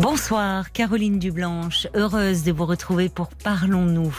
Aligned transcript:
Bonsoir, 0.00 0.70
Caroline 0.70 1.18
Dublanche. 1.18 1.88
Heureuse 1.92 2.44
de 2.44 2.52
vous 2.52 2.66
retrouver 2.66 3.08
pour 3.08 3.26
Parlons-nous. 3.26 4.14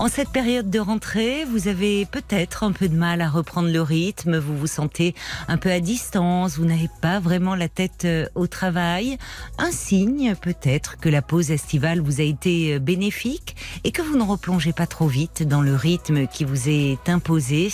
En 0.00 0.08
cette 0.08 0.30
période 0.30 0.68
de 0.68 0.80
rentrée, 0.80 1.44
vous 1.44 1.68
avez 1.68 2.06
peut-être 2.06 2.64
un 2.64 2.72
peu 2.72 2.88
de 2.88 2.96
mal 2.96 3.20
à 3.20 3.30
reprendre 3.30 3.70
le 3.70 3.80
rythme, 3.80 4.38
vous 4.38 4.56
vous 4.56 4.66
sentez 4.66 5.14
un 5.46 5.58
peu 5.58 5.70
à 5.70 5.78
distance, 5.78 6.58
vous 6.58 6.64
n'avez 6.64 6.90
pas 7.00 7.20
vraiment 7.20 7.54
la 7.54 7.68
tête 7.68 8.04
euh, 8.04 8.26
au 8.34 8.48
travail. 8.48 9.16
Un 9.58 9.70
signe 9.70 10.34
peut-être 10.34 10.98
que 10.98 11.08
la 11.08 11.22
pause 11.22 11.52
estivale 11.52 12.00
vous 12.00 12.20
a 12.20 12.24
été 12.24 12.74
euh, 12.74 12.78
bénéfique 12.80 13.54
et 13.84 13.92
que 13.92 14.02
vous 14.02 14.18
ne 14.18 14.24
replongez 14.24 14.72
pas 14.72 14.88
trop 14.88 15.06
vite 15.06 15.46
dans 15.46 15.62
le 15.62 15.76
rythme 15.76 16.26
qui 16.26 16.44
vous 16.44 16.68
est 16.68 17.08
imposé. 17.08 17.68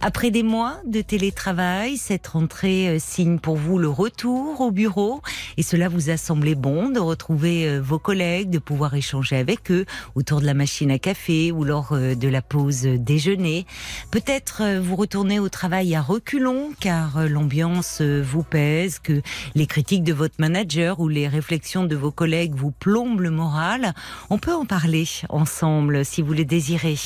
Après 0.00 0.32
des 0.32 0.42
mois 0.42 0.78
de 0.84 1.00
télétravail, 1.00 1.96
cette 1.96 2.26
rentrée 2.26 2.88
euh, 2.88 2.98
signe 2.98 3.38
pour 3.38 3.56
vous 3.56 3.78
le 3.78 3.88
retour 3.88 4.60
au 4.60 4.72
bureau 4.72 5.22
et 5.56 5.62
cela 5.62 5.88
vous 5.88 6.10
a 6.10 6.16
semblé 6.16 6.56
bon 6.56 6.71
de 6.72 6.98
retrouver 6.98 7.68
euh, 7.68 7.80
vos 7.80 7.98
collègues, 7.98 8.48
de 8.48 8.58
pouvoir 8.58 8.94
échanger 8.94 9.36
avec 9.36 9.70
eux 9.70 9.84
autour 10.14 10.40
de 10.40 10.46
la 10.46 10.54
machine 10.54 10.90
à 10.90 10.98
café 10.98 11.52
ou 11.52 11.64
lors 11.64 11.92
euh, 11.92 12.14
de 12.14 12.28
la 12.28 12.40
pause 12.40 12.82
déjeuner. 12.82 13.66
Peut-être 14.10 14.62
euh, 14.62 14.80
vous 14.80 14.96
retournez 14.96 15.38
au 15.38 15.50
travail 15.50 15.94
à 15.94 16.00
reculons 16.00 16.70
car 16.80 17.28
l'ambiance 17.28 18.00
vous 18.00 18.42
pèse, 18.42 18.98
que 18.98 19.20
les 19.54 19.66
critiques 19.66 20.02
de 20.02 20.14
votre 20.14 20.36
manager 20.38 21.00
ou 21.00 21.08
les 21.08 21.28
réflexions 21.28 21.84
de 21.84 21.94
vos 21.94 22.10
collègues 22.10 22.54
vous 22.54 22.70
plombent 22.70 23.20
le 23.20 23.30
moral. 23.30 23.92
On 24.30 24.38
peut 24.38 24.54
en 24.54 24.64
parler 24.64 25.04
ensemble 25.28 26.06
si 26.06 26.22
vous 26.22 26.32
le 26.32 26.46
désirez. 26.46 26.96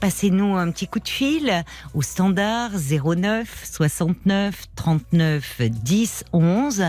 Passez-nous 0.00 0.56
un 0.56 0.70
petit 0.70 0.86
coup 0.86 1.00
de 1.00 1.08
fil 1.08 1.64
au 1.94 2.02
standard 2.02 2.72
09 2.72 3.64
69 3.64 4.64
39 4.76 5.62
10 5.62 6.24
11. 6.32 6.84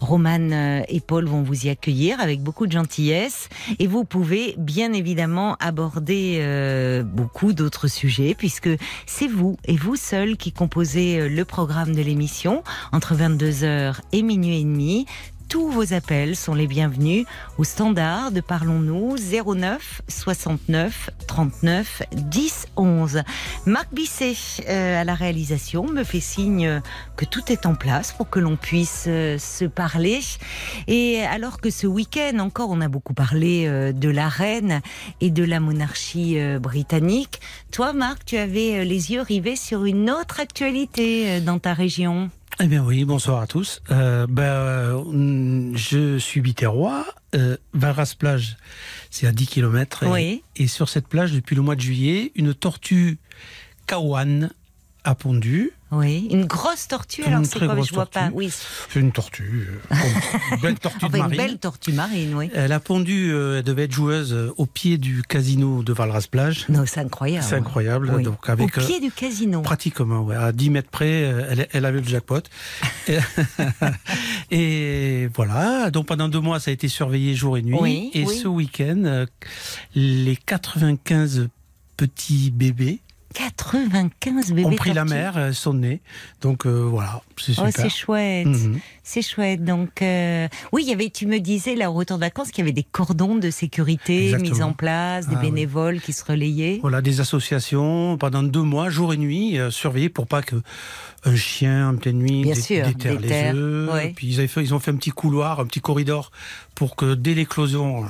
Romane 0.00 0.84
et 0.88 1.00
Paul 1.00 1.24
vont 1.26 1.42
vous 1.42 1.66
y 1.66 1.70
accueillir 1.70 1.77
avec 2.18 2.42
beaucoup 2.42 2.66
de 2.66 2.72
gentillesse. 2.72 3.48
Et 3.78 3.86
vous 3.86 4.04
pouvez 4.04 4.54
bien 4.58 4.92
évidemment 4.92 5.56
aborder 5.60 6.38
euh, 6.40 7.02
beaucoup 7.02 7.52
d'autres 7.52 7.88
sujets 7.88 8.34
puisque 8.36 8.70
c'est 9.06 9.28
vous 9.28 9.56
et 9.64 9.76
vous 9.76 9.96
seul 9.96 10.36
qui 10.36 10.52
composez 10.52 11.20
euh, 11.20 11.28
le 11.28 11.44
programme 11.44 11.94
de 11.94 12.02
l'émission 12.02 12.62
entre 12.92 13.14
22h 13.14 14.00
et 14.12 14.22
minuit 14.22 14.60
et 14.60 14.64
demi 14.64 15.06
tous 15.48 15.70
vos 15.70 15.94
appels 15.94 16.36
sont 16.36 16.54
les 16.54 16.66
bienvenus 16.66 17.24
au 17.56 17.64
standard 17.64 18.32
de 18.32 18.40
Parlons-nous 18.40 19.16
09 19.16 20.02
69 20.06 21.10
39 21.26 22.02
10 22.12 22.66
11. 22.76 23.22
Marc 23.64 23.88
Bisset 23.92 24.34
euh, 24.68 25.00
à 25.00 25.04
la 25.04 25.14
réalisation 25.14 25.86
me 25.86 26.04
fait 26.04 26.20
signe 26.20 26.82
que 27.16 27.24
tout 27.24 27.50
est 27.50 27.64
en 27.64 27.74
place 27.74 28.12
pour 28.12 28.28
que 28.28 28.40
l'on 28.40 28.56
puisse 28.56 29.06
euh, 29.08 29.38
se 29.38 29.64
parler. 29.64 30.20
Et 30.86 31.22
alors 31.22 31.60
que 31.60 31.70
ce 31.70 31.86
week-end 31.86 32.38
encore 32.40 32.68
on 32.70 32.82
a 32.82 32.88
beaucoup 32.88 33.14
parlé 33.14 33.64
euh, 33.66 33.92
de 33.92 34.10
la 34.10 34.28
reine 34.28 34.82
et 35.22 35.30
de 35.30 35.44
la 35.44 35.60
monarchie 35.60 36.38
britannique, 36.60 37.40
toi 37.70 37.92
Marc 37.94 38.24
tu 38.26 38.36
avais 38.36 38.84
les 38.84 39.12
yeux 39.12 39.22
rivés 39.22 39.56
sur 39.56 39.86
une 39.86 40.10
autre 40.10 40.40
actualité 40.40 41.40
dans 41.40 41.58
ta 41.58 41.72
région. 41.72 42.30
Eh 42.60 42.66
bien 42.66 42.84
oui, 42.84 43.04
bonsoir 43.04 43.40
à 43.40 43.46
tous. 43.46 43.82
Euh, 43.92 44.26
ben, 44.28 44.42
euh, 44.42 45.72
je 45.76 46.18
suis 46.18 46.40
biterrois. 46.40 47.06
Euh, 47.36 47.56
Valras-Plage, 47.72 48.56
c'est 49.10 49.28
à 49.28 49.32
10 49.32 49.46
km. 49.46 50.04
Oui. 50.08 50.42
Et, 50.56 50.66
sur 50.66 50.88
cette 50.88 51.06
plage, 51.06 51.32
depuis 51.32 51.54
le 51.54 51.62
mois 51.62 51.76
de 51.76 51.80
juillet, 51.80 52.32
une 52.34 52.54
tortue 52.54 53.18
kawan 53.86 54.50
a 55.04 55.14
pondu. 55.14 55.72
Oui, 55.90 56.28
une 56.30 56.44
grosse 56.44 56.86
tortue. 56.86 57.24
alors 57.24 57.44
c'est 57.46 57.58
quoi 57.58 57.80
Je 57.80 57.94
vois 57.94 58.06
pas. 58.06 58.28
Oui. 58.34 58.52
C'est 58.90 59.00
une 59.00 59.10
tortue, 59.10 59.68
euh, 59.90 59.94
une 60.52 60.60
belle 60.62 60.78
tortue 60.78 61.06
enfin, 61.06 61.18
marine. 61.18 61.32
Une 61.32 61.46
belle 61.46 61.58
tortue 61.58 61.92
marine, 61.92 62.34
oui. 62.34 62.50
Elle 62.54 62.72
a 62.72 62.80
pondu. 62.80 63.32
Euh, 63.32 63.58
elle 63.58 63.64
devait 63.64 63.84
être 63.84 63.92
joueuse 63.92 64.34
euh, 64.34 64.52
au 64.58 64.66
pied 64.66 64.98
du 64.98 65.22
casino 65.22 65.82
de 65.82 65.92
Valras 65.94 66.26
Plage. 66.30 66.66
Non, 66.68 66.84
c'est 66.86 67.00
incroyable. 67.00 67.46
C'est 67.48 67.56
incroyable. 67.56 68.12
Oui. 68.14 68.22
Donc 68.22 68.48
avec 68.50 68.76
au 68.76 68.80
pied 68.80 69.00
du 69.00 69.10
casino. 69.10 69.62
Pratiquement, 69.62 70.20
ouais, 70.22 70.36
à 70.36 70.52
10 70.52 70.70
mètres 70.70 70.90
près, 70.90 71.08
elle, 71.10 71.68
elle 71.72 71.84
avait 71.86 72.00
le 72.00 72.06
jackpot. 72.06 72.42
et, 73.08 73.18
et 74.50 75.28
voilà. 75.34 75.90
Donc 75.90 76.06
pendant 76.06 76.28
deux 76.28 76.40
mois, 76.40 76.60
ça 76.60 76.70
a 76.70 76.74
été 76.74 76.88
surveillé 76.88 77.34
jour 77.34 77.56
et 77.56 77.62
nuit. 77.62 77.78
Oui, 77.80 78.10
et 78.12 78.26
ce 78.26 78.46
week-end, 78.46 79.24
les 79.94 80.36
95 80.36 81.48
petits 81.96 82.50
bébés 82.50 83.00
95 83.34 84.52
bébés 84.52 84.64
ont 84.66 84.70
pris 84.76 84.92
la 84.92 85.04
mer, 85.04 85.50
sont 85.54 85.74
nés. 85.74 86.00
Donc 86.40 86.66
euh, 86.66 86.80
voilà, 86.82 87.20
c'est 87.36 87.52
Oh, 87.58 87.66
super. 87.66 87.72
c'est 87.72 87.88
chouette, 87.90 88.46
Mhm. 88.46 88.80
c'est 89.02 89.22
chouette. 89.22 89.64
Donc, 89.64 90.02
euh, 90.02 90.48
oui, 90.72 90.82
il 90.84 90.90
y 90.90 90.92
avait, 90.92 91.10
tu 91.10 91.26
me 91.26 91.38
disais 91.38 91.74
là 91.74 91.90
au 91.90 91.94
retour 91.94 92.16
de 92.18 92.22
vacances 92.24 92.50
qu'il 92.50 92.62
y 92.64 92.66
avait 92.66 92.72
des 92.72 92.82
cordons 92.84 93.36
de 93.36 93.50
sécurité 93.50 94.26
Exactement. 94.30 94.54
mis 94.56 94.62
en 94.62 94.72
place, 94.72 95.28
des 95.28 95.34
Ah, 95.36 95.40
oui. 95.42 95.50
bénévoles 95.50 96.00
qui 96.00 96.12
se 96.12 96.24
relayaient. 96.24 96.78
Voilà, 96.80 97.00
des 97.02 97.20
associations 97.20 98.16
pendant 98.18 98.42
deux 98.42 98.62
mois, 98.62 98.88
jour 98.90 99.12
et 99.12 99.16
nuit, 99.16 99.58
euh, 99.58 99.70
surveillés 99.70 100.08
pour 100.08 100.26
pas 100.26 100.42
que 100.42 100.56
un 101.24 101.36
chien 101.36 101.90
en 101.90 101.96
pleine 101.96 102.18
nuit 102.18 102.42
Bien 102.42 102.54
dé- 102.54 102.60
sûr, 102.60 102.86
déterre 102.86 103.20
les 103.20 103.52
œufs. 103.54 103.92
ouais. 103.92 104.12
Puis 104.14 104.28
ils, 104.28 104.48
fait, 104.48 104.62
ils 104.62 104.72
ont 104.74 104.78
fait 104.78 104.90
un 104.92 104.96
petit 104.96 105.10
couloir, 105.10 105.60
un 105.60 105.66
petit 105.66 105.80
corridor 105.80 106.30
pour 106.74 106.96
que 106.96 107.14
dès 107.14 107.34
l'éclosion, 107.34 108.04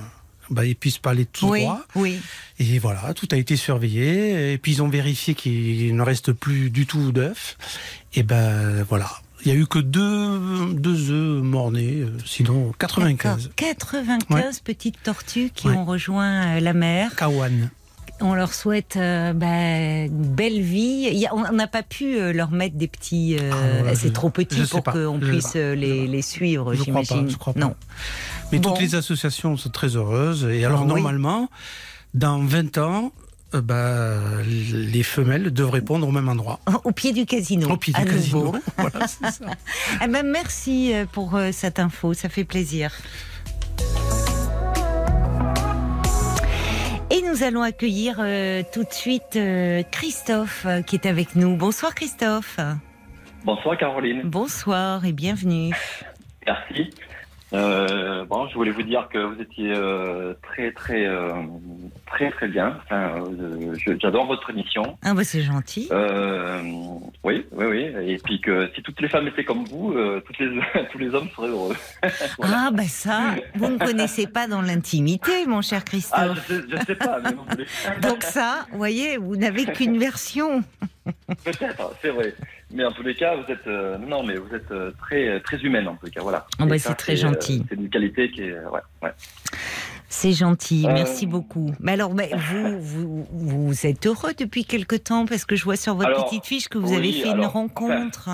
bah, 0.50 0.64
ils 0.64 0.76
puissent 0.76 0.98
pas 0.98 1.10
aller 1.10 1.26
tout 1.26 1.48
oui, 1.48 1.62
droit. 1.62 1.81
oui. 1.94 2.19
Et 2.59 2.78
voilà, 2.78 3.14
tout 3.14 3.28
a 3.32 3.36
été 3.36 3.56
surveillé. 3.56 4.53
Et 4.53 4.59
puis 4.59 4.72
ils 4.72 4.82
ont 4.82 4.88
vérifié 4.88 5.34
qu'il 5.34 5.94
ne 5.94 6.03
reste 6.03 6.32
plus 6.32 6.70
du 6.70 6.86
tout 6.86 7.12
d'œufs. 7.12 7.56
Et 8.14 8.22
ben 8.22 8.82
voilà. 8.88 9.10
Il 9.44 9.48
y 9.48 9.50
a 9.53 9.54
eu 9.54 9.66
que 9.66 9.78
deux, 9.78 10.72
deux 10.75 11.10
œufs 11.12 11.42
morts-nés, 11.44 12.00
euh, 12.00 12.10
sinon 12.26 12.72
95. 12.76 13.44
D'accord. 13.44 13.54
95 13.56 14.60
petites 14.60 15.00
tortues 15.03 15.50
qui 15.54 15.69
Ouais. 15.69 15.75
ont 15.75 15.84
rejoint 15.84 16.56
euh, 16.56 16.60
la 16.60 16.72
mer. 16.72 17.15
Kawan. 17.15 17.70
On 18.20 18.34
leur 18.34 18.53
souhaite 18.53 18.97
euh, 18.97 19.32
bah, 19.32 19.47
une 20.06 20.09
belle 20.34 20.60
vie. 20.60 21.06
Il 21.12 21.19
y 21.19 21.26
a- 21.28 21.34
on 21.36 21.53
n'a 21.53 21.69
pas 21.69 21.84
pu 21.84 22.19
euh, 22.19 22.32
leur 22.32 22.50
mettre 22.50 22.75
des 22.75 22.88
petits. 22.88 23.36
euh, 23.41 23.53
Ah, 23.88 23.94
c'est 23.94 24.12
trop 24.12 24.28
petit 24.28 24.60
pour 24.69 24.82
qu'on 24.82 25.20
puisse 25.20 25.53
euh, 25.54 25.76
les, 25.76 26.09
les 26.09 26.22
suivre, 26.22 26.75
Je 26.75 26.82
crois 26.82 26.94
pas, 26.94 27.03
j'imagine. 27.04 27.36
crois 27.36 27.53
pas. 27.53 27.76
Mais 28.53 28.59
Bon. 28.59 28.70
toutes 28.70 28.81
les 28.81 28.94
associations 28.94 29.56
sont 29.56 29.69
très 29.70 29.97
heureuses. 29.97 30.44
Et 30.50 30.64
alors, 30.64 30.81
Ah 30.81 30.84
oui. 30.84 30.88
normalement, 30.88 31.50
dans 32.14 32.38
20 32.44 32.78
ans, 32.78 33.12
euh, 33.54 33.60
bah, 33.60 34.16
les 34.44 35.03
femelles 35.03 35.53
devraient 35.53 35.82
pondre 35.82 36.09
au 36.09 36.12
même 36.12 36.28
endroit. 36.28 36.60
Au 36.84 36.92
pied 36.92 37.12
du 37.12 37.26
casino. 37.26 37.69
Au 37.70 37.76
pied 37.76 37.94
à 37.97 38.04
du 38.04 38.10
casino. 38.10 38.54
voilà, 38.78 39.06
c'est 39.06 39.31
ça. 39.31 39.44
Eh 40.03 40.09
ben, 40.09 40.26
merci 40.26 40.94
euh, 40.94 41.04
pour 41.10 41.34
euh, 41.36 41.50
cette 41.53 41.78
info, 41.78 42.14
ça 42.14 42.28
fait 42.28 42.44
plaisir. 42.44 42.91
Et 47.10 47.22
nous 47.22 47.42
allons 47.42 47.62
accueillir 47.62 48.16
euh, 48.20 48.62
tout 48.72 48.84
de 48.84 48.92
suite 48.92 49.36
euh, 49.36 49.82
Christophe 49.91 50.65
euh, 50.66 50.82
qui 50.82 50.97
est 50.97 51.06
avec 51.06 51.36
nous. 51.36 51.56
Bonsoir 51.56 51.94
Christophe. 51.94 52.59
Bonsoir 53.44 53.78
Caroline, 53.78 54.22
Bonsoir 54.25 55.04
et 55.06 55.12
bienvenue. 55.12 55.75
merci. 56.47 56.91
Euh, 57.54 58.25
bon, 58.26 58.47
je 58.48 58.54
voulais 58.54 58.70
vous 58.72 58.82
dire 58.82 59.09
que 59.10 59.19
vous 59.19 59.41
étiez 59.41 59.72
euh, 59.75 60.34
très 60.42 60.70
très 60.72 61.06
euh, 61.06 61.32
très 62.06 62.31
très 62.31 62.47
bien. 62.48 62.78
Enfin, 62.84 63.25
j'adore 64.00 64.26
votre 64.26 64.50
émission. 64.50 64.98
Ah 65.03 65.14
bah 65.14 65.25
c'est 65.25 65.41
gentil. 65.42 65.88
Oui, 67.25 67.47
oui, 67.53 67.64
oui. 67.66 67.84
Et 68.06 68.19
puis 68.22 68.41
que 68.41 68.70
si 68.75 68.82
toutes 68.82 69.00
les 69.00 69.09
femmes 69.09 69.28
étaient 69.28 69.44
comme 69.44 69.64
vous, 69.64 69.94
toutes 70.26 70.38
les 70.38 70.60
tous 70.92 70.98
les 70.98 71.14
hommes 71.14 71.28
seraient 71.34 71.48
heureux. 71.48 71.74
voilà. 72.39 72.65
Ah 72.66 72.71
bah 72.71 72.83
ça, 72.86 73.34
vous 73.54 73.68
ne 73.68 73.78
connaissez 73.78 74.27
pas 74.27 74.47
dans 74.47 74.60
l'intimité, 74.62 75.47
mon 75.47 75.62
cher 75.62 75.78
Ah, 75.80 75.84
je 75.86 75.91
Christophe. 75.91 76.86
sais, 76.86 76.94
pas, 76.97 77.18
mais 77.22 77.30
vous 77.33 77.44
voulez- 77.48 77.66
Donc 78.03 78.22
ça, 78.24 78.66
vous 78.72 78.78
voyez, 78.78 79.16
vous 79.16 79.36
n'avez 79.36 79.65
qu'une 79.66 79.98
version. 79.98 80.62
peut-être, 81.44 81.92
c'est 82.03 82.10
vrai. 82.10 82.34
Mais 82.70 82.84
en 82.84 82.92
tous 82.92 83.03
les 83.03 83.15
cas, 83.15 83.34
vous 83.36 83.50
êtes 83.50 83.66
euh, 83.66 83.97
non, 83.98 84.22
mais 84.22 84.36
vous 84.36 84.54
êtes 84.54 84.70
euh, 84.70 84.92
très 84.98 85.41
très 85.41 85.56
humaine 85.59 85.88
en 85.88 85.97
tout 85.97 86.10
cas, 86.10 86.20
voilà. 86.20 86.47
Ah 86.59 86.66
bah, 86.66 86.78
c'est 86.78 86.94
très 86.94 87.15
euh, 87.15 87.28
gentil. 87.28 87.65
c'est 87.68 87.76
une 87.76 87.88
qualité 87.88 88.30
qui 88.30 88.42
est 88.42 88.53
ouais, 88.53 88.80
ouais. 89.03 89.12
C'est 90.10 90.32
gentil, 90.32 90.86
Euh, 90.86 90.92
merci 90.92 91.26
beaucoup. 91.26 91.72
Mais 91.80 91.92
alors, 91.92 92.15
mais 92.15 92.30
vous, 92.36 92.80
vous, 92.80 93.26
vous 93.30 93.86
êtes 93.86 94.06
heureux 94.06 94.32
depuis 94.38 94.65
quelque 94.65 94.97
temps? 94.97 95.26
Parce 95.26 95.44
que 95.44 95.56
je 95.56 95.65
vois 95.65 95.76
sur 95.76 95.94
votre 95.94 96.09
Alors, 96.09 96.24
petite 96.26 96.44
fiche 96.47 96.68
que 96.68 96.78
vous 96.78 96.91
oui, 96.91 96.97
avez 96.97 97.12
fait 97.12 97.28
une 97.30 97.44
rencontre. 97.44 98.28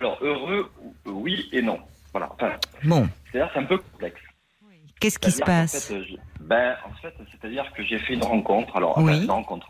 Alors 0.00 0.18
heureux, 0.22 0.70
oui 1.06 1.48
et 1.52 1.62
non. 1.62 1.78
Voilà. 2.12 2.28
Enfin, 2.34 2.52
Bon, 2.84 3.08
c'est-à-dire 3.30 3.50
c'est 3.54 3.60
un 3.60 3.64
peu 3.64 3.78
complexe. 3.78 4.20
qu'est-ce 5.00 5.18
qui 5.18 5.30
se 5.30 5.42
passe? 5.42 5.86
fait, 5.88 5.94
euh, 5.94 6.04
je- 6.08 6.16
ben, 6.44 6.74
en 6.88 6.92
fait, 7.00 7.14
c'est-à-dire 7.30 7.64
que 7.76 7.84
j'ai 7.84 7.98
fait 7.98 8.14
une 8.14 8.24
rencontre. 8.24 8.76
Alors, 8.76 8.98
Oui. 8.98 9.12
enfin, 9.12 9.22
une 9.22 9.30
rencontre. 9.30 9.66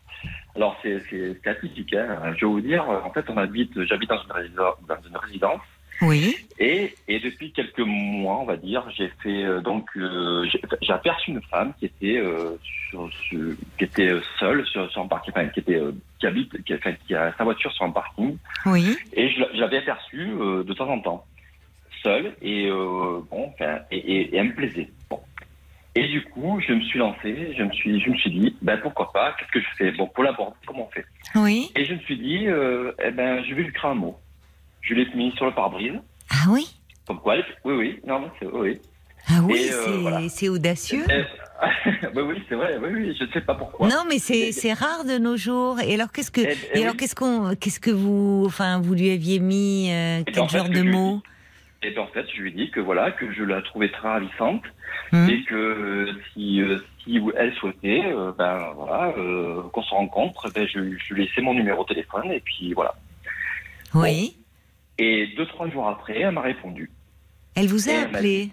Alors, 0.57 0.77
c'est 0.83 1.03
atypique. 1.47 1.95
Hein. 1.95 2.35
Je 2.37 2.45
vais 2.47 2.51
vous 2.53 2.61
dire, 2.61 2.89
euh, 2.91 3.01
en 3.03 3.11
fait, 3.13 3.25
on 3.29 3.37
habite, 3.37 3.73
j'habite 3.85 4.11
dans 4.11 4.23
une, 4.23 4.33
résidence, 4.33 4.75
dans 4.89 5.09
une 5.09 5.17
résidence 5.17 5.61
Oui. 6.03 6.37
Et, 6.59 6.97
et 7.09 7.21
depuis 7.21 7.53
quelques 7.53 7.79
mois, 7.81 8.39
on 8.41 8.45
va 8.45 8.57
dire, 8.57 8.85
j'ai 8.97 9.09
fait 9.23 9.45
euh, 9.45 9.61
donc 9.63 9.89
euh, 9.97 10.47
j'ai 10.83 10.93
aperçu 10.93 11.31
une 11.31 11.41
femme 11.51 11.73
qui 11.79 11.87
était 11.87 12.19
euh, 12.19 12.59
sur, 12.91 13.11
sur- 13.29 13.55
qui 13.79 13.85
était 13.85 14.09
euh, 14.09 14.21
seule 14.39 14.67
sur, 14.67 14.91
sur 14.91 15.01
un 15.01 15.07
parking, 15.09 15.33
enfin, 15.35 15.49
qui 15.49 15.61
était 15.61 15.77
euh, 15.81 15.93
qui 16.19 16.27
habite, 16.27 16.63
qui, 16.65 16.75
enfin, 16.75 16.93
qui 17.07 17.15
a 17.15 17.33
sa 17.39 17.45
voiture 17.45 17.73
sur 17.73 17.87
un 17.87 17.91
parking. 17.93 18.37
Oui. 18.67 18.95
Et 19.15 19.31
je, 19.31 19.43
je 19.55 19.59
l'avais 19.61 19.79
aperçue 19.79 20.29
euh, 20.39 20.63
de 20.63 20.73
temps 20.75 20.89
en 20.91 21.01
temps, 21.01 21.27
seule, 22.03 22.35
et 22.43 22.67
euh, 22.69 23.21
bon, 23.31 23.53
enfin, 23.55 23.79
et, 23.91 23.97
et- 23.97 24.35
et 24.35 24.37
elle 24.37 24.49
me 24.49 24.55
plaisait. 24.55 24.91
Et 25.97 26.07
du 26.07 26.23
coup, 26.23 26.61
je 26.67 26.73
me 26.73 26.81
suis 26.83 26.99
lancé, 26.99 27.55
je 27.57 27.63
me 27.65 27.73
suis, 27.73 28.01
je 28.01 28.11
me 28.11 28.17
suis 28.17 28.31
dit, 28.31 28.57
ben 28.63 28.79
pourquoi 28.81 29.13
pas, 29.13 29.35
qu'est-ce 29.39 29.51
que 29.51 29.61
je 29.61 29.67
fais? 29.77 29.91
Bon, 29.93 30.07
pour 30.07 30.23
l'aborder, 30.23 30.55
comment 30.67 30.87
on 30.89 30.91
fait? 30.93 31.05
Oui. 31.35 31.71
Et 31.75 31.85
je 31.85 31.95
me 31.95 31.99
suis 32.01 32.17
dit, 32.17 32.47
euh, 32.47 32.93
eh 33.05 33.11
ben, 33.11 33.43
je 33.45 33.55
vais 33.55 33.63
lui 33.63 33.69
écrire 33.71 33.91
un 33.91 33.95
mot. 33.95 34.17
Je 34.83 34.95
l'ai 34.95 35.07
mis 35.15 35.33
sur 35.33 35.47
le 35.47 35.53
pare-brise, 35.53 35.95
Ah 36.31 36.47
oui? 36.49 36.69
comme 37.07 37.19
quoi, 37.21 37.35
oui, 37.65 37.75
oui, 37.75 38.01
non, 38.07 38.31
c'est, 38.39 38.47
oui. 38.47 38.79
Ah 39.29 39.41
oui, 39.43 39.69
euh, 39.71 40.29
c'est 40.29 40.47
voilà. 40.47 40.57
audacieux. 40.57 41.05
Eh, 41.11 41.25
oui, 42.15 42.23
oui, 42.23 42.43
c'est 42.49 42.55
vrai, 42.55 42.79
oui, 42.81 42.89
oui, 42.93 43.17
je 43.19 43.25
ne 43.25 43.31
sais 43.33 43.41
pas 43.41 43.55
pourquoi. 43.55 43.89
Non, 43.89 44.05
mais 44.09 44.19
c'est 44.19 44.73
rare 44.73 45.05
de 45.05 45.19
nos 45.19 45.37
jours. 45.37 45.81
Et 45.81 45.95
alors, 45.95 46.13
qu'est-ce 46.13 46.31
que 46.31 46.41
Eh, 46.41 46.57
eh 46.75 46.79
et 46.79 46.83
alors 46.83 46.93
oui. 46.95 46.99
qu'est-ce 46.99 47.15
qu'on 47.17 47.55
qu'est-ce 47.57 47.81
que 47.81 47.91
vous 47.91 48.45
enfin 48.47 48.81
vous 48.81 48.95
lui 48.95 49.11
aviez 49.11 49.41
mis 49.41 49.91
euh, 49.91 50.19
ben, 50.19 50.25
quel 50.33 50.43
en 50.43 50.49
fait, 50.49 50.59
genre 50.59 50.69
de 50.69 50.75
je 50.77 50.81
lui 50.83 50.91
mots 50.91 51.21
Et 51.83 51.91
bien, 51.93 52.03
en 52.03 52.07
fait, 52.09 52.27
je 52.35 52.43
lui 52.43 52.51
ai 52.51 52.53
dit 52.53 52.71
que 52.71 52.81
voilà, 52.81 53.11
que 53.11 53.33
je 53.33 53.43
la 53.43 53.63
trouvais 53.63 53.91
très 53.91 54.09
ravissante 54.09 54.63
Hum 55.13 55.29
et 55.29 55.43
que 55.45 55.55
euh, 55.55 56.13
si, 56.33 56.61
euh, 56.61 56.79
si 57.03 57.21
elle 57.37 57.53
souhaitait, 57.55 58.03
euh, 58.05 58.33
ben 58.37 58.73
voilà, 58.77 59.13
qu'on 59.73 59.83
se 59.83 59.91
rencontre, 59.91 60.51
ben, 60.53 60.67
je, 60.69 60.97
je 60.97 61.15
lui 61.15 61.25
laissais 61.25 61.41
mon 61.41 61.55
numéro 61.55 61.83
de 61.85 61.89
téléphone 61.89 62.31
et 62.31 62.41
puis 62.41 62.73
voilà. 62.75 62.95
Oui. 63.95 64.37
Et 64.99 65.29
deux 65.37 65.47
trois 65.47 65.69
jours 65.71 65.89
après, 65.89 66.21
elle 66.21 66.33
m'a 66.33 66.43
répondu. 66.43 66.91
Elle 67.55 67.69
vous 67.69 67.89
a 67.89 67.93
Et 67.93 67.95
elle 67.95 68.11
m'a 68.11 68.19
appelé? 68.19 68.51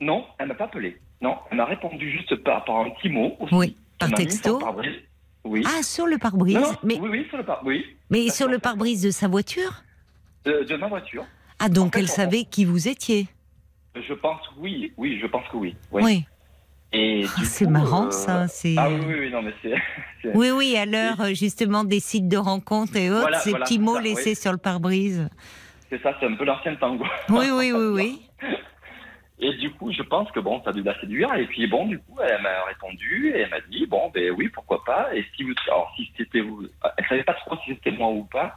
Non, 0.00 0.24
elle 0.38 0.48
m'a 0.48 0.54
pas 0.54 0.64
appelé. 0.64 0.98
Non, 1.20 1.36
elle 1.50 1.56
m'a 1.58 1.66
répondu 1.66 2.10
juste 2.10 2.34
par, 2.36 2.64
par 2.64 2.76
un 2.80 2.90
petit 2.90 3.08
mot. 3.08 3.36
Aussi. 3.38 3.54
Oui. 3.54 3.76
Par 3.98 4.10
texto. 4.12 4.58
pare-brise. 4.58 4.96
Oui. 5.44 5.62
Ah, 5.66 5.82
sur 5.82 6.06
le 6.06 6.18
pare-brise. 6.18 6.58
Mais 6.82 6.98
Oui, 6.98 7.08
oui, 7.10 7.26
sur 7.28 7.36
le 7.36 7.44
pare 7.44 7.60
Oui, 7.64 7.84
mais 8.10 8.28
sur 8.30 8.48
le 8.48 8.58
pare-brise 8.58 9.02
de 9.02 9.10
sa 9.10 9.28
voiture? 9.28 9.82
de, 10.44 10.64
de 10.64 10.76
ma 10.76 10.88
voiture. 10.88 11.24
Ah, 11.58 11.68
donc 11.68 11.88
En 11.88 11.90
fait, 11.92 11.98
elle 12.00 12.04
on- 12.10 12.14
savait 12.14 12.44
qui 12.44 12.64
vous 12.64 12.88
étiez. 12.88 13.26
Je 13.94 14.12
pense 14.14 14.40
oui, 14.58 14.92
oui, 14.96 15.18
je 15.20 15.26
pense 15.26 15.46
que 15.48 15.56
oui. 15.56 15.76
oui. 15.92 16.02
Oui. 16.02 16.24
Et 16.92 17.24
Ah, 17.36 17.40
c'est 17.44 17.66
marrant 17.68 18.06
euh, 18.06 18.10
ça. 18.10 18.46
C'est. 18.48 18.74
Ah 18.78 18.88
oui, 18.88 19.00
oui, 19.06 19.14
oui, 19.20 19.30
non, 19.30 19.42
mais 19.42 19.52
c'est. 19.62 20.34
Oui, 20.34 20.50
oui, 20.50 20.76
à 20.76 20.86
l'heure 20.86 21.20
euh, 21.20 21.34
justement 21.34 21.84
des 21.84 22.00
sites 22.00 22.28
de 22.28 22.36
rencontres 22.36 22.96
et 22.96 23.10
autres, 23.10 23.20
Voilà, 23.22 23.38
ces 23.40 23.50
voilà, 23.50 23.64
petits 23.64 23.78
mots 23.78 23.96
ça, 23.96 24.00
laissés 24.02 24.30
oui. 24.30 24.36
sur 24.36 24.52
le 24.52 24.58
pare-brise. 24.58 25.28
C'est 25.90 26.00
ça, 26.02 26.16
c'est 26.20 26.26
un 26.26 26.34
peu 26.34 26.44
l'ancien 26.44 26.74
tango. 26.76 27.04
Oui, 27.30 27.46
oui, 27.52 27.72
oui, 27.72 27.86
oui. 27.92 28.22
Et 29.40 29.52
du 29.56 29.70
coup, 29.72 29.92
je 29.92 30.02
pense 30.02 30.30
que 30.30 30.38
bon, 30.40 30.62
ça 30.62 30.70
a 30.70 30.72
dû 30.72 30.82
la 30.82 30.98
séduire. 31.00 31.32
Et 31.34 31.46
puis 31.46 31.66
bon, 31.66 31.86
du 31.86 31.98
coup, 31.98 32.16
elle 32.22 32.40
m'a 32.40 32.64
répondu 32.68 33.32
et 33.34 33.40
elle 33.40 33.50
m'a 33.50 33.60
dit 33.68 33.84
bon, 33.86 34.10
ben 34.14 34.30
oui, 34.30 34.48
pourquoi 34.48 34.82
pas. 34.84 35.14
Et 35.14 35.24
si 35.36 35.42
vous, 35.42 35.52
alors 35.66 35.92
si 35.96 36.08
c'était 36.16 36.40
vous, 36.40 36.62
elle 36.96 37.04
savait 37.08 37.24
pas 37.24 37.34
trop 37.34 37.56
si 37.64 37.70
c'était 37.74 37.90
moi 37.90 38.08
ou 38.10 38.24
pas. 38.24 38.54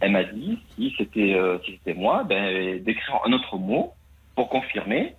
Elle 0.00 0.12
m'a 0.12 0.24
dit 0.24 0.58
si 0.74 0.94
c'était 0.98 1.34
euh, 1.34 1.58
si 1.64 1.72
c'était 1.72 1.94
moi, 1.94 2.24
ben 2.24 2.82
d'écrire 2.82 3.20
un 3.24 3.32
autre 3.32 3.56
mot 3.56 3.94
pour 4.34 4.48
confirmer. 4.48 5.14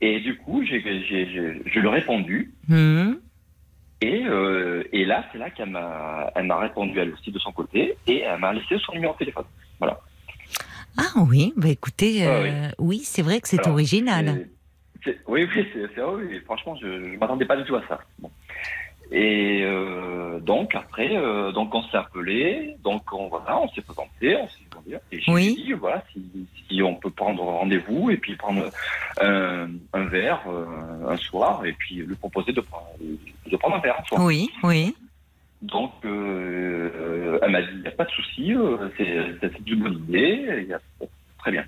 Et 0.00 0.20
du 0.20 0.36
coup, 0.36 0.64
j'ai- 0.64 0.80
je 0.80 1.78
lui 1.78 1.86
ai 1.86 1.90
répondu. 1.90 2.52
Hum. 2.70 3.20
Et, 4.02 4.24
euh, 4.24 4.82
et 4.92 5.04
là, 5.04 5.24
c'est 5.30 5.38
là 5.38 5.50
qu'elle 5.50 5.70
m'a, 5.70 6.32
répondu 6.58 6.98
elle 6.98 7.12
aussi 7.12 7.30
de 7.30 7.38
son 7.38 7.52
côté 7.52 7.96
et 8.08 8.20
elle 8.22 8.40
m'a 8.40 8.52
laissé 8.52 8.76
son 8.84 8.94
numéro 8.94 9.12
de 9.12 9.18
téléphone. 9.18 9.44
Ah 10.98 11.22
oui, 11.28 11.54
bah 11.56 11.68
écoutez, 11.68 12.26
Ah 12.26 12.30
euh, 12.30 12.68
oui, 12.78 12.98
c'est 13.04 13.22
vrai 13.22 13.40
que 13.40 13.48
c'est 13.48 13.66
original. 13.66 14.48
Oui, 15.06 15.12
oui, 15.26 15.48
c'est, 15.64 16.02
oui, 16.02 16.24
oui, 16.28 16.40
franchement, 16.44 16.76
je 16.76 16.86
ne 16.86 17.16
m'attendais 17.16 17.46
pas 17.46 17.56
du 17.56 17.64
tout 17.64 17.76
à 17.76 17.82
ça. 17.88 18.00
Bon. 18.18 18.30
Et 19.14 19.60
euh, 19.62 20.40
donc, 20.40 20.74
après, 20.74 21.14
euh, 21.14 21.52
donc 21.52 21.74
on 21.74 21.82
s'est 21.82 21.98
appelé, 21.98 22.76
donc 22.82 23.02
on, 23.12 23.28
voilà, 23.28 23.60
on 23.60 23.68
s'est 23.68 23.82
présenté, 23.82 24.36
on 24.36 24.48
s'est 24.48 24.64
demandé, 24.70 24.96
et 25.12 25.22
Oui. 25.28 25.54
dit, 25.54 25.72
voilà, 25.74 26.02
si, 26.12 26.22
si 26.66 26.82
on 26.82 26.94
peut 26.94 27.10
prendre 27.10 27.42
rendez-vous 27.42 28.10
et 28.10 28.16
puis 28.16 28.36
prendre 28.36 28.70
un, 29.20 29.68
un 29.92 30.04
verre 30.06 30.40
euh, 30.48 31.10
un 31.10 31.18
soir 31.18 31.62
et 31.66 31.74
puis 31.74 31.96
lui 31.96 32.14
proposer 32.14 32.52
de 32.52 32.62
prendre, 32.62 32.86
de 33.00 33.56
prendre 33.58 33.76
un 33.76 33.80
verre 33.80 34.00
un 34.00 34.04
soir. 34.04 34.24
Oui, 34.24 34.50
oui. 34.62 34.96
Donc, 35.60 35.92
elle 36.04 37.50
m'a 37.50 37.60
dit, 37.60 37.68
il 37.70 37.80
n'y 37.82 37.88
a 37.88 37.92
pas 37.92 38.04
de 38.04 38.10
souci, 38.10 38.54
c'est, 38.96 39.68
une 39.68 39.82
bonne 39.82 40.04
idée, 40.08 40.66
très 41.38 41.50
bien. 41.50 41.66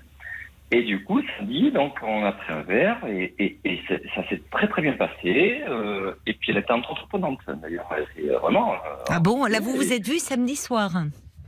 Et 0.71 0.81
du 0.83 1.03
coup, 1.03 1.21
samedi, 1.37 1.71
donc, 1.71 1.93
on 2.01 2.25
a 2.25 2.31
pris 2.31 2.51
un 2.51 2.61
verre 2.63 2.97
et, 3.07 3.35
et, 3.37 3.59
et 3.63 3.81
c'est- 3.87 4.01
ça 4.15 4.27
s'est 4.27 4.41
très 4.51 4.67
très 4.67 4.81
bien 4.81 4.93
passé. 4.93 5.61
euh, 5.67 6.13
et 6.25 6.33
puis, 6.33 6.51
elle 6.51 6.57
était 6.57 6.71
entreprenante, 6.71 7.39
d'ailleurs. 7.47 7.87
C'est 8.15 8.23
vraiment. 8.27 8.73
euh, 8.73 8.77
Ah 9.09 9.19
bon, 9.19 9.45
là 9.45 9.59
vous 9.59 9.75
vous 9.75 9.93
êtes 9.93 10.07
vu 10.07 10.17
samedi 10.19 10.55
soir. 10.55 10.91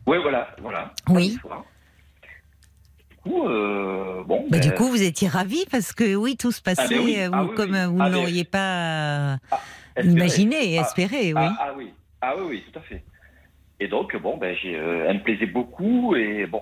Ouais, 0.05 0.19
voilà, 0.19 0.55
voilà. 0.61 0.93
Oui. 1.09 1.31
soir. 1.41 1.65
Du 3.09 3.15
coup, 3.31 3.47
euh, 3.47 4.23
bon. 4.23 4.41
Bah, 4.49 4.59
ben, 4.59 4.61
du 4.61 4.71
coup, 4.75 4.87
vous 4.87 5.01
étiez 5.03 5.27
ravi 5.27 5.65
parce 5.71 5.91
que 5.93 6.15
oui, 6.15 6.37
tout 6.37 6.51
se 6.51 6.61
passait 6.61 6.97
Ah, 6.97 7.01
oui. 7.03 7.15
euh, 7.17 7.29
Ah, 7.33 7.43
oui, 7.43 7.55
comme 7.55 7.71
oui. 7.71 7.77
euh, 7.79 7.87
vous 7.87 7.99
Ah, 8.01 8.09
ne 8.09 8.13
l'auriez 8.13 8.43
pas 8.43 9.39
espérer. 9.95 10.15
imaginé 10.15 10.77
Ah, 10.77 10.81
espéré, 10.81 11.33
oui. 11.33 11.41
Ah, 11.43 11.57
ah 11.59 11.73
oui, 11.75 11.91
ah 12.21 12.35
oui, 12.37 12.43
oui, 12.49 12.63
tout 12.71 12.77
à 12.79 12.81
fait. 12.83 13.03
Et 13.79 13.87
donc 13.87 14.15
bon, 14.15 14.37
ben 14.37 14.55
j'ai, 14.61 14.75
euh, 14.75 15.05
elle 15.09 15.17
me 15.17 15.23
plaisait 15.23 15.45
beaucoup 15.47 16.15
et 16.15 16.45
bon. 16.45 16.61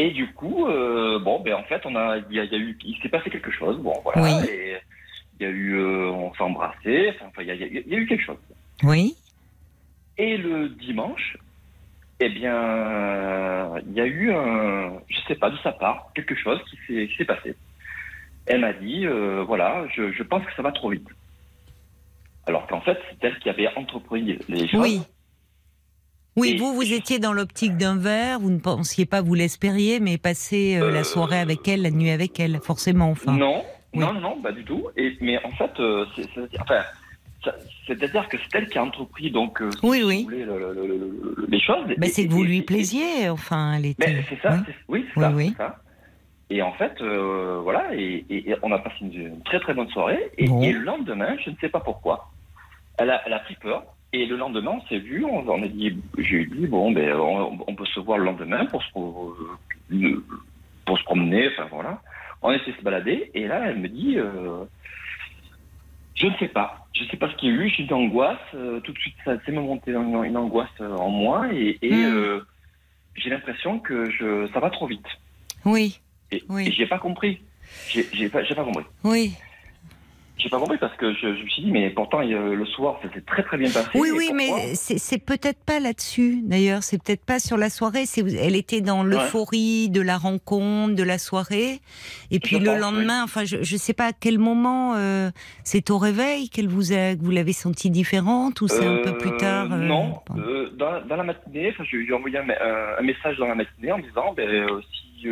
Et 0.00 0.10
du 0.12 0.32
coup, 0.32 0.64
euh, 0.66 1.18
bon, 1.18 1.40
ben 1.40 1.54
en 1.54 1.64
fait, 1.64 1.82
on 1.84 1.96
a, 1.96 2.18
il 2.30 2.36
y 2.36 2.38
a, 2.38 2.44
il 2.44 2.52
y 2.52 2.54
a 2.54 2.58
eu, 2.58 2.78
il 2.84 2.96
s'est 3.02 3.08
passé 3.08 3.30
quelque 3.30 3.50
chose. 3.50 3.78
Bon, 3.78 3.94
voilà. 4.04 4.22
Oui. 4.22 4.48
Et 4.48 4.76
il 5.38 5.42
y 5.42 5.46
a 5.46 5.50
eu, 5.50 5.74
euh, 5.74 6.08
on 6.10 6.32
s'est 6.34 6.42
embrassé. 6.42 7.12
Enfin, 7.20 7.42
il 7.42 7.48
y 7.48 7.50
a, 7.50 7.54
y 7.54 7.84
y 7.84 7.94
eu 7.96 8.06
quelque 8.06 8.24
chose. 8.24 8.38
Oui. 8.84 9.16
Et 10.16 10.36
le 10.36 10.68
dimanche, 10.68 11.36
eh 12.20 12.28
bien, 12.28 13.76
il 13.88 13.92
y 13.92 14.00
a 14.00 14.06
eu 14.06 14.32
un, 14.32 14.92
je 15.08 15.18
sais 15.26 15.34
pas 15.34 15.50
de 15.50 15.58
sa 15.64 15.72
part, 15.72 16.10
quelque 16.14 16.36
chose 16.36 16.60
qui 16.70 16.76
s'est, 16.86 17.08
qui 17.08 17.16
s'est 17.16 17.24
passé. 17.24 17.56
Elle 18.46 18.60
m'a 18.60 18.74
dit, 18.74 19.04
euh, 19.04 19.42
voilà, 19.44 19.84
je, 19.96 20.12
je 20.12 20.22
pense 20.22 20.46
que 20.46 20.54
ça 20.54 20.62
va 20.62 20.70
trop 20.70 20.90
vite. 20.90 21.08
Alors 22.46 22.68
qu'en 22.68 22.80
fait, 22.82 22.98
c'est 23.10 23.26
elle 23.26 23.38
qui 23.40 23.50
avait 23.50 23.68
entrepris 23.74 24.38
les 24.48 24.68
choses. 24.68 24.80
Oui. 24.80 25.02
Oui, 26.38 26.50
Et- 26.54 26.58
vous, 26.58 26.72
vous 26.74 26.92
étiez 26.92 27.18
dans 27.18 27.32
l'optique 27.32 27.76
d'un 27.76 27.96
verre, 27.96 28.38
vous 28.40 28.50
ne 28.50 28.58
pensiez 28.60 29.06
pas, 29.06 29.20
vous 29.22 29.34
l'espériez, 29.34 29.98
mais 30.00 30.18
passer 30.18 30.78
euh, 30.80 30.90
la 30.90 31.00
Euh, 31.00 31.04
soirée 31.04 31.38
avec 31.40 31.66
elle, 31.66 31.82
la 31.82 31.90
nuit 31.90 32.10
avec 32.10 32.38
elle, 32.40 32.60
forcément, 32.62 33.10
enfin. 33.10 33.32
Non, 33.36 33.64
Oui. 33.94 34.00
non, 34.00 34.12
non, 34.14 34.40
pas 34.40 34.52
du 34.52 34.64
tout. 34.64 34.86
Et, 34.96 35.16
mais 35.20 35.42
en 35.44 35.50
fait, 35.50 35.70
euh, 35.80 36.04
c'est, 36.14 36.26
enfin, 36.60 36.82
c'est-à-dire 37.86 38.28
que 38.28 38.36
c'est 38.36 38.58
elle 38.58 38.68
qui 38.68 38.78
a 38.78 38.84
entrepris 38.84 39.30
donc 39.30 39.60
euh, 39.62 39.70
si 39.72 39.78
Oui, 39.82 40.00
vous 40.02 40.08
oui. 40.08 40.22
voulez, 40.24 40.44
le- 40.44 40.58
le- 40.58 40.72
le- 40.74 40.86
le- 40.86 41.46
les 41.48 41.60
choses. 41.60 41.86
Bah, 41.96 42.06
c'est 42.10 42.26
que 42.26 42.32
vous 42.32 42.44
et- 42.44 42.48
lui 42.48 42.62
plaisiez, 42.62 43.28
enfin, 43.30 43.74
elle 43.74 43.86
était. 43.86 44.24
C'est 44.28 44.40
ça, 44.40 44.58
Oui. 44.88 45.04
c'est- 45.14 45.20
ça, 45.20 45.30
oui. 45.34 45.48
c'est 45.56 45.56
ça. 45.62 45.76
Et 46.50 46.62
en 46.62 46.72
fait, 46.72 47.02
voilà, 47.02 47.94
et, 47.94 48.24
et- 48.30 48.50
et 48.50 48.54
on 48.62 48.72
a 48.72 48.78
passé 48.78 48.96
une, 49.02 49.12
une 49.12 49.42
très 49.42 49.60
très 49.60 49.74
bonne 49.74 49.88
soirée. 49.90 50.30
Et, 50.38 50.46
Bon. 50.48 50.62
et 50.62 50.72
le 50.72 50.80
lendemain, 50.80 51.36
je 51.44 51.50
ne 51.50 51.56
sais 51.60 51.68
pas 51.68 51.80
pourquoi, 51.80 52.30
elle 52.98 53.10
a, 53.10 53.20
elle 53.26 53.32
a 53.34 53.40
pris 53.40 53.56
peur. 53.60 53.84
Et 54.12 54.24
le 54.24 54.36
lendemain, 54.36 54.80
on 54.82 54.88
s'est 54.88 54.98
vu, 55.00 55.24
on, 55.24 55.62
a 55.62 55.68
dit, 55.68 55.94
j'ai 56.16 56.46
dit, 56.46 56.66
bon, 56.66 56.92
ben, 56.92 57.14
on, 57.16 57.58
on 57.66 57.74
peut 57.74 57.84
se 57.86 58.00
voir 58.00 58.16
le 58.18 58.24
lendemain 58.24 58.64
pour 58.66 58.82
se, 58.82 58.90
pour, 58.92 59.36
pour 60.86 60.98
se 60.98 61.04
promener, 61.04 61.48
enfin 61.48 61.68
voilà. 61.70 62.00
On 62.40 62.50
essaie 62.52 62.72
de 62.72 62.76
se 62.76 62.82
balader, 62.82 63.30
et 63.34 63.46
là, 63.46 63.66
elle 63.66 63.78
me 63.80 63.88
dit, 63.88 64.14
euh, 64.16 64.64
je 66.14 66.26
ne 66.26 66.34
sais 66.36 66.48
pas, 66.48 66.86
je 66.94 67.04
ne 67.04 67.08
sais 67.08 67.18
pas 67.18 67.30
ce 67.30 67.36
qu'il 67.36 67.50
y 67.50 67.52
a 67.52 67.60
eu, 67.60 67.68
j'ai 67.68 67.82
une 67.82 67.92
angoisse, 67.92 68.38
euh, 68.54 68.80
tout 68.80 68.92
de 68.92 68.98
suite, 68.98 69.16
ça 69.26 69.38
s'est 69.44 69.52
monté 69.52 69.90
une, 69.92 70.24
une 70.24 70.36
angoisse 70.38 70.68
euh, 70.80 70.90
en 70.96 71.10
moi, 71.10 71.52
et, 71.52 71.78
et, 71.82 71.92
Hmm. 71.92 72.14
euh, 72.14 72.40
j'ai 73.16 73.28
l'impression 73.28 73.78
que 73.78 74.08
je, 74.10 74.48
ça 74.54 74.60
va 74.60 74.70
trop 74.70 74.86
vite. 74.86 75.06
Oui, 75.66 76.00
Et, 76.30 76.42
Oui. 76.48 76.68
et 76.68 76.72
j'ai 76.72 76.86
pas 76.86 76.98
compris. 76.98 77.40
J'ai 77.88 78.28
pas, 78.30 78.42
pas 78.42 78.64
compris. 78.64 78.84
oui. 79.04 79.34
J'ai 80.38 80.48
pas 80.48 80.58
compris 80.58 80.78
parce 80.78 80.96
que 80.96 81.12
je, 81.14 81.34
je 81.34 81.42
me 81.42 81.48
suis 81.48 81.62
dit, 81.62 81.70
mais 81.70 81.90
pourtant, 81.90 82.20
le 82.20 82.64
soir, 82.66 82.98
ça 83.02 83.12
s'est 83.12 83.22
très 83.22 83.42
très 83.42 83.56
bien 83.58 83.70
passé. 83.70 83.88
Oui, 83.94 84.10
oui, 84.12 84.28
pourquoi 84.28 84.58
mais 84.58 84.74
c'est 84.74 85.24
peut-être 85.24 85.58
pas 85.64 85.80
là-dessus, 85.80 86.40
d'ailleurs. 86.44 86.82
C'est 86.82 87.02
peut-être 87.02 87.24
pas 87.24 87.38
sur 87.38 87.56
la 87.56 87.70
soirée. 87.70 88.04
Elle 88.40 88.56
était 88.56 88.80
dans 88.80 89.02
l'euphorie 89.02 89.88
de 89.90 90.00
la 90.00 90.16
rencontre, 90.16 90.94
de 90.94 91.02
la 91.02 91.18
soirée. 91.18 91.80
Et 92.30 92.38
puis 92.40 92.58
le 92.58 92.66
pense, 92.66 92.80
lendemain, 92.80 93.24
enfin, 93.24 93.44
je, 93.44 93.62
je 93.62 93.76
sais 93.76 93.94
pas 93.94 94.06
à 94.06 94.12
quel 94.12 94.38
moment, 94.38 94.94
euh, 94.96 95.30
c'est 95.64 95.90
au 95.90 95.98
réveil 95.98 96.48
qu'elle 96.48 96.68
vous 96.68 96.92
a, 96.92 97.14
que 97.14 97.22
vous 97.22 97.30
l'avez 97.30 97.52
sentie 97.52 97.90
différente 97.90 98.60
ou 98.60 98.68
c'est 98.68 98.86
un 98.86 98.98
peu 98.98 99.16
plus 99.16 99.30
Euh, 99.30 99.36
tard 99.38 99.72
euh, 99.72 99.76
Non, 99.76 100.20
dans, 100.76 101.00
dans 101.06 101.16
la 101.16 101.24
matinée, 101.24 101.70
enfin, 101.70 101.84
je 101.90 101.96
lui 101.96 102.08
ai 102.08 102.12
envoyé 102.14 102.38
un, 102.38 103.02
message 103.02 103.36
dans 103.38 103.46
la 103.46 103.54
matinée 103.54 103.92
en 103.92 103.98
disant, 103.98 104.32
ben, 104.34 104.66
si, 105.20 105.26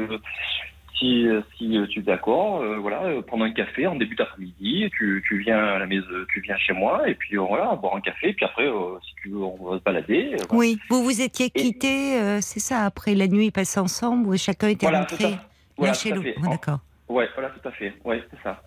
si, 0.98 1.26
si 1.56 1.78
tu 1.90 1.98
es 2.00 2.02
d'accord, 2.02 2.60
euh, 2.62 2.76
voilà, 2.78 3.04
euh, 3.04 3.22
prendre 3.22 3.44
un 3.44 3.50
café 3.52 3.86
en 3.86 3.96
début 3.96 4.14
d'après-midi, 4.14 4.90
tu, 4.96 5.22
tu 5.26 5.38
viens 5.38 5.58
à 5.58 5.78
la 5.78 5.86
maison, 5.86 6.06
tu 6.32 6.40
viens 6.40 6.56
chez 6.58 6.72
moi, 6.72 7.08
et 7.08 7.14
puis 7.14 7.36
euh, 7.36 7.42
voilà, 7.42 7.74
boire 7.76 7.96
un 7.96 8.00
café, 8.00 8.32
puis 8.32 8.44
après, 8.44 8.66
euh, 8.66 8.98
si 9.06 9.14
tu 9.22 9.28
veux, 9.30 9.42
on 9.42 9.70
va 9.70 9.78
se 9.78 9.82
balader. 9.82 10.30
voilà. 10.30 10.46
Oui, 10.52 10.78
vous 10.88 11.02
vous 11.04 11.20
étiez 11.20 11.50
quittés, 11.50 12.20
euh, 12.20 12.40
c'est 12.40 12.60
ça, 12.60 12.84
après 12.84 13.14
la 13.14 13.26
nuit 13.26 13.50
passée 13.50 13.80
ensemble, 13.80 14.28
où 14.28 14.36
chacun 14.36 14.68
était 14.68 14.86
Voilà, 14.86 15.00
rentré. 15.00 15.34
Voilà, 15.76 15.92
chez 15.92 16.10
l'autre. 16.10 16.28
En- 16.38 16.50
D'accord. 16.50 16.78
Ouais, 17.08 17.28
voilà, 17.34 17.50
tout 17.50 17.68
à 17.68 17.72
fait. 17.72 17.94
Ouais, 18.04 18.22
c'est 18.30 18.42
ça. 18.42 18.62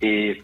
Et 0.00 0.42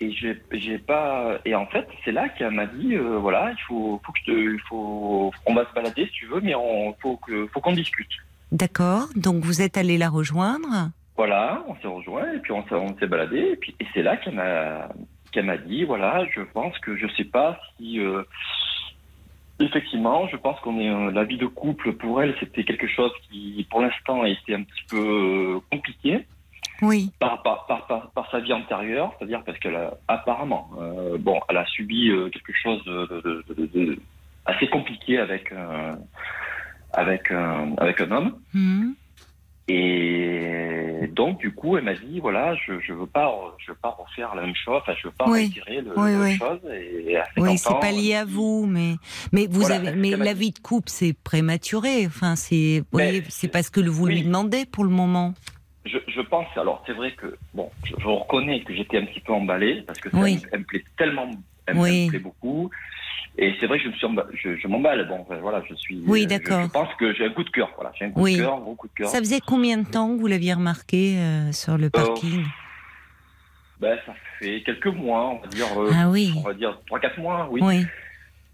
et 0.00 0.10
j'ai 0.12 0.42
j'ai 0.52 0.78
pas 0.78 1.38
et 1.44 1.54
en 1.54 1.66
fait 1.66 1.86
c'est 2.04 2.10
là 2.10 2.28
qu'elle 2.30 2.50
m'a 2.50 2.66
dit 2.66 2.94
euh, 2.96 3.18
voilà 3.18 3.52
il 3.52 3.60
faut 3.68 4.00
faut 4.04 4.12
que 4.12 4.18
je 4.26 4.32
te 4.32 4.36
il 4.54 4.60
faut 4.68 5.30
on 5.46 5.54
va 5.54 5.64
se 5.68 5.72
balader 5.74 6.06
si 6.06 6.12
tu 6.12 6.26
veux 6.26 6.40
mais 6.40 6.54
on 6.56 6.92
faut 7.00 7.18
que 7.18 7.46
faut 7.48 7.60
qu'on 7.60 7.72
discute. 7.72 8.10
D'accord. 8.52 9.08
Donc 9.16 9.42
vous 9.44 9.60
êtes 9.62 9.76
allé 9.76 9.98
la 9.98 10.08
rejoindre. 10.08 10.90
Voilà, 11.16 11.64
on 11.68 11.74
s'est 11.76 11.88
rejoint 11.88 12.32
et 12.32 12.38
puis 12.38 12.52
on 12.52 12.64
s'est 12.98 13.06
baladé 13.06 13.38
et 13.52 13.56
puis 13.56 13.74
et 13.80 13.86
c'est 13.92 14.02
là 14.02 14.16
qu'elle 14.16 14.34
m'a 14.34 14.88
qu'elle 15.32 15.46
m'a 15.46 15.56
dit 15.56 15.84
voilà 15.84 16.24
je 16.34 16.40
pense 16.42 16.78
que 16.78 16.96
je 16.96 17.06
sais 17.16 17.24
pas 17.24 17.58
si 17.76 17.98
euh, 18.00 18.22
effectivement 19.60 20.26
je 20.28 20.36
pense 20.36 20.58
qu'on 20.60 20.78
est 20.80 20.90
euh, 20.90 21.10
la 21.10 21.24
vie 21.24 21.36
de 21.38 21.46
couple 21.46 21.92
pour 21.94 22.22
elle 22.22 22.34
c'était 22.40 22.64
quelque 22.64 22.86
chose 22.88 23.12
qui 23.30 23.66
pour 23.70 23.80
l'instant 23.80 24.24
était 24.24 24.54
un 24.54 24.62
petit 24.62 24.84
peu 24.88 24.98
euh, 24.98 25.60
compliqué. 25.70 26.26
Oui. 26.80 27.12
par, 27.20 27.42
par, 27.44 27.66
par, 27.66 27.86
par, 27.86 28.10
par 28.10 28.28
sa 28.32 28.40
vie 28.40 28.52
antérieure, 28.52 29.12
c'est-à-dire 29.16 29.44
parce 29.44 29.56
qu'elle 29.60 29.76
a 29.76 29.94
apparemment, 30.08 30.68
euh, 30.80 31.16
bon, 31.16 31.38
elle 31.48 31.58
a 31.58 31.66
subi 31.66 32.10
euh, 32.10 32.28
quelque 32.28 32.52
chose 32.60 32.82
de, 32.84 33.06
de- 33.06 33.44
de- 33.48 33.54
de- 33.54 33.66
de 33.66 33.98
assez 34.46 34.66
compliqué 34.66 35.18
avec 35.18 35.52
euh, 35.52 35.94
avec 36.92 37.30
un, 37.30 37.74
avec 37.78 38.00
un 38.00 38.10
homme. 38.10 38.38
Mhm. 38.54 38.94
Et 39.68 41.08
donc 41.12 41.38
du 41.38 41.52
coup, 41.54 41.76
elle 41.76 41.84
m'a 41.84 41.94
dit 41.94 42.18
voilà, 42.20 42.54
je 42.56 42.80
je 42.80 42.92
veux 42.92 43.06
pas 43.06 43.32
je 43.58 43.70
veux 43.70 43.78
pas 43.80 43.90
refaire 43.90 44.34
la 44.34 44.42
même 44.42 44.54
chose, 44.56 44.80
enfin 44.82 44.94
je 45.00 45.06
veux 45.06 45.14
pas 45.14 45.26
Oui. 45.28 45.46
retirer 45.46 45.80
le, 45.80 45.90
Oui, 45.96 46.12
la 46.12 46.18
même 46.18 46.20
oui. 46.22 46.36
chose. 46.36 46.58
Et 46.72 47.16
à 47.16 47.24
50 47.36 47.48
Oui, 47.48 47.58
c'est 47.58 47.80
pas 47.80 47.92
lié 47.92 48.14
à 48.16 48.24
vous, 48.24 48.66
mais 48.66 48.94
mais 49.32 49.46
vous 49.48 49.60
Voilà, 49.60 49.76
avez 49.76 49.92
mais 49.92 50.10
la 50.16 50.34
vie 50.34 50.50
de 50.50 50.58
couple 50.58 50.88
c'est 50.90 51.12
prématuré. 51.12 52.06
Enfin, 52.06 52.34
c'est 52.36 52.82
c'est 53.28 53.48
parce 53.48 53.70
que 53.70 53.80
vous 53.80 54.06
lui 54.06 54.22
demandez 54.24 54.66
pour 54.66 54.84
le 54.84 54.90
moment. 54.90 55.32
Je, 55.84 55.98
je 56.06 56.20
pense, 56.20 56.46
alors 56.56 56.80
c'est 56.86 56.92
vrai 56.92 57.10
que, 57.10 57.36
bon, 57.54 57.68
je, 57.84 57.94
je 57.98 58.06
reconnais 58.06 58.62
que 58.62 58.72
j'étais 58.72 58.98
un 58.98 59.04
petit 59.04 59.18
peu 59.18 59.32
emballé, 59.32 59.82
parce 59.84 59.98
que 59.98 60.10
ça 60.10 60.18
elle 60.52 60.60
me 60.60 60.64
plaît 60.64 60.84
tellement, 60.96 61.28
elle, 61.66 61.76
Oui. 61.78 62.04
me 62.06 62.10
plaît 62.10 62.18
beaucoup. 62.20 62.70
Et 63.38 63.54
c'est 63.60 63.66
vrai 63.66 63.78
que 63.78 63.84
je 63.84 63.88
me 63.88 63.94
suis 63.94 64.06
je, 64.42 64.56
je 64.56 64.68
m'emballe, 64.68 65.08
bon, 65.08 65.24
voilà, 65.40 65.62
je 65.68 65.74
suis. 65.74 66.02
Oui, 66.06 66.22
je- 66.24 66.28
d'accord. 66.28 66.64
Je, 66.64 66.70
pense 66.70 66.94
que 66.96 67.14
j'ai 67.14 67.24
un 67.24 67.30
coup 67.30 67.44
de 67.44 67.50
cœur, 67.50 67.70
voilà, 67.76 67.92
j'ai 67.98 68.06
un 68.06 68.10
coup 68.10 68.22
Oui. 68.22 68.36
de 68.36 68.42
cœur, 68.42 68.54
un 68.54 68.60
gros 68.60 68.74
coup 68.74 68.88
de 68.88 68.92
cœur. 68.92 69.08
Ça 69.08 69.18
faisait 69.18 69.40
combien 69.40 69.78
de 69.78 69.86
temps 69.86 70.14
que 70.14 70.20
vous 70.20 70.26
l'aviez 70.26 70.52
remarqué 70.52 71.16
euh, 71.18 71.52
sur 71.52 71.78
le 71.78 71.88
parking? 71.88 72.44
Ben, 73.80 73.98
ça 74.06 74.14
fait 74.38 74.62
quelques 74.64 74.86
mois, 74.86 75.30
on 75.30 75.38
va 75.40 75.46
dire, 75.48 75.66
euh, 75.80 75.90
Ah 75.94 76.08
oui. 76.10 76.32
on 76.36 76.42
va 76.42 76.54
dire 76.54 76.78
3-4 76.90 77.20
mois, 77.20 77.48
oui. 77.50 77.60
Oui. 77.64 77.86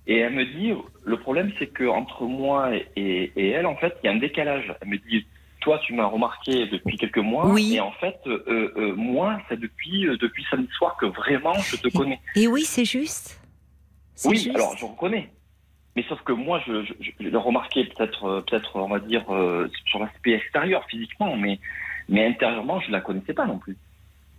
Et 0.07 0.19
elle 0.19 0.33
me 0.33 0.45
dit, 0.47 0.73
le 1.05 1.19
problème 1.19 1.53
c'est 1.59 1.67
que 1.67 1.85
entre 1.85 2.23
moi 2.25 2.75
et, 2.75 2.87
et, 2.97 3.33
et 3.37 3.51
elle, 3.51 3.67
en 3.67 3.77
fait, 3.77 3.95
il 4.03 4.07
y 4.07 4.09
a 4.11 4.13
un 4.13 4.19
décalage. 4.19 4.75
Elle 4.81 4.89
me 4.89 4.97
dit, 4.97 5.27
toi, 5.61 5.79
tu 5.85 5.93
m'as 5.95 6.07
remarqué 6.07 6.67
depuis 6.67 6.97
quelques 6.97 7.19
mois, 7.19 7.47
Oui. 7.49 7.75
et 7.77 7.81
en 7.81 7.93
fait, 7.93 8.19
euh, 8.27 8.73
euh, 8.77 8.95
moi, 8.97 9.39
c'est 9.49 9.59
depuis 9.59 10.07
euh, 10.07 10.17
depuis 10.17 10.45
samedi 10.51 10.69
soir 10.73 10.97
que 10.97 11.07
vraiment 11.07 11.55
je 11.55 11.77
te 11.77 11.89
connais. 11.97 12.21
Et 12.37 12.47
oui, 12.47 12.63
c'est 12.65 12.85
juste. 12.85 13.41
Oui, 14.25 14.37
juste. 14.37 14.55
alors 14.57 14.77
je 14.77 14.85
reconnais. 14.85 15.31
Mais 15.97 16.05
sauf 16.09 16.21
que 16.23 16.33
moi, 16.33 16.61
je, 16.67 16.85
je, 16.85 16.93
je 17.01 17.29
l'ai 17.29 17.37
remarqué 17.37 17.85
peut-être, 17.85 18.25
euh, 18.25 18.41
peut-être, 18.43 18.77
on 18.77 18.89
va 18.89 19.01
dire, 19.01 19.25
sur 19.87 19.99
l'aspect 19.99 20.33
extérieur, 20.33 20.85
physiquement, 20.89 21.37
mais, 21.37 21.59
mais 22.09 22.27
intérieurement, 22.27 22.79
je 22.81 22.91
la 22.91 23.01
connaissais 23.01 23.35
pas 23.35 23.47
non 23.47 23.59
plus. 23.59 23.77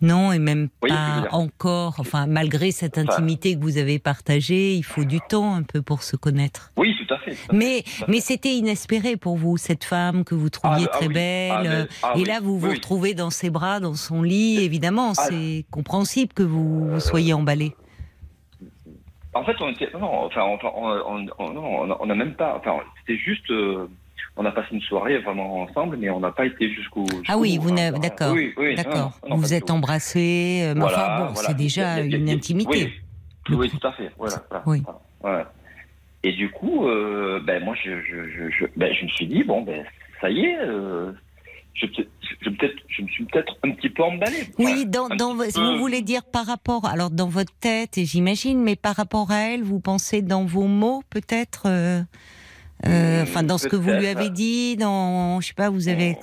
Non, 0.02 0.32
et 0.32 0.40
même 0.40 0.70
pas 0.88 1.28
encore. 1.32 1.96
Enfin, 2.00 2.26
malgré 2.26 2.72
cette 2.72 2.98
Enfin- 2.98 3.08
intimité 3.12 3.56
que 3.58 3.62
vous 3.62 3.78
avez 3.78 4.00
partagée, 4.00 4.74
il 4.76 4.84
faut 4.84 5.04
du 5.04 5.20
temps 5.20 5.54
un 5.56 5.64
peu 5.64 5.82
pour 5.82 6.04
se 6.04 6.16
connaître. 6.16 6.72
Oui, 6.78 6.96
tout 7.06 7.14
à 7.14 7.18
fait. 7.18 7.32
tout 7.32 7.38
à 7.50 7.52
fait, 7.52 7.58
Mais, 7.58 7.82
fait. 7.86 8.06
mais 8.08 8.20
c'était 8.22 8.54
inespéré 8.56 9.18
pour 9.18 9.36
vous, 9.38 9.58
cette 9.58 9.84
femme 9.84 10.24
que 10.24 10.36
vous 10.36 10.50
trouviez 10.50 10.86
Ah, 10.88 10.92
ah 10.94 10.98
très 10.98 11.10
belle. 11.10 11.88
Ah, 12.02 12.10
ah 12.14 12.14
et 12.18 12.24
là, 12.24 12.40
vous 12.42 12.58
vous 12.58 12.68
oui, 12.70 12.76
retrouvez 12.76 13.14
dans 13.14 13.30
ses 13.30 13.50
bras, 13.50 13.80
dans 13.82 13.94
son 13.96 14.22
lit. 14.24 14.64
Évidemment, 14.64 15.14
c'est 15.14 15.66
compréhensible 15.70 16.32
que 16.34 16.44
vous, 16.44 16.88
vous 16.92 17.00
soyez 17.00 17.34
emballé. 17.34 17.76
En 19.34 19.44
fait, 19.44 19.56
on 19.60 19.70
était, 19.70 19.90
non, 19.94 20.26
enfin, 20.26 20.42
enfin, 20.42 20.70
on, 20.76 20.88
on, 20.88 21.26
on, 21.38 21.54
non, 21.54 21.62
on 21.82 21.92
a- 21.92 21.98
on 22.00 22.10
a 22.10 22.16
même 22.16 22.34
pas, 22.34 22.56
enfin, 22.58 22.80
c'était 23.00 23.20
juste, 23.20 23.50
euh, 23.52 23.88
on 24.42 24.46
a 24.46 24.52
passé 24.52 24.70
une 24.72 24.82
soirée 24.82 25.18
vraiment 25.20 25.64
ensemble, 25.64 25.98
mais 25.98 26.10
on 26.10 26.22
n'a 26.22 26.32
pas 26.32 26.46
été 26.46 26.72
jusqu'au. 26.74 27.06
Ah 27.28 27.38
oui, 27.38 27.58
vous 27.62 27.74
hein. 27.74 27.92
d'accord, 28.00 28.34
Oui, 28.34 28.54
d'accord. 28.76 29.20
vous 29.30 29.38
vous 29.38 29.54
êtes 29.54 29.70
embrassés, 29.70 30.62
euh, 30.64 30.74
Voilà, 30.78 30.98
enfin 30.98 31.26
bon, 31.26 31.34
voilà. 31.34 31.50
c'est 31.50 31.58
déjà 31.58 32.00
une 32.00 32.12
il 32.12 32.28
y 32.28 32.32
a- 32.32 32.34
intimité. 32.36 32.94
Oui, 33.50 33.56
oui, 33.58 33.70
tout 33.70 33.86
à 33.86 33.92
fait. 33.92 34.10
Voilà, 34.18 34.42
voilà, 34.50 34.64
Oui. 34.66 34.82
voilà, 35.22 35.40
ouais. 35.40 35.46
Et 36.24 36.32
du 36.32 36.50
coup, 36.52 36.88
euh, 36.88 37.42
ben 37.46 37.62
moi, 37.64 37.76
je, 37.84 37.92
je, 38.02 38.30
je, 38.30 38.50
je, 38.50 38.66
ben, 38.78 38.94
je 38.94 39.04
me 39.04 39.10
suis 39.10 39.28
dit 39.28 39.44
bon, 39.44 39.62
ben 39.62 39.84
ça 40.22 40.30
y 40.30 40.46
est, 40.46 40.58
euh, 40.60 41.12
je, 41.74 41.86
me 41.86 43.08
suis 43.08 43.26
peut-être 43.26 43.58
un 43.64 43.72
petit 43.72 43.90
peu 43.90 44.04
emballé. 44.04 44.38
Oui, 44.58 44.86
dans, 44.86 45.10
dans, 45.10 45.36
vous 45.36 45.78
voulez 45.80 46.02
dire 46.02 46.24
par 46.24 46.46
rapport, 46.46 46.86
alors 46.86 47.10
dans 47.10 47.28
votre 47.28 47.54
tête, 47.60 47.98
et 47.98 48.06
j'imagine, 48.06 48.62
mais 48.64 48.78
par 48.78 48.96
rapport 48.96 49.32
à 49.32 49.40
elle, 49.50 49.64
vous 49.64 49.80
pensez 49.82 50.22
dans 50.22 50.46
vos 50.46 50.68
mots 50.68 51.04
peut-être, 51.10 51.64
euh, 51.68 52.02
enfin 52.86 53.44
dans 53.44 53.58
ce 53.58 53.68
que 53.68 53.76
vous 53.76 53.92
lui 53.92 54.08
avez 54.08 54.30
dit, 54.30 54.76
dans, 54.78 55.40
je 55.42 55.48
sais 55.48 55.54
pas, 55.54 55.70
vous 55.70 55.88
avez 55.90 56.18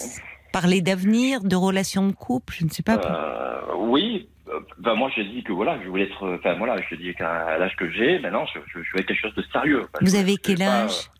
parlé 0.53 0.81
d'avenir, 0.81 1.43
de 1.43 1.57
relations 1.57 2.07
de 2.07 2.13
couple, 2.13 2.55
je 2.59 2.65
ne 2.65 2.71
sais 2.71 2.83
pas. 2.83 2.97
Euh, 3.05 3.75
oui. 3.79 4.29
euh, 4.49 4.61
Ben 4.79 4.95
moi, 4.95 5.11
j'ai 5.15 5.25
dit 5.25 5.43
que 5.45 5.53
voilà, 5.53 5.79
je 5.83 5.89
voulais 5.89 6.05
être. 6.05 6.37
Enfin 6.39 6.55
voilà, 6.57 6.77
je 6.89 6.95
dis 6.97 7.15
qu'à 7.15 7.59
l'âge 7.59 7.77
que 7.77 7.91
j'ai, 7.91 8.19
maintenant, 8.21 8.47
je, 8.55 8.61
je, 8.73 8.83
je 8.83 8.93
veux 8.95 9.01
être 9.01 9.07
quelque 9.07 9.21
chose 9.21 9.35
de 9.35 9.45
sérieux. 9.53 9.87
Vous 10.01 10.07
je- 10.13 10.17
avez 10.17 10.33
je 10.33 10.37
quel 10.39 10.57
vais 10.59 10.65
pas, 10.65 10.85
âge 10.85 11.11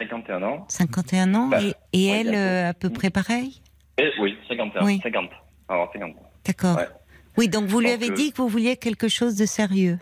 euh, 0.00 0.04
51 0.04 0.42
ans. 0.42 0.64
51 0.68 1.34
ans 1.34 1.48
Bah, 1.48 1.58
et, 1.62 1.74
et 1.92 2.10
ouais, 2.12 2.20
elle 2.20 2.34
euh, 2.34 2.70
à 2.70 2.74
peu 2.74 2.88
près 2.90 3.10
pareil? 3.10 3.60
Et, 3.98 4.10
oui, 4.18 4.34
51. 4.48 4.84
Oui. 4.84 5.00
50. 5.02 5.28
Alors 5.68 5.90
50. 5.92 6.12
D'accord. 6.46 6.76
Ouais. 6.78 6.88
Oui, 7.36 7.48
donc 7.48 7.66
vous 7.66 7.80
lui 7.80 7.88
Donc, 7.88 7.96
avez 8.02 8.10
euh, 8.10 8.14
dit 8.14 8.32
que 8.32 8.38
vous 8.38 8.48
vouliez 8.48 8.76
quelque 8.76 9.08
chose 9.08 9.36
de 9.36 9.44
sérieux. 9.44 9.98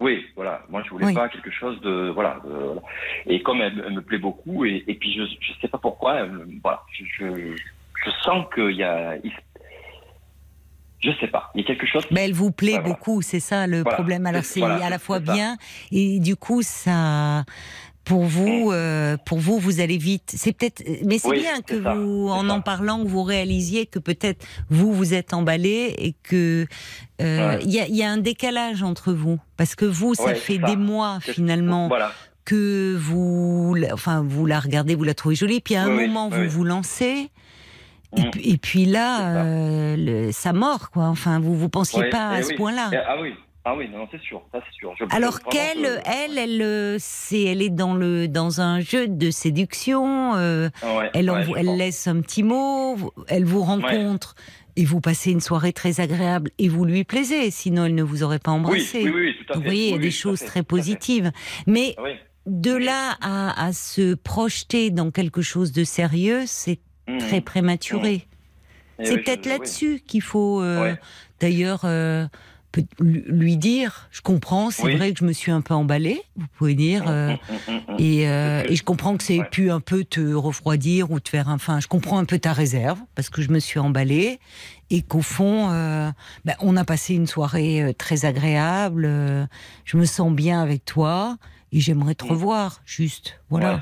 Oui, 0.00 0.24
voilà. 0.36 0.62
Moi, 0.68 0.82
je 0.84 0.90
voulais 0.90 1.06
Oui. 1.06 1.14
pas 1.14 1.28
quelque 1.28 1.50
chose 1.50 1.80
de 1.80 2.10
voilà. 2.14 2.40
de- 2.44 2.50
voilà. 2.50 2.80
Et 3.26 3.42
comme 3.42 3.60
elle, 3.60 3.82
elle 3.86 3.94
me 3.94 4.02
plaît 4.02 4.18
beaucoup, 4.18 4.64
et, 4.64 4.84
et 4.86 4.94
puis 4.94 5.12
je 5.12 5.22
je 5.40 5.52
sais 5.60 5.68
pas 5.68 5.78
pourquoi, 5.78 6.20
elle 6.20 6.46
voilà, 6.62 6.82
je, 6.92 7.04
je, 7.18 7.56
je 8.04 8.10
sens 8.22 8.46
qu'il 8.54 8.76
y 8.76 8.84
a, 8.84 9.16
il- 9.24 9.32
je 11.00 11.10
sais 11.20 11.28
pas, 11.28 11.50
il 11.54 11.60
y 11.62 11.64
a 11.64 11.66
quelque 11.66 11.86
chose. 11.86 12.04
Mais 12.10 12.24
elle 12.24 12.32
vous 12.32 12.50
plaît 12.52 12.72
voilà. 12.78 12.88
beaucoup, 12.88 13.22
c'est 13.22 13.40
ça 13.40 13.66
le 13.66 13.82
Voilà. 13.82 13.96
problème. 13.96 14.26
Alors 14.26 14.44
C'est- 14.44 14.62
à 14.62 14.88
la 14.90 14.98
fois 14.98 15.16
ça. 15.24 15.32
bien 15.32 15.56
et 15.92 16.18
du 16.20 16.36
coup 16.36 16.62
ça. 16.62 17.44
Pour 18.08 18.24
vous, 18.24 18.70
euh, 18.72 19.16
pour 19.26 19.38
vous, 19.38 19.58
vous 19.58 19.80
allez 19.80 19.98
vite. 19.98 20.32
C'est 20.34 20.52
peut-être, 20.56 20.82
mais 21.04 21.18
c'est 21.18 21.28
Oui, 21.28 21.40
bien 21.40 21.60
que 21.60 21.82
ça, 21.82 21.94
vous, 21.94 22.28
en 22.30 22.48
ça. 22.48 22.54
en 22.54 22.60
parlant, 22.62 23.04
vous 23.04 23.22
réalisiez 23.22 23.84
que 23.84 23.98
peut-être 23.98 24.44
vous 24.70 24.94
vous 24.94 25.12
êtes 25.12 25.34
emballé 25.34 25.94
et 25.98 26.14
que 26.22 26.66
euh, 27.20 27.48
Ouais. 27.56 27.60
il 27.64 27.70
y, 27.70 27.78
a, 27.80 27.86
y 27.86 28.02
a 28.02 28.10
un 28.10 28.16
décalage 28.16 28.82
entre 28.82 29.12
vous, 29.12 29.38
parce 29.58 29.74
que 29.74 29.84
vous, 29.84 30.14
ça 30.14 30.24
Ouais, 30.24 30.34
fait 30.34 30.58
ça. 30.58 30.66
des 30.68 30.76
mois 30.76 31.18
finalement 31.20 31.88
Voilà. 31.88 32.12
que 32.46 32.96
vous, 32.98 33.76
enfin, 33.92 34.24
vous 34.26 34.46
la 34.46 34.58
regardez, 34.58 34.94
vous 34.94 35.04
la 35.04 35.12
trouvez 35.14 35.34
jolie, 35.34 35.60
puis 35.60 35.74
à 35.76 35.82
un 35.82 35.94
Oui, 35.94 36.06
moment 36.08 36.30
oui, 36.32 36.46
vous 36.46 36.50
vous 36.50 36.64
lancez. 36.64 37.28
Et, 38.16 38.22
Mm. 38.22 38.30
puis, 38.30 38.50
et 38.50 38.56
puis 38.56 38.84
là, 38.86 39.36
euh, 39.44 39.96
le- 39.98 40.32
ça 40.32 40.54
mord 40.54 40.90
quoi. 40.90 41.04
Enfin, 41.08 41.40
vous 41.40 41.54
vous 41.54 41.68
pensiez 41.68 42.08
pas 42.08 42.28
à 42.30 42.38
eh 42.40 42.42
ce 42.42 42.54
point-là. 42.54 42.88
Eh, 42.90 42.96
Ah 43.06 43.16
oui, 43.20 43.34
ah 43.70 43.76
oui, 43.76 43.88
non, 43.92 44.06
c'est 44.10 44.20
sûr, 44.20 44.42
ça 44.52 44.60
c'est 44.66 44.74
sûr. 44.78 44.94
Je- 44.98 45.04
Alors 45.14 45.40
qu'elle, 45.42 46.00
elle, 46.06 46.38
elle, 46.38 46.62
euh, 46.62 46.96
c'est, 46.98 47.42
elle 47.42 47.62
est 47.62 47.70
dans 47.70 47.94
le 47.94 48.26
dans 48.28 48.60
un 48.60 48.80
jeu 48.80 49.08
de 49.08 49.30
séduction. 49.30 50.34
euh, 50.36 50.68
Ouais, 50.82 51.10
elle, 51.14 51.30
ouais, 51.30 51.62
laisse 51.62 52.06
un 52.06 52.20
petit 52.20 52.42
mot. 52.42 52.94
vous- 52.96 53.12
Elle 53.28 53.44
vous 53.44 53.62
rencontre 53.62 54.34
et 54.76 54.84
vous 54.84 55.00
passez 55.00 55.30
une 55.32 55.40
soirée 55.40 55.72
très 55.72 56.00
agréable 56.00 56.50
et 56.58 56.68
vous 56.68 56.84
lui 56.84 57.04
plaisez. 57.04 57.50
Sinon, 57.50 57.84
elle 57.86 57.94
ne 57.94 58.02
vous 58.02 58.22
aurait 58.22 58.38
pas 58.38 58.52
embrassé. 58.52 59.02
oui, 59.04 59.10
oui, 59.14 59.20
oui, 59.26 59.34
tout 59.46 59.52
à 59.52 59.56
vous 59.56 59.62
fait. 59.62 59.66
voyez, 59.68 59.88
il 59.88 59.92
y 59.92 59.94
a 59.94 59.98
des 59.98 60.10
choses 60.10 60.38
fait, 60.40 60.46
très 60.46 60.62
positives. 60.62 61.32
Mais 61.66 61.94
Ah 61.98 62.02
de 62.46 62.72
là 62.74 63.16
à, 63.20 63.66
à 63.66 63.72
se 63.74 64.14
projeter 64.14 64.90
dans 64.90 65.10
quelque 65.10 65.42
chose 65.42 65.72
de 65.72 65.84
sérieux, 65.84 66.44
c'est 66.46 66.78
Mm. 67.08 67.18
très 67.18 67.40
prématuré. 67.40 68.26
Eh 68.98 69.04
C'est 69.06 69.18
peut-être 69.18 69.46
là-dessus 69.46 70.02
qu'il 70.06 70.20
faut 70.22 70.60
euh, 70.62 70.94
d'ailleurs 71.40 71.82
euh, 71.84 72.26
lui 73.00 73.56
dire. 73.56 74.08
Je 74.10 74.20
comprends, 74.20 74.70
c'est 74.70 74.84
Oui. 74.84 74.96
vrai 74.96 75.12
que 75.12 75.18
je 75.18 75.24
me 75.24 75.32
suis 75.32 75.50
un 75.52 75.60
peu 75.60 75.74
emballée. 75.74 76.20
Vous 76.36 76.46
pouvez 76.56 76.74
dire. 76.74 77.04
euh, 77.08 77.32
Mm, 77.32 77.72
mm, 77.72 77.74
mm, 77.74 77.92
mm. 77.92 77.96
et, 77.98 78.28
euh, 78.28 78.62
et 78.68 78.76
je 78.76 78.82
comprends 78.82 79.16
que 79.16 79.22
ça 79.24 79.34
ait 79.34 79.38
Ouais. 79.40 79.44
pu 79.50 79.70
un 79.70 79.80
peu 79.80 80.04
te 80.04 80.20
refroidir 80.34 81.10
ou 81.10 81.20
te 81.20 81.28
faire 81.28 81.48
un. 81.48 81.54
Enfin, 81.54 81.80
je 81.80 81.86
comprends 81.88 82.18
un 82.18 82.24
peu 82.24 82.38
ta 82.38 82.52
réserve 82.52 82.98
parce 83.14 83.30
que 83.30 83.42
je 83.42 83.50
me 83.50 83.58
suis 83.58 83.78
emballée 83.78 84.38
et 84.90 85.02
qu'au 85.02 85.22
fond, 85.22 85.70
euh, 85.70 86.10
ben, 86.44 86.54
on 86.60 86.76
a 86.76 86.84
passé 86.84 87.14
une 87.14 87.26
soirée 87.26 87.82
euh, 87.82 87.92
très 87.92 88.24
agréable. 88.24 89.04
euh, 89.06 89.46
je 89.84 89.96
me 89.96 90.04
sens 90.04 90.32
bien 90.32 90.60
avec 90.62 90.84
toi 90.84 91.36
et 91.72 91.80
j'aimerais 91.80 92.14
te 92.14 92.24
revoir. 92.24 92.80
Juste, 92.86 93.40
voilà. 93.50 93.74
Ouais. 93.74 93.80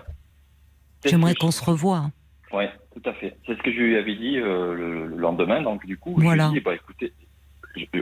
J'aimerais 1.11 1.35
qu'on 1.35 1.51
se 1.53 1.63
revoie. 1.65 2.11
Ouais, 2.53 2.71
tout 2.95 3.09
à 3.09 3.13
fait. 3.15 3.37
C'est 3.47 3.57
ce 3.57 3.63
que 3.63 3.71
je 3.73 3.77
lui 3.79 3.97
avais 3.97 4.17
dit 4.17 4.39
euh, 4.39 4.75
le, 4.75 5.07
le 5.07 5.17
lendemain. 5.17 5.63
Donc, 5.63 5.85
du 5.87 5.97
coup, 5.99 6.15
Voilà. 6.17 6.47
je 6.47 6.51
lui 6.53 6.57
ai 6.57 6.61
dit, 6.61 6.65
bah, 6.65 6.75
écoutez, 6.75 7.13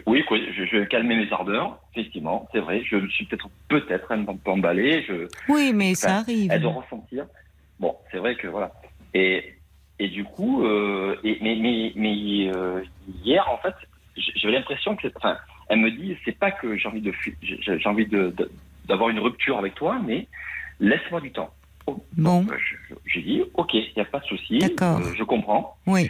oui, 0.07 0.25
quoi, 0.27 0.39
je, 0.39 0.65
je 0.65 0.77
vais 0.77 0.87
calmer 0.87 1.17
mes 1.17 1.33
ardeurs. 1.33 1.79
Effectivement, 1.95 2.49
c'est 2.53 2.61
vrai. 2.61 2.83
Je 2.85 3.07
suis 3.09 3.25
peut-être, 3.27 3.49
peut-être 3.69 4.11
un 4.13 4.25
peu 4.25 4.51
emballé. 4.51 5.03
Je, 5.09 5.29
Oui, 5.49 5.73
mais 5.75 5.95
ça 5.95 6.19
arrive. 6.19 6.51
elle 6.53 6.61
doit 6.63 6.73
ressentir. 6.73 7.27
Bon, 7.81 7.97
c'est 8.11 8.19
vrai 8.19 8.37
que 8.37 8.47
voilà. 8.47 8.73
Et, 9.15 9.55
et 9.99 10.09
du 10.09 10.25
coup, 10.25 10.65
euh, 10.65 11.17
et, 11.25 11.39
mais, 11.41 11.57
mais, 11.57 11.93
mais 11.97 12.51
euh, 12.55 12.83
hier, 13.25 13.49
en 13.51 13.59
fait, 13.59 13.75
j'avais 14.37 14.55
l'impression 14.55 14.97
que, 14.97 15.09
enfin, 15.17 15.37
elle 15.69 15.79
me 15.81 15.91
dit, 15.91 16.17
c'est 16.25 16.39
pas 16.39 16.51
que 16.53 16.77
j'ai 16.77 16.89
envie 16.89 17.01
de, 17.01 17.13
j'ai 17.43 17.89
envie 17.89 18.07
de, 18.07 18.35
d'avoir 18.87 19.09
une 19.11 19.19
rupture 19.19 19.59
avec 19.59 19.75
toi, 19.75 20.01
mais 20.07 20.27
laisse-moi 20.81 21.21
du 21.21 21.33
temps. 21.33 21.53
Bon, 22.17 22.47
J'ai 23.07 23.23
dit, 23.23 23.43
ok, 23.55 23.75
il 23.75 23.93
n'y 23.97 24.03
a 24.03 24.07
pas 24.07 24.21
de 24.21 24.25
souci, 24.25 24.59
euh, 24.63 25.15
je 25.17 25.23
comprends. 25.25 25.77
oui. 25.87 26.09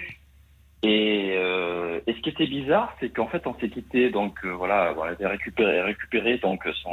Et, 0.84 1.34
euh, 1.36 2.00
et 2.06 2.12
ce 2.12 2.18
qui 2.20 2.28
était 2.28 2.46
bizarre, 2.46 2.94
c'est 3.00 3.08
qu'en 3.10 3.26
fait, 3.26 3.46
on 3.46 3.54
s'est 3.58 3.70
quitté, 3.70 4.10
donc 4.10 4.38
euh, 4.44 4.50
voilà, 4.52 4.92
elle 4.94 5.08
avait 5.14 5.26
récupéré, 5.26 5.80
récupéré 5.82 6.38
donc 6.38 6.62
son, 6.82 6.90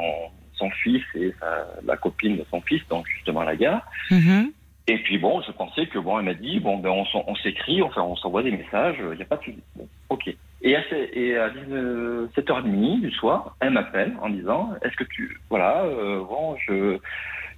son 0.53 0.69
fils 0.71 1.03
et 1.15 1.33
sa- 1.39 1.67
la 1.85 1.97
copine 1.97 2.37
de 2.37 2.45
son 2.49 2.61
fils, 2.61 2.81
donc 2.89 3.05
justement 3.07 3.41
à 3.41 3.45
la 3.45 3.55
gare. 3.55 3.85
Mhm. 4.09 4.51
Et 4.87 4.97
puis 4.99 5.17
bon, 5.17 5.41
je 5.41 5.51
pensais 5.51 5.87
que 5.87 5.99
bon, 5.99 6.19
elle 6.19 6.25
m'a 6.25 6.33
dit 6.33 6.59
bon 6.59 6.77
ben 6.77 6.89
on, 6.89 7.05
on 7.27 7.35
s'écrit, 7.35 7.81
enfin 7.81 8.01
on 8.01 8.15
s'envoie 8.15 8.43
des 8.43 8.51
messages, 8.51 8.95
il 8.99 9.15
n'y 9.17 9.21
a 9.21 9.25
pas 9.25 9.37
de 9.37 9.43
souci. 9.43 9.61
Bon, 9.75 9.87
ok. 10.09 10.33
Et 10.63 10.75
à, 10.75 10.81
et 11.13 11.37
à 11.37 11.49
19 11.49 12.31
7h30 12.35 13.01
du 13.01 13.11
soir, 13.11 13.55
elle 13.59 13.71
m'appelle 13.71 14.15
en 14.21 14.29
disant 14.29 14.71
est-ce 14.83 14.95
que 14.95 15.03
tu 15.03 15.37
voilà 15.49 15.83
euh, 15.83 16.23
bon 16.23 16.57
je 16.67 16.97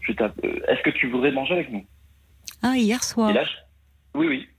je 0.01 0.11
euh, 0.21 0.59
est-ce 0.67 0.81
que 0.83 0.89
tu 0.89 1.07
voudrais 1.09 1.31
manger 1.31 1.53
avec 1.55 1.71
nous? 1.71 1.85
Ah, 2.61 2.75
hier 2.75 3.03
soir. 3.03 3.29
Et 3.29 3.33
là 3.33 3.43
je- 3.45 4.19
oui 4.19 4.27
oui 4.27 4.49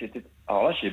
c'était 0.00 0.22
alors 0.48 0.64
là 0.70 0.74
j'ai 0.80 0.92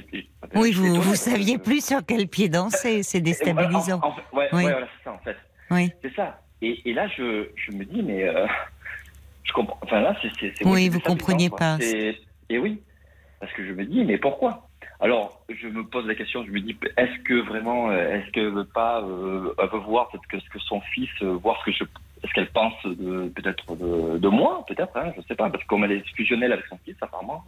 Oui, 0.56 0.72
vous 0.74 1.02
vous 1.02 1.16
saviez 1.16 1.58
plus 1.58 1.86
sur 1.86 2.06
quel 2.06 2.28
pied 2.28 2.50
danser, 2.50 3.04
c'est 3.04 3.18
Et 3.20 3.22
voilà, 3.22 3.68
déstabilisant. 3.68 4.00
en- 4.04 4.08
en 4.10 4.12
fait, 4.14 4.22
ouais, 4.34 4.50
Oui. 4.52 4.64
ouais, 4.66 4.72
voilà, 4.72 4.88
c'est 4.98 5.04
ça 5.04 5.14
en 5.14 5.20
fait. 5.20 5.38
Oui. 5.72 5.90
C'est 6.02 6.14
ça. 6.16 6.42
Et, 6.62 6.90
et 6.90 6.94
là, 6.94 7.08
je, 7.08 7.50
je 7.56 7.72
me 7.72 7.84
dis, 7.86 8.02
mais 8.04 8.24
euh, 8.24 8.46
je 9.44 9.52
comprends. 9.54 9.78
Enfin 9.82 10.02
là, 10.02 10.16
c'est. 10.22 10.30
c'est- 10.40 10.54
c'est- 10.58 10.66
Oui, 10.68 10.84
c'est 10.84 10.90
vous 10.90 11.00
compreniez 11.00 11.50
pas. 11.50 11.78
Et, 12.50 12.58
oui, 12.60 12.82
parce 13.40 13.52
que 13.54 13.66
je 13.66 13.72
me 13.74 13.86
dis, 13.86 14.04
mais 14.04 14.18
pourquoi? 14.18 14.68
Alors, 15.00 15.44
je 15.50 15.68
me 15.68 15.84
pose 15.84 16.06
la 16.08 16.16
question. 16.16 16.46
Je 16.46 16.52
me 16.52 16.60
dis, 16.62 16.78
est-ce 16.98 17.20
que 17.24 17.34
vraiment, 17.42 17.90
euh, 17.90 18.14
est-ce 18.16 18.32
qu'elle 18.32 18.50
veut 18.50 18.66
pas, 18.66 19.02
euh, 19.02 19.54
elle 19.58 19.70
veut 19.70 19.80
voir 19.80 20.10
peut-être 20.10 20.28
que 20.28 20.40
ce 20.40 20.50
que 20.50 20.60
son 20.60 20.80
fils, 20.82 21.10
euh, 21.22 21.34
voir 21.44 21.60
ce 21.62 21.66
que 21.66 21.72
je, 21.74 21.84
est-ce 22.24 22.32
qu'elle 22.34 22.50
pense 22.52 22.74
de 22.86 23.28
peut-être 23.36 23.76
de, 23.76 24.18
de 24.18 24.28
moi, 24.30 24.64
peut-être, 24.68 24.96
hein, 24.96 25.12
je 25.18 25.22
sais 25.24 25.36
pas, 25.36 25.50
parce 25.50 25.64
que 25.64 25.68
comme 25.68 25.84
elle 25.84 25.92
est 25.92 26.08
fusionnelle 26.16 26.54
avec 26.54 26.66
son 26.68 26.78
fils, 26.86 26.96
apparemment, 27.02 27.44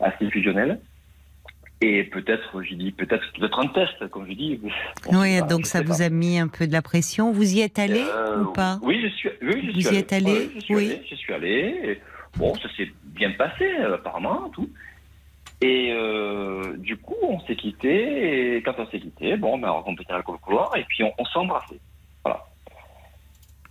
assez 0.00 0.30
fusionnelle. 0.30 0.80
Et 1.82 2.04
peut-être, 2.04 2.62
j'ai 2.62 2.74
dit, 2.76 2.92
peut-être, 2.92 3.24
peut-être 3.32 3.58
un 3.58 3.68
test, 3.68 4.06
comme 4.10 4.26
je 4.28 4.32
dis. 4.34 4.60
Oui, 4.62 4.70
je 5.06 5.40
pas, 5.40 5.46
donc 5.46 5.60
je 5.64 5.66
ça 5.70 5.80
vous 5.80 5.98
pas. 5.98 6.02
a 6.04 6.08
mis 6.10 6.38
un 6.38 6.48
peu 6.48 6.66
de 6.66 6.72
la 6.72 6.82
pression. 6.82 7.32
Vous 7.32 7.54
y 7.54 7.60
êtes 7.60 7.78
allé 7.78 8.02
Euh, 8.06 8.42
ou 8.42 8.52
pas 8.52 8.78
Oui, 8.82 9.00
je 9.02 9.08
suis, 9.08 9.30
oui, 9.40 9.62
je 9.66 9.72
Vous 9.72 9.80
suis 9.80 9.94
y 9.94 9.98
êtes 9.98 10.12
allé 10.12 10.30
Ouais, 10.32 10.50
je 10.54 10.60
suis 10.60 10.74
Oui. 10.74 10.86
allé, 10.90 11.02
je 11.08 11.14
suis 11.14 11.32
allé. 11.32 11.80
Et 11.84 12.00
bon, 12.36 12.54
ça 12.56 12.68
s'est 12.76 12.90
bien 13.04 13.30
passé, 13.32 13.64
euh, 13.80 13.94
apparemment, 13.94 14.50
tout. 14.50 14.68
Et 15.62 15.90
euh, 15.92 16.76
du 16.76 16.98
coup, 16.98 17.16
on 17.22 17.40
s'est 17.46 17.56
quitté. 17.56 18.56
Et 18.56 18.62
quand 18.62 18.74
on 18.78 18.86
s'est 18.90 19.00
quitté, 19.00 19.36
bon, 19.38 19.56
ben, 19.58 19.68
on 19.68 19.70
a 19.70 19.74
rencontré 19.76 20.04
le 20.14 20.22
couloir 20.38 20.76
et 20.76 20.84
puis 20.84 21.02
on, 21.02 21.12
on 21.16 21.24
s'est 21.24 21.38
embrassé. 21.38 21.80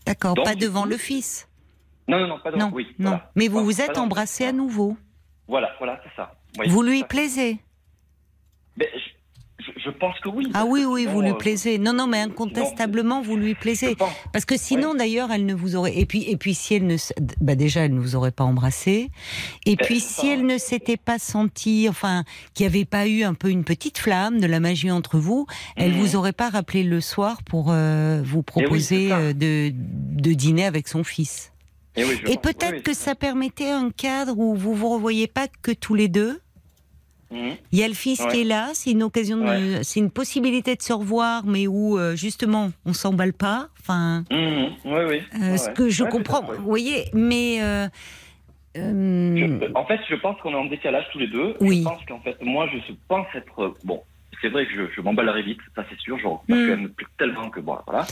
D'accord, 0.06 0.34
Donc, 0.34 0.46
pas 0.46 0.56
devant 0.56 0.84
coup- 0.84 0.90
le 0.90 0.98
fils. 0.98 1.48
Non, 2.08 2.20
non, 2.22 2.28
non, 2.28 2.40
pas 2.40 2.50
Non, 2.52 2.72
oui, 2.74 2.88
non. 2.98 3.10
voilà. 3.12 3.32
Mais 3.36 3.48
vous 3.48 3.58
Pas- 3.58 3.64
vous 3.64 3.82
êtes 3.82 3.96
dans- 3.96 4.04
embrassé 4.06 4.46
à 4.46 4.52
nouveau. 4.52 4.98
Voilà, 5.50 5.72
voilà, 5.80 6.00
c'est 6.04 6.16
ça. 6.16 6.32
Vous 6.70 6.82
lui 6.84 7.00
fait. 7.02 7.08
plaisez 7.08 7.58
Mais 8.78 8.88
je, 9.60 9.72
je- 9.84 9.90
pense 9.90 10.18
que 10.22 10.30
oui. 10.30 10.48
Ah 10.54 10.64
oui, 10.66 10.86
oui, 10.86 11.02
sinon, 11.02 11.14
vous 11.14 11.22
lui 11.22 11.32
euh, 11.32 11.34
plaisez. 11.34 11.78
Non, 11.80 11.92
non, 11.92 12.08
mais 12.08 12.22
sinon, 12.22 12.32
incontestablement, 12.34 13.22
vous 13.22 13.36
lui 13.36 13.56
plaisez. 13.56 13.96
Parce 14.32 14.46
que 14.46 14.56
sinon, 14.58 14.94
d'ailleurs, 14.96 15.32
elle 15.32 15.46
ne 15.46 15.54
vous 15.54 15.76
aurait. 15.76 15.98
Et 15.98 16.06
puis, 16.06 16.24
et 16.30 16.38
puis, 16.38 16.54
si 16.54 16.76
elle 16.76 16.86
ne, 16.86 16.96
bah 17.42 17.56
déjà, 17.56 17.82
elle 17.82 17.94
ne 17.96 18.00
vous 18.00 18.16
aurait 18.16 18.32
pas 18.32 18.44
embrassé. 18.46 19.10
Et 19.66 19.76
Ben, 19.76 19.86
puis, 19.86 20.00
si 20.00 20.28
ça. 20.28 20.34
elle 20.34 20.46
ne 20.46 20.58
s'était 20.58 20.96
pas 20.98 21.20
sentie, 21.20 21.88
enfin, 21.90 22.24
qu'il 22.54 22.66
n'y 22.68 22.74
avait 22.74 22.86
pas 22.86 23.08
eu 23.08 23.24
un 23.24 23.34
peu 23.34 23.50
une 23.50 23.64
petite 23.66 23.98
flamme 23.98 24.40
de 24.40 24.48
la 24.48 24.60
magie 24.60 24.92
entre 24.92 25.18
vous, 25.18 25.46
elle 25.76 25.92
Mhm. 25.94 25.98
vous 26.00 26.16
aurait 26.16 26.32
pas 26.34 26.50
rappelé 26.50 26.84
le 26.84 27.02
soir 27.02 27.44
pour 27.44 27.68
euh, 27.72 28.22
vous 28.24 28.38
Eh 28.40 28.40
oui, 28.40 28.64
proposer 28.66 29.10
ça. 29.10 29.18
euh, 29.18 29.34
de, 29.34 29.72
de 29.74 30.34
dîner 30.34 30.66
avec 30.66 30.88
son 30.88 31.04
fils. 31.04 31.52
Et, 32.00 32.04
oui, 32.06 32.20
je 32.24 32.32
Et 32.32 32.38
peut-être 32.38 32.76
Oui, 32.78 32.82
que 32.84 32.94
ça 32.94 33.16
permettait 33.16 33.70
un 33.72 33.90
cadre 33.92 34.38
où 34.38 34.56
vous 34.56 34.74
vous 34.74 34.90
revoyez 34.90 35.28
pas 35.28 35.48
que 35.62 35.72
tous 35.72 35.96
les 35.96 36.08
deux. 36.08 36.40
Mhm. 37.32 37.52
Il 37.72 37.78
y 37.80 37.84
a 37.84 37.88
le 37.88 37.94
fils 37.94 38.20
Ouais. 38.22 38.28
qui 38.32 38.42
est 38.42 38.44
là, 38.46 38.70
c'est 38.74 38.90
une 38.92 39.04
occasion, 39.04 39.46
c'est 39.84 40.00
une 40.00 40.10
possibilité 40.10 40.76
de 40.76 40.82
se 40.82 40.94
revoir, 40.94 41.46
mais 41.46 41.68
où 41.68 42.00
euh, 42.00 42.16
justement 42.16 42.72
on 42.86 42.94
s'emballe 42.94 43.34
pas. 43.34 43.70
Enfin, 43.80 44.24
Mhm. 44.32 44.70
Oui, 44.86 45.02
oui. 45.08 45.22
euh, 45.42 45.52
Ouais, 45.52 45.58
ce 45.60 45.70
que 45.70 45.90
je 45.90 46.04
comprends, 46.06 46.42
vous 46.42 46.64
voyez, 46.64 47.06
mais 47.14 47.62
euh, 47.62 47.88
Je- 48.76 49.74
en 49.76 49.86
fait, 49.86 50.00
je 50.10 50.16
pense 50.16 50.40
qu'on 50.42 50.52
est 50.54 50.56
en 50.56 50.66
décalage 50.66 51.06
tous 51.12 51.20
les 51.20 51.28
deux. 51.28 51.56
Oui. 51.62 51.80
Je 51.80 51.84
pense 51.84 52.04
qu'en 52.08 52.20
fait, 52.22 52.38
moi, 52.42 52.68
je 52.72 52.94
pense 53.08 53.28
être 53.36 53.76
bon. 53.84 54.02
C'est 54.42 54.50
vrai 54.50 54.66
que 54.66 54.72
je, 54.74 54.94
je 54.96 55.02
m'emballerai 55.02 55.42
vite, 55.44 55.60
ça 55.76 55.84
c'est 55.90 56.00
sûr, 56.00 56.18
genre, 56.18 56.44
parce 56.48 56.60
Mm. 56.60 56.68
qu'elle 56.68 56.80
me 56.80 56.90
plaît 56.90 57.08
tellement 57.18 57.50
que 57.50 57.60
bon, 57.60 57.78
voilà. 57.86 58.08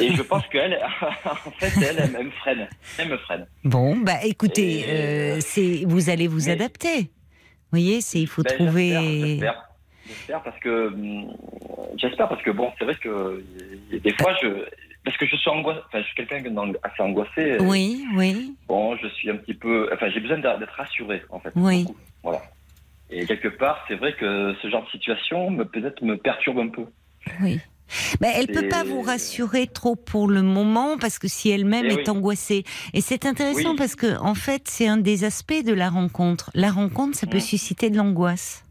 Et 0.00 0.14
je 0.14 0.22
pense 0.22 0.46
qu'elle, 0.48 0.78
en 1.24 1.50
fait, 1.58 1.72
elle, 1.82 1.96
elle, 1.98 2.14
elle 2.16 2.26
me 2.26 2.30
freine. 2.30 2.68
Elle 2.98 3.08
me 3.08 3.16
freine. 3.18 3.46
bon, 3.64 3.96
bah 3.96 4.24
écoutez, 4.24 4.80
Et- 4.80 4.84
euh, 4.88 5.38
c'est 5.40 5.84
vous 5.86 6.10
allez 6.10 6.28
vous 6.28 6.46
Mais- 6.46 6.52
adapter. 6.52 6.98
Vous 7.00 7.80
voyez, 7.80 8.00
c'est 8.00 8.20
il 8.20 8.28
faut 8.28 8.42
Ben, 8.44 8.54
trouver. 8.54 9.40
J'espère, 10.06 10.42
parce 10.42 10.58
que 10.60 10.88
hum, 10.88 11.32
j'espère 11.96 12.28
parce 12.28 12.42
que 12.42 12.50
bon, 12.50 12.70
c'est 12.78 12.84
vrai 12.84 12.94
que 12.94 13.42
des 13.90 14.12
fois 14.20 14.34
je 14.42 14.48
parce 15.04 15.16
que 15.16 15.26
je 15.26 15.34
suis 15.36 15.50
angoissé, 15.50 15.80
enfin 15.86 16.00
je 16.00 16.04
suis 16.06 16.14
quelqu'un 16.14 16.42
assez 16.82 17.02
angoissé. 17.02 17.56
Oui, 17.60 18.04
oui, 18.14 18.54
Bon, 18.68 18.96
je 18.96 19.08
suis 19.08 19.30
un 19.30 19.36
petit 19.36 19.54
peu, 19.54 19.90
enfin 19.92 20.08
j'ai 20.10 20.20
besoin 20.20 20.38
d'être 20.38 20.72
rassuré 20.76 21.22
en 21.30 21.40
fait. 21.40 21.52
Oui. 21.56 21.84
beaucoup. 21.84 21.98
Voilà. 22.22 22.42
Et 23.10 23.26
quelque 23.26 23.48
part, 23.48 23.84
c'est 23.88 23.96
vrai 23.96 24.14
que 24.18 24.54
ce 24.62 24.68
genre 24.70 24.84
de 24.84 24.90
situation 24.90 25.50
me 25.50 25.64
peut-être 25.64 26.02
me 26.02 26.16
perturbe 26.16 26.58
un 26.58 26.68
peu. 26.68 26.84
oui. 27.42 27.60
Ben, 28.18 28.32
elle 28.34 28.46
peut 28.46 28.64
Et- 28.64 28.68
pas 28.68 28.82
vous 28.82 29.02
rassurer 29.02 29.66
trop 29.66 29.94
pour 29.94 30.26
le 30.26 30.40
moment 30.40 30.96
parce 30.98 31.18
que 31.18 31.28
si 31.28 31.50
elle-même 31.50 31.84
Eh 31.86 31.92
est 31.92 32.08
oui. 32.08 32.16
angoissée. 32.16 32.64
Et 32.94 33.02
c'est 33.02 33.26
intéressant 33.26 33.72
Oui. 33.72 33.76
parce 33.76 33.94
que 33.94 34.18
en 34.20 34.34
fait, 34.34 34.62
c'est 34.68 34.88
un 34.88 34.96
des 34.96 35.24
aspects 35.24 35.62
de 35.64 35.74
la 35.74 35.90
rencontre. 35.90 36.50
La 36.54 36.70
rencontre, 36.70 37.14
ça 37.16 37.26
peut 37.26 37.36
Mm. 37.36 37.40
susciter 37.40 37.90
de 37.90 37.98
l'angoisse, 37.98 38.63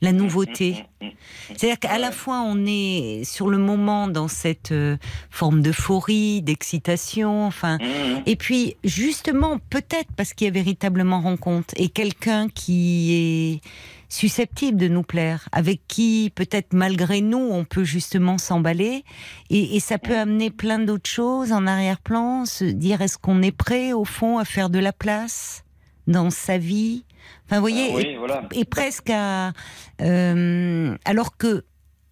la 0.00 0.12
nouveauté. 0.12 0.84
Mm, 1.00 1.04
mm, 1.04 1.08
mm. 1.08 1.12
C'est-à-dire 1.56 1.78
qu'à 1.78 1.98
la 1.98 2.12
fois 2.12 2.42
on 2.42 2.64
est 2.66 3.22
sur 3.24 3.48
le 3.48 3.58
moment 3.58 4.08
dans 4.08 4.28
cette 4.28 4.72
euh, 4.72 4.96
forme 5.30 5.62
d'euphorie, 5.62 6.42
d'excitation, 6.42 7.46
enfin. 7.46 7.78
Et 8.26 8.36
puis 8.36 8.76
justement, 8.84 9.58
peut-être 9.70 10.10
parce 10.16 10.34
qu'il 10.34 10.46
y 10.46 10.48
a 10.48 10.52
véritablement 10.52 11.20
rencontre 11.20 11.74
et 11.76 11.88
quelqu'un 11.88 12.48
qui 12.48 13.14
est 13.14 13.68
susceptible 14.08 14.78
de 14.78 14.88
nous 14.88 15.02
plaire, 15.02 15.48
avec 15.50 15.80
qui 15.88 16.30
peut-être 16.34 16.72
malgré 16.72 17.20
nous 17.20 17.38
on 17.38 17.64
peut 17.64 17.84
justement 17.84 18.38
s'emballer 18.38 19.04
et, 19.50 19.76
et 19.76 19.80
ça 19.80 19.98
peut 19.98 20.16
amener 20.16 20.50
plein 20.50 20.78
d'autres 20.78 21.10
choses 21.10 21.52
en 21.52 21.66
arrière-plan, 21.66 22.44
se 22.44 22.64
dire 22.64 23.02
est-ce 23.02 23.18
qu'on 23.18 23.42
est 23.42 23.56
prêt 23.56 23.92
au 23.92 24.04
fond 24.04 24.38
à 24.38 24.44
faire 24.44 24.70
de 24.70 24.78
la 24.78 24.92
place 24.92 25.64
dans 26.06 26.30
sa 26.30 26.56
vie 26.56 27.04
Enfin, 27.46 27.56
vous 27.56 27.60
voyez, 27.62 27.88
Ah 27.88 27.92
et 27.92 27.94
oui, 28.12 28.16
voilà. 28.16 28.42
et 28.52 28.64
presque 28.64 29.10
à 29.10 29.52
euh, 30.00 30.96
alors 31.04 31.36
que 31.36 31.64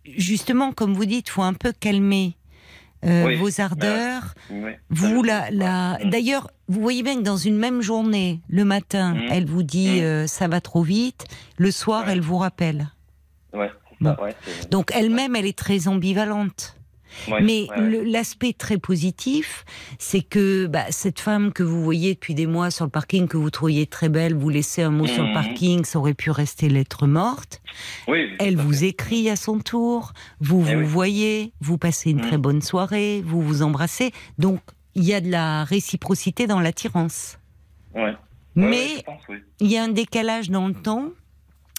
justement 0.05 0.73
comme 0.73 0.95
vous 0.95 1.07
dites 1.07 1.29
faut 1.29 1.43
un 1.43 1.55
peu 1.55 1.73
calmer 1.73 2.37
euh, 3.05 3.27
Oui, 3.27 3.37
vos 3.37 3.61
ardeurs 3.61 4.35
Oui. 4.51 4.73
vous 4.91 5.23
la, 5.23 5.51
la 5.51 5.99
Mm. 6.05 6.11
d'ailleurs 6.11 6.51
vous 6.69 6.81
voyez 6.81 7.03
bien 7.03 7.17
que 7.17 7.23
dans 7.23 7.37
une 7.37 7.57
même 7.57 7.83
journée 7.83 8.41
le 8.49 8.65
matin 8.65 9.15
Mm. 9.15 9.21
elle 9.31 9.47
vous 9.47 9.63
dit 9.63 10.01
Mm. 10.01 10.05
euh, 10.05 10.27
ça 10.27 10.49
va 10.49 10.61
trop 10.61 10.83
vite 10.83 11.25
le 11.59 11.71
soir 11.71 12.07
Ouais. 12.07 12.13
elle 12.13 12.21
vous 12.21 12.39
rappelle 12.39 12.89
Ouais, 13.53 13.71
ouais, 14.01 14.35
c'est- 14.45 14.71
donc 14.71 14.91
elle-même 14.95 15.37
elle 15.37 15.47
est 15.47 15.57
très 15.59 15.89
ambivalente 15.89 16.77
mais 17.43 17.67
l'aspect 18.05 18.53
très 18.53 18.79
positif, 18.79 19.65
c'est 19.99 20.23
que 20.23 20.67
bah, 20.67 20.85
cette 20.91 21.21
femme 21.21 21.53
que 21.53 21.63
vous 21.63 21.83
voyez 21.83 22.15
depuis 22.15 22.35
des 22.35 22.47
mois 22.47 22.71
sur 22.71 22.85
le 22.85 22.91
parking, 22.91 23.29
que 23.29 23.37
vous 23.37 23.51
trouviez 23.51 23.87
très 23.87 24.09
belle, 24.09 24.35
vous 24.35 24.49
laissez 24.49 24.83
un 24.83 24.91
mot 24.91 25.07
sur 25.07 25.23
le 25.23 25.29
Mhm. 25.29 25.35
parking, 25.35 25.85
ça 25.85 25.99
aurait 25.99 26.15
pu 26.15 26.31
rester 26.31 26.69
lettre 26.69 27.07
morte. 27.07 27.61
Elle 28.39 28.57
vous 28.57 28.73
fait. 28.73 28.89
écrit 28.89 29.31
à 29.31 29.37
son 29.37 29.59
tour, 29.59 30.13
vous 30.41 30.65
Eh 30.69 30.75
vous 30.77 30.87
voyez, 30.87 31.53
vous 31.61 31.79
passez 31.79 32.11
une 32.11 32.19
Mhm. 32.19 32.23
très 32.27 32.39
bonne 32.39 32.63
soirée, 32.63 33.23
vous 33.25 33.41
vous 33.43 33.63
embrassez. 33.63 34.13
Donc 34.39 34.61
il 34.95 35.05
y 35.05 35.13
a 35.15 35.21
de 35.21 35.31
la 35.31 35.65
réciprocité 35.65 36.47
dans 36.47 36.61
l'attirance. 36.61 37.39
Mais 38.57 39.03
il 39.61 39.71
y 39.71 39.77
a 39.77 39.83
un 39.85 39.89
décalage 39.89 40.51
dans 40.51 40.69
le 40.69 40.75
temps. 40.75 41.11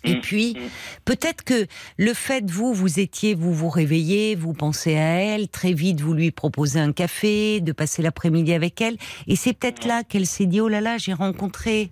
Et 0.05 0.15
Mm, 0.15 0.21
puis, 0.21 0.53
mm. 0.53 0.59
peut-être 1.05 1.43
que 1.43 1.65
le 1.97 2.13
fait, 2.13 2.49
vous, 2.49 2.73
vous 2.73 2.99
étiez, 2.99 3.35
vous 3.35 3.53
vous 3.53 3.69
réveillez, 3.69 4.35
vous 4.35 4.53
pensez 4.53 4.95
à 4.95 4.99
elle, 5.19 5.47
très 5.49 5.73
vite, 5.73 6.01
vous 6.01 6.13
lui 6.13 6.31
proposez 6.31 6.79
un 6.79 6.91
café, 6.91 7.59
de 7.61 7.71
passer 7.71 8.01
l'après-midi 8.01 8.53
avec 8.53 8.81
elle. 8.81 8.97
Et 9.27 9.35
c'est 9.35 9.53
peut-être 9.53 9.85
là 9.85 10.03
qu'elle 10.03 10.25
s'est 10.27 10.45
dit, 10.45 10.61
oh 10.61 10.67
là 10.67 10.81
là, 10.81 10.97
j'ai 10.97 11.13
rencontré 11.13 11.91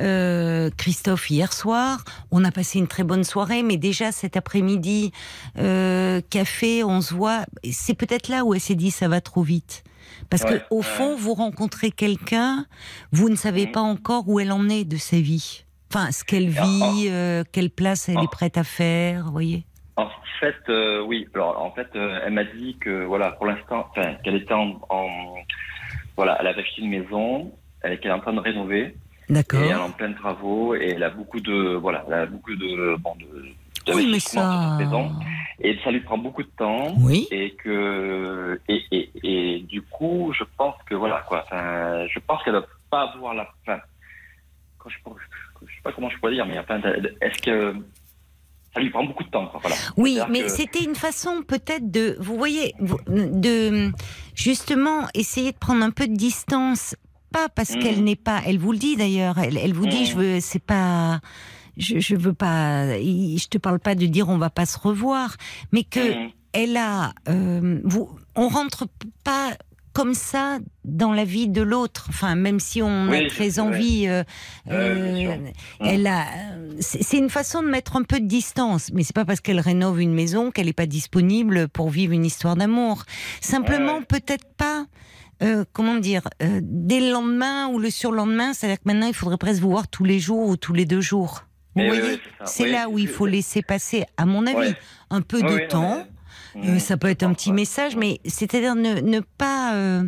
euh, 0.00 0.70
Christophe 0.76 1.30
hier 1.30 1.52
soir, 1.52 2.04
on 2.30 2.44
a 2.44 2.50
passé 2.50 2.78
une 2.78 2.88
très 2.88 3.04
bonne 3.04 3.24
soirée, 3.24 3.62
mais 3.62 3.76
déjà 3.76 4.12
cet 4.12 4.36
après-midi, 4.36 5.12
euh, 5.58 6.20
café, 6.30 6.82
on 6.84 7.00
se 7.00 7.14
voit. 7.14 7.46
C'est 7.72 7.94
peut-être 7.94 8.28
là 8.28 8.44
où 8.44 8.54
elle 8.54 8.60
s'est 8.60 8.74
dit, 8.74 8.90
ça 8.90 9.08
va 9.08 9.20
trop 9.20 9.42
vite. 9.42 9.84
Parce 10.30 10.42
Ouais, 10.42 10.58
que 10.58 10.62
au 10.70 10.78
ouais. 10.78 10.82
fond, 10.82 11.16
vous 11.16 11.34
rencontrez 11.34 11.90
quelqu'un, 11.90 12.66
vous 13.12 13.28
ne 13.28 13.36
savez 13.36 13.66
pas 13.66 13.80
encore 13.80 14.28
où 14.28 14.40
elle 14.40 14.52
en 14.52 14.68
est 14.68 14.84
de 14.84 14.96
sa 14.96 15.18
vie. 15.18 15.64
Enfin, 15.90 16.10
ce 16.10 16.24
qu'elle 16.24 16.48
vit, 16.48 17.06
euh, 17.08 17.44
quelle 17.52 17.70
place 17.70 18.08
elle 18.08 18.22
est 18.22 18.30
prête 18.30 18.58
à 18.58 18.64
faire, 18.64 19.24
vous 19.26 19.32
voyez. 19.32 19.64
En 19.96 20.08
fait, 20.40 20.56
euh, 20.68 21.02
oui. 21.02 21.28
Alors, 21.34 21.62
en 21.62 21.70
fait, 21.70 21.86
euh, 21.94 22.20
elle 22.24 22.32
m'a 22.32 22.44
dit 22.44 22.76
que, 22.80 23.04
voilà, 23.04 23.30
pour 23.32 23.46
l'instant, 23.46 23.86
enfin, 23.90 24.14
qu'elle 24.24 24.34
était 24.36 24.52
en, 24.54 24.80
en- 24.88 25.36
voilà, 26.16 26.36
elle 26.40 26.48
avait 26.48 26.62
acheté 26.62 26.82
une 26.82 26.90
maison, 26.90 27.52
elle 27.80 28.00
qu'elle 28.00 28.10
est 28.10 28.14
en 28.14 28.20
train 28.20 28.32
de 28.32 28.40
rénover, 28.40 28.96
et 29.28 29.32
D'accord. 29.32 29.60
elle 29.62 29.68
est 29.70 29.74
en 29.74 29.90
plein 29.92 30.08
de 30.10 30.16
travaux, 30.16 30.74
et 30.74 30.90
elle 30.96 31.02
a 31.04 31.10
beaucoup 31.10 31.38
de, 31.40 31.74
voilà, 31.76 32.04
elle 32.08 32.14
a 32.14 32.26
beaucoup 32.26 32.54
de, 32.56 32.96
bon, 32.98 33.14
de, 33.16 33.94
Oui, 33.94 34.08
mais 34.10 34.18
ça. 34.18 34.78
et 35.60 35.78
ça 35.84 35.90
lui 35.92 36.00
prend 36.00 36.18
beaucoup 36.18 36.42
de 36.42 36.50
temps. 36.56 36.94
Oui. 36.98 37.28
et 37.30 37.50
que 37.62 38.60
et, 38.68 38.82
et, 38.90 39.10
et 39.22 39.58
du 39.60 39.82
coup 39.82 40.32
je 40.36 40.42
pense 40.56 40.74
que 40.86 40.94
voilà 40.94 41.22
quoi 41.28 41.42
enfin, 41.44 42.06
je 42.08 42.18
pense 42.26 42.42
qu'elle 42.42 42.54
va 42.54 42.64
pas 42.90 43.02
avoir 43.12 43.34
la 43.34 43.46
fin 43.66 43.78
quand 44.78 44.88
je, 44.90 44.96
sais 44.96 45.02
pas 45.84 45.92
comment 45.92 46.08
je 46.10 46.18
pourrais 46.18 46.32
dire 46.34 46.46
mais 46.46 46.58
enfin, 46.58 46.80
est-ce 47.20 47.40
que 47.42 47.74
ça 48.74 48.80
lui 48.80 48.90
prend 48.90 49.04
beaucoup 49.04 49.22
de 49.22 49.28
temps 49.28 49.46
quoi, 49.46 49.60
voilà 49.62 49.76
Oui, 49.96 50.18
mais 50.30 50.42
que- 50.44 50.48
c'était 50.48 50.82
une 50.82 50.96
façon 50.96 51.42
peut-être 51.46 51.90
de, 51.90 52.16
vous 52.18 52.36
voyez, 52.36 52.74
de 53.08 53.92
justement 54.34 55.06
essayer 55.14 55.52
de 55.52 55.56
prendre 55.58 55.84
un 55.84 55.90
peu 55.90 56.08
de 56.08 56.16
distance, 56.16 56.96
pas 57.32 57.48
parce 57.48 57.72
Mhm. 57.74 57.78
qu'elle 57.80 58.02
n'est 58.04 58.16
pas, 58.16 58.40
elle 58.46 58.58
vous 58.58 58.72
le 58.72 58.78
dit 58.78 58.96
d'ailleurs, 58.96 59.38
elle, 59.38 59.58
elle 59.58 59.74
vous 59.74 59.86
dit, 59.86 60.00
Mhm. 60.00 60.06
je 60.06 60.16
veux, 60.16 60.40
c'est 60.40 60.58
pas, 60.64 61.20
je, 61.76 61.98
je 62.00 62.16
veux 62.16 62.32
pas, 62.34 62.98
je 62.98 63.46
te 63.48 63.58
parle 63.58 63.78
pas 63.78 63.94
de 63.94 64.06
dire 64.06 64.28
on 64.28 64.38
va 64.38 64.50
pas 64.50 64.66
se 64.66 64.78
revoir, 64.78 65.36
mais 65.70 65.84
que 65.84 66.10
Mhm. 66.12 66.30
elle 66.52 66.76
a, 66.76 67.12
euh, 67.28 67.80
vous, 67.84 68.16
on 68.34 68.48
rentre 68.48 68.86
pas 69.22 69.50
comme 69.94 70.12
ça 70.14 70.58
dans 70.84 71.12
la 71.12 71.24
vie 71.24 71.48
de 71.48 71.62
l'autre. 71.62 72.06
Enfin, 72.10 72.34
même 72.34 72.60
si 72.60 72.82
on 72.82 73.08
Oui, 73.08 73.24
a 73.24 73.28
très 73.30 73.58
envie, 73.60 74.06
euh, 74.06 74.22
sûr. 74.66 74.72
euh, 74.72 75.36
elle 75.80 76.06
a. 76.06 76.26
C'est 76.80 77.16
une 77.16 77.30
façon 77.30 77.62
de 77.62 77.68
mettre 77.68 77.96
un 77.96 78.02
peu 78.02 78.20
de 78.20 78.26
distance, 78.26 78.90
mais 78.92 79.02
c'est 79.04 79.14
pas 79.14 79.24
parce 79.24 79.40
qu'elle 79.40 79.60
rénove 79.60 80.00
une 80.00 80.12
maison 80.12 80.50
qu'elle 80.50 80.66
n'est 80.66 80.72
pas 80.74 80.86
disponible 80.86 81.68
pour 81.68 81.88
vivre 81.88 82.12
une 82.12 82.24
histoire 82.26 82.56
d'amour. 82.56 83.04
Simplement, 83.40 84.02
peut-être 84.02 84.46
pas. 84.56 84.84
euh, 85.42 85.64
comment 85.72 85.96
dire 85.96 86.22
euh, 86.42 86.60
Dès 86.62 87.00
le 87.00 87.10
lendemain 87.10 87.68
ou 87.68 87.78
le 87.78 87.90
surlendemain, 87.90 88.52
c'est-à-dire 88.52 88.78
que 88.78 88.86
maintenant 88.86 89.06
il 89.08 89.14
faudrait 89.14 89.36
presque 89.38 89.60
vous 89.62 89.70
voir 89.70 89.88
tous 89.88 90.04
les 90.04 90.18
jours 90.20 90.48
ou 90.48 90.56
tous 90.56 90.72
les 90.74 90.84
deux 90.84 91.00
jours. 91.00 91.44
Vous 91.76 91.82
Eh 91.82 91.86
voyez 91.86 92.02
oui, 92.02 92.20
c'est 92.22 92.44
ça. 92.44 92.46
C'est 92.46 92.62
Oui, 92.64 92.70
là 92.70 92.88
où 92.88 92.98
il 93.00 93.08
faut 93.08 93.26
laisser 93.26 93.60
passer, 93.62 94.04
à 94.16 94.26
mon 94.26 94.46
avis, 94.46 94.74
un 95.10 95.22
peu 95.22 95.42
de 95.42 95.66
temps. 95.68 96.06
Euh, 96.56 96.60
Mhm. 96.74 96.78
ça 96.78 96.96
peut 96.96 97.08
être 97.08 97.22
un 97.24 97.32
petit 97.34 97.52
message, 97.52 97.96
mais 97.96 98.20
c'est-à-dire 98.24 98.74
ne, 98.74 99.00
ne 99.00 99.20
pas 99.20 99.74
euh, 99.74 100.04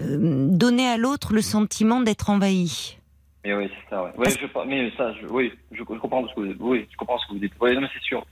euh, 0.00 0.46
donner 0.50 0.86
à 0.88 0.96
l'autre 0.96 1.32
le 1.32 1.42
sentiment 1.42 2.00
d'être 2.00 2.28
envahi. 2.30 2.98
Mais 3.44 3.54
oui, 3.54 3.68
c'est 3.70 3.90
ça, 3.94 4.04
ouais. 4.04 4.10
Parce- 4.16 4.36
je, 4.38 4.46
mais 4.68 4.92
ça, 4.98 5.12
je, 5.20 5.26
oui, 5.26 5.52
je, 5.72 5.78
je 5.78 5.82
comprends 5.84 6.26
ce 6.28 6.34
que 6.34 6.40
vous, 6.40 6.54
oui, 6.60 6.86
je 6.90 6.96
comprends 6.96 7.18
ce 7.18 7.26
que 7.28 7.32
vous 7.32 7.38
dites. 7.38 7.52
Oui, 7.60 7.74
non, 7.74 7.80
mais 7.80 7.88
c'est 7.94 8.02
sûr. 8.02 8.24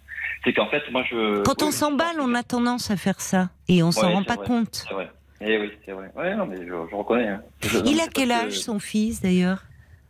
C'est 0.44 0.52
qu'en 0.52 0.68
fait, 0.68 0.82
moi, 0.92 1.02
je. 1.10 1.42
Quand 1.44 1.62
oui, 1.62 1.68
on 1.68 1.70
s'emballe, 1.72 2.20
on 2.20 2.34
a 2.34 2.42
tendance 2.42 2.90
à 2.90 2.96
faire 2.96 3.20
ça 3.20 3.48
et 3.68 3.82
on 3.82 3.90
s'en 3.90 4.08
Ouais, 4.08 4.14
rend 4.14 4.22
pas 4.24 4.36
vrai. 4.36 4.46
compte. 4.46 4.84
C'est 4.86 4.94
vrai. 4.94 5.10
Eh 5.40 5.58
oui, 5.58 5.70
c'est 5.86 5.92
vrai. 5.92 6.10
Ouais, 6.16 6.34
non, 6.36 6.46
mais 6.46 6.58
je, 6.58 6.66
je 6.90 6.94
reconnais. 6.94 7.28
hein. 7.28 7.42
Il 7.86 8.00
a 8.00 8.08
quel 8.08 8.28
que- 8.28 8.32
âge 8.34 8.58
son 8.60 8.78
fils 8.78 9.20
d'ailleurs? 9.22 9.62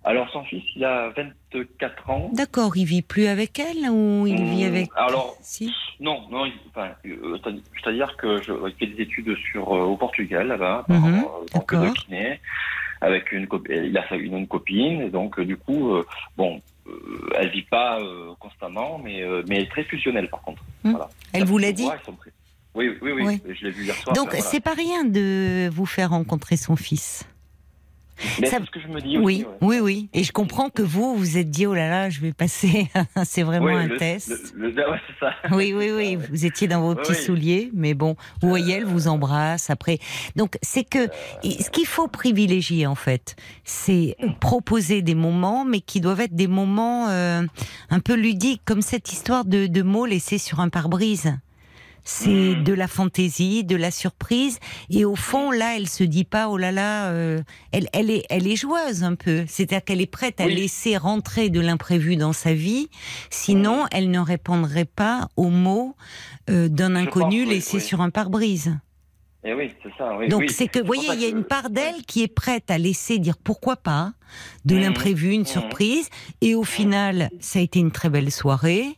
Alors, 0.04 0.30
son 0.30 0.42
fils, 0.44 0.62
il 0.76 0.84
a 0.84 1.10
24 1.52 2.08
ans. 2.10 2.30
D'accord, 2.32 2.76
il 2.76 2.84
vit 2.84 3.02
plus 3.02 3.26
avec 3.26 3.58
elle 3.58 3.90
ou 3.90 4.26
il 4.26 4.42
vit 4.42 4.64
Mmh, 4.64 4.68
avec 4.68 4.88
Alors, 4.96 5.36
Si. 5.42 5.70
non, 6.00 6.22
non, 6.30 6.46
il- 6.46 6.52
enfin, 6.70 6.90
euh, 7.04 7.36
c'est- 7.44 7.50
c'est-à-dire 7.82 8.16
que 8.16 8.40
je 8.42 8.52
il 8.68 8.74
fait 8.78 8.86
des 8.86 9.02
études 9.02 9.36
sur 9.50 9.74
euh, 9.74 9.80
au 9.84 9.96
Portugal 9.96 10.46
là-bas, 10.46 10.86
en- 10.88 10.94
en 10.94 11.44
tant 11.52 11.60
que 11.60 11.92
kiné, 11.94 12.40
avec 13.00 13.32
une 13.32 13.46
copine. 13.48 13.84
Il 13.84 13.98
a 13.98 14.14
une, 14.14 14.38
une 14.38 14.46
copine, 14.48 15.02
et 15.02 15.10
donc 15.10 15.38
euh, 15.38 15.44
du 15.44 15.56
coup, 15.56 15.92
bon, 16.36 16.62
elle 17.36 17.50
vit 17.50 17.62
pas 17.62 17.98
constamment, 18.38 18.98
mais 19.04 19.22
mais 19.48 19.56
elle 19.56 19.62
est 19.64 19.70
très 19.70 19.84
fusionnelle 19.84 20.28
par 20.30 20.40
contre. 20.42 20.62
Mmh. 20.84 20.90
Voilà. 20.92 21.08
Elle 21.34 21.44
vous 21.44 21.58
l'a 21.58 21.72
dit 21.72 21.82
voit, 21.82 21.98
Oui, 22.74 22.96
oui, 23.02 23.12
oui, 23.12 23.22
Oui. 23.24 23.42
je 23.54 23.64
l'ai 23.64 23.70
vu 23.72 23.84
hier 23.84 23.94
soir. 23.96 24.14
Donc 24.14 24.28
voilà. 24.28 24.40
c'est 24.42 24.60
pas 24.60 24.74
rien 24.74 25.04
de 25.04 25.68
vous 25.70 25.86
faire 25.86 26.10
rencontrer 26.10 26.56
son 26.56 26.76
fils. 26.76 27.24
Mais 28.40 28.46
ça- 28.48 28.58
c'est 28.60 28.66
ce 28.66 28.70
que 28.70 28.80
je 28.80 28.88
me 28.88 29.00
dis 29.00 29.18
Oui, 29.18 29.44
ouais. 29.46 29.56
oui, 29.60 29.80
oui. 29.80 30.08
Et 30.12 30.22
je 30.24 30.32
comprends 30.32 30.70
que 30.70 30.82
vous 30.82 31.16
vous 31.16 31.38
êtes 31.38 31.50
dit 31.50 31.66
oh 31.66 31.74
là 31.74 31.88
là, 31.88 32.10
je 32.10 32.20
vais 32.20 32.32
passer. 32.32 32.88
c'est 33.24 33.42
vraiment 33.42 33.66
Oui, 33.66 33.74
un 33.74 33.86
le- 33.88 33.96
test. 33.96 34.52
le- 34.54 34.70
le- 34.70 34.90
ouais, 34.90 34.98
c'est 35.06 35.18
ça. 35.26 35.32
Oui, 35.56 35.72
oui, 35.76 35.90
oui. 35.94 36.16
Vous 36.30 36.44
étiez 36.46 36.68
dans 36.68 36.80
vos 36.80 36.94
petits 36.94 37.12
oui. 37.12 37.16
souliers, 37.18 37.70
mais 37.74 37.94
bon, 37.94 38.16
vous 38.42 38.48
voyez, 38.48 38.74
elle 38.76 38.84
vous 38.86 39.08
embrasse 39.08 39.70
après. 39.70 39.98
Donc, 40.36 40.58
c'est 40.62 40.84
que 40.84 41.08
ce 41.44 41.70
qu'il 41.70 41.86
faut 41.86 42.08
privilégier 42.08 42.86
en 42.86 42.94
fait, 42.94 43.36
c'est 43.64 44.16
proposer 44.40 45.02
des 45.02 45.14
moments, 45.14 45.64
mais 45.64 45.80
qui 45.80 46.00
doivent 46.00 46.20
être 46.20 46.34
des 46.34 46.46
moments 46.48 47.08
euh, 47.08 47.42
un 47.90 48.00
peu 48.00 48.14
ludiques, 48.14 48.62
comme 48.64 48.82
cette 48.82 49.12
histoire 49.12 49.44
de, 49.44 49.66
de 49.66 49.82
mots 49.82 50.06
laissés 50.06 50.38
sur 50.38 50.60
un 50.60 50.68
pare-brise. 50.68 51.38
C'est 52.10 52.30
Mhm. 52.56 52.64
de 52.64 52.72
la 52.72 52.88
fantaisie, 52.88 53.64
de 53.64 53.76
la 53.76 53.90
surprise, 53.90 54.58
et 54.88 55.04
au 55.04 55.14
fond, 55.14 55.50
là, 55.50 55.76
elle 55.76 55.86
se 55.86 56.04
dit 56.04 56.24
pas, 56.24 56.48
oh 56.48 56.56
là 56.56 56.72
là, 56.72 57.08
euh, 57.10 57.42
elle, 57.70 57.86
elle 57.92 58.10
est, 58.10 58.24
elle 58.30 58.46
est 58.46 58.56
joueuse 58.56 59.04
un 59.04 59.14
peu. 59.14 59.44
C'est-à-dire 59.46 59.84
qu'elle 59.84 60.00
est 60.00 60.06
prête 60.10 60.40
à 60.40 60.46
Oui. 60.46 60.54
laisser 60.54 60.96
rentrer 60.96 61.50
de 61.50 61.60
l'imprévu 61.60 62.16
dans 62.16 62.32
sa 62.32 62.54
vie. 62.54 62.88
Sinon, 63.28 63.84
elle 63.92 64.10
ne 64.10 64.20
répondrait 64.20 64.86
pas 64.86 65.28
aux 65.36 65.50
mots 65.50 65.96
euh, 66.48 66.68
d'un 66.68 66.96
inconnu 66.96 67.44
pense, 67.44 67.52
laissé 67.52 67.76
oui. 67.76 67.82
sur 67.82 68.00
un 68.00 68.08
pare-brise. 68.08 68.74
Et 69.44 69.52
oui, 69.52 69.70
c'est 69.82 69.92
ça. 69.98 70.16
Oui, 70.16 70.28
Donc 70.28 70.40
oui. 70.40 70.48
c'est 70.50 70.66
que, 70.66 70.78
vous 70.78 70.86
voyez, 70.86 71.10
il 71.12 71.20
y 71.20 71.26
a 71.26 71.28
une 71.28 71.44
part 71.44 71.68
d'elle 71.68 72.02
qui 72.06 72.22
est 72.22 72.34
prête 72.34 72.70
à 72.70 72.78
laisser 72.78 73.18
dire 73.18 73.36
pourquoi 73.36 73.76
pas, 73.76 74.14
de 74.64 74.76
Mhm. 74.76 74.80
l'imprévu, 74.80 75.32
une 75.32 75.40
Mhm. 75.42 75.46
surprise, 75.46 76.08
et 76.40 76.54
au 76.54 76.64
final, 76.64 77.28
ça 77.38 77.58
a 77.58 77.62
été 77.62 77.78
une 77.80 77.90
très 77.92 78.08
belle 78.08 78.32
soirée. 78.32 78.97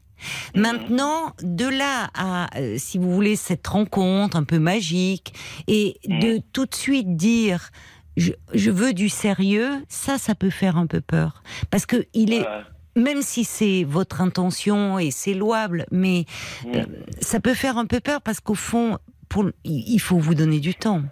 Maintenant, 0.55 1.35
de 1.43 1.67
là 1.67 2.11
à, 2.15 2.49
euh, 2.59 2.77
si 2.79 2.99
vous 2.99 3.13
voulez, 3.13 3.37
cette 3.37 3.67
rencontre 3.67 4.37
un 4.37 4.45
peu 4.45 4.59
magique, 4.59 5.35
et 5.67 5.99
de 6.07 6.37
Mhm. 6.37 6.43
tout 6.53 6.67
de 6.67 6.75
suite 6.75 7.17
dire, 7.17 7.71
je, 8.17 8.33
je 8.55 8.71
veux 8.71 8.93
du 8.93 9.09
sérieux, 9.09 9.85
ça, 9.89 10.19
ça 10.19 10.35
peut 10.35 10.51
faire 10.51 10.77
un 10.77 10.87
peu 10.87 11.01
peur. 11.01 11.43
Parce 11.71 11.87
que 11.87 12.07
il 12.13 12.33
est, 12.33 12.47
même 12.97 13.23
si 13.23 13.45
c'est 13.45 13.85
votre 13.85 14.21
intention 14.21 14.99
et 14.99 15.11
c'est 15.11 15.35
louable, 15.35 15.87
mais 15.91 16.25
mm. 16.65 16.75
euh, 16.75 16.85
ça 17.21 17.41
peut 17.41 17.55
faire 17.55 17.79
un 17.79 17.87
peu 17.87 18.01
peur 18.01 18.21
parce 18.21 18.41
qu'au 18.41 18.55
fond, 18.55 18.99
pour, 19.29 19.45
il 19.65 19.99
faut 20.01 20.19
vous 20.19 20.35
donner 20.35 20.61
du 20.61 20.75
temps. 20.75 21.03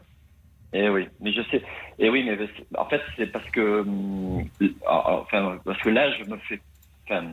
Eh 0.72 0.88
oui, 0.90 1.08
mais 1.20 1.32
je 1.32 1.40
sais. 1.50 1.62
Et 1.98 2.10
oui, 2.10 2.24
mais 2.24 2.36
en 2.76 2.84
fait, 2.86 3.00
c'est 3.16 3.26
parce 3.26 3.48
que, 3.50 3.80
hum, 3.80 4.44
ah, 4.86 5.20
enfin, 5.22 5.58
parce 5.64 5.80
que 5.80 5.88
là, 5.88 6.10
je 6.18 6.24
me 6.24 6.36
fais, 6.38 6.60
enfin, 7.04 7.24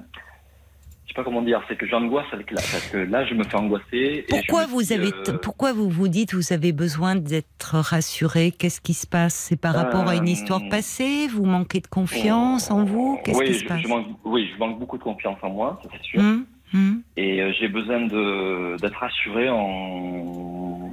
je 1.05 1.09
sais 1.09 1.15
pas 1.15 1.23
comment 1.23 1.41
dire, 1.43 1.61
c'est 1.69 1.77
que 1.77 1.85
j'angoisse 1.87 2.25
avec 2.33 2.49
là, 2.51 2.57
parce 2.71 2.87
que 2.87 2.97
là, 2.97 3.25
je 3.25 3.35
me 3.35 3.43
fais 3.43 3.55
angoisser. 3.55 4.25
Pourquoi 4.27 4.65
vous 4.65 4.81
dis, 4.81 4.93
avez, 4.93 5.11
euh, 5.29 5.37
pourquoi 5.41 5.71
vous 5.71 5.87
vous 5.89 6.07
dites 6.07 6.33
vous 6.33 6.51
avez 6.51 6.71
besoin 6.71 7.15
d'être 7.15 7.75
rassuré? 7.77 8.51
Qu'est-ce 8.51 8.81
qui 8.81 8.93
se 8.95 9.05
passe? 9.05 9.35
C'est 9.35 9.55
par 9.59 9.75
rapport 9.75 10.07
à 10.09 10.15
une 10.15 10.23
Euh, 10.27 10.31
histoire 10.31 10.61
passée? 10.69 11.27
Vous 11.27 11.45
manquez 11.45 11.79
de 11.79 11.87
confiance 11.87 12.71
en 12.71 12.83
vous? 12.83 13.19
Qu'est-ce 13.23 13.37
oui, 13.37 13.45
qui 13.47 13.53
se 13.53 13.59
je, 13.63 13.67
passe? 13.67 13.81
je 13.81 13.87
manque, 13.87 14.07
oui, 14.25 14.49
je 14.53 14.59
manque 14.59 14.79
beaucoup 14.79 14.97
de 14.97 15.03
confiance 15.03 15.37
en 15.43 15.49
moi, 15.51 15.79
c'est 15.91 16.01
sûr. 16.03 16.19
Hum, 16.19 16.45
hum. 16.73 17.01
Et 17.17 17.41
euh, 17.41 17.53
j'ai 17.59 17.67
besoin 17.67 18.01
de 18.07 18.75
d'être 18.81 18.97
rassuré 18.97 19.49
en 19.49 20.91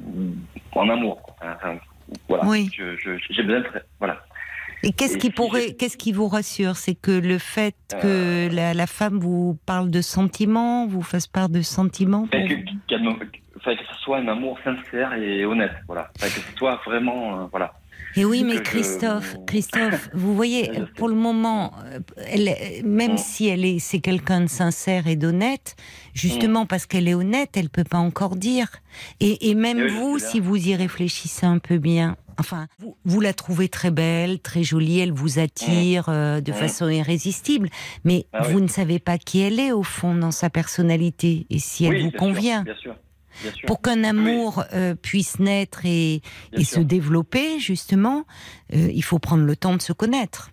en 0.75 0.88
amour. 0.88 1.20
Enfin, 1.42 1.77
voilà. 2.29 2.44
Oui. 2.46 2.70
J'ai 2.75 3.42
besoin 3.42 3.61
de, 3.61 3.66
voilà. 3.98 4.22
Et 4.83 4.92
qu'est-ce 4.92 5.16
qui 5.16 5.29
si 5.29 5.33
pourrait, 5.33 5.62
j'ai- 5.68 5.75
qu'est-ce 5.77 5.97
qui 5.97 6.12
vous 6.12 6.29
rassure? 6.29 6.77
C'est 6.77 6.95
que 6.95 7.12
le 7.12 7.38
fait 7.38 7.75
que 8.01 8.07
Euh. 8.07 8.49
la, 8.51 8.75
la 8.75 8.87
femme 8.87 9.18
vous 9.18 9.57
parle 9.66 9.90
de 9.90 10.01
sentiments, 10.01 10.87
vous 10.87 11.03
fasse 11.03 11.27
part 11.27 11.49
de 11.49 11.62
sentiments 11.62 12.27
pour 12.27 12.31
que, 12.31 12.55
enfin, 13.59 13.77
que 13.77 13.83
ce 13.95 14.01
soit 14.03 14.18
un 14.18 14.29
amour 14.29 14.59
sincère 14.64 15.12
et 15.14 15.45
honnête, 15.45 15.73
voilà. 15.87 16.11
Que 16.21 16.27
ce 16.29 16.40
soit 16.57 16.81
vraiment, 16.85 17.42
euh, 17.42 17.45
voilà. 17.51 17.75
Et 18.14 18.27
oui, 18.27 18.45
mais 18.45 18.53
que 18.57 18.59
je- 18.59 18.62
Christophe, 18.64 19.37
Christophe, 19.47 20.11
vous 20.12 20.35
voyez, 20.35 20.71
pour 20.97 21.09
le 21.09 21.14
moment, 21.14 21.73
euh, 21.87 21.99
elle, 22.29 22.49
euh, 22.49 22.83
même 22.85 23.12
Mm. 23.14 23.16
si 23.18 23.49
elle 23.49 23.64
est, 23.64 23.79
c'est 23.79 24.01
quelqu'un 24.01 24.42
de 24.42 24.49
sincère 24.49 25.07
et 25.07 25.16
d'honnête, 25.16 25.77
justement 26.12 26.66
parce 26.66 26.85
qu'elle 26.85 27.09
est 27.09 27.14
honnête, 27.14 27.51
elle 27.57 27.71
peut 27.71 27.85
pas 27.85 27.99
encore 27.99 28.37
dire. 28.37 28.66
Et, 29.21 29.49
et 29.49 29.55
même 29.55 29.79
Mm. 29.79 29.83
Oui, 29.85 29.90
vous, 29.92 30.18
si 30.18 30.40
vous 30.40 30.57
y 30.68 30.75
réfléchissez 30.77 31.47
un 31.47 31.59
peu 31.59 31.79
bien, 31.79 32.16
Enfin, 32.38 32.66
vous, 32.79 32.97
vous 33.05 33.21
la 33.21 33.33
trouvez 33.33 33.68
très 33.68 33.90
belle, 33.90 34.40
très 34.40 34.62
jolie, 34.62 35.01
elle 35.01 35.12
vous 35.12 35.38
attire 35.38 36.09
euh, 36.09 36.40
de 36.40 36.51
Mmh. 36.53 36.55
façon 36.55 36.88
irrésistible, 36.88 37.68
mais 38.05 38.27
Ah 38.33 38.42
oui. 38.47 38.53
vous 38.53 38.61
ne 38.61 38.66
savez 38.68 38.99
pas 38.99 39.18
qui 39.18 39.40
elle 39.40 39.59
est 39.61 39.73
au 39.73 39.83
fond 39.83 40.14
dans 40.14 40.31
sa 40.31 40.51
personnalité 40.51 41.47
et 41.51 41.59
si 41.59 41.85
elle 41.85 41.92
Oui, 41.95 42.03
vous 42.03 42.11
bien 42.11 42.18
sûr, 42.18 42.18
convient. 42.18 42.62
bien 42.62 42.77
sûr, 42.77 42.95
bien 43.42 43.53
sûr. 43.53 43.66
Pour 43.66 43.81
qu'un 43.83 44.05
amour 44.05 44.64
euh, 44.73 44.95
puisse 44.95 45.38
naître 45.38 45.85
et, 45.85 46.23
se 46.62 46.81
développer, 46.81 47.59
justement, 47.59 48.25
euh, 48.75 48.88
il 48.92 49.03
faut 49.03 49.18
prendre 49.18 49.45
le 49.45 49.57
temps 49.57 49.77
de 49.77 49.83
se 49.83 49.92
connaître. 49.92 50.51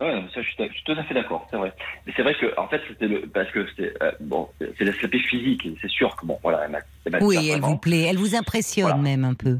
Ouais, 0.00 0.20
ça, 0.34 0.42
je, 0.42 0.48
suis, 0.48 0.56
je 0.58 0.72
suis 0.72 0.82
tout 0.84 0.92
à 0.98 1.04
fait 1.04 1.14
d'accord, 1.14 1.46
c'est 1.48 1.56
vrai. 1.56 1.72
Mais 2.06 2.12
c'est 2.16 2.22
vrai 2.22 2.34
que, 2.34 2.58
en 2.58 2.66
fait, 2.66 2.80
c'était 2.88 3.06
le, 3.06 3.20
parce 3.28 3.48
que 3.52 3.64
c'était, 3.68 3.94
euh, 4.02 4.10
bon, 4.20 4.48
c'est 4.58 4.84
l'aspect 4.84 5.16
physique, 5.30 5.68
c'est 5.80 5.88
sûr 5.90 6.16
que, 6.16 6.26
bon, 6.26 6.38
voilà, 6.42 6.62
elle 6.64 6.72
m'a, 6.72 6.78
elle 7.04 7.12
m'attire 7.12 7.28
Oui, 7.28 7.36
elle 7.36 7.60
vraiment. 7.60 7.68
vous 7.68 7.76
plaît, 7.78 8.02
elle 8.10 8.16
vous 8.18 8.34
impressionne 8.34 8.86
Voilà. 8.86 8.98
même 9.00 9.24
un 9.24 9.34
peu. 9.34 9.58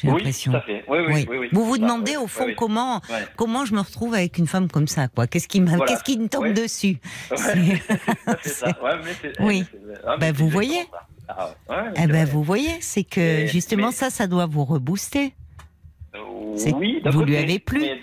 J'ai 0.00 0.08
Oui, 0.08 0.14
l'impression. 0.18 0.52
tout 0.52 0.58
à 0.58 0.60
fait. 0.60 0.84
Oui, 0.86 0.98
oui, 1.00 1.12
Oui. 1.12 1.26
oui, 1.28 1.38
oui. 1.38 1.48
Vous 1.52 1.64
vous 1.64 1.76
demandez 1.78 2.16
au 2.16 2.28
fond 2.28 2.46
comment 2.56 3.00
comment 3.36 3.64
je 3.64 3.74
me 3.74 3.80
retrouve 3.80 4.14
avec 4.14 4.38
une 4.38 4.46
femme 4.46 4.68
comme 4.70 4.86
ça, 4.86 5.08
quoi. 5.08 5.26
Qu'est-ce 5.26 5.48
qui, 5.48 5.60
m'a- 5.60 5.72
Voilà. 5.76 5.86
qu'est-ce 5.86 6.04
qui 6.04 6.18
me 6.18 6.28
tombe 6.28 6.52
dessus 6.52 6.98
Oui. 9.40 9.64
ah, 10.06 10.16
Ben, 10.18 10.32
vous 10.32 10.48
voyez. 10.48 10.86
Ah, 11.28 11.50
Eh 11.96 12.06
ben, 12.06 12.24
vous 12.24 12.42
voyez, 12.42 12.80
c'est 12.80 13.04
que 13.04 13.46
justement 13.46 13.88
mais- 13.88 13.92
ça, 13.92 14.10
ça 14.10 14.26
doit 14.26 14.46
vous 14.46 14.64
rebooster. 14.64 15.34
Oui, 16.74 17.02
vous 17.04 17.24
lui 17.24 17.36
avez 17.36 17.58
plu. 17.58 17.80
mais- 17.80 18.00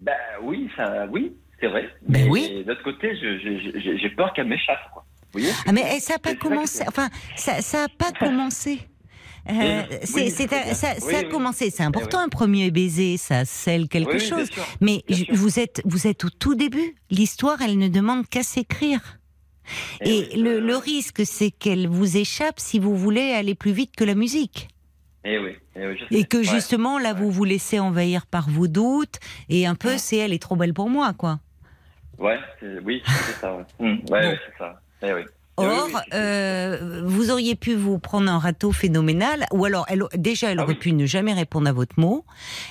Ben 0.00 0.14
oui, 0.42 0.70
ça, 0.76 1.06
oui, 1.10 1.32
c'est 1.60 1.66
vrai. 1.68 1.88
Ben 2.06 2.24
mais 2.24 2.30
oui. 2.30 2.64
D'autre 2.66 2.82
côté, 2.84 3.10
j'ai 3.16 4.10
peur 4.10 4.32
qu'elle 4.34 4.46
m'échappe, 4.46 4.78
quoi. 4.92 5.04
Vous 5.32 5.40
voyez 5.40 5.52
Ah 5.66 5.72
mais 5.72 5.98
ça 6.00 6.14
n'a 6.14 6.18
pas 6.20 6.34
que 6.34 6.38
commencé. 6.40 6.84
Enfin, 6.86 7.08
ça, 7.36 7.60
ça 7.60 7.84
a 7.84 7.88
pas 7.88 8.12
commencé. 8.12 8.80
Euh, 9.50 9.82
Oui, 9.90 10.30
c'est, 10.30 10.48
ça, 10.48 10.56
Oui, 10.66 10.74
ça 10.74 11.18
a 11.18 11.22
oui. 11.22 11.28
commencé. 11.30 11.70
C'est 11.70 11.82
important 11.82 12.18
oui. 12.18 12.24
un 12.24 12.28
premier 12.28 12.70
baiser, 12.70 13.16
ça 13.16 13.44
scelle 13.44 13.88
quelque 13.88 14.18
chose. 14.18 14.50
sûr. 14.50 14.64
Mais 14.80 15.02
je- 15.08 15.24
vous 15.32 15.58
êtes, 15.58 15.80
vous 15.84 16.06
êtes 16.06 16.24
au 16.24 16.30
tout 16.30 16.54
début. 16.54 16.94
L'histoire, 17.10 17.60
elle 17.62 17.78
ne 17.78 17.88
demande 17.88 18.26
qu'à 18.28 18.42
s'écrire. 18.42 19.00
Et, 20.00 20.28
oui, 20.34 20.40
le, 20.42 20.50
euh, 20.56 20.60
le 20.60 20.76
risque, 20.76 21.22
c'est 21.26 21.50
qu'elle 21.50 21.88
vous 21.88 22.16
échappe 22.16 22.58
si 22.60 22.78
vous 22.78 22.96
voulez 22.96 23.32
aller 23.32 23.54
plus 23.54 23.72
vite 23.72 23.94
que 23.96 24.04
la 24.04 24.14
musique. 24.14 24.68
Eh 25.24 25.38
oui, 25.38 25.56
eh 25.76 25.86
oui, 25.88 25.98
je 26.10 26.16
Et 26.16 26.24
que 26.24 26.38
Ouais. 26.38 26.44
justement, 26.44 26.98
là, 26.98 27.12
vous 27.12 27.30
vous 27.30 27.44
laissez 27.44 27.78
envahir 27.78 28.24
par 28.26 28.48
vos 28.48 28.66
doutes. 28.68 29.16
Et 29.48 29.66
un 29.66 29.74
peu, 29.74 29.88
Ouais. 29.90 29.98
c'est 29.98 30.16
elle 30.16 30.32
est 30.32 30.42
trop 30.42 30.56
belle 30.56 30.72
pour 30.74 30.88
moi, 30.88 31.12
quoi. 31.12 31.40
Ouais, 32.18 32.38
oui, 32.84 33.02
c'est 33.06 33.40
ça. 33.40 33.54
Ouais, 33.56 33.64
ouais, 33.80 34.00
Bon. 34.04 34.12
ouais, 34.14 34.38
c'est 34.46 34.58
ça. 34.58 34.80
Eh 35.02 35.12
oui. 35.12 35.20
Eh 35.60 35.64
Or, 35.66 35.88
euh, 36.14 37.02
vous 37.04 37.30
auriez 37.30 37.54
pu 37.56 37.74
vous 37.74 37.98
prendre 37.98 38.30
un 38.30 38.38
râteau 38.38 38.70
phénoménal, 38.72 39.46
ou 39.52 39.64
alors, 39.64 39.84
elle, 39.88 40.04
déjà, 40.16 40.50
elle 40.50 40.60
Ah 40.60 40.64
aurait 40.64 40.74
oui. 40.74 40.78
pu 40.78 40.92
ne 40.92 41.04
jamais 41.06 41.32
répondre 41.32 41.68
à 41.68 41.72
votre 41.72 41.98
mot. 41.98 42.24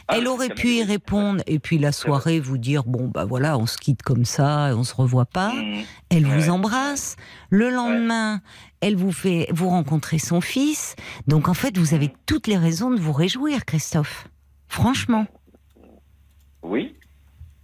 Ah, 0.08 0.16
elle 0.18 0.28
aurait 0.28 0.50
pu 0.50 0.76
y 0.76 0.84
répondre, 0.84 1.42
et 1.48 1.60
puis 1.60 1.78
la 1.80 1.92
soirée 1.92 2.40
vous 2.40 2.58
dire 2.58 2.84
bon 2.86 3.08
bah 3.08 3.26
voilà, 3.26 3.58
on 3.58 3.66
se 3.66 3.78
quitte 3.78 4.04
comme 4.04 4.26
ça, 4.26 4.72
on 4.76 4.84
se 4.84 4.96
revoit 4.96 5.26
pas. 5.26 5.50
Hum, 5.52 5.82
Elle 6.10 6.26
Ouais. 6.26 6.38
vous 6.38 6.50
embrasse. 6.50 7.16
Le 7.50 7.70
lendemain, 7.70 8.42
elle 8.82 8.96
vous 8.96 9.12
fait 9.12 9.48
vous 9.52 9.70
rencontrez 9.70 10.20
son 10.20 10.40
fils. 10.42 10.96
Donc 11.28 11.50
en 11.50 11.54
fait, 11.54 11.78
vous 11.78 11.94
avez 11.94 12.14
toutes 12.26 12.48
les 12.48 12.58
raisons 12.58 12.92
de 12.92 13.00
vous 13.00 13.14
réjouir, 13.14 13.66
Christophe. 13.66 14.28
Franchement. 14.70 15.26
Oui. 16.64 16.96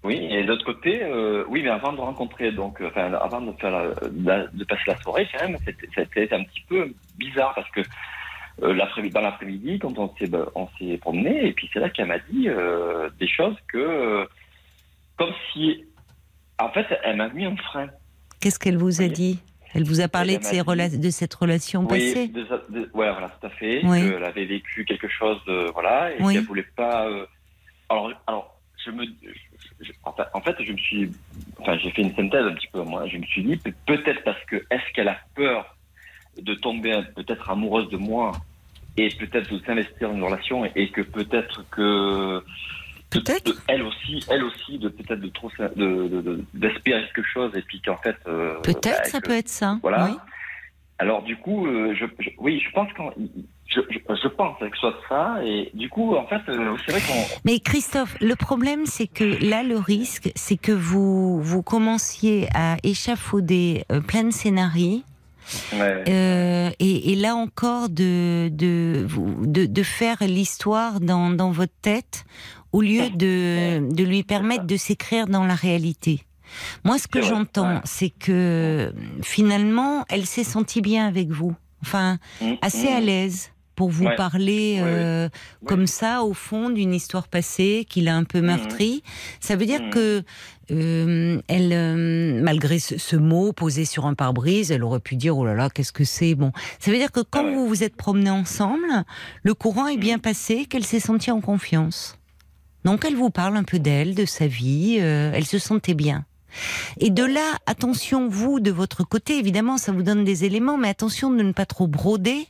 Oui, 0.03 0.15
et 0.29 0.43
d'autre 0.43 0.65
côté, 0.65 1.01
euh, 1.03 1.45
oui, 1.47 1.61
mais 1.63 1.69
avant 1.69 1.93
de 1.93 1.99
rencontrer, 2.01 2.51
donc, 2.51 2.81
euh, 2.81 2.87
enfin, 2.89 3.13
avant 3.13 3.39
de 3.41 3.53
faire 3.53 3.71
la, 3.71 4.47
de 4.47 4.63
passer 4.65 4.83
la 4.87 4.99
soirée, 4.99 5.27
quand 5.31 5.47
même, 5.47 5.57
c'était, 5.65 6.33
un 6.35 6.43
petit 6.43 6.61
peu 6.67 6.93
bizarre 7.17 7.53
parce 7.55 7.69
que 7.71 7.79
euh, 8.61 8.75
dans 9.11 9.21
l'après-midi, 9.21 9.79
quand 9.79 9.97
on 9.97 10.13
s'est, 10.17 10.27
bah, 10.27 10.45
on 10.55 10.67
s'est 10.77 10.97
promené, 10.97 11.47
et 11.47 11.53
puis 11.53 11.69
c'est 11.71 11.79
là 11.79 11.89
qu'elle 11.89 12.07
m'a 12.07 12.19
dit 12.19 12.49
euh, 12.49 13.09
des 13.17 13.27
choses 13.27 13.55
que, 13.69 13.77
euh, 13.77 14.25
comme 15.17 15.31
si, 15.53 15.85
en 16.59 16.69
fait, 16.69 16.85
elle 17.03 17.15
m'a 17.17 17.29
mis 17.29 17.45
un 17.45 17.55
frein. 17.55 17.87
Qu'est-ce 18.41 18.59
qu'elle 18.59 18.77
vous 18.77 19.01
a 19.01 19.05
Oui. 19.05 19.11
dit? 19.11 19.39
Elle 19.73 19.85
vous 19.85 20.01
a 20.01 20.07
parlé 20.07 20.33
Elle 20.33 20.39
de, 20.41 20.49
dit- 20.49 20.59
rela- 20.61 20.99
de 21.01 21.09
cette 21.09 21.33
relation 21.33 21.81
Oui, 21.83 21.87
passée? 21.87 22.27
de, 22.27 22.43
de- 22.69 22.91
ouais, 22.93 23.09
voilà, 23.11 23.29
tout 23.39 23.47
à 23.47 23.49
fait. 23.51 23.81
Oui. 23.85 24.01
Qu'elle 24.01 24.23
avait 24.23 24.45
vécu 24.45 24.85
quelque 24.85 25.07
chose 25.07 25.39
de, 25.47 25.71
voilà, 25.73 26.11
et 26.11 26.21
Oui. 26.21 26.33
qu'elle 26.33 26.43
voulait 26.45 26.67
pas. 26.75 27.07
euh, 27.07 27.25
alors, 27.89 28.11
alors, 28.27 28.59
je 28.85 28.91
me, 28.91 29.05
en 30.03 30.41
fait- 30.41 30.55
je 30.63 30.71
me 30.71 30.77
suis, 30.77 31.11
enfin, 31.59 31.77
j'ai 31.77 31.89
fait 31.91 32.01
une 32.01 32.15
synthèse 32.15 32.45
un 32.45 32.53
petit 32.53 32.67
peu. 32.71 32.81
Moi, 32.83 33.07
je 33.07 33.17
me 33.17 33.23
suis 33.25 33.43
dit 33.43 33.57
pe- 33.57 33.71
peut-être 33.85 34.23
parce 34.23 34.43
que 34.45 34.57
est-ce 34.69 34.93
qu'elle 34.93 35.07
a 35.09 35.17
peur 35.35 35.75
de 36.41 36.53
tomber 36.55 36.99
peut-être 37.15 37.49
amoureuse 37.49 37.89
de 37.89 37.97
moi 37.97 38.31
et 38.97 39.09
peut-être 39.09 39.51
de 39.53 39.59
s'investir 39.65 40.09
dans 40.09 40.15
une 40.15 40.23
relation 40.23 40.65
et 40.75 40.89
que 40.89 41.01
peut-être 41.01 41.63
que 41.69 42.43
Peut-être. 43.09 43.51
elle 43.67 43.83
aussi, 43.83 44.25
elle 44.29 44.43
aussi, 44.43 44.79
de 44.79 44.89
peut-être 44.89 45.19
de 45.21 45.27
trop 45.29 45.51
de, 45.75 46.07
de- 46.07 46.43
d'espérer 46.55 47.03
quelque 47.13 47.23
chose 47.27 47.55
et 47.55 47.61
puis 47.61 47.79
qu'en 47.81 47.97
fait. 47.97 48.15
euh, 48.27 48.55
Peut-être, 48.61 49.03
bah, 49.03 49.03
ça 49.05 49.21
que- 49.21 49.27
peut 49.27 49.33
être 49.37 49.49
ça. 49.49 49.77
voilà. 49.83 50.05
oui. 50.05 50.17
Alors 50.99 51.21
du 51.23 51.35
coup, 51.37 51.67
euh, 51.67 51.93
je, 51.95 52.05
je- 52.19 52.29
oui, 52.39 52.59
je 52.65 52.71
pense 52.71 52.91
qu'en, 52.93 53.11
je, 53.67 53.79
je, 53.89 53.97
je 54.21 54.27
pense 54.27 54.57
que 54.59 54.65
ce 54.73 54.79
soit 54.79 54.95
ça 55.09 55.37
et 55.43 55.71
du 55.73 55.89
coup, 55.89 56.15
en 56.15 56.27
fait, 56.27 56.41
euh, 56.49 56.75
c'est 56.85 56.91
vrai 56.91 57.01
qu'on, 57.01 57.35
Mais 57.45 57.59
Christophe, 57.59 58.15
le 58.21 58.35
problème, 58.35 58.85
c'est 58.85 59.07
que 59.07 59.23
là, 59.43 59.63
le 59.63 59.77
risque, 59.77 60.31
c'est 60.35 60.57
que 60.57 60.71
vous, 60.71 61.41
vous 61.41 61.63
commenciez 61.63 62.47
à 62.53 62.77
échafauder 62.83 63.85
euh, 63.91 64.01
plein 64.01 64.23
de 64.25 64.31
scénarios. 64.31 65.01
ouais, 65.73 66.03
Euh, 66.07 66.69
et, 66.79 67.11
et 67.11 67.15
là 67.15 67.35
encore, 67.35 67.89
de, 67.89 68.49
de, 68.51 69.07
de, 69.45 69.65
de 69.65 69.83
faire 69.83 70.17
l'histoire 70.21 70.99
dans, 70.99 71.29
dans 71.31 71.51
votre 71.51 71.73
tête 71.81 72.25
au 72.73 72.81
lieu 72.81 73.09
de, 73.09 73.91
de 73.93 74.03
lui 74.03 74.23
permettre 74.23 74.65
de 74.65 74.77
s'écrire 74.77 75.27
dans 75.27 75.45
la 75.45 75.55
réalité. 75.55 76.21
Moi, 76.83 76.97
ce 76.99 77.07
que 77.07 77.21
j'entends, 77.21 77.81
c'est 77.85 78.09
que 78.11 78.93
finalement, 79.23 80.05
elle 80.09 80.25
s'est 80.25 80.43
sentie 80.43 80.81
bien 80.81 81.07
avec 81.07 81.29
vous. 81.29 81.55
Enfin, 81.81 82.17
Mm, 82.41 82.53
assez 82.61 82.89
mm. 82.89 82.95
à 82.95 82.99
l'aise 82.99 83.52
pour 83.75 83.89
vous 83.89 84.05
Ouais. 84.05 84.15
parler 84.15 84.75
Ouais, 84.77 84.83
ouais. 84.83 84.89
euh, 84.89 85.29
comme 85.65 85.87
ça, 85.87 86.23
au 86.23 86.33
fond, 86.33 86.69
d'une 86.69 86.93
histoire 86.93 87.27
passée 87.27 87.85
qu'il 87.89 88.07
a 88.07 88.15
un 88.15 88.23
peu 88.23 88.41
meurtrie. 88.41 89.03
Ça 89.39 89.55
veut 89.55 89.65
dire 89.65 89.81
Mhm. 89.81 89.89
que 89.89 90.23
euh, 90.71 91.41
elle, 91.47 91.73
euh, 91.73 92.41
malgré 92.41 92.79
ce, 92.79 92.97
ce 92.97 93.15
mot 93.15 93.51
posé 93.51 93.83
sur 93.85 94.05
un 94.05 94.13
pare-brise, 94.13 94.71
elle 94.71 94.83
aurait 94.83 94.99
pu 94.99 95.15
dire 95.15 95.37
oh 95.37 95.45
là 95.45 95.53
là, 95.53 95.69
qu'est-ce 95.69 95.91
que 95.91 96.03
c'est 96.05 96.35
Bon, 96.35 96.51
ça 96.79 96.91
veut 96.91 96.97
dire 96.97 97.11
que 97.11 97.19
quand 97.19 97.45
Ah 97.47 97.51
vous 97.53 97.67
vous 97.67 97.83
êtes 97.83 97.95
promenés 97.95 98.29
ensemble, 98.29 98.87
le 99.43 99.53
courant 99.53 99.87
est 99.87 99.97
bien 99.97 100.19
passé, 100.19 100.65
qu'elle 100.65 100.85
s'est 100.85 100.99
sentie 101.01 101.31
en 101.31 101.41
confiance. 101.41 102.17
Donc 102.85 103.05
elle 103.05 103.15
vous 103.15 103.29
parle 103.29 103.57
un 103.57 103.63
peu 103.63 103.79
d'elle, 103.79 104.15
de 104.15 104.25
sa 104.25 104.47
vie, 104.47 104.95
elle 104.97 105.45
se 105.45 105.57
sentait 105.59 105.93
bien. 105.93 106.25
Et 106.99 107.09
de 107.09 107.23
là, 107.23 107.57
attention, 107.65 108.27
vous, 108.29 108.59
de 108.59 108.71
votre 108.71 109.03
côté, 109.03 109.39
évidemment, 109.39 109.77
ça 109.77 109.91
vous 109.91 110.03
donne 110.03 110.23
des 110.23 110.45
éléments, 110.45 110.77
mais 110.77 110.89
attention 110.89 111.31
de 111.31 111.41
ne 111.41 111.51
pas 111.51 111.65
trop 111.65 111.87
broder, 111.87 112.47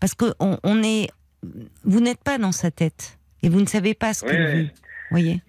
parce 0.00 0.14
que 0.14 0.26
on, 0.40 0.58
on 0.62 0.82
est, 0.82 1.08
vous 1.84 2.00
n'êtes 2.00 2.22
pas 2.22 2.38
dans 2.38 2.52
sa 2.52 2.70
tête, 2.70 3.18
et 3.42 3.48
vous 3.48 3.60
ne 3.60 3.66
savez 3.66 3.94
pas 3.94 4.12
ce 4.14 4.24
Oui, 4.24 4.30
qu'elle 4.32 4.54
oui. 4.56 4.70
Voyez 5.10 5.42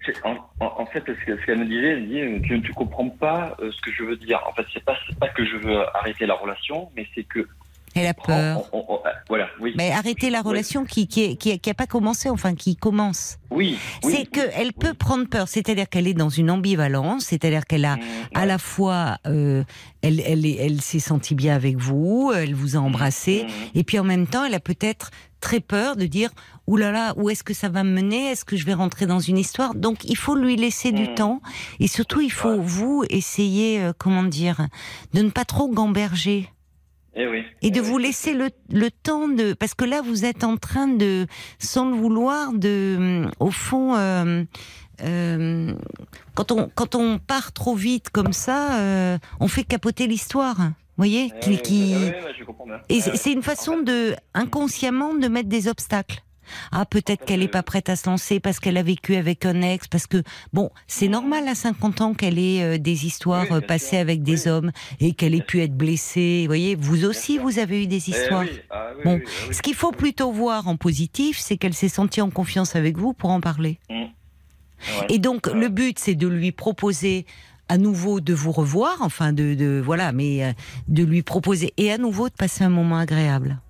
en, 0.58 0.86
fait, 0.86 1.04
ce 1.06 1.24
que- 1.24 1.38
ce 1.40 1.46
qu'elle 1.46 1.58
me 1.58 1.64
disait, 1.66 1.90
elle 1.90 2.02
me 2.02 2.38
dit, 2.40 2.46
tu 2.46 2.58
ne 2.58 2.74
comprends 2.74 3.08
pas 3.08 3.56
euh, 3.60 3.70
ce 3.70 3.80
que 3.80 3.92
je 3.92 4.02
veux 4.02 4.16
dire. 4.16 4.40
En 4.46 4.52
fait, 4.52 4.64
c'est 4.74 4.82
pas, 4.84 4.96
pas 5.20 5.28
que 5.28 5.44
je 5.44 5.56
veux 5.56 5.78
arrêter 5.96 6.26
la 6.26 6.34
relation, 6.34 6.90
mais 6.96 7.06
c'est 7.14 7.22
que, 7.24 7.46
Elle 7.94 8.06
a 8.06 8.14
peur. 8.14 8.68
on- 8.72 8.78
on- 8.78 8.84
on- 8.88 8.94
euh, 9.06 9.10
voilà, 9.28 9.46
oui, 9.60 9.72
Mais 9.76 9.90
arrêter 9.92 10.30
la 10.30 10.40
Oui. 10.40 10.48
relation 10.48 10.84
qui 10.84 11.06
qui 11.06 11.22
est- 11.24 11.36
qui, 11.36 11.58
qui 11.58 11.70
a 11.70 11.74
pas 11.74 11.86
commencé, 11.86 12.28
enfin 12.30 12.54
qui 12.54 12.76
commence. 12.76 13.36
oui, 13.50 13.76
oui, 14.04 14.12
c'est 14.14 14.26
que 14.26 14.40
elle 14.54 14.72
peut 14.72 14.88
oui. 14.90 14.96
prendre 14.96 15.26
peur, 15.28 15.48
c'est-à-dire 15.48 15.88
qu'elle 15.88 16.06
est 16.08 16.14
dans 16.14 16.28
une 16.30 16.50
ambivalence, 16.50 17.24
c'est-à-dire 17.26 17.66
qu'elle 17.66 17.84
a 17.84 17.96
Mm, 17.96 18.00
à 18.34 18.40
ouais. 18.40 18.46
la 18.46 18.58
fois, 18.58 19.18
euh, 19.26 19.62
elle, 20.02 20.20
elle, 20.20 20.46
elle 20.46 20.80
s'est 20.80 20.98
sentie 21.00 21.34
bien 21.34 21.54
avec 21.54 21.76
vous, 21.76 22.32
elle 22.34 22.54
vous 22.54 22.76
a 22.76 22.80
embrassé, 22.80 23.44
Mm, 23.46 23.78
et 23.78 23.84
puis 23.84 23.98
en 23.98 24.04
même 24.04 24.26
temps, 24.26 24.44
elle 24.44 24.54
a 24.54 24.60
peut-être 24.60 25.10
très 25.40 25.60
peur 25.60 25.96
de 25.96 26.06
dire, 26.06 26.30
Ouh 26.68 26.76
là 26.76 26.92
là, 26.92 27.12
où 27.16 27.28
est-ce 27.28 27.42
que 27.42 27.54
ça 27.54 27.68
va 27.68 27.82
me 27.82 27.90
mener? 27.90 28.30
Est-ce 28.30 28.44
que 28.44 28.56
je 28.56 28.64
vais 28.64 28.72
rentrer 28.74 29.06
dans 29.06 29.18
une 29.18 29.36
histoire 29.36 29.74
Donc 29.74 30.04
il 30.04 30.16
faut 30.16 30.36
lui 30.36 30.54
laisser 30.54 30.92
du 30.92 31.08
Mm. 31.08 31.14
temps, 31.16 31.42
et 31.80 31.88
surtout 31.88 32.20
il 32.20 32.30
faut 32.30 32.60
vous 32.62 33.02
essayer, 33.10 33.80
euh, 33.82 33.92
comment 33.98 34.22
dire, 34.22 34.68
de 35.12 35.22
ne 35.22 35.30
pas 35.30 35.44
trop 35.44 35.68
gamberger 35.68 36.48
eh 37.14 37.26
oui, 37.26 37.44
et 37.62 37.70
de 37.70 37.78
eh 37.78 37.80
vous 37.80 37.96
oui. 37.96 38.02
laisser 38.04 38.32
le, 38.34 38.48
le 38.70 38.90
temps 38.90 39.28
de 39.28 39.52
parce 39.52 39.74
que 39.74 39.84
là 39.84 40.00
vous 40.02 40.24
êtes 40.24 40.44
en 40.44 40.56
train 40.56 40.88
de 40.88 41.26
sans 41.58 41.90
le 41.90 41.96
vouloir 41.96 42.52
de 42.52 43.26
au 43.40 43.50
fond 43.50 43.94
euh, 43.96 44.44
euh, 45.02 45.74
quand 46.34 46.52
on 46.52 46.70
quand 46.74 46.94
on 46.94 47.18
part 47.18 47.52
trop 47.52 47.74
vite 47.74 48.10
comme 48.10 48.32
ça 48.32 48.78
euh, 48.78 49.18
on 49.40 49.48
fait 49.48 49.64
capoter 49.64 50.06
l'histoire 50.06 50.56
vous 50.56 51.04
voyez 51.08 51.32
Eh 51.36 51.40
qui, 51.40 51.50
oui, 51.50 51.62
qui- 51.62 51.94
eh 51.94 52.12
je 52.38 52.44
comprends 52.44 52.66
bien. 52.66 52.80
et 52.88 53.00
c'est 53.00 53.32
une 53.32 53.42
façon 53.42 53.80
de 53.82 54.14
inconsciemment 54.34 55.14
de 55.14 55.28
mettre 55.28 55.48
des 55.48 55.68
obstacles 55.68 56.22
ah 56.72 56.84
peut-être 56.84 57.24
qu'elle 57.24 57.42
est 57.42 57.48
pas 57.48 57.62
prête 57.62 57.88
à 57.88 57.96
se 57.96 58.08
lancer 58.08 58.40
parce 58.40 58.60
qu'elle 58.60 58.76
a 58.76 58.82
vécu 58.82 59.14
avec 59.16 59.44
un 59.46 59.62
ex, 59.62 59.88
parce 59.88 60.06
que 60.06 60.22
bon, 60.52 60.70
c'est 60.86 61.08
normal 61.08 61.48
à 61.48 61.54
50 61.54 62.00
ans 62.00 62.14
qu'elle 62.14 62.38
ait 62.38 62.62
euh, 62.62 62.78
des 62.78 63.06
histoires 63.06 63.46
Oui, 63.50 63.56
euh, 63.56 63.60
passées 63.60 63.90
sûr. 63.90 63.98
avec 64.00 64.22
des 64.22 64.44
Oui. 64.46 64.48
hommes 64.52 64.72
et 65.00 65.12
qu'elle 65.12 65.34
ait 65.34 65.42
pu 65.42 65.60
être 65.62 65.76
blessée. 65.76 66.40
Vous 66.42 66.48
voyez, 66.48 66.74
vous 66.74 67.04
aussi, 67.04 67.38
vous 67.38 67.58
avez 67.58 67.82
eu 67.82 67.86
des 67.86 68.02
Eh 68.08 68.10
histoires. 68.10 68.42
oui, 68.42 68.60
ah 68.70 68.88
oui, 68.96 69.02
Bon, 69.04 69.20
ah. 69.24 69.52
Ce 69.52 69.62
qu'il 69.62 69.74
faut 69.74 69.92
plutôt 69.92 70.32
voir 70.32 70.68
en 70.68 70.76
positif, 70.76 71.38
c'est 71.38 71.56
qu'elle 71.56 71.74
s'est 71.74 71.88
sentie 71.88 72.20
en 72.20 72.30
confiance 72.30 72.76
avec 72.76 72.96
vous 72.98 73.12
pour 73.12 73.30
en 73.30 73.40
parler. 73.40 73.78
Ouais. 73.90 74.10
Et 75.08 75.18
donc, 75.18 75.46
Ouais. 75.46 75.54
le 75.54 75.68
but, 75.68 75.98
c'est 75.98 76.14
de 76.14 76.26
lui 76.26 76.52
proposer 76.52 77.24
à 77.68 77.78
nouveau 77.78 78.20
de 78.20 78.34
vous 78.34 78.52
revoir, 78.52 78.96
enfin 79.00 79.32
de, 79.32 79.54
de 79.54 79.80
voilà, 79.82 80.12
mais 80.12 80.44
euh, 80.44 80.52
de 80.88 81.04
lui 81.04 81.22
proposer 81.22 81.72
et 81.78 81.90
à 81.92 81.96
nouveau 81.98 82.28
de 82.28 82.34
passer 82.34 82.64
un 82.64 82.68
moment 82.68 82.98
agréable 82.98 83.60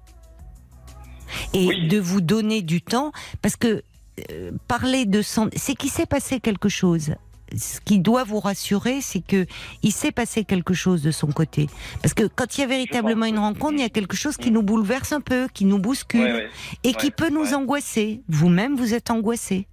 et 1.55 1.67
Oui. 1.67 1.89
de 1.89 1.99
vous 1.99 2.21
donner 2.21 2.63
du 2.63 2.83
temps 2.83 3.13
parce 3.41 3.57
que 3.57 3.83
euh, 4.31 4.51
parler 4.69 5.05
de 5.07 5.23
son, 5.23 5.49
c'est 5.57 5.75
qu'il 5.75 5.91
s'est 5.91 6.07
passé 6.07 6.41
quelque 6.41 6.69
chose. 6.69 7.15
Ce 7.55 7.81
qui 7.81 7.99
doit 7.99 8.25
vous 8.25 8.41
rassurer, 8.41 9.01
c'est 9.03 9.21
que 9.21 9.47
il 9.83 9.93
s'est 9.93 10.13
passé 10.13 10.45
quelque 10.45 10.73
chose 10.73 11.03
de 11.03 11.11
son 11.11 11.27
côté. 11.27 11.69
Parce 12.01 12.15
que 12.15 12.25
quand 12.27 12.57
il 12.57 12.63
y 12.63 12.65
a 12.65 12.67
véritablement 12.67 13.27
une 13.27 13.39
rencontre, 13.39 13.75
il 13.75 13.81
y 13.81 13.85
a 13.85 13.91
quelque 13.91 14.17
chose 14.17 14.39
qui 14.39 14.51
nous 14.51 14.63
bouleverse 14.63 15.13
un 15.13 15.21
peu, 15.21 15.49
qui 15.53 15.67
nous 15.67 15.79
bouscule 15.79 16.21
Ouais, 16.23 16.33
ouais. 16.33 16.49
et 16.85 16.95
qui 16.95 17.11
peut 17.11 17.29
nous 17.29 17.53
angoisser. 17.53 18.23
Vous-même, 18.29 18.77
vous 18.77 18.95
êtes 18.95 19.11
angoissé. 19.11 19.67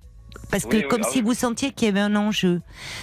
Parce 0.52 0.66
que 0.66 0.78
Oui, 0.78 0.84
comme 0.90 1.02
ah 1.06 1.10
si 1.12 1.22
vous 1.22 1.34
sentiez 1.34 1.72
qu'il 1.72 1.86
y 1.86 1.90
avait 1.90 2.00
un 2.00 2.16
enjeu. 2.16 2.62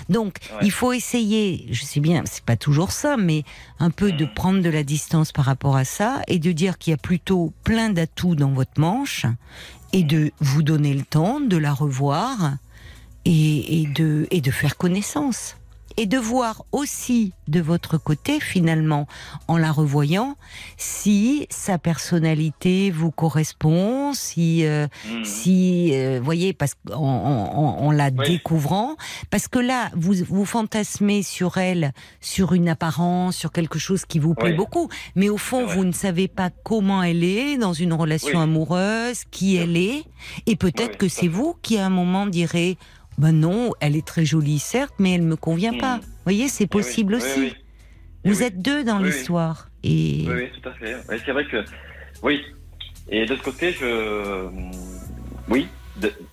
Donc, 0.08 0.38
Ouais. 0.52 0.58
il 0.66 0.70
faut 0.72 0.92
essayer, 0.92 1.66
je 1.70 1.84
sais 1.84 2.00
bien, 2.00 2.22
c'est 2.26 2.44
pas 2.44 2.56
toujours 2.56 2.90
ça, 2.92 3.16
mais 3.16 3.44
un 3.78 3.90
peu 3.90 4.10
de 4.12 4.24
Mm. 4.24 4.34
prendre 4.34 4.62
de 4.62 4.68
la 4.70 4.82
distance 4.82 5.30
par 5.32 5.44
rapport 5.44 5.76
à 5.76 5.84
ça 5.84 6.22
et 6.26 6.38
de 6.40 6.50
dire 6.52 6.76
qu'il 6.78 6.90
y 6.90 6.94
a 6.94 6.96
plutôt 6.98 7.52
plein 7.64 7.90
d'atouts 7.90 8.34
dans 8.34 8.50
votre 8.50 8.80
manche 8.80 9.26
et 9.92 10.02
de 10.02 10.32
vous 10.40 10.62
donner 10.64 10.92
le 10.94 11.02
temps 11.04 11.38
de 11.40 11.56
la 11.56 11.72
revoir 11.72 12.54
et, 13.24 13.82
et 13.82 13.86
de, 13.86 14.26
et 14.30 14.40
de 14.40 14.50
faire 14.50 14.76
connaissance. 14.76 15.56
Et 15.98 16.04
de 16.06 16.18
voir 16.18 16.64
aussi 16.72 17.32
de 17.48 17.60
votre 17.60 17.96
côté, 17.96 18.38
finalement, 18.38 19.06
en 19.48 19.56
la 19.56 19.72
revoyant, 19.72 20.36
si 20.76 21.46
sa 21.48 21.78
personnalité 21.78 22.90
vous 22.90 23.10
correspond, 23.10 24.12
si, 24.12 24.66
euh, 24.66 24.86
Mhm. 25.08 25.24
si, 25.24 25.90
euh, 25.94 26.20
voyez, 26.22 26.52
parce 26.52 26.74
qu'en 26.74 26.96
en, 26.96 27.54
en- 27.56 27.86
en 27.86 27.90
la 27.92 28.10
Oui. 28.16 28.28
découvrant, 28.28 28.96
parce 29.30 29.48
que 29.48 29.58
là, 29.58 29.90
vous 29.94 30.14
vous 30.28 30.44
fantasmez 30.44 31.22
sur 31.22 31.56
elle, 31.56 31.92
sur 32.20 32.52
une 32.52 32.68
apparence, 32.68 33.36
sur 33.36 33.50
quelque 33.52 33.78
chose 33.78 34.04
qui 34.04 34.18
vous 34.18 34.34
plaît 34.34 34.50
Oui. 34.50 34.56
beaucoup, 34.56 34.88
mais 35.14 35.28
au 35.30 35.38
fond, 35.38 35.64
vous 35.66 35.84
ne 35.84 35.92
savez 35.92 36.28
pas 36.28 36.50
comment 36.62 37.02
elle 37.02 37.24
est 37.24 37.56
dans 37.56 37.72
une 37.72 37.92
relation 37.94 38.36
Oui. 38.38 38.42
amoureuse, 38.44 39.24
qui 39.30 39.56
elle 39.56 39.76
est, 39.76 40.04
et 40.46 40.56
peut-être 40.56 40.98
que 40.98 41.08
c'est 41.08 41.28
vous 41.28 41.56
qui 41.62 41.78
à 41.78 41.86
un 41.86 41.90
moment 41.90 42.26
direz, 42.26 42.76
ben 43.18 43.32
non, 43.32 43.72
elle 43.80 43.96
est 43.96 44.06
très 44.06 44.24
jolie 44.24 44.58
certes, 44.58 44.94
mais 44.98 45.12
elle 45.14 45.22
me 45.22 45.36
convient 45.36 45.72
Mhm. 45.72 45.78
pas. 45.78 45.96
Vous 45.98 46.06
voyez, 46.24 46.48
c'est 46.48 46.64
Eh 46.64 46.68
possible 46.68 47.14
oui, 47.14 47.20
aussi. 47.22 47.40
oui. 47.40 47.54
Eh 48.24 48.28
Vous 48.28 48.42
êtes 48.42 48.60
deux 48.60 48.82
dans 48.84 48.98
l'histoire, 48.98 49.68
et 49.84 50.24
Oui, 50.26 50.34
oui, 50.34 50.48
tout 50.60 50.68
à 50.68 50.72
fait. 50.74 50.96
Oui, 51.08 51.16
c'est 51.24 51.32
vrai 51.32 51.46
que. 51.46 51.64
Oui. 52.22 52.42
Et 53.08 53.24
de 53.24 53.30
l'autre 53.30 53.44
côté, 53.44 53.72
je. 53.72 54.48
Oui. 55.48 55.68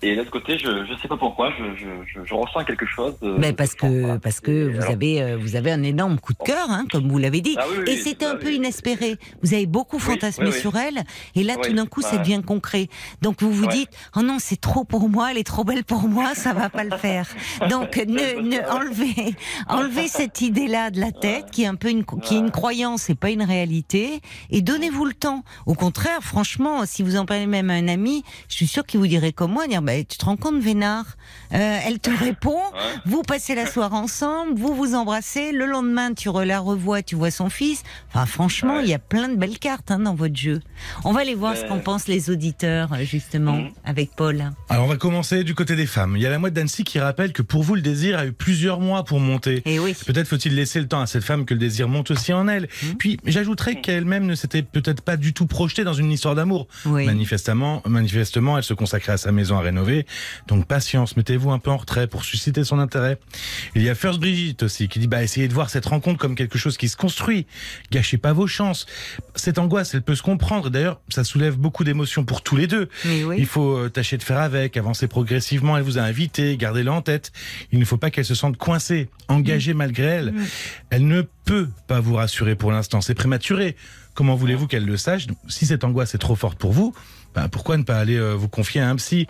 Et 0.01 0.11
de 0.11 0.17
l'autre 0.19 0.31
côté, 0.31 0.57
je 0.57 0.67
ne 0.69 0.97
sais 0.97 1.07
pas 1.07 1.15
pourquoi, 1.15 1.51
je, 1.57 1.63
je, 1.79 1.87
je, 2.13 2.25
je 2.25 2.33
ressens 2.33 2.65
quelque 2.65 2.85
chose. 2.85 3.13
De, 3.21 3.37
Ben 3.37 3.55
parce 3.55 3.75
que 3.75 4.17
parce 4.17 4.39
que 4.41 4.67
vous 4.67 4.81
alors- 4.81 4.91
avez 4.91 5.21
euh, 5.21 5.37
vous 5.37 5.55
avez 5.55 5.71
un 5.71 5.83
énorme 5.83 6.19
coup 6.19 6.33
de 6.33 6.43
cœur, 6.43 6.69
hein, 6.69 6.85
comme 6.91 7.09
vous 7.09 7.17
l'avez 7.17 7.39
dit. 7.41 7.55
Ah 7.57 7.63
oui, 7.71 7.77
oui, 7.85 7.91
et 7.91 7.97
c'était 7.97 8.25
ah 8.25 8.31
un 8.31 8.33
oui. 8.35 8.43
peu 8.43 8.53
inespéré. 8.53 9.15
Vous 9.41 9.53
avez 9.53 9.65
beaucoup 9.65 9.99
fantasmé 9.99 10.51
sur 10.51 10.75
elle, 10.75 11.03
et 11.35 11.43
là 11.43 11.55
tout 11.55 11.71
d'un 11.71 11.85
coup 11.85 12.01
ça 12.01 12.13
ouais. 12.13 12.19
devient 12.19 12.41
concret. 12.45 12.89
Donc 13.21 13.41
vous 13.41 13.51
vous 13.51 13.67
dites 13.67 13.89
oh 14.17 14.21
non 14.21 14.37
c'est 14.39 14.59
trop 14.59 14.83
pour 14.83 15.07
moi, 15.09 15.31
elle 15.31 15.37
est 15.37 15.45
trop 15.45 15.63
belle 15.63 15.85
pour 15.85 16.09
moi, 16.09 16.35
ça 16.35 16.53
va 16.53 16.69
pas 16.69 16.83
le 16.83 16.97
faire. 16.97 17.27
Donc 17.69 17.95
ne, 18.07 18.41
ne 18.41 18.69
enlevez 18.69 19.35
enlevez 19.69 20.07
cette 20.09 20.41
idée 20.41 20.67
là 20.67 20.91
de 20.91 20.99
la 20.99 21.11
tête 21.11 21.51
qui 21.51 21.63
est 21.63 21.67
un 21.67 21.75
peu 21.75 21.89
une 21.89 22.03
qui 22.03 22.35
est 22.35 22.39
une 22.39 22.51
croyance 22.51 23.09
et 23.09 23.15
pas 23.15 23.29
une 23.29 23.43
réalité, 23.43 24.19
et 24.49 24.61
donnez-vous 24.61 25.05
le 25.05 25.13
temps. 25.13 25.43
Au 25.65 25.73
contraire, 25.73 26.21
franchement, 26.21 26.85
si 26.85 27.01
vous 27.01 27.15
en 27.15 27.25
parlez 27.25 27.47
même 27.47 27.69
à 27.69 27.73
un 27.73 27.87
ami, 27.87 28.23
je 28.49 28.55
suis 28.55 28.67
sûr 28.67 28.85
qu'il 28.85 28.99
vous 28.99 29.07
dirait 29.07 29.31
comme 29.31 29.52
moi, 29.53 29.67
dire 29.67 29.81
bah, 29.81 29.93
tu 30.03 30.17
te 30.17 30.25
rends 30.25 30.37
compte 30.37 30.61
Vénard, 30.61 31.05
Euh, 31.53 31.79
elle 31.85 31.99
te 31.99 32.09
répond. 32.19 32.55
Ouais. 32.57 32.79
Vous 33.05 33.21
passez 33.21 33.53
la 33.55 33.65
soirée 33.67 33.95
ensemble, 33.95 34.53
vous 34.59 34.73
vous 34.73 34.95
embrassez, 34.95 35.51
le 35.51 35.65
lendemain 35.67 36.13
tu 36.13 36.29
la 36.45 36.59
revois, 36.59 37.03
tu 37.03 37.15
vois 37.15 37.29
son 37.31 37.49
fils. 37.49 37.83
Enfin 38.09 38.25
franchement, 38.25 38.77
Ouais. 38.77 38.83
il 38.83 38.89
y 38.89 38.93
a 38.93 38.99
plein 38.99 39.29
de 39.29 39.35
belles 39.35 39.59
cartes 39.59 39.91
hein, 39.91 39.99
dans 39.99 40.15
votre 40.15 40.35
jeu. 40.35 40.61
On 41.05 41.11
va 41.13 41.21
aller 41.21 41.35
voir 41.35 41.55
ce 41.55 41.63
qu'en 41.65 41.79
pensent 41.79 42.07
les 42.07 42.29
auditeurs 42.31 42.91
euh, 42.93 43.03
justement 43.05 43.53
Mhm. 43.57 43.69
avec 43.85 44.15
Paul. 44.15 44.43
Alors 44.69 44.85
on 44.85 44.87
va 44.87 44.97
commencer 44.97 45.43
du 45.43 45.53
côté 45.53 45.75
des 45.75 45.85
femmes. 45.85 46.15
Il 46.17 46.23
y 46.23 46.25
a 46.25 46.29
la 46.31 46.39
mouette 46.39 46.53
d'Annecy 46.55 46.83
qui 46.83 46.99
rappelle 46.99 47.33
que 47.33 47.43
pour 47.43 47.61
vous 47.61 47.75
le 47.75 47.81
désir 47.81 48.17
a 48.17 48.25
eu 48.25 48.31
plusieurs 48.33 48.79
mois 48.79 49.03
pour 49.05 49.19
monter. 49.19 49.61
Et 49.65 49.77
oui. 49.79 49.95
Peut-être 50.07 50.27
faut-il 50.27 50.55
laisser 50.55 50.79
le 50.79 50.87
temps 50.87 51.01
à 51.01 51.05
cette 51.07 51.23
femme 51.23 51.45
que 51.45 51.53
le 51.53 51.59
désir 51.59 51.87
monte 51.87 52.09
aussi 52.11 52.33
en 52.33 52.47
elle. 52.47 52.67
Mhm. 52.81 52.95
Puis 52.97 53.19
j'ajouterais 53.25 53.75
qu'elle-même 53.81 54.25
ne 54.25 54.33
s'était 54.35 54.63
peut-être 54.63 55.01
pas 55.01 55.17
du 55.17 55.33
tout 55.33 55.45
projetée 55.45 55.83
dans 55.83 55.93
une 55.93 56.11
histoire 56.11 56.33
d'amour. 56.33 56.67
Oui. 56.85 57.05
Manifestement, 57.05 57.81
manifestement, 57.85 58.57
elle 58.57 58.63
se 58.63 58.73
consacrait 58.73 59.13
à 59.13 59.17
sa 59.17 59.31
maison 59.31 59.42
à 59.51 59.61
rénover. 59.61 60.05
Donc 60.47 60.65
patience, 60.65 61.17
mettez-vous 61.17 61.51
un 61.51 61.59
peu 61.59 61.71
en 61.71 61.77
retrait 61.77 62.07
pour 62.07 62.23
susciter 62.23 62.63
son 62.63 62.79
intérêt. 62.79 63.17
Il 63.75 63.81
y 63.81 63.89
a 63.89 63.95
First 63.95 64.19
Brigitte 64.19 64.63
aussi 64.63 64.87
qui 64.87 64.99
dit 64.99 65.07
bah 65.07 65.23
essayez 65.23 65.47
de 65.47 65.53
voir 65.53 65.69
cette 65.69 65.85
rencontre 65.85 66.19
comme 66.19 66.35
quelque 66.35 66.57
chose 66.57 66.77
qui 66.77 66.89
se 66.89 66.97
construit. 66.97 67.45
Gâchez 67.91 68.17
pas 68.17 68.33
vos 68.33 68.47
chances. 68.47 68.85
Cette 69.35 69.57
angoisse, 69.57 69.93
elle 69.93 70.01
peut 70.01 70.15
se 70.15 70.23
comprendre. 70.23 70.69
D'ailleurs, 70.69 71.01
ça 71.09 71.23
soulève 71.23 71.57
beaucoup 71.57 71.83
d'émotions 71.83 72.23
pour 72.23 72.41
tous 72.41 72.55
les 72.55 72.67
deux. 72.67 72.89
Oui. 73.05 73.35
Il 73.37 73.45
faut 73.45 73.77
euh, 73.77 73.89
tâcher 73.89 74.17
de 74.17 74.23
faire 74.23 74.39
avec, 74.39 74.77
avancer 74.77 75.07
progressivement. 75.07 75.77
Elle 75.77 75.83
vous 75.83 75.97
a 75.97 76.01
invité, 76.01 76.57
gardez-le 76.57 76.91
en 76.91 77.01
tête. 77.01 77.31
Il 77.71 77.79
ne 77.79 77.85
faut 77.85 77.97
pas 77.97 78.09
qu'elle 78.09 78.25
se 78.25 78.35
sente 78.35 78.57
coincée, 78.57 79.09
engagée 79.27 79.73
malgré 79.73 80.05
elle. 80.05 80.31
Mm. 80.31 80.45
Elle 80.89 81.07
ne 81.07 81.21
peut 81.45 81.69
pas 81.87 81.99
vous 81.99 82.15
rassurer 82.15 82.55
pour 82.55 82.71
l'instant, 82.71 83.01
c'est 83.01 83.15
prématuré. 83.15 83.75
Comment 84.13 84.35
voulez-vous 84.35 84.67
qu'elle 84.67 84.85
le 84.85 84.97
sache? 84.97 85.27
Donc, 85.27 85.37
Si 85.47 85.65
cette 85.65 85.83
angoisse 85.83 86.13
est 86.13 86.19
trop 86.19 86.35
forte 86.35 86.57
pour 86.57 86.71
vous, 86.71 86.93
bah, 87.33 87.47
pourquoi 87.51 87.77
ne 87.77 87.83
pas 87.83 87.97
aller 87.97 88.17
euh, 88.17 88.33
vous 88.33 88.49
confier 88.49 88.81
à 88.81 88.89
un 88.89 88.95
psy? 88.95 89.27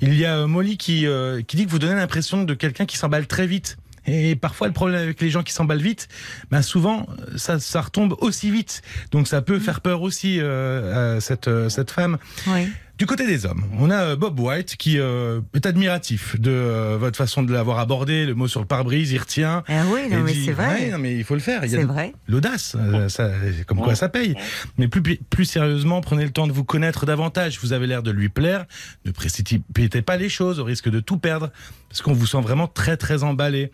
Il 0.00 0.14
y 0.14 0.24
a 0.24 0.38
euh, 0.38 0.46
Molly 0.46 0.76
qui, 0.76 1.06
euh, 1.06 1.42
qui 1.42 1.56
dit 1.56 1.66
que 1.66 1.70
vous 1.70 1.78
donnez 1.78 1.94
l'impression 1.94 2.44
de 2.44 2.54
quelqu'un 2.54 2.86
qui 2.86 2.96
s'emballe 2.96 3.26
très 3.26 3.46
vite. 3.46 3.76
Et 4.06 4.36
parfois, 4.36 4.66
le 4.66 4.72
problème 4.74 5.00
avec 5.00 5.20
les 5.20 5.30
gens 5.30 5.42
qui 5.42 5.52
s'emballent 5.52 5.80
vite, 5.80 6.08
bah 6.50 6.62
souvent, 6.62 7.06
euh, 7.08 7.38
ça, 7.38 7.58
ça 7.58 7.80
retombe 7.80 8.14
aussi 8.20 8.50
vite. 8.50 8.82
Donc, 9.12 9.28
ça 9.28 9.40
peut 9.40 9.58
faire 9.58 9.80
peur 9.80 10.02
aussi 10.02 10.38
euh, 10.40 11.16
à 11.16 11.20
cette, 11.20 11.48
euh, 11.48 11.68
cette 11.68 11.90
femme. 11.90 12.18
Oui. 12.46 12.68
Du 12.96 13.06
côté 13.06 13.26
des 13.26 13.44
hommes, 13.44 13.64
on 13.80 13.90
a 13.90 13.96
euh, 13.96 14.16
Bob 14.16 14.38
White 14.38 14.76
qui 14.76 15.00
euh, 15.00 15.40
est 15.52 15.66
admiratif 15.66 16.40
de 16.40 16.52
euh, 16.52 16.96
votre 16.96 17.16
façon 17.16 17.42
de 17.42 17.52
l'avoir 17.52 17.80
abordé. 17.80 18.24
Le 18.24 18.34
mot 18.34 18.46
sur 18.46 18.60
le 18.60 18.66
pare-brise, 18.66 19.10
il 19.10 19.18
retient. 19.18 19.64
Ah 19.66 19.82
oui, 19.92 20.02
non 20.08 20.22
mais 20.22 20.32
c'est 20.32 20.52
vrai. 20.52 20.68
Ouais, 20.68 20.90
non, 20.90 20.98
mais 20.98 21.16
il 21.16 21.24
faut 21.24 21.34
le 21.34 21.40
faire. 21.40 21.64
Il 21.64 21.72
y 21.72 21.74
a 21.74 21.80
c'est 21.80 21.84
vrai. 21.84 22.12
l'audace, 22.28 22.76
euh, 22.78 23.08
ça, 23.08 23.32
comme 23.66 23.78
quoi 23.78 23.96
ça 23.96 24.08
paye. 24.08 24.36
Mais 24.78 24.86
plus, 24.86 25.02
plus 25.02 25.44
sérieusement, 25.44 26.02
prenez 26.02 26.22
le 26.22 26.30
temps 26.30 26.46
de 26.46 26.52
vous 26.52 26.62
connaître 26.62 27.04
davantage. 27.04 27.58
Vous 27.60 27.72
avez 27.72 27.88
l'air 27.88 28.04
de 28.04 28.12
lui 28.12 28.28
plaire. 28.28 28.64
Ne 29.04 29.10
précipitez 29.10 30.02
pas 30.02 30.16
les 30.16 30.28
choses 30.28 30.60
au 30.60 30.64
risque 30.64 30.88
de 30.88 31.00
tout 31.00 31.18
perdre, 31.18 31.50
parce 31.88 32.00
qu'on 32.00 32.12
vous 32.12 32.26
sent 32.26 32.42
vraiment 32.42 32.68
très 32.68 32.96
très 32.96 33.24
emballé. 33.24 33.72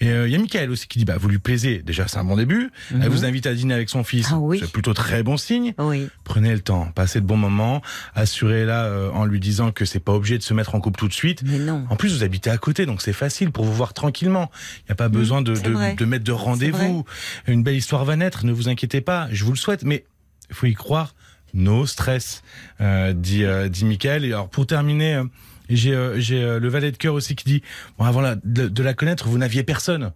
Et 0.00 0.08
euh, 0.08 0.26
il 0.26 0.32
y 0.32 0.34
a 0.34 0.38
Michael 0.38 0.70
aussi 0.70 0.88
qui 0.88 0.98
dit, 0.98 1.04
bah 1.04 1.16
vous 1.18 1.28
lui 1.28 1.38
plaisez. 1.38 1.82
Déjà, 1.82 2.08
c'est 2.08 2.18
un 2.18 2.24
bon 2.24 2.36
début. 2.36 2.70
Elle 2.90 3.08
vous 3.10 3.24
invite 3.24 3.46
à 3.46 3.54
dîner 3.54 3.74
avec 3.74 3.90
son 3.90 4.02
fils. 4.02 4.30
Mhm. 4.30 4.36
Ah 4.36 4.40
oui. 4.40 4.58
C'est 4.60 4.72
plutôt 4.72 4.94
très 4.94 5.22
bon 5.22 5.36
signe. 5.36 5.74
Oui. 5.78 6.08
Prenez 6.24 6.52
le 6.52 6.60
temps, 6.60 6.90
passez 6.94 7.20
de 7.20 7.26
bons 7.26 7.36
moments, 7.36 7.82
assurez-la 8.14 8.84
euh, 8.84 9.10
en 9.10 9.24
lui 9.26 9.40
disant 9.40 9.72
que 9.72 9.84
c'est 9.84 10.00
pas 10.00 10.12
obligé 10.12 10.38
de 10.38 10.42
se 10.42 10.54
mettre 10.54 10.74
en 10.74 10.80
couple 10.80 10.98
tout 10.98 11.08
de 11.08 11.12
suite. 11.12 11.42
Mais 11.44 11.58
non. 11.58 11.84
En 11.90 11.96
plus, 11.96 12.14
vous 12.14 12.24
habitez 12.24 12.50
à 12.50 12.58
côté, 12.58 12.86
donc 12.86 13.02
c'est 13.02 13.12
facile 13.12 13.50
pour 13.50 13.64
vous 13.64 13.74
voir 13.74 13.92
tranquillement. 13.92 14.50
Il 14.78 14.84
n'y 14.88 14.92
a 14.92 14.96
pas 14.96 15.08
besoin 15.08 15.42
de, 15.42 15.54
de, 15.54 15.94
de 15.96 16.04
mettre 16.04 16.24
de 16.24 16.32
rendez-vous. 16.32 17.04
Une 17.46 17.62
belle 17.62 17.76
histoire 17.76 18.04
va 18.04 18.16
naître, 18.16 18.46
ne 18.46 18.52
vous 18.52 18.68
inquiétez 18.68 19.02
pas, 19.02 19.28
je 19.32 19.44
vous 19.44 19.52
le 19.52 19.58
souhaite, 19.58 19.84
mais 19.84 20.04
il 20.48 20.56
faut 20.56 20.66
y 20.66 20.74
croire. 20.74 21.14
No 21.52 21.84
stress, 21.84 22.42
euh, 22.80 23.12
dit, 23.12 23.44
euh, 23.44 23.68
dit 23.68 23.84
Michael. 23.84 24.24
Et 24.24 24.28
alors, 24.28 24.48
pour 24.48 24.66
terminer, 24.66 25.20
j'ai 25.76 25.94
euh, 25.94 26.20
euh, 26.32 26.60
le 26.60 26.68
valet 26.68 26.90
de 26.92 26.96
cœur 26.96 27.14
aussi 27.14 27.34
qui 27.36 27.44
dit, 27.44 27.62
bon, 27.98 28.04
avant 28.04 28.20
la- 28.20 28.36
de, 28.44 28.68
de 28.68 28.82
la 28.82 28.94
connaître, 28.94 29.28
vous 29.28 29.38
n'aviez 29.38 29.62
personne. 29.62 30.12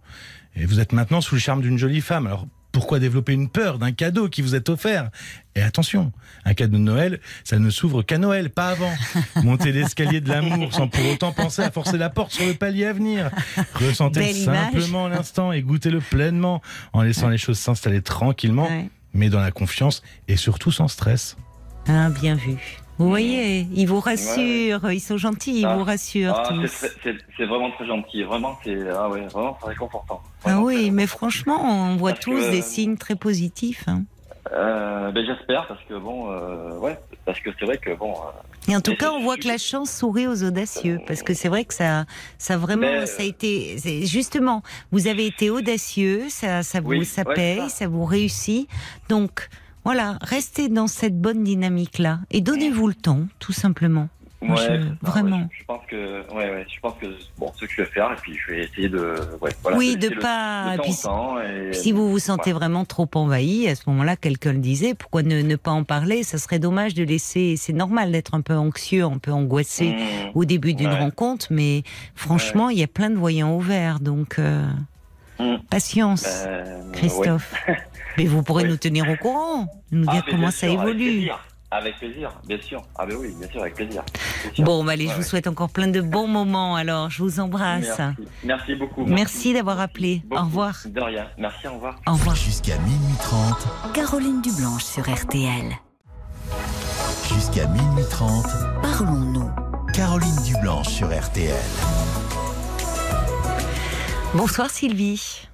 Et 0.55 0.65
vous 0.65 0.79
êtes 0.79 0.93
maintenant 0.93 1.21
sous 1.21 1.35
le 1.35 1.41
charme 1.41 1.61
d'une 1.61 1.77
jolie 1.77 2.01
femme. 2.01 2.27
Alors, 2.27 2.47
pourquoi 2.71 2.99
développer 2.99 3.31
une 3.33 3.47
peur 3.49 3.77
d'un 3.79 3.91
cadeau 3.93 4.27
qui 4.29 4.41
vous 4.41 4.53
est 4.55 4.67
offert? 4.69 5.09
Et 5.55 5.61
attention, 5.61 6.11
un 6.43 6.53
cadeau 6.53 6.73
de 6.77 6.81
Noël, 6.83 7.19
ça 7.45 7.57
ne 7.57 7.69
s'ouvre 7.69 8.03
qu'à 8.03 8.17
Noël, 8.17 8.49
pas 8.49 8.69
avant. 8.69 8.91
Montez 9.43 9.71
l'escalier 9.71 10.19
de 10.21 10.29
l'amour 10.29 10.73
sans 10.73 10.87
pour 10.89 11.05
autant 11.09 11.31
penser 11.31 11.61
à 11.61 11.71
forcer 11.71 11.97
la 11.97 12.09
porte 12.09 12.31
sur 12.33 12.45
le 12.45 12.53
palier 12.53 12.85
à 12.85 12.91
venir. 12.93 13.31
Ressentez 13.75 14.19
Belle 14.19 14.35
simplement 14.35 15.07
l'instant 15.07 15.51
et 15.53 15.61
goûtez-le 15.61 15.99
pleinement 16.01 16.61
en 16.91 17.01
laissant 17.01 17.29
les 17.29 17.37
choses 17.37 17.59
s'installer 17.59 18.01
tranquillement, 18.01 18.67
Ouais. 18.67 18.89
mais 19.13 19.29
dans 19.29 19.39
la 19.39 19.51
confiance 19.51 20.03
et 20.27 20.35
surtout 20.35 20.71
sans 20.71 20.89
stress. 20.89 21.37
Ah, 21.87 22.09
bien 22.09 22.35
vu. 22.35 22.57
Vous 22.97 23.09
voyez, 23.09 23.67
ils 23.73 23.85
vous 23.87 23.99
rassurent, 23.99 24.91
ils 24.91 25.01
sont 25.01 25.17
gentils, 25.17 25.59
ils 25.61 25.65
Ah. 25.65 25.75
vous 25.75 25.83
rassurent 25.83 26.33
Ah, 26.35 26.49
c'est 27.37 27.45
vraiment 27.45 27.71
très 27.71 27.85
gentil. 27.85 28.23
Vraiment, 28.23 28.57
c'est 28.63 28.77
ah 28.89 29.09
ouais, 29.09 29.27
vraiment 29.27 29.57
réconfortant. 29.61 30.21
Ah 30.23 30.49
Vraiment 30.49 30.63
oui, 30.63 30.81
très 30.83 30.91
mais 30.91 31.07
franchement, 31.07 31.59
on 31.61 31.95
voit 31.97 32.11
Parce 32.11 32.23
tous 32.23 32.31
que- 32.39 32.51
des 32.51 32.61
signes 32.61 32.95
très 32.97 33.15
positifs. 33.15 33.83
hein. 33.87 34.03
Euh, 34.53 35.11
ben, 35.11 35.25
j'espère 35.25 35.65
parce 35.67 35.81
que 35.89 35.95
bon, 35.95 36.31
euh, 36.31 36.77
ouais, 36.77 36.97
parce 37.25 37.39
que 37.39 37.49
c'est 37.59 37.65
vrai 37.65 37.77
que 37.79 37.95
bon. 37.95 38.11
euh, 38.13 38.71
Et 38.71 38.75
en 38.75 38.81
tout 38.81 38.95
cas, 38.95 39.11
on 39.11 39.23
voit 39.23 39.37
que 39.37 39.47
la 39.47 39.57
chance 39.57 39.91
sourit 39.91 40.27
aux 40.27 40.43
audacieux, 40.43 40.99
parce 41.07 41.23
que 41.23 41.33
c'est 41.33 41.49
vrai 41.49 41.65
que 41.65 41.73
ça, 41.73 42.05
ça 42.37 42.55
vraiment, 42.55 43.07
ça 43.07 43.23
a 43.23 43.25
été, 43.25 43.77
c'est- 43.79 44.05
justement, 44.05 44.61
vous 44.91 45.07
avez 45.07 45.25
été 45.25 45.49
audacieux, 45.49 46.25
ça, 46.29 46.61
ça 46.61 46.79
vous, 46.79 46.91
Oui, 46.91 47.05
ça 47.05 47.23
ouais, 47.27 47.33
paye, 47.33 47.69
ça. 47.71 47.87
vous 47.87 48.05
réussit. 48.05 48.69
Donc, 49.09 49.49
voilà, 49.85 50.17
restez 50.21 50.67
dans 50.67 50.87
cette 50.87 51.19
bonne 51.21 51.43
dynamique-là 51.43 52.19
et 52.31 52.41
donnez-vous 52.41 52.87
le 52.87 52.95
temps, 52.95 53.21
tout 53.39 53.53
simplement. 53.53 54.09
Moi, 54.41 54.57
je- 54.57 54.65
ça, 54.67 54.89
vraiment. 55.01 55.37
ouais, 55.37 55.47
je, 55.53 55.59
je 55.59 55.63
pense 55.65 55.81
que, 55.89 56.21
ouais, 56.35 56.49
ouais, 56.51 56.65
je 56.71 56.79
pense 56.79 56.93
que 57.01 57.07
bon, 57.39 57.51
ce 57.55 57.65
que 57.65 57.71
je 57.71 57.81
vais 57.81 57.87
faire 57.89 58.11
et 58.11 58.15
puis 58.21 58.35
je 58.37 58.51
vais 58.51 58.63
essayer 58.65 58.89
de, 58.89 59.15
ouais, 59.41 59.49
voilà, 59.63 59.77
oui, 59.77 59.95
de 59.97 60.09
le- 60.09 60.19
pas. 60.19 60.67
le 60.67 60.73
et 60.73 60.77
temps 60.77 60.83
puis, 60.83 60.93
temps 61.01 61.39
et- 61.41 61.73
si 61.73 61.91
vous 61.91 62.11
vous 62.11 62.19
sentez 62.19 62.51
vraiment 62.51 62.85
trop 62.85 63.09
envahi, 63.15 63.67
à 63.67 63.73
ce 63.75 63.83
moment-là, 63.87 64.15
quelqu'un 64.17 64.53
le 64.53 64.59
disait, 64.59 64.93
pourquoi 64.93 65.23
ne, 65.23 65.41
ne 65.41 65.55
pas 65.55 65.71
en 65.71 65.83
parler? 65.83 66.21
Ça 66.21 66.37
serait 66.37 66.59
dommage 66.59 66.93
de 66.93 67.03
laisser. 67.03 67.55
C'est 67.57 67.73
normal 67.73 68.11
d'être 68.11 68.35
un 68.35 68.41
peu 68.41 68.53
anxieux, 68.55 69.03
un 69.05 69.17
peu 69.17 69.31
angoissé 69.31 69.91
Mmh. 69.93 69.97
au 70.35 70.45
début 70.45 70.73
d'une 70.75 70.93
rencontre, 70.93 71.47
mais 71.49 71.81
franchement, 72.13 72.69
il 72.69 72.77
y 72.77 72.83
a 72.83 72.87
plein 72.87 73.09
de 73.09 73.15
voyants 73.15 73.55
ouverts, 73.55 73.99
donc 73.99 74.37
euh, 74.37 74.67
Mm. 75.39 75.55
patience, 75.69 76.25
Euh, 76.47 76.91
Christophe. 76.93 77.53
Mais 78.17 78.25
vous 78.25 78.41
pourrez 78.43 78.63
Oui. 78.63 78.69
nous 78.69 78.77
tenir 78.77 79.09
au 79.09 79.15
courant, 79.17 79.67
nous 79.91 80.05
dire 80.05 80.23
Ah, 80.25 80.29
comment 80.31 80.51
ça 80.51 80.67
sûr, 80.67 80.79
Avec 80.79 80.89
évolue. 80.95 81.11
plaisir, 81.11 81.39
avec 81.71 81.97
plaisir, 81.97 82.31
bien 82.47 82.57
sûr. 82.61 82.81
Ah 82.97 83.05
ben 83.05 83.17
oui, 83.19 83.35
bien 83.37 83.49
sûr, 83.49 83.59
avec 83.61 83.75
plaisir. 83.75 84.01
bien 84.43 84.53
sûr. 84.53 84.63
Bon, 84.63 84.83
bah, 84.85 84.93
allez, 84.93 85.07
je 85.07 85.11
vous 85.11 85.17
ouais. 85.17 85.23
souhaite 85.23 85.47
encore 85.47 85.69
plein 85.69 85.87
de 85.89 85.99
bons 85.99 86.27
moments. 86.27 86.75
Alors, 86.77 87.09
je 87.09 87.21
vous 87.21 87.41
embrasse. 87.41 87.97
Merci, 87.99 88.15
merci 88.45 88.75
beaucoup. 88.75 89.05
Merci 89.05 89.53
d'avoir 89.53 89.81
appelé. 89.81 90.21
Au 90.31 90.39
revoir. 90.43 90.75
De 90.85 91.01
rien. 91.01 91.27
Merci, 91.37 91.67
au 91.67 91.73
revoir. 91.73 91.99
Au 92.07 92.13
revoir. 92.13 92.35
Jusqu'à 92.37 92.77
minuit 92.77 93.17
30, 93.19 93.67
Caroline 93.93 94.41
Dublanche 94.41 94.83
sur 94.85 95.03
RTL. 95.13 95.71
jusqu'à 97.33 97.67
minuit 97.67 98.05
30, 98.09 98.45
Parlons-nous. 98.81 99.51
Caroline 99.93 100.35
Dublanche 100.45 100.87
sur 100.87 101.07
RTL. 101.07 101.53
Bonsoir 104.33 104.69
Sylvie. 104.69 105.47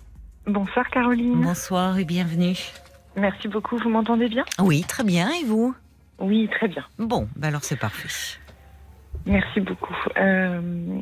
Bonsoir 0.47 0.89
Caroline. 0.89 1.41
Bonsoir 1.41 1.97
et 1.99 2.05
bienvenue. 2.05 2.55
Merci 3.15 3.47
beaucoup. 3.47 3.77
Vous 3.77 3.89
m'entendez 3.89 4.27
bien? 4.27 4.43
Oui, 4.59 4.83
très 4.87 5.03
bien. 5.03 5.29
Et 5.41 5.45
vous? 5.45 5.75
Oui, 6.19 6.49
très 6.49 6.67
bien. 6.67 6.83
Bon, 6.97 7.27
bah 7.35 7.47
alors 7.47 7.63
c'est 7.63 7.79
parfait. 7.79 8.39
Merci 9.25 9.59
beaucoup. 9.59 9.95
Euh, 10.17 10.99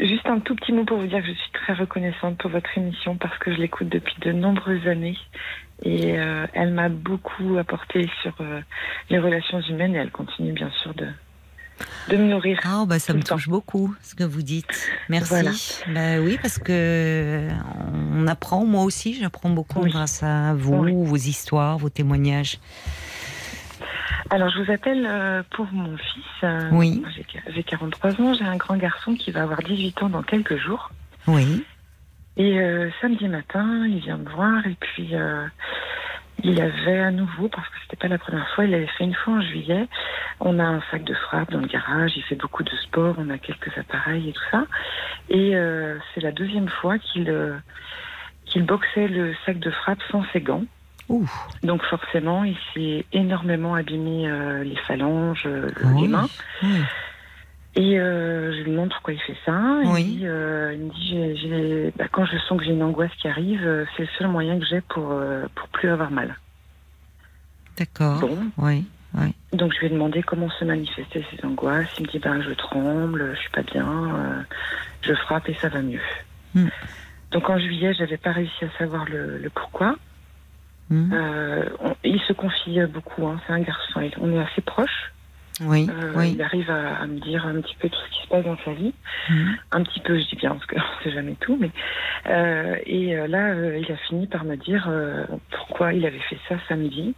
juste 0.00 0.26
un 0.26 0.40
tout 0.40 0.54
petit 0.54 0.72
mot 0.72 0.84
pour 0.84 0.98
vous 0.98 1.06
dire 1.06 1.20
que 1.20 1.26
je 1.26 1.32
suis 1.32 1.52
très 1.52 1.74
reconnaissante 1.74 2.38
pour 2.38 2.50
votre 2.50 2.76
émission 2.78 3.16
parce 3.16 3.36
que 3.38 3.52
je 3.52 3.58
l'écoute 3.58 3.88
depuis 3.88 4.16
de 4.20 4.32
nombreuses 4.32 4.86
années 4.86 5.18
et 5.82 6.18
euh, 6.18 6.46
elle 6.54 6.72
m'a 6.72 6.88
beaucoup 6.88 7.58
apporté 7.58 8.08
sur 8.22 8.34
euh, 8.40 8.60
les 9.10 9.18
relations 9.18 9.60
humaines 9.60 9.94
et 9.94 9.98
elle 9.98 10.12
continue 10.12 10.52
bien 10.52 10.70
sûr 10.82 10.94
de, 10.94 11.08
de 12.08 12.16
me 12.16 12.28
nourrir. 12.30 12.58
Ah, 12.64 12.84
bah 12.86 12.98
ça 12.98 13.12
me 13.14 13.22
temps. 13.22 13.34
touche 13.36 13.48
beaucoup 13.48 13.94
ce 14.02 14.14
que 14.14 14.24
vous 14.24 14.42
dites. 14.42 14.88
Merci. 15.08 15.28
Voilà. 15.30 15.50
Bah 15.88 16.20
oui, 16.22 16.38
parce 16.40 16.58
que 16.58 17.48
on 18.14 18.26
apprend, 18.26 18.64
moi 18.64 18.82
aussi, 18.84 19.14
j'apprends 19.14 19.50
beaucoup 19.50 19.80
Oui. 19.82 19.90
grâce 19.90 20.22
à 20.22 20.54
vous, 20.54 20.74
Oui. 20.74 20.92
vos 20.94 21.16
histoires, 21.16 21.78
vos 21.78 21.88
témoignages. 21.90 22.58
Alors 24.30 24.48
je 24.50 24.62
vous 24.62 24.70
appelle 24.72 25.06
euh, 25.06 25.42
pour 25.50 25.66
mon 25.72 25.96
fils. 25.96 26.24
Euh, 26.44 26.68
Oui. 26.72 27.02
J'ai 27.14 27.26
j'ai 27.54 27.62
43 27.62 28.20
ans, 28.20 28.34
j'ai 28.34 28.44
un 28.44 28.56
grand 28.56 28.76
garçon 28.76 29.14
qui 29.14 29.30
va 29.30 29.42
avoir 29.42 29.62
18 29.62 30.02
ans 30.02 30.08
dans 30.08 30.22
quelques 30.22 30.56
jours. 30.56 30.90
Oui. 31.26 31.64
Et 32.36 32.58
euh, 32.58 32.90
samedi 33.00 33.28
matin, 33.28 33.86
il 33.86 34.00
vient 34.00 34.16
me 34.16 34.28
voir 34.30 34.66
et 34.66 34.76
puis 34.80 35.14
euh, 35.14 35.46
il 36.44 36.60
avait 36.60 37.00
à 37.00 37.10
nouveau, 37.10 37.48
parce 37.48 37.66
que 37.68 37.74
c'était 37.82 37.96
pas 37.96 38.08
la 38.08 38.18
première 38.18 38.46
fois, 38.54 38.66
il 38.66 38.74
avait 38.74 38.86
fait 38.86 39.04
une 39.04 39.14
fois 39.14 39.34
en 39.34 39.40
juillet. 39.40 39.88
On 40.40 40.58
a 40.58 40.64
un 40.64 40.82
sac 40.90 41.02
de 41.02 41.14
frappe 41.14 41.50
dans 41.50 41.60
le 41.60 41.66
garage, 41.66 42.12
il 42.16 42.22
fait 42.22 42.34
beaucoup 42.34 42.62
de 42.62 42.76
sport, 42.82 43.14
on 43.18 43.30
a 43.30 43.38
quelques 43.38 43.76
appareils 43.78 44.28
et 44.28 44.32
tout 44.32 44.42
ça. 44.50 44.66
Et 45.30 45.56
euh, 45.56 45.98
c'est 46.14 46.20
la 46.20 46.32
deuxième 46.32 46.68
fois 46.68 46.98
qu'il 46.98 47.30
euh, 47.30 47.56
qu'il 48.44 48.64
boxait 48.64 49.08
le 49.08 49.34
sac 49.46 49.58
de 49.58 49.70
frappe 49.70 50.02
sans 50.10 50.22
ses 50.34 50.42
gants. 50.42 50.64
Ouh. 51.08 51.28
Donc 51.62 51.82
forcément, 51.84 52.44
il 52.44 52.56
s'est 52.74 53.06
énormément 53.12 53.74
abîmé 53.74 54.28
euh, 54.28 54.64
les 54.64 54.76
phalanges, 54.76 55.48
Ah 55.48 55.88
les 55.98 56.08
mains. 56.08 56.28
Et 57.76 57.98
euh, 57.98 58.52
je 58.52 58.62
lui 58.62 58.70
demande 58.70 58.90
pourquoi 58.90 59.14
il 59.14 59.20
fait 59.20 59.36
ça. 59.44 59.80
Il 59.82 59.88
Oui. 59.90 60.04
me 60.04 60.18
dit, 60.18 60.26
euh, 60.26 60.72
il 60.74 61.18
me 61.18 61.34
dit 61.88 61.92
bah, 61.96 62.06
quand 62.10 62.24
je 62.24 62.38
sens 62.38 62.58
que 62.58 62.64
j'ai 62.64 62.70
une 62.72 62.82
angoisse 62.82 63.10
qui 63.20 63.26
arrive, 63.26 63.66
euh, 63.66 63.84
c'est 63.96 64.04
le 64.04 64.08
seul 64.16 64.28
moyen 64.28 64.58
que 64.58 64.64
j'ai 64.64 64.80
pour, 64.80 65.10
euh, 65.10 65.46
pour 65.56 65.68
plus 65.68 65.88
avoir 65.88 66.10
mal. 66.10 66.36
D'accord. 67.76 68.20
Bon, 68.20 68.38
Oui. 68.58 68.84
donc 69.52 69.72
je 69.74 69.80
lui 69.80 69.86
ai 69.86 69.90
demandé 69.90 70.22
comment 70.22 70.48
se 70.50 70.64
manifestaient 70.64 71.24
ces 71.32 71.44
angoisses. 71.44 71.88
Il 71.98 72.06
me 72.06 72.10
dit 72.12 72.20
ben, 72.20 72.40
je 72.42 72.52
tremble, 72.52 73.34
je 73.34 73.40
suis 73.40 73.50
pas 73.50 73.62
bien, 73.62 74.46
je 75.02 75.14
frappe 75.14 75.48
et 75.48 75.56
ça 75.60 75.68
va 75.68 75.82
mieux. 75.82 76.00
Hmm. 76.54 76.68
Donc 77.32 77.50
en 77.50 77.58
juillet, 77.58 77.92
j'avais 77.94 78.16
pas 78.16 78.30
réussi 78.30 78.64
à 78.64 78.70
savoir 78.78 79.04
le, 79.06 79.38
le 79.38 79.50
pourquoi. 79.50 79.96
Hmm. 80.90 81.12
On- 81.80 81.96
il 82.04 82.20
se 82.20 82.32
confie 82.32 82.78
beaucoup, 82.86 83.26
hein, 83.26 83.40
c'est 83.46 83.52
un 83.52 83.60
garçon, 83.60 84.08
on 84.20 84.32
est 84.32 84.38
assez 84.38 84.60
proches. 84.60 85.12
Oui. 85.60 85.88
Euh, 85.88 86.12
oui. 86.16 86.32
Il 86.34 86.42
arrive 86.42 86.70
à, 86.70 86.96
à 86.96 87.06
me 87.06 87.20
dire 87.20 87.46
un 87.46 87.60
petit 87.60 87.76
peu 87.76 87.88
tout 87.88 87.98
ce 88.06 88.10
qui 88.16 88.22
se 88.24 88.28
passe 88.28 88.44
dans 88.44 88.56
sa 88.64 88.72
vie. 88.72 88.92
Hmm. 89.30 89.52
un 89.72 89.82
petit 89.84 90.00
peu, 90.00 90.18
je 90.18 90.24
dis 90.28 90.36
bien, 90.36 90.50
parce 90.50 90.66
qu'on 90.66 90.76
ne 90.98 91.04
sait 91.04 91.12
jamais 91.12 91.36
tout, 91.40 91.56
mais 91.60 91.70
euh, 92.26 92.76
et 92.86 93.16
euh, 93.16 93.26
là, 93.28 93.50
euh, 93.50 93.78
il 93.78 93.90
a 93.92 93.96
fini 94.08 94.26
par 94.26 94.44
me 94.44 94.56
dire 94.56 94.90
pourquoi 95.50 95.92
il 95.92 96.04
avait 96.06 96.18
fait 96.28 96.38
ça 96.48 96.56
samedi. 96.68 97.14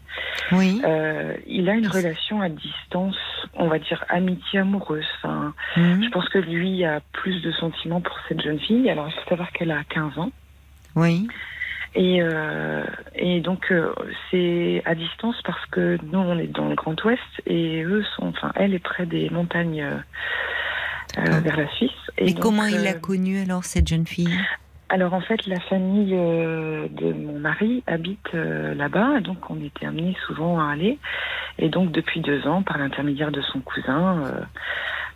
Oui. 0.53 0.81
Il 1.47 1.69
a 1.69 1.75
une 1.75 1.89
relation 1.89 2.41
à 2.43 2.49
distance, 2.49 3.17
on 3.55 3.69
va 3.69 3.79
dire 3.79 4.05
amitié 4.09 4.61
amoureuse. 4.61 5.07
Enfin, 5.23 5.55
Hmm. 5.77 6.03
je 6.03 6.09
pense 6.11 6.29
que 6.29 6.39
lui 6.39 6.85
a 6.85 7.01
plus 7.13 7.41
de 7.43 7.51
sentiments 7.53 8.01
pour 8.01 8.17
cette 8.29 8.41
jeune 8.43 8.59
fille. 8.59 8.89
Alors, 8.89 9.09
il 9.09 9.13
faut 9.13 9.29
savoir 9.29 9.51
qu'elle 9.53 9.71
a 9.71 9.83
15 9.85 10.19
ans. 10.19 10.31
Oui. 10.95 11.27
Et, 11.97 12.21
euh, 12.21 12.85
et 13.15 13.41
donc, 13.41 13.73
euh, 13.73 13.95
c'est 14.31 14.83
à 14.85 14.95
distance 14.95 15.37
parce 15.45 15.65
que 15.71 15.97
nous, 16.03 16.19
on 16.19 16.39
est 16.39 16.47
dans 16.47 16.69
le 16.69 16.75
Grand 16.75 17.03
Ouest 17.05 17.23
et 17.47 17.83
eux 17.85 18.05
sont, 18.15 18.27
enfin, 18.27 18.53
elle 18.55 18.75
est 18.75 18.79
près 18.79 19.07
des 19.07 19.31
montagnes 19.31 19.83
euh, 19.83 21.41
vers 21.41 21.57
la 21.57 21.69
Suisse. 21.71 21.91
Et, 22.19 22.35
donc, 22.35 22.43
comment 22.43 22.67
il 22.67 22.87
euh, 22.87 22.91
a 22.91 22.93
connu 22.93 23.41
alors 23.41 23.65
cette 23.65 23.89
jeune 23.89 24.07
fille? 24.07 24.39
Alors 24.89 25.15
en 25.15 25.21
fait, 25.21 25.47
la 25.47 25.59
famille 25.59 26.15
euh, 26.15 26.87
de 26.91 27.13
mon 27.13 27.41
mari 27.41 27.83
habite 27.89 28.29
euh, 28.35 28.73
là-bas, 28.75 29.21
donc 29.21 29.51
on 29.51 29.61
était 29.61 29.87
amenés 29.87 30.17
souvent 30.27 30.61
à 30.61 30.71
aller. 30.71 30.99
Et 31.59 31.69
donc 31.69 31.91
depuis 31.91 32.21
deux 32.21 32.47
ans, 32.47 32.63
par 32.63 32.79
l'intermédiaire 32.79 33.33
de 33.33 33.43
son 33.43 33.61
cousin, 33.61 34.23
euh, 34.25 34.41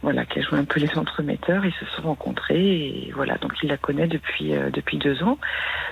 voilà, 0.03 0.27
qui 0.27 0.41
a 0.41 0.43
joué 0.43 0.59
un 0.59 0.64
peu 0.64 0.81
les 0.81 0.99
entremetteurs, 0.99 1.64
ils 1.64 1.75
se 1.75 1.85
sont 1.95 2.03
rencontrés 2.03 2.57
et 2.59 3.12
voilà, 3.14 3.37
donc 3.37 3.53
il 3.62 3.68
la 3.68 3.77
connaît 3.77 4.09
depuis 4.09 4.53
depuis 4.73 4.99
deux 4.99 5.23
ans. 5.23 5.39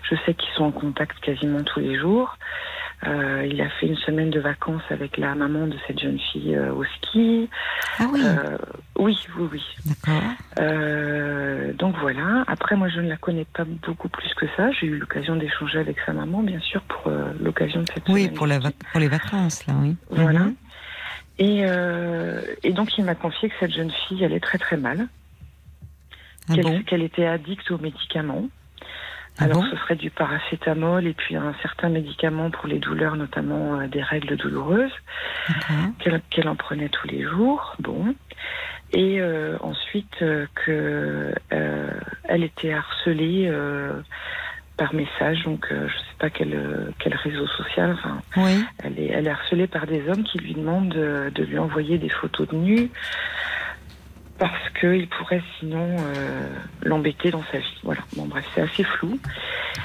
Je 0.02 0.16
sais 0.26 0.34
qu'ils 0.34 0.52
sont 0.54 0.64
en 0.64 0.72
contact 0.72 1.20
quasiment 1.20 1.62
tous 1.62 1.78
les 1.78 1.96
jours. 1.96 2.36
Euh, 3.06 3.46
il 3.48 3.60
a 3.60 3.68
fait 3.70 3.86
une 3.86 3.96
semaine 3.96 4.30
de 4.30 4.40
vacances 4.40 4.82
avec 4.90 5.18
la 5.18 5.36
maman 5.36 5.68
de 5.68 5.76
cette 5.86 6.00
jeune 6.00 6.18
fille 6.18 6.56
euh, 6.56 6.72
au 6.72 6.82
ski. 6.84 7.48
Ah 8.00 8.06
oui. 8.12 8.20
Euh, 8.24 8.58
oui, 8.98 9.16
oui, 9.38 9.48
oui. 9.52 9.62
D'accord. 9.86 10.22
Euh, 10.58 11.72
donc 11.74 11.94
voilà. 12.00 12.42
Après, 12.48 12.74
moi, 12.74 12.88
je 12.88 13.00
ne 13.00 13.08
la 13.08 13.16
connais 13.16 13.44
pas 13.44 13.64
beaucoup 13.64 14.08
plus 14.08 14.34
que 14.34 14.46
ça. 14.56 14.72
J'ai 14.72 14.86
eu 14.88 14.98
l'occasion 14.98 15.36
d'échanger 15.36 15.78
avec 15.78 15.96
sa 16.04 16.12
maman, 16.12 16.42
bien 16.42 16.58
sûr, 16.58 16.82
pour 16.82 17.06
euh, 17.06 17.32
l'occasion 17.40 17.82
de 17.82 17.86
cette 17.94 18.08
Oui, 18.08 18.22
semaine. 18.24 18.34
pour, 18.34 18.46
la 18.48 18.58
vac- 18.58 18.74
pour 18.90 18.98
les 19.00 19.08
vacances, 19.08 19.64
là, 19.68 19.74
oui. 19.80 19.94
Voilà. 20.10 20.40
Mhm. 20.40 20.54
Et, 21.38 21.60
euh, 21.66 22.42
et 22.64 22.72
donc, 22.72 22.98
il 22.98 23.04
m'a 23.04 23.14
confié 23.14 23.48
que 23.48 23.54
cette 23.60 23.72
jeune 23.72 23.92
fille 24.08 24.24
allait 24.24 24.40
très 24.40 24.58
très 24.58 24.76
mal, 24.76 25.06
Ah 26.50 26.54
qu'elle 26.54 26.64
bon? 26.64 26.82
qu'elle 26.82 27.02
était 27.02 27.26
addicte 27.26 27.70
aux 27.70 27.78
médicaments. 27.78 28.48
Ah 29.38 29.44
Alors, 29.44 29.62
bon 29.62 29.68
ce 29.70 29.76
serait 29.76 29.96
du 29.96 30.10
paracétamol 30.10 31.06
et 31.06 31.14
puis 31.14 31.36
un 31.36 31.54
certain 31.62 31.88
médicament 31.88 32.50
pour 32.50 32.66
les 32.66 32.78
douleurs, 32.78 33.16
notamment 33.16 33.78
euh, 33.80 33.86
des 33.86 34.02
règles 34.02 34.36
douloureuses. 34.36 34.92
Qu'elle 36.00 36.20
qu'elle 36.30 36.48
en 36.48 36.56
prenait 36.56 36.88
tous 36.88 37.06
les 37.08 37.22
jours. 37.22 37.74
Bon. 37.78 38.14
Et 38.92 39.20
euh, 39.20 39.56
ensuite 39.60 40.22
euh, 40.22 40.46
que 40.54 41.32
euh, 41.52 41.90
elle 42.24 42.42
était 42.44 42.72
harcelée 42.72 43.46
euh, 43.48 43.92
par 44.76 44.94
message, 44.94 45.42
donc 45.44 45.66
euh, 45.70 45.88
je 45.88 45.94
sais 45.98 46.16
pas 46.18 46.30
quel 46.30 46.56
quel 46.98 47.14
réseau 47.14 47.46
social. 47.48 47.92
Enfin, 47.98 48.20
Oui. 48.36 48.64
elle 48.82 48.98
est 48.98 49.08
elle 49.08 49.26
est 49.26 49.30
harcelée 49.30 49.66
par 49.66 49.86
des 49.86 50.08
hommes 50.08 50.24
qui 50.24 50.38
lui 50.38 50.54
demandent 50.54 50.88
de, 50.88 51.30
de 51.34 51.44
lui 51.44 51.58
envoyer 51.58 51.98
des 51.98 52.08
photos 52.08 52.48
de 52.48 52.56
nu 52.56 52.90
parce 54.38 54.70
qu'il 54.80 55.08
pourrait 55.08 55.42
sinon 55.58 55.96
euh, 55.98 56.48
l'embêter 56.82 57.30
dans 57.30 57.42
sa 57.50 57.58
vie. 57.58 57.78
Voilà. 57.82 58.00
Bon 58.16 58.26
bref, 58.26 58.44
c'est 58.54 58.60
assez 58.62 58.84
flou. 58.84 59.18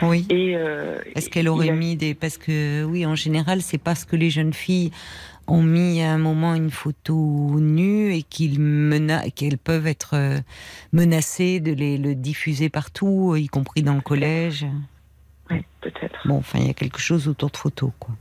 Oui. 0.01 0.25
Et 0.29 0.55
euh, 0.55 0.99
Est-ce 1.15 1.29
qu'elle 1.29 1.47
aurait 1.49 1.69
a- 1.69 1.73
mis 1.73 1.95
des. 1.95 2.13
Parce 2.13 2.37
que, 2.37 2.83
oui, 2.83 3.05
en 3.05 3.15
général, 3.15 3.61
c'est 3.61 3.77
parce 3.77 4.05
que 4.05 4.15
les 4.15 4.29
jeunes 4.29 4.53
filles 4.53 4.91
ont 5.47 5.61
mis 5.63 6.01
à 6.01 6.11
un 6.13 6.17
moment 6.17 6.55
une 6.55 6.71
photo 6.71 7.59
nue 7.59 8.13
et 8.13 8.23
qu'ils 8.23 8.59
mena... 8.61 9.29
qu'elles 9.29 9.57
peuvent 9.57 9.87
être 9.87 10.11
euh, 10.13 10.39
menacées 10.93 11.59
de 11.59 11.73
les, 11.73 11.97
le 11.97 12.15
diffuser 12.15 12.69
partout, 12.69 13.35
y 13.35 13.47
compris 13.47 13.83
dans 13.83 13.95
le 13.95 14.01
collège. 14.01 14.65
Ouais, 15.49 15.65
peut-être. 15.81 16.17
Bon, 16.25 16.37
enfin, 16.37 16.59
il 16.59 16.67
y 16.67 16.69
a 16.69 16.73
quelque 16.73 16.99
chose 16.99 17.27
autour 17.27 17.49
de 17.49 17.57
photos, 17.57 17.91
quoi. 17.99 18.15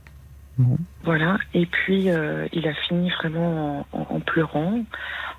Bon. 0.57 0.77
Voilà. 1.03 1.37
Et 1.53 1.65
puis, 1.65 2.09
euh, 2.09 2.47
il 2.53 2.67
a 2.67 2.73
fini 2.73 3.09
vraiment 3.11 3.85
en, 3.91 3.99
en- 4.15 4.19
pleurant, 4.21 4.83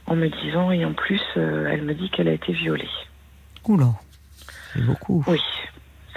en 0.07 0.15
me 0.17 0.29
disant, 0.29 0.71
et 0.71 0.85
en 0.85 0.93
plus, 0.93 1.23
euh, 1.37 1.69
elle 1.71 1.83
me 1.83 1.95
dit 1.95 2.11
qu'elle 2.11 2.29
a 2.29 2.33
été 2.33 2.53
violée. 2.53 2.89
Oula, 3.67 3.95
c'est 4.73 4.83
beaucoup. 4.83 5.25
Oui, 5.27 5.41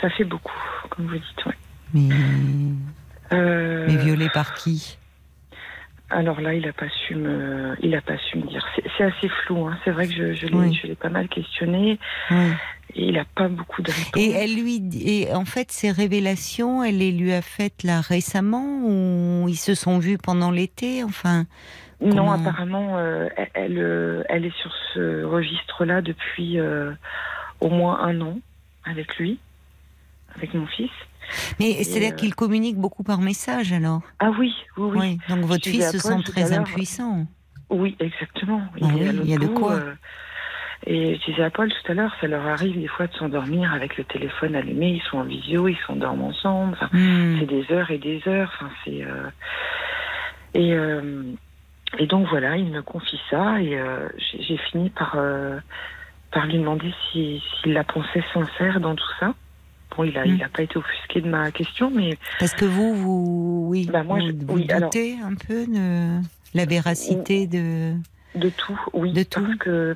ça 0.01 0.09
fait 0.09 0.25
beaucoup, 0.25 0.51
comme 0.89 1.07
vous 1.07 1.17
dites. 1.17 1.45
ouais. 1.45 1.55
Mais, 1.93 2.09
Euh, 3.31 3.85
mais 3.87 3.95
violée 3.97 4.29
par 4.29 4.53
qui? 4.55 4.97
Alors 6.09 6.39
là, 6.39 6.53
il 6.53 6.65
n'a 6.65 6.71
pas 6.73 6.87
su 6.89 7.15
me, 7.15 7.75
il 7.81 7.93
a 7.95 8.01
pas 8.01 8.17
su 8.17 8.37
me 8.37 8.47
dire. 8.47 8.65
C'est 8.97 9.03
assez 9.03 9.27
flou. 9.43 9.67
Hein. 9.67 9.77
C'est 9.83 9.91
vrai 9.91 10.07
que 10.07 10.13
je, 10.13 10.33
je 10.33 10.45
l'ai, 10.47 10.55
Oui. 10.55 10.95
pas 10.99 11.09
mal 11.09 11.27
questionné 11.27 11.99
Oui. 12.31 12.37
et 12.95 13.07
il 13.07 13.13
n'a 13.15 13.25
pas 13.35 13.49
beaucoup 13.49 13.81
de 13.81 13.91
réponses. 13.91 14.11
Et 14.15 14.31
elle 14.31 14.55
lui, 14.55 14.81
et 15.03 15.33
en 15.33 15.43
fait, 15.43 15.69
ces 15.71 15.91
révélations, 15.91 16.81
elle 16.83 16.99
les 16.99 17.11
lui 17.11 17.33
a 17.33 17.41
faites 17.41 17.83
là 17.83 17.99
récemment 17.99 18.79
ou 18.85 19.47
ils 19.49 19.57
se 19.57 19.75
sont 19.75 19.99
vus 19.99 20.17
pendant 20.17 20.49
l'été, 20.51 21.03
enfin. 21.03 21.45
Non, 21.99 22.31
apparemment, 22.31 22.97
euh, 22.97 23.27
elle, 23.35 23.49
elle, 23.55 23.77
euh, 23.79 24.23
elle 24.29 24.45
est 24.45 24.55
sur 24.61 24.71
ce 24.93 25.23
registre-là 25.23 26.01
depuis 26.01 26.59
euh, 26.59 26.91
au 27.59 27.69
moins 27.69 27.99
un 28.01 28.21
an 28.21 28.39
avec 28.85 29.17
lui, 29.17 29.39
avec 30.35 30.53
mon 30.53 30.65
fils. 30.67 30.91
Mais 31.59 31.83
c'est-à-dire 31.83 32.13
euh, 32.13 32.15
qu'ils 32.15 32.35
communiquent 32.35 32.77
beaucoup 32.77 33.03
par 33.03 33.19
message 33.19 33.73
alors? 33.73 34.01
Ah 34.19 34.31
oui, 34.39 34.53
oui, 34.77 34.89
oui. 34.93 34.99
Oui. 34.99 35.19
Donc 35.29 35.45
votre 35.45 35.67
fils 35.67 35.91
se 35.91 35.99
sent 35.99 36.23
très 36.23 36.53
impuissant. 36.53 37.25
Oui, 37.69 37.95
exactement. 37.99 38.61
Ah 38.81 38.87
oui, 38.93 39.09
il 39.23 39.29
y 39.29 39.33
a 39.33 39.37
de 39.37 39.47
quoi. 39.47 39.73
euh, 39.73 39.93
et 40.85 41.15
je 41.17 41.25
disais 41.31 41.43
à 41.43 41.49
Paul 41.49 41.69
tout 41.69 41.91
à 41.91 41.95
l'heure, 41.95 42.15
ça 42.21 42.27
leur 42.27 42.45
arrive 42.47 42.79
des 42.79 42.87
fois 42.87 43.07
de 43.07 43.13
s'endormir 43.15 43.73
avec 43.73 43.97
le 43.97 44.03
téléphone 44.05 44.55
allumé, 44.55 44.91
ils 44.91 45.01
sont 45.09 45.17
en 45.17 45.23
visio, 45.23 45.67
ils 45.67 45.77
s'endorment 45.85 46.21
ensemble. 46.25 46.73
Enfin, 46.79 46.89
Hmm. 46.93 47.37
c'est 47.39 47.45
des 47.47 47.65
heures 47.71 47.91
et 47.91 47.97
des 47.97 48.21
heures. 48.27 48.51
Enfin, 48.55 48.69
c'est 48.85 49.03
euh, 49.03 49.29
et 50.53 50.73
euh, 50.73 51.23
et 51.97 52.05
donc 52.05 52.27
voilà, 52.29 52.55
il 52.57 52.67
me 52.71 52.81
confie 52.81 53.19
ça 53.29 53.59
et 53.61 53.77
euh, 53.77 54.07
j'ai 54.39 54.57
fini 54.71 54.89
par 54.91 55.17
par 56.31 56.45
lui 56.45 56.57
demander 56.59 56.93
si 57.11 57.41
s'il 57.61 57.73
la 57.73 57.83
pensait 57.83 58.23
sincère 58.33 58.79
dans 58.79 58.95
tout 58.95 59.11
ça. 59.19 59.33
Bon, 59.95 60.03
il 60.03 60.17
a 60.17 60.25
Mm. 60.25 60.35
il 60.35 60.43
a 60.43 60.49
pas 60.49 60.61
été 60.63 60.77
offusqué 60.77 61.21
de 61.21 61.29
ma 61.29 61.51
question, 61.51 61.89
mais 61.93 62.17
Parce 62.39 62.53
que 62.53 62.65
vous, 62.65 62.93
vous, 62.95 63.65
oui, 63.69 63.87
Bah, 63.91 64.03
moi, 64.03 64.19
vous, 64.19 64.27
je- 64.27 64.31
vous 64.45 64.53
oui, 64.55 64.67
alors- 64.69 64.89
doutez 64.89 65.17
un 65.23 65.33
peu 65.35 65.65
de 65.65 66.19
la 66.53 66.65
véracité 66.65 67.47
de. 67.47 67.93
de 68.35 68.49
tout, 68.49 68.79
oui, 68.93 69.11
De 69.13 69.23
tout. 69.23 69.41
parce 69.41 69.55
que 69.57 69.95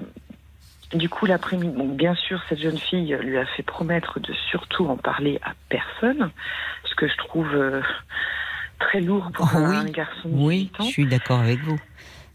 du 0.93 1.07
coup 1.07 1.25
l'après-midi, 1.25 1.83
bien 1.95 2.15
sûr 2.15 2.41
cette 2.49 2.59
jeune 2.59 2.77
fille 2.77 3.15
lui 3.21 3.37
a 3.37 3.45
fait 3.45 3.63
promettre 3.63 4.19
de 4.19 4.33
surtout 4.49 4.87
en 4.87 4.97
parler 4.97 5.39
à 5.43 5.51
personne, 5.69 6.31
ce 6.85 6.95
que 6.95 7.07
je 7.07 7.15
trouve 7.17 7.47
euh, 7.53 7.81
très 8.79 8.99
lourd 9.01 9.29
pour 9.33 9.49
Oh, 9.53 9.57
un 9.57 9.85
oui. 9.85 9.91
garçon 9.91 10.27
de 10.29 10.35
Oui, 10.35 10.57
18 10.73 10.79
ans. 10.81 10.83
je 10.85 10.89
suis 10.89 11.05
d'accord 11.05 11.39
avec 11.39 11.59
vous. 11.59 11.79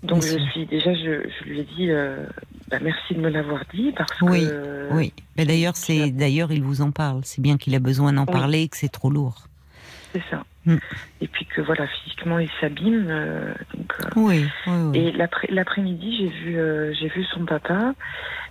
Donc 0.03 0.23
je 0.23 0.39
suis 0.51 0.67
déjà, 0.67 0.95
je, 0.95 1.29
je 1.29 1.45
lui 1.49 1.61
ai 1.61 1.65
dit, 1.65 1.91
euh, 1.91 2.27
bah, 2.69 2.79
merci 2.81 3.15
de 3.15 3.21
me 3.21 3.29
l'avoir 3.29 3.63
dit 3.75 3.93
parce 3.97 4.13
Oui, 4.23 4.47
que 4.47 4.89
Oui. 4.93 5.13
Mais 5.37 5.45
d'ailleurs, 5.45 5.77
c'est 5.77 6.11
d'ailleurs 6.11 6.53
il 6.53 6.63
vous 6.63 6.81
en 6.83 6.91
parle. 6.93 7.21
C'est 7.25 7.41
bien 7.43 7.57
qu'il 7.57 7.75
a 7.75 7.79
besoin 7.81 8.13
d'en 8.13 8.25
Oui. 8.27 8.33
parler 8.33 8.63
et 8.63 8.69
que 8.69 8.77
c'est 8.77 8.89
trop 8.93 9.11
lourd. 9.11 9.49
c'est 10.13 10.23
ça. 10.31 10.45
Mm. 10.65 10.77
Et 11.21 11.29
puis 11.29 11.47
que 11.47 11.61
voilà, 11.61 11.87
physiquement 11.87 12.39
il 12.39 12.51
s'abîme. 12.61 13.07
euh, 13.09 13.55
donc, 13.75 13.93
euh, 14.01 14.09
Oui, 14.17 14.45
oui, 14.67 14.73
oui. 14.91 14.99
Et 14.99 15.13
l'après- 15.13 15.49
l'après-midi, 15.51 16.17
j'ai 16.19 16.29
vu, 16.29 16.59
j'ai 16.99 17.09
vu 17.09 17.25
son 17.35 17.45
papa 17.45 17.95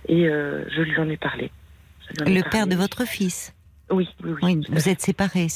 et 0.08 0.24
je 0.26 0.80
lui 0.82 0.98
en 0.98 1.08
ai 1.08 1.16
parlé. 1.16 1.50
En 2.20 2.24
ai 2.24 2.34
Le 2.34 2.40
parlé. 2.40 2.50
père 2.50 2.66
de 2.66 2.74
votre 2.76 3.06
fils? 3.06 3.52
Oui, 3.90 4.08
oui, 4.24 4.30
oui. 4.32 4.38
Oui, 4.42 4.66
vous 4.68 4.88
êtes 4.88 5.00
séparés. 5.00 5.46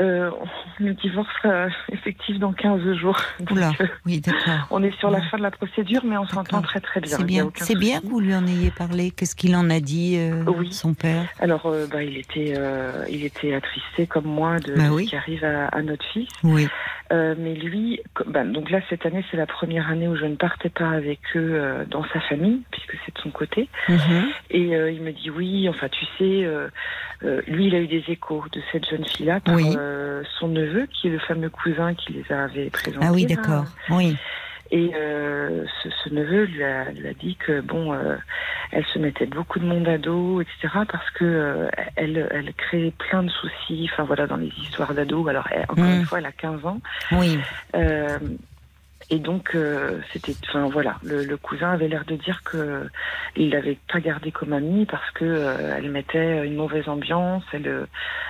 Euh, 0.00 0.30
le 0.80 0.92
divorce 0.94 1.28
euh, 1.44 1.68
effectif 1.92 2.38
dans 2.40 2.52
15 2.52 2.94
jours. 2.94 3.16
Donc, 3.38 3.52
Oula, 3.52 3.70
euh, 3.80 3.86
oui, 4.06 4.20
d'accord. 4.20 4.66
on 4.70 4.82
est 4.82 4.96
sur 4.98 5.08
la 5.10 5.20
fin 5.22 5.36
de 5.38 5.42
la 5.42 5.52
procédure, 5.52 6.02
mais 6.04 6.16
on 6.16 6.26
s'entend 6.26 6.62
très 6.62 6.80
très 6.80 7.00
bien. 7.00 7.16
C'est 7.16 7.24
bien. 7.24 7.48
C'est 7.54 7.78
bien 7.78 8.00
que 8.00 8.06
vous 8.06 8.18
lui 8.20 8.34
en 8.34 8.44
ayez 8.46 8.70
parlé. 8.72 9.12
Qu'est-ce 9.12 9.36
qu'il 9.36 9.54
en 9.54 9.70
a 9.70 9.78
dit, 9.80 10.16
euh, 10.18 10.42
Oui. 10.46 10.72
son 10.72 10.94
père? 10.94 11.22
Alors, 11.38 11.66
euh, 11.66 11.86
bah, 11.86 12.02
il 12.02 12.16
était, 12.18 12.54
euh, 12.56 13.04
il 13.08 13.24
était 13.24 13.54
attristé 13.54 14.06
comme 14.08 14.26
moi 14.26 14.58
de, 14.58 14.74
Bah 14.74 14.88
oui. 14.90 15.04
ce 15.04 15.10
qui 15.10 15.16
arrive 15.16 15.44
à, 15.44 15.68
à 15.68 15.82
notre 15.82 16.04
fils. 16.12 16.28
Oui. 16.42 16.66
Euh, 17.12 17.34
mais 17.38 17.54
lui, 17.54 18.00
bah, 18.26 18.44
donc 18.44 18.70
là 18.70 18.80
cette 18.88 19.04
année, 19.06 19.22
c'est 19.30 19.36
la 19.36 19.46
première 19.46 19.90
année 19.90 20.08
où 20.08 20.16
je 20.16 20.24
ne 20.24 20.36
partais 20.36 20.70
pas 20.70 20.88
avec 20.88 21.20
eux 21.36 21.50
euh, 21.52 21.84
dans 21.88 22.02
sa 22.12 22.20
famille, 22.20 22.62
puisque 22.70 22.96
c'est 23.04 23.14
de 23.14 23.20
son 23.20 23.30
côté. 23.30 23.68
Mhm. 23.88 24.24
Et 24.50 24.74
euh, 24.74 24.90
il 24.90 25.02
me 25.02 25.12
dit 25.12 25.30
oui, 25.30 25.68
enfin 25.68 25.88
tu 25.90 26.04
sais, 26.18 26.48
lui 27.46 27.66
il 27.66 27.74
a 27.74 27.80
eu 27.80 27.86
des 27.88 28.02
échos 28.08 28.44
de 28.52 28.60
cette 28.72 28.88
jeune 28.88 29.04
fille-là 29.04 29.40
par 29.40 29.54
Oui. 29.54 29.76
Euh, 29.84 30.22
son 30.38 30.48
neveu, 30.48 30.86
qui 30.92 31.08
est 31.08 31.10
le 31.10 31.18
fameux 31.18 31.50
cousin 31.50 31.94
qui 31.94 32.12
les 32.14 32.32
avait 32.32 32.70
présentés. 32.70 33.06
Ah 33.06 33.12
oui, 33.12 33.26
d'accord. 33.26 33.64
Oui. 33.90 34.16
Et 34.70 34.90
euh, 34.96 35.64
ce, 35.82 35.88
ce 36.02 36.08
neveu 36.12 36.44
lui 36.46 36.64
a, 36.64 36.90
lui 36.90 37.06
a 37.06 37.12
dit 37.12 37.36
que 37.36 37.60
bon, 37.60 37.92
euh, 37.92 38.16
elle 38.72 38.84
se 38.86 38.98
mettait 38.98 39.26
beaucoup 39.26 39.58
de 39.60 39.66
monde 39.66 39.86
à 39.86 39.98
dos, 39.98 40.40
etc. 40.40 40.68
Parce 40.90 41.08
que 41.10 41.24
euh, 41.24 41.68
elle, 41.96 42.26
elle 42.32 42.52
crée 42.54 42.92
plein 42.98 43.22
de 43.22 43.28
soucis. 43.30 43.88
Enfin 43.92 44.04
voilà, 44.04 44.26
dans 44.26 44.36
les 44.38 44.50
histoires 44.62 44.94
d'ados. 44.94 45.28
Alors 45.28 45.46
elle- 45.52 45.66
encore 45.68 45.84
Mm. 45.84 45.94
une 46.00 46.04
fois, 46.06 46.18
elle 46.18 46.26
a 46.26 46.32
15 46.32 46.64
ans. 46.64 46.80
Oui. 47.12 47.38
Et 49.10 49.18
donc, 49.18 49.54
euh, 49.54 50.00
c'était, 50.12 50.34
enfin 50.48 50.68
voilà, 50.68 50.96
le, 51.02 51.24
le 51.24 51.36
cousin 51.36 51.70
avait 51.72 51.88
l'air 51.88 52.04
de 52.06 52.16
dire 52.16 52.42
que 52.42 52.88
il 53.36 53.50
l'avait 53.50 53.78
pas 53.92 54.00
gardée 54.00 54.32
comme 54.32 54.52
amie 54.52 54.86
parce 54.86 55.10
que 55.12 55.24
euh, 55.24 55.74
elle 55.76 55.90
mettait 55.90 56.46
une 56.46 56.54
mauvaise 56.56 56.88
ambiance, 56.88 57.42
elle, 57.52 57.68
euh, 57.68 57.86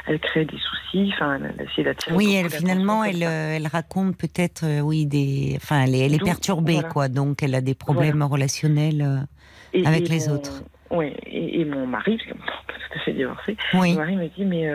elle 0.06 0.18
créait 0.18 0.44
des 0.44 0.58
soucis, 0.58 1.12
enfin, 1.14 1.38
elle, 1.58 1.66
essayait 1.66 1.84
d'attirer. 1.84 2.16
Oui, 2.16 2.34
elle 2.34 2.50
finalement, 2.50 3.04
elle, 3.04 3.22
euh, 3.22 3.56
elle 3.56 3.66
raconte 3.68 4.16
peut-être, 4.16 4.64
euh, 4.64 4.80
oui, 4.80 5.06
des, 5.06 5.52
enfin, 5.56 5.82
elle 5.84 5.94
est, 5.94 6.00
elle 6.00 6.14
est 6.14 6.18
Donc, 6.18 6.26
perturbée, 6.28 6.74
voilà. 6.74 6.88
quoi. 6.88 7.08
Donc, 7.08 7.42
elle 7.42 7.54
a 7.54 7.60
des 7.60 7.74
problèmes 7.74 8.22
relationnels. 8.22 9.26
Et- 9.72 9.86
avec 9.86 10.02
et 10.06 10.08
les 10.08 10.28
mon- 10.28 10.34
autres. 10.34 10.62
Oui, 10.90 11.12
et, 11.26 11.60
et 11.60 11.64
mon 11.64 11.86
mari, 11.86 12.18
parce 12.18 12.30
qu'on 12.30 12.44
tout 12.44 12.94
à 12.94 12.98
fait 13.00 13.12
divorcé, 13.12 13.56
Oui. 13.74 13.92
mon 13.92 13.98
mari 13.98 14.16
me 14.16 14.28
dit, 14.28 14.44
mais 14.44 14.68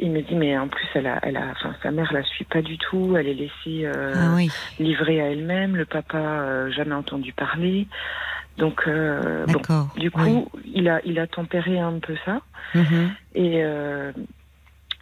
il 0.00 0.10
me 0.10 0.22
dit, 0.22 0.34
mais 0.34 0.56
en 0.58 0.68
plus, 0.68 0.86
elle 0.94 1.06
a, 1.06 1.18
elle 1.22 1.36
a, 1.36 1.46
enfin, 1.52 1.74
sa 1.82 1.90
mère 1.90 2.12
la 2.12 2.22
suit 2.22 2.44
pas 2.44 2.62
du 2.62 2.78
tout, 2.78 3.14
elle 3.16 3.28
est 3.28 3.34
laissée 3.34 3.84
euh, 3.84 4.14
Ah 4.16 4.34
oui. 4.36 4.50
livrée 4.78 5.20
à 5.20 5.30
elle-même, 5.30 5.76
le 5.76 5.84
papa 5.84 6.18
euh, 6.18 6.70
jamais 6.70 6.94
entendu 6.94 7.32
parler, 7.32 7.86
donc 8.58 8.82
euh, 8.86 9.44
bon, 9.46 9.60
du 9.96 10.10
coup, 10.10 10.48
il 10.64 10.88
a, 10.88 11.00
il 11.04 11.18
a 11.18 11.26
tempéré 11.26 11.78
un 11.78 11.98
peu 11.98 12.16
ça. 12.24 12.40
Mhm. 12.74 13.10
et 13.34 13.62
euh, 13.64 14.12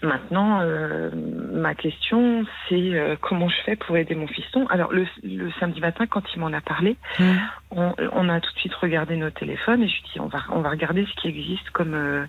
Maintenant, 0.02 0.60
euh, 0.62 1.10
ma 1.52 1.74
question, 1.74 2.46
c'est 2.68 2.94
euh, 2.94 3.16
comment 3.20 3.50
je 3.50 3.56
fais 3.66 3.76
pour 3.76 3.98
aider 3.98 4.14
mon 4.14 4.26
fiston? 4.26 4.66
Alors, 4.68 4.90
le, 4.94 5.06
le 5.22 5.50
samedi 5.60 5.78
matin, 5.82 6.06
quand 6.06 6.22
il 6.34 6.40
m'en 6.40 6.54
a 6.54 6.62
parlé, 6.62 6.96
Mhm. 7.18 7.38
on, 7.72 7.94
on 8.12 8.28
a 8.30 8.40
tout 8.40 8.50
de 8.54 8.58
suite 8.60 8.72
regardé 8.76 9.16
nos 9.16 9.28
téléphones 9.28 9.82
et 9.82 9.88
je 9.88 9.92
lui 9.92 10.02
ai 10.06 10.12
dit, 10.14 10.20
on 10.20 10.28
va, 10.28 10.38
on 10.52 10.62
va 10.62 10.70
regarder 10.70 11.04
ce 11.04 11.20
qui 11.20 11.28
existe 11.28 11.68
comme, 11.74 11.92
euh, 11.92 12.24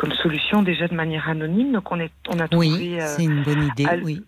comme 0.00 0.12
solution 0.14 0.62
déjà 0.62 0.88
de 0.88 0.94
manière 0.94 1.28
anonyme. 1.28 1.72
Donc, 1.72 1.92
on, 1.92 2.00
est, 2.00 2.10
on 2.30 2.38
a 2.38 2.48
trouvé 2.48 2.68
Oui, 2.68 2.98
euh, 2.98 3.06
c'est 3.06 3.24
une 3.24 3.42
bonne 3.42 3.64
idée, 3.64 3.84
Al- 3.84 4.02
oui. 4.02 4.22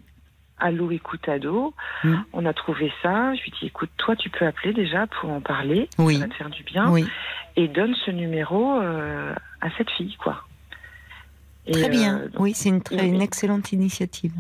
Allo 0.59 0.91
Écoute 0.91 1.27
Ado. 1.31 1.73
Mm. 2.05 2.14
On 2.35 2.45
a 2.45 2.53
trouvé 2.53 2.93
ça. 3.03 3.35
Je 3.35 3.41
lui 3.43 3.49
ai 3.49 3.59
dit, 3.59 3.66
écoute, 3.68 3.89
toi, 3.97 4.14
tu 4.14 4.29
peux 4.29 4.47
appeler 4.47 4.75
déjà 4.75 5.07
pour 5.07 5.31
en 5.31 5.41
parler. 5.41 5.89
Oui. 5.97 6.16
Ça 6.18 6.27
va 6.27 6.29
te 6.29 6.35
faire 6.35 6.51
du 6.51 6.62
bien. 6.62 6.91
Oui, 6.91 7.07
Et 7.57 7.68
donne 7.68 7.95
ce 8.05 8.11
numéro 8.11 8.79
euh, 8.83 9.35
à 9.62 9.68
cette 9.79 9.91
fille, 9.93 10.14
quoi. 10.23 10.45
Et, 11.66 11.73
très 11.73 11.89
bien. 11.89 12.18
euh, 12.18 12.29
donc, 12.29 12.43
oui, 12.43 12.53
c'est 12.55 12.68
une, 12.68 12.83
très, 12.83 13.07
une 13.09 13.23
excellente 13.23 13.73
initiative. 13.73 14.35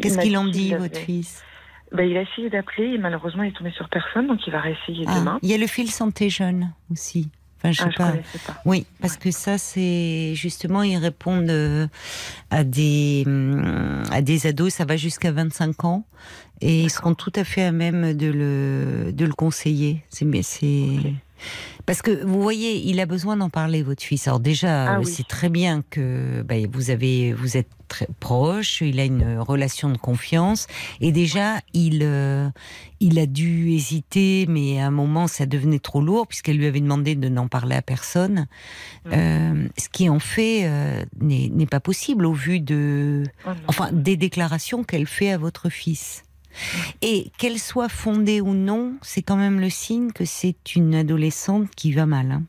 Qu'est-ce 0.00 0.18
qu'il 0.18 0.38
en 0.38 0.46
dit, 0.46 0.72
votre 0.74 0.96
fils? 0.98 1.44
Ben, 1.92 2.08
il 2.08 2.16
a 2.16 2.22
essayé 2.22 2.48
d'appeler 2.48 2.94
et 2.94 2.98
malheureusement 2.98 3.42
il 3.44 3.50
est 3.50 3.56
tombé 3.56 3.70
sur 3.70 3.88
personne, 3.90 4.26
donc 4.26 4.44
il 4.46 4.52
va 4.52 4.60
réessayer 4.60 5.04
Ah, 5.06 5.20
demain. 5.20 5.38
Il 5.42 5.50
y 5.50 5.54
a 5.54 5.58
le 5.58 5.66
fil 5.68 5.90
santé 5.90 6.30
jeune 6.30 6.72
aussi. 6.90 7.30
Enfin, 7.64 7.72
je 7.72 7.78
sais 7.78 7.84
Ah, 7.98 8.12
je 8.34 8.38
pas. 8.46 8.60
Oui, 8.66 8.86
parce 9.00 9.16
que 9.16 9.30
ça, 9.30 9.56
c'est 9.58 10.34
justement, 10.34 10.82
ils 10.82 10.98
répondent 10.98 11.48
euh, 11.48 11.86
à 12.50 12.62
des 12.64 13.24
hum, 13.26 14.02
à 14.10 14.20
des 14.20 14.46
ados, 14.46 14.74
ça 14.74 14.84
va 14.84 14.96
jusqu'à 14.96 15.32
25 15.32 15.84
ans, 15.84 16.04
et 16.60 16.82
ils 16.82 16.90
seront 16.90 17.14
tout 17.14 17.32
à 17.34 17.44
fait 17.44 17.62
à 17.62 17.72
même 17.72 18.14
de 18.14 18.26
le 18.26 19.12
de 19.12 19.24
le 19.24 19.32
conseiller. 19.32 20.02
C'est 20.10 20.26
c'est 20.42 21.14
parce 21.86 22.02
que 22.02 22.24
vous 22.24 22.40
voyez, 22.40 22.88
il 22.88 23.00
a 23.00 23.06
besoin 23.06 23.36
d'en 23.36 23.50
parler, 23.50 23.82
votre 23.82 24.02
fils. 24.02 24.26
Alors 24.26 24.40
déjà, 24.40 24.92
Ah 24.92 24.96
euh, 24.96 24.98
oui. 25.00 25.06
c'est 25.06 25.26
très 25.26 25.48
bien 25.48 25.82
que 25.90 26.42
ben, 26.42 26.68
vous 26.72 26.90
avez 26.90 27.32
vous 27.32 27.56
êtes 27.56 27.68
très 27.88 28.08
proche, 28.20 28.80
il 28.80 28.98
a 28.98 29.04
une 29.04 29.38
relation 29.38 29.90
de 29.90 29.98
confiance, 29.98 30.66
et 31.00 31.12
déjà 31.12 31.58
il 31.74 32.00
euh, 32.02 32.48
il 33.00 33.18
a 33.18 33.26
dû 33.26 33.70
hésiter, 33.72 34.46
mais 34.48 34.80
à 34.80 34.86
un 34.86 34.90
moment 34.90 35.26
ça 35.26 35.44
devenait 35.46 35.78
trop 35.78 36.00
lourd 36.00 36.26
puisqu'elle 36.26 36.56
lui 36.56 36.66
avait 36.66 36.80
demandé 36.80 37.14
de 37.14 37.28
n'en 37.28 37.48
parler 37.48 37.76
à 37.76 37.82
personne. 37.82 38.46
Mm. 39.04 39.10
Euh, 39.12 39.68
ce 39.78 39.88
qui 39.90 40.08
en 40.08 40.18
fait 40.18 40.62
euh, 40.64 41.04
n'est 41.20 41.66
pas 41.66 41.80
possible 41.80 42.24
au 42.24 42.32
vu 42.32 42.60
de, 42.60 43.24
Oh 43.46 43.50
enfin, 43.68 43.90
des 43.92 44.16
déclarations 44.16 44.84
qu'elle 44.84 45.06
fait 45.06 45.30
à 45.30 45.38
votre 45.38 45.68
fils. 45.68 46.22
Et 47.02 47.30
qu'elles 47.38 47.58
soient 47.58 47.88
fondées 47.88 48.40
ou 48.40 48.54
non, 48.54 48.94
c'est 49.02 49.22
quand 49.22 49.36
même 49.36 49.60
le 49.60 49.70
signe 49.70 50.12
que 50.12 50.24
c'est 50.24 50.74
une 50.76 50.94
adolescente 50.94 51.68
qui 51.74 51.92
va 51.92 52.06
mal. 52.06 52.30
hein. 52.30 52.42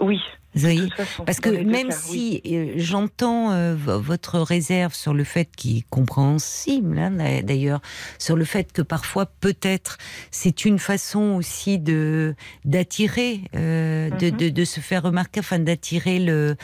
Oui, 0.00 0.20
Vous 0.54 0.60
voyez 0.60 0.88
Parce 1.26 1.40
que 1.40 1.48
même 1.50 1.88
cas, 1.88 1.96
si 1.96 2.40
euh, 2.46 2.74
j'entends 2.76 3.50
euh, 3.52 3.74
votre 3.76 4.38
réserve 4.38 4.94
sur 4.94 5.12
le 5.12 5.24
fait 5.24 5.48
qui 5.56 5.78
est 5.78 5.84
compréhensible, 5.90 6.98
hein, 6.98 7.10
d'a- 7.10 7.42
d'ailleurs, 7.42 7.80
sur 8.18 8.36
le 8.36 8.44
fait 8.44 8.72
que 8.72 8.82
parfois 8.82 9.26
peut-être 9.26 9.98
c'est 10.30 10.64
une 10.64 10.78
façon 10.78 11.32
aussi 11.34 11.78
de 11.78 12.34
d'attirer, 12.64 13.40
euh, 13.56 14.10
de, 14.10 14.26
Mhm. 14.30 14.36
de, 14.36 14.48
de 14.50 14.64
se 14.64 14.80
faire 14.80 15.02
remarquer, 15.02 15.40
enfin 15.40 15.58
d'attirer 15.58 16.18
le, 16.20 16.56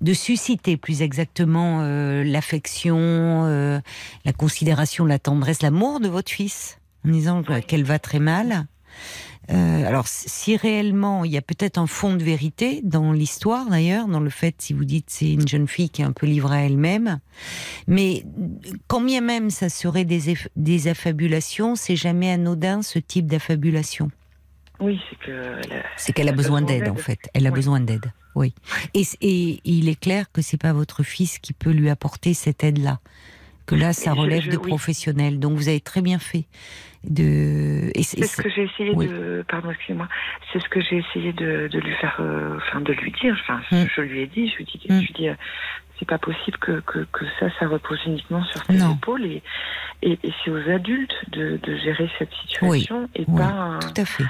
de 0.00 0.12
susciter 0.14 0.76
plus 0.76 1.02
exactement 1.02 1.80
euh, 1.82 2.24
l'affection, 2.24 2.96
euh, 2.98 3.80
la 4.24 4.32
considération, 4.32 5.04
la 5.04 5.18
tendresse, 5.18 5.62
l'amour 5.62 6.00
de 6.00 6.08
votre 6.08 6.30
fils, 6.32 6.78
en 7.06 7.10
disant 7.10 7.42
que- 7.42 7.60
qu'elle 7.60 7.84
va 7.84 7.98
très 7.98 8.18
mal. 8.18 8.66
Euh, 9.50 9.86
alors, 9.86 10.08
si 10.08 10.56
réellement 10.56 11.24
il 11.24 11.30
y 11.32 11.36
a 11.36 11.42
peut-être 11.42 11.78
un 11.78 11.86
fond 11.86 12.14
de 12.14 12.22
vérité 12.24 12.80
dans 12.82 13.12
l'histoire, 13.12 13.66
d'ailleurs, 13.70 14.08
dans 14.08 14.20
le 14.20 14.30
fait, 14.30 14.56
si 14.58 14.72
vous 14.72 14.84
dites 14.84 15.06
c'est 15.08 15.32
une 15.32 15.46
jeune 15.46 15.68
fille 15.68 15.88
qui 15.90 16.02
est 16.02 16.04
un 16.04 16.12
peu 16.12 16.26
livrée 16.26 16.56
à 16.56 16.64
elle-même, 16.64 17.20
mais 17.86 18.24
quand 18.88 19.00
bien 19.00 19.20
même 19.20 19.50
ça 19.50 19.68
serait 19.68 20.04
des, 20.04 20.34
des 20.56 20.88
affabulations, 20.88 21.76
c'est 21.76 21.96
jamais 21.96 22.30
anodin 22.30 22.82
ce 22.82 22.98
type 22.98 23.26
d'affabulation. 23.26 24.10
Oui, 24.80 25.00
c'est 25.08 25.18
que. 25.26 25.52
C'est 25.96 26.12
qu'elle 26.12 26.28
a 26.28 26.32
besoin 26.32 26.60
besoin 26.60 26.78
d'aide, 26.80 26.88
en 26.90 26.96
fait. 26.96 27.30
Elle 27.32 27.46
a 27.46 27.50
Oui. 27.50 27.54
besoin 27.54 27.80
d'aide, 27.80 28.12
oui. 28.34 28.52
Et, 28.92 29.04
et 29.22 29.60
il 29.64 29.88
est 29.88 29.98
clair 29.98 30.30
que 30.32 30.42
c'est 30.42 30.58
pas 30.60 30.72
votre 30.74 31.02
fils 31.02 31.38
qui 31.38 31.52
peut 31.54 31.70
lui 31.70 31.88
apporter 31.88 32.34
cette 32.34 32.62
aide-là. 32.62 33.00
Que 33.66 33.74
là, 33.74 33.92
ça 33.92 34.12
relève 34.12 34.42
je- 34.42 34.50
de 34.52 34.56
oui. 34.56 34.68
professionnels. 34.68 35.38
Donc 35.40 35.54
vous 35.54 35.68
avez 35.68 35.80
très 35.80 36.00
bien 36.02 36.18
fait 36.18 36.44
de. 37.04 37.90
Et 37.94 38.02
c'est- 38.02 38.24
ce 38.24 38.40
que 38.42 38.48
j'ai 38.48 38.64
essayé 38.64 38.92
oui. 38.94 39.06
de. 39.08 39.44
Pardon, 39.48 39.70
excusez-moi. 39.70 40.08
C'est 40.52 40.60
ce 40.62 40.68
que 40.68 40.80
j'ai 40.80 40.98
essayé 40.98 41.32
de, 41.32 41.68
de 41.68 41.78
lui 41.80 41.92
faire. 42.00 42.16
euh, 42.20 42.56
Enfin, 42.58 42.80
de 42.80 42.92
lui 42.92 43.12
dire. 43.20 43.36
Enfin, 43.42 43.60
Mm. 43.72 43.86
je 43.96 44.00
lui 44.02 44.20
ai 44.20 44.26
dit. 44.26 44.48
Je 44.48 44.56
lui 44.56 44.64
ai 44.64 44.78
dit. 44.78 44.86
Mm. 44.88 45.00
Je 45.00 45.06
lui 45.06 45.10
ai 45.10 45.14
dit, 45.18 45.28
euh, 45.28 45.34
c'est 45.98 46.08
pas 46.08 46.18
possible 46.18 46.58
que, 46.58 46.80
que, 46.80 47.06
que 47.12 47.24
ça, 47.40 47.46
ça 47.58 47.66
repose 47.68 47.98
uniquement 48.06 48.44
sur 48.44 48.62
tes 48.66 48.74
Non. 48.74 48.94
épaules. 48.94 49.24
Et, 49.26 49.42
et, 50.02 50.18
et 50.22 50.32
c'est 50.44 50.50
aux 50.50 50.70
adultes 50.70 51.14
de, 51.32 51.58
de 51.62 51.76
gérer 51.78 52.08
cette 52.18 52.32
situation 52.46 53.08
et 53.14 53.24
oui, 53.26 53.36
pas, 53.38 53.44
un, 53.44 53.78
Tout 53.78 54.00
à 54.00 54.04
fait. 54.04 54.24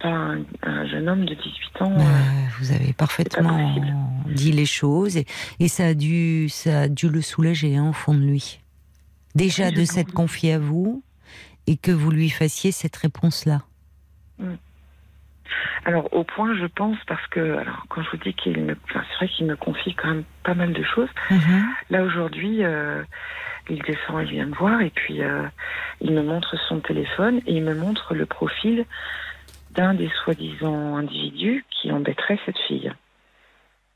pas 0.00 0.08
un, 0.08 0.38
un 0.62 0.86
jeune 0.88 1.08
homme 1.08 1.24
de 1.24 1.34
18 1.34 1.82
ans. 1.82 1.92
Euh, 1.98 2.02
euh, 2.02 2.48
vous 2.58 2.70
avez 2.72 2.92
parfaitement 2.92 3.74
dit 4.26 4.52
les 4.52 4.66
choses 4.66 5.16
et, 5.16 5.24
et 5.58 5.68
ça 5.68 5.86
a 5.86 5.94
dû 5.94 6.48
ça 6.50 6.82
a 6.82 6.88
dû 6.88 7.08
le 7.08 7.20
soulager 7.22 7.76
hein, 7.76 7.88
au 7.88 7.92
fond 7.94 8.14
de 8.14 8.20
lui. 8.20 8.59
Déjà 9.34 9.68
Oui, 9.68 9.74
de 9.74 9.84
s'être 9.84 10.12
confié 10.12 10.54
à 10.54 10.58
vous 10.58 11.02
et 11.66 11.76
que 11.76 11.92
vous 11.92 12.10
lui 12.10 12.30
fassiez 12.30 12.72
cette 12.72 12.96
réponse-là. 12.96 13.62
Alors 15.84 16.12
au 16.12 16.24
point, 16.24 16.54
je 16.56 16.66
pense, 16.66 16.98
parce 17.06 17.26
que 17.28 17.58
alors 17.58 17.86
quand 17.88 18.02
je 18.02 18.10
vous 18.10 18.16
dis 18.18 18.34
qu'il 18.34 18.58
me, 18.60 18.76
enfin, 18.84 19.02
c'est 19.08 19.16
vrai 19.16 19.28
qu'il 19.28 19.46
me 19.46 19.56
confie 19.56 19.94
quand 19.94 20.08
même 20.08 20.24
pas 20.44 20.54
mal 20.54 20.72
de 20.72 20.82
choses. 20.82 21.08
Là 21.90 22.02
aujourd'hui, 22.02 22.64
euh, 22.64 23.02
il 23.68 23.80
descend, 23.82 24.22
il 24.22 24.30
vient 24.30 24.46
me 24.46 24.54
voir 24.54 24.80
et 24.80 24.90
puis 24.90 25.22
euh, 25.22 25.42
il 26.00 26.12
me 26.12 26.22
montre 26.22 26.56
son 26.68 26.80
téléphone 26.80 27.40
et 27.46 27.54
il 27.54 27.62
me 27.62 27.74
montre 27.74 28.14
le 28.14 28.26
profil 28.26 28.84
d'un 29.72 29.94
des 29.94 30.10
soi-disant 30.24 30.96
individus 30.96 31.64
qui 31.70 31.92
embêterait 31.92 32.38
cette 32.44 32.58
fille. 32.58 32.92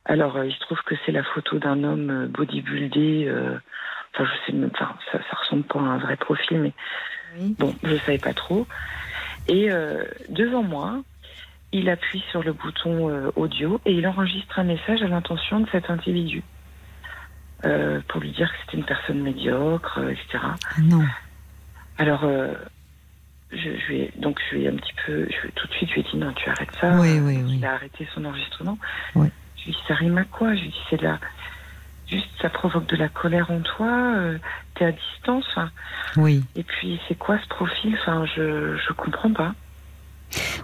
Alors 0.04 0.36
euh, 0.36 0.46
il 0.46 0.54
se 0.54 0.60
trouve 0.60 0.80
que 0.86 0.94
c'est 1.04 1.12
la 1.12 1.24
photo 1.24 1.58
d'un 1.58 1.84
homme 1.84 2.28
bodybuildé. 2.28 3.32
Enfin 4.14 4.24
je 4.24 4.46
sais 4.46 4.56
même, 4.56 4.70
enfin 4.74 4.94
ça, 5.12 5.18
ça 5.18 5.36
ressemble 5.36 5.64
pas 5.64 5.78
à 5.80 5.82
un 5.82 5.98
vrai 5.98 6.16
profil, 6.16 6.60
mais 6.60 6.72
Oui. 7.36 7.56
bon, 7.58 7.74
je 7.82 7.96
savais 7.98 8.18
pas 8.18 8.34
trop. 8.34 8.66
Et 9.48 9.70
euh, 9.70 10.04
devant 10.28 10.62
moi, 10.62 11.02
il 11.72 11.90
appuie 11.90 12.24
sur 12.30 12.42
le 12.42 12.52
bouton 12.52 13.10
euh, 13.10 13.30
audio 13.36 13.80
et 13.84 13.92
il 13.92 14.06
enregistre 14.06 14.58
un 14.58 14.64
message 14.64 15.02
à 15.02 15.08
l'intention 15.08 15.60
de 15.60 15.68
cet 15.70 15.90
individu. 15.90 16.42
Euh, 17.64 18.00
pour 18.08 18.20
lui 18.20 18.30
dire 18.32 18.52
que 18.52 18.58
c'était 18.64 18.76
une 18.76 18.84
personne 18.84 19.20
médiocre, 19.20 19.98
etc. 20.10 20.26
Ah 20.42 20.58
non. 20.82 21.04
Alors, 21.96 22.26
je, 23.50 23.76
je 23.78 23.86
lui 23.86 24.00
ai, 24.00 24.12
donc 24.16 24.40
je 24.50 24.56
lui 24.56 24.64
ai 24.64 24.68
un 24.68 24.76
petit 24.76 24.92
peu, 25.06 25.26
je, 25.30 25.48
tout 25.50 25.66
de 25.68 25.72
suite, 25.72 25.88
je 25.90 25.94
lui 25.94 26.00
ai 26.02 26.04
dit 26.04 26.16
non, 26.16 26.32
tu 26.32 26.48
arrêtes 26.50 26.74
ça. 26.80 26.98
Oui, 26.98 27.18
oui, 27.20 27.42
oui. 27.42 27.56
Il 27.58 27.64
a 27.64 27.74
arrêté 27.74 28.06
son 28.14 28.24
enregistrement. 28.24 28.78
Oui. 29.14 29.28
Je 29.56 29.64
lui 29.64 29.70
ai 29.70 29.74
dit, 29.74 29.82
ça 29.88 29.94
rime 29.94 30.18
à 30.18 30.24
quoi? 30.24 30.54
Je 30.54 30.60
lui 30.60 30.68
ai 30.68 30.70
dit, 30.72 30.82
c'est 30.90 30.96
de 30.98 31.04
la, 31.04 31.18
juste, 32.14 32.28
ça 32.40 32.48
provoque 32.50 32.86
de 32.86 32.96
la 32.96 33.08
colère 33.08 33.50
en 33.50 33.60
toi. 33.60 34.14
Euh, 34.16 34.38
T'es 34.74 34.86
à 34.86 34.92
distance. 34.92 35.46
Oui. 36.16 36.42
Et 36.56 36.62
puis, 36.64 36.98
c'est 37.08 37.16
quoi 37.16 37.38
ce 37.42 37.46
profil? 37.48 37.96
Enfin, 38.00 38.24
je, 38.34 38.76
je 38.76 38.92
comprends 38.92 39.32
pas. 39.32 39.54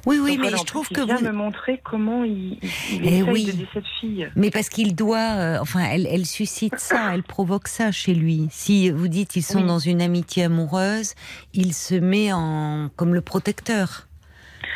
Oui, 0.05 0.18
oui, 0.20 0.36
Donc 0.36 0.46
mais 0.51 0.57
je 0.59 0.64
trouve 0.64 0.86
plus, 0.86 0.96
que 0.96 1.01
il 1.03 1.07
vient 1.07 1.16
vous. 1.18 1.24
me 1.26 1.30
montrer 1.32 1.80
comment 1.84 2.24
il, 2.24 2.59
il, 2.90 3.05
il 3.05 3.14
Eh 3.14 3.22
oui. 3.22 3.68
cette 3.72 3.86
fille. 4.01 4.28
Mais 4.34 4.51
parce 4.51 4.68
qu'il 4.68 4.96
doit, 4.96 5.36
euh, 5.36 5.59
enfin, 5.61 5.84
elle, 5.92 6.09
elle 6.11 6.26
suscite 6.26 6.78
ça, 6.80 7.14
elle 7.14 7.22
provoque 7.22 7.68
ça 7.68 7.92
chez 7.92 8.14
lui. 8.14 8.48
Si 8.51 8.90
vous 8.90 9.07
dites 9.07 9.36
ils 9.36 9.42
sont 9.42 9.61
Oui. 9.61 9.66
dans 9.68 9.78
une 9.78 10.03
amitié 10.03 10.44
amoureuse, 10.44 11.14
il 11.55 11.72
se 11.72 11.94
met 11.94 12.32
en 12.32 12.88
comme 12.96 13.14
le 13.14 13.20
protecteur. 13.20 14.09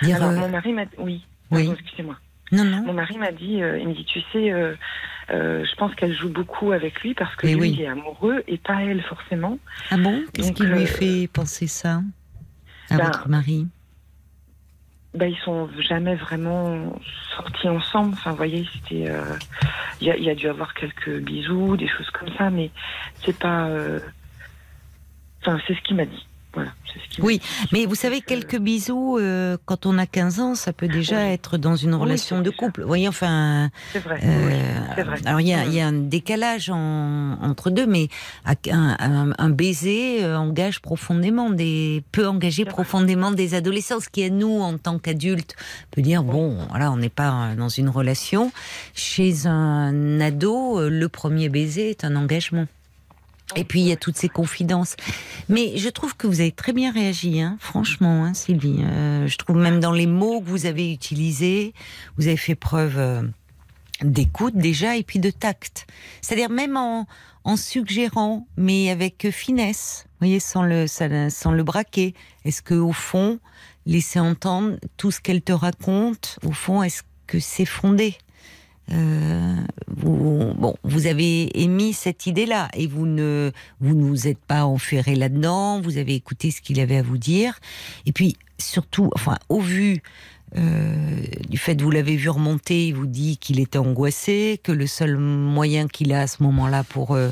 Dire, 0.02 0.16
Alors, 0.16 0.30
euh, 0.30 0.36
mon 0.36 0.48
mari 0.50 0.72
m'a 0.72 0.84
oui. 0.98 1.24
Oui. 1.50 1.68
Excusez-moi. 1.72 2.16
non, 2.52 2.64
non. 2.64 2.82
Mon 2.86 2.92
mari 2.92 3.18
m'a 3.18 3.32
dit, 3.32 3.62
euh, 3.62 3.78
il 3.78 3.88
me 3.88 3.94
dit, 3.94 4.04
tu 4.04 4.20
sais, 4.32 4.52
euh, 5.30 5.34
euh, 5.34 5.64
je 5.64 5.74
pense 5.76 5.94
qu'elle 5.94 6.14
joue 6.14 6.28
beaucoup 6.28 6.72
avec 6.72 7.00
lui 7.02 7.14
parce 7.14 7.34
que 7.36 7.46
Eh 7.46 7.54
lui 7.54 7.60
oui. 7.60 7.82
est 7.82 7.86
amoureux 7.86 8.42
et 8.46 8.58
pas 8.58 8.82
elle 8.82 9.02
forcément. 9.02 9.58
Ah 9.90 9.96
bon? 9.96 10.22
Qu'est-ce 10.32 10.52
qui 10.52 10.64
lui 10.64 10.82
euh, 10.82 10.86
fait 10.86 11.28
penser 11.32 11.66
ça 11.66 12.02
à 12.90 12.96
ben, 12.96 13.04
votre 13.04 13.28
mari? 13.28 13.66
Ben, 15.14 15.30
ils 15.30 15.38
sont 15.44 15.68
jamais 15.80 16.16
vraiment 16.16 16.98
sortis 17.36 17.68
ensemble. 17.68 18.14
Enfin, 18.14 18.30
vous 18.32 18.36
voyez, 18.36 18.66
c'était, 18.74 19.08
euh, 19.08 19.22
il 20.00 20.08
y, 20.08 20.10
a, 20.10 20.16
y 20.16 20.28
a 20.28 20.34
dû 20.34 20.48
avoir 20.48 20.74
quelques 20.74 21.20
bisous, 21.20 21.76
des 21.76 21.88
choses 21.88 22.10
comme 22.10 22.28
ça, 22.36 22.50
mais 22.50 22.70
c'est 23.24 23.38
pas. 23.38 23.66
euh, 23.68 24.00
Enfin, 25.40 25.60
c'est 25.66 25.74
ce 25.74 25.80
qu'il 25.82 25.96
m'a 25.96 26.06
dit. 26.06 26.26
Voilà, 26.54 26.70
ce 27.16 27.20
Oui. 27.20 27.40
Mais 27.72 27.86
vous 27.86 27.94
savez, 27.96 28.20
que- 28.20 28.26
quelques 28.26 28.58
bisous, 28.58 29.18
euh, 29.18 29.56
quand 29.66 29.86
on 29.86 29.98
a 29.98 30.06
15 30.06 30.38
ans, 30.40 30.54
ça 30.54 30.72
peut 30.72 30.86
déjà 30.88 31.16
Oui. 31.24 31.32
être 31.32 31.58
dans 31.58 31.74
une 31.76 31.94
relation 31.94 32.40
de 32.40 32.50
couple. 32.50 32.82
Vous 32.82 32.86
voyez, 32.88 33.08
enfin, 33.08 33.70
C'est 33.92 33.98
vrai. 33.98 34.20
Euh, 34.22 34.78
c'est 34.94 35.02
vrai. 35.02 35.16
alors 35.24 35.40
il 35.40 35.48
y, 35.48 35.52
a, 35.54 35.64
Mm. 35.64 35.68
il 35.68 35.74
y 35.74 35.80
a 35.80 35.86
un 35.88 35.92
décalage 35.92 36.70
en- 36.70 37.38
entre 37.42 37.70
deux, 37.70 37.86
mais 37.86 38.08
un, 38.44 38.96
un- 39.00 39.32
un 39.36 39.50
baiser 39.50 40.24
euh, 40.24 40.36
engage 40.38 40.80
profondément 40.80 41.50
des 41.50 42.02
peut 42.12 42.26
engager 42.28 42.64
profondément 42.64 43.30
des 43.32 43.54
adolescents. 43.54 44.00
Ce 44.00 44.08
qui 44.08 44.22
est 44.22 44.30
nous 44.30 44.60
en 44.60 44.78
tant 44.78 44.98
qu'adultes 44.98 45.56
peut 45.90 46.02
dire 46.02 46.22
bon, 46.22 46.56
voilà, 46.70 46.92
on 46.92 46.96
n'est 46.96 47.08
pas 47.08 47.30
euh, 47.50 47.54
dans 47.56 47.68
une 47.68 47.88
relation. 47.88 48.52
Chez 48.94 49.46
un 49.46 50.20
ado, 50.20 50.78
euh, 50.78 50.88
le 50.90 51.08
premier 51.08 51.48
baiser 51.48 51.90
est 51.90 52.04
un 52.04 52.14
engagement. 52.16 52.66
Et 53.56 53.64
puis 53.64 53.80
il 53.80 53.86
y 53.86 53.92
a 53.92 53.96
toutes 53.96 54.16
ces 54.16 54.28
confidences. 54.28 54.96
Mais 55.48 55.76
je 55.76 55.88
trouve 55.88 56.16
que 56.16 56.26
vous 56.26 56.40
avez 56.40 56.52
très 56.52 56.72
bien 56.72 56.92
réagi, 56.92 57.40
hein, 57.40 57.56
franchement, 57.60 58.24
hein, 58.24 58.34
Sylvie. 58.34 58.80
Euh, 58.80 59.26
je 59.26 59.36
trouve 59.36 59.56
même 59.56 59.80
dans 59.80 59.92
les 59.92 60.06
mots 60.06 60.40
que 60.40 60.48
vous 60.48 60.66
avez 60.66 60.92
utilisés, 60.92 61.74
vous 62.16 62.26
avez 62.26 62.36
fait 62.36 62.54
preuve 62.54 62.98
euh, 62.98 63.22
d'écoute 64.02 64.56
déjà 64.56 64.96
et 64.96 65.02
puis 65.02 65.18
de 65.18 65.30
tact. 65.30 65.86
C'est-à-dire 66.20 66.50
même 66.50 66.76
en, 66.76 67.06
en 67.44 67.56
suggérant, 67.56 68.46
mais 68.56 68.90
avec 68.90 69.30
finesse, 69.30 70.06
vous 70.06 70.26
voyez, 70.26 70.40
sans 70.40 70.62
le, 70.62 70.86
sans, 70.86 71.52
le 71.52 71.62
braquer. 71.62 72.14
Est-ce 72.44 72.62
que 72.62 72.74
au 72.74 72.92
fond, 72.92 73.38
laisser 73.86 74.18
entendre 74.18 74.76
tout 74.96 75.10
ce 75.10 75.20
qu'elle 75.20 75.42
te 75.42 75.52
raconte, 75.52 76.38
au 76.44 76.52
fond, 76.52 76.82
est-ce 76.82 77.02
que 77.26 77.38
c'est 77.38 77.66
fondé? 77.66 78.16
Euh, 78.92 79.54
vous, 79.88 80.52
bon, 80.54 80.76
vous 80.82 81.06
avez 81.06 81.62
émis 81.62 81.92
cette 81.92 82.26
idée-là 82.26 82.68
et 82.74 82.86
vous 82.86 83.06
ne 83.06 83.50
vous 83.80 83.94
ne 83.94 84.04
vous 84.04 84.28
êtes 84.28 84.38
pas 84.38 84.64
enferré 84.64 85.14
là-dedans. 85.14 85.80
Vous 85.80 85.98
avez 85.98 86.14
écouté 86.14 86.50
ce 86.50 86.60
qu'il 86.60 86.80
avait 86.80 86.98
à 86.98 87.02
vous 87.02 87.18
dire. 87.18 87.58
Et 88.06 88.12
puis 88.12 88.36
surtout, 88.58 89.10
enfin, 89.14 89.38
au 89.48 89.60
vu 89.60 90.02
euh, 90.56 91.22
du 91.48 91.58
fait 91.58 91.76
que 91.76 91.82
vous 91.82 91.90
l'avez 91.90 92.14
vu 92.14 92.28
remonter, 92.28 92.88
il 92.88 92.94
vous 92.94 93.06
dit 93.06 93.38
qu'il 93.38 93.58
était 93.58 93.78
angoissé, 93.78 94.60
que 94.62 94.70
le 94.70 94.86
seul 94.86 95.16
moyen 95.16 95.88
qu'il 95.88 96.12
a 96.12 96.20
à 96.20 96.26
ce 96.26 96.42
moment-là 96.44 96.84
pour 96.84 97.12
euh, 97.12 97.30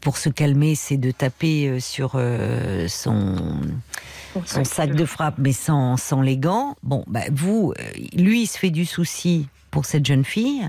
pour 0.00 0.16
se 0.16 0.30
calmer, 0.30 0.74
c'est 0.74 0.96
de 0.96 1.10
taper 1.10 1.80
sur 1.80 2.12
euh, 2.14 2.88
son 2.88 3.60
son 4.44 4.64
sac 4.64 4.94
de 4.94 5.04
frappe, 5.04 5.36
mais 5.38 5.52
sans, 5.52 5.96
sans 5.96 6.20
les 6.20 6.36
gants. 6.36 6.76
Bon, 6.82 7.04
bah, 7.06 7.22
vous, 7.32 7.72
lui, 8.14 8.42
il 8.42 8.46
se 8.46 8.58
fait 8.58 8.70
du 8.70 8.84
souci 8.84 9.46
pour 9.76 9.84
cette 9.84 10.06
jeune 10.06 10.24
fille, 10.24 10.66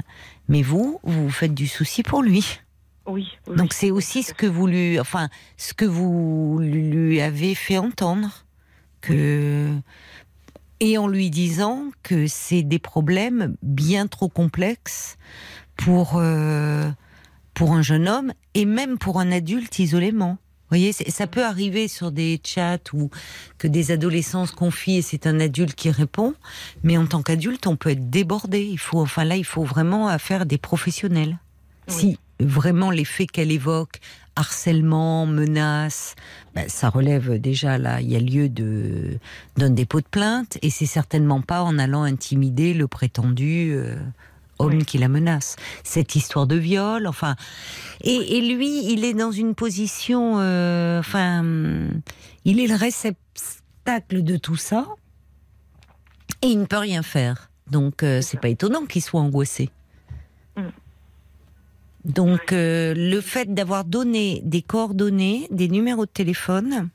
mais 0.50 0.62
vous, 0.62 1.00
vous 1.02 1.24
vous 1.24 1.30
faites 1.30 1.54
du 1.54 1.66
souci 1.66 2.04
pour 2.04 2.22
lui. 2.22 2.60
Oui. 3.06 3.26
oui, 3.48 3.56
Donc 3.56 3.72
c'est 3.72 3.90
aussi 3.90 4.22
ce 4.22 4.34
que 4.34 4.46
vous 4.46 4.68
lui, 4.68 5.00
enfin, 5.00 5.30
ce 5.56 5.74
que 5.74 5.86
vous 5.86 6.60
lui 6.60 7.22
avez 7.22 7.56
fait 7.56 7.78
entendre, 7.78 8.44
que 9.00 9.72
et 10.82 10.98
en 10.98 11.08
lui 11.08 11.30
disant 11.30 11.86
que 12.04 12.28
c'est 12.28 12.64
des 12.64 12.80
problèmes 12.80 13.56
bien 13.62 14.08
trop 14.08 14.28
complexes 14.28 15.18
pour 15.78 16.18
euh, 16.18 16.92
pour 17.54 17.72
un 17.72 17.82
jeune 17.82 18.10
homme 18.10 18.34
et 18.56 18.66
même 18.66 18.98
pour 18.98 19.22
un 19.22 19.32
adulte 19.32 19.80
isolément. 19.80 20.38
Voyez, 20.70 20.92
c'est- 20.94 21.10
ça 21.10 21.28
peut 21.28 21.44
arriver 21.46 21.88
sur 21.88 22.12
des 22.12 22.40
chats 22.44 22.78
ou 22.94 23.10
que 23.58 23.68
des 23.68 23.92
adolescents 23.92 24.46
se 24.46 24.54
confient 24.54 24.98
et 24.98 25.02
c'est 25.02 25.28
un 25.28 25.40
adulte 25.40 25.76
qui 25.76 25.90
répond. 25.92 26.34
Mais 26.84 26.98
en 26.98 27.06
tant 27.06 27.22
qu'adulte, 27.24 27.68
on 27.68 27.76
peut 27.76 27.92
être 27.92 28.10
débordé. 28.10 28.64
Il 28.64 28.80
faut, 28.80 29.00
enfin 29.02 29.24
là, 29.24 29.36
il 29.38 29.46
faut 29.46 29.64
vraiment 29.64 30.08
affaire 30.08 30.46
des 30.46 30.58
professionnels. 30.58 31.38
Oui. 31.90 31.94
Si 31.94 32.20
vraiment 32.40 32.92
les 32.92 33.06
faits 33.06 33.32
qu'elle 33.32 33.52
évoque, 33.52 34.00
harcèlement, 34.36 35.26
menaces, 35.26 36.16
ben, 36.54 36.70
ça 36.70 36.90
relève 36.90 37.40
déjà 37.42 37.78
là, 37.80 38.02
il 38.02 38.12
y 38.12 38.16
a 38.16 38.20
lieu 38.20 38.50
de 38.50 39.18
d'un 39.58 39.72
dépôt 39.72 40.00
de 40.00 40.06
plainte 40.06 40.60
et 40.62 40.70
c'est 40.70 40.86
certainement 40.86 41.42
pas 41.42 41.64
en 41.64 41.80
allant 41.80 42.04
intimider 42.04 42.74
le 42.76 42.88
prétendu 42.88 43.72
euh, 43.74 43.96
homme 44.60 44.78
Oui. 44.78 44.86
qui 44.86 44.98
la 44.98 45.08
menace. 45.08 45.56
Cette 45.84 46.16
histoire 46.16 46.48
de 46.48 46.56
viol, 46.56 47.08
enfin, 47.08 47.36
et, 48.02 48.38
et 48.38 48.42
lui, 48.42 48.92
il 48.92 49.06
est 49.06 49.14
dans 49.14 49.32
une 49.32 49.56
position, 49.56 50.40
euh, 50.40 51.00
enfin, 51.00 51.44
il 52.46 52.60
est 52.60 52.68
le 52.68 52.76
réceptacle 52.76 54.24
de 54.24 54.38
tout 54.38 54.56
ça 54.56 54.88
et 56.42 56.48
il 56.48 56.60
ne 56.60 56.66
peut 56.66 56.78
rien 56.78 57.04
faire. 57.04 57.50
Donc 57.70 58.04
euh, 58.04 58.22
c'est 58.22 58.40
pas 58.40 58.50
étonnant 58.50 58.86
qu'il 58.86 59.02
soit 59.02 59.22
angoissé. 59.22 59.70
Mm. 60.56 60.62
Donc 62.06 62.54
euh, 62.54 62.94
le 62.96 63.20
fait 63.22 63.54
d'avoir 63.54 63.84
donné 63.84 64.42
des 64.44 64.62
coordonnées, 64.62 65.48
des 65.52 65.68
numéros 65.68 66.06
de 66.06 66.12
téléphone, 66.12 66.90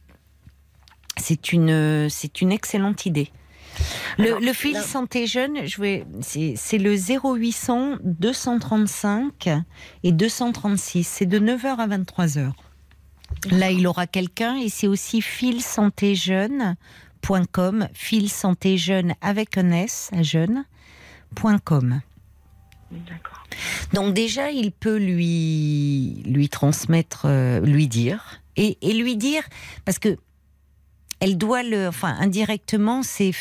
c'est 1.19 1.53
une 1.53 2.09
c'est 2.09 2.41
une 2.41 2.53
excellente 2.53 3.05
idée. 3.05 3.31
Le, 4.19 4.53
fil 4.53 4.75
là- 4.75 4.83
santé 4.83 5.27
jeune, 5.27 5.67
je 5.67 5.81
vais 5.81 6.05
c'est 6.21 6.79
le 6.79 6.95
0800 6.97 7.97
235 8.05 9.49
et 10.03 10.13
236, 10.13 11.05
c'est 11.05 11.25
de 11.27 11.39
9h 11.39 11.77
à 11.79 11.87
23h. 11.89 12.53
Là, 13.51 13.71
il 13.71 13.87
aura 13.87 14.07
quelqu'un 14.07 14.57
et 14.57 14.69
c'est 14.69 14.87
aussi 14.87 15.23
filsantéjeune.com, 15.23 17.89
fil 17.95 18.29
santé 18.31 18.77
jeune 18.77 19.15
avec 19.21 19.57
un 19.57 19.71
S 19.73 20.11
à 20.13 20.23
jeune.com. 20.23 22.01
D'accord. 22.91 23.45
Donc 23.95 24.13
déjà, 24.15 24.51
il 24.51 24.71
peut 24.73 24.99
lui 24.99 26.23
lui 26.27 26.49
transmettre, 26.51 27.23
euh, 27.25 27.61
lui 27.61 27.89
dire 27.89 28.43
et, 28.57 28.77
et 28.83 28.93
lui 28.93 29.17
dire 29.17 29.43
parce 29.85 29.99
que 29.99 30.17
elle 31.21 31.39
doit 31.39 31.63
le, 31.63 31.89
enfin 31.89 32.15
indirectement, 32.21 33.03
c'est 33.03 33.33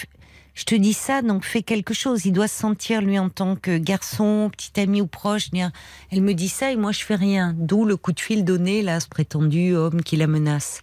je 0.54 0.66
te 0.66 0.76
dis 0.76 0.94
ça, 0.94 1.22
donc 1.22 1.46
fais 1.46 1.64
quelque 1.64 1.94
chose. 1.94 2.26
Il 2.26 2.34
doit 2.34 2.48
se 2.48 2.60
sentir 2.60 3.02
lui 3.02 3.18
en 3.18 3.30
tant 3.30 3.56
que 3.56 3.78
garçon, 3.78 4.50
petit 4.52 4.80
ami 4.80 5.02
ou 5.02 5.08
proche. 5.08 5.50
dire, 5.52 5.72
Elle 6.12 6.22
me 6.22 6.34
dit 6.34 6.50
ça 6.50 6.72
et 6.72 6.76
moi 6.76 6.92
je 6.92 7.04
fais 7.04 7.16
rien. 7.16 7.56
D'où 7.58 7.86
le 7.86 7.96
coup 7.96 8.12
de 8.12 8.20
fil 8.20 8.44
donné 8.44 8.82
là, 8.82 8.96
à 8.96 9.00
ce 9.00 9.08
prétendu 9.08 9.74
homme 9.76 10.04
qui 10.04 10.18
la 10.18 10.28
menace. 10.28 10.82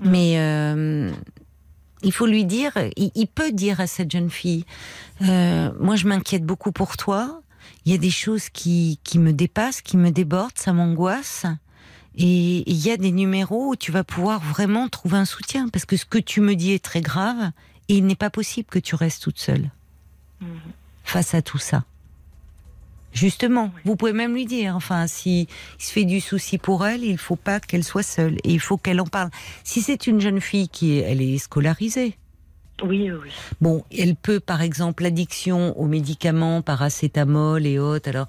Mais 0.00 0.38
euh, 0.38 1.10
il 2.02 2.12
faut 2.12 2.26
lui 2.26 2.44
dire, 2.44 2.72
il, 2.96 3.10
il 3.14 3.26
peut 3.26 3.50
dire 3.50 3.80
à 3.80 3.88
cette 3.88 4.10
jeune 4.10 4.30
fille, 4.30 4.64
euh, 5.22 5.70
moi 5.80 5.96
je 5.96 6.06
m'inquiète 6.06 6.44
beaucoup 6.44 6.72
pour 6.72 6.96
toi. 6.96 7.42
Il 7.84 7.92
y 7.92 7.94
a 7.94 7.98
des 7.98 8.10
choses 8.10 8.48
qui, 8.48 9.00
qui 9.02 9.18
me 9.18 9.32
dépassent, 9.32 9.82
qui 9.82 9.96
me 9.96 10.10
débordent, 10.10 10.52
ça 10.54 10.72
m'angoisse. 10.72 11.46
Et 12.16 12.70
il 12.70 12.76
y 12.76 12.90
a 12.90 12.96
des 12.96 13.12
numéros 13.12 13.70
où 13.70 13.76
tu 13.76 13.92
vas 13.92 14.04
pouvoir 14.04 14.40
vraiment 14.40 14.88
trouver 14.88 15.18
un 15.18 15.24
soutien. 15.24 15.68
Parce 15.68 15.84
que 15.84 15.96
ce 15.96 16.04
que 16.04 16.18
tu 16.18 16.40
me 16.40 16.54
dis 16.54 16.72
est 16.72 16.84
très 16.84 17.00
grave 17.00 17.50
et 17.90 17.94
il 17.98 18.06
n'est 18.06 18.14
pas 18.14 18.30
possible 18.30 18.68
que 18.70 18.78
tu 18.78 18.94
restes 18.94 19.22
toute 19.22 19.38
seule 19.38 19.70
Mhm. 20.40 20.48
face 21.04 21.34
à 21.34 21.42
tout 21.42 21.58
ça. 21.58 21.84
Justement, 23.12 23.72
vous 23.84 23.96
pouvez 23.96 24.12
même 24.12 24.34
lui 24.34 24.46
dire, 24.46 24.76
enfin, 24.76 25.08
si 25.08 25.48
il 25.78 25.82
se 25.84 25.90
fait 25.92 26.04
du 26.04 26.20
souci 26.20 26.58
pour 26.58 26.86
elle, 26.86 27.02
il 27.02 27.18
faut 27.18 27.34
pas 27.34 27.58
qu'elle 27.58 27.82
soit 27.82 28.04
seule 28.04 28.36
et 28.44 28.52
il 28.52 28.60
faut 28.60 28.76
qu'elle 28.76 29.00
en 29.00 29.06
parle. 29.06 29.30
Si 29.64 29.82
c'est 29.82 30.06
une 30.06 30.20
jeune 30.20 30.40
fille 30.40 30.68
qui 30.68 30.98
est, 30.98 31.00
elle 31.10 31.20
est 31.20 31.38
scolarisée, 31.38 32.16
Oui, 32.82 33.10
oui, 33.10 33.18
oui. 33.24 33.30
Bon, 33.60 33.84
elle 33.98 34.14
peut, 34.16 34.40
par 34.40 34.62
exemple, 34.62 35.02
l'addiction 35.02 35.78
aux 35.78 35.86
médicaments, 35.86 36.62
paracétamol 36.62 37.66
et 37.66 37.78
autres. 37.78 38.08
Alors, 38.08 38.26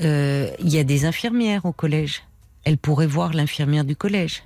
euh, 0.00 0.50
il 0.58 0.70
y 0.70 0.78
a 0.78 0.84
des 0.84 1.04
infirmières 1.04 1.66
au 1.66 1.72
collège. 1.72 2.24
Elle 2.64 2.78
pourrait 2.78 3.06
voir 3.06 3.32
l'infirmière 3.32 3.84
du 3.84 3.94
collège. 3.94 4.42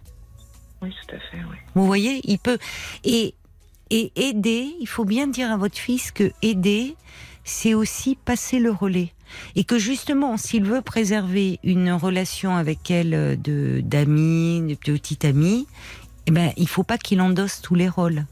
Oui, 0.83 0.93
tout 1.09 1.15
à 1.15 1.19
fait, 1.31 1.43
oui. 1.51 1.57
Vous 1.75 1.87
voyez, 1.87 2.21
il 2.25 2.39
peut 2.39 2.59
et 3.05 3.35
et 3.91 4.13
aider. 4.17 4.75
Il 4.81 4.89
faut 4.89 5.05
bien 5.05 5.27
dire 5.27 5.51
à 5.51 5.57
votre 5.57 5.77
fils 5.77 6.11
que 6.11 6.33
aider, 6.43 6.97
c'est 7.45 7.75
aussi 7.75 8.17
passer 8.17 8.59
le 8.59 8.71
relais 8.71 9.13
et 9.55 9.65
que 9.65 9.79
justement, 9.79 10.37
s'il 10.37 10.65
veut 10.65 10.83
préserver 10.83 11.59
une 11.65 11.93
relation 11.93 12.57
avec 12.57 12.91
elle 12.91 13.15
euh, 13.15 13.37
de 13.37 13.81
d'amis, 13.85 14.63
de 14.63 14.75
petite 14.75 15.25
amie, 15.25 15.67
eh 16.27 16.31
ben, 16.31 16.53
il 16.57 16.69
faut 16.69 16.83
pas 16.83 16.99
qu'il 16.99 17.21
endosse 17.21 17.61
tous 17.61 17.75
les 17.75 17.89
rôles 17.89 18.25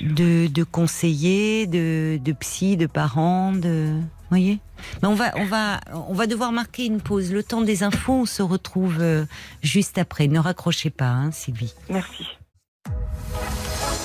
de, 0.00 0.46
de 0.46 0.64
conseillers, 0.64 1.66
de, 1.66 2.18
de 2.22 2.32
psy, 2.32 2.76
de 2.76 2.86
parents, 2.86 3.52
de. 3.52 3.94
Vous 3.94 4.28
voyez 4.30 4.58
Mais 5.02 5.08
on 5.08 5.14
va, 5.14 5.32
on, 5.36 5.44
va, 5.44 5.80
on 5.92 6.14
va 6.14 6.26
devoir 6.26 6.50
marquer 6.50 6.86
une 6.86 7.00
pause. 7.00 7.32
Le 7.32 7.42
temps 7.42 7.62
des 7.62 7.82
infos, 7.82 8.12
on 8.12 8.26
se 8.26 8.42
retrouve 8.42 9.00
euh, 9.00 9.24
juste 9.62 9.96
après. 9.98 10.28
Ne 10.28 10.38
raccrochez 10.38 10.90
pas, 10.90 11.08
hein, 11.08 11.30
Sylvie. 11.30 11.74
Merci. 11.88 12.24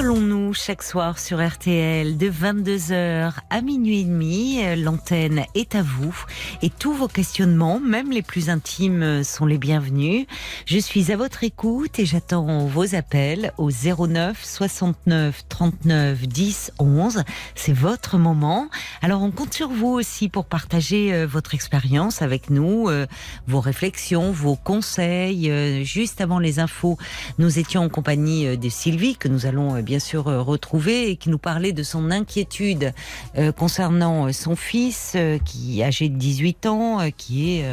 Parlons-nous 0.00 0.54
chaque 0.54 0.82
soir 0.82 1.18
sur 1.18 1.46
RTL 1.46 2.16
de 2.16 2.30
22h 2.30 3.34
à 3.50 3.60
minuit 3.60 4.00
et 4.00 4.04
demi. 4.04 4.58
L'antenne 4.76 5.44
est 5.54 5.74
à 5.74 5.82
vous 5.82 6.16
et 6.62 6.70
tous 6.70 6.94
vos 6.94 7.06
questionnements, 7.06 7.80
même 7.80 8.10
les 8.10 8.22
plus 8.22 8.48
intimes, 8.48 9.22
sont 9.22 9.44
les 9.44 9.58
bienvenus. 9.58 10.26
Je 10.64 10.78
suis 10.78 11.12
à 11.12 11.18
votre 11.18 11.44
écoute 11.44 11.98
et 11.98 12.06
j'attends 12.06 12.64
vos 12.64 12.94
appels 12.94 13.52
au 13.58 13.68
09 13.70 14.42
69 14.42 15.44
39 15.50 16.26
10 16.26 16.72
11. 16.78 17.22
C'est 17.54 17.74
votre 17.74 18.16
moment. 18.16 18.70
Alors 19.02 19.20
on 19.20 19.30
compte 19.30 19.52
sur 19.52 19.68
vous 19.68 19.88
aussi 19.88 20.30
pour 20.30 20.46
partager 20.46 21.12
euh, 21.12 21.26
votre 21.26 21.54
expérience 21.54 22.22
avec 22.22 22.48
nous, 22.48 22.88
euh, 22.88 23.06
vos 23.46 23.60
réflexions, 23.60 24.32
vos 24.32 24.56
conseils. 24.56 25.50
Euh, 25.50 25.84
Juste 25.84 26.22
avant 26.22 26.38
les 26.38 26.58
infos, 26.58 26.96
nous 27.38 27.58
étions 27.58 27.82
en 27.82 27.90
compagnie 27.90 28.56
de 28.56 28.68
Sylvie, 28.70 29.16
que 29.16 29.28
nous 29.28 29.44
allons 29.44 29.76
euh, 29.76 29.82
bien 29.90 29.98
sûr 29.98 30.28
euh, 30.28 30.40
retrouver, 30.40 31.10
et 31.10 31.16
qui 31.16 31.30
nous 31.30 31.38
parlait 31.38 31.72
de 31.72 31.82
son 31.82 32.12
inquiétude 32.12 32.92
euh, 33.36 33.50
concernant 33.50 34.28
euh, 34.28 34.32
son 34.32 34.54
fils, 34.54 35.16
qui 35.44 35.82
âgé 35.82 36.08
de 36.08 36.14
18 36.14 36.66
ans, 36.66 36.98
qui 37.16 37.58
est 37.58 37.64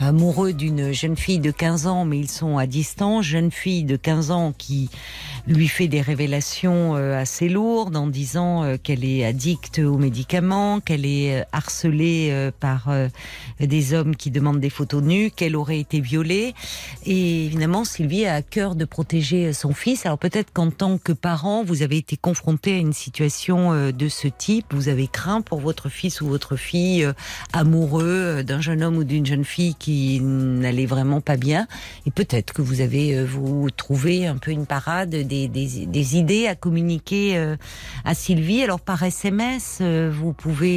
amoureux 0.00 0.52
d'une 0.52 0.92
jeune 0.92 1.16
fille 1.16 1.40
de 1.40 1.50
15 1.50 1.86
ans, 1.86 2.04
mais 2.04 2.18
ils 2.18 2.30
sont 2.30 2.58
à 2.58 2.66
distance. 2.66 3.24
Jeune 3.24 3.50
fille 3.50 3.84
de 3.84 3.96
15 3.96 4.30
ans 4.30 4.52
qui 4.56 4.90
lui 5.48 5.66
fait 5.66 5.88
des 5.88 6.00
révélations 6.00 6.94
euh, 6.96 7.18
assez 7.18 7.48
lourdes 7.48 7.96
en 7.96 8.06
disant 8.06 8.64
euh, 8.64 8.76
qu'elle 8.76 9.04
est 9.04 9.24
addicte 9.24 9.78
aux 9.78 9.96
médicaments, 9.96 10.80
qu'elle 10.80 11.06
est 11.06 11.40
euh, 11.40 11.44
harcelée 11.52 12.50
par 12.60 12.90
des 13.60 13.94
hommes 13.94 14.14
qui 14.14 14.30
demandent 14.30 14.60
des 14.60 14.70
photos 14.70 15.02
nues, 15.02 15.30
qu'elle 15.30 15.56
aurait 15.56 15.78
été 15.78 16.00
violée. 16.00 16.54
Et 17.06 17.46
évidemment, 17.46 17.84
Sylvie 17.84 18.26
a 18.26 18.34
à 18.34 18.42
cœur 18.42 18.74
de 18.74 18.84
protéger 18.84 19.52
son 19.52 19.72
fils. 19.72 20.06
Alors 20.06 20.18
peut-être 20.18 20.52
qu'en 20.52 20.70
tant 20.70 20.98
que 20.98 21.12
parent, 21.12 21.64
vous 21.64 21.82
avez 21.82 21.96
été 21.96 22.16
confronté 22.16 22.74
à 22.74 22.78
une 22.78 22.92
situation 22.92 23.90
de 23.90 24.08
ce 24.08 24.28
type. 24.28 24.66
Vous 24.72 24.88
avez 24.88 25.08
craint 25.08 25.40
pour 25.40 25.60
votre 25.60 25.88
fils 25.88 26.20
ou 26.20 26.28
votre 26.28 26.56
fille 26.56 27.06
amoureux 27.52 28.42
d'un 28.44 28.60
jeune 28.60 28.82
homme 28.82 28.96
ou 28.98 29.04
d'une 29.04 29.26
jeune 29.26 29.44
fille 29.44 29.74
n'allait 30.22 30.86
vraiment 30.86 31.20
pas 31.20 31.36
bien. 31.36 31.66
Et 32.06 32.10
peut-être 32.10 32.52
que 32.52 32.62
vous 32.62 32.80
avez 32.80 33.16
euh, 33.16 33.24
vous 33.24 33.70
trouvé 33.70 34.26
un 34.26 34.36
peu 34.36 34.50
une 34.50 34.66
parade 34.66 35.10
des, 35.10 35.48
des, 35.48 36.16
idées 36.16 36.46
à 36.46 36.54
communiquer 36.54 37.36
euh, 37.36 37.56
à 38.04 38.14
Sylvie. 38.14 38.62
Alors 38.62 38.80
par 38.80 39.02
SMS, 39.02 39.78
euh, 39.80 40.10
vous 40.12 40.32
pouvez 40.32 40.68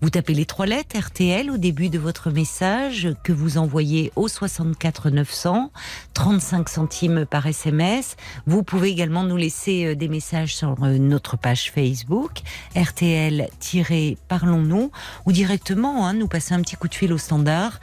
vous 0.00 0.10
taper 0.10 0.34
les 0.34 0.46
trois 0.46 0.66
lettres 0.66 0.98
RTL 0.98 1.50
au 1.50 1.56
début 1.56 1.88
de 1.88 1.98
votre 1.98 2.30
message 2.30 3.08
que 3.22 3.32
vous 3.32 3.58
envoyez 3.58 4.12
au 4.16 4.26
64 4.28 5.10
900, 5.10 5.70
35 6.14 6.68
centimes 6.68 7.26
par 7.26 7.46
SMS. 7.46 8.16
Vous 8.46 8.62
pouvez 8.62 8.90
également 8.90 9.24
nous 9.24 9.36
laisser 9.36 9.96
des 9.96 10.08
messages 10.08 10.56
sur 10.56 10.78
notre 10.80 11.36
page 11.36 11.70
Facebook 11.72 12.40
RTL-Parlons-nous 12.76 14.90
ou 15.26 15.32
directement 15.32 16.06
hein, 16.06 16.14
nous 16.14 16.28
passer 16.28 16.54
un 16.54 16.62
petit 16.62 16.76
coup 16.76 16.88
de 16.88 16.94
fil 16.94 17.12
au 17.12 17.18
standard 17.18 17.80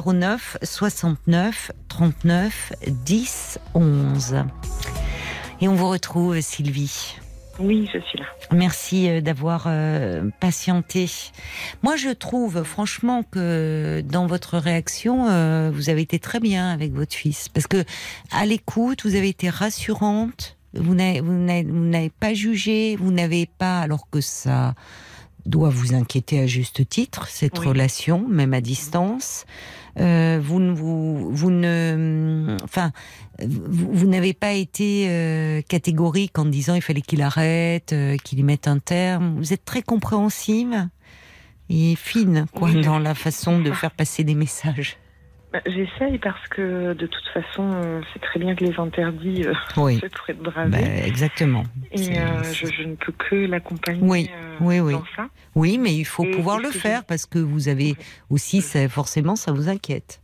09 0.00 0.58
69 0.62 1.72
39 1.88 2.72
10 2.88 3.58
11. 3.74 4.36
Et 5.60 5.68
on 5.68 5.74
vous 5.74 5.88
retrouve 5.88 6.40
Sylvie. 6.40 7.16
Oui, 7.60 7.88
je 7.92 7.98
suis 8.00 8.18
là. 8.18 8.24
Merci 8.52 9.08
euh, 9.08 9.20
d'avoir 9.20 9.64
euh, 9.66 10.28
patienté. 10.40 11.08
Moi, 11.82 11.96
je 11.96 12.10
trouve 12.10 12.64
franchement 12.64 13.22
que 13.22 14.02
dans 14.04 14.26
votre 14.26 14.58
réaction, 14.58 15.28
euh, 15.28 15.70
vous 15.72 15.88
avez 15.88 16.02
été 16.02 16.18
très 16.18 16.40
bien 16.40 16.70
avec 16.70 16.92
votre 16.92 17.14
fils, 17.14 17.48
parce 17.48 17.66
que 17.66 17.84
à 18.32 18.44
l'écoute, 18.46 19.04
vous 19.04 19.14
avez 19.14 19.28
été 19.28 19.48
rassurante. 19.50 20.56
Vous 20.74 20.94
n'avez, 20.96 22.10
pas 22.18 22.34
jugé, 22.34 22.96
vous 22.96 23.12
n'avez 23.12 23.46
pas, 23.46 23.78
alors 23.80 24.10
que 24.10 24.20
ça 24.20 24.74
doit 25.46 25.68
vous 25.68 25.94
inquiéter 25.94 26.40
à 26.40 26.46
juste 26.48 26.88
titre, 26.88 27.28
cette 27.28 27.60
Oui. 27.60 27.68
relation, 27.68 28.26
même 28.28 28.54
à 28.54 28.60
distance. 28.60 29.46
Euh, 30.00 30.40
vous 30.42 30.58
ne, 30.60 30.72
vous, 30.72 31.30
vous 31.30 31.50
ne, 31.50 32.56
enfin, 32.64 32.90
vous, 33.40 33.92
vous 33.92 34.06
n'avez 34.06 34.32
pas 34.32 34.52
été 34.52 35.06
euh, 35.08 35.62
catégorique 35.62 36.38
en 36.38 36.44
disant 36.46 36.74
il 36.74 36.82
fallait 36.82 37.00
qu'il 37.00 37.22
arrête, 37.22 37.92
euh, 37.92 38.16
qu'il 38.16 38.40
y 38.40 38.42
mette 38.42 38.66
un 38.66 38.78
terme. 38.78 39.36
Vous 39.38 39.52
êtes 39.52 39.64
très 39.64 39.82
compréhensive 39.82 40.88
et 41.70 41.94
fine, 41.96 42.46
quoi, 42.52 42.70
Oui. 42.70 42.82
dans 42.82 42.98
la 42.98 43.14
façon 43.14 43.60
de 43.60 43.70
faire 43.72 43.92
passer 43.92 44.24
des 44.24 44.34
messages. 44.34 44.98
Bah, 45.54 45.60
J'essaye 45.66 46.18
parce 46.18 46.48
que 46.48 46.94
de 46.94 47.06
toute 47.06 47.24
façon, 47.32 47.62
on 47.62 48.02
sait 48.12 48.18
très 48.18 48.40
bien 48.40 48.56
que 48.56 48.64
les 48.64 48.74
interdits, 48.76 49.44
euh, 49.46 49.54
Oui, 49.76 49.98
c'est 50.00 50.12
pour 50.12 50.28
être 50.28 50.42
bravé. 50.42 50.68
bah, 50.70 51.06
exactement. 51.06 51.62
et 51.92 51.96
c'est- 51.98 52.18
euh, 52.18 52.42
c'est- 52.42 52.66
je, 52.66 52.72
je 52.74 52.82
ne 52.82 52.96
peux 52.96 53.12
que 53.12 53.36
l'accompagner 53.36 54.00
Oui, 54.02 54.30
euh, 54.34 54.56
oui, 54.60 54.80
oui. 54.80 54.92
dans 54.94 55.04
ça. 55.14 55.28
Oui, 55.54 55.78
mais 55.78 55.94
il 55.94 56.04
faut 56.04 56.24
Et 56.24 56.30
pouvoir 56.32 56.58
le 56.58 56.70
faire 56.72 57.04
parce 57.04 57.24
que 57.24 57.38
vous 57.38 57.68
avez 57.68 57.94
aussi, 58.30 58.62
ça, 58.62 58.88
forcément, 58.88 59.36
ça 59.36 59.52
vous 59.52 59.68
inquiète. 59.68 60.20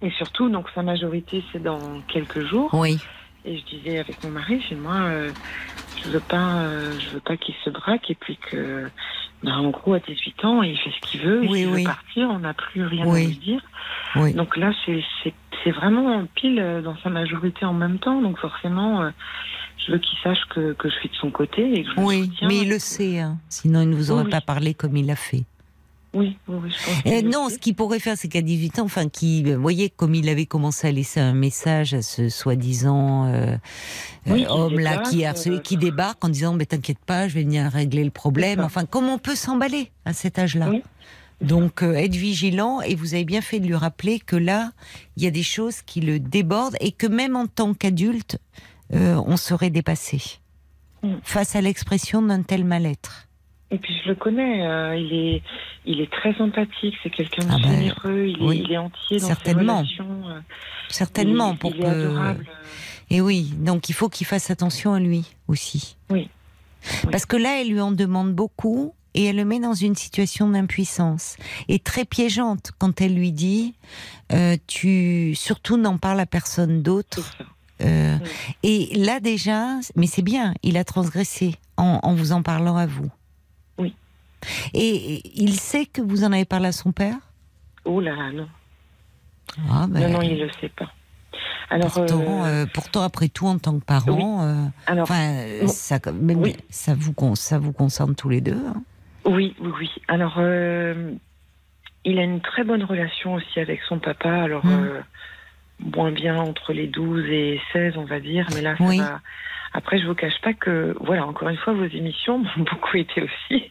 Et 0.00 0.10
surtout, 0.12 0.48
donc 0.48 0.64
sa 0.74 0.82
majorité, 0.82 1.44
c'est 1.52 1.62
dans 1.62 2.00
quelques 2.08 2.40
jours. 2.40 2.70
Oui, 2.72 2.98
Et 3.44 3.58
je 3.58 3.64
disais 3.76 3.98
avec 3.98 4.22
mon 4.24 4.30
mari, 4.30 4.60
chez 4.68 4.74
moi, 4.74 4.96
euh, 4.96 5.30
je 6.04 6.10
veux 6.10 6.20
pas, 6.20 6.58
euh, 6.62 6.98
je 7.00 7.08
veux 7.10 7.20
pas 7.20 7.36
qu'il 7.36 7.54
se 7.64 7.70
braque 7.70 8.10
et 8.10 8.14
puis 8.14 8.36
que, 8.50 8.88
bah, 9.42 9.52
en 9.56 9.70
gros, 9.70 9.94
à 9.94 9.98
18 10.00 10.44
ans, 10.44 10.62
il 10.62 10.76
fait 10.76 10.90
ce 10.90 11.00
qu'il 11.10 11.20
veut. 11.22 11.40
Oui, 11.40 11.60
s'il 11.60 11.68
oui. 11.68 11.78
veut 11.82 11.88
partir, 11.88 12.28
on 12.30 12.38
n'a 12.40 12.52
plus 12.54 12.84
rien 12.84 13.06
Oui. 13.06 13.24
à 13.24 13.26
lui 13.28 13.36
dire. 13.36 13.62
oui. 14.16 14.34
Donc 14.34 14.56
là, 14.56 14.72
c'est 14.84 15.70
vraiment 15.70 16.26
pile 16.34 16.58
euh, 16.60 16.82
dans 16.82 16.96
sa 17.02 17.08
majorité 17.10 17.64
en 17.64 17.72
même 17.74 17.98
temps. 17.98 18.20
Donc 18.20 18.38
forcément, 18.38 19.02
euh, 19.02 19.10
je 19.86 19.92
veux 19.92 19.98
qu'il 19.98 20.18
sache 20.22 20.44
que, 20.50 20.72
que 20.74 20.88
je 20.90 20.94
suis 20.96 21.08
de 21.08 21.14
son 21.14 21.30
côté 21.30 21.62
et 21.80 21.84
que 21.84 21.90
je 21.90 22.00
Oui, 22.00 22.24
soutiens. 22.26 22.48
mais 22.48 22.58
il 22.58 22.68
le 22.68 22.78
sait, 22.78 23.20
hein. 23.20 23.38
sinon 23.48 23.80
il 23.82 23.88
ne 23.90 23.94
vous 23.96 24.10
aurait 24.10 24.28
pas 24.28 24.40
parlé 24.42 24.74
comme 24.74 24.96
il 24.96 25.06
l'a 25.06 25.16
fait. 25.16 25.44
Oui, 26.12 26.36
oui, 26.48 26.70
je 26.70 27.02
pense. 27.02 27.12
Euh, 27.12 27.22
non, 27.22 27.48
ce 27.48 27.58
qu'il 27.58 27.74
pourrait 27.74 28.00
faire, 28.00 28.16
c'est 28.16 28.28
qu'à 28.28 28.42
18 28.42 28.80
ans, 28.80 28.84
enfin, 28.84 29.08
qui, 29.08 29.44
vous 29.44 29.60
voyez, 29.60 29.90
comme 29.90 30.14
il 30.14 30.28
avait 30.28 30.46
commencé 30.46 30.88
à 30.88 30.92
laisser 30.92 31.20
un 31.20 31.32
message 31.32 31.94
à 31.94 32.02
ce 32.02 32.28
soi-disant 32.28 33.26
euh, 33.26 33.56
Oui, 34.26 34.44
euh, 34.48 35.02
qui 35.04 35.10
qui, 35.18 35.24
harcelé, 35.24 35.56
euh, 35.56 35.60
qui 35.60 35.76
débarque 35.76 36.24
en 36.24 36.28
disant, 36.28 36.54
mais 36.54 36.66
t'inquiète 36.66 36.98
pas, 36.98 37.28
je 37.28 37.34
vais 37.34 37.42
venir 37.42 37.70
régler 37.70 38.02
le 38.02 38.10
problème. 38.10 38.60
Enfin, 38.60 38.86
comment 38.86 39.14
on 39.14 39.18
peut 39.18 39.36
s'emballer 39.36 39.90
à 40.04 40.12
cet 40.12 40.38
âge-là? 40.38 40.70
Oui. 40.70 40.82
Donc, 41.40 41.82
euh, 41.82 41.94
être 41.94 42.16
vigilant, 42.16 42.80
et 42.80 42.96
vous 42.96 43.14
avez 43.14 43.24
bien 43.24 43.40
fait 43.40 43.60
de 43.60 43.66
lui 43.66 43.76
rappeler 43.76 44.18
que 44.18 44.36
là, 44.36 44.72
il 45.16 45.22
y 45.22 45.26
a 45.26 45.30
des 45.30 45.44
choses 45.44 45.80
qui 45.82 46.00
le 46.00 46.18
débordent 46.18 46.76
et 46.80 46.92
que 46.92 47.06
même 47.06 47.36
en 47.36 47.46
tant 47.46 47.72
qu'adulte, 47.72 48.38
euh, 48.92 49.20
on 49.26 49.36
serait 49.36 49.70
dépassé 49.70 50.40
Mm. 51.02 51.14
face 51.22 51.56
à 51.56 51.60
l'expression 51.60 52.22
d'un 52.22 52.42
tel 52.42 52.64
mal-être. 52.64 53.28
Et 53.72 53.78
puis 53.78 53.94
je 54.02 54.08
le 54.08 54.14
connais, 54.16 54.66
euh, 54.66 54.96
il 54.96 55.12
est, 55.12 55.42
il 55.86 56.00
est 56.00 56.10
très 56.10 56.34
empathique, 56.40 56.94
c'est 57.02 57.10
quelqu'un 57.10 57.44
de 57.44 57.50
Ah 57.52 57.56
ben, 57.62 57.70
généreux, 57.70 58.26
il, 58.26 58.42
est, 58.42 58.46
oui. 58.46 58.62
il 58.66 58.72
est 58.72 58.78
entier 58.78 59.18
dans 59.20 59.26
Certainement. 59.28 59.84
ses 59.84 60.02
relations. 60.02 60.28
euh, 60.28 60.40
Certainement, 60.88 61.52
il, 61.52 61.58
pour 61.58 61.74
il 61.74 61.80
est 61.80 61.84
que. 61.84 61.88
adorable. 61.88 62.46
Et 63.10 63.20
oui, 63.20 63.52
donc 63.58 63.88
il 63.88 63.92
faut 63.92 64.08
qu'il 64.08 64.26
fasse 64.26 64.50
attention 64.50 64.92
à 64.94 65.00
lui 65.00 65.24
aussi. 65.48 65.96
Oui. 66.10 66.28
Oui. 67.04 67.10
Parce 67.12 67.26
que 67.26 67.36
là, 67.36 67.60
elle 67.60 67.68
lui 67.70 67.80
en 67.80 67.92
demande 67.92 68.32
beaucoup 68.32 68.94
et 69.14 69.24
elle 69.26 69.36
le 69.36 69.44
met 69.44 69.60
dans 69.60 69.74
une 69.74 69.94
situation 69.94 70.48
d'impuissance. 70.48 71.36
Et 71.68 71.78
très 71.78 72.04
piégeante 72.04 72.70
quand 72.78 73.00
elle 73.00 73.14
lui 73.14 73.32
dit 73.32 73.74
euh, 74.32 74.56
Tu 74.66 75.34
surtout 75.36 75.76
n'en 75.76 75.98
parles 75.98 76.20
à 76.20 76.26
personne 76.26 76.82
d'autre. 76.82 77.36
Euh, 77.82 78.16
Oui. 78.64 78.88
Et 78.92 78.98
là 78.98 79.20
déjà, 79.20 79.76
mais 79.96 80.06
c'est 80.06 80.22
bien, 80.22 80.54
il 80.62 80.76
a 80.76 80.84
transgressé 80.84 81.54
en, 81.76 82.00
en 82.02 82.14
vous 82.14 82.32
en 82.32 82.42
parlant 82.42 82.76
à 82.76 82.86
vous. 82.86 83.10
Et 84.74 85.22
il 85.40 85.54
sait 85.58 85.86
que 85.86 86.00
vous 86.00 86.24
en 86.24 86.32
avez 86.32 86.44
parlé 86.44 86.68
à 86.68 86.72
son 86.72 86.92
père? 86.92 87.16
Oh 87.84 88.00
là 88.00 88.14
là, 88.14 88.30
non. 88.32 88.48
ah, 89.70 89.86
ben, 89.88 90.00
Non, 90.10 90.18
non, 90.18 90.22
il 90.22 90.38
le 90.38 90.50
sait 90.60 90.68
pas. 90.70 90.90
Alors, 91.70 91.92
pourtant, 91.92 92.44
euh, 92.44 92.64
euh, 92.64 92.66
pourtant, 92.72 93.02
après 93.02 93.28
tout, 93.28 93.46
en 93.46 93.58
tant 93.58 93.78
que 93.78 93.84
parent, 93.84 94.42
euh, 94.44 94.64
alors 94.86 95.06
bon, 95.06 95.68
ça, 95.68 95.98
même- 96.12 96.40
oui. 96.42 96.56
ça, 96.68 96.94
vous, 96.96 97.14
ça 97.36 97.58
vous 97.58 97.72
concerne 97.72 98.14
tous 98.16 98.28
les 98.28 98.40
deux. 98.40 98.58
hein. 98.66 98.82
oui, 99.24 99.54
oui, 99.60 99.70
oui. 99.78 99.90
Alors, 100.08 100.38
il 102.04 102.18
a 102.18 102.22
une 102.22 102.40
très 102.40 102.64
bonne 102.64 102.82
relation 102.82 103.34
aussi 103.34 103.60
avec 103.60 103.80
son 103.88 103.98
papa. 103.98 104.30
Alors, 104.30 104.64
Mm. 104.66 104.70
euh, 104.72 105.00
moins 105.96 106.10
bien 106.12 106.36
entre 106.38 106.72
les 106.72 106.86
12 106.88 107.24
et 107.28 107.60
16, 107.72 107.96
on 107.96 108.04
va 108.04 108.20
dire. 108.20 108.46
Mais 108.54 108.62
là, 108.62 108.76
ça 108.76 108.84
Oui. 108.84 108.98
va. 108.98 109.20
Après, 109.72 110.00
je 110.00 110.06
vous 110.06 110.14
cache 110.14 110.40
pas 110.42 110.52
que, 110.52 110.96
voilà, 111.00 111.24
encore 111.26 111.48
une 111.48 111.56
fois, 111.56 111.72
vos 111.72 111.84
émissions 111.84 112.38
m'ont 112.56 112.64
beaucoup 112.70 112.96
été 112.96 113.22
aussi 113.22 113.70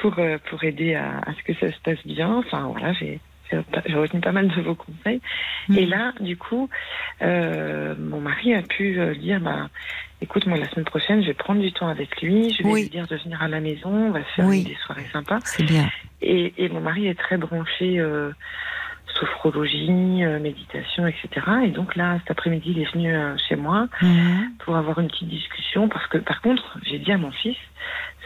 pour, 0.00 0.18
euh, 0.18 0.38
pour 0.50 0.62
aider 0.64 0.94
à, 0.94 1.18
à 1.18 1.32
ce 1.34 1.42
que 1.44 1.54
ça 1.54 1.70
se 1.72 1.80
passe 1.80 2.04
bien. 2.06 2.32
Enfin, 2.34 2.68
voilà, 2.68 2.92
j'ai. 2.94 3.20
j'ai 3.50 3.94
retenu 3.94 4.20
pas 4.20 4.32
mal 4.32 4.48
de 4.48 4.60
vos 4.62 4.74
conseils. 4.74 5.20
Mm. 5.68 5.76
Et 5.78 5.86
là, 5.86 6.12
du 6.20 6.36
coup, 6.36 6.68
euh, 7.22 7.94
mon 7.98 8.20
mari 8.20 8.54
a 8.54 8.62
pu 8.62 8.98
euh, 8.98 9.14
dire, 9.14 9.38
bah, 9.40 9.68
écoute, 10.22 10.46
moi, 10.46 10.56
la 10.58 10.68
semaine 10.70 10.86
prochaine, 10.86 11.22
je 11.22 11.28
vais 11.28 11.34
prendre 11.34 11.60
du 11.60 11.70
temps 11.72 11.88
avec 11.88 12.20
lui, 12.22 12.50
je 12.54 12.62
vais 12.62 12.68
Oui. 12.70 12.82
lui 12.84 12.88
dire 12.90 13.06
de 13.06 13.16
venir 13.16 13.40
à 13.42 13.48
la 13.48 13.60
maison, 13.60 13.90
on 13.90 14.10
va 14.10 14.22
faire 14.34 14.46
Oui. 14.46 14.64
des 14.64 14.76
soirées 14.86 15.06
sympas. 15.12 15.40
C'est 15.56 15.62
bien. 15.62 15.88
Et, 16.22 16.54
et 16.64 16.68
mon 16.70 16.80
mari 16.80 17.06
est 17.06 17.18
très 17.18 17.36
branché 17.36 17.98
euh, 18.00 18.32
sophrologie, 19.20 20.24
euh, 20.24 20.38
méditation, 20.40 21.06
etc. 21.06 21.28
Et 21.64 21.68
donc 21.68 21.94
là, 21.96 22.18
cet 22.20 22.30
après-midi, 22.30 22.72
il 22.74 22.80
est 22.80 22.92
venu 22.92 23.14
euh, 23.14 23.36
chez 23.48 23.56
moi 23.56 23.88
Mhm. 24.02 24.52
pour 24.60 24.76
avoir 24.76 24.98
une 25.00 25.08
petite 25.08 25.28
discussion 25.28 25.88
parce 25.88 26.06
que, 26.08 26.18
par 26.18 26.40
contre, 26.40 26.78
j'ai 26.84 26.98
dit 26.98 27.12
à 27.12 27.18
mon 27.18 27.30
fils, 27.30 27.56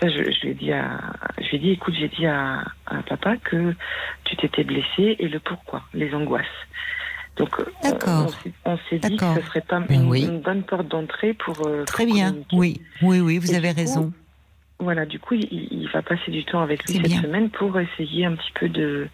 ça, 0.01 0.09
je, 0.09 0.31
je 0.31 0.41
lui 0.43 0.49
ai 0.51 0.55
dit 0.55 0.73
à, 0.73 1.01
je 1.39 1.49
lui 1.49 1.57
ai 1.57 1.59
dit, 1.61 1.71
écoute, 1.71 1.95
j'ai 1.99 2.09
dit 2.09 2.27
à, 2.27 2.65
à 2.87 3.03
papa 3.03 3.37
que 3.37 3.75
tu 4.25 4.37
t'étais 4.37 4.65
blessé 4.65 5.17
et 5.19 5.29
le 5.29 5.41
pourquoi, 5.41 5.83
les 5.95 6.15
angoisses. 6.15 6.45
Donc, 7.37 7.59
euh, 7.61 7.65
on- 7.85 7.91
D'accord. 7.91 8.27
on, 8.65 8.77
s'est- 8.91 8.99
dit 8.99 9.17
que 9.17 9.25
ce 9.41 9.47
serait 9.47 9.61
pas 9.61 9.81
une, 9.89 10.09
oui. 10.09 10.25
une 10.25 10.41
bonne 10.41 10.63
porte 10.65 10.89
d'entrée 10.89 11.35
pour. 11.35 11.67
euh, 11.67 11.85
Très 11.85 12.05
pour 12.05 12.15
bien. 12.15 12.35
Oui, 12.53 12.81
oui, 13.03 13.21
oui, 13.21 13.39
vous 13.39 13.53
Et 13.53 13.57
avez 13.57 13.69
du 13.69 13.75
coup, 13.75 13.81
raison. 13.81 14.13
Voilà, 14.81 15.07
du 15.07 15.19
coup, 15.19 15.35
il, 15.35 15.49
il 15.73 15.89
va 15.93 16.03
passer 16.03 16.31
du 16.31 16.45
temps 16.45 16.61
avec 16.61 16.85
lui 16.87 16.95
cette 16.95 17.03
bien. 17.07 17.23
semaine 17.23 17.51
pour 17.51 17.79
essayer 17.79 18.27
un 18.27 18.35
petit 18.35 18.53
peu 18.59 18.69
de, 18.69 19.09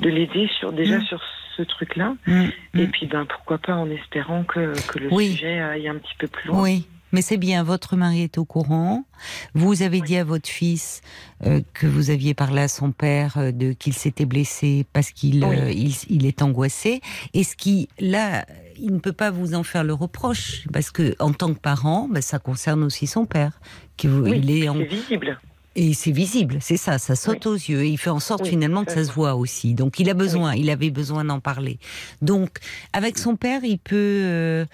de 0.00 0.08
l'aider 0.08 0.48
sur 0.58 0.72
déjà 0.72 0.98
Mm. 0.98 1.02
sur 1.02 1.20
ce 1.56 1.62
truc-là. 1.62 2.14
Mhm. 2.26 2.50
Et 2.74 2.86
puis, 2.86 3.06
ben, 3.06 3.24
pourquoi 3.26 3.58
pas 3.58 3.74
en 3.74 3.90
espérant 3.90 4.44
que, 4.44 4.72
que 4.88 4.98
le 4.98 5.08
Oui. 5.12 5.30
sujet 5.32 5.60
aille 5.60 5.88
un 5.88 5.96
petit 5.96 6.14
peu 6.18 6.26
plus 6.28 6.48
loin. 6.48 6.62
Oui, 6.62 6.86
mais 7.12 7.22
c'est 7.22 7.36
bien, 7.36 7.62
votre 7.62 7.96
mari 7.96 8.22
est 8.22 8.38
au 8.38 8.44
courant. 8.44 9.04
Vous 9.54 9.82
avez 9.82 10.00
Oui. 10.00 10.06
dit 10.06 10.16
à 10.16 10.24
votre 10.24 10.48
fils 10.48 11.00
euh, 11.46 11.60
que 11.74 11.86
vous 11.86 12.10
aviez 12.10 12.34
parlé 12.34 12.62
à 12.62 12.68
son 12.68 12.92
père 12.92 13.36
euh, 13.38 13.52
de 13.52 13.72
qu'il 13.72 13.92
s'était 13.94 14.24
blessé 14.26 14.86
parce 14.92 15.10
qu'il 15.10 15.44
Oui. 15.44 15.56
euh, 15.58 15.70
il, 15.70 15.94
il 16.08 16.26
est 16.26 16.42
angoissé. 16.42 17.00
Et 17.34 17.44
ce 17.44 17.56
qui, 17.56 17.88
là, 17.98 18.44
il 18.78 18.92
ne 18.94 18.98
peut 18.98 19.12
pas 19.12 19.30
vous 19.30 19.54
en 19.54 19.62
faire 19.62 19.84
le 19.84 19.92
reproche 19.94 20.64
parce 20.72 20.90
que 20.90 21.14
en 21.18 21.32
tant 21.32 21.52
que 21.52 21.58
parent, 21.58 22.08
ben, 22.10 22.22
ça 22.22 22.38
concerne 22.38 22.82
aussi 22.82 23.06
son 23.06 23.26
père. 23.26 23.60
Qui, 23.96 24.06
vous- 24.06 24.22
Oui, 24.22 24.40
il 24.42 24.50
est 24.50 24.68
en- 24.68 24.74
c'est 24.74 24.84
visible. 24.84 25.38
Et 25.76 25.94
c'est 25.94 26.10
visible, 26.10 26.58
c'est 26.60 26.76
ça, 26.76 26.98
ça 26.98 27.14
saute 27.14 27.46
aux 27.46 27.54
yeux. 27.54 27.82
Et 27.82 27.88
il 27.88 27.96
fait 27.96 28.10
en 28.10 28.18
sorte 28.18 28.42
Oui, 28.42 28.50
finalement 28.50 28.84
que 28.84 28.92
ça 28.92 29.04
se 29.04 29.12
voit 29.12 29.36
aussi. 29.36 29.74
Donc 29.74 30.00
il 30.00 30.10
a 30.10 30.14
besoin, 30.14 30.54
il 30.54 30.68
avait 30.68 30.90
besoin 30.90 31.24
d'en 31.24 31.38
parler. 31.38 31.78
Donc 32.22 32.58
avec 32.92 33.18
son 33.18 33.36
père, 33.36 33.62
il 33.62 33.78
peut 33.78 33.94
euh, 33.94 34.64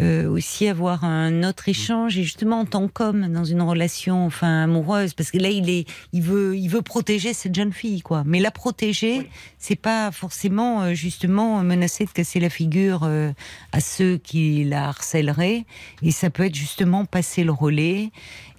euh, 0.00 0.28
aussi 0.28 0.66
avoir 0.66 1.04
un 1.04 1.44
autre 1.44 1.68
échange 1.68 2.18
et 2.18 2.24
justement 2.24 2.60
en 2.60 2.64
tant 2.64 2.88
qu'homme 2.88 3.32
dans 3.32 3.44
une 3.44 3.62
relation 3.62 4.26
enfin 4.26 4.64
amoureuse, 4.64 5.14
parce 5.14 5.30
que 5.30 5.38
là 5.38 5.50
il 5.50 5.70
est, 5.70 5.86
il 6.12 6.22
veut, 6.22 6.56
il 6.56 6.68
veut 6.68 6.82
protéger 6.82 7.32
cette 7.32 7.54
jeune 7.54 7.72
fille 7.72 8.02
quoi. 8.02 8.22
Mais 8.26 8.40
la 8.40 8.50
protéger, 8.50 9.28
c'est 9.58 9.76
pas 9.76 10.10
forcément 10.10 10.82
euh, 10.82 10.94
justement 10.94 11.62
menacer 11.62 12.04
de 12.06 12.10
casser 12.10 12.40
la 12.40 12.50
figure 12.50 13.02
euh, 13.04 13.32
à 13.72 13.80
ceux 13.80 14.18
qui 14.18 14.64
la 14.64 14.88
harcèleraient. 14.88 15.64
Et 16.02 16.10
ça 16.10 16.30
peut 16.30 16.44
être 16.44 16.54
justement 16.54 17.04
passer 17.04 17.44
le 17.44 17.52
relais. 17.52 18.10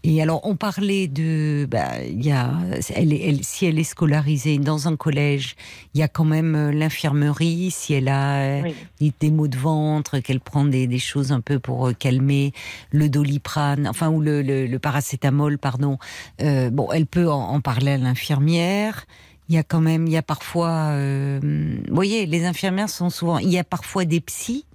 Et 0.08 0.22
alors, 0.22 0.42
on 0.44 0.56
parlait 0.56 1.08
de, 1.08 1.68
bah, 1.70 2.04
il 2.08 2.24
y 2.24 2.32
a, 2.32 2.54
elle, 2.94 3.12
elle- 3.12 3.44
si 3.44 3.66
elle 3.66 3.80
est 3.80 3.84
scolarisée 3.84 4.60
dans 4.60 4.88
un 4.88 4.96
collège, 4.96 5.56
il 5.96 6.00
y 6.00 6.04
a 6.04 6.08
quand 6.08 6.26
même 6.26 6.54
euh, 6.56 6.72
l'infirmerie. 6.72 7.72
Si 7.72 7.94
elle 7.96 8.08
a 8.10 8.36
euh, 8.60 8.62
Oui. 9.02 9.14
des- 9.20 9.32
maux 9.32 9.48
de 9.48 9.58
ventre, 9.58 10.20
qu'elle 10.20 10.40
prend 10.42 10.64
des, 10.64 10.86
des 10.86 11.00
choses 11.00 11.32
un 11.32 11.42
peu 11.42 11.58
pour 11.58 11.88
euh, 11.88 11.94
calmer 11.94 12.54
le 12.92 13.10
doliprane, 13.10 13.88
enfin 13.88 14.10
ou 14.12 14.22
le, 14.22 14.44
le, 14.44 14.68
le 14.68 14.80
paracétamol, 14.80 15.58
pardon. 15.58 15.98
Euh, 16.40 16.70
bon, 16.70 16.88
elle 16.92 17.08
peut 17.08 17.28
en, 17.32 17.42
en 17.50 17.60
parler 17.60 17.94
à 17.94 17.98
l'infirmière. 17.98 19.08
Il 19.50 19.56
y 19.56 19.58
a 19.58 19.64
quand 19.64 19.82
même, 19.82 20.06
il 20.06 20.14
y 20.14 20.18
a 20.18 20.22
parfois, 20.22 20.90
euh, 20.92 21.40
vous 21.88 21.96
voyez, 21.96 22.28
les 22.28 22.46
infirmières 22.46 22.90
sont 22.90 23.10
souvent, 23.10 23.40
il 23.40 23.50
y 23.50 23.58
a 23.58 23.64
parfois 23.64 24.06
des 24.06 24.20
psys, 24.22 24.66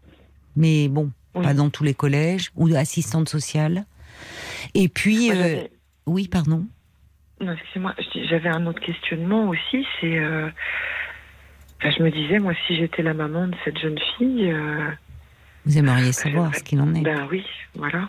mais 0.56 0.88
bon, 0.88 1.10
Oui. 1.36 1.44
pas 1.44 1.54
dans 1.54 1.70
tous 1.70 1.84
les 1.84 1.94
collèges 1.94 2.50
ou 2.56 2.66
assistantes 2.74 3.28
sociales. 3.28 3.86
Et 4.74 4.88
puis, 4.88 5.30
euh, 5.32 5.62
oui, 6.06 6.28
pardon. 6.28 6.66
Non, 7.40 7.52
excusez-moi, 7.52 7.94
j'avais 8.28 8.48
un 8.48 8.66
autre 8.66 8.80
questionnement 8.80 9.48
aussi. 9.48 9.86
C'est, 10.00 10.18
euh, 10.18 10.48
enfin, 11.80 11.90
je 11.96 12.02
me 12.02 12.10
disais, 12.10 12.38
moi, 12.38 12.52
si 12.66 12.76
j'étais 12.76 13.02
la 13.02 13.14
maman 13.14 13.48
de 13.48 13.54
cette 13.64 13.78
jeune 13.78 13.98
fille, 14.18 14.50
euh, 14.52 14.90
Vous 15.66 15.78
aimeriez 15.78 16.12
savoir 16.12 16.54
ce 16.54 16.62
qu'il 16.62 16.80
en 16.80 16.94
est. 16.94 17.02
ben 17.02 17.26
oui, 17.30 17.44
voilà. 17.74 18.08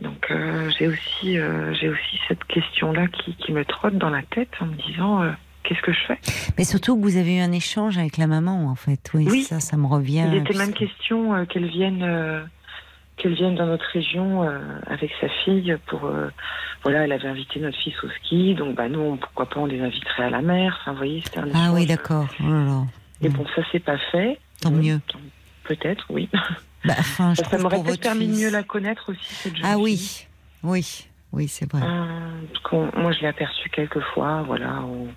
Donc 0.00 0.32
j'ai 0.78 0.86
aussi, 0.88 1.36
j'ai 1.78 1.88
aussi 1.90 2.20
cette 2.26 2.42
question-là 2.44 3.06
qui, 3.08 3.34
qui 3.36 3.52
me 3.52 3.66
trotte 3.66 3.98
dans 3.98 4.08
la 4.08 4.22
tête 4.22 4.48
en 4.60 4.64
me 4.66 4.74
disant 4.74 5.30
qu'est-ce 5.62 5.82
que 5.82 5.92
je 5.92 6.00
fais? 6.06 6.18
Mais 6.56 6.64
surtout 6.64 6.96
que 6.96 7.02
vous 7.02 7.18
avez 7.18 7.36
eu 7.36 7.40
un 7.40 7.52
échange 7.52 7.98
avec 7.98 8.16
la 8.16 8.26
maman, 8.26 8.66
en 8.68 8.74
fait. 8.76 9.10
Oui, 9.12 9.26
Oui. 9.30 9.42
ça, 9.42 9.60
ça 9.60 9.76
me 9.76 9.86
revient. 9.86 10.26
Il 10.32 10.38
était 10.38 10.56
même 10.56 10.72
question 10.72 11.34
euh, 11.34 11.44
qu'elle 11.44 11.66
vienne, 11.68 12.02
euh, 12.02 12.42
qu'elle 13.20 13.34
vienne 13.34 13.54
dans 13.54 13.66
notre 13.66 13.84
région 13.92 14.42
euh, 14.44 14.58
avec 14.86 15.10
sa 15.20 15.28
fille 15.44 15.76
pour, 15.86 16.04
euh, 16.06 16.28
voilà, 16.82 17.04
elle 17.04 17.12
avait 17.12 17.28
invité 17.28 17.60
notre 17.60 17.78
fils 17.78 17.94
au 18.02 18.08
ski, 18.08 18.54
donc 18.54 18.74
bah 18.74 18.88
nous, 18.88 19.00
on- 19.00 19.16
pourquoi 19.16 19.46
pas, 19.46 19.60
on 19.60 19.66
les 19.66 19.80
inviterait 19.80 20.24
à 20.24 20.30
la 20.30 20.42
mer. 20.42 20.78
Enfin, 20.80 20.92
vous 20.92 20.98
voyez, 20.98 21.20
c'était 21.24 21.38
un 21.40 21.48
Ah 21.54 21.70
oui, 21.72 21.82
échange. 21.84 21.86
d'accord. 21.96 22.26
Oh. 22.42 22.84
Et 23.22 23.28
bon, 23.28 23.44
ça 23.54 23.62
c'est 23.70 23.80
pas 23.80 23.98
fait. 24.10 24.38
Tant 24.62 24.70
mieux. 24.70 25.00
Peut-être, 25.64 26.04
oui. 26.10 26.28
Bah, 26.82 26.94
enfin, 26.98 27.34
je 27.34 27.42
Ça, 27.42 27.58
m'aurait 27.58 27.82
peut-être 27.82 28.00
permis 28.00 28.26
de 28.26 28.32
mieux 28.40 28.50
la 28.50 28.62
connaître 28.62 29.10
aussi 29.12 29.34
cette 29.34 29.54
jeune 29.54 29.66
Ah 29.66 29.74
fille. 29.74 29.82
oui, 29.82 30.26
oui, 30.62 31.06
oui, 31.32 31.46
c'est 31.46 31.70
vrai. 31.70 31.82
Euh, 31.84 32.90
moi, 32.96 33.12
je 33.12 33.20
l'ai 33.20 33.26
aperçu 33.26 33.68
quelques 33.68 34.00
fois. 34.00 34.40
Voilà, 34.46 34.80
on- 34.84 35.08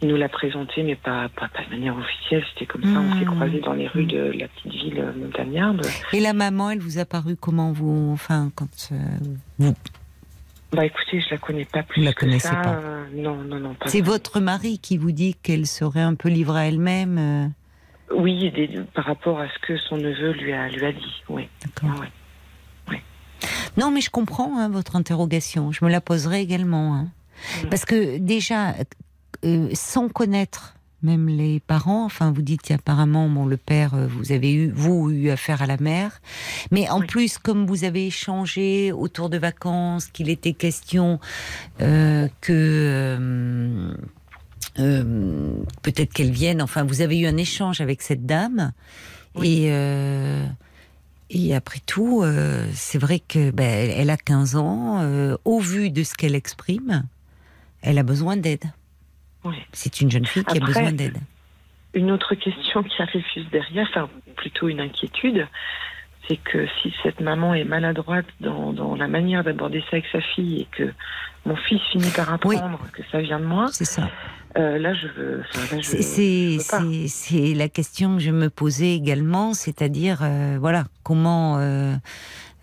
il 0.00 0.08
nous 0.08 0.16
l'a 0.16 0.28
présenté, 0.28 0.82
mais 0.84 0.94
pas, 0.94 1.28
pas, 1.30 1.48
pas 1.48 1.64
de 1.64 1.70
manière 1.70 1.96
officielle. 1.96 2.44
C'était 2.54 2.66
comme 2.66 2.82
ça. 2.82 3.00
On 3.00 3.18
s'est 3.18 3.24
Mmh. 3.24 3.34
croisés 3.34 3.60
dans 3.60 3.72
les 3.72 3.88
rues 3.88 4.06
de 4.06 4.32
la 4.38 4.46
petite 4.48 4.72
ville 4.72 4.98
euh, 5.00 5.12
montagnarde. 5.12 5.84
Et 6.12 6.20
la 6.20 6.32
maman, 6.32 6.70
elle 6.70 6.78
vous 6.78 6.98
a 6.98 7.04
paru 7.04 7.34
comment 7.36 7.72
vous, 7.72 8.10
enfin, 8.12 8.50
quand 8.54 8.88
euh, 8.92 8.96
vous, 9.58 9.74
Bah, 10.72 10.84
écoutez, 10.86 11.20
je 11.20 11.30
la 11.30 11.38
connais 11.38 11.64
pas 11.64 11.82
plus 11.82 12.00
Vous 12.02 12.06
la 12.06 12.12
que 12.12 12.20
connaissez 12.20 12.46
ça. 12.48 12.54
pas. 12.56 12.74
euh, 12.76 13.04
non, 13.14 13.36
non, 13.42 13.58
non. 13.58 13.74
C'est 13.86 14.00
votre 14.02 14.38
mari 14.40 14.78
qui 14.78 14.98
vous 14.98 15.10
dit 15.12 15.34
qu'elle 15.42 15.66
serait 15.66 16.00
un 16.02 16.14
peu 16.14 16.28
livrée 16.28 16.60
à 16.60 16.66
elle-même. 16.68 17.18
euh, 17.18 17.46
Oui, 18.14 18.50
des- 18.52 18.68
par 18.94 19.04
rapport 19.04 19.40
à 19.40 19.48
ce 19.48 19.58
que 19.66 19.76
son 19.78 19.96
neveu 19.96 20.30
lui 20.32 20.52
a, 20.52 20.68
lui 20.68 20.84
a 20.84 20.92
dit. 20.92 21.22
Oui. 21.28 21.48
D'accord. 21.64 21.98
Ouais. 22.00 22.06
Non, 23.76 23.90
mais 23.92 24.00
je 24.00 24.10
comprends 24.10 24.58
hein, 24.58 24.68
votre 24.68 24.96
interrogation. 24.96 25.70
Je 25.72 25.84
me 25.84 25.90
la 25.90 26.00
poserai 26.00 26.40
également. 26.40 26.94
hein. 26.96 27.08
Mm. 27.64 27.68
Parce 27.68 27.84
que 27.84 28.18
déjà, 28.18 28.74
euh, 29.44 29.68
sans 29.74 30.08
connaître 30.08 30.74
même 31.00 31.28
les 31.28 31.60
parents, 31.60 32.04
enfin, 32.04 32.32
vous 32.32 32.42
dites 32.42 32.60
qu'apparemment, 32.62 33.28
bon, 33.28 33.46
le 33.46 33.56
père, 33.56 33.94
euh, 33.94 34.08
vous 34.08 34.32
avez 34.32 34.52
eu, 34.52 34.68
vous, 34.74 35.10
eu 35.10 35.30
affaire 35.30 35.62
à 35.62 35.66
la 35.66 35.76
mère. 35.76 36.20
Mais 36.72 36.88
en 36.90 36.98
Oui. 36.98 37.06
plus, 37.06 37.38
comme 37.38 37.66
vous 37.66 37.84
avez 37.84 38.08
échangé 38.08 38.90
autour 38.90 39.30
de 39.30 39.38
vacances, 39.38 40.06
qu'il 40.08 40.28
était 40.28 40.54
question 40.54 41.20
euh, 41.80 42.26
que. 42.40 43.94
euh, 44.78 45.52
peut-être 45.82 46.12
qu'elle 46.12 46.30
vienne. 46.32 46.60
Enfin, 46.62 46.84
vous 46.84 47.00
avez 47.00 47.18
eu 47.18 47.26
un 47.26 47.36
échange 47.36 47.80
avec 47.80 48.02
cette 48.02 48.26
dame, 48.26 48.72
Oui. 49.36 49.64
et 49.64 49.68
euh, 49.70 50.44
et 51.30 51.54
après 51.54 51.80
tout, 51.84 52.22
euh, 52.22 52.66
c'est 52.74 52.98
vrai 52.98 53.20
que 53.20 53.50
ben, 53.50 53.90
elle- 53.96 54.10
a 54.10 54.16
15 54.16 54.56
ans. 54.56 55.00
au 55.44 55.60
vu 55.60 55.90
de 55.90 56.02
ce 56.02 56.14
qu'elle 56.14 56.34
exprime, 56.34 57.04
elle 57.82 57.98
a 57.98 58.02
besoin 58.02 58.36
d'aide. 58.36 58.64
Oui. 59.44 59.56
C'est 59.72 60.00
une 60.00 60.10
jeune 60.10 60.26
fille 60.26 60.44
qui 60.44 60.58
a 60.58 60.60
besoin 60.64 60.92
d'aide. 60.92 61.18
Une 61.94 62.10
autre 62.10 62.34
question 62.34 62.82
qui 62.82 63.00
arrive 63.02 63.24
juste 63.34 63.50
derrière, 63.50 63.86
enfin 63.90 64.08
plutôt 64.36 64.68
une 64.68 64.80
inquiétude, 64.80 65.46
c'est 66.28 66.36
que 66.36 66.66
si 66.82 66.92
cette 67.02 67.20
maman 67.20 67.54
est 67.54 67.64
maladroite 67.64 68.26
dans, 68.40 68.72
dans 68.74 68.94
la 68.94 69.08
manière 69.08 69.42
d'aborder 69.42 69.80
ça 69.82 69.96
avec 69.96 70.04
sa 70.12 70.20
fille 70.20 70.60
et 70.60 70.68
que 70.76 70.92
mon 71.46 71.56
fils 71.56 71.80
finit 71.90 72.10
par 72.10 72.30
apprendre 72.32 72.78
que 72.92 73.02
ça 73.10 73.20
vient 73.20 73.40
de 73.40 73.46
moi, 73.46 73.68
C'est 73.72 73.86
ça. 73.86 74.10
euh, 74.58 74.78
là 74.78 74.92
je 74.92 75.06
veux. 75.08 75.42
enfin, 76.60 76.90
c'est 77.08 77.54
la 77.54 77.68
question 77.70 78.16
que 78.16 78.22
je 78.22 78.30
me 78.30 78.50
posais 78.50 78.92
également, 78.94 79.54
c'est-à-dire, 79.54 80.18
euh, 80.22 80.58
voilà, 80.60 80.84
comment. 81.02 81.56
euh, 81.58 81.94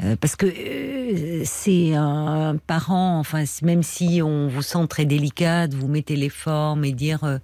euh, 0.03 0.15
parce 0.19 0.35
que 0.35 0.45
euh, 0.45 1.41
c'est 1.45 1.93
un 1.95 2.57
parent, 2.67 3.19
enfin, 3.19 3.43
même 3.61 3.83
si 3.83 4.21
on 4.23 4.47
vous 4.47 4.61
sent 4.61 4.87
très 4.89 5.05
délicate, 5.05 5.73
vous 5.73 5.87
mettez 5.87 6.15
les 6.15 6.29
formes 6.29 6.83
et 6.85 6.91
dire. 6.91 7.23
euh, 7.23 7.37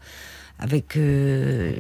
avec 0.64 0.96
euh, 0.96 1.74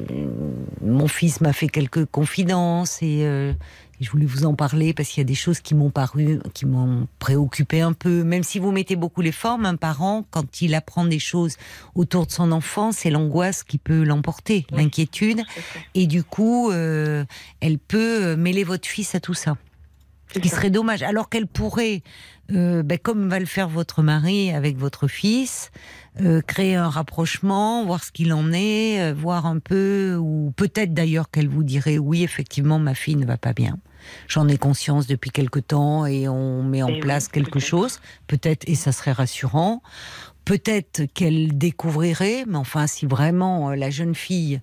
mon 0.81 1.07
fils 1.07 1.39
m'a 1.39 1.53
fait 1.53 1.67
quelques 1.67 2.05
confidences 2.05 2.97
et, 3.03 3.19
euh, 3.27 3.51
et 3.99 4.03
je 4.03 4.09
voulais 4.09 4.25
vous 4.25 4.43
en 4.47 4.55
parler 4.55 4.91
parce 4.95 5.09
qu'il 5.09 5.19
y 5.19 5.21
a 5.21 5.27
des 5.27 5.35
choses 5.35 5.59
qui 5.59 5.75
m'ont 5.75 5.91
paru, 5.91 6.39
qui 6.55 6.65
m'ont 6.65 7.07
préoccupé 7.19 7.81
un 7.81 7.93
peu. 7.93 8.23
Même 8.23 8.41
si 8.41 8.57
vous 8.57 8.71
mettez 8.71 8.95
beaucoup 8.95 9.21
les 9.21 9.31
formes, 9.31 9.67
un 9.67 9.75
parent, 9.75 10.25
quand 10.31 10.63
il 10.63 10.73
apprend 10.73 11.05
des 11.05 11.19
choses 11.19 11.57
autour 11.93 12.25
de 12.25 12.31
son 12.31 12.51
enfant, 12.51 12.91
c'est 12.91 13.11
l'angoisse 13.11 13.63
qui 13.63 13.77
peut 13.77 14.01
l'emporter, 14.03 14.65
Oui. 14.71 14.79
l'inquiétude. 14.81 15.41
Et 15.93 16.07
du 16.07 16.23
coup, 16.23 16.71
euh, 16.71 17.23
elle 17.59 17.77
peut 17.77 18.35
mêler 18.35 18.63
votre 18.63 18.87
fils 18.87 19.13
à 19.13 19.19
tout 19.19 19.35
ça. 19.35 19.57
Ce 20.33 20.39
qui 20.39 20.49
serait 20.49 20.69
dommage. 20.69 21.03
Alors 21.03 21.29
qu'elle 21.29 21.47
pourrait, 21.47 22.03
euh, 22.51 22.83
ben, 22.83 22.97
comme 22.97 23.29
va 23.29 23.39
le 23.39 23.45
faire 23.45 23.67
votre 23.67 24.01
mari 24.01 24.51
avec 24.51 24.77
votre 24.77 25.07
fils, 25.07 25.71
euh, 26.21 26.41
créer 26.41 26.75
un 26.75 26.89
rapprochement, 26.89 27.85
voir 27.85 28.03
ce 28.03 28.11
qu'il 28.11 28.33
en 28.33 28.51
est, 28.51 29.01
euh, 29.01 29.13
voir 29.13 29.45
un 29.45 29.59
peu, 29.59 30.17
ou 30.19 30.53
peut-être 30.55 30.93
d'ailleurs 30.93 31.29
qu'elle 31.29 31.49
vous 31.49 31.63
dirait 31.63 31.97
oui, 31.97 32.23
effectivement, 32.23 32.79
ma 32.79 32.95
fille 32.95 33.15
ne 33.15 33.25
va 33.25 33.37
pas 33.37 33.53
bien. 33.53 33.77
J'en 34.27 34.47
ai 34.47 34.57
conscience 34.57 35.05
depuis 35.05 35.29
quelque 35.29 35.59
temps 35.59 36.05
et 36.05 36.27
on 36.27 36.63
met 36.63 36.81
en 36.81 36.87
Et 36.87 36.93
oui, 36.93 36.99
place 37.01 37.27
quelque 37.27 37.59
chose, 37.59 37.99
peut-être, 38.27 38.67
et 38.67 38.75
ça 38.75 38.91
serait 38.91 39.11
rassurant. 39.11 39.83
Peut-être 40.43 41.03
qu'elle 41.13 41.55
découvrirait, 41.57 42.45
mais 42.47 42.57
enfin, 42.57 42.87
si 42.87 43.05
vraiment 43.05 43.69
la 43.71 43.91
jeune 43.91 44.15
fille, 44.15 44.59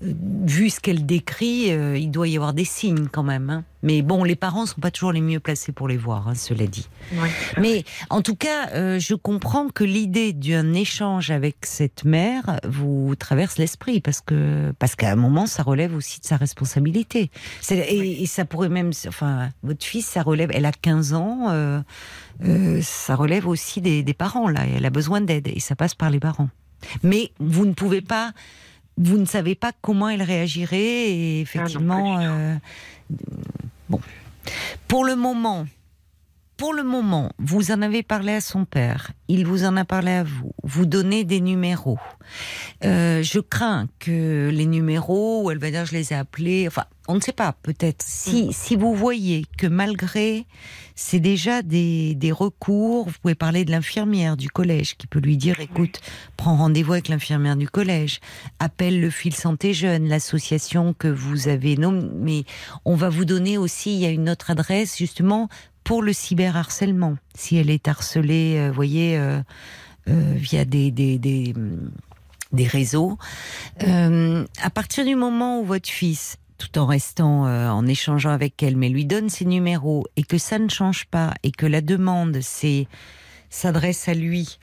vu 0.00 0.70
ce 0.70 0.78
qu'elle 0.80 1.06
décrit, 1.06 1.72
euh, 1.72 1.98
il 1.98 2.10
doit 2.10 2.28
y 2.28 2.36
avoir 2.36 2.52
des 2.52 2.64
signes 2.64 3.08
quand 3.10 3.24
même. 3.24 3.50
hein. 3.50 3.64
Mais 3.82 4.02
bon, 4.02 4.24
les 4.24 4.36
parents 4.36 4.66
sont 4.66 4.80
pas 4.80 4.90
toujours 4.90 5.12
les 5.12 5.20
mieux 5.20 5.40
placés 5.40 5.72
pour 5.72 5.86
les 5.88 5.96
voir, 5.96 6.28
hein, 6.28 6.34
cela 6.34 6.66
dit. 6.66 6.88
Ouais. 7.14 7.30
Mais 7.60 7.84
en 8.10 8.22
tout 8.22 8.34
cas, 8.36 8.70
euh, 8.74 8.98
je 8.98 9.14
comprends 9.14 9.68
que 9.68 9.84
l'idée 9.84 10.32
d'un 10.32 10.72
échange 10.72 11.30
avec 11.30 11.58
cette 11.62 12.04
mère 12.04 12.60
vous 12.68 13.14
traverse 13.16 13.56
l'esprit 13.58 14.00
parce 14.00 14.20
que 14.20 14.72
parce 14.78 14.94
qu'à 14.96 15.10
un 15.12 15.16
moment, 15.16 15.46
ça 15.46 15.62
relève 15.62 15.94
aussi 15.94 16.20
de 16.20 16.26
sa 16.26 16.36
responsabilité. 16.36 17.30
Et, 17.70 18.22
et 18.22 18.26
ça 18.26 18.44
pourrait 18.44 18.68
même, 18.68 18.90
enfin, 19.06 19.50
votre 19.62 19.84
fils, 19.84 20.06
ça 20.06 20.22
relève. 20.22 20.50
Elle 20.52 20.66
a 20.66 20.72
15 20.72 21.12
ans, 21.14 21.46
euh, 21.50 21.80
ça 22.82 23.14
relève 23.16 23.46
aussi 23.46 23.80
des, 23.80 24.02
des 24.02 24.14
parents 24.14 24.48
là. 24.48 24.62
Elle 24.76 24.86
a 24.86 24.90
besoin 24.90 25.20
d'aide 25.20 25.48
et 25.48 25.60
ça 25.60 25.74
passe 25.76 25.94
par 25.94 26.10
les 26.10 26.20
parents. 26.20 26.50
Mais 27.02 27.30
vous 27.40 27.66
ne 27.66 27.72
pouvez 27.72 28.00
pas. 28.00 28.32
Vous 29.00 29.16
ne 29.16 29.24
savez 29.24 29.54
pas 29.54 29.72
comment 29.80 30.08
elle 30.08 30.22
réagirait 30.22 30.76
et 30.78 31.40
effectivement, 31.40 32.16
Ah 32.18 32.22
non, 32.26 32.28
euh, 32.28 32.54
bon. 33.88 34.00
Pour 34.88 35.04
le 35.04 35.14
moment, 35.14 35.66
pour 36.58 36.74
le 36.74 36.82
moment, 36.82 37.30
vous 37.38 37.70
en 37.70 37.80
avez 37.82 38.02
parlé 38.02 38.32
à 38.32 38.40
son 38.40 38.64
père, 38.64 39.12
il 39.28 39.46
vous 39.46 39.64
en 39.64 39.76
a 39.76 39.84
parlé 39.84 40.10
à 40.10 40.24
vous, 40.24 40.50
vous 40.64 40.86
donnez 40.86 41.22
des 41.22 41.40
numéros. 41.40 42.00
Euh, 42.84 43.22
je 43.22 43.38
crains 43.38 43.86
que 44.00 44.50
les 44.52 44.66
numéros, 44.66 45.44
où 45.44 45.50
elle 45.52 45.58
va 45.58 45.70
dire 45.70 45.86
je 45.86 45.92
les 45.92 46.12
ai 46.12 46.16
appelés, 46.16 46.66
enfin, 46.66 46.84
on 47.06 47.14
ne 47.14 47.20
sait 47.20 47.32
pas, 47.32 47.54
peut-être. 47.62 48.02
Si, 48.04 48.52
si 48.52 48.74
vous 48.74 48.92
voyez 48.92 49.46
que 49.56 49.68
malgré, 49.68 50.46
c'est 50.96 51.20
déjà 51.20 51.62
des, 51.62 52.16
des 52.16 52.32
recours, 52.32 53.06
vous 53.06 53.14
pouvez 53.22 53.36
parler 53.36 53.64
de 53.64 53.70
l'infirmière 53.70 54.36
du 54.36 54.50
collège 54.50 54.96
qui 54.96 55.06
peut 55.06 55.20
lui 55.20 55.36
dire 55.36 55.60
écoute, 55.60 56.00
prends 56.36 56.56
rendez-vous 56.56 56.94
avec 56.94 57.06
l'infirmière 57.06 57.56
du 57.56 57.68
collège, 57.68 58.18
appelle 58.58 59.00
le 59.00 59.10
fil 59.10 59.34
santé 59.34 59.74
jeune, 59.74 60.08
l'association 60.08 60.92
que 60.92 61.06
vous 61.06 61.46
avez 61.46 61.76
nommée, 61.76 62.10
mais 62.16 62.44
on 62.84 62.96
va 62.96 63.10
vous 63.10 63.24
donner 63.24 63.58
aussi, 63.58 63.94
il 63.94 64.00
y 64.00 64.06
a 64.06 64.10
une 64.10 64.28
autre 64.28 64.50
adresse 64.50 64.98
justement 64.98 65.48
pour 65.88 66.02
le 66.02 66.12
cyberharcèlement. 66.12 67.16
Si 67.34 67.56
elle 67.56 67.70
est 67.70 67.88
harcelée, 67.88 68.56
euh, 68.58 68.70
voyez, 68.70 69.16
euh, 69.16 69.40
euh, 70.08 70.34
via 70.36 70.66
des, 70.66 70.90
des, 70.90 71.18
des, 71.18 71.54
des 72.52 72.66
réseaux. 72.66 73.16
Euh, 73.84 74.44
à 74.60 74.68
partir 74.68 75.06
du 75.06 75.14
moment 75.14 75.62
où 75.62 75.64
votre 75.64 75.88
fils, 75.88 76.36
tout 76.58 76.78
en 76.78 76.84
restant, 76.84 77.46
euh, 77.46 77.70
en 77.70 77.86
échangeant 77.86 78.32
avec 78.32 78.62
elle, 78.62 78.76
mais 78.76 78.90
lui 78.90 79.06
donne 79.06 79.30
ses 79.30 79.46
numéros 79.46 80.04
et 80.16 80.24
que 80.24 80.36
ça 80.36 80.58
ne 80.58 80.68
change 80.68 81.06
pas 81.06 81.32
et 81.42 81.52
que 81.52 81.64
la 81.64 81.80
demande 81.80 82.38
s'adresse 83.48 84.08
à 84.10 84.12
lui. 84.12 84.58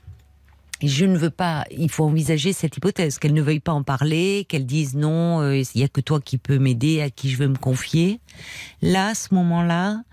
Je 0.84 1.06
ne 1.06 1.18
veux 1.18 1.32
pas, 1.32 1.66
il 1.72 1.90
faut 1.90 2.04
envisager 2.04 2.54
cette 2.54 2.78
hypothèse, 2.78 3.18
qu'elle 3.18 3.34
ne 3.34 3.42
veuille 3.42 3.62
pas 3.62 3.74
en 3.74 3.82
parler, 3.82 4.46
qu'elle 4.48 4.68
dise 4.68 4.94
non, 4.94 5.42
euh, 5.42 5.58
il 5.58 5.82
y 5.82 5.84
a 5.84 5.88
que 5.88 6.02
toi 6.02 6.22
qui 6.22 6.38
peux 6.38 6.60
m'aider, 6.60 7.02
à 7.02 7.10
qui 7.10 7.32
je 7.32 7.38
veux 7.38 7.48
me 7.48 7.58
confier. 7.58 8.20
Là, 8.84 9.08
à 9.08 9.16
ce 9.16 9.34
moment-là, 9.34 10.04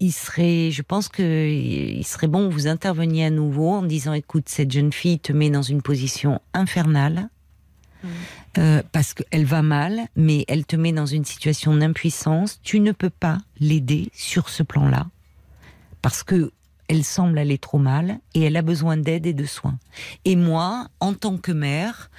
il 0.00 0.12
serait, 0.12 0.70
je 0.70 0.82
pense 0.82 1.08
que 1.08 1.48
il 1.48 2.04
serait 2.04 2.26
bon 2.26 2.48
que 2.48 2.54
vous 2.54 2.66
interveniez 2.66 3.26
à 3.26 3.30
nouveau 3.30 3.70
en 3.70 3.82
disant 3.82 4.14
écoute, 4.14 4.48
cette 4.48 4.70
jeune 4.72 4.92
fille 4.92 5.18
te 5.18 5.32
met 5.32 5.50
dans 5.50 5.62
une 5.62 5.82
position 5.82 6.40
infernale. 6.54 7.28
euh, 8.58 8.82
parce 8.92 9.14
qu'elle 9.14 9.44
va 9.44 9.62
mal, 9.62 10.00
mais 10.16 10.44
elle 10.48 10.64
te 10.64 10.74
met 10.74 10.92
dans 10.92 11.06
une 11.06 11.24
situation 11.24 11.76
d'impuissance. 11.76 12.60
Tu 12.62 12.80
ne 12.80 12.92
peux 12.92 13.10
pas 13.10 13.38
l'aider 13.60 14.10
sur 14.14 14.48
ce 14.48 14.62
plan-là, 14.62 15.06
parce 16.02 16.22
que 16.22 16.50
elle 16.90 17.04
semble 17.04 17.38
aller 17.38 17.56
trop 17.56 17.78
mal 17.78 18.18
et 18.34 18.42
elle 18.42 18.56
a 18.56 18.62
besoin 18.62 18.96
d'aide 18.96 19.24
et 19.24 19.32
de 19.32 19.44
soins. 19.44 19.78
Et 20.24 20.34
moi, 20.34 20.88
en 20.98 21.14
tant 21.14 21.36
que 21.38 21.52
mère, 21.52 22.10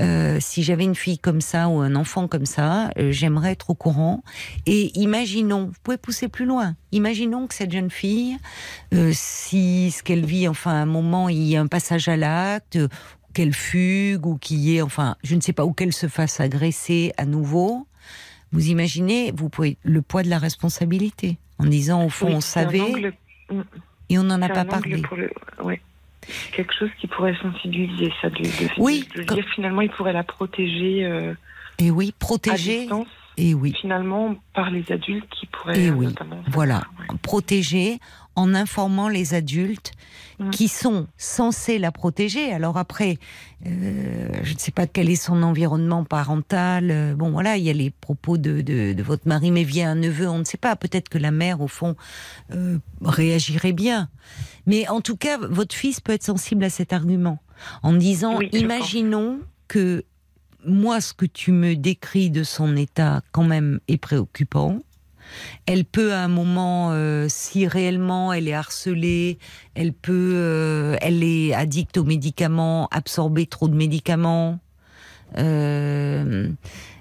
euh, 0.00 0.36
si 0.38 0.62
j'avais 0.62 0.84
une 0.84 0.94
fille 0.94 1.18
comme 1.18 1.40
ça 1.40 1.70
ou 1.70 1.80
un 1.80 1.94
enfant 1.94 2.28
comme 2.28 2.44
ça, 2.44 2.90
euh, 2.98 3.10
j'aimerais 3.10 3.52
être 3.52 3.70
au 3.70 3.74
courant. 3.74 4.22
Et 4.66 4.92
imaginons, 4.98 5.68
vous 5.68 5.78
pouvez 5.82 5.96
pousser 5.96 6.28
plus 6.28 6.44
loin. 6.44 6.76
Imaginons 6.92 7.46
que 7.46 7.54
cette 7.54 7.72
jeune 7.72 7.90
fille, 7.90 8.36
euh, 8.92 9.12
si 9.14 9.90
ce 9.92 10.02
qu'elle 10.02 10.26
vit, 10.26 10.46
enfin, 10.46 10.72
à 10.72 10.82
un 10.82 10.86
moment, 10.86 11.30
il 11.30 11.42
y 11.44 11.56
a 11.56 11.62
un 11.62 11.66
passage 11.66 12.06
à 12.08 12.18
l'acte, 12.18 12.78
qu'elle 13.32 13.54
fugue 13.54 14.26
ou 14.26 14.36
qu'il 14.36 14.58
y 14.58 14.76
ait, 14.76 14.82
enfin, 14.82 15.16
je 15.24 15.36
ne 15.36 15.40
sais 15.40 15.54
pas, 15.54 15.64
ou 15.64 15.72
qu'elle 15.72 15.94
se 15.94 16.06
fasse 16.06 16.38
agresser 16.38 17.12
à 17.16 17.24
nouveau. 17.24 17.86
Vous 18.52 18.68
imaginez, 18.68 19.32
vous 19.34 19.48
pouvez 19.48 19.78
le 19.84 20.02
poids 20.02 20.22
de 20.22 20.28
la 20.28 20.38
responsabilité 20.38 21.38
en 21.58 21.64
disant 21.64 22.04
au 22.04 22.10
fond, 22.10 22.26
Oui, 22.28 22.34
on 22.34 22.40
savait 22.42 22.80
angle- 22.82 23.14
mm, 23.50 23.60
et 24.10 24.18
on 24.18 24.22
n'en 24.24 24.40
a 24.42 24.48
pas 24.48 24.64
parlé. 24.64 25.02
pour 25.02 25.16
le- 25.16 25.30
ouais. 25.62 25.80
Quelque 26.52 26.74
chose 26.74 26.90
qui 27.00 27.06
pourrait 27.06 27.36
sensibiliser 27.40 28.12
ça, 28.20 28.28
de, 28.28 28.42
de- 28.42 28.70
Oui, 28.78 29.08
de 29.14 29.22
dire 29.22 29.44
finalement 29.54 29.80
il 29.80 29.90
pourrait 29.90 30.12
la 30.12 30.24
protéger 30.24 31.04
euh, 31.06 31.32
Et 31.78 31.90
oui, 31.90 32.10
à 32.14 32.18
protéger. 32.24 32.80
distance, 32.80 33.06
Et 33.38 33.54
oui. 33.54 33.72
finalement 33.80 34.36
par 34.52 34.70
les 34.70 34.84
adultes 34.92 35.28
qui 35.30 35.46
pourraient 35.46 35.80
Et 35.80 35.90
oui, 35.90 36.06
notamment. 36.06 36.42
Voilà, 36.48 36.82
Ouais. 36.98 37.16
protéger 37.22 37.98
en 38.38 38.54
informant 38.54 39.08
les 39.08 39.34
adultes 39.34 39.92
qui 40.52 40.68
sont 40.68 41.08
censés 41.16 41.78
la 41.78 41.90
protéger. 41.90 42.52
Alors 42.52 42.76
après, 42.78 43.18
euh, 43.66 44.28
je 44.44 44.54
ne 44.54 44.58
sais 44.58 44.70
pas 44.70 44.86
quel 44.86 45.10
est 45.10 45.16
son 45.16 45.42
environnement 45.42 46.04
parental. 46.04 46.90
euh, 46.92 47.14
Bon, 47.16 47.30
voilà, 47.32 47.56
il 47.56 47.64
y 47.64 47.70
a 47.70 47.72
les 47.72 47.90
propos 47.90 48.38
de, 48.38 48.60
de, 48.60 48.92
de 48.92 49.02
votre 49.02 49.26
mari, 49.26 49.50
mais 49.50 49.64
via 49.64 49.90
un 49.90 49.96
neveu, 49.96 50.28
on 50.28 50.38
ne 50.38 50.44
sait 50.44 50.56
pas. 50.56 50.76
Peut-être 50.76 51.08
que 51.08 51.18
la 51.18 51.32
mère, 51.32 51.60
au 51.60 51.66
fond, 51.66 51.96
euh, 52.54 52.78
réagirait 53.02 53.72
bien. 53.72 54.08
Mais 54.66 54.86
en 54.88 55.00
tout 55.00 55.16
cas, 55.16 55.38
votre 55.38 55.74
fils 55.74 56.00
peut 56.00 56.12
être 56.12 56.22
sensible 56.22 56.62
à 56.62 56.70
cet 56.70 56.92
argument 56.92 57.40
en 57.82 57.92
disant, 57.92 58.36
Oui, 58.38 58.48
imaginons 58.52 59.40
que 59.66 60.04
moi, 60.64 61.00
ce 61.00 61.12
que 61.14 61.26
tu 61.26 61.50
me 61.50 61.74
décris 61.74 62.30
de 62.30 62.44
son 62.44 62.76
état, 62.76 63.22
quand 63.32 63.44
même, 63.44 63.80
est 63.88 63.98
préoccupant. 63.98 64.78
Elle 65.66 65.84
peut 65.84 66.12
à 66.12 66.20
un 66.24 66.28
moment, 66.28 66.90
euh, 66.92 67.26
si 67.28 67.66
réellement 67.66 68.32
elle 68.32 68.48
est 68.48 68.54
harcelée, 68.54 69.38
elle 69.74 69.92
peut, 69.92 70.32
euh, 70.34 70.96
elle 71.00 71.22
est 71.22 71.54
addicte 71.54 71.96
aux 71.96 72.04
médicaments, 72.04 72.88
absorber 72.90 73.46
trop 73.46 73.68
de 73.68 73.74
médicaments. 73.74 74.58
Euh, 75.36 76.50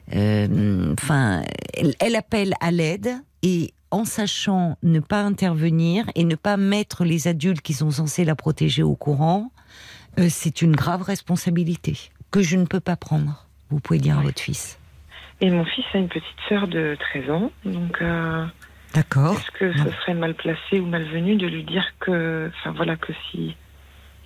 Enfin, 0.10 1.44
elle, 1.74 1.94
elle 2.00 2.16
appelle 2.16 2.54
à 2.62 2.72
l'aide 2.72 3.10
et 3.44 3.74
en 3.92 4.06
sachant 4.06 4.78
ne 4.82 5.02
pas 5.02 5.22
intervenir 5.22 6.10
et 6.16 6.24
ne 6.24 6.36
pas 6.36 6.56
mettre 6.56 7.04
les 7.04 7.28
adultes 7.28 7.62
qui 7.62 7.74
sont 7.74 7.92
censés 7.92 8.24
la 8.24 8.36
protéger 8.36 8.84
au 8.84 8.96
courant, 8.96 9.52
c'est 10.30 10.62
une 10.62 10.76
grave 10.76 11.02
responsabilité 11.02 11.98
que 12.32 12.42
je 12.42 12.56
ne 12.56 12.66
peux 12.66 12.80
pas 12.80 12.96
prendre. 12.96 13.48
Vous 13.70 13.80
pouvez 13.80 14.00
dire 14.00 14.18
à 14.18 14.22
votre 14.22 14.42
fils. 14.42 14.78
Et 15.42 15.50
mon 15.52 15.66
fils 15.66 15.86
a 15.94 15.98
une 16.00 16.08
petite 16.08 16.24
sœur 16.50 16.68
de 16.68 16.98
13 17.14 17.30
ans, 17.30 17.52
donc 17.64 18.02
euh, 18.02 18.46
D'accord. 18.94 19.38
est-ce 19.38 19.52
que 19.52 19.72
ce 19.72 19.92
serait 20.02 20.16
mal 20.16 20.34
placé 20.34 20.80
ou 20.80 20.86
malvenu 20.88 21.36
de 21.36 21.46
lui 21.46 21.64
dire 21.64 21.86
que, 22.00 22.50
enfin 22.58 22.72
voilà, 22.72 22.96
que 22.96 23.14
si, 23.30 23.56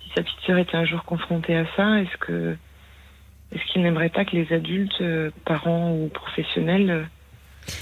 si 0.02 0.08
sa 0.14 0.22
petite 0.22 0.40
sœur 0.46 0.56
était 0.58 0.76
un 0.76 0.86
jour 0.86 1.04
confrontée 1.04 1.56
à 1.56 1.66
ça, 1.76 2.00
est-ce 2.00 2.16
que 2.18 2.56
est-ce 3.54 3.62
qu'il 3.70 3.82
n'aimerait 3.82 4.08
pas 4.08 4.24
que 4.24 4.34
les 4.34 4.50
adultes, 4.54 5.02
euh, 5.02 5.30
parents 5.44 5.92
ou 5.92 6.08
professionnels, 6.08 6.90
euh, 6.90 7.04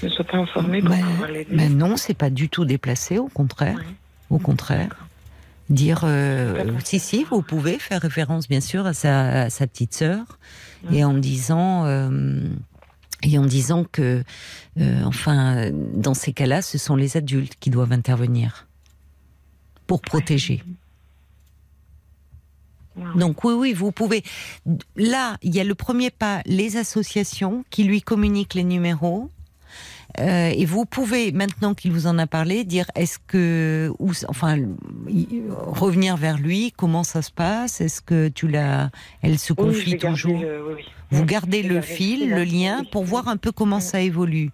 ne 0.03 0.09
soient 0.09 0.25
pas 0.25 0.37
informés 0.37 0.81
pour 0.81 0.89
Mais- 0.93 1.01
pouvoir 1.01 1.29
l'aider? 1.31 1.49
Mais 1.55 1.69
non, 1.69 1.95
c'est 1.95 2.13
pas 2.17 2.29
du 2.29 2.49
tout 2.49 2.65
déplacé, 2.65 3.17
au 3.17 3.29
contraire. 3.29 3.77
Ouais. 3.77 3.85
Au 4.29 4.39
contraire. 4.39 4.89
Dire, 5.69 6.01
euh, 6.03 6.65
si, 6.83 6.99
si, 6.99 7.23
vous 7.23 7.41
pouvez 7.41 7.79
faire 7.79 8.01
référence, 8.01 8.49
bien 8.49 8.59
sûr, 8.59 8.85
à 8.85 8.91
sa, 8.93 9.43
à 9.43 9.49
sa 9.49 9.67
petite 9.67 9.93
sœur, 9.93 10.19
Ouais. 10.89 10.97
et 10.97 11.03
en 11.05 11.13
disant, 11.13 11.85
euh, 11.85 12.09
et 13.23 13.37
en 13.37 13.45
disant 13.45 13.83
que, 13.83 14.23
euh, 14.79 15.03
enfin, 15.03 15.69
dans 15.71 16.13
ces 16.13 16.33
cas-là, 16.33 16.61
ce 16.61 16.77
sont 16.77 16.95
les 16.95 17.17
adultes 17.17 17.55
qui 17.59 17.69
doivent 17.69 17.91
intervenir 17.91 18.67
pour 19.87 20.01
protéger. 20.01 20.63
Donc 23.15 23.43
oui, 23.43 23.53
oui, 23.53 23.73
vous 23.73 23.91
pouvez. 23.91 24.23
Là, 24.95 25.37
il 25.41 25.55
y 25.55 25.59
a 25.59 25.63
le 25.63 25.75
premier 25.75 26.09
pas, 26.09 26.41
les 26.45 26.77
associations 26.77 27.63
qui 27.69 27.83
lui 27.83 28.01
communiquent 28.01 28.53
les 28.53 28.63
numéros. 28.63 29.29
Euh, 30.19 30.49
et 30.53 30.65
vous 30.65 30.85
pouvez, 30.85 31.31
maintenant 31.31 31.73
qu'il 31.73 31.91
vous 31.93 32.05
en 32.05 32.17
a 32.17 32.27
parlé, 32.27 32.63
dire 32.65 32.85
est-ce 32.95 33.17
que, 33.27 33.91
ou, 33.99 34.11
enfin, 34.27 34.57
revenir 35.47 36.17
vers 36.17 36.37
lui, 36.37 36.73
comment 36.75 37.03
ça 37.03 37.21
se 37.21 37.31
passe 37.31 37.81
Est-ce 37.81 38.01
que 38.01 38.27
tu 38.27 38.47
l'as, 38.47 38.89
elle 39.21 39.39
se 39.39 39.53
confie 39.53 39.97
toujours 39.97 40.39
le- 40.39 40.65
oui, 40.67 40.73
oui. 40.77 40.83
Vous 41.11 41.25
gardez 41.25 41.63
le 41.63 41.81
fil, 41.81 42.29
le 42.29 42.43
lien, 42.43 42.79
Oui, 42.81 42.89
pour 42.91 43.03
voir 43.03 43.27
un 43.27 43.37
peu 43.37 43.51
comment 43.51 43.77
Mm. 43.77 43.81
ça 43.81 44.01
évolue. 44.01 44.49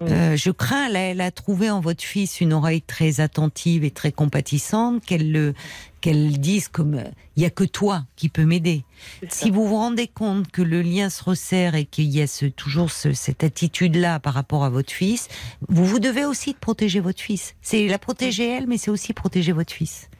Mm. 0.00 0.04
Euh, 0.10 0.36
je 0.36 0.50
crains, 0.50 0.88
là, 0.88 1.00
elle 1.00 1.20
a 1.20 1.30
trouvé 1.30 1.70
en 1.70 1.80
votre 1.80 2.02
fils 2.02 2.40
une 2.40 2.52
oreille 2.52 2.82
très 2.82 3.20
attentive 3.20 3.84
et 3.84 3.90
très 3.90 4.10
compatissante, 4.12 5.04
qu'elle 5.04 5.30
le, 5.30 5.54
qu'elle 6.02 6.38
dise 6.38 6.68
comme, 6.68 7.02
il 7.36 7.42
y 7.42 7.46
a 7.46 7.50
que 7.50 7.64
toi 7.64 8.04
qui 8.16 8.28
peux 8.28 8.44
m'aider. 8.44 8.84
Si 9.30 9.50
vous 9.50 9.66
vous 9.66 9.76
rendez 9.76 10.08
compte 10.08 10.50
que 10.50 10.60
le 10.60 10.82
lien 10.82 11.08
se 11.08 11.24
resserre 11.24 11.74
et 11.74 11.86
qu'il 11.86 12.10
y 12.10 12.20
a 12.20 12.26
ce, 12.26 12.44
toujours 12.44 12.90
ce- 12.90 13.14
cette 13.14 13.42
attitude-là 13.44 14.20
par 14.20 14.34
rapport 14.34 14.64
à 14.64 14.68
votre 14.68 14.92
fils, 14.92 15.28
vous 15.68 15.86
vous 15.86 15.98
devez 16.00 16.26
aussi 16.26 16.52
de 16.52 16.58
protéger 16.58 17.00
votre 17.00 17.20
fils. 17.22 17.54
C'est 17.62 17.86
la 17.88 17.98
protéger 17.98 18.46
elle, 18.50 18.66
mais 18.66 18.76
c'est 18.76 18.90
aussi 18.90 19.14
protéger 19.14 19.52
votre 19.52 19.72
fils. 19.72 20.10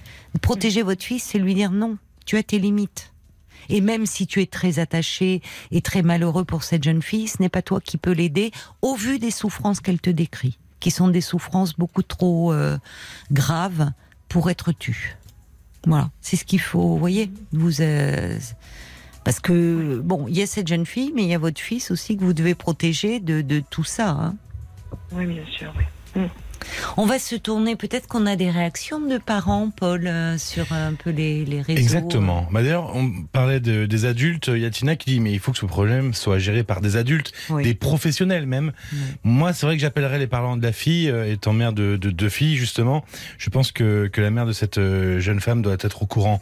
Protéger 0.40 0.82
votre 0.82 1.02
fils, 1.04 1.22
c'est 1.24 1.38
lui 1.38 1.54
dire 1.54 1.70
non, 1.72 1.98
tu 2.24 2.36
as 2.38 2.42
tes 2.42 2.58
limites. 2.58 3.12
Et 3.68 3.80
même 3.80 4.06
si 4.06 4.26
tu 4.26 4.40
es 4.42 4.46
très 4.46 4.78
attaché 4.78 5.42
et 5.70 5.82
très 5.82 6.02
malheureux 6.02 6.44
pour 6.44 6.62
cette 6.64 6.82
jeune 6.82 7.02
fille, 7.02 7.28
ce 7.28 7.36
n'est 7.40 7.48
pas 7.48 7.62
toi 7.62 7.80
qui 7.80 7.96
peux 7.98 8.10
l'aider 8.12 8.50
au 8.80 8.94
vu 8.96 9.18
des 9.18 9.30
souffrances 9.30 9.80
qu'elle 9.80 10.00
te 10.00 10.10
décrit, 10.10 10.58
qui 10.80 10.90
sont 10.90 11.08
des 11.08 11.20
souffrances 11.20 11.74
beaucoup 11.74 12.02
trop 12.02 12.52
euh, 12.52 12.78
graves 13.30 13.92
pour 14.28 14.50
être 14.50 14.72
tues. 14.72 15.16
Voilà, 15.86 16.10
c'est 16.20 16.36
ce 16.36 16.44
qu'il 16.44 16.60
faut, 16.60 16.80
vous 16.80 16.98
voyez. 16.98 17.30
Vous, 17.52 17.80
euh, 17.80 18.38
parce 19.24 19.40
que, 19.40 20.00
bon, 20.04 20.26
il 20.28 20.36
y 20.36 20.42
a 20.42 20.46
cette 20.46 20.68
jeune 20.68 20.86
fille, 20.86 21.12
mais 21.14 21.22
il 21.22 21.28
y 21.28 21.34
a 21.34 21.38
votre 21.38 21.60
fils 21.60 21.90
aussi 21.90 22.16
que 22.16 22.24
vous 22.24 22.32
devez 22.32 22.54
protéger 22.54 23.18
de, 23.20 23.40
de 23.40 23.60
tout 23.68 23.84
ça. 23.84 24.10
hein. 24.10 24.36
Oui, 25.12 25.26
bien 25.26 25.44
sûr, 25.46 25.72
oui. 25.76 26.22
On 26.96 27.06
va 27.06 27.18
se 27.18 27.36
tourner, 27.36 27.76
peut-être 27.76 28.06
qu'on 28.08 28.26
a 28.26 28.36
des 28.36 28.50
réactions 28.50 29.00
de 29.00 29.18
parents, 29.18 29.70
Paul, 29.74 30.06
euh, 30.06 30.38
sur 30.38 30.72
un 30.72 30.94
peu 30.94 31.10
les, 31.10 31.44
les 31.44 31.60
réseaux. 31.62 31.78
Exactement. 31.80 32.46
Bah 32.50 32.62
D'ailleurs, 32.62 32.94
on 32.94 33.10
parlait 33.32 33.60
de- 33.60 33.86
des 33.86 34.04
adultes. 34.04 34.48
Il 34.48 34.58
y 34.60 34.64
a 34.66 34.70
Tina 34.70 34.96
qui 34.96 35.10
dit 35.10 35.20
mais 35.20 35.32
il 35.32 35.38
faut 35.38 35.52
que 35.52 35.58
ce 35.58 35.66
problème 35.66 36.14
soit 36.14 36.38
géré 36.38 36.64
par 36.64 36.80
des 36.80 36.96
adultes, 36.96 37.32
Oui. 37.50 37.62
des 37.64 37.74
professionnels 37.74 38.46
même. 38.46 38.72
Oui. 38.92 38.98
Moi, 39.24 39.52
c'est 39.52 39.66
vrai 39.66 39.76
que 39.76 39.80
j'appellerais 39.82 40.18
les 40.18 40.26
parents 40.26 40.56
de 40.56 40.62
la 40.62 40.72
fille, 40.72 41.08
euh, 41.10 41.30
étant 41.30 41.52
mère 41.52 41.72
de, 41.72 41.96
de 41.96 42.10
deux 42.10 42.28
filles 42.28 42.56
justement. 42.56 43.04
Je 43.38 43.50
pense 43.50 43.72
que, 43.72 44.06
que 44.12 44.20
la 44.20 44.30
mère 44.30 44.46
de 44.46 44.52
cette 44.52 44.78
euh, 44.78 45.20
jeune 45.20 45.40
femme 45.40 45.62
doit 45.62 45.76
être 45.80 46.02
au 46.02 46.06
courant. 46.06 46.40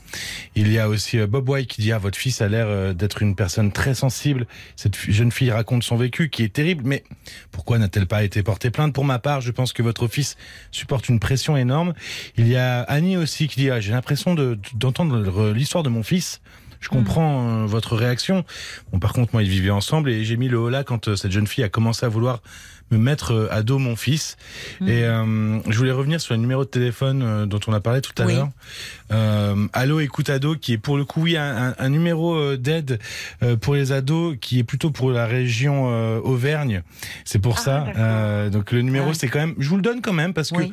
Il 0.55 0.71
y 0.73 0.79
a 0.79 0.89
aussi 0.89 1.18
euh, 1.18 1.27
Bob 1.27 1.49
White 1.49 1.68
qui 1.68 1.83
dit 1.83 1.93
ah 1.93 1.99
votre 1.99 2.18
fils 2.18 2.41
a 2.41 2.49
l'air 2.49 2.66
euh, 2.68 2.93
d'être 2.93 3.23
une 3.23 3.35
personne 3.35 3.73
très 3.73 3.95
sensible. 3.95 4.47
Cette 4.77 4.97
jeune 5.11 5.33
fille 5.33 5.51
raconte 5.51 5.83
son 5.83 5.97
vécu 5.97 6.29
qui 6.31 6.43
est 6.43 6.53
terrible, 6.53 6.83
mais 6.87 7.05
pourquoi 7.53 7.79
n'a-t-elle 7.79 8.07
pas 8.07 8.23
été 8.25 8.43
portée 8.43 8.71
plainte? 8.71 8.93
Pour 8.93 9.05
ma 9.05 9.18
part, 9.18 9.41
je 9.41 9.51
pense 9.51 9.73
que 9.73 9.83
votre 9.83 10.03
fils 10.11 10.37
supporte 10.71 11.09
une 11.09 11.19
pression 11.21 11.57
énorme. 11.57 11.95
Il 12.37 12.47
y 12.49 12.57
a 12.57 12.83
Annie 12.83 13.17
aussi 13.17 13.49
qui 13.49 13.61
dit 13.61 13.71
ah, 13.71 13.81
j'ai 13.81 13.93
l'impression 13.93 14.35
de- 14.35 14.59
d'entendre 14.75 15.53
l'histoire 15.53 15.83
de 15.83 15.89
mon 15.89 16.03
fils. 16.03 16.41
Je 16.81 16.89
comprends 16.89 17.47
euh, 17.47 17.67
votre 17.67 17.95
réaction. 17.95 18.45
Bon, 18.91 18.99
par 18.99 19.13
contre, 19.13 19.31
moi, 19.35 19.43
ils 19.43 19.51
vivaient 19.51 19.69
ensemble 19.71 20.09
et 20.11 20.25
j'ai 20.25 20.37
mis 20.39 20.49
le 20.49 20.57
holà 20.57 20.83
quand 20.83 21.09
euh, 21.09 21.17
cette 21.17 21.31
jeune 21.31 21.47
fille 21.47 21.63
a 21.65 21.69
commencé 21.69 22.07
à 22.07 22.09
vouloir 22.09 22.41
me 22.91 22.99
mettre 22.99 23.32
euh, 23.32 23.49
à 23.51 23.62
dos 23.62 23.78
mon 23.78 23.97
fils. 23.97 24.36
Mhm. 24.80 24.88
Et 24.88 25.03
euh, 25.05 25.61
je 25.70 25.78
voulais 25.78 25.91
revenir 25.93 26.20
sur 26.20 26.34
le 26.34 26.41
numéro 26.41 26.64
de 26.64 26.70
téléphone 26.70 27.22
euh, 27.22 27.47
dont 27.47 27.61
on 27.66 27.72
a 27.72 27.80
parlé 27.80 28.01
tout 28.01 28.12
à 28.20 28.26
Oui. 28.26 28.34
l'heure. 28.34 28.49
Euh, 29.12 29.66
Allo 29.72 30.01
écoute 30.01 30.30
ado, 30.30 30.55
qui 30.57 30.72
est 30.74 30.78
pour 30.78 30.97
le 30.97 31.05
coup 31.05 31.22
oui 31.22 31.36
un, 31.36 31.68
un- 31.70 31.74
un 31.78 31.88
numéro 31.88 32.34
euh, 32.34 32.57
d'aide 32.57 32.99
pour 33.61 33.74
les 33.74 33.93
ados, 33.93 34.36
qui 34.41 34.59
est 34.59 34.64
plutôt 34.64 34.91
pour 34.91 35.11
la 35.11 35.26
région 35.26 35.91
euh, 35.91 36.18
Auvergne. 36.20 36.82
C'est 37.24 37.38
pour 37.38 37.57
Ah, 37.59 37.62
ça. 37.62 37.86
Euh, 37.97 38.51
donc 38.51 38.72
le 38.72 38.82
numéro, 38.82 39.09
Ah. 39.11 39.14
c'est 39.14 39.28
quand 39.28 39.41
même. 39.41 39.55
Je 39.59 39.68
vous 39.68 39.76
le 39.76 39.82
donne 39.82 40.01
quand 40.01 40.12
même 40.12 40.32
parce 40.34 40.51
que 40.51 40.57
Oui. 40.59 40.72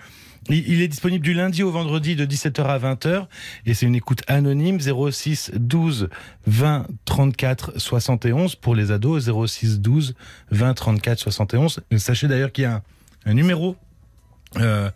Il 0.49 0.81
est 0.81 0.87
disponible 0.87 1.23
du 1.23 1.33
lundi 1.33 1.63
au 1.63 1.71
vendredi 1.71 2.15
de 2.15 2.25
17h 2.25 2.63
à 2.63 2.79
20h 2.79 3.27
et 3.65 3.73
c'est 3.73 3.85
une 3.85 3.95
écoute 3.95 4.21
anonyme. 4.27 4.79
06 4.79 5.51
12 5.55 6.09
20 6.45 6.87
34 7.05 7.73
71 7.77 8.55
pour 8.55 8.75
les 8.75 8.91
ados. 8.91 9.29
06 9.29 9.79
12 9.79 10.15
20 10.51 10.73
34 10.73 11.19
71. 11.19 11.79
Sachez 11.97 12.27
d'ailleurs 12.27 12.51
qu'il 12.51 12.63
y 12.63 12.67
a 12.67 12.81
un, 13.25 13.33
numéro 13.33 13.75
euh, 14.57 14.89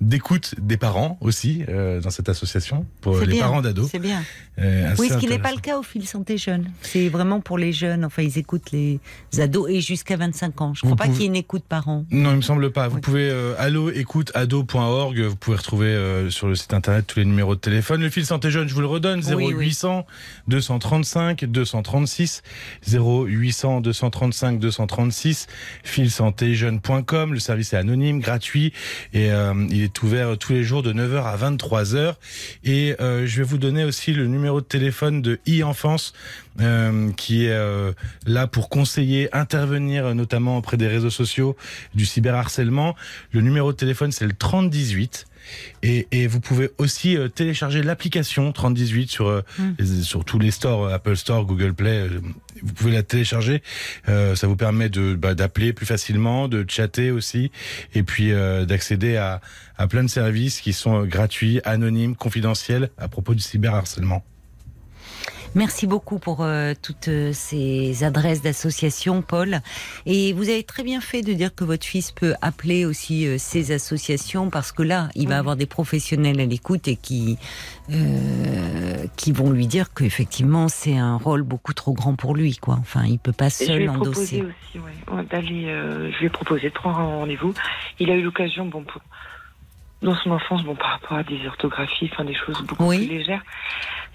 d'écoute 0.00 0.54
des 0.58 0.76
parents 0.76 1.18
aussi 1.20 1.64
euh, 1.68 2.00
dans 2.00 2.10
cette 2.10 2.28
association 2.28 2.86
pour 3.00 3.18
les 3.18 3.26
bien, 3.26 3.42
parents 3.44 3.60
d'ados. 3.62 3.88
C'est 3.90 3.98
bien. 3.98 4.22
Euh, 4.60 4.94
Oui, 4.98 5.08
ce 5.08 5.16
qui 5.18 5.26
n'est 5.26 5.38
pas 5.38 5.52
le 5.52 5.60
cas 5.60 5.78
au 5.78 5.82
fil 5.82 6.06
santé 6.06 6.38
jeune. 6.38 6.70
C'est 6.82 7.08
vraiment 7.08 7.40
pour 7.40 7.58
les 7.58 7.72
jeunes. 7.72 8.04
Enfin, 8.04 8.22
ils 8.22 8.38
écoutent 8.38 8.70
les 8.72 9.00
ados 9.38 9.68
et 9.70 9.80
jusqu'à 9.80 10.16
25 10.16 10.60
ans. 10.60 10.74
Je 10.74 10.82
Vous 10.86 10.94
crois 10.94 11.06
pas 11.06 11.12
qu'il 11.12 11.22
y 11.22 11.24
ait 11.24 11.28
une 11.28 11.36
écoute 11.36 11.64
par 11.68 11.88
an. 11.88 12.04
Non, 12.10 12.30
il 12.30 12.36
me 12.36 12.42
semble 12.42 12.70
pas. 12.70 12.86
Vous 12.88 12.96
Oui. 12.96 13.00
pouvez 13.00 13.28
euh, 13.30 13.54
allo 13.58 13.90
écoute 13.90 14.30
ado.org. 14.34 15.18
Vous 15.20 15.36
pouvez 15.36 15.56
retrouver 15.56 15.86
euh, 15.88 16.30
sur 16.30 16.46
le 16.48 16.54
site 16.54 16.74
internet 16.74 17.06
tous 17.06 17.18
les 17.18 17.24
numéros 17.24 17.54
de 17.56 17.60
téléphone. 17.60 18.00
Le 18.00 18.10
fil 18.10 18.24
santé 18.24 18.50
jeune, 18.50 18.68
je 18.68 18.74
vous 18.74 18.80
le 18.80 18.86
redonne 18.86 19.20
Oui, 19.34 19.52
0800 19.52 20.06
235 20.46 21.44
236 21.44 22.42
0800 22.86 23.80
235 23.80 24.58
236 24.60 25.46
filsantéjeune.com. 25.84 27.32
Le 27.32 27.38
service 27.40 27.72
est 27.72 27.76
anonyme, 27.76 28.20
gratuit 28.20 28.72
et 29.12 29.30
euh, 29.30 29.54
il 29.70 29.82
est 29.82 29.87
ouvert 30.02 30.36
tous 30.38 30.52
les 30.52 30.64
jours 30.64 30.82
de 30.82 30.92
9h 30.92 31.22
à 31.24 31.36
23h. 31.36 32.14
Et 32.64 32.96
euh, 33.00 33.26
je 33.26 33.38
vais 33.38 33.44
vous 33.44 33.58
donner 33.58 33.84
aussi 33.84 34.12
le 34.12 34.26
numéro 34.26 34.60
de 34.60 34.66
téléphone 34.66 35.22
de 35.22 35.38
e-enfance 35.48 36.12
euh, 36.60 37.10
qui 37.12 37.46
est 37.46 37.52
euh, 37.52 37.92
là 38.26 38.46
pour 38.46 38.68
conseiller, 38.68 39.34
intervenir 39.34 40.14
notamment 40.14 40.56
auprès 40.56 40.76
des 40.76 40.88
réseaux 40.88 41.10
sociaux, 41.10 41.56
du 41.94 42.06
cyberharcèlement. 42.06 42.96
Le 43.32 43.40
numéro 43.40 43.72
de 43.72 43.76
téléphone 43.76 44.12
c'est 44.12 44.26
le 44.26 44.32
3018. 44.32 45.26
Et, 45.82 46.06
et 46.12 46.26
vous 46.26 46.40
pouvez 46.40 46.70
aussi 46.78 47.16
euh, 47.16 47.28
télécharger 47.28 47.82
l'application 47.82 48.52
3018 48.52 49.10
sur 49.10 49.28
euh, 49.28 49.42
Mm. 49.58 49.62
les- 49.78 50.02
sur 50.02 50.24
tous 50.24 50.38
les 50.38 50.50
stores 50.50 50.84
euh, 50.86 50.94
Apple 50.94 51.16
Store, 51.16 51.44
Google 51.44 51.74
Play. 51.74 52.08
vous 52.62 52.72
pouvez 52.74 52.92
la 52.92 53.02
télécharger. 53.02 53.62
Euh, 54.08 54.34
ça 54.34 54.46
vous 54.46 54.56
permet 54.56 54.88
de 54.88 55.14
bah, 55.14 55.34
d'appeler 55.34 55.72
plus 55.72 55.86
facilement, 55.86 56.48
de 56.48 56.64
chatter 56.68 57.10
aussi, 57.10 57.50
et 57.94 58.02
puis 58.02 58.32
euh, 58.32 58.64
d'accéder 58.64 59.16
à 59.16 59.40
à 59.80 59.86
plein 59.86 60.02
de 60.02 60.08
services 60.08 60.60
qui 60.60 60.72
sont 60.72 61.04
gratuits, 61.04 61.60
anonymes, 61.64 62.16
confidentiels 62.16 62.90
à 62.98 63.06
propos 63.08 63.34
du 63.34 63.40
cyberharcèlement. 63.42 64.24
Merci 65.54 65.86
beaucoup 65.86 66.18
pour 66.18 66.42
euh, 66.42 66.74
toutes 66.80 67.08
euh, 67.08 67.32
ces 67.32 68.04
adresses 68.04 68.42
d'associations, 68.42 69.22
Paul. 69.22 69.60
Et 70.06 70.32
vous 70.32 70.48
avez 70.48 70.62
très 70.62 70.82
bien 70.84 71.00
fait 71.00 71.22
de 71.22 71.32
dire 71.32 71.54
que 71.54 71.64
votre 71.64 71.84
fils 71.86 72.12
peut 72.12 72.34
appeler 72.42 72.84
aussi 72.84 73.26
euh, 73.26 73.36
ces 73.38 73.72
associations 73.72 74.50
parce 74.50 74.72
que 74.72 74.82
là, 74.82 75.08
il 75.14 75.28
va 75.28 75.38
avoir 75.38 75.56
des 75.56 75.66
professionnels 75.66 76.40
à 76.40 76.44
l'écoute 76.44 76.86
et 76.86 76.96
qui 76.96 77.38
euh, 77.90 79.06
qui 79.16 79.32
vont 79.32 79.50
lui 79.50 79.66
dire 79.66 79.92
qu'effectivement 79.94 80.68
c'est 80.68 80.96
un 80.96 81.16
rôle 81.16 81.42
beaucoup 81.42 81.72
trop 81.72 81.92
grand 81.92 82.14
pour 82.14 82.34
lui, 82.34 82.56
quoi. 82.56 82.76
Enfin, 82.80 83.04
il 83.06 83.18
peut 83.18 83.32
pas 83.32 83.50
seul 83.50 83.88
endosser. 83.88 84.42
aussi, 84.42 84.78
ouais, 84.78 85.24
d'aller. 85.30 85.64
je 86.12 86.18
lui 86.18 86.26
ai 86.26 86.30
proposé 86.30 86.68
de 86.68 86.74
prendre 86.74 86.98
un 86.98 87.06
rendez-vous. 87.06 87.54
Il 87.98 88.10
a 88.10 88.14
eu 88.14 88.22
l'occasion, 88.22 88.66
bon, 88.66 88.82
pour, 88.82 89.00
dans 90.02 90.14
son 90.16 90.30
enfance, 90.30 90.62
bon, 90.64 90.76
par 90.76 90.90
rapport 90.92 91.16
à 91.18 91.22
des 91.24 91.46
orthographies, 91.46 92.08
enfin 92.12 92.24
des 92.24 92.34
choses 92.34 92.60
beaucoup 92.62 92.84
Oui. 92.86 93.06
plus 93.06 93.18
légères. 93.18 93.42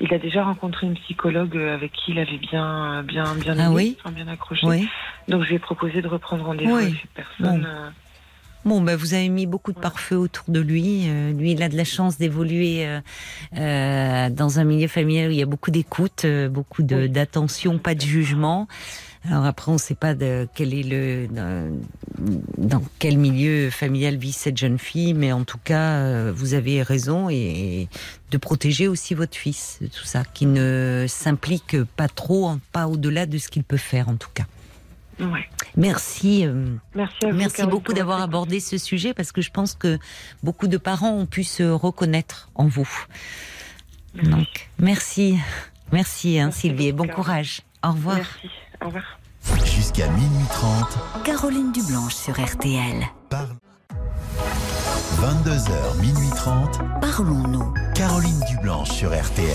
Il 0.01 0.13
a 0.13 0.17
déjà 0.19 0.43
rencontré 0.43 0.87
une 0.87 0.95
psychologue 0.95 1.55
euh, 1.55 1.73
avec 1.75 1.91
qui 1.93 2.11
il 2.11 2.19
avait 2.19 2.37
bien, 2.37 3.03
bien, 3.03 3.23
bien, 3.35 3.55
Ah 3.57 3.65
aimé, 3.65 3.73
oui 3.75 3.97
enfin, 4.03 4.13
bien 4.13 4.27
accroché. 4.27 4.65
Oui. 4.67 4.87
Donc 5.27 5.43
je 5.43 5.49
lui 5.49 5.55
ai 5.55 5.59
proposé 5.59 6.01
de 6.01 6.07
reprendre 6.07 6.43
rendez-vous 6.45 6.75
Oui. 6.75 6.83
avec 6.83 6.95
cette 7.01 7.11
personne. 7.11 7.61
Bon. 7.61 7.67
euh, 7.67 7.89
Bon, 8.65 8.79
ben 8.79 8.95
vous 8.95 9.13
avez 9.13 9.27
mis 9.27 9.45
beaucoup 9.45 9.73
de 9.73 9.79
pare-feu 9.79 10.15
autour 10.15 10.45
de 10.47 10.61
lui. 10.61 11.09
Euh, 11.09 11.33
lui, 11.33 11.51
il 11.51 11.61
a 11.61 11.67
de 11.67 11.75
la 11.75 11.83
chance 11.83 12.17
d'évoluer 12.17 12.85
euh, 12.87 13.01
euh, 13.57 14.29
dans 14.29 14.57
un 14.59 14.63
milieu 14.63 14.87
familial 14.87 15.27
où 15.27 15.31
il 15.31 15.37
y 15.37 15.41
a 15.41 15.45
beaucoup 15.45 15.69
d'écoute, 15.69 16.25
beaucoup 16.49 16.81
d'attention, 16.81 17.77
pas 17.77 17.93
de 17.93 17.99
jugement. 18.01 18.69
Alors 19.25 19.45
après, 19.45 19.69
on 19.71 19.75
ne 19.75 19.79
sait 19.79 19.95
pas 19.95 20.15
de 20.15 20.47
quel 20.53 20.73
est 20.73 20.83
le 20.83 21.27
dans, 22.57 22.83
quel 22.99 23.17
milieu 23.17 23.69
familial 23.69 24.17
vit 24.17 24.33
cette 24.33 24.57
jeune 24.57 24.77
fille, 24.77 25.13
mais 25.13 25.31
en 25.31 25.45
tout 25.45 25.57
cas, 25.63 25.93
euh, 25.97 26.33
vous 26.35 26.53
avez 26.55 26.83
raison 26.83 27.29
et 27.29 27.87
de 28.31 28.37
protéger 28.37 28.87
aussi 28.87 29.13
votre 29.13 29.37
fils 29.37 29.79
tout 29.93 30.03
ça, 30.03 30.23
qui 30.25 30.45
ne 30.45 31.05
s'implique 31.07 31.81
pas 31.95 32.09
trop, 32.09 32.47
hein, 32.49 32.59
pas 32.73 32.87
au-delà 32.87 33.25
de 33.25 33.37
ce 33.37 33.47
qu'il 33.47 33.63
peut 33.63 33.77
faire 33.77 34.09
en 34.09 34.15
tout 34.15 34.29
cas. 34.33 34.45
ouais. 35.19 35.47
Merci. 35.77 36.45
euh, 36.45 36.67
Merci 36.93 37.61
vous. 37.61 37.69
Beaucoup 37.69 37.93
d'avoir 37.93 38.21
abordé 38.21 38.59
ce 38.59 38.77
sujet 38.77 39.13
parce 39.13 39.31
que 39.31 39.41
je 39.41 39.51
pense 39.51 39.73
que 39.73 39.99
beaucoup 40.43 40.67
de 40.67 40.77
parents 40.77 41.11
ont 41.11 41.25
pu 41.25 41.43
se 41.45 41.63
reconnaître 41.63 42.49
en 42.55 42.67
vous. 42.67 42.89
Merci. 44.15 44.29
Donc, 44.31 44.69
merci. 44.79 45.37
Merci, 45.91 46.39
hein, 46.39 46.45
Merci 46.45 46.59
Sylvie, 46.61 46.87
et 46.87 46.91
bon 46.91 47.07
courage. 47.07 47.61
Au 47.83 47.91
revoir. 47.91 48.17
Merci. 48.17 48.49
Au 48.83 48.87
revoir. 48.87 49.19
Jusqu'à 49.63 50.07
minuit 50.09 50.45
30, 50.51 51.23
Caroline 51.23 51.71
Dublanche 51.71 52.15
sur 52.15 52.33
RTL. 52.33 53.05
parle. 53.29 53.55
22h, 55.19 56.01
minuit 56.01 56.29
30, 56.35 56.79
Parlons-nous. 56.99 57.73
Caroline 57.95 58.39
Dublanche 58.49 58.89
sur 58.91 59.09
RTL. 59.09 59.47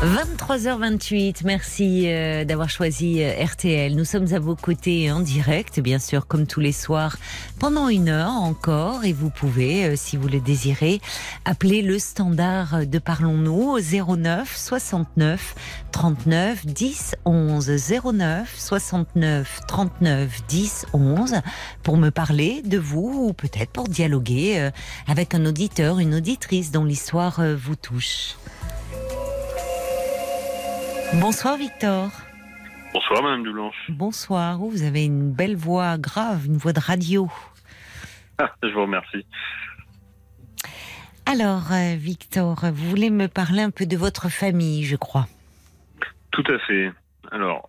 23h28, 0.00 1.40
merci 1.44 2.04
euh, 2.06 2.44
d'avoir 2.44 2.70
choisi 2.70 3.20
euh, 3.20 3.44
RTL. 3.44 3.96
Nous 3.96 4.04
sommes 4.04 4.32
à 4.32 4.38
vos 4.38 4.54
côtés 4.54 5.10
en 5.10 5.18
direct, 5.18 5.80
bien 5.80 5.98
sûr, 5.98 6.28
comme 6.28 6.46
tous 6.46 6.60
les 6.60 6.70
soirs, 6.70 7.16
pendant 7.58 7.88
une 7.88 8.08
heure 8.08 8.30
encore. 8.30 9.04
Et 9.04 9.12
vous 9.12 9.28
pouvez, 9.28 9.86
euh, 9.86 9.94
si 9.96 10.16
vous 10.16 10.28
le 10.28 10.38
désirez, 10.38 11.00
appeler 11.44 11.82
le 11.82 11.98
standard 11.98 12.86
de 12.86 12.98
Parlons-nous 13.00 13.76
au 13.76 13.80
09 13.80 14.56
69 14.56 15.56
39 15.90 16.64
10 16.64 17.16
11. 17.24 17.72
09 18.04 18.54
69 18.56 19.60
39 19.66 20.46
10 20.46 20.86
11 20.92 21.34
pour 21.82 21.96
me 21.96 22.10
parler 22.10 22.62
de 22.64 22.78
vous 22.78 23.26
ou 23.26 23.32
peut-être 23.32 23.72
pour 23.72 23.88
dialoguer 23.88 24.70
avec 25.08 25.34
un 25.34 25.44
auditeur, 25.44 25.98
une 25.98 26.14
auditrice 26.14 26.70
dont 26.70 26.84
l'histoire 26.84 27.40
vous 27.56 27.74
touche. 27.74 28.36
Bonsoir 31.14 31.56
Victor. 31.56 32.10
Bonsoir 32.92 33.22
Madame 33.22 33.42
Dublanche. 33.42 33.90
Bonsoir. 33.90 34.62
Oh, 34.62 34.68
vous 34.68 34.82
avez 34.82 35.04
une 35.04 35.32
belle 35.32 35.56
voix 35.56 35.96
grave, 35.98 36.46
une 36.46 36.58
voix 36.58 36.72
de 36.72 36.80
radio. 36.80 37.28
Ah, 38.38 38.52
je 38.62 38.68
vous 38.68 38.82
remercie. 38.82 39.26
Alors 41.26 41.72
euh, 41.72 41.94
Victor, 41.96 42.56
vous 42.72 42.90
voulez 42.90 43.10
me 43.10 43.26
parler 43.26 43.62
un 43.62 43.70
peu 43.70 43.86
de 43.86 43.96
votre 43.96 44.30
famille, 44.30 44.84
je 44.84 44.96
crois. 44.96 45.26
Tout 46.30 46.44
à 46.48 46.58
fait. 46.60 46.92
Alors, 47.32 47.68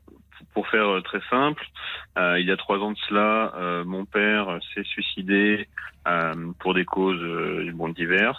pour 0.53 0.67
faire 0.67 0.87
euh, 0.87 1.01
très 1.01 1.21
simple, 1.29 1.65
euh, 2.17 2.39
il 2.39 2.45
y 2.45 2.51
a 2.51 2.57
trois 2.57 2.79
ans 2.79 2.91
de 2.91 2.97
cela, 3.07 3.53
euh, 3.55 3.85
mon 3.85 4.05
père 4.05 4.59
s'est 4.73 4.83
suicidé 4.83 5.67
euh, 6.07 6.51
pour 6.59 6.73
des 6.73 6.85
causes 6.85 7.23
bon, 7.73 7.89
diverses. 7.89 8.37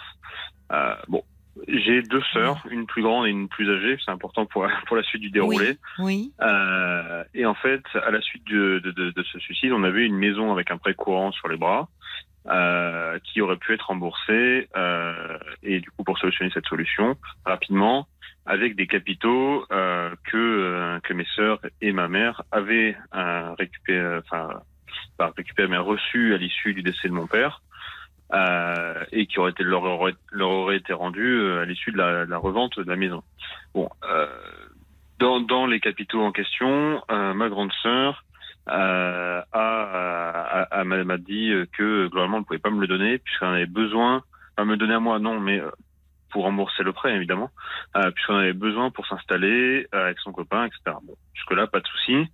Bon, 1.07 1.23
j'ai 1.67 2.01
deux 2.01 2.21
sœurs, 2.33 2.65
une 2.69 2.85
plus 2.85 3.01
grande 3.01 3.27
et 3.27 3.29
une 3.29 3.47
plus 3.47 3.69
âgée. 3.69 3.97
C'est 4.03 4.11
important 4.11 4.45
pour 4.45 4.67
pour 4.87 4.95
la 4.95 5.03
suite 5.03 5.21
du 5.21 5.29
déroulé. 5.29 5.77
Oui. 5.99 6.31
Euh, 6.41 7.23
et 7.33 7.45
en 7.45 7.55
fait, 7.55 7.83
à 7.93 8.11
la 8.11 8.21
suite 8.21 8.45
de, 8.47 8.79
de, 8.79 8.91
de, 8.91 9.11
de 9.11 9.23
ce 9.23 9.39
suicide, 9.39 9.71
on 9.73 9.83
avait 9.83 10.05
une 10.05 10.17
maison 10.17 10.51
avec 10.51 10.71
un 10.71 10.77
prêt 10.77 10.93
courant 10.93 11.31
sur 11.31 11.47
les 11.47 11.57
bras 11.57 11.89
euh, 12.47 13.19
qui 13.23 13.41
aurait 13.41 13.57
pu 13.57 13.73
être 13.73 13.87
remboursé. 13.87 14.69
Euh, 14.75 15.37
et 15.63 15.79
du 15.79 15.89
coup, 15.91 16.03
pour 16.03 16.17
solutionner 16.17 16.51
cette 16.53 16.67
solution 16.67 17.17
rapidement, 17.45 18.07
avec 18.45 18.75
des 18.75 18.87
capitaux 18.87 19.65
euh, 19.71 20.09
que 20.23 20.37
euh, 20.37 20.99
que 21.01 21.13
mes 21.13 21.27
sœurs 21.35 21.59
et 21.81 21.91
ma 21.91 22.07
mère 22.07 22.41
avaient 22.51 22.97
euh, 23.13 23.53
récupéré, 23.57 24.17
enfin, 24.17 24.61
pas 25.17 25.31
récupéré, 25.35 25.67
mais 25.67 25.77
reçu 25.77 26.33
à 26.33 26.37
l'issue 26.37 26.73
du 26.73 26.81
décès 26.81 27.07
de 27.07 27.13
mon 27.13 27.27
père. 27.27 27.61
Euh, 28.33 29.03
et 29.11 29.25
qui 29.25 29.39
aurait 29.39 29.51
été 29.51 29.63
leur 29.63 29.83
aurait, 29.83 30.77
été 30.77 30.93
rendu 30.93 31.21
euh, 31.21 31.63
à 31.63 31.65
l'issue 31.65 31.91
de 31.91 31.97
la, 31.97 32.37
revente 32.37 32.79
de 32.79 32.89
la 32.89 32.95
maison. 32.95 33.23
Bon, 33.73 33.89
euh, 34.09 34.27
dans, 35.19 35.65
les 35.65 35.81
capitaux 35.81 36.21
en 36.21 36.31
question, 36.31 37.01
ma 37.09 37.49
grande 37.49 37.73
sœur 37.83 38.23
a, 38.67 39.45
m'a 40.85 41.17
dit 41.17 41.51
que 41.77 42.07
globalement 42.07 42.37
elle 42.37 42.41
ne 42.41 42.45
pouvait 42.45 42.59
pas 42.59 42.69
me 42.69 42.79
le 42.79 42.87
donner 42.87 43.17
puisqu'elle 43.17 43.49
en 43.49 43.53
avait 43.53 43.65
besoin, 43.65 44.23
pas 44.55 44.63
me 44.65 44.77
donner 44.77 44.93
à 44.93 44.99
moi 44.99 45.19
non, 45.19 45.39
mais 45.39 45.61
pour 46.31 46.43
rembourser 46.43 46.83
le 46.83 46.93
prêt 46.93 47.13
évidemment, 47.13 47.49
euh, 47.97 48.11
puisqu'on 48.11 48.37
avait 48.37 48.53
besoin 48.53 48.91
pour 48.91 49.05
s'installer 49.07 49.87
avec 49.91 50.17
son 50.19 50.31
copain, 50.31 50.65
etc. 50.65 50.97
Bon, 51.03 51.15
jusque 51.33 51.51
là 51.51 51.67
pas 51.67 51.81
de 51.81 51.87
souci. 51.87 52.27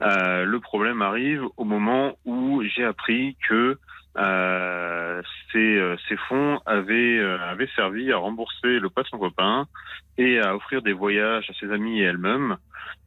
Le 0.00 0.58
problème 0.58 1.02
arrive 1.02 1.42
au 1.56 1.64
moment 1.64 2.16
où 2.24 2.62
j'ai 2.62 2.84
appris 2.84 3.36
que 3.48 3.78
euh, 4.18 5.22
ces, 5.52 5.58
euh, 5.78 5.96
ces 6.08 6.16
fonds 6.28 6.60
avaient, 6.66 7.18
euh, 7.18 7.38
avaient 7.48 7.68
servi 7.76 8.12
à 8.12 8.16
rembourser 8.16 8.78
le 8.80 8.88
prêt 8.90 9.02
de 9.04 9.08
son 9.08 9.18
copain 9.18 9.66
et 10.18 10.38
à 10.40 10.54
offrir 10.56 10.82
des 10.82 10.92
voyages 10.92 11.48
à 11.48 11.52
ses 11.54 11.70
amis 11.72 12.00
et 12.00 12.04
elle-même. 12.04 12.56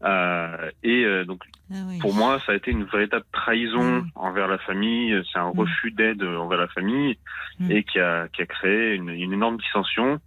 Euh, 0.03 0.69
et 0.83 1.03
euh, 1.05 1.23
donc 1.25 1.41
Ah 1.71 1.75
oui. 1.87 1.99
pour 1.99 2.13
moi, 2.13 2.39
ça 2.45 2.51
a 2.53 2.55
été 2.55 2.71
une 2.71 2.83
véritable 2.85 3.25
trahison 3.31 4.01
Mm. 4.01 4.09
envers 4.15 4.47
la 4.47 4.57
famille. 4.59 5.21
C'est 5.31 5.39
un 5.39 5.49
Mm. 5.53 5.59
refus 5.59 5.91
d'aide 5.91 6.23
envers 6.23 6.57
la 6.59 6.67
famille 6.69 7.17
Mm. 7.59 7.71
et 7.71 7.83
qui 7.83 7.99
a, 7.99 8.27
qui 8.29 8.41
a 8.41 8.45
créé 8.45 8.95
une, 8.95 9.09
une 9.09 9.33
énorme 9.33 9.57
dissension. 9.57 10.19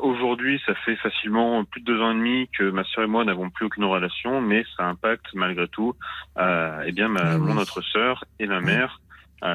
Aujourd'hui, 0.00 0.60
ça 0.66 0.74
fait 0.76 0.96
facilement 0.96 1.64
plus 1.64 1.80
de 1.80 1.86
deux 1.86 2.00
ans 2.00 2.12
et 2.12 2.14
demi 2.14 2.48
que 2.56 2.70
ma 2.70 2.84
sœur 2.84 3.04
et 3.04 3.06
moi 3.08 3.24
n'avons 3.24 3.50
plus 3.50 3.66
aucune 3.66 3.84
relation, 3.84 4.40
mais 4.40 4.64
ça 4.76 4.84
impacte 4.86 5.26
malgré 5.34 5.66
tout, 5.68 5.94
euh, 6.38 6.82
eh 6.86 6.92
bien, 6.92 7.08
ma, 7.08 7.34
Oui, 7.36 7.40
oui. 7.40 7.46
mon 7.54 7.56
autre 7.60 7.80
sœur 7.82 8.24
et 8.38 8.46
ma 8.46 8.60
mère, 8.60 9.00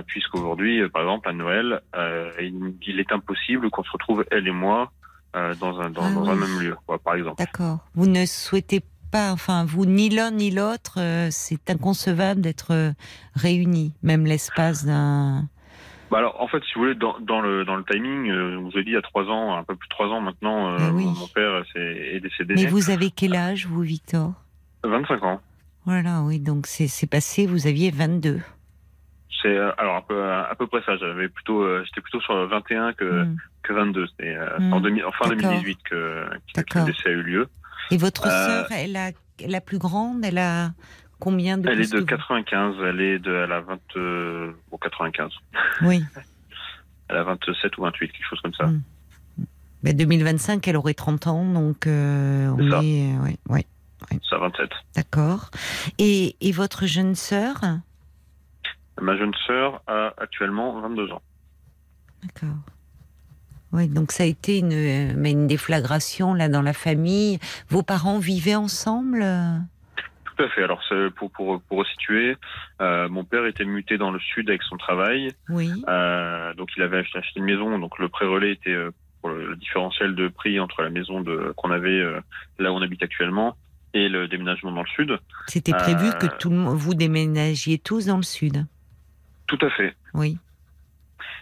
puisqu'aujourd'hui, 0.08 0.82
euh, 0.82 0.90
par 0.90 1.04
exemple, 1.04 1.30
à 1.30 1.34
Noël, 1.34 1.82
euh, 1.96 2.32
il, 2.42 2.74
il 2.88 3.00
est 3.00 3.12
impossible 3.12 3.70
qu'on 3.70 3.84
se 3.84 3.92
retrouve, 3.92 4.26
elle 4.32 4.48
et 4.48 4.52
moi, 4.52 4.92
euh, 5.36 5.54
dans, 5.56 5.80
un, 5.80 5.90
dans, 5.90 6.06
Ah 6.06 6.12
dans 6.14 6.30
un 6.30 6.36
même 6.36 6.60
lieu, 6.60 6.76
quoi, 6.86 6.98
par 7.00 7.16
exemple. 7.16 7.38
D'accord. 7.38 7.80
Vous 7.94 8.08
ne 8.08 8.26
souhaitez 8.26 8.82
pas, 9.12 9.32
enfin, 9.32 9.66
vous, 9.66 9.86
ni 9.86 10.10
l'un 10.10 10.32
ni 10.32 10.52
l'autre, 10.52 11.00
c'est 11.30 11.70
inconcevable 11.70 12.42
d'être 12.42 12.94
réunis, 13.36 13.94
même 14.04 14.26
l'espace 14.26 14.86
d'un. 14.86 15.48
Bah 16.12 16.20
alors, 16.20 16.40
en 16.40 16.48
fait, 16.48 16.62
si 16.66 16.74
vous 16.76 16.82
voulez, 16.82 16.96
dans, 16.96 17.20
dans 17.20 17.42
le 17.42 17.66
dans 17.66 17.76
le 17.76 17.84
timing, 17.84 18.30
euh, 18.30 18.58
vous 18.58 18.78
ai 18.78 18.84
dit 18.84 18.92
il 18.92 18.94
y 18.94 18.98
a 18.98 19.02
trois 19.02 19.24
ans, 19.26 19.56
un 19.58 19.64
peu 19.64 19.76
plus 19.76 19.88
de 19.88 19.90
trois 19.90 20.08
ans 20.08 20.22
maintenant, 20.22 20.70
euh, 20.70 20.92
oui. 20.92 21.04
mon, 21.06 21.28
père 21.34 21.64
s'est- 21.74 22.12
est 22.14 22.20
décédé. 22.20 22.54
Mais 22.56 22.68
vous 22.68 22.92
avez 22.92 23.10
quel 23.10 23.36
âge, 23.36 23.66
vous, 23.66 23.82
Victor? 23.82 24.34
25 24.84 25.24
ans. 25.24 25.42
Voilà, 25.86 26.22
oui, 26.22 26.40
donc 26.40 26.68
c'est 26.68 27.10
passé, 27.10 27.48
vous 27.48 27.66
aviez 27.68 27.90
22. 27.92 28.40
C'est 29.42 29.58
euh, 29.58 29.72
alors 29.78 29.96
à 29.98 30.02
peu 30.08 30.24
à 30.32 30.56
peu 30.58 30.68
près 30.68 30.82
ça. 30.86 30.98
J'avais 30.98 31.30
plutôt, 31.30 31.62
euh, 31.64 31.84
j'étais 31.86 32.02
plutôt 32.02 32.22
sur 32.22 32.36
le 32.36 32.46
21 32.48 32.94
que 32.94 33.24
Hmm. 33.26 33.38
que 33.64 33.74
22. 33.74 34.08
C'est 34.20 34.36
euh, 34.36 34.58
Hmm. 34.60 34.74
en, 34.74 34.82
fin 34.82 35.30
D'accord. 35.30 35.36
2018 35.36 35.80
que, 35.90 36.26
que 36.56 36.80
le 36.80 36.86
décès 36.86 37.10
a 37.10 37.12
eu 37.12 37.22
lieu. 37.24 37.48
Et 37.92 37.98
votre 37.98 38.28
Euh, 38.28 38.30
sœur, 38.64 38.68
elle 38.72 38.96
a 38.96 39.12
la 39.48 39.62
plus 39.62 39.78
grande, 39.78 40.24
elle 40.26 40.38
a 40.38 40.72
combien 41.20 41.58
de 41.58 41.68
Elle 41.70 41.82
est 41.82 41.92
de 41.92 41.96
que 41.96 42.00
vous 42.00 42.06
95. 42.06 42.76
Elle 42.84 43.02
est 43.02 43.20
de 43.20 43.34
elle 43.34 43.52
a 43.52 43.62
20 43.62 43.80
euh, 43.98 44.52
bon 44.72 44.78
95. 44.78 45.32
Oui. 45.84 46.04
Elle 47.08 47.18
a 47.18 47.24
27 47.24 47.78
ou 47.78 47.84
28 47.84 48.08
quelque 48.12 48.26
chose 48.28 48.40
comme 48.42 48.54
ça. 48.56 48.66
Hmm. 48.66 48.82
Ben, 49.84 49.96
2025, 49.96 50.68
elle 50.68 50.76
aurait 50.78 50.96
30 50.96 51.28
ans, 51.28 51.46
donc 51.46 51.86
euh, 51.86 52.48
on 52.50 52.72
ça. 52.72 52.80
est. 52.84 53.14
euh, 53.16 53.20
ouais, 53.24 53.38
ouais, 53.50 53.66
Ça 54.28 54.40
27. 54.40 54.72
d'accord. 54.96 55.52
Et, 56.00 56.36
et 56.42 56.52
votre 56.52 56.88
jeune 56.88 57.14
sœur? 57.14 57.58
Ma 59.02 59.18
jeune 59.18 59.34
sœur 59.46 59.82
a 59.88 60.14
actuellement 60.18 60.80
22 60.82 61.12
ans. 61.12 61.22
D'accord. 62.24 62.56
Oui, 63.74 63.90
donc 63.90 64.12
ça 64.12 64.24
a 64.24 64.26
été 64.26 64.60
une, 64.60 64.72
une 64.72 65.48
déflagration 65.48 66.34
là 66.34 66.48
dans 66.48 66.62
la 66.62 66.74
famille. 66.74 67.40
Vos 67.70 67.84
parents 67.84 68.20
vivaient 68.20 68.56
ensemble? 68.56 69.26
Tout 70.24 70.44
à 70.44 70.50
fait. 70.50 70.64
Alors 70.64 70.82
pour 71.16 71.30
pour 71.32 71.62
pour 71.62 71.80
resituer, 71.80 72.38
euh, 72.82 73.10
mon 73.10 73.26
père 73.26 73.46
était 73.46 73.66
muté 73.66 73.98
dans 73.98 74.12
le 74.12 74.20
sud 74.20 74.50
avec 74.50 74.64
son 74.64 74.78
travail. 74.78 75.34
Oui. 75.50 75.70
Euh, 75.88 76.54
donc 76.54 76.70
il 76.78 76.84
avait 76.84 77.00
acheté, 77.00 77.20
une 77.36 77.46
maison, 77.46 77.78
donc 77.80 78.00
le 78.00 78.08
pré-relais 78.08 78.54
était 78.54 78.72
euh, 78.72 78.92
pour 79.22 79.30
le, 79.30 79.50
le 79.50 79.56
différentiel 79.58 80.16
de 80.16 80.30
prix 80.30 80.60
entre 80.60 80.82
la 80.82 80.90
maison 80.90 81.20
de 81.20 81.54
qu'on 81.58 81.72
avait 81.72 82.02
là 82.60 82.72
où 82.72 82.76
on 82.76 82.82
habite 82.82 83.04
actuellement 83.04 83.58
et 83.94 84.10
le 84.10 84.28
déménagement 84.28 84.72
dans 84.72 84.84
le 84.84 84.90
sud. 84.90 85.18
C'était 85.48 85.74
prévu 85.74 86.12
que 86.20 86.28
tout 86.38 86.50
le 86.50 86.58
monde, 86.58 86.78
vous 86.78 86.94
déménagiez 86.94 87.78
tous 87.78 88.06
dans 88.06 88.18
le 88.18 88.24
sud? 88.24 88.66
Tout 89.48 89.60
à 89.62 89.70
fait. 89.70 89.96
Oui. 90.14 90.38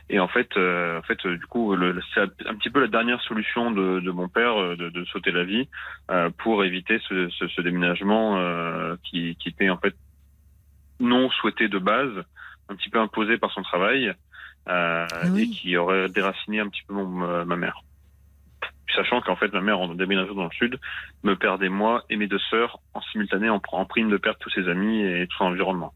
Et 0.09 0.19
en 0.19 0.27
fait, 0.27 0.49
euh, 0.57 0.99
en 0.99 1.01
fait, 1.03 1.25
euh, 1.25 1.37
du 1.37 1.45
coup, 1.45 1.75
le, 1.75 1.99
c'est 2.13 2.19
un 2.21 2.55
petit 2.55 2.69
peu 2.69 2.81
la 2.81 2.87
dernière 2.87 3.21
solution 3.21 3.71
de, 3.71 4.01
de 4.01 4.11
mon 4.11 4.27
père 4.27 4.59
euh, 4.61 4.75
de, 4.75 4.89
de 4.89 5.05
sauter 5.05 5.31
la 5.31 5.43
vie 5.45 5.67
euh, 6.11 6.29
pour 6.39 6.63
éviter 6.65 6.99
ce, 7.07 7.29
ce, 7.29 7.47
ce 7.47 7.61
déménagement 7.61 8.37
euh, 8.37 8.95
qui, 9.03 9.35
qui 9.37 9.49
était 9.49 9.69
en 9.69 9.77
fait 9.77 9.95
non 10.99 11.29
souhaité 11.31 11.69
de 11.69 11.79
base, 11.79 12.11
un 12.69 12.75
petit 12.75 12.89
peu 12.89 12.99
imposé 12.99 13.37
par 13.37 13.51
son 13.51 13.61
travail 13.61 14.09
euh, 14.67 15.07
Ah 15.09 15.27
oui. 15.31 15.43
et 15.43 15.49
qui 15.49 15.77
aurait 15.77 16.09
déraciné 16.09 16.59
un 16.59 16.67
petit 16.67 16.83
peu 16.87 16.93
mon, 16.93 17.45
ma 17.45 17.55
mère. 17.55 17.81
Sachant 18.95 19.21
qu'en 19.21 19.35
fait, 19.37 19.51
ma 19.53 19.61
mère, 19.61 19.79
en 19.79 19.95
déménageant 19.95 20.35
dans 20.35 20.43
le 20.43 20.51
sud, 20.51 20.79
me 21.23 21.35
perdait 21.35 21.69
moi 21.69 22.03
et 22.09 22.17
mes 22.17 22.27
deux 22.27 22.39
sœurs 22.51 22.79
en 22.93 23.01
simultané 23.01 23.49
en, 23.49 23.61
en 23.71 23.85
prime 23.85 24.09
de 24.09 24.17
perdre 24.17 24.37
tous 24.39 24.51
ses 24.51 24.67
amis 24.69 25.01
et 25.01 25.25
tout 25.27 25.37
son 25.37 25.45
environnement. 25.45 25.93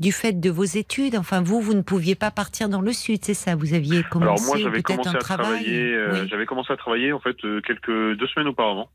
Du 0.00 0.12
fait 0.12 0.32
de 0.32 0.48
vos 0.50 0.64
études, 0.64 1.14
enfin 1.16 1.42
vous, 1.42 1.60
vous 1.60 1.74
ne 1.74 1.82
pouviez 1.82 2.14
pas 2.14 2.30
partir 2.30 2.68
dans 2.70 2.80
le 2.80 2.92
sud, 2.92 3.22
c'est 3.22 3.34
ça 3.34 3.54
Vous 3.54 3.74
aviez 3.74 4.02
commencé 4.02 4.30
Alors 4.32 4.40
moi, 4.46 4.56
j'avais 4.58 4.82
commencé 4.82 5.10
un 5.10 5.14
à 5.14 5.18
travail. 5.18 5.46
travailler. 5.62 5.94
euh, 5.94 6.22
Oui. 6.22 6.28
J'avais 6.30 6.46
commencé 6.46 6.72
à 6.72 6.76
travailler 6.78 7.12
en 7.12 7.20
fait 7.20 7.36
euh, 7.44 7.60
quelques 7.60 8.16
deux 8.18 8.26
semaines 8.28 8.48
auparavant. 8.48 8.88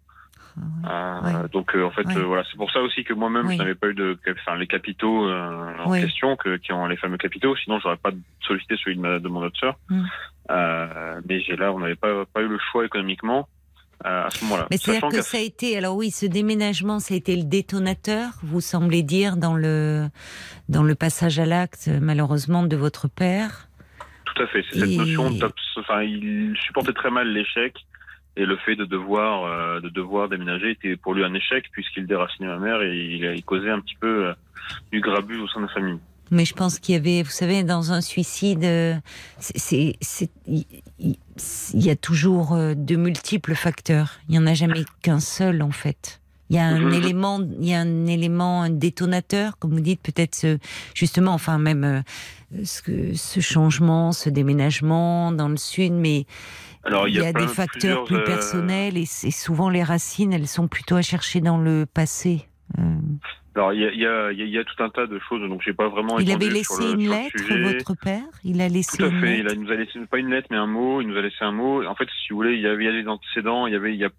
Ah 0.84 1.20
Euh, 1.20 1.22
Ouais. 1.44 1.50
Donc 1.52 1.76
euh, 1.76 1.84
en 1.86 1.92
fait, 1.92 2.08
Ouais. 2.08 2.18
euh, 2.18 2.24
voilà, 2.24 2.44
c'est 2.50 2.58
pour 2.58 2.72
ça 2.72 2.82
aussi 2.82 3.04
que 3.04 3.14
moi-même 3.14 3.46
Oui. 3.46 3.54
je 3.56 3.60
n'avais 3.62 3.76
pas 3.76 3.88
eu 3.90 3.94
de, 3.94 4.18
enfin 4.32 4.58
les 4.58 4.68
capitaux 4.68 5.30
en 5.30 5.92
Oui. 5.92 6.02
question, 6.02 6.36
que, 6.38 6.58
qui 6.58 6.72
ont 6.74 6.88
les 6.88 6.98
fameux 6.98 7.18
capitaux. 7.18 7.56
Sinon, 7.58 7.80
j'aurais 7.80 7.98
pas 7.98 8.12
sollicité 8.48 8.76
celui 8.84 8.96
de, 8.96 9.02
ma, 9.02 9.20
de 9.20 9.28
mon 9.28 9.42
autre 9.44 9.60
sœur. 9.60 9.76
Mm. 9.90 10.04
Euh, 10.52 11.22
mais 11.30 11.40
j'ai 11.42 11.56
là, 11.56 11.72
on 11.74 11.80
n'avait 11.80 11.96
pas 11.96 12.26
pas 12.26 12.42
eu 12.42 12.48
le 12.48 12.58
choix 12.72 12.86
économiquement 12.86 13.48
à 14.04 14.30
ce 14.30 14.44
moment-là. 14.46 14.68
Mais 14.72 14.78
c'est-à-dire 14.78 15.10
que 15.10 15.22
ça 15.22 15.38
a 15.38 15.42
été, 15.42 15.78
alors 15.78 15.96
oui, 15.96 16.12
ce 16.12 16.26
déménagement, 16.26 17.00
ça 17.00 17.14
a 17.14 17.18
été 17.18 17.36
le 17.36 17.44
détonateur, 17.44 18.30
vous 18.44 18.62
semblez 18.62 19.04
dire, 19.04 19.38
dans 19.38 19.56
le, 19.56 20.08
dans 20.70 20.84
le 20.84 20.96
passage 20.96 21.40
à 21.40 21.46
l'acte, 21.46 21.90
malheureusement, 22.02 22.64
de 22.64 22.76
votre 22.76 23.08
père. 23.08 23.70
Tout 24.26 24.44
à 24.44 24.48
fait. 24.48 24.64
C'est 24.72 24.80
cette 24.80 24.90
Et- 24.90 24.98
notion 24.98 25.30
Enfin, 25.78 26.02
il 26.04 26.56
supportait 26.66 26.94
très 26.94 27.12
mal 27.12 27.28
l'échec 27.32 27.76
et 28.38 28.46
le 28.46 28.58
fait 28.58 28.76
de 28.76 28.86
devoir 28.86 29.46
euh, 29.46 29.80
de 29.80 29.90
devoir 29.90 30.28
déménager 30.30 30.72
était 30.72 30.96
pour 30.98 31.14
lui 31.14 31.24
un 31.24 31.34
échec 31.34 31.66
puisqu'il 31.72 32.06
déracinait 32.06 32.48
ma 32.48 32.58
mère 32.58 32.82
et 32.82 32.96
il, 32.98 33.24
il 33.24 33.44
causait 33.44 33.70
un 33.70 33.80
petit 33.80 33.96
peu 33.96 34.28
euh, 34.28 34.34
du 34.92 35.00
grabuge 35.02 35.40
au 35.40 35.48
sein 35.48 35.62
de 35.62 35.68
la 35.68 35.72
famille. 35.74 36.00
Mais 36.32 36.44
je 36.46 36.54
pense 36.54 36.80
qu'il 36.80 36.94
y 36.94 36.98
avait, 36.98 37.22
vous 37.24 37.30
savez, 37.32 37.64
dans 37.64 37.92
un 37.92 38.02
suicide, 38.02 38.64
euh, 38.64 38.96
c'est, 39.40 39.98
il 41.00 41.16
y 41.74 41.90
a 41.90 41.96
toujours 41.96 42.54
euh, 42.54 42.74
de 42.76 42.96
multiples 42.96 43.56
facteurs. 43.56 44.14
Il 44.28 44.32
n'y 44.32 44.40
en 44.40 44.48
a 44.48 44.54
jamais 44.54 44.86
qu'un 45.02 45.20
seul, 45.20 45.62
en 45.62 45.72
fait. 45.72 46.22
Il 46.50 46.56
y 46.56 46.60
a 46.60 46.66
un 46.66 46.80
Mhm. 46.80 46.94
élément, 46.94 47.40
il 47.60 47.68
y 47.68 47.74
a 47.74 47.80
un 47.80 48.06
élément 48.06 48.62
un 48.62 48.70
détonateur, 48.70 49.58
comme 49.58 49.74
vous 49.74 49.80
dites, 49.82 50.02
peut-être 50.02 50.36
ce, 50.36 50.58
justement, 50.94 51.34
enfin 51.34 51.58
même 51.58 51.84
euh, 51.84 52.02
ce, 52.64 52.82
que- 52.84 53.16
ce 53.16 53.40
changement, 53.40 54.12
ce 54.12 54.30
déménagement 54.30 55.32
dans 55.32 55.48
le 55.50 55.58
sud, 55.58 55.94
mais 55.94 56.26
Alors 56.84 57.08
il 57.08 57.16
y 57.16 57.24
a, 57.24 57.34
plein- 57.34 57.46
des 57.48 57.52
facteurs 57.52 58.04
plus 58.06 58.24
personnels 58.24 58.96
et, 58.96 59.06
c'est 59.08 59.32
souvent 59.32 59.70
les 59.70 59.82
racines, 59.84 60.34
elles 60.34 60.48
sont 60.48 60.68
plutôt 60.68 60.96
à 60.98 61.02
chercher 61.02 61.42
dans 61.42 61.58
le 61.58 61.88
passé. 61.92 62.48
Alors 63.56 63.72
il 63.74 63.80
y 63.80 64.06
a, 64.06 64.32
y, 64.34 64.36
y 64.42 64.58
y 64.58 64.66
tout 64.66 64.84
un 64.84 64.90
tas 64.90 65.08
de 65.08 65.18
choses, 65.30 65.48
donc 65.48 65.62
j'ai 65.64 65.72
pas 65.74 65.88
vraiment. 65.88 66.20
il 66.20 66.30
avait 66.32 66.46
sur 66.64 66.78
laissé 66.78 66.94
le- 66.96 67.02
une 67.02 67.10
lettre, 67.10 67.40
sujet. 67.40 67.62
votre 67.74 67.94
père? 67.98 68.24
Il 68.44 68.60
a 68.62 68.68
laissé 68.68 68.98
Tout 68.98 69.06
à 69.06 69.08
une 69.08 69.22
fait. 69.22 69.40
Il, 69.40 69.44
lettre 69.46 69.52
a- 69.52 69.54
il 69.54 69.62
nous 69.62 69.72
a 69.72 69.76
laissé 69.76 70.00
pas 70.12 70.18
une 70.18 70.30
lettre, 70.30 70.48
mais 70.52 70.58
un 70.58 70.68
mot. 70.68 71.00
Il 71.02 71.08
nous 71.08 71.18
a 71.18 71.22
laissé 71.22 71.38
un 71.42 71.54
mot. 71.54 71.86
En 71.86 71.96
fait, 71.96 72.08
si 72.26 72.32
vous 72.32 72.36
voulez, 72.38 72.56
il 72.56 72.62
y 72.62 72.68
avait, 72.68 73.02
des 73.02 73.08
antécédents. 73.08 73.68
Il 73.68 73.74
y 73.74 73.78
avait, 73.78 73.94
il 73.94 74.00
y 74.00 74.04
a 74.06 74.10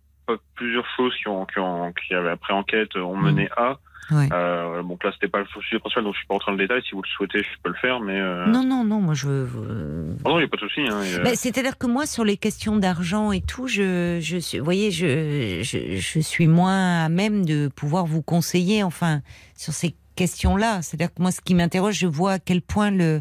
plusieurs 0.54 0.86
choses 0.96 1.14
qui 1.16 1.28
ont, 1.28 1.44
qui 1.44 1.58
ont, 1.58 1.92
qui 1.92 2.14
avaient 2.14 2.30
après 2.30 2.54
enquête 2.54 2.96
ont 2.96 3.16
mené 3.16 3.48
à. 3.56 3.78
Ouais. 4.10 4.28
Euh, 4.32 4.82
donc 4.82 5.02
là, 5.02 5.10
c'était 5.12 5.28
pas 5.28 5.40
le 5.40 5.46
sujet 5.60 5.78
principal, 5.78 6.04
donc 6.04 6.14
je 6.14 6.18
suis 6.18 6.26
pas 6.26 6.34
rentré 6.34 6.52
dans 6.52 6.56
le 6.58 6.62
détail. 6.64 6.82
Si 6.88 6.94
vous 6.94 7.02
le 7.02 7.08
souhaitez, 7.08 7.38
je 7.40 7.48
peux 7.62 7.70
le 7.70 7.74
faire, 7.76 8.00
mais. 8.00 8.20
Euh... 8.20 8.46
Non, 8.46 8.62
non, 8.64 8.84
non, 8.84 9.00
moi 9.00 9.14
je 9.14 9.26
euh, 9.28 10.12
Oh 10.24 10.28
non, 10.28 10.36
il 10.38 10.42
n'y 10.42 10.44
a 10.44 10.48
pas 10.48 10.56
de 10.56 10.62
souci. 10.62 10.80
Hein, 10.82 11.00
a- 11.20 11.24
bah, 11.24 11.30
C'est-à-dire 11.34 11.76
que 11.78 11.86
moi, 11.86 12.06
sur 12.06 12.24
les 12.24 12.36
questions 12.36 12.76
d'argent 12.76 13.32
et 13.32 13.40
tout, 13.40 13.66
je, 13.66 14.18
je 14.22 14.36
suis, 14.38 14.58
vous 14.58 14.64
voyez, 14.64 14.90
je, 14.90 15.60
je, 15.62 15.96
je 15.98 16.20
suis 16.20 16.46
moins 16.46 17.04
à 17.04 17.08
même 17.08 17.44
de 17.44 17.68
pouvoir 17.68 18.06
vous 18.06 18.22
conseiller, 18.22 18.82
enfin, 18.84 19.22
sur 19.56 19.72
ces 19.72 19.94
questions-là. 20.14 20.82
C'est-à-dire 20.82 21.12
que 21.12 21.20
moi, 21.20 21.30
ce 21.32 21.40
qui 21.40 21.54
m'interroge, 21.54 21.94
je 21.98 22.06
vois 22.06 22.32
à 22.32 22.38
quel 22.38 22.62
point 22.62 22.90
le, 22.90 23.20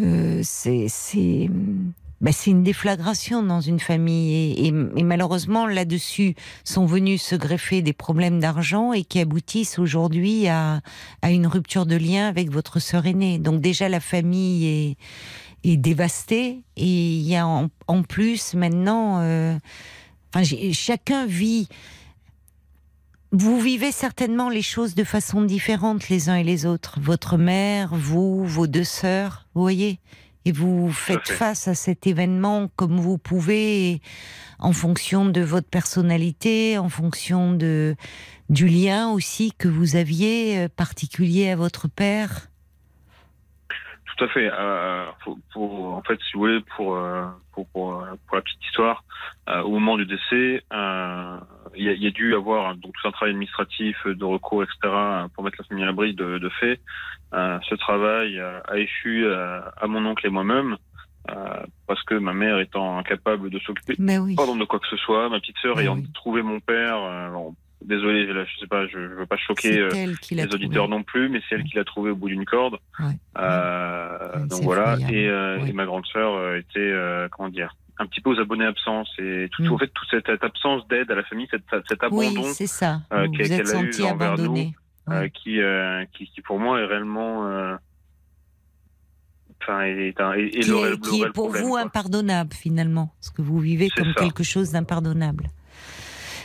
euh, 0.00 0.40
c'est, 0.42 1.48
bah, 2.20 2.32
c'est 2.32 2.50
une 2.50 2.62
déflagration 2.62 3.42
dans 3.42 3.60
une 3.60 3.78
famille 3.80 4.34
et, 4.34 4.66
et- 4.66 4.74
et 4.96 5.02
malheureusement 5.04 5.66
là-dessus 5.66 6.34
sont 6.64 6.84
venus 6.86 7.22
se 7.22 7.36
greffer 7.36 7.80
des 7.82 7.92
problèmes 7.92 8.40
d'argent 8.40 8.92
et 8.92 9.04
qui 9.04 9.20
aboutissent 9.20 9.78
aujourd'hui 9.78 10.48
à, 10.48 10.80
à 11.22 11.30
une 11.30 11.46
rupture 11.46 11.86
de 11.86 11.96
lien 11.96 12.26
avec 12.28 12.50
votre 12.50 12.80
sœur 12.80 13.06
aînée. 13.06 13.38
Donc 13.38 13.60
déjà 13.60 13.88
la 13.88 14.00
famille 14.00 14.66
est 14.66 14.96
est 15.64 15.76
dévastée 15.76 16.62
et 16.76 16.86
il 16.86 17.22
y 17.22 17.34
a 17.34 17.44
en, 17.44 17.68
en 17.88 18.02
plus 18.04 18.54
maintenant, 18.54 19.18
euh, 19.22 19.58
chacun 20.72 21.26
vit. 21.26 21.68
Vous 23.32 23.60
vivez 23.60 23.90
certainement 23.92 24.48
les 24.50 24.62
choses 24.62 24.94
de 24.94 25.02
façon 25.04 25.42
différente 25.42 26.08
les 26.08 26.28
uns 26.28 26.36
et 26.36 26.44
les 26.44 26.64
autres. 26.64 26.98
Votre 27.00 27.36
mère, 27.36 27.90
vous, 27.92 28.44
vos 28.44 28.66
deux 28.68 28.84
sœurs, 28.84 29.48
vous 29.54 29.62
voyez, 29.62 29.98
et 30.48 30.52
vous 30.52 30.90
faites 30.90 31.28
fait. 31.28 31.34
face 31.34 31.68
à 31.68 31.74
cet 31.74 32.06
événement 32.06 32.68
comme 32.76 32.98
vous 32.98 33.18
pouvez, 33.18 34.00
en 34.58 34.72
fonction 34.72 35.26
de 35.26 35.40
votre 35.40 35.68
personnalité, 35.68 36.78
en 36.78 36.88
fonction 36.88 37.52
de 37.52 37.94
du 38.48 38.66
lien 38.66 39.10
aussi 39.10 39.52
que 39.58 39.68
vous 39.68 39.96
aviez 39.96 40.58
euh, 40.58 40.68
particulier 40.68 41.50
à 41.50 41.56
votre 41.56 41.86
père? 41.88 42.48
Tout 44.16 44.24
à 44.24 44.28
fait. 44.28 44.50
Euh, 44.50 45.04
pour, 45.22 45.38
pour- 45.52 45.94
en 45.94 46.02
fait, 46.02 46.18
si 46.26 46.32
vous 46.34 46.40
voulez, 46.40 46.60
pour 46.76 46.96
euh, 46.96 47.26
pour, 47.52 47.66
pour, 47.68 48.04
pour 48.26 48.36
la 48.36 48.42
petite 48.42 48.64
histoire, 48.64 49.04
euh, 49.48 49.60
au 49.62 49.70
moment 49.70 49.96
du 49.96 50.06
décès, 50.06 50.64
euh, 50.72 51.38
il 51.76 51.90
y, 51.90 52.04
y 52.04 52.06
a 52.06 52.10
dû 52.10 52.34
avoir 52.34 52.74
donc 52.76 52.92
tout 53.00 53.08
un 53.08 53.12
travail 53.12 53.32
administratif 53.32 53.96
de 54.06 54.24
recours, 54.24 54.62
etc., 54.62 54.76
pour 55.34 55.44
mettre 55.44 55.56
la 55.60 55.64
famille 55.64 55.84
à 55.84 55.86
l'abri 55.86 56.14
de, 56.14 56.38
de 56.38 56.48
fait. 56.60 56.80
Euh, 57.34 57.58
ce 57.68 57.74
travail 57.74 58.38
euh, 58.38 58.60
a 58.68 58.78
échu 58.78 59.24
euh, 59.26 59.60
à 59.80 59.86
mon 59.86 60.04
oncle 60.06 60.26
et 60.26 60.30
moi-même. 60.30 60.76
euh, 61.30 61.34
parce 61.86 62.02
que 62.04 62.14
ma 62.14 62.32
mère 62.32 62.58
étant 62.58 62.96
incapable 62.98 63.50
de 63.50 63.58
s'occuper 63.58 63.94
oui. 63.98 64.34
pardon 64.34 64.56
de 64.56 64.64
quoi 64.64 64.78
que 64.78 64.86
ce 64.88 64.96
soit, 64.96 65.28
ma 65.28 65.40
petite 65.40 65.58
sœur 65.60 65.78
ayant 65.78 65.96
oui. 65.96 66.06
trouvé 66.14 66.40
mon 66.42 66.58
père, 66.60 66.96
euh, 67.02 67.28
bon, 67.30 67.54
désolé, 67.84 68.26
je, 68.26 68.32
je 68.32 68.58
sais 68.60 68.66
pas, 68.66 68.86
je, 68.86 68.98
veux 68.98 69.26
pas 69.26 69.36
choquer 69.36 69.78
euh, 69.78 69.88
les 70.30 70.44
auditeurs 70.46 70.84
trouvé. 70.84 70.96
non 70.96 71.02
plus, 71.02 71.28
mais 71.28 71.40
c'est 71.48 71.56
elle 71.56 71.64
qui 71.64 71.76
l'a 71.76 71.84
trouvé 71.84 72.10
au 72.12 72.16
bout 72.16 72.28
d'une 72.28 72.46
corde. 72.46 72.78
Ouais. 73.00 73.06
Euh, 73.38 74.08
Ouais, 74.34 74.46
donc 74.46 74.62
voilà. 74.62 74.96
Et, 75.10 75.28
euh, 75.28 75.64
et 75.64 75.72
ma 75.72 75.84
grande 75.86 76.06
sœur 76.06 76.34
euh, 76.34 76.56
était, 76.58 76.78
euh, 76.78 77.28
comment 77.30 77.48
dire, 77.48 77.74
un 77.98 78.06
petit 78.06 78.20
peu 78.20 78.30
aux 78.30 78.38
abonnés 78.40 78.64
absents. 78.66 79.04
Et 79.18 79.48
tout, 79.52 79.62
Mm. 79.62 79.72
en 79.72 79.78
fait, 79.78 79.88
toute 79.88 80.08
cette, 80.10 80.26
cette 80.26 80.44
absence 80.44 80.86
d'aide 80.88 81.10
à 81.10 81.14
la 81.14 81.24
famille, 81.24 81.48
cette, 81.50 81.64
cet 81.88 82.00
Oui, 82.10 82.26
abandon 82.28 82.48
c'est 82.52 82.66
ça. 82.66 83.00
euh, 83.12 83.26
vous 83.26 83.32
qu'elle- 83.32 83.46
vous 83.46 83.52
êtes 83.52 83.66
qu'elle 83.66 83.76
a 83.76 83.80
eu 83.82 83.92
senti 83.92 84.02
envers 84.04 84.38
nous, 84.38 84.72
euh, 85.10 85.28
qui, 85.28 85.60
euh, 85.60 86.04
qui, 86.12 86.26
qui 86.30 86.40
pour 86.42 86.58
moi 86.60 86.80
est 86.80 86.84
réellement, 86.86 87.46
euh, 87.46 87.76
enfin, 89.62 89.82
est, 89.82 90.20
un, 90.20 90.32
est, 90.34 90.50
qui 90.50 90.58
est, 90.70 91.00
qui 91.00 91.22
est 91.22 91.26
pour 91.32 91.46
problème, 91.46 91.62
vous 91.64 91.70
quoi. 91.70 91.80
impardonnable 91.80 92.54
finalement, 92.54 93.12
ce 93.20 93.30
que 93.30 93.42
vous 93.42 93.58
vivez 93.58 93.88
C'est 93.94 94.02
comme 94.02 94.12
ça. 94.14 94.20
quelque 94.20 94.42
chose 94.44 94.70
d'impardonnable. 94.72 95.48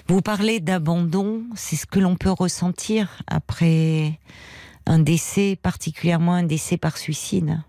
Vous 0.08 0.22
parlez 0.22 0.60
d'abandon, 0.60 1.44
c'est 1.56 1.76
ce 1.78 1.86
que 1.86 2.00
l'on 2.00 2.16
peut 2.16 2.32
ressentir 2.32 3.22
après 3.28 4.20
un 4.86 5.00
décès, 5.00 5.56
particulièrement 5.62 6.34
un 6.34 6.44
décès 6.44 6.78
par 6.78 6.98
suicide. 6.98 7.60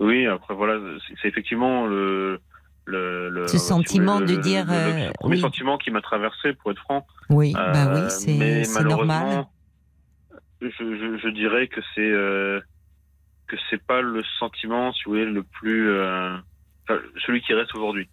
Oui, 0.00 0.26
après 0.26 0.54
voilà, 0.54 0.78
c'est 1.22 1.28
effectivement 1.28 1.86
le, 1.86 2.40
le, 2.84 3.28
le 3.30 3.46
Ce 3.46 3.58
sentiment 3.58 4.20
de 4.20 4.34
dire, 4.34 4.66
le, 4.66 4.72
le 4.72 5.06
euh, 5.08 5.12
premier 5.12 5.36
oui. 5.36 5.40
sentiment 5.40 5.78
qui 5.78 5.90
m'a 5.90 6.00
traversé, 6.02 6.52
pour 6.54 6.72
être 6.72 6.80
franc. 6.80 7.06
Oui, 7.30 7.52
bah 7.54 7.86
Euh, 7.86 7.94
oui, 7.94 8.10
c'est 8.10 8.82
normal. 8.82 9.44
je, 10.60 10.68
je, 10.68 11.18
je 11.22 11.28
dirais 11.28 11.68
que 11.68 11.80
c'est 11.94 12.00
euh, 12.10 12.60
que 13.46 13.56
c'est 13.70 13.82
pas 13.86 14.00
le 14.00 14.22
sentiment, 14.38 14.92
si 14.92 15.04
vous 15.04 15.12
voulez, 15.12 15.26
le 15.26 15.42
plus 15.42 15.90
euh, 15.90 16.34
enfin, 16.88 17.00
celui 17.26 17.40
qui 17.42 17.54
reste 17.54 17.74
aujourd'hui. 17.74 18.08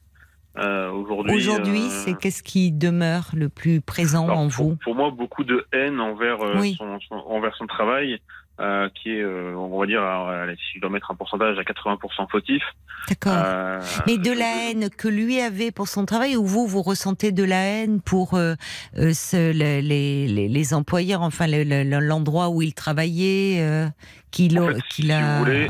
Euh, 0.57 0.91
aujourd'hui, 0.91 1.33
Aujourd'hui, 1.33 1.85
euh, 1.85 1.89
c'est 1.89 2.13
qu'est-ce 2.15 2.43
qui 2.43 2.73
demeure 2.73 3.29
le 3.33 3.47
plus 3.47 3.79
présent 3.79 4.25
alors, 4.25 4.37
en 4.39 4.49
pour, 4.49 4.65
vous? 4.71 4.75
pour 4.83 4.95
moi, 4.95 5.09
beaucoup 5.09 5.45
de 5.45 5.65
haine 5.71 6.01
envers 6.01 6.39
Oui. 6.59 6.75
son, 6.77 6.99
son- 7.07 7.15
envers 7.15 7.55
son 7.55 7.67
travail, 7.67 8.19
euh, 8.61 8.87
qui 8.95 9.09
est, 9.09 9.21
euh, 9.21 9.55
on 9.57 9.79
va 9.79 9.85
dire, 9.87 10.01
euh, 10.03 10.53
si 10.55 10.75
je 10.75 10.81
dois 10.81 10.89
mettre 10.89 11.09
un 11.11 11.15
pourcentage 11.15 11.57
à 11.57 11.63
80% 11.63 12.27
fautif. 12.29 12.61
D'accord. 13.09 13.33
euh, 13.35 13.81
Mais 14.05 14.17
de 14.17 14.31
je- 14.33 14.37
la 14.39 14.69
haine 14.69 14.89
que 14.91 15.07
lui 15.07 15.39
avait 15.41 15.71
pour 15.71 15.87
son 15.87 16.05
travail, 16.05 16.35
ou 16.37 16.45
vous, 16.45 16.67
vous 16.67 16.81
ressentez 16.83 17.31
de 17.31 17.43
la 17.43 17.61
haine 17.61 17.99
pour 18.01 18.35
euh, 18.35 18.53
euh, 18.97 19.11
ce- 19.13 19.51
le- 19.51 19.81
les, 19.81 20.27
les, 20.27 20.47
les 20.47 20.73
employeurs, 20.73 21.21
enfin 21.23 21.47
le- 21.47 21.63
le- 21.63 21.83
l'endroit 21.99 22.49
où 22.49 22.61
il 22.61 22.73
travaillait, 22.75 23.57
euh, 23.61 23.87
qu'il 24.29 24.59
En 24.59 24.67
a- 24.67 24.73
fait, 24.75 24.79
si 24.91 25.11
a. 25.11 25.37
vous 25.39 25.43
voulez, 25.45 25.69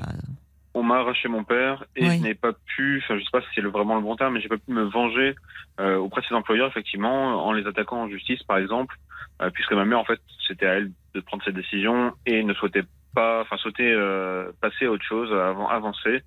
on 0.73 0.83
m'a 0.83 0.97
arraché 0.99 1.27
mon 1.27 1.43
père 1.43 1.83
et 1.95 2.07
Oui. 2.07 2.17
je 2.17 2.23
n'ai 2.23 2.33
pas 2.35 2.53
pu, 2.53 3.01
enfin 3.03 3.17
je 3.17 3.23
sais 3.23 3.29
pas 3.31 3.41
si 3.41 3.47
c'est 3.55 3.61
vraiment 3.61 3.95
le 3.95 4.01
bon 4.01 4.15
terme, 4.15 4.33
mais 4.35 4.41
j'ai 4.41 4.47
pas 4.47 4.57
pu 4.57 4.71
me 4.71 4.83
venger 4.83 5.35
euh, 5.79 5.97
auprès 5.97 6.21
de 6.21 6.27
ses 6.27 6.35
employeurs 6.35 6.69
effectivement 6.69 7.45
en 7.45 7.51
les 7.51 7.67
attaquant 7.67 8.03
en 8.03 8.09
justice 8.09 8.41
par 8.43 8.57
exemple, 8.57 8.95
euh, 9.41 9.49
puisque 9.49 9.73
ma 9.73 9.85
mère 9.85 9.99
en 9.99 10.05
fait 10.05 10.19
c'était 10.47 10.65
à 10.65 10.73
elle 10.75 10.91
de 11.13 11.19
prendre 11.19 11.43
cette 11.43 11.55
décision 11.55 12.13
et 12.25 12.43
ne 12.43 12.53
souhaitait 12.53 12.83
pas, 13.13 13.41
enfin 13.41 13.57
souhaitait 13.57 13.91
euh, 13.93 14.51
passer 14.61 14.85
à 14.85 14.91
autre 14.91 15.03
chose, 15.03 15.31
avant 15.33 15.67
avancer 15.67 16.23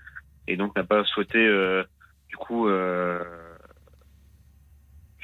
et 0.47 0.57
donc 0.57 0.77
n'a 0.77 0.85
pas 0.85 1.05
souhaité 1.05 1.39
euh, 1.39 1.83
du 2.29 2.37
coup 2.37 2.69
euh, 2.69 3.23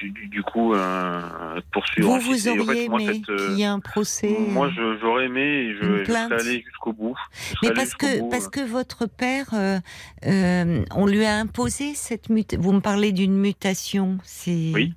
du, 0.09 0.43
coup 0.43 0.73
euh, 0.73 1.61
poursuivre. 1.71 2.09
Vous, 2.09 2.19
vous 2.19 2.47
en 2.47 2.53
fait, 2.53 2.59
auriez 2.59 2.89
moi, 2.89 3.01
aimé 3.01 3.21
euh, 3.29 3.47
qu'il 3.47 3.57
y 3.57 3.61
ait 3.61 3.65
un 3.65 3.79
procès 3.79 4.35
moi, 4.39 4.69
j'aurais 5.01 5.25
aimé 5.25 5.73
je, 5.81 6.03
je 6.03 6.33
allé 6.33 6.63
jusqu'au 6.65 6.93
bout. 6.93 7.17
Mais 7.63 7.71
parce 7.71 7.95
que 7.95 8.19
bout, 8.19 8.29
parce 8.29 8.47
euh. 8.47 8.49
que 8.49 8.61
votre 8.61 9.05
père, 9.05 9.47
euh, 9.53 9.79
euh, 10.25 10.83
on 10.95 11.05
lui 11.05 11.25
a 11.25 11.35
imposé 11.37 11.93
cette 11.93 12.29
mutation. 12.29 12.61
Vous 12.61 12.73
me 12.73 12.81
parlez 12.81 13.11
d'une 13.11 13.37
mutation, 13.37 14.17
c'est. 14.23 14.71
Oui. 14.73 14.93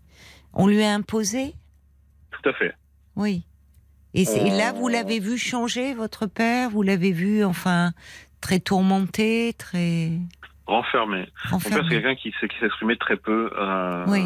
On 0.52 0.66
lui 0.66 0.82
a 0.82 0.94
imposé, 0.94 1.55
Tout 2.31 2.48
à 2.48 2.52
fait. 2.52 2.74
oui. 3.16 3.44
Et, 4.16 4.24
là, 4.51 4.72
vous 4.72 4.86
l'avez 4.86 5.18
vu 5.18 5.36
changer, 5.36 5.93
votre 5.93 6.26
père? 6.26 6.70
Vous 6.70 6.82
l'avez 6.82 7.10
vu, 7.10 7.44
enfin, 7.44 7.90
très 8.40 8.60
tourmenté, 8.60 9.55
très 9.59 10.12
Renfermé. 10.66 11.26
Mon 11.51 11.59
père, 11.59 11.68
c'est 11.68 11.74
renfermé. 11.74 11.89
quelqu'un 11.89 12.14
qui, 12.14 12.32
s'exprimait 12.40 12.97
très 12.97 13.16
peu. 13.16 13.51
euh, 13.59 14.05
Oui. 14.06 14.24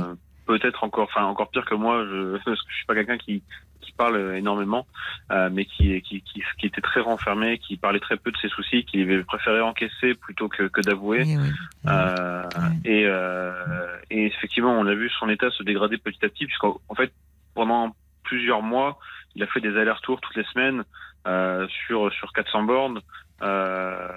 Peut-être 0.49 0.83
encore, 0.83 1.05
enfin 1.05 1.25
encore 1.27 1.51
pire 1.51 1.67
que 1.67 1.75
moi. 1.75 2.05
Je, 2.07 2.33
parce 2.45 2.45
que 2.45 2.71
je 2.71 2.77
suis 2.77 2.87
pas 2.87 2.95
quelqu'un 2.95 3.19
qui 3.19 3.43
qui 3.81 3.93
parle 3.93 4.35
énormément, 4.35 4.87
euh, 5.31 5.51
mais 5.53 5.65
qui, 5.65 6.01
qui 6.03 6.23
qui 6.23 6.43
qui 6.59 6.67
était 6.67 6.81
très 6.81 7.01
renfermé, 7.01 7.59
qui 7.59 7.77
parlait 7.77 8.01
très 8.01 8.17
peu 8.17 8.33
de 8.33 8.37
ses 8.39 8.49
soucis, 8.49 8.85
qui 8.85 9.07
préférait 9.27 9.61
encaisser 9.61 10.15
plutôt 10.15 10.49
que 10.49 10.65
que 10.65 10.81
d'avouer. 10.81 11.25
Oui, 11.25 11.37
oui. 11.37 11.51
Euh, 11.87 12.43
et, 12.85 13.05
euh, 13.07 13.97
et 14.11 14.27
effectivement, 14.27 14.73
on 14.73 14.87
a 14.87 14.95
vu 14.95 15.11
son 15.11 15.29
état 15.29 15.51
se 15.51 15.63
dégrader 15.63 15.99
petit 15.99 16.25
à 16.25 16.29
petit, 16.29 16.47
puisqu'en 16.47 16.81
en 16.89 16.95
fait, 16.95 17.13
pendant 17.55 17.95
plusieurs 18.25 18.63
mois, 18.63 18.99
il 19.35 19.43
a 19.43 19.47
fait 19.47 19.61
des 19.61 19.77
allers-retours 19.77 20.21
toutes 20.21 20.37
les 20.37 20.45
semaines 20.45 20.85
euh, 21.27 21.67
sur 21.87 22.13
sur 22.13 22.33
400 22.33 22.63
bornes 22.65 23.01
euh, 23.43 24.09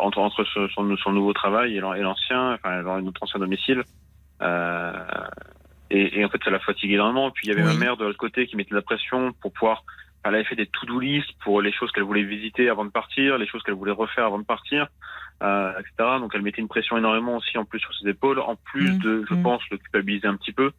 entre 0.00 0.18
entre 0.18 0.44
son, 0.44 0.96
son 0.96 1.12
nouveau 1.12 1.32
travail 1.32 1.76
et 1.76 1.80
l'ancien, 1.80 2.54
enfin 2.54 2.82
notre 2.82 3.22
ancien 3.22 3.38
domicile. 3.38 3.84
Euh, 4.42 4.92
et, 5.90 6.20
et 6.20 6.24
en 6.24 6.28
fait, 6.28 6.38
ça 6.44 6.50
l'a 6.50 6.60
fatigué 6.60 6.94
énormément. 6.94 7.30
Puis 7.30 7.46
il 7.48 7.50
y 7.50 7.52
avait 7.52 7.62
Oui. 7.66 7.74
ma 7.74 7.78
mère 7.84 7.96
de 7.96 8.04
l'autre 8.04 8.18
côté 8.18 8.46
qui 8.46 8.56
mettait 8.56 8.70
de 8.70 8.76
la 8.76 8.82
pression 8.82 9.32
pour 9.40 9.52
pouvoir. 9.52 9.84
Elle 10.22 10.34
avait 10.34 10.44
fait 10.44 10.56
des 10.56 10.66
to-do 10.66 11.00
list 11.00 11.28
pour 11.42 11.62
les 11.62 11.72
choses 11.72 11.90
qu'elle 11.92 12.04
voulait 12.04 12.22
visiter 12.24 12.68
avant 12.68 12.84
de 12.84 12.90
partir, 12.90 13.38
les 13.38 13.46
choses 13.46 13.62
qu'elle 13.62 13.74
voulait 13.74 13.90
refaire 13.90 14.26
avant 14.26 14.38
de 14.38 14.44
partir, 14.44 14.86
euh, 15.42 15.72
etc. 15.78 15.92
Donc 16.20 16.32
elle 16.34 16.42
mettait 16.42 16.60
une 16.60 16.68
pression 16.68 16.98
énormément 16.98 17.38
aussi 17.38 17.56
en 17.56 17.64
plus 17.64 17.80
sur 17.80 17.90
ses 17.94 18.10
épaules, 18.10 18.38
en 18.38 18.54
plus 18.56 18.92
Mm, 18.92 18.98
de, 18.98 19.24
je 19.30 19.34
mm. 19.34 19.42
pense, 19.42 19.62
le 19.70 19.78
culpabiliser 19.78 20.26
un 20.28 20.36
petit 20.36 20.52
peu. 20.52 20.72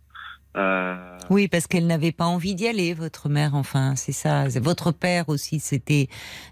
Euh, 0.57 1.17
Oui, 1.31 1.47
parce 1.47 1.65
qu'elle 1.65 1.87
n'avait 1.87 2.11
pas 2.11 2.25
envie 2.25 2.53
d'y 2.53 2.67
aller, 2.67 2.93
votre 2.93 3.29
mère. 3.29 3.55
Enfin, 3.55 3.95
c'est 3.95 4.11
ça. 4.11 4.47
Votre 4.59 4.91
père 4.91 5.27
aussi, 5.29 5.59
c'était, 5.59 6.07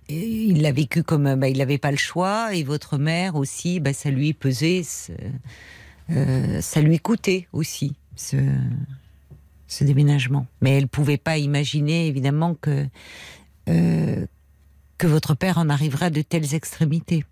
il 0.08 0.62
l'a 0.64 0.72
vécu 0.72 1.04
comme, 1.04 1.36
bah, 1.36 1.48
il 1.50 1.58
n'avait 1.60 1.78
pas 1.78 1.92
le 1.92 1.98
choix, 1.98 2.56
et 2.56 2.64
votre 2.64 2.98
mère 2.98 3.36
aussi, 3.36 3.80
bah, 3.80 3.94
ça 3.94 4.10
lui 4.10 4.34
pesait, 4.34 4.82
euh, 6.12 6.62
ça 6.62 6.82
lui 6.82 7.00
coûtait 7.00 7.48
aussi 7.54 7.96
ce, 8.16 8.38
ce 9.68 9.84
déménagement. 9.84 10.48
Mais 10.62 10.78
elle 10.78 10.88
pouvait 10.88 11.18
pas 11.18 11.38
imaginer, 11.38 12.08
évidemment, 12.08 12.56
que 12.56 12.86
euh, 13.70 14.26
que 14.98 15.08
votre 15.08 15.36
père 15.36 15.58
en 15.58 15.70
arriverait 15.70 16.08
à 16.08 16.10
de 16.10 16.22
telles 16.22 16.54
extrémités. 16.56 17.24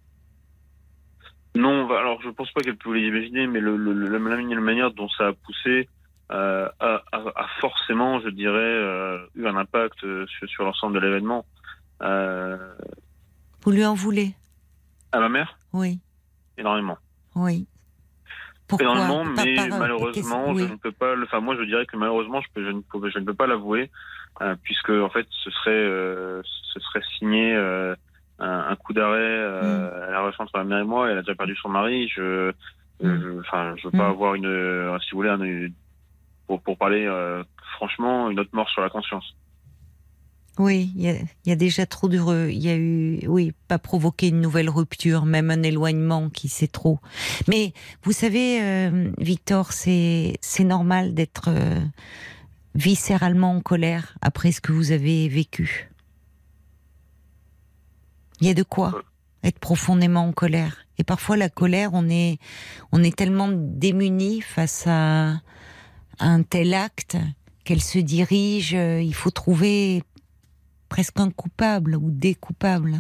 Non, 1.56 1.90
alors 1.90 2.22
je 2.22 2.30
pense 2.30 2.52
pas 2.52 2.62
qu'elle 2.62 2.78
pouvait 2.78 3.00
l'imaginer, 3.00 3.48
mais 3.48 3.60
le, 3.60 3.76
le, 3.76 3.94
le- 3.94 4.10
la, 4.10 4.20
manière 4.60 4.92
dont 4.92 5.10
ça 5.10 5.28
a 5.30 5.34
poussé 5.34 5.90
euh, 6.32 6.70
a, 6.80 7.04
a, 7.12 7.18
a 7.18 7.48
forcément, 7.60 8.20
je 8.22 8.30
dirais, 8.30 8.58
euh, 8.60 9.18
eu 9.36 9.48
un 9.48 9.56
impact 9.56 10.00
sur, 10.00 10.48
sur 10.48 10.64
l'ensemble 10.64 10.94
de 10.96 11.00
l'événement. 11.00 11.46
Vous 13.62 13.72
lui 13.72 13.84
en 13.86 13.96
voulez? 13.96 14.34
À 15.12 15.20
ma 15.20 15.30
mère, 15.30 15.58
Oui, 15.74 16.00
énormément. 16.58 16.98
oui. 17.36 17.66
Pourquoi 18.68 18.86
énormément, 18.86 19.24
Pas 19.24 19.46
mais 19.46 19.56
par- 19.70 19.80
malheureusement, 19.80 20.48
qu'est-ce- 20.54 20.60
je 20.60 20.66
oui. 20.66 20.72
ne 20.72 20.78
peux 20.78 20.92
pas. 20.92 21.16
le- 21.16 21.24
Enfin, 21.24 21.40
moi, 21.40 21.56
je 21.58 21.64
dirais 21.64 21.86
que 21.86 21.96
malheureusement, 21.98 22.42
je, 22.42 22.48
peux, 22.54 22.64
je, 22.66 22.70
ne, 22.72 22.82
peux, 22.82 23.10
je 23.10 23.20
ne 23.20 23.26
peux 23.26 23.34
pas 23.34 23.48
l'avouer, 23.48 23.90
euh, 24.42 24.56
puisque 24.64 24.90
en 24.90 25.10
fait, 25.10 25.26
ce 25.44 25.50
serait, 25.52 25.72
euh, 25.72 26.42
ce 26.74 26.80
serait 26.80 27.02
signé 27.18 27.56
euh, 27.56 27.96
un, 28.40 28.66
un 28.70 28.76
coup 28.76 28.94
d'arrêt 28.94 29.18
euh, 29.20 29.90
Mm. 29.90 30.04
à 30.04 30.12
la 30.12 30.20
relation 30.22 30.44
entre 30.44 30.58
ma 30.58 30.64
mère 30.66 30.80
et 30.80 30.84
moi. 30.84 31.10
Elle 31.10 31.18
a 31.18 31.22
déjà 31.22 31.36
perdu 31.36 31.56
son 31.56 31.70
mari. 31.70 32.08
Je, 32.10 32.52
je- 33.02 33.40
enfin, 33.40 33.76
je 33.78 33.86
veux 33.88 33.92
pas 33.92 34.08
Mm. 34.10 34.12
avoir 34.12 34.36
une, 34.36 34.46
euh, 34.48 35.00
si 35.00 35.12
vous 35.12 35.18
voulez, 35.18 35.30
un- 35.30 35.70
pour, 36.48 36.62
pour 36.62 36.78
parler 36.78 37.06
euh, 37.06 37.44
franchement, 37.76 38.30
une 38.30 38.40
autre 38.40 38.50
mort 38.54 38.70
sur 38.70 38.82
la 38.82 38.90
conscience. 38.90 39.36
Oui, 40.60 40.92
il 40.96 41.04
y, 41.46 41.52
a- 41.52 41.56
déjà 41.56 41.86
trop 41.86 42.08
de... 42.10 42.18
re- 42.18 42.50
Il 42.50 42.58
y 42.58 42.70
a 42.70 42.76
eu... 42.76 43.20
Oui, 43.28 43.54
pas 43.68 43.78
provoquer 43.78 44.30
une 44.30 44.42
nouvelle 44.42 44.70
rupture, 44.70 45.26
même 45.26 45.52
un 45.52 45.62
éloignement 45.62 46.30
qui 46.30 46.50
c'est 46.50 46.72
trop. 46.72 47.00
Mais 47.48 47.74
vous 48.04 48.12
savez, 48.12 48.60
euh, 48.62 49.12
Victor, 49.20 49.72
c'est 49.72 50.40
normal 50.62 51.14
d'être 51.14 51.50
euh, 51.50 51.80
viscéralement 52.74 53.52
en 53.52 53.62
colère 53.62 54.18
après 54.22 54.52
ce 54.52 54.60
que 54.62 54.72
vous 54.72 54.92
avez 54.92 55.30
vécu. 55.30 55.92
Il 58.42 58.48
y 58.48 58.50
a 58.50 58.56
de 58.56 58.64
quoi 58.64 59.02
être 59.44 59.60
profondément 59.60 60.26
en 60.28 60.32
colère. 60.32 60.86
Et 60.98 61.04
parfois, 61.04 61.38
la 61.38 61.50
colère, 61.50 61.92
on 61.94 62.10
est, 62.10 62.40
on 62.92 63.04
est 63.04 63.16
tellement 63.16 63.50
démuni 63.52 64.42
face 64.42 64.86
à, 64.88 65.30
à 66.18 66.26
un 66.26 66.42
tel 66.42 66.74
acte 66.74 67.16
qu'elle 67.64 67.82
se 67.82 68.00
dirige. 68.00 68.74
euh, 68.74 69.02
Il 69.02 69.14
faut 69.14 69.30
trouver 69.30 70.04
presque 70.90 71.20
un 71.20 71.30
coupable 71.32 71.96
ou 71.96 72.10
des 72.12 72.36
coupables. 72.36 72.96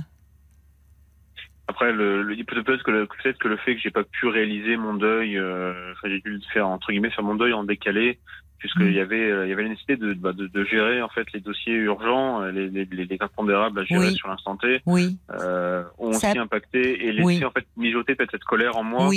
Après, 1.70 1.92
le, 1.92 2.24
le, 2.24 2.36
peut-être 2.46 2.84
que, 2.84 2.92
le- 2.92 3.08
peut-être 3.08 3.38
que 3.40 3.48
le 3.50 3.58
fait 3.58 3.76
que 3.76 3.82
j'ai 3.82 3.92
pas 3.92 4.04
pu 4.04 4.28
réaliser 4.28 4.78
mon 4.78 4.94
deuil, 4.94 5.38
euh, 5.38 5.92
enfin, 5.92 6.08
j'ai 6.08 6.22
dû 6.22 6.30
le 6.32 6.40
faire 6.54 6.68
entre 6.68 6.92
guillemets 6.92 7.10
faire 7.12 7.26
mon 7.26 7.36
deuil 7.36 7.52
en 7.52 7.66
décalé, 7.66 8.20
puisqu'il 8.58 8.86
Mm. 8.86 8.94
y 8.94 9.00
avait 9.02 9.30
euh, 9.30 9.46
il 9.46 9.50
y 9.50 9.54
avait 9.54 9.64
la 9.64 9.70
nécessité 9.70 9.98
de, 9.98 10.14
bah, 10.14 10.32
de, 10.32 10.48
de 10.48 10.64
gérer 10.64 11.02
en 11.02 11.10
fait 11.10 11.28
les 11.34 11.42
dossiers 11.42 11.74
urgents, 11.74 12.42
euh, 12.42 12.52
les, 12.52 12.70
les, 12.70 12.86
les, 12.86 13.06
les 13.06 13.18
impondérables 13.20 13.82
à 13.82 13.84
gérer 13.84 14.08
Oui. 14.08 14.16
sur 14.16 14.30
l'instant 14.30 14.56
T, 14.56 14.82
Oui, 14.86 15.18
euh, 15.32 15.84
ont 15.98 16.14
Ça- 16.14 16.30
aussi 16.30 16.38
impacté 16.40 17.06
et 17.06 17.12
laissé 17.12 17.24
Oui. 17.26 17.44
en 17.46 17.52
fait 17.52 17.66
mijoter 17.76 18.16
peut-être 18.16 18.32
cette 18.32 18.46
colère 18.46 18.78
en 18.78 18.84
moi 18.84 19.10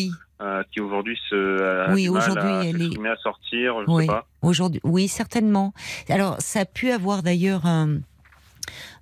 qui 0.73 0.81
aujourd'hui 0.81 1.17
se 1.29 1.93
Oui, 1.95 2.09
aujourd'hui, 2.09 2.43
à 2.49 2.65
elle 2.65 2.83
est- 2.83 3.07
à 3.07 3.17
sortir, 3.17 3.77
je 3.87 3.91
Oui. 3.93 4.03
sais 4.03 4.09
pas. 4.09 4.27
Aujourd'hui, 4.43 4.81
oui, 4.83 5.07
certainement. 5.07 5.73
Alors, 6.09 6.41
ça 6.41 6.61
a 6.61 6.65
pu 6.65 6.91
avoir 6.91 7.23
d'ailleurs 7.23 7.65
un, 7.67 7.99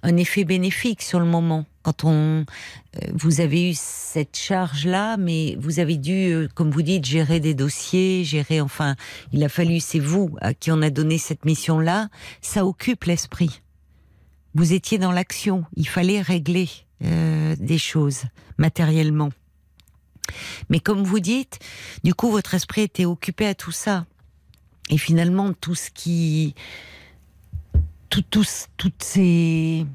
un 0.03 0.17
effet 0.17 0.45
bénéfique 0.45 1.03
sur 1.03 1.19
le 1.19 1.27
moment. 1.27 1.65
Quand 1.83 2.05
on, 2.05 2.45
euh, 2.97 3.01
vous 3.15 3.41
avez 3.41 3.71
eu 3.71 3.75
cette 3.75 4.37
charge-là, 4.37 5.17
mais 5.17 5.57
vous 5.59 5.81
avez 5.81 5.97
dû, 5.97 6.33
euh, 6.33 6.49
comme 6.55 6.71
vous 6.71 6.83
dites, 6.83 7.05
gérer 7.05 7.41
des 7.41 7.55
dossiers, 7.55 8.25
gérer. 8.25 8.61
Enfin, 8.61 8.97
il 9.33 9.43
a 9.45 9.49
fallu, 9.49 9.81
c'est 9.81 9.99
vous 9.99 10.37
à 10.41 10.55
qui 10.55 10.71
on 10.71 10.83
a 10.83 10.91
donné 10.91 11.19
cette 11.19 11.45
mission-là. 11.45 12.09
Ça 12.43 12.67
occupe 12.67 13.05
l'esprit. 13.05 13.63
Vous 14.55 14.73
étiez 14.73 14.99
dans 14.99 15.13
l'action. 15.13 15.65
Il 15.77 15.89
fallait 15.89 16.21
régler 16.21 16.69
euh, 17.05 17.55
des 17.59 17.79
choses 17.79 18.25
matériellement. 18.57 19.31
Mais 20.69 20.81
comme 20.81 21.05
vous 21.05 21.21
dites, 21.21 21.59
du 22.05 22.15
coup, 22.15 22.31
votre 22.31 22.55
esprit 22.55 22.83
était 22.83 23.05
occupé 23.05 23.47
à 23.47 23.55
tout 23.55 23.73
ça. 23.73 24.05
Et 24.91 24.99
finalement, 24.99 25.53
tout 25.53 25.75
ce 25.75 25.91
qui. 25.91 26.55
Tout, 28.11 28.23
tout, 28.23 28.45
toutes 28.77 29.03
ces. 29.03 29.87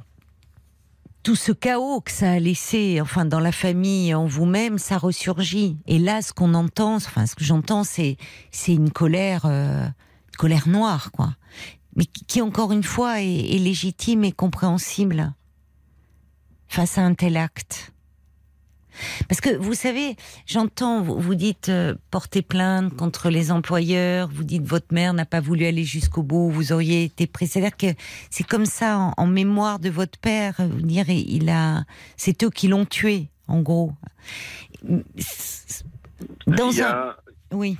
Tout 1.23 1.35
ce 1.35 1.53
chaos 1.53 2.01
que 2.01 2.11
ça 2.11 2.33
a 2.33 2.39
laissé, 2.39 2.99
enfin, 2.99 3.23
dans 3.23 3.39
la 3.39 3.53
famille, 3.53 4.13
en 4.13 4.25
vous-même, 4.25 4.77
ça 4.77 4.97
ressurgit. 4.97 5.77
Et 5.87 5.97
là, 5.97 6.21
ce 6.21 6.33
qu'on 6.33 6.53
entend, 6.53 6.95
enfin, 6.95 7.25
ce 7.25 7.35
que 7.35 7.45
j'entends, 7.45 7.85
c'est, 7.85 8.17
c'est 8.51 8.73
une 8.73 8.91
colère, 8.91 9.43
euh, 9.45 9.85
une 9.85 10.37
colère 10.37 10.67
noire, 10.67 11.11
quoi. 11.13 11.33
Mais 11.95 12.05
qui, 12.05 12.25
qui, 12.25 12.41
encore 12.41 12.73
une 12.73 12.83
fois, 12.83 13.21
est, 13.21 13.55
est 13.55 13.59
légitime 13.59 14.25
et 14.25 14.33
compréhensible 14.33 15.33
face 16.67 16.97
à 16.97 17.03
un 17.03 17.13
tel 17.13 17.37
acte. 17.37 17.92
Parce 19.27 19.41
que 19.41 19.55
vous 19.55 19.73
savez, 19.73 20.15
j'entends, 20.45 21.01
vous, 21.01 21.35
dites 21.35 21.69
euh, 21.69 21.95
porter 22.11 22.41
plainte 22.41 22.95
contre 22.95 23.29
les 23.29 23.51
employeurs, 23.51 24.29
vous 24.31 24.43
dites 24.43 24.63
votre 24.63 24.93
mère 24.93 25.13
n'a 25.13 25.25
pas 25.25 25.39
voulu 25.39 25.65
aller 25.65 25.83
jusqu'au 25.83 26.23
bout, 26.23 26.49
vous 26.49 26.71
auriez 26.71 27.03
été 27.03 27.27
pris. 27.27 27.47
C'est-à-dire 27.47 27.77
que 27.77 27.99
c'est 28.29 28.45
comme 28.45 28.65
ça 28.65 28.97
en, 28.97 29.13
en, 29.17 29.27
mémoire 29.27 29.79
de 29.79 29.89
votre 29.89 30.19
père, 30.19 30.55
vous 30.59 30.81
dire 30.81 31.09
il 31.09 31.49
a, 31.49 31.83
c'est 32.17 32.43
eux 32.43 32.49
qui 32.49 32.67
l'ont 32.67 32.85
tué, 32.85 33.27
en 33.47 33.61
gros. 33.61 33.93
Dans 36.47 36.71
il 36.71 36.77
y 36.77 36.81
a... 36.81 37.09
un, 37.09 37.15
oui. 37.51 37.77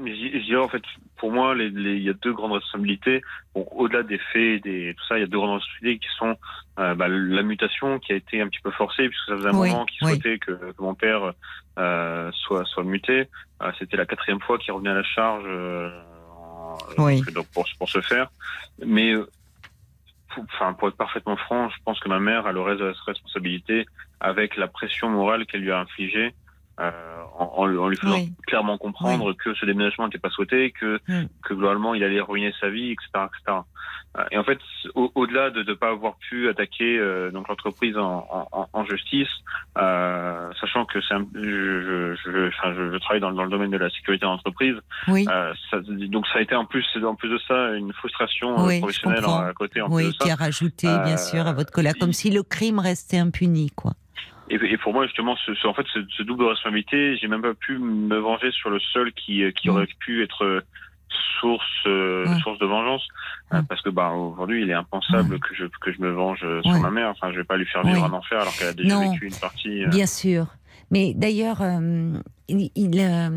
Dirais 0.00 0.56
en 0.56 0.68
fait, 0.68 0.82
pour 1.24 1.32
moi, 1.32 1.54
les, 1.54 1.70
les, 1.70 1.94
il 1.94 2.02
y 2.02 2.10
a 2.10 2.12
deux 2.12 2.34
grandes 2.34 2.52
responsabilités. 2.52 3.22
Bon, 3.54 3.66
au-delà 3.70 4.02
des 4.02 4.18
faits, 4.18 4.62
des 4.62 4.94
tout 4.94 5.06
ça, 5.06 5.16
il 5.16 5.22
y 5.22 5.24
a 5.24 5.26
deux 5.26 5.38
grandes 5.38 5.54
responsabilités 5.54 6.06
qui 6.06 6.14
sont 6.18 6.36
euh, 6.78 6.94
bah, 6.94 7.08
la 7.08 7.42
mutation 7.42 7.98
qui 7.98 8.12
a 8.12 8.16
été 8.16 8.42
un 8.42 8.48
petit 8.48 8.60
peu 8.60 8.70
forcée 8.70 9.08
puisque 9.08 9.28
ça 9.28 9.36
faisait 9.38 9.48
un 9.48 9.56
oui, 9.58 9.70
moment 9.70 9.86
qu'il 9.86 10.06
oui. 10.06 10.10
souhaitait 10.12 10.38
que, 10.38 10.52
que, 10.52 10.82
mon 10.82 10.94
père 10.94 11.32
euh, 11.78 12.30
soit 12.32 12.66
soit 12.66 12.84
muté. 12.84 13.30
Euh, 13.62 13.72
C'était 13.78 13.96
la 13.96 14.04
quatrième 14.04 14.38
fois 14.38 14.58
qu'il 14.58 14.74
revenait 14.74 14.90
à 14.90 14.94
la 14.96 15.02
charge 15.02 15.46
oui. 16.98 17.22
donc 17.34 17.46
pour 17.54 17.64
pour 17.78 17.88
se 17.88 18.02
faire. 18.02 18.30
Mais 18.84 19.14
enfin 20.36 20.74
pour 20.74 20.88
être 20.88 20.98
parfaitement 20.98 21.38
franc, 21.38 21.70
je 21.70 21.76
pense 21.86 21.98
que 22.00 22.10
ma 22.10 22.20
mère 22.20 22.46
a 22.46 22.52
le 22.52 22.60
reste 22.60 22.80
de 22.80 22.84
la 22.84 22.92
responsabilité 23.06 23.86
avec 24.20 24.58
la 24.58 24.68
pression 24.68 25.08
morale 25.08 25.46
qu'elle 25.46 25.62
lui 25.62 25.72
a 25.72 25.78
infligée. 25.78 26.34
Euh, 26.80 26.90
en, 27.38 27.52
en, 27.56 27.66
lui 27.66 27.96
faisant 27.96 28.14
oui. 28.14 28.32
clairement 28.46 28.78
comprendre 28.78 29.28
oui. 29.28 29.36
que 29.36 29.54
ce 29.54 29.66
déménagement 29.66 30.06
n'était 30.06 30.18
pas 30.18 30.30
souhaité, 30.30 30.72
que, 30.72 31.00
mm. 31.08 31.26
que 31.42 31.54
globalement 31.54 31.94
il 31.94 32.02
allait 32.04 32.20
ruiner 32.20 32.52
sa 32.60 32.68
vie, 32.68 32.90
etc. 32.90 33.26
etc. 33.26 33.60
Et 34.30 34.38
en 34.38 34.44
fait, 34.44 34.60
au-delà 34.94 35.50
de 35.50 35.64
ne 35.64 35.74
pas 35.74 35.90
avoir 35.90 36.14
pu 36.18 36.48
attaquer 36.48 36.98
euh, 36.98 37.32
donc 37.32 37.48
l'entreprise 37.48 37.96
en, 37.96 38.24
en, 38.52 38.68
en, 38.72 38.84
justice, 38.84 39.28
euh, 39.76 40.52
sachant 40.60 40.84
que 40.84 41.00
c'est 41.00 41.16
je, 41.34 42.14
je, 42.24 42.48
enfin, 42.48 42.72
je, 42.76 42.92
je, 42.92 42.96
travaille 42.98 43.20
dans, 43.20 43.32
dans, 43.32 43.42
le 43.42 43.50
domaine 43.50 43.72
de 43.72 43.76
la 43.76 43.90
sécurité 43.90 44.24
d'entreprise, 44.24 44.76
oui. 45.08 45.26
euh, 45.28 45.52
ça, 45.68 45.80
donc 45.80 46.28
ça 46.28 46.38
a 46.38 46.42
été 46.42 46.54
en 46.54 46.64
plus, 46.64 46.86
en 47.04 47.16
plus 47.16 47.28
de 47.28 47.38
ça, 47.48 47.72
une 47.72 47.92
frustration 47.92 48.68
euh, 48.68 48.78
professionnelle 48.78 49.24
à 49.24 49.52
côté. 49.52 49.80
En 49.80 49.90
oui, 49.90 50.04
plus 50.04 50.12
de 50.12 50.16
ça. 50.18 50.24
qui 50.24 50.30
a 50.30 50.36
rajouté 50.36 50.86
bien 51.04 51.16
sûr 51.16 51.48
à 51.48 51.52
votre 51.52 51.72
colère, 51.72 51.94
comme 51.98 52.12
si 52.12 52.30
le 52.30 52.44
crime 52.44 52.78
restait 52.78 53.18
impuni, 53.18 53.70
quoi. 53.70 53.94
Et, 54.50 54.56
et, 54.56 54.76
pour 54.78 54.92
moi, 54.92 55.06
justement, 55.06 55.36
ce, 55.36 55.54
ce, 55.54 55.66
en 55.66 55.74
fait, 55.74 55.86
ce, 55.92 56.00
ce 56.16 56.22
double 56.22 56.44
responsabilité, 56.44 57.16
j'ai 57.16 57.28
même 57.28 57.42
pas 57.42 57.54
pu 57.54 57.78
me 57.78 58.16
venger 58.18 58.50
sur 58.52 58.68
le 58.70 58.78
seul 58.92 59.12
qui, 59.12 59.42
qui 59.54 59.70
aurait 59.70 59.88
pu 60.00 60.22
être 60.22 60.62
source, 61.40 61.62
euh, 61.86 62.26
Ouais. 62.28 62.38
source 62.40 62.58
de 62.58 62.66
vengeance, 62.66 63.06
euh, 63.52 63.62
parce 63.68 63.80
que 63.82 63.90
bah 63.90 64.10
aujourd'hui, 64.10 64.62
il 64.62 64.70
est 64.70 64.74
impensable 64.74 65.38
que 65.40 65.54
je 65.54 65.66
que 65.80 65.92
je 65.92 66.00
me 66.00 66.10
venge 66.10 66.40
euh, 66.44 66.62
sur 66.62 66.72
Ouais. 66.74 66.80
ma 66.80 66.90
mère. 66.90 67.08
Enfin, 67.10 67.30
je 67.32 67.36
vais 67.38 67.44
pas 67.44 67.56
lui 67.56 67.66
faire 67.66 67.82
vivre 67.84 68.04
un 68.04 68.12
enfer 68.12 68.40
alors 68.40 68.56
qu'elle 68.56 68.68
a 68.68 68.72
déjà 68.72 68.94
Non. 68.94 69.10
vécu 69.12 69.26
une 69.26 69.34
partie. 69.36 69.84
euh, 69.84 69.88
Bien 69.88 70.06
sûr. 70.06 70.46
Mais 70.90 71.14
d'ailleurs, 71.14 71.62
euh, 71.62 72.12
il, 72.48 72.70
il, 72.74 72.98
euh, 73.00 73.30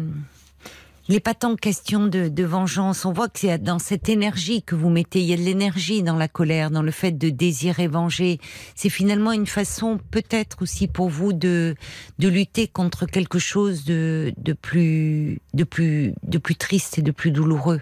il 1.07 1.13
n'est 1.13 1.21
pas 1.21 1.33
tant 1.33 1.55
question 1.55 2.07
de, 2.07 2.27
de 2.27 2.43
vengeance. 2.43 3.05
On 3.05 3.13
voit 3.13 3.29
que 3.29 3.39
c'est 3.39 3.57
dans 3.57 3.79
cette 3.79 4.09
énergie 4.09 4.61
que 4.61 4.75
vous 4.75 4.89
mettez, 4.89 5.21
il 5.21 5.27
y 5.27 5.33
a 5.33 5.37
de 5.37 5.41
l'énergie 5.41 6.03
dans 6.03 6.17
la 6.17 6.27
colère, 6.27 6.69
dans 6.69 6.81
le 6.81 6.91
fait 6.91 7.11
de 7.11 7.29
désirer 7.29 7.87
venger. 7.87 8.39
C'est 8.75 8.89
finalement 8.89 9.31
une 9.31 9.47
façon, 9.47 9.99
peut-être 10.11 10.61
aussi 10.61 10.87
pour 10.87 11.09
vous, 11.09 11.31
de, 11.31 11.75
de 12.19 12.27
lutter 12.27 12.67
contre 12.67 13.05
quelque 13.05 13.39
chose 13.39 13.85
de, 13.85 14.33
de, 14.37 14.53
plus, 14.53 15.39
de, 15.53 15.63
plus, 15.63 16.13
de 16.23 16.37
plus 16.37 16.55
triste 16.55 16.99
et 16.99 17.01
de 17.01 17.11
plus 17.11 17.31
douloureux. 17.31 17.81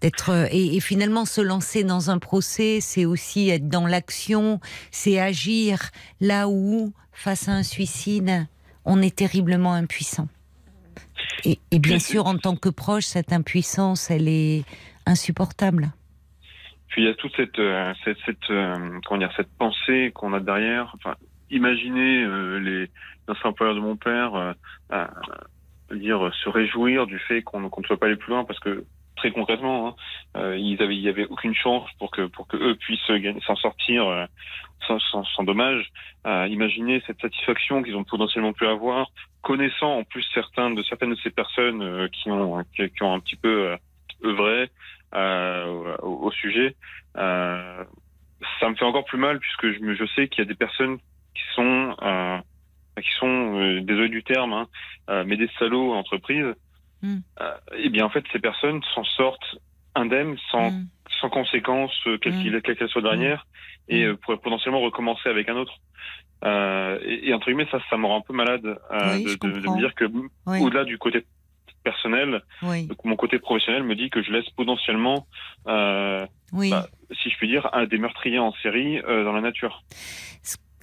D'être, 0.00 0.30
euh, 0.30 0.46
et, 0.50 0.76
et 0.76 0.80
finalement, 0.80 1.24
se 1.24 1.40
lancer 1.40 1.82
dans 1.82 2.10
un 2.10 2.18
procès, 2.18 2.78
c'est 2.80 3.04
aussi 3.04 3.48
être 3.48 3.68
dans 3.68 3.86
l'action, 3.86 4.60
c'est 4.92 5.18
agir 5.18 5.90
là 6.20 6.48
où, 6.48 6.92
face 7.12 7.48
à 7.48 7.52
un 7.52 7.62
suicide, 7.62 8.46
on 8.84 9.02
est 9.02 9.16
terriblement 9.16 9.72
impuissant. 9.72 10.28
Et, 11.44 11.58
et 11.70 11.78
bien 11.78 11.96
Puis, 11.96 12.00
sûr, 12.00 12.26
en 12.26 12.36
tant 12.36 12.56
que 12.56 12.68
proche, 12.68 13.04
cette 13.04 13.32
impuissance, 13.32 14.10
elle 14.10 14.28
est 14.28 14.64
insupportable. 15.06 15.92
Puis 16.88 17.02
il 17.02 17.06
y 17.06 17.10
a 17.10 17.14
toute 17.14 17.34
cette 17.36 17.58
euh, 17.58 17.92
cette, 18.04 18.18
cette 18.24 18.50
euh, 18.50 19.00
comment 19.04 19.18
dire 19.18 19.32
cette 19.36 19.52
pensée 19.58 20.12
qu'on 20.14 20.32
a 20.32 20.40
derrière. 20.40 20.92
Enfin, 20.94 21.16
imaginez 21.50 22.22
euh, 22.22 22.58
les 22.58 22.90
anciens 23.26 23.50
employeurs 23.50 23.74
de 23.74 23.80
mon 23.80 23.96
père 23.96 24.54
euh, 24.92 25.06
dire 25.90 26.30
se 26.42 26.48
réjouir 26.48 27.06
du 27.06 27.18
fait 27.18 27.42
qu'on 27.42 27.60
ne 27.60 27.68
soit 27.86 27.98
pas 27.98 28.06
aller 28.06 28.16
plus 28.16 28.30
loin 28.30 28.44
parce 28.44 28.60
que 28.60 28.84
très 29.16 29.30
concrètement, 29.30 29.88
hein, 29.88 29.94
euh, 30.36 30.56
ils 30.58 30.80
avaient, 30.82 30.96
il 30.96 31.02
y 31.02 31.08
avait 31.08 31.26
aucune 31.26 31.54
chance 31.54 31.88
pour 31.98 32.10
que 32.10 32.26
pour 32.26 32.46
que 32.46 32.56
eux 32.56 32.74
puissent 32.76 33.00
s'en 33.46 33.56
sortir 33.56 34.06
euh, 34.06 34.26
sans, 34.86 34.98
sans, 35.10 35.24
sans 35.24 35.44
dommage. 35.44 35.90
Euh, 36.26 36.46
imaginez 36.48 37.02
cette 37.06 37.20
satisfaction 37.20 37.82
qu'ils 37.82 37.96
ont 37.96 38.04
potentiellement 38.04 38.52
pu 38.52 38.66
avoir, 38.66 39.08
connaissant 39.44 39.92
en 40.00 40.04
plus 40.04 40.24
certains 40.34 40.70
de 40.70 40.82
certaines 40.84 41.10
de 41.16 41.20
ces 41.24 41.30
personnes 41.30 41.82
euh, 41.82 42.08
qui 42.08 42.30
ont 42.30 42.64
qui, 42.74 42.88
qui 42.90 43.02
ont 43.02 43.12
un 43.14 43.20
petit 43.20 43.36
peu 43.36 43.54
euh, 43.72 43.76
œuvré 44.24 44.70
euh, 45.14 45.96
au, 46.02 46.26
au 46.26 46.30
sujet. 46.32 46.74
Euh, 47.16 47.84
ça 48.60 48.68
me 48.68 48.74
fait 48.74 48.84
encore 48.84 49.04
plus 49.04 49.18
mal 49.18 49.38
puisque 49.38 49.70
je, 49.72 49.78
me, 49.80 49.94
je 49.94 50.04
sais 50.14 50.28
qu'il 50.28 50.40
y 50.42 50.46
a 50.46 50.50
des 50.52 50.54
personnes 50.66 50.98
qui 51.34 51.42
sont 51.54 51.96
euh, 52.02 52.38
qui 53.00 53.10
sont 53.18 53.36
euh, 53.60 53.80
désolé 53.82 54.08
du 54.08 54.22
terme, 54.22 54.52
hein, 54.52 54.66
euh, 55.10 55.24
mais 55.26 55.36
des 55.36 55.50
salauds 55.58 55.92
en 55.94 55.98
entreprise. 55.98 56.46
Mm. 57.02 57.18
Euh, 57.40 57.56
et 57.76 57.88
bien 57.90 58.04
en 58.06 58.10
fait 58.10 58.24
ces 58.32 58.38
personnes 58.40 58.82
s'en 58.94 59.04
sortent 59.04 59.56
indemnes, 59.94 60.36
sans 60.50 60.70
Mm. 60.70 60.86
sans 61.20 61.28
conséquence, 61.30 61.94
euh, 62.06 62.18
quelle 62.18 62.34
Mm. 62.34 62.42
qu'il- 62.42 62.62
quelle 62.62 62.76
qu'elle 62.76 62.88
soit 62.88 63.02
dernière, 63.02 63.46
et 63.88 64.04
Mm. 64.04 64.08
euh, 64.08 64.16
pourrait 64.16 64.38
potentiellement 64.38 64.80
recommencer 64.80 65.28
avec 65.28 65.48
un 65.48 65.56
autre. 65.56 65.74
Euh, 66.44 66.98
et, 67.04 67.28
et 67.28 67.34
entre 67.34 67.46
guillemets, 67.46 67.68
ça, 67.70 67.78
ça 67.88 67.96
me 67.96 68.06
rend 68.06 68.18
un 68.18 68.20
peu 68.20 68.32
malade 68.32 68.64
euh, 68.64 69.16
Oui, 69.16 69.36
de, 69.40 69.48
me 69.48 69.78
dire 69.78 69.94
que 69.94 70.04
Oui, 70.46 70.60
au-delà 70.60 70.84
du 70.84 70.98
côté 70.98 71.24
personnel, 71.82 72.42
oui, 72.62 72.86
donc 72.86 73.04
mon 73.04 73.16
côté 73.16 73.38
professionnel 73.38 73.82
me 73.82 73.94
dit 73.94 74.08
que 74.08 74.22
je 74.22 74.32
laisse 74.32 74.48
potentiellement, 74.50 75.26
euh, 75.68 76.26
bah, 76.52 76.86
si 77.22 77.30
je 77.30 77.36
puis 77.36 77.48
dire, 77.48 77.68
un 77.74 77.84
des 77.84 77.98
meurtriers 77.98 78.38
en 78.38 78.52
série 78.62 79.00
dans 79.02 79.32
la 79.32 79.42
nature. 79.42 79.84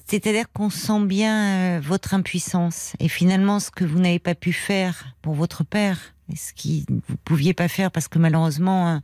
C'est-à-dire 0.06 0.52
qu'on 0.52 0.70
sent 0.70 1.06
bien 1.06 1.80
votre 1.80 2.14
impuissance 2.14 2.96
et 3.00 3.08
finalement 3.08 3.60
ce 3.60 3.72
que 3.72 3.86
vous 3.86 4.00
n'avez 4.00 4.20
pas 4.20 4.36
pu 4.36 4.52
faire 4.52 5.06
pour 5.22 5.34
votre 5.34 5.64
père, 5.64 6.14
et 6.32 6.36
ce 6.36 6.54
qui 6.54 6.86
vous 6.90 7.16
pouviez 7.24 7.54
pas 7.54 7.68
faire 7.68 7.92
parce 7.92 8.08
que 8.08 8.20
malheureusement 8.20 8.88
un 8.88 9.02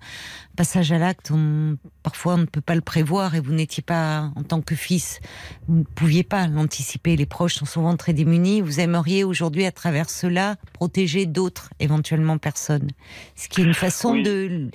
passage 0.56 0.92
à 0.92 0.98
l'acte, 0.98 1.32
on, 1.32 1.78
parfois 2.04 2.36
on 2.36 2.40
ne 2.40 2.46
peut 2.46 2.62
pas 2.62 2.76
le 2.76 2.82
prévoir 2.82 3.36
et 3.36 3.40
vous 3.40 3.54
n'étiez 3.54 3.84
pas 3.84 4.32
en 4.36 4.44
tant 4.44 4.62
que 4.62 4.76
fils, 4.76 5.20
vous 5.68 5.80
ne 5.80 5.84
pouviez 5.84 6.24
pas 6.24 6.48
l'anticiper. 6.48 7.16
Les 7.16 7.26
proches 7.26 7.56
sont 7.56 7.66
souvent 7.66 7.96
très 7.98 8.14
démunis. 8.14 8.62
Vous 8.62 8.80
aimeriez 8.80 9.24
aujourd'hui 9.24 9.66
à 9.66 9.72
travers 9.72 10.10
cela 10.10 10.56
protéger 10.74 11.26
d'autres 11.26 11.70
éventuellement 11.80 12.38
personnes, 12.38 12.90
ce 13.36 13.48
qui 13.50 13.62
est 13.62 13.64
une 13.66 13.74
façon 13.74 14.14
Oui. 14.14 14.24
de 14.24 14.70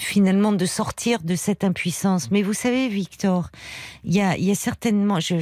finalement 0.00 0.52
de 0.52 0.66
sortir 0.66 1.22
de 1.22 1.34
cette 1.34 1.64
impuissance. 1.64 2.30
Mais 2.30 2.42
vous 2.42 2.52
savez, 2.52 2.88
Victor, 2.88 3.50
il 4.04 4.14
y 4.14 4.20
a, 4.20 4.54
certainement, 4.54 5.20
je, 5.20 5.36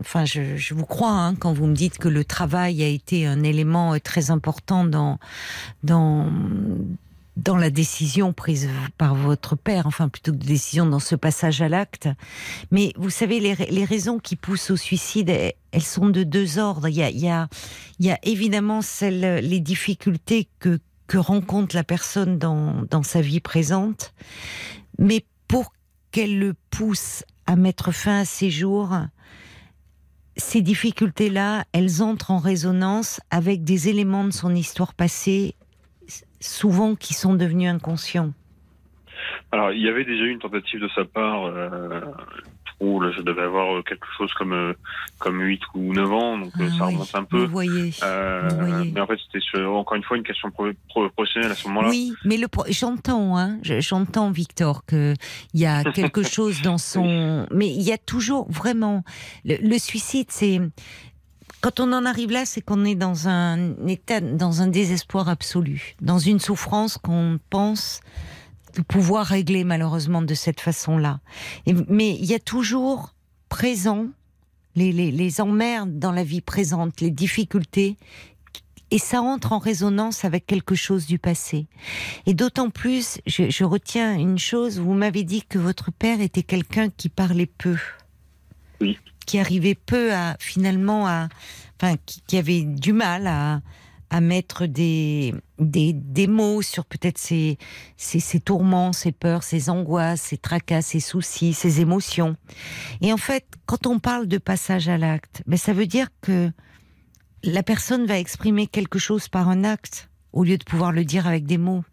enfin, 0.00 0.24
je, 0.24 0.74
vous 0.74 0.86
crois 0.86 1.12
hein, 1.12 1.34
quand 1.34 1.52
vous 1.52 1.66
me 1.66 1.74
dites 1.74 1.98
que 1.98 2.08
le 2.08 2.24
travail 2.24 2.82
a 2.82 2.88
été 2.88 3.26
un 3.26 3.42
élément 3.42 3.98
très 3.98 4.30
important 4.30 4.84
dans, 4.84 5.18
dans, 5.82 6.26
la 7.56 7.70
décision 7.70 8.32
prise 8.32 8.68
par 8.96 9.14
votre 9.14 9.56
père, 9.56 9.86
enfin 9.86 10.08
plutôt 10.08 10.32
que 10.32 10.36
de 10.36 10.46
décision 10.46 10.86
dans 10.86 11.00
ce 11.00 11.16
passage 11.16 11.60
à 11.62 11.68
l'acte. 11.68 12.08
Mais 12.70 12.92
vous 12.96 13.10
savez, 13.10 13.40
les, 13.40 13.84
raisons 13.84 14.18
qui 14.18 14.36
poussent 14.36 14.70
au 14.70 14.76
suicide, 14.76 15.30
elles, 15.72 15.82
sont 15.82 16.08
de 16.08 16.22
deux 16.22 16.58
ordres. 16.58 16.88
Il 16.88 16.96
y 16.96 17.02
a, 17.02 17.10
il 17.10 18.06
y 18.06 18.10
a 18.10 18.18
évidemment 18.22 18.82
celles, 18.82 19.44
les 19.44 19.60
difficultés 19.60 20.48
que, 20.60 20.78
que 21.10 21.18
rencontre 21.18 21.74
la 21.74 21.82
personne 21.82 22.38
dans, 22.38 22.84
dans 22.88 23.02
sa 23.02 23.20
vie 23.20 23.40
présente, 23.40 24.14
mais 24.96 25.24
pour 25.48 25.72
qu'elle 26.12 26.38
le 26.38 26.54
pousse 26.70 27.24
à 27.48 27.56
mettre 27.56 27.90
fin 27.90 28.20
à 28.20 28.24
ses 28.24 28.48
jours, 28.48 28.94
ces 30.36 30.62
difficultés-là, 30.62 31.64
elles 31.72 32.00
entrent 32.00 32.30
en 32.30 32.38
résonance 32.38 33.20
avec 33.32 33.64
des 33.64 33.88
éléments 33.88 34.22
de 34.22 34.30
son 34.30 34.54
histoire 34.54 34.94
passée, 34.94 35.56
souvent 36.38 36.94
qui 36.94 37.12
sont 37.12 37.34
devenus 37.34 37.68
inconscients. 37.68 38.32
Alors, 39.50 39.72
il 39.72 39.82
y 39.82 39.88
avait 39.88 40.04
déjà 40.04 40.22
eu 40.22 40.30
une 40.30 40.38
tentative 40.38 40.80
de 40.80 40.88
sa 40.94 41.04
part, 41.04 41.46
euh, 41.46 42.02
là, 42.80 43.10
je 43.16 43.20
devais 43.22 43.42
avoir 43.42 43.76
euh, 43.76 43.82
quelque 43.82 44.06
chose 44.16 44.32
comme 44.34 44.52
euh, 44.52 44.72
comme 45.18 45.40
8 45.40 45.60
ou 45.74 45.92
9 45.92 46.12
ans, 46.12 46.38
donc 46.38 46.52
euh, 46.60 46.68
Ah 46.72 46.78
ça 46.78 46.86
oui, 46.86 46.94
remonte 46.94 47.14
un 47.14 47.24
peu. 47.24 47.44
Vous 47.44 47.50
voyez. 47.50 47.90
Vous 47.90 48.56
voyez. 48.66 48.92
mais 48.94 49.00
en 49.00 49.06
fait, 49.06 49.18
c'était 49.32 49.64
encore 49.64 49.96
une 49.96 50.02
fois 50.02 50.16
une 50.16 50.22
question 50.22 50.50
pro- 50.50 50.70
pro- 50.88 51.10
professionnelle 51.10 51.52
à 51.52 51.54
ce 51.54 51.68
moment-là. 51.68 51.88
Oui, 51.90 52.14
mais 52.24 52.36
le 52.38 52.46
j'entends, 52.70 53.36
hein, 53.36 53.58
je- 53.62 53.80
j'entends 53.80 54.30
Victor 54.30 54.84
que 54.86 55.14
il 55.54 55.60
y 55.60 55.66
a 55.66 55.84
quelque 55.92 56.22
chose 56.22 56.62
dans 56.62 56.78
son, 56.78 57.46
mais 57.52 57.68
il 57.68 57.82
y 57.82 57.92
a 57.92 57.98
toujours 57.98 58.50
vraiment 58.50 59.04
le, 59.44 59.56
le 59.60 59.78
suicide, 59.78 60.26
c'est 60.30 60.60
quand 61.60 61.78
on 61.78 61.92
en 61.92 62.06
arrive 62.06 62.30
là, 62.30 62.46
c'est 62.46 62.62
qu'on 62.62 62.86
est 62.86 62.94
dans 62.94 63.28
un 63.28 63.74
état, 63.86 64.20
dans 64.22 64.62
un 64.62 64.66
désespoir 64.66 65.28
absolu, 65.28 65.94
dans 66.00 66.18
une 66.18 66.38
souffrance 66.40 66.96
qu'on 66.96 67.38
pense 67.50 68.00
pouvoir 68.88 69.26
régler 69.26 69.64
malheureusement 69.64 70.22
de 70.22 70.34
cette 70.34 70.60
façon-là. 70.60 71.20
Mais 71.88 72.10
il 72.10 72.24
y 72.24 72.34
a 72.34 72.38
toujours 72.38 73.14
présent 73.48 74.06
les, 74.76 74.92
les, 74.92 75.10
les 75.10 75.40
emmerdes 75.40 75.98
dans 75.98 76.12
la 76.12 76.24
vie 76.24 76.40
présente, 76.40 77.00
les 77.00 77.10
difficultés, 77.10 77.96
et 78.90 78.98
ça 78.98 79.22
entre 79.22 79.52
en 79.52 79.58
résonance 79.58 80.24
avec 80.24 80.46
quelque 80.46 80.74
chose 80.74 81.06
du 81.06 81.18
passé. 81.18 81.66
Et 82.26 82.34
d'autant 82.34 82.70
plus, 82.70 83.20
je, 83.26 83.50
je 83.50 83.64
retiens 83.64 84.18
une 84.18 84.38
chose, 84.38 84.78
vous 84.78 84.94
m'avez 84.94 85.22
dit 85.22 85.42
que 85.42 85.58
votre 85.58 85.92
père 85.92 86.20
était 86.20 86.42
quelqu'un 86.42 86.90
qui 86.90 87.08
parlait 87.08 87.46
peu. 87.46 87.76
Oui. 88.80 88.98
Qui 89.26 89.38
arrivait 89.38 89.76
peu 89.76 90.12
à, 90.12 90.36
finalement, 90.40 91.06
à, 91.06 91.28
enfin, 91.80 91.96
qui, 92.04 92.22
qui 92.26 92.36
avait 92.36 92.62
du 92.62 92.92
mal 92.92 93.26
à, 93.26 93.60
à 94.10 94.20
mettre 94.20 94.66
des, 94.66 95.34
des, 95.58 95.92
des 95.92 96.26
mots 96.26 96.62
sur 96.62 96.84
peut-être 96.84 97.18
ses, 97.18 97.58
ses, 97.96 98.20
ses 98.20 98.40
tourments, 98.40 98.92
ses 98.92 99.12
peurs, 99.12 99.42
ses 99.44 99.70
angoisses, 99.70 100.20
ses 100.20 100.36
tracas, 100.36 100.82
ses 100.82 101.00
soucis, 101.00 101.54
ses 101.54 101.80
émotions. 101.80 102.36
Et 103.00 103.12
en 103.12 103.16
fait, 103.16 103.46
quand 103.66 103.86
on 103.86 103.98
parle 104.00 104.26
de 104.26 104.38
passage 104.38 104.88
à 104.88 104.98
l'acte, 104.98 105.42
ben, 105.46 105.56
ça 105.56 105.72
veut 105.72 105.86
dire 105.86 106.08
que 106.20 106.50
la 107.42 107.62
personne 107.62 108.06
va 108.06 108.18
exprimer 108.18 108.66
quelque 108.66 108.98
chose 108.98 109.28
par 109.28 109.48
un 109.48 109.64
acte 109.64 110.10
au 110.32 110.44
lieu 110.44 110.58
de 110.58 110.64
pouvoir 110.64 110.92
le 110.92 111.04
dire 111.04 111.26
avec 111.26 111.46
des 111.46 111.58
mots. 111.58 111.84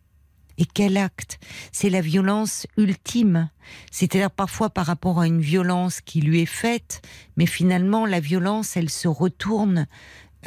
Et 0.58 0.66
quel 0.66 0.98
acte? 0.98 1.40
C'est 1.72 1.90
la 1.90 2.02
violence 2.02 2.66
ultime. 2.78 3.50
C'est-à-dire 3.92 4.32
parfois 4.32 4.70
par 4.72 4.88
rapport 4.88 5.20
à 5.20 5.28
une 5.28 5.42
violence 5.42 6.02
qui 6.02 6.20
lui 6.22 6.42
est 6.42 6.46
faite, 6.48 7.02
mais 7.36 7.46
finalement 7.46 8.06
la 8.06 8.20
violence, 8.20 8.76
elle 8.76 8.90
se 8.90 9.08
retourne. 9.08 9.86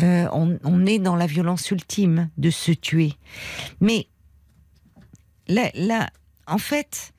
Euh, 0.03 0.29
on, 0.33 0.87
est 0.87 0.99
dans 0.99 1.17
la 1.17 1.27
violence 1.27 1.71
ultime 1.71 2.31
de 2.39 2.51
se 2.51 2.73
tuer. 2.73 3.15
Mais 3.81 4.07
là, 5.49 6.11
en 6.47 6.59
fait, 6.59 7.13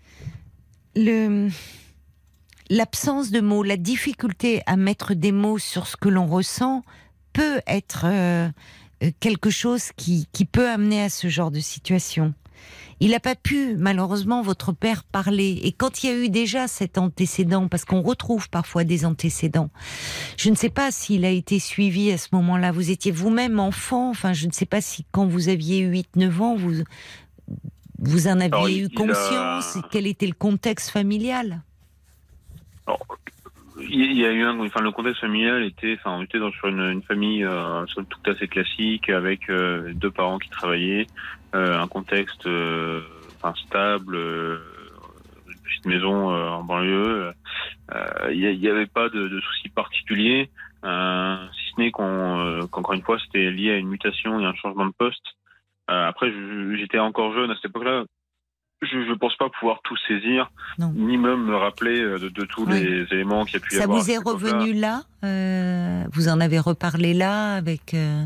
l'absence 2.70 3.32
de 3.32 3.42
mots, 3.42 3.64
la 3.64 3.78
difficulté 3.78 4.62
à 4.66 4.78
mettre 4.78 5.14
des 5.14 5.32
mots 5.32 5.60
sur 5.60 5.88
ce 5.88 5.98
que 5.98 6.10
l'on 6.10 6.28
ressent 6.28 6.84
peut 7.34 7.62
être 7.68 8.06
euh, 8.06 8.50
quelque 9.20 9.50
chose 9.50 9.92
qui 9.96 10.28
peut 10.52 10.70
amener 10.70 11.04
à 11.04 11.10
ce 11.10 11.28
genre 11.30 11.52
de 11.52 11.60
situation. 11.60 12.34
Il 13.04 13.10
n'a 13.12 13.20
pas 13.20 13.34
pu, 13.36 13.76
malheureusement, 13.78 14.44
votre 14.44 14.74
père 14.74 15.04
parler. 15.04 15.60
Et 15.64 15.72
quand 15.72 16.04
il 16.04 16.08
y 16.10 16.14
a 16.14 16.16
eu 16.16 16.30
déjà 16.30 16.68
cet 16.68 17.00
antécédent, 17.00 17.68
parce 17.68 17.84
qu'on 17.84 18.02
retrouve 18.04 18.48
parfois 18.50 18.84
des 18.84 19.06
antécédents, 19.06 19.72
je 20.38 20.52
ne 20.52 20.56
sais 20.56 20.70
pas 20.70 20.92
s'il 20.92 21.26
a 21.26 21.32
été 21.32 21.58
suivi 21.60 22.12
à 22.12 22.20
ce 22.20 22.28
moment-là. 22.34 22.72
Vous 22.72 22.92
étiez 22.92 23.12
vous-même 23.12 23.60
enfant, 23.60 24.12
enfin, 24.12 24.34
je 24.34 24.46
ne 24.46 24.52
sais 24.52 24.68
pas 24.68 24.82
si 24.82 25.04
quand 25.12 25.26
vous 25.26 25.50
aviez 25.50 25.82
8-9 25.84 26.42
ans, 26.42 26.56
vous, 26.56 26.84
vous 27.98 28.28
en 28.28 28.40
aviez 28.40 28.54
Alors, 28.54 28.68
eu 28.70 28.88
conscience 28.90 29.78
a- 29.78 29.88
quel 29.92 30.06
était 30.06 30.28
le 30.28 30.34
contexte 30.34 30.92
familial? 30.92 31.64
Il 33.80 34.20
y 34.20 34.26
a 34.26 34.32
eu 34.32 34.44
un, 34.44 34.60
enfin 34.60 34.82
le 34.82 34.92
contexte 34.92 35.22
familial 35.22 35.64
était, 35.64 35.98
enfin 35.98 36.18
on 36.18 36.24
était 36.24 36.40
dans 36.40 36.52
sur 36.52 36.68
une, 36.68 36.82
une 36.82 37.02
famille 37.04 37.44
euh, 37.46 37.86
toute 37.86 38.28
assez 38.28 38.48
classique 38.48 39.10
avec 39.10 39.50
euh, 39.50 39.94
deux 39.94 40.12
parents 40.12 40.40
qui 40.40 40.50
travaillaient, 40.50 41.08
euh, 41.56 41.80
un 41.80 41.88
contexte 41.88 42.46
euh, 42.48 43.02
enfin 43.38 43.54
stable, 43.66 44.16
euh, 44.16 44.60
une 45.48 45.60
petite 45.62 45.86
maison 45.86 46.32
euh, 46.32 46.50
en 46.50 46.64
banlieue. 46.64 47.32
Il 48.32 48.60
n'y 48.60 48.68
avait 48.68 48.88
pas 48.88 49.10
de, 49.10 49.28
de 49.28 49.40
soucis 49.40 49.70
particuliers, 49.70 50.50
si 50.84 50.90
ce 51.76 51.80
n'est 51.80 51.92
qu'on, 51.92 52.68
qu'encore 52.72 52.94
une 52.94 53.04
fois 53.04 53.18
c'était 53.20 53.52
lié 53.52 53.72
à 53.72 53.78
une 53.78 53.88
mutation 53.88 54.40
et 54.40 54.46
un 54.46 54.54
changement 54.56 54.86
de 54.86 54.94
poste. 54.98 55.26
Après 55.88 56.32
j'étais 56.78 57.00
encore 57.00 57.34
jeune 57.34 57.52
à 57.52 57.56
cette 57.56 57.66
époque-là. 57.66 58.04
Je 58.82 58.98
ne 58.98 59.14
pense 59.16 59.36
pas 59.38 59.48
pouvoir 59.60 59.80
tout 59.84 59.96
saisir, 60.08 60.50
Non. 60.80 60.92
ni 60.96 61.16
même 61.18 61.44
me 61.46 61.56
rappeler 61.56 62.00
euh, 62.02 62.18
de, 62.18 62.30
de 62.30 62.46
tous 62.46 62.66
Oui. 62.66 62.82
les 62.84 63.06
éléments 63.12 63.46
qu'il 63.46 63.56
y 63.56 63.58
a 63.58 63.60
pu 63.60 63.74
y 63.76 63.78
Ça 63.78 63.84
avoir. 63.84 64.00
à 64.00 64.02
vous 64.02 64.10
est 64.12 64.18
revenu 64.18 64.74
là 64.74 65.04
euh, 65.24 66.04
Vous 66.14 66.28
en 66.30 66.40
avez 66.40 66.58
reparlé 66.58 67.14
là 67.14 67.54
avec 67.56 67.94
euh, 67.94 68.26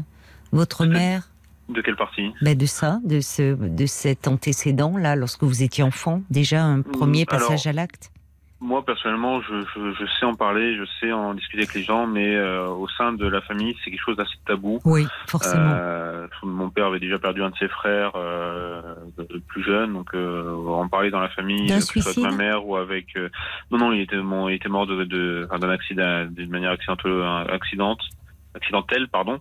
votre 0.54 0.86
mère? 0.86 1.30
De 1.68 1.82
quelle 1.82 1.98
partie? 1.98 2.32
Ben 2.42 2.58
De 2.58 2.66
ça, 2.68 3.00
de, 3.04 3.20
ce, 3.20 3.56
de 3.56 3.86
cet 3.86 4.28
antécédent 4.30 4.96
là, 4.98 5.16
lorsque 5.18 5.44
vous 5.44 5.62
étiez 5.64 5.84
enfant 5.84 6.22
Déjà 6.30 6.64
un 6.64 6.82
premier 6.82 7.26
alors, 7.28 7.48
passage 7.50 7.68
à 7.68 7.74
l'acte? 7.74 8.12
Moi, 8.66 8.84
personnellement, 8.84 9.42
je, 9.42 9.62
je, 9.76 9.94
je 9.94 10.06
sais 10.20 10.26
en 10.26 10.34
parler, 10.34 10.76
je 10.76 10.84
sais 11.00 11.12
en 11.12 11.36
discuter 11.36 11.60
avec 11.64 11.76
les 11.76 11.84
gens, 11.84 12.08
mais 12.08 12.36
euh, 12.36 12.68
au 12.68 12.88
sein 12.88 13.14
de 13.14 13.28
la 13.28 13.40
famille, 13.42 13.76
c'est 13.84 13.92
quelque 13.92 14.04
chose 14.04 14.18
d'assez 14.18 14.38
tabou. 14.48 14.80
Oui, 14.86 15.06
forcément. 15.28 15.70
Euh, 15.78 16.28
mon 16.42 16.72
père 16.72 16.88
avait 16.88 17.00
déjà 17.00 17.20
perdu 17.20 17.44
un 17.44 17.52
de 17.52 17.56
ses 17.58 17.68
frères 17.68 18.14
euh, 18.16 18.82
plus 19.48 19.64
jeune, 19.64 19.94
donc 19.94 20.16
en 20.16 20.88
parler 20.88 21.12
dans 21.12 21.20
la 21.20 21.30
famille, 21.30 21.68
que 21.68 21.80
ce 21.80 22.02
soit 22.02 22.26
avec 22.26 22.38
ma 22.38 22.44
mère 22.44 22.68
ou 22.68 22.76
avec. 22.76 23.16
Non, 23.70 23.78
non, 23.78 23.94
il 23.94 24.02
était, 24.02 24.18
mon, 24.18 24.50
il 24.50 24.56
était 24.56 24.70
mort 24.70 24.88
de, 24.88 25.04
de, 25.04 25.48
enfin, 25.48 25.60
d'un 25.60 25.70
accident, 25.70 26.26
d'une 26.26 26.50
manière 26.50 26.72
accidentelle, 26.72 27.22
accidente, 27.52 28.02
accidentelle, 28.56 29.08
pardon. 29.10 29.40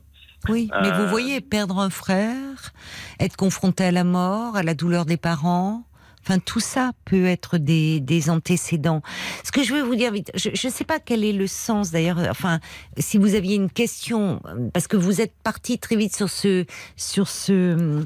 oui, 0.51 0.71
mais 0.83 0.91
vous 0.91 1.07
voyez, 1.07 1.41
perdre 1.41 1.79
un 1.79 1.89
frère, 1.89 2.73
être 3.21 3.37
confronté 3.37 3.85
à 3.85 3.91
la 3.91 4.05
mort, 4.05 4.57
à 4.57 4.63
la 4.63 4.75
douleur 4.75 5.07
des 5.07 5.17
parents. 5.17 5.85
Enfin, 6.27 6.39
tout 6.39 6.61
ça 6.61 6.93
peut 7.05 7.27
être 7.27 7.59
des, 7.59 8.01
des 8.01 8.31
antécédents. 8.31 9.03
Ce 9.45 9.53
que 9.53 9.63
je 9.63 9.75
veux 9.75 9.83
vous 9.83 9.95
dire 9.95 10.13
vite, 10.13 10.31
je 10.35 10.49
ne 10.49 10.73
sais 10.73 10.85
pas 10.85 10.99
quel 10.99 11.25
est 11.25 11.33
le 11.33 11.47
sens 11.47 11.91
d'ailleurs. 11.91 12.19
Enfin, 12.31 12.61
si 12.99 13.19
vous 13.19 13.35
aviez 13.35 13.57
une 13.57 13.71
question, 13.71 14.41
parce 14.73 14.87
que 14.87 14.97
vous 14.97 15.21
êtes 15.21 15.35
parti 15.43 15.79
très 15.79 15.97
vite 15.97 16.17
sur 16.17 16.31
ce 16.31 16.65
sur 16.97 17.29
ce 17.29 18.05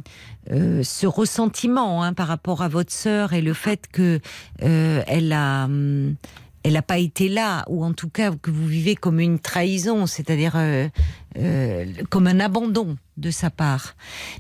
euh, 0.51 0.83
ce 0.83 1.07
ressentiment 1.07 2.03
hein, 2.03 2.15
par 2.15 2.27
rapport 2.27 2.63
à 2.63 2.69
votre 2.69 2.93
sœur 2.93 3.35
et 3.35 3.43
le 3.43 3.53
fait 3.53 3.87
que 3.93 4.21
euh, 4.63 5.03
elle 5.07 5.33
a 5.33 5.65
hum, 5.65 6.17
elle 6.69 6.75
n'a 6.75 6.83
pas 6.83 6.99
été 6.99 7.29
là, 7.29 7.65
ou 7.69 7.83
en 7.83 7.95
tout 7.95 8.11
cas 8.11 8.31
que 8.31 8.51
vous 8.51 8.67
vivez 8.67 8.95
comme 8.95 9.21
une 9.21 9.39
trahison, 9.39 10.07
c'est-à-dire 10.07 10.53
euh, 10.57 10.89
euh, 11.39 11.87
comme 12.11 12.27
un 12.27 12.41
abandon 12.41 12.97
de 13.17 13.31
sa 13.31 13.49
part. 13.49 13.95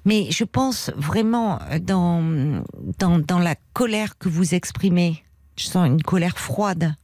Mais 0.04 0.30
je 0.30 0.44
pense 0.44 0.90
vraiment 0.94 1.58
dans, 1.80 2.62
dans, 2.98 3.38
la 3.38 3.54
colère 3.72 4.18
que 4.18 4.28
vous 4.28 4.54
exprimez, 4.54 5.24
je 5.56 5.66
sens 5.68 5.86
une 5.86 6.02
colère 6.02 6.38
froide, 6.38 6.94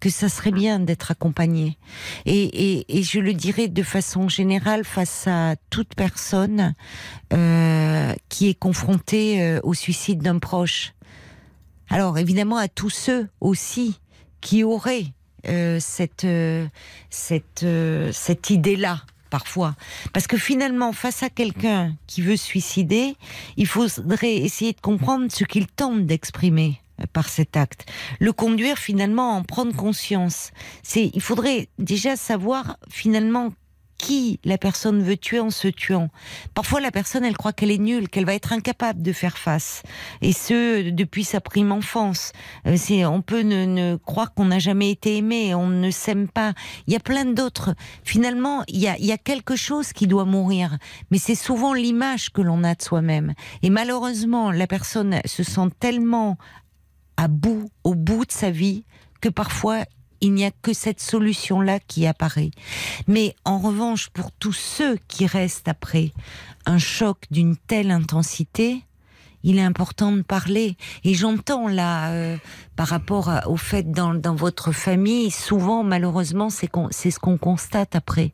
que 0.00 0.10
ça 0.10 0.28
serait 0.28 0.52
bien 0.52 0.80
d'être 0.80 1.10
accompagné. 1.10 1.78
Et, 2.26 2.84
et, 2.98 3.02
je 3.02 3.18
le 3.18 3.32
dirais 3.32 3.68
de 3.68 3.82
façon 3.82 4.28
générale 4.28 4.84
face 4.84 5.26
à 5.26 5.56
toute 5.70 5.94
personne 5.94 6.74
euh, 7.32 8.12
qui 8.28 8.48
est 8.50 8.58
confrontée 8.58 9.58
au 9.62 9.72
suicide 9.72 10.20
d'un 10.20 10.38
proche. 10.38 10.92
Alors 11.88 12.18
évidemment 12.18 12.58
à 12.58 12.68
tous 12.68 12.90
ceux 12.90 13.28
aussi 13.40 13.98
qui 14.40 14.64
auraient 14.64 15.06
euh, 15.48 15.78
cette 15.80 16.24
euh, 16.24 16.66
cette 17.10 17.62
euh, 17.62 18.10
cette 18.12 18.50
idée-là 18.50 19.02
parfois 19.30 19.74
parce 20.12 20.26
que 20.26 20.36
finalement 20.36 20.92
face 20.92 21.22
à 21.22 21.30
quelqu'un 21.30 21.94
qui 22.06 22.22
veut 22.22 22.36
suicider, 22.36 23.16
il 23.56 23.66
faudrait 23.66 24.36
essayer 24.36 24.72
de 24.72 24.80
comprendre 24.80 25.26
ce 25.30 25.44
qu'il 25.44 25.66
tente 25.66 26.06
d'exprimer 26.06 26.80
euh, 27.00 27.04
par 27.12 27.28
cet 27.28 27.56
acte, 27.56 27.86
le 28.20 28.32
conduire 28.32 28.78
finalement 28.78 29.34
à 29.34 29.36
en 29.36 29.42
prendre 29.42 29.74
conscience. 29.74 30.50
C'est 30.82 31.10
il 31.12 31.20
faudrait 31.20 31.68
déjà 31.78 32.16
savoir 32.16 32.78
finalement 32.88 33.52
qui 33.98 34.40
la 34.44 34.58
personne 34.58 35.02
veut 35.02 35.16
tuer 35.16 35.40
en 35.40 35.50
se 35.50 35.68
tuant. 35.68 36.08
Parfois, 36.54 36.80
la 36.80 36.90
personne, 36.90 37.24
elle 37.24 37.36
croit 37.36 37.52
qu'elle 37.52 37.70
est 37.70 37.78
nulle, 37.78 38.08
qu'elle 38.08 38.24
va 38.24 38.34
être 38.34 38.52
incapable 38.52 39.02
de 39.02 39.12
faire 39.12 39.38
face. 39.38 39.82
Et 40.22 40.32
ce, 40.32 40.90
depuis 40.90 41.24
sa 41.24 41.40
prime 41.40 41.72
enfance. 41.72 42.32
Euh, 42.66 42.76
c'est, 42.76 43.04
on 43.04 43.22
peut 43.22 43.42
ne, 43.42 43.96
croire 43.96 44.34
qu'on 44.34 44.46
n'a 44.46 44.58
jamais 44.58 44.90
été 44.90 45.16
aimé, 45.16 45.54
on 45.54 45.68
ne 45.68 45.90
s'aime 45.90 46.28
pas. 46.28 46.52
Il 46.86 46.92
y 46.92 46.96
a 46.96 47.00
plein 47.00 47.24
d'autres. 47.24 47.74
Finalement, 48.04 48.64
il 48.68 48.80
y 48.80 49.12
a 49.12 49.18
quelque 49.18 49.56
chose 49.56 49.92
qui 49.92 50.06
doit 50.06 50.24
mourir. 50.24 50.78
Mais 51.10 51.18
c'est 51.18 51.34
souvent 51.34 51.74
l'image 51.74 52.30
que 52.30 52.42
l'on 52.42 52.64
a 52.64 52.74
de 52.74 52.82
soi-même. 52.82 53.34
Et 53.62 53.70
malheureusement, 53.70 54.50
la 54.50 54.66
personne 54.66 55.20
se 55.24 55.42
sent 55.42 55.68
tellement 55.80 56.36
à 57.16 57.28
bout, 57.28 57.70
au 57.84 57.94
bout 57.94 58.26
de 58.26 58.32
sa 58.32 58.50
vie, 58.50 58.84
que 59.20 59.28
parfois 59.28 59.84
il 60.20 60.32
n'y 60.34 60.44
a 60.44 60.50
que 60.50 60.72
cette 60.72 61.00
solution-là 61.00 61.80
qui 61.80 62.06
apparaît. 62.06 62.50
Mais 63.06 63.34
en 63.44 63.58
revanche, 63.58 64.08
pour 64.10 64.32
tous 64.32 64.52
ceux 64.52 64.96
qui 65.08 65.26
restent 65.26 65.68
après 65.68 66.12
un 66.64 66.78
choc 66.78 67.24
d'une 67.30 67.56
telle 67.56 67.90
intensité, 67.90 68.82
il 69.46 69.58
est 69.58 69.62
important 69.62 70.10
de 70.12 70.22
parler. 70.22 70.76
Et 71.04 71.14
j'entends 71.14 71.68
là, 71.68 72.10
euh, 72.10 72.36
par 72.74 72.88
rapport 72.88 73.30
au 73.46 73.56
fait 73.56 73.90
dans, 73.90 74.12
dans 74.12 74.34
votre 74.34 74.72
famille, 74.72 75.30
souvent, 75.30 75.84
malheureusement, 75.84 76.48
c'est 76.50 77.10
ce 77.10 77.18
qu'on 77.20 77.38
constate 77.38 77.94
après. 77.94 78.32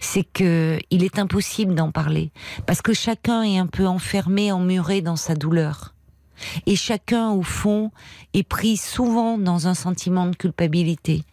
C'est 0.00 0.24
que 0.24 0.78
il 0.90 1.04
est 1.04 1.18
impossible 1.18 1.74
d'en 1.74 1.92
parler. 1.92 2.30
Parce 2.64 2.80
que 2.80 2.94
chacun 2.94 3.42
est 3.42 3.58
un 3.58 3.66
peu 3.66 3.86
enfermé, 3.86 4.50
emmuré 4.50 5.02
dans 5.02 5.16
sa 5.16 5.34
douleur. 5.34 5.95
Et 6.66 6.76
chacun, 6.76 7.30
au 7.30 7.42
fond, 7.42 7.90
est 8.34 8.42
pris 8.42 8.76
souvent 8.76 9.38
dans 9.38 9.68
un 9.68 9.74
sentiment 9.74 10.26
de 10.26 10.36
culpabilité. 10.36 11.24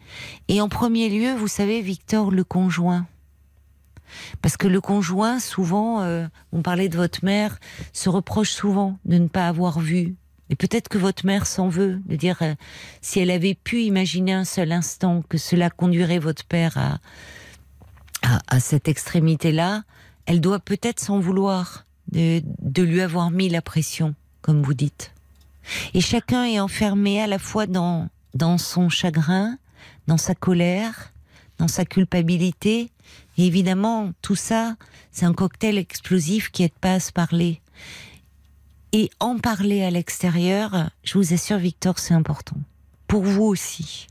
Et 0.48 0.60
en 0.60 0.68
premier 0.68 1.08
lieu, 1.08 1.34
vous 1.34 1.48
savez, 1.48 1.80
Victor, 1.80 2.30
le 2.30 2.44
conjoint. 2.44 3.06
Parce 4.42 4.56
que 4.56 4.68
le 4.68 4.80
conjoint, 4.80 5.40
souvent, 5.40 6.02
euh, 6.02 6.26
on 6.52 6.62
parlait 6.62 6.88
de 6.88 6.96
votre 6.96 7.24
mère, 7.24 7.58
se 7.92 8.08
reproche 8.08 8.50
souvent 8.50 8.98
de 9.04 9.18
ne 9.18 9.28
pas 9.28 9.48
avoir 9.48 9.80
vu. 9.80 10.14
Et 10.50 10.56
peut-être 10.56 10.88
que 10.88 10.98
votre 10.98 11.24
mère 11.24 11.46
s'en 11.46 11.68
veut, 11.68 12.00
de 12.06 12.16
dire, 12.16 12.38
euh, 12.42 12.54
si 13.00 13.18
elle 13.18 13.30
avait 13.30 13.54
pu 13.54 13.82
imaginer 13.82 14.32
un 14.32 14.44
seul 14.44 14.72
instant 14.72 15.22
que 15.28 15.38
cela 15.38 15.70
conduirait 15.70 16.18
votre 16.18 16.44
père 16.44 16.76
à, 16.76 16.98
à, 18.22 18.40
à 18.48 18.60
cette 18.60 18.88
extrémité-là, 18.88 19.82
elle 20.26 20.40
doit 20.40 20.60
peut-être 20.60 21.00
s'en 21.00 21.18
vouloir 21.18 21.86
de, 22.12 22.42
de 22.60 22.82
lui 22.82 23.00
avoir 23.00 23.30
mis 23.30 23.48
la 23.48 23.62
pression, 23.62 24.14
comme 24.44 24.62
vous 24.62 24.74
dites. 24.74 25.14
Et 25.94 26.02
chacun 26.02 26.44
est 26.44 26.60
enfermé 26.60 27.22
à 27.22 27.26
la 27.26 27.38
fois 27.38 27.66
dans, 27.66 28.10
dans 28.34 28.58
son 28.58 28.90
chagrin, 28.90 29.56
dans 30.06 30.18
sa 30.18 30.34
colère, 30.34 31.14
dans 31.56 31.66
sa 31.66 31.86
culpabilité. 31.86 32.90
Et 33.38 33.46
évidemment, 33.46 34.12
tout 34.20 34.34
ça, 34.34 34.76
c'est 35.12 35.24
un 35.24 35.32
cocktail 35.32 35.78
explosif 35.78 36.50
qui 36.50 36.62
aide 36.62 36.78
pas 36.78 36.92
à 36.92 37.00
se 37.00 37.10
parler. 37.10 37.62
Et 38.92 39.08
en 39.18 39.38
parler 39.38 39.82
à 39.82 39.90
l'extérieur, 39.90 40.90
je 41.04 41.16
vous 41.16 41.32
assure, 41.32 41.56
Victor, 41.56 41.98
c'est 41.98 42.14
important. 42.14 42.56
Pour 43.08 43.22
vous 43.22 43.44
aussi. 43.44 44.08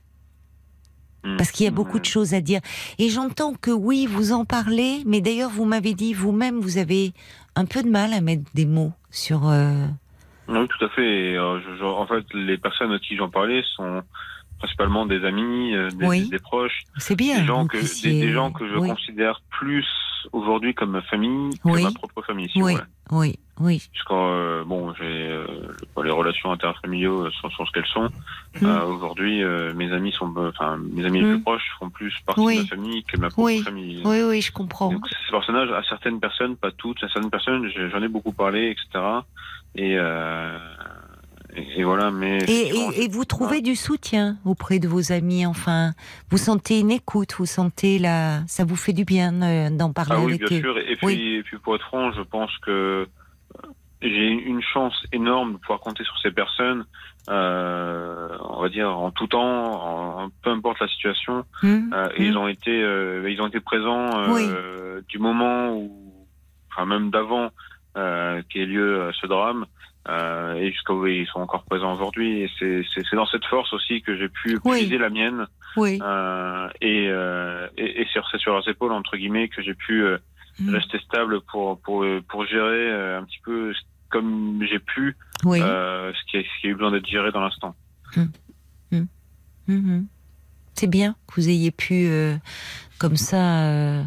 Hmm. 1.23 1.38
Parce 1.38 1.51
qu'il 1.51 1.65
y 1.65 1.68
a 1.68 1.72
beaucoup 1.72 1.99
de 1.99 2.05
choses 2.05 2.34
à 2.34 2.41
dire. 2.41 2.61
Et 2.97 3.10
j'entends 3.11 3.53
que 3.53 3.69
oui, 3.69 4.07
vous 4.07 4.31
en 4.31 4.45
parlez, 4.45 5.03
mais 5.05 5.22
d'ailleurs, 5.22 5.51
vous 5.51 5.65
m'avez 5.65 5.93
dit 5.93 6.15
vous-même, 6.15 6.60
vous 6.60 6.80
avez 6.80 7.14
un 7.55 7.65
peu 7.65 7.84
de 7.84 7.89
mal 7.89 8.14
à 8.14 8.22
mettre 8.22 8.49
des 8.55 8.65
mots 8.65 8.93
sur. 9.11 9.47
euh, 9.47 9.85
Oui, 10.48 10.68
tout 10.68 10.86
à 10.86 10.90
fait. 10.90 11.32
Et, 11.32 11.38
euh, 11.38 11.60
je- 11.61 11.78
je- 11.78 11.84
en 11.84 12.06
fait, 12.07 12.26
les 12.34 12.57
personnes 12.57 12.91
à 12.91 12.99
qui 12.99 13.15
j'en 13.15 13.30
parlais 13.30 13.64
sont 13.76 14.02
principalement 14.60 15.06
des 15.06 15.24
amis, 15.26 15.76
euh, 15.76 15.90
des, 15.90 16.06
Oui. 16.07 16.30
des 16.30 16.40
proches, 16.40 16.84
C'est 16.98 17.15
bien. 17.15 17.40
des 17.40 17.45
gens 17.45 17.68
que 17.68 17.78
des, 18.03 18.20
des 18.22 18.32
gens 18.32 18.52
que 18.52 18.68
je 18.68 18.76
oui. 18.76 18.90
considère 18.90 19.41
plus 19.49 19.86
aujourd'hui 20.32 20.74
comme 20.74 20.91
ma 20.91 21.02
famille 21.02 21.57
que 21.60 21.68
Oui. 21.70 21.84
ma 21.84 21.91
propre 21.91 22.22
famille. 22.22 22.49
Si 22.49 22.61
Oui, 22.61 22.76
oui, 23.12 23.38
oui. 23.60 23.82
Puisqu'en, 23.92 24.30
euh, 24.34 24.64
bon, 24.64 24.94
j'ai 24.96 25.04
euh, 25.30 25.46
les 26.04 26.10
relations 26.10 26.52
interfamiliaux 26.52 27.30
sont, 27.32 27.50
sont 27.52 27.66
ce 27.66 27.72
qu'elles 27.72 27.86
sont. 27.88 28.10
Mm. 28.62 28.66
Euh, 28.66 28.84
aujourd'hui, 28.86 29.44
euh, 29.44 29.74
mes 29.74 29.92
amis 29.92 30.12
sont, 30.12 30.34
euh, 30.38 30.50
enfin, 30.50 30.78
mes 30.92 31.06
amis 31.06 31.20
les 31.20 31.26
Mm. 31.26 31.34
plus 31.36 31.42
proches 31.44 31.70
font 31.80 31.90
plus 31.90 32.14
partie 32.26 32.42
Oui. 32.42 32.58
de 32.58 32.62
ma 32.64 32.68
famille 32.68 33.04
que 33.04 33.18
ma 33.18 33.30
propre 33.30 33.46
Oui. 33.46 33.62
famille. 33.62 34.02
Oui, 34.06 34.22
oui, 34.24 34.42
je 34.42 34.52
comprends. 34.52 34.92
Donc, 34.92 35.06
ces 35.10 35.32
personnages, 35.32 35.72
à 35.72 35.84
certaines 35.84 36.20
personnes, 36.20 36.56
pas 36.56 36.72
toutes, 36.72 37.04
à 37.04 37.10
certaines 37.10 37.30
personnes, 37.30 37.70
j'en 37.92 38.02
ai 38.02 38.08
beaucoup 38.08 38.32
parlé, 38.34 38.70
etc. 38.72 39.04
Et, 39.76 39.98
euh, 39.98 40.58
et, 41.56 41.80
et 41.80 41.84
voilà, 41.84 42.12
mais. 42.12 42.40
Et, 42.48 43.08
vous 43.10 43.26
trouvez 43.26 43.62
du 43.62 43.76
soutien 43.76 44.38
auprès 44.46 44.80
de 44.80 44.88
vos 44.88 45.12
amis, 45.12 45.46
enfin, 45.46 45.94
vous 46.30 46.38
sentez 46.38 46.80
une 46.80 46.92
écoute, 46.92 47.34
vous 47.38 47.46
sentez 47.46 48.00
la, 48.00 48.42
ça 48.48 48.66
vous 48.66 48.76
fait 48.76 48.94
du 48.94 49.06
bien 49.06 49.42
euh, 49.42 49.70
d'en 49.70 49.92
parler 49.94 50.12
Ah 50.16 50.20
oui, 50.22 50.34
avec 50.34 50.48
bien 50.48 50.58
eux. 50.58 50.62
sûr. 50.62 50.78
Et 50.80 50.96
puis, 50.96 51.06
Oui. 51.06 51.36
et 51.40 51.44
puis, 51.44 51.58
pour 51.58 51.76
être 51.76 51.86
franc, 51.86 52.12
je 52.12 52.22
pense 52.22 52.52
que 52.66 53.08
j'ai 54.02 54.28
une 54.28 54.62
chance 54.62 54.96
énorme 55.14 55.54
de 55.54 55.58
pouvoir 55.58 55.80
compter 55.80 56.04
sur 56.04 56.18
ces 56.22 56.32
personnes, 56.32 56.86
euh, 57.30 58.28
on 58.50 58.62
va 58.62 58.68
dire 58.70 58.90
en 58.98 59.12
tout 59.12 59.28
temps, 59.28 60.24
en, 60.24 60.30
peu 60.42 60.50
importe 60.50 60.80
la 60.82 60.88
situation. 60.90 61.46
Hum, 61.64 61.92
Euh, 61.94 62.10
et 62.18 62.22
hum. 62.24 62.26
ils 62.32 62.38
ont 62.38 62.48
été, 62.48 62.72
euh, 62.84 63.30
ils 63.32 63.42
ont 63.42 63.48
été 63.48 63.60
présents 63.62 64.10
euh, 64.28 65.02
du 65.08 65.20
moment 65.20 65.74
où, 65.74 65.90
enfin 66.72 66.86
même 66.86 67.12
d'avant 67.12 67.50
euh, 67.96 68.42
qu'ait 68.50 68.66
lieu 68.66 69.02
euh, 69.04 69.12
ce 69.22 69.28
drame. 69.28 69.66
Euh, 70.10 70.56
et 70.56 70.72
jusqu'à 70.72 70.94
où 70.94 71.08
ils 71.08 71.26
sont 71.28 71.40
encore 71.40 71.64
présents 71.64 71.94
aujourd'hui. 71.96 72.52
C'est 72.60 72.84
dans 73.16 73.26
cette 73.28 73.46
force 73.46 73.72
aussi 73.74 74.02
que 74.02 74.18
j'ai 74.18 74.28
pu 74.30 74.60
Oui. 74.66 74.80
puiser 74.80 74.98
la 74.98 75.10
mienne. 75.10 75.48
Oui. 75.78 75.98
Euh, 76.02 76.68
et, 76.82 77.08
euh, 77.10 77.68
et, 77.78 78.02
et 78.02 78.06
sur, 78.08 78.28
sur 78.38 78.52
leurs 78.54 78.68
épaules, 78.68 78.92
entre 78.92 79.16
guillemets, 79.18 79.48
que 79.48 79.62
j'ai 79.62 79.74
pu 79.76 80.04
euh, 80.04 80.18
Hum. 80.62 80.70
rester 80.70 81.00
stable 81.00 81.42
pour, 81.42 81.82
pour, 81.82 82.06
pour 82.30 82.46
gérer 82.46 82.92
euh, 82.92 83.18
un 83.20 83.24
petit 83.24 83.40
peu 83.44 83.74
comme 84.12 84.64
j'ai 84.70 84.78
pu 84.78 85.18
Oui. 85.46 85.58
ce, 85.60 86.14
qui 86.30 86.38
a, 86.38 86.42
ce 86.44 86.62
qui 86.62 86.68
a 86.68 86.70
eu 86.70 86.76
besoin 86.76 86.92
d'être 86.92 87.08
géré 87.08 87.32
dans 87.32 87.42
l'instant. 87.42 87.76
Mhm. 89.68 90.08
C'est 90.76 90.86
bien 90.88 91.16
que 91.28 91.36
vous 91.36 91.50
ayez 91.50 91.72
pu, 91.72 92.08
comme 93.04 93.18
ça, 93.18 93.66
euh, 93.66 94.04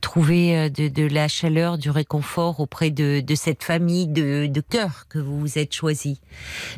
trouver 0.00 0.56
euh, 0.56 0.68
de, 0.68 0.86
de 0.86 1.02
la 1.02 1.26
chaleur, 1.26 1.78
du 1.78 1.90
réconfort 1.90 2.60
auprès 2.60 2.92
de, 2.92 3.18
de 3.18 3.34
cette 3.34 3.64
famille 3.64 4.06
de, 4.06 4.46
de 4.46 4.60
cœur 4.60 5.06
que 5.08 5.18
vous 5.18 5.40
vous 5.40 5.58
êtes 5.58 5.74
choisi. 5.74 6.20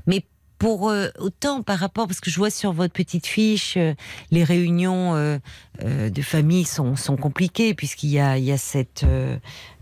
Mais 0.06 0.24
pour 0.62 0.90
euh, 0.90 1.08
autant 1.18 1.60
par 1.62 1.80
rapport, 1.80 2.06
parce 2.06 2.20
que 2.20 2.30
je 2.30 2.36
vois 2.36 2.48
sur 2.48 2.72
votre 2.72 2.92
petite 2.92 3.26
fiche, 3.26 3.76
euh, 3.76 3.94
les 4.30 4.44
réunions 4.44 5.16
euh, 5.16 5.40
de 5.80 6.22
famille 6.22 6.64
sont, 6.64 6.94
sont 6.94 7.16
compliquées 7.16 7.74
puisqu'il 7.74 8.10
y 8.10 8.20
a, 8.20 8.38
il 8.38 8.44
y 8.44 8.52
a 8.52 8.56
cette, 8.56 9.04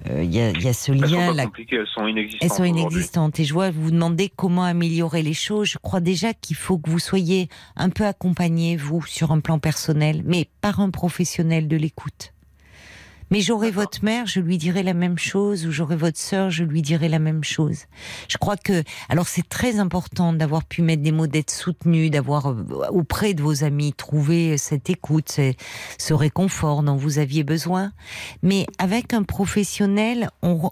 il 0.06 0.34
y 0.34 0.40
a, 0.40 0.48
il 0.48 0.62
y 0.62 0.68
a 0.68 0.72
ce 0.72 0.92
Elles 0.92 1.00
lien, 1.00 1.44
compliquées, 1.44 1.76
elles 1.76 1.86
sont 1.86 2.06
inexistantes. 2.06 2.42
elles 2.42 2.56
sont 2.56 2.64
inexistantes. 2.64 3.40
Et 3.40 3.44
je 3.44 3.52
vois, 3.52 3.70
vous 3.70 3.82
vous 3.82 3.90
demandez 3.90 4.32
comment 4.34 4.64
améliorer 4.64 5.20
les 5.20 5.34
choses. 5.34 5.68
Je 5.68 5.78
crois 5.78 6.00
déjà 6.00 6.32
qu'il 6.32 6.56
faut 6.56 6.78
que 6.78 6.88
vous 6.88 6.98
soyez 6.98 7.50
un 7.76 7.90
peu 7.90 8.06
accompagné, 8.06 8.78
vous, 8.78 9.04
sur 9.04 9.32
un 9.32 9.40
plan 9.40 9.58
personnel, 9.58 10.22
mais 10.24 10.48
par 10.62 10.80
un 10.80 10.88
professionnel 10.88 11.68
de 11.68 11.76
l'écoute. 11.76 12.32
Mais 13.30 13.40
j'aurai 13.40 13.70
votre 13.70 14.04
mère, 14.04 14.26
je 14.26 14.40
lui 14.40 14.58
dirai 14.58 14.82
la 14.82 14.94
même 14.94 15.18
chose, 15.18 15.66
ou 15.66 15.72
j'aurai 15.72 15.96
votre 15.96 16.18
sœur, 16.18 16.50
je 16.50 16.64
lui 16.64 16.82
dirai 16.82 17.08
la 17.08 17.18
même 17.18 17.44
chose. 17.44 17.84
Je 18.28 18.38
crois 18.38 18.56
que, 18.56 18.82
alors 19.08 19.28
c'est 19.28 19.48
très 19.48 19.78
important 19.78 20.32
d'avoir 20.32 20.64
pu 20.64 20.82
mettre 20.82 21.02
des 21.02 21.12
mots, 21.12 21.26
d'être 21.26 21.50
soutenu, 21.50 22.10
d'avoir 22.10 22.48
euh, 22.48 22.64
auprès 22.90 23.34
de 23.34 23.42
vos 23.42 23.64
amis 23.64 23.92
trouvé 23.92 24.58
cette 24.58 24.90
écoute, 24.90 25.30
ce, 25.30 25.52
ce 25.98 26.14
réconfort 26.14 26.82
dont 26.82 26.96
vous 26.96 27.18
aviez 27.18 27.44
besoin. 27.44 27.92
Mais 28.42 28.66
avec 28.78 29.14
un 29.14 29.22
professionnel, 29.22 30.30
on, 30.42 30.70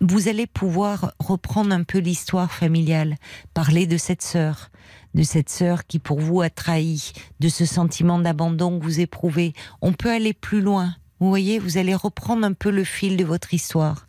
vous 0.00 0.28
allez 0.28 0.46
pouvoir 0.46 1.12
reprendre 1.18 1.72
un 1.72 1.84
peu 1.84 1.98
l'histoire 1.98 2.52
familiale, 2.52 3.16
parler 3.54 3.86
de 3.86 3.96
cette 3.96 4.22
sœur, 4.22 4.70
de 5.14 5.22
cette 5.22 5.48
sœur 5.48 5.86
qui 5.86 5.98
pour 5.98 6.20
vous 6.20 6.40
a 6.40 6.50
trahi, 6.50 7.12
de 7.40 7.48
ce 7.48 7.64
sentiment 7.64 8.18
d'abandon 8.18 8.78
que 8.78 8.84
vous 8.84 9.00
éprouvez. 9.00 9.52
On 9.80 9.92
peut 9.92 10.10
aller 10.10 10.32
plus 10.32 10.60
loin. 10.60 10.94
Vous 11.20 11.28
voyez, 11.28 11.58
vous 11.58 11.78
allez 11.78 11.94
reprendre 11.94 12.44
un 12.46 12.52
peu 12.52 12.70
le 12.70 12.84
fil 12.84 13.16
de 13.16 13.24
votre 13.24 13.52
histoire. 13.54 14.06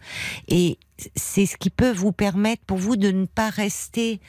Et 0.48 0.78
c'est 1.16 1.46
ce 1.46 1.58
qui 1.58 1.70
peut 1.70 1.92
vous 1.92 2.12
permettre 2.12 2.64
pour 2.66 2.78
vous 2.78 2.96
de 2.96 3.12
ne 3.12 3.26
pas 3.26 3.50
rester 3.50 4.20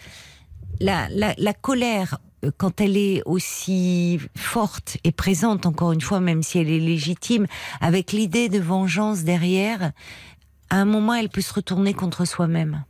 la, 0.81 1.09
la, 1.11 1.35
la 1.37 1.53
colère 1.53 2.19
euh, 2.45 2.51
quand 2.57 2.81
elle 2.81 2.97
est 2.97 3.23
aussi 3.27 4.19
forte 4.37 4.97
et 5.05 5.13
présente, 5.13 5.67
encore 5.67 5.93
une 5.93 6.01
fois, 6.01 6.21
même 6.21 6.43
si 6.43 6.59
elle 6.59 6.71
est 6.71 6.79
légitime, 6.79 7.47
avec 7.81 8.13
l'idée 8.13 8.49
de 8.49 8.59
vengeance 8.59 9.25
derrière, 9.25 9.93
à 10.71 10.77
un 10.77 10.85
moment, 10.85 11.15
elle 11.15 11.29
peut 11.29 11.41
se 11.41 11.53
retourner 11.53 11.95
contre 11.95 12.25
soi-même. 12.25 12.85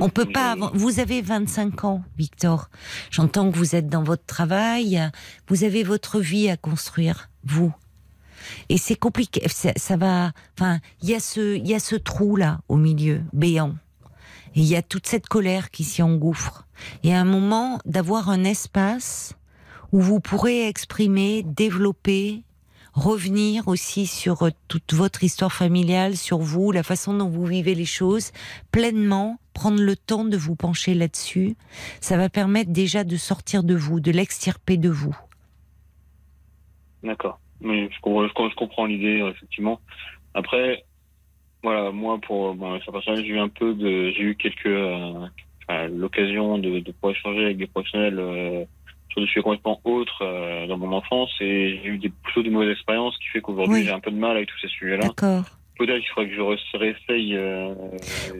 On 0.00 0.08
peut 0.08 0.26
pas. 0.26 0.52
avoir- 0.52 0.72
Vous 0.76 0.98
avez 1.00 1.22
25 1.22 1.84
ans, 1.84 2.02
Victor. 2.18 2.70
J'entends 3.10 3.50
que 3.50 3.56
vous 3.56 3.74
êtes 3.76 3.88
dans 3.88 4.02
votre 4.02 4.24
travail. 4.26 5.00
Vous 5.48 5.64
avez 5.64 5.82
votre 5.84 6.20
vie 6.20 6.48
à 6.50 6.56
construire, 6.56 7.30
vous. 7.44 7.72
Et 8.68 8.78
c'est 8.78 8.96
compliqué. 8.96 9.42
Ça, 9.48 9.72
ça 9.76 9.96
va. 9.96 10.32
Enfin, 10.58 10.80
il 11.02 11.10
y 11.10 11.14
a 11.14 11.20
ce, 11.20 11.56
il 11.56 11.66
y 11.66 11.74
a 11.74 11.78
ce 11.80 11.96
trou 11.96 12.36
là 12.36 12.60
au 12.68 12.76
milieu, 12.76 13.22
béant. 13.32 13.74
Et 14.54 14.60
il 14.60 14.66
y 14.66 14.76
a 14.76 14.82
toute 14.82 15.06
cette 15.06 15.26
colère 15.28 15.70
qui 15.70 15.84
s'y 15.84 16.02
engouffre. 16.02 16.66
Et 17.02 17.14
à 17.14 17.20
un 17.20 17.24
moment, 17.24 17.78
d'avoir 17.84 18.28
un 18.30 18.44
espace 18.44 19.34
où 19.92 20.00
vous 20.00 20.20
pourrez 20.20 20.66
exprimer, 20.68 21.42
développer, 21.44 22.42
revenir 22.96 23.68
aussi 23.68 24.06
sur 24.06 24.42
euh, 24.42 24.50
toute 24.68 24.94
votre 24.94 25.22
histoire 25.22 25.52
familiale, 25.52 26.16
sur 26.16 26.38
vous, 26.38 26.72
la 26.72 26.82
façon 26.82 27.16
dont 27.16 27.28
vous 27.28 27.44
vivez 27.44 27.74
les 27.74 27.84
choses, 27.84 28.32
pleinement, 28.72 29.38
prendre 29.52 29.80
le 29.80 29.94
temps 29.94 30.24
de 30.24 30.36
vous 30.36 30.56
pencher 30.56 30.94
là-dessus. 30.94 31.56
Ça 32.00 32.16
va 32.16 32.28
permettre 32.28 32.72
déjà 32.72 33.04
de 33.04 33.16
sortir 33.16 33.62
de 33.62 33.74
vous, 33.74 34.00
de 34.00 34.10
l'extirper 34.10 34.78
de 34.78 34.88
vous. 34.88 35.16
D'accord. 37.02 37.38
Oui, 37.60 37.88
je, 37.92 38.00
comprends- 38.00 38.86
l'idée, 38.86 39.20
euh, 39.20 39.30
effectivement. 39.30 39.80
Après, 40.34 40.84
voilà, 41.62 41.90
moi, 41.90 42.18
pour 42.18 42.54
bon, 42.54 42.80
sur 42.80 42.92
personnel, 42.92 43.24
j'ai 43.24 43.32
eu 43.32 43.38
un 43.38 43.48
peu 43.48 43.76
j'ai 43.78 44.20
eu 44.22 44.36
quelques, 44.36 44.66
euh, 44.66 45.26
l'occasion 45.88 46.58
de, 46.58 46.80
de 46.80 46.92
pouvoir 46.92 47.12
échanger 47.12 47.44
avec 47.44 47.58
des 47.58 47.66
professionnels 47.66 48.18
euh, 48.18 48.64
sur 49.16 49.22
des 49.22 49.28
sujets 49.28 49.42
complètement 49.42 49.80
autres 49.84 50.22
euh, 50.22 50.66
dans 50.66 50.76
mon 50.78 50.92
enfance 50.92 51.30
et 51.40 51.80
j'ai 51.82 51.88
eu 51.88 51.98
des, 51.98 52.10
plutôt 52.10 52.42
des 52.42 52.50
mauvaises 52.50 52.72
expériences 52.72 53.16
qui 53.18 53.28
fait 53.28 53.40
qu'aujourd'hui 53.40 53.76
Oui. 53.76 53.84
j'ai 53.84 53.92
un 53.92 54.00
peu 54.00 54.10
de 54.10 54.16
mal 54.18 54.36
avec 54.36 54.48
tous 54.48 54.58
ces 54.60 54.68
sujets-là. 54.68 55.04
D'accord. 55.08 55.44
Peut-être 55.78 56.00
qu'il 56.00 56.08
faudrait 56.14 56.30
que 56.30 56.34
je 56.72 56.76
réessaye. 56.78 57.34
euh, 57.36 57.74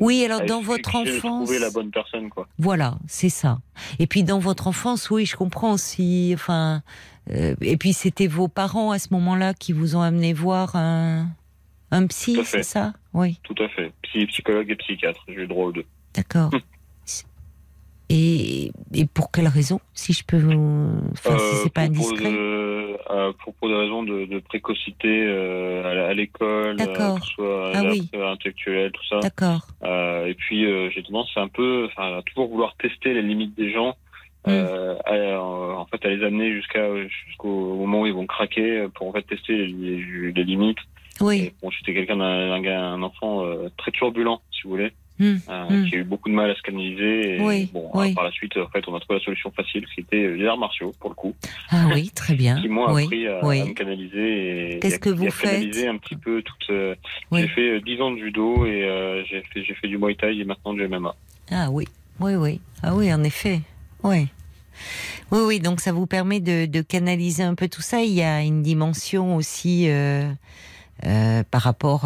Oui, 0.00 0.24
alors 0.24 0.40
dans 0.46 0.60
votre 0.62 0.96
enfance. 0.96 1.18
trouver 1.44 1.58
la 1.58 1.70
bonne 1.70 1.90
personne, 1.90 2.30
quoi. 2.30 2.48
Voilà, 2.58 2.94
c'est 3.08 3.28
ça. 3.28 3.58
Et 3.98 4.06
puis 4.06 4.22
dans 4.24 4.38
votre 4.38 4.68
enfance, 4.68 5.10
oui, 5.10 5.26
je 5.26 5.36
comprends 5.36 5.72
aussi. 5.72 6.30
Enfin, 6.34 6.82
euh, 7.30 7.54
et 7.60 7.76
puis 7.76 7.92
c'était 7.92 8.26
vos 8.26 8.48
parents 8.48 8.90
à 8.90 8.98
ce 8.98 9.08
moment-là 9.12 9.52
qui 9.52 9.72
vous 9.74 9.96
ont 9.96 10.00
amené 10.00 10.32
voir 10.32 10.76
un, 10.76 11.26
un 11.90 12.06
psy, 12.06 12.38
c'est 12.44 12.62
ça? 12.62 12.94
Oui, 13.12 13.38
Tout 13.42 13.62
à 13.62 13.68
fait. 13.68 13.92
Psy, 14.04 14.24
psychologue 14.26 14.70
et 14.70 14.76
psychiatre, 14.76 15.22
j'ai 15.28 15.34
eu 15.34 15.38
le 15.40 15.46
droit 15.46 15.66
aux 15.66 15.72
deux. 15.72 15.84
d'accord. 16.14 16.50
Et, 18.08 18.70
et 18.94 19.06
pour 19.06 19.32
quelle 19.32 19.48
raison, 19.48 19.80
si 19.92 20.12
je 20.12 20.24
peux 20.24 20.38
vous... 20.38 21.00
Enfin, 21.12 21.36
si 21.38 21.44
Euh, 21.44 21.60
c'est 21.64 21.72
pas 21.72 21.82
indiscret. 21.82 22.32
euh, 22.32 22.96
euh, 23.10 23.32
pour, 23.42 23.52
pour 23.54 23.68
des 23.68 23.74
raisons 23.74 24.02
de, 24.04 24.26
de 24.26 24.38
précocité 24.38 25.24
euh, 25.26 25.82
à 26.06 26.10
à 26.10 26.14
l'école, 26.14 26.76
euh, 26.80 27.14
que 27.16 27.20
ce 27.24 27.30
soit 27.34 27.72
Ah 27.74 27.82
oui. 27.90 28.08
intellectuelle, 28.14 28.92
tout 28.92 29.04
ça. 29.08 29.18
D'accord. 29.20 29.66
Euh, 29.82 30.26
et 30.26 30.34
puis 30.34 30.64
j'ai 30.94 31.02
tendance 31.02 31.30
un 31.36 31.48
peu, 31.48 31.88
à 31.96 32.20
toujours 32.26 32.48
vouloir 32.48 32.76
tester 32.76 33.12
les 33.14 33.22
limites 33.22 33.56
des 33.56 33.70
gens, 33.72 33.96
Mm. 34.46 34.52
à, 35.06 35.40
en 35.40 35.86
fait, 35.86 36.06
à 36.06 36.08
les 36.08 36.22
amener 36.24 36.52
jusqu'à 36.52 36.86
jusqu'au 37.26 37.74
moment 37.78 38.02
où 38.02 38.06
ils 38.06 38.12
vont 38.12 38.26
craquer 38.28 38.86
pour 38.94 39.08
en 39.08 39.12
fait 39.12 39.22
tester 39.22 39.56
les, 39.66 40.30
limites. 40.44 40.78
Oui. 41.20 41.36
Et 41.46 41.54
bon, 41.60 41.68
j'étais 41.72 41.92
quelqu'un 41.92 42.18
d'un 42.18 42.64
un, 42.64 43.02
enfant 43.02 43.42
très 43.76 43.90
turbulent, 43.90 44.40
si 44.52 44.62
vous 44.62 44.70
voulez, 44.70 44.92
Mm. 45.18 45.36
euh, 45.48 45.70
Mm. 45.70 45.88
qui 45.88 45.94
a 45.94 45.98
eu 45.98 46.04
beaucoup 46.04 46.28
de 46.28 46.34
mal 46.34 46.50
à 46.50 46.54
se 46.54 46.60
canaliser. 46.62 47.36
Et 47.36 47.40
Oui, 47.40 47.70
bon, 47.72 47.90
oui. 47.94 48.12
par 48.14 48.24
la 48.24 48.30
suite, 48.32 48.56
en 48.58 48.68
fait, 48.68 48.86
on 48.86 48.94
a 48.94 49.00
trouvé 49.00 49.18
la 49.18 49.24
solution 49.24 49.50
facile, 49.50 49.86
c'était 49.94 50.24
euh, 50.24 50.34
les 50.36 50.46
arts 50.46 50.58
martiaux, 50.58 50.92
pour 51.00 51.08
le 51.10 51.14
coup 51.14 51.34
Ah 51.70 51.86
oui, 51.94 52.10
très 52.14 52.34
bien. 52.34 52.60
qui 52.60 52.68
m'ont 52.68 52.92
oui, 52.92 53.04
appris 53.04 53.26
à, 53.26 53.40
me 53.42 53.72
canaliser 53.72 54.78
Qu'est-ce 54.82 54.98
que 54.98 55.08
vous 55.08 55.26
canaliser 55.28 55.80
faites 55.82 55.88
un 55.88 55.96
petit 55.96 56.16
peu 56.16 56.42
toute. 56.42 56.70
euh. 56.70 56.94
J'ai 57.32 57.48
fait 57.48 57.70
euh, 57.76 57.80
10 57.80 58.00
ans 58.02 58.10
de 58.10 58.18
judo 58.18 58.66
et 58.66 58.84
euh, 58.84 59.24
j'ai 59.24 59.74
fait 59.74 59.88
du 59.88 59.96
muay 59.98 60.14
thai 60.16 60.36
et 60.38 60.44
maintenant 60.44 60.74
du 60.74 60.86
MMA. 60.86 61.14
Ah 61.50 61.68
oui, 61.70 61.86
oui, 62.20 62.34
oui. 62.34 62.60
Ah 62.82 62.94
oui, 62.94 63.12
en 63.12 63.22
effet. 63.24 63.60
Oui. 64.02 64.26
Oui, 65.32 65.40
oui, 65.46 65.60
donc 65.60 65.80
ça 65.80 65.92
vous 65.92 66.06
permet 66.06 66.40
de, 66.40 66.66
de 66.66 66.82
canaliser 66.82 67.42
un 67.42 67.54
peu 67.54 67.68
tout 67.68 67.80
ça. 67.80 68.02
Il 68.02 68.12
y 68.12 68.22
a 68.22 68.42
une 68.42 68.62
dimension 68.62 69.34
aussi 69.36 69.88
par 71.50 71.62
rapport, 71.62 72.04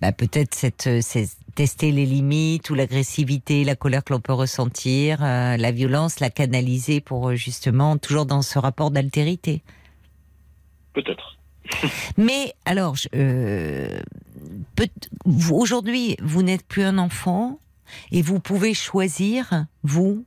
bah, 0.00 0.12
peut-être 0.12 0.54
cette, 0.54 0.88
cette- 1.02 1.36
tester 1.54 1.90
les 1.90 2.06
limites 2.06 2.70
ou 2.70 2.74
l'agressivité, 2.74 3.64
la 3.64 3.74
colère 3.74 4.04
que 4.04 4.12
l'on 4.12 4.20
peut 4.20 4.32
ressentir, 4.32 5.22
euh, 5.24 5.56
la 5.56 5.72
violence, 5.72 6.20
la 6.20 6.30
canaliser 6.30 7.00
pour 7.00 7.30
euh, 7.30 7.34
justement 7.34 7.98
toujours 7.98 8.26
dans 8.26 8.42
ce 8.42 8.58
rapport 8.60 8.90
d'altérité. 8.92 9.62
Peut-être. 10.92 11.36
Mais 12.16 12.54
alors, 12.64 12.94
euh, 13.14 14.00
aujourd'hui, 15.50 16.16
vous 16.22 16.42
n'êtes 16.42 16.66
plus 16.66 16.82
un 16.82 16.98
enfant 16.98 17.58
et 18.12 18.22
vous 18.22 18.38
pouvez 18.40 18.74
choisir, 18.74 19.66
vous. 19.82 20.24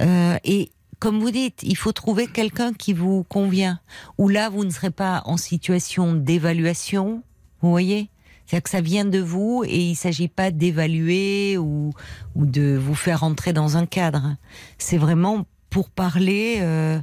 euh, 0.00 0.36
et 0.44 0.70
comme 0.98 1.20
vous 1.20 1.30
dites, 1.30 1.60
il 1.62 1.76
faut 1.76 1.92
trouver 1.92 2.26
quelqu'un 2.26 2.72
qui 2.72 2.92
vous 2.92 3.22
convient. 3.24 3.78
Ou 4.16 4.28
là, 4.28 4.48
vous 4.48 4.64
ne 4.64 4.70
serez 4.70 4.90
pas 4.90 5.22
en 5.26 5.36
situation 5.36 6.14
d'évaluation. 6.14 7.22
Vous 7.60 7.70
voyez? 7.70 8.10
C'est-à-dire 8.48 8.62
que 8.62 8.70
ça 8.70 8.80
vient 8.80 9.04
de 9.04 9.18
vous 9.18 9.62
et 9.66 9.90
il 9.90 9.94
s'agit 9.94 10.28
pas 10.28 10.50
d'évaluer 10.50 11.58
ou, 11.58 11.92
ou 12.34 12.46
de 12.46 12.78
vous 12.82 12.94
faire 12.94 13.22
entrer 13.22 13.52
dans 13.52 13.76
un 13.76 13.84
cadre. 13.84 14.36
C'est 14.78 14.96
vraiment 14.96 15.44
pour 15.68 15.90
parler 15.90 16.56
euh, 16.60 16.98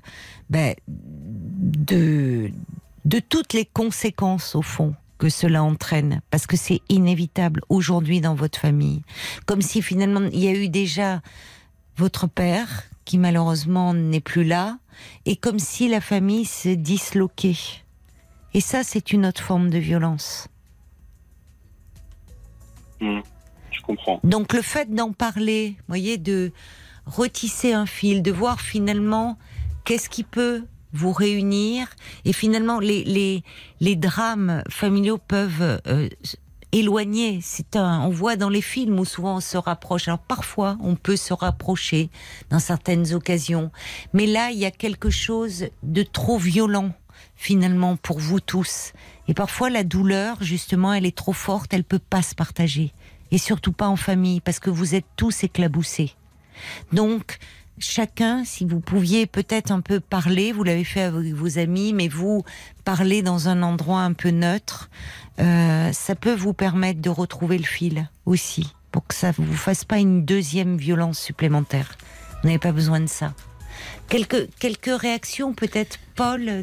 ben, 0.50 0.74
de, 0.88 2.50
de 3.06 3.20
toutes 3.20 3.54
les 3.54 3.66
conséquences, 3.66 4.56
au 4.56 4.64
fond, 4.64 4.96
que 5.20 5.30
cela 5.30 5.64
entraîne. 5.64 6.22
Parce 6.32 6.48
que 6.48 6.58
c'est 6.58 6.82
inévitable 6.90 7.62
aujourd'hui 7.70 8.22
dans 8.22 8.34
votre 8.34 8.60
famille. 8.60 9.04
Comme 9.46 9.62
si 9.62 9.84
finalement, 9.84 10.28
il 10.34 10.44
y 10.44 10.48
a 10.48 10.54
eu 10.54 10.68
déjà 10.68 11.22
votre 11.96 12.26
père, 12.26 12.86
qui 13.06 13.20
malheureusement 13.20 13.94
n'est 13.94 14.20
plus 14.20 14.46
là, 14.46 14.80
et 15.28 15.36
comme 15.36 15.60
si 15.60 15.90
la 15.90 16.02
famille 16.02 16.46
se 16.46 16.70
disloquait. 16.70 17.60
Et 18.56 18.62
ça, 18.62 18.84
c'est 18.84 19.14
une 19.14 19.28
autre 19.28 19.44
forme 19.44 19.70
de 19.70 19.78
violence. 19.78 20.48
Hmm, 23.02 23.20
Je 23.72 23.82
comprends. 23.82 24.20
Donc 24.24 24.54
le 24.54 24.62
fait 24.62 24.94
d'en 24.94 25.12
parler, 25.12 25.76
voyez, 25.88 26.18
de 26.18 26.52
retisser 27.06 27.74
un 27.74 27.86
fil, 27.86 28.22
de 28.24 28.32
voir 28.32 28.62
finalement 28.62 29.38
qu'est-ce 29.84 30.10
qui 30.10 30.24
peut 30.24 30.64
vous 30.94 31.12
réunir, 31.12 31.88
et 32.24 32.32
finalement 32.34 32.80
les 32.80 33.04
les, 33.04 33.44
les 33.82 33.96
drames 33.96 34.64
familiaux 34.70 35.18
peuvent 35.18 35.80
euh, 35.88 36.08
éloigner. 36.72 37.40
C'est 37.42 37.76
un, 37.76 38.02
on 38.02 38.10
voit 38.10 38.38
dans 38.38 38.50
les 38.50 38.62
films 38.62 39.00
où 39.00 39.06
souvent 39.06 39.36
on 39.38 39.40
se 39.42 39.58
rapproche. 39.58 40.08
Alors 40.08 40.20
parfois 40.20 40.78
on 40.82 40.96
peut 40.96 41.18
se 41.18 41.34
rapprocher 41.34 42.10
dans 42.50 42.60
certaines 42.60 43.14
occasions, 43.14 43.72
mais 44.14 44.26
là 44.26 44.52
il 44.52 44.58
y 44.58 44.66
a 44.66 44.72
quelque 44.72 45.10
chose 45.10 45.66
de 45.84 46.04
trop 46.04 46.38
violent 46.38 46.94
finalement 47.36 47.96
pour 47.96 48.20
vous 48.20 48.40
tous. 48.40 48.94
Et 49.28 49.34
parfois 49.34 49.70
la 49.70 49.84
douleur, 49.84 50.38
justement, 50.42 50.94
elle 50.94 51.06
est 51.06 51.16
trop 51.16 51.34
forte, 51.34 51.74
elle 51.74 51.84
peut 51.84 52.00
pas 52.00 52.22
se 52.22 52.36
partager. 52.36 52.94
Et 53.32 53.38
surtout 53.38 53.72
pas 53.72 53.88
en 53.88 53.96
famille, 53.96 54.40
parce 54.40 54.60
que 54.60 54.70
vous 54.70 54.96
êtes 54.96 55.06
tous 55.16 55.44
éclaboussés. 55.44 56.14
Donc, 56.94 57.40
chacun, 57.80 58.44
si 58.46 58.66
vous 58.66 58.80
pouviez 58.80 59.26
peut-être 59.26 59.72
un 59.72 59.82
peu 59.82 60.00
parler, 60.00 60.52
vous 60.52 60.64
l'avez 60.64 60.84
fait 60.84 61.02
avec 61.02 61.34
vos 61.34 61.58
amis, 61.58 61.94
mais 61.94 62.08
vous 62.08 62.44
parler 62.84 63.22
dans 63.22 63.50
un 63.50 63.64
endroit 63.64 64.02
un 64.02 64.14
peu 64.14 64.30
neutre, 64.30 64.90
euh, 65.40 65.92
ça 65.92 66.16
peut 66.16 66.36
vous 66.36 66.54
permettre 66.54 67.02
de 67.02 67.10
retrouver 67.10 67.58
le 67.58 67.66
fil 67.66 68.10
aussi, 68.26 68.74
pour 68.92 69.06
que 69.06 69.16
ça 69.16 69.30
ne 69.30 69.46
vous 69.46 69.58
fasse 69.58 69.84
pas 69.84 69.98
une 69.98 70.24
deuxième 70.24 70.78
violence 70.78 71.20
supplémentaire. 71.20 71.98
Vous 72.42 72.50
n'avez 72.50 72.60
pas 72.60 72.72
besoin 72.72 73.00
de 73.00 73.08
ça. 73.08 73.34
Quelques, 74.10 74.48
quelques 74.60 75.02
réactions 75.02 75.54
peut-être, 75.54 75.98
Paul 76.16 76.62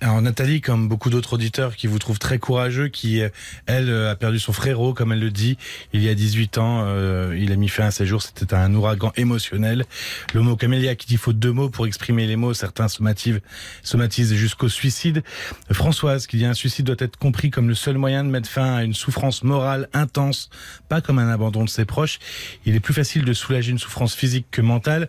alors 0.00 0.22
Nathalie, 0.22 0.60
comme 0.60 0.88
beaucoup 0.88 1.10
d'autres 1.10 1.32
auditeurs, 1.34 1.74
qui 1.74 1.88
vous 1.88 1.98
trouve 1.98 2.20
très 2.20 2.38
courageux, 2.38 2.86
qui, 2.88 3.20
elle, 3.66 3.90
euh, 3.90 4.12
a 4.12 4.14
perdu 4.14 4.38
son 4.38 4.52
frérot, 4.52 4.94
comme 4.94 5.12
elle 5.12 5.18
le 5.18 5.30
dit, 5.30 5.58
il 5.92 6.02
y 6.02 6.08
a 6.08 6.14
18 6.14 6.58
ans. 6.58 6.84
euh, 6.86 7.36
il 7.36 7.50
a 7.50 7.56
mis 7.56 7.68
fin 7.68 7.86
à 7.86 7.90
ses 7.90 8.06
jours. 8.06 8.22
C'était 8.22 8.54
un 8.54 8.72
ouragan 8.74 9.12
émotionnel. 9.16 9.86
Le 10.34 10.42
mot 10.42 10.54
camélia 10.54 10.94
qui 10.94 11.06
dit 11.08 11.16
faut 11.16 11.32
deux 11.32 11.50
mots 11.50 11.68
pour 11.68 11.86
exprimer 11.86 12.26
les 12.26 12.36
mots. 12.36 12.54
Certains 12.54 12.86
somatisent, 12.86 13.40
somatisent 13.82 14.34
jusqu'au 14.34 14.68
suicide. 14.68 15.24
Françoise, 15.72 16.28
qui 16.28 16.36
dit 16.36 16.44
un 16.44 16.54
suicide 16.54 16.86
doit 16.86 16.96
être 17.00 17.16
compris 17.16 17.50
comme 17.50 17.68
le 17.68 17.74
seul 17.74 17.98
moyen 17.98 18.22
de 18.22 18.30
mettre 18.30 18.48
fin 18.48 18.74
à 18.74 18.84
une 18.84 18.94
souffrance 18.94 19.42
morale 19.42 19.88
intense, 19.94 20.48
pas 20.88 21.00
comme 21.00 21.18
un 21.18 21.28
abandon 21.28 21.64
de 21.64 21.68
ses 21.68 21.84
proches. 21.84 22.20
Il 22.66 22.76
est 22.76 22.80
plus 22.80 22.94
facile 22.94 23.24
de 23.24 23.32
soulager 23.32 23.72
une 23.72 23.78
souffrance 23.78 24.14
physique 24.14 24.46
que 24.52 24.62
mentale. 24.62 25.08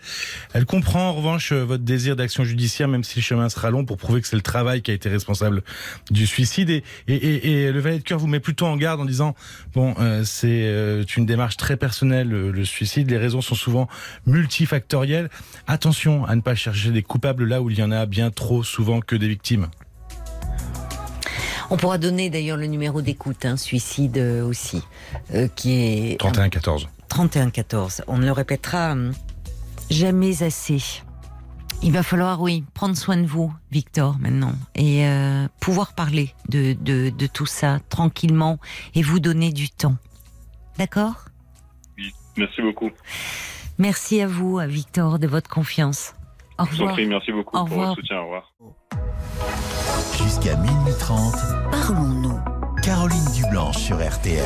Elle 0.54 0.66
comprend 0.66 1.10
en 1.10 1.14
revanche 1.14 1.52
euh, 1.52 1.64
votre 1.74 1.84
désir 1.84 2.16
d'action 2.16 2.44
judiciaire, 2.44 2.88
même 2.88 3.04
si 3.04 3.20
le 3.20 3.24
chemin 3.24 3.50
sera 3.50 3.70
long, 3.70 3.86
pour 3.86 3.98
prouver 3.98 4.22
que 4.22 4.28
c'est 4.28 4.36
le 4.36 4.42
travail 4.42 4.82
qui 4.82 4.92
a 4.92 4.94
été 4.94 5.10
responsable 5.10 5.64
du 6.12 6.28
suicide. 6.28 6.70
Et, 6.70 6.84
et, 7.08 7.16
et, 7.16 7.64
et 7.64 7.72
le 7.72 7.80
valet 7.80 8.00
de 8.00 8.04
cœur 8.04 8.20
vous 8.20 8.28
met 8.28 8.40
plutôt 8.40 8.66
en 8.66 8.78
garde 8.78 9.02
en 9.02 9.06
disant 9.06 9.36
bon, 9.74 9.96
euh, 10.00 10.24
c'est 10.24 10.64
euh, 10.66 11.04
une 11.18 11.26
démarche 11.26 11.58
très 11.58 11.78
personnelle 11.78 12.30
le, 12.30 12.52
le 12.52 12.66
suicide. 12.66 13.10
Les 13.10 13.18
raisons 13.18 13.42
sont 13.42 13.56
souvent 13.56 13.88
multifactorielles. 14.26 15.30
Attention 15.68 16.26
à 16.26 16.36
ne 16.36 16.42
pas 16.42 16.56
chercher 16.56 16.92
des 16.92 17.04
coupables 17.04 17.46
là 17.46 17.62
où 17.62 17.70
il 17.70 17.78
y 17.78 17.84
en 17.84 17.92
a 17.92 18.06
bien 18.06 18.30
trop 18.32 18.64
souvent 18.64 19.02
que 19.02 19.16
des 19.16 19.28
victimes. 19.28 19.68
On 21.70 21.78
pourra 21.78 21.98
donner 21.98 22.30
d'ailleurs 22.30 22.58
le 22.58 22.68
numéro 22.68 23.02
d'écoute, 23.02 23.46
hein, 23.46 23.58
suicide 23.58 24.18
euh, 24.18 24.46
aussi, 24.46 24.84
euh, 25.34 25.48
qui 25.56 25.72
est 25.72 26.20
31 26.20 26.50
14. 26.50 26.88
3114. 27.08 28.04
On 28.08 28.18
ne 28.18 28.26
le 28.26 28.32
répétera 28.32 28.96
jamais 29.90 30.44
assez. 30.44 31.02
Il 31.86 31.92
va 31.92 32.02
falloir, 32.02 32.42
oui, 32.42 32.64
prendre 32.74 32.96
soin 32.96 33.18
de 33.18 33.26
vous, 33.28 33.54
Victor, 33.72 34.18
maintenant, 34.20 34.54
et 34.74 35.06
euh, 35.06 35.48
pouvoir 35.60 35.94
parler 35.94 36.34
de, 36.48 36.74
de, 36.80 37.10
de 37.10 37.28
tout 37.28 37.46
ça 37.46 37.80
tranquillement 37.90 38.58
et 38.96 39.02
vous 39.02 39.20
donner 39.20 39.52
du 39.52 39.70
temps. 39.70 39.96
D'accord? 40.78 41.26
Merci 42.38 42.62
beaucoup. 42.62 42.90
Merci 43.78 44.22
à 44.22 44.28
vous, 44.28 44.60
à 44.60 44.66
Victor, 44.66 45.20
de 45.20 45.28
votre 45.28 45.50
confiance. 45.50 46.14
Au 46.58 46.66
Je 46.66 46.70
vous 46.70 46.76
en 46.78 46.80
revoir. 46.80 46.94
prie, 46.94 47.06
merci 47.06 47.32
beaucoup 47.32 47.58
Au 47.58 47.66
pour 47.66 47.70
revoir. 47.72 47.90
votre 47.90 48.02
soutien. 48.02 48.20
Au 48.20 48.24
revoir. 48.24 48.54
Jusqu'à 50.24 50.56
minuit 50.56 50.94
30, 51.00 51.34
Parlons-nous. 51.72 52.40
Caroline 52.82 53.26
Dublanche 53.36 53.78
sur 53.78 53.98
RTL. 53.98 54.44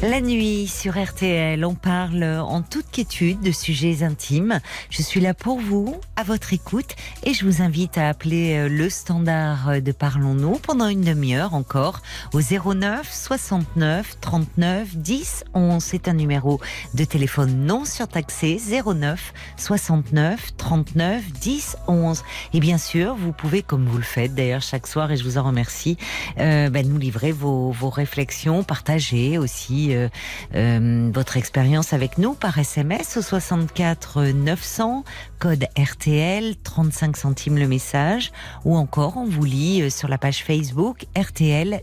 La 0.00 0.20
nuit 0.20 0.68
sur 0.68 0.96
RTL, 0.96 1.64
on 1.64 1.74
parle 1.74 2.22
en 2.22 2.62
toute 2.62 2.88
quiétude 2.92 3.40
de 3.40 3.50
sujets 3.50 4.04
intimes. 4.04 4.60
Je 4.90 5.02
suis 5.02 5.18
là 5.18 5.34
pour 5.34 5.58
vous, 5.58 5.96
à 6.14 6.22
votre 6.22 6.52
écoute, 6.52 6.94
et 7.24 7.34
je 7.34 7.44
vous 7.44 7.62
invite 7.62 7.98
à 7.98 8.08
appeler 8.08 8.58
euh, 8.58 8.68
le 8.68 8.90
standard 8.90 9.82
de 9.82 9.90
Parlons-nous 9.90 10.60
pendant 10.60 10.86
une 10.86 11.00
demi-heure 11.00 11.52
encore 11.52 12.00
au 12.32 12.38
09 12.40 13.12
69 13.12 14.20
39 14.20 14.96
10 14.96 15.44
11. 15.54 15.82
C'est 15.82 16.06
un 16.06 16.14
numéro 16.14 16.60
de 16.94 17.02
téléphone 17.02 17.66
non 17.66 17.84
surtaxé 17.84 18.60
09 18.70 19.34
69 19.56 20.56
39 20.56 21.32
10 21.32 21.76
11. 21.88 22.22
Et 22.54 22.60
bien 22.60 22.78
sûr, 22.78 23.16
vous 23.16 23.32
pouvez, 23.32 23.62
comme 23.62 23.86
vous 23.86 23.98
le 23.98 24.04
faites 24.04 24.32
d'ailleurs 24.32 24.62
chaque 24.62 24.86
soir, 24.86 25.10
et 25.10 25.16
je 25.16 25.24
vous 25.24 25.38
en 25.38 25.42
remercie, 25.42 25.96
euh, 26.38 26.70
ben, 26.70 26.88
nous 26.88 26.98
livrer 26.98 27.32
vos, 27.32 27.72
vos 27.72 27.90
réflexions, 27.90 28.62
partager 28.62 29.38
aussi 29.38 29.87
euh, 29.94 30.08
euh, 30.54 31.10
votre 31.12 31.36
expérience 31.36 31.92
avec 31.92 32.18
nous 32.18 32.34
par 32.34 32.58
SMS 32.58 33.16
au 33.16 33.22
64 33.22 34.22
900, 34.22 35.04
code 35.38 35.66
RTL, 35.78 36.56
35 36.62 37.16
centimes 37.16 37.58
le 37.58 37.68
message, 37.68 38.32
ou 38.64 38.76
encore 38.76 39.16
on 39.16 39.26
vous 39.26 39.44
lit 39.44 39.82
euh, 39.82 39.90
sur 39.90 40.08
la 40.08 40.18
page 40.18 40.44
Facebook 40.44 41.06
RTL- 41.14 41.80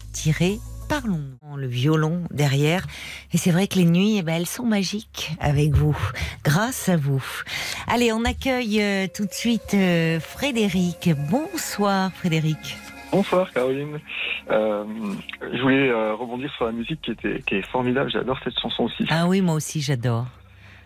Parlons. 0.88 1.24
Le 1.58 1.68
violon 1.68 2.24
derrière. 2.30 2.86
Et 3.34 3.38
c'est 3.38 3.50
vrai 3.52 3.68
que 3.68 3.76
les 3.76 3.86
nuits, 3.86 4.18
eh 4.18 4.22
ben, 4.22 4.36
elles 4.36 4.46
sont 4.46 4.66
magiques 4.66 5.36
avec 5.40 5.74
vous. 5.74 5.98
Grâce 6.44 6.90
à 6.90 6.98
vous. 6.98 7.24
Allez, 7.88 8.12
on 8.12 8.24
accueille 8.24 9.10
tout 9.14 9.26
de 9.26 9.34
suite 9.34 9.76
Frédéric. 10.20 11.10
Bonsoir 11.32 12.12
Frédéric. 12.14 12.78
Bonsoir 13.12 13.52
Caroline. 13.54 14.00
Euh, 14.52 14.84
je 15.54 15.62
voulais 15.62 15.90
euh, 15.90 16.16
rebondir 16.16 16.52
sur 16.58 16.66
la 16.66 16.72
musique 16.72 17.02
qui, 17.02 17.12
était, 17.12 17.42
qui 17.48 17.56
est 17.56 17.62
formidable. 17.68 18.10
J'adore 18.12 18.38
cette 18.44 18.60
chanson 18.60 18.84
aussi. 18.84 19.06
Ah 19.10 19.28
oui, 19.28 19.42
moi 19.42 19.56
aussi 19.56 19.82
j'adore. 19.82 20.26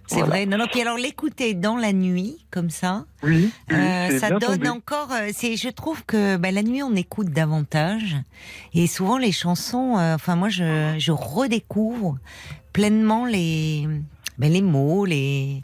C'est 0.08 0.16
Voilà. 0.20 0.30
vrai. 0.32 0.46
Non, 0.46 0.58
non. 0.58 0.66
Puis 0.72 0.82
alors 0.82 0.98
l'écouter 0.98 1.54
dans 1.54 1.76
la 1.78 1.94
nuit 1.94 2.38
comme 2.52 2.70
ça, 2.70 3.06
Oui, 3.24 3.52
oui, 3.70 3.76
euh, 3.78 4.20
ça 4.20 4.30
donne 4.30 4.40
tombé. 4.58 4.70
encore. 4.70 5.10
C'est, 5.34 5.56
je 5.56 5.70
trouve 5.70 6.04
que 6.06 6.38
bah, 6.38 6.52
la 6.52 6.64
nuit 6.64 6.84
on 6.84 6.96
écoute 6.96 7.28
davantage 7.30 8.16
et 8.74 8.88
souvent 8.88 9.18
les 9.18 9.32
chansons. 9.32 9.96
enfin 9.98 10.36
moi 10.36 10.50
je, 10.50 10.96
je 10.98 11.12
redécouvre 11.12 12.18
pleinement 12.74 13.26
les 13.26 13.88
bah, 14.38 14.48
les 14.48 14.62
mots, 14.62 15.06
les 15.06 15.62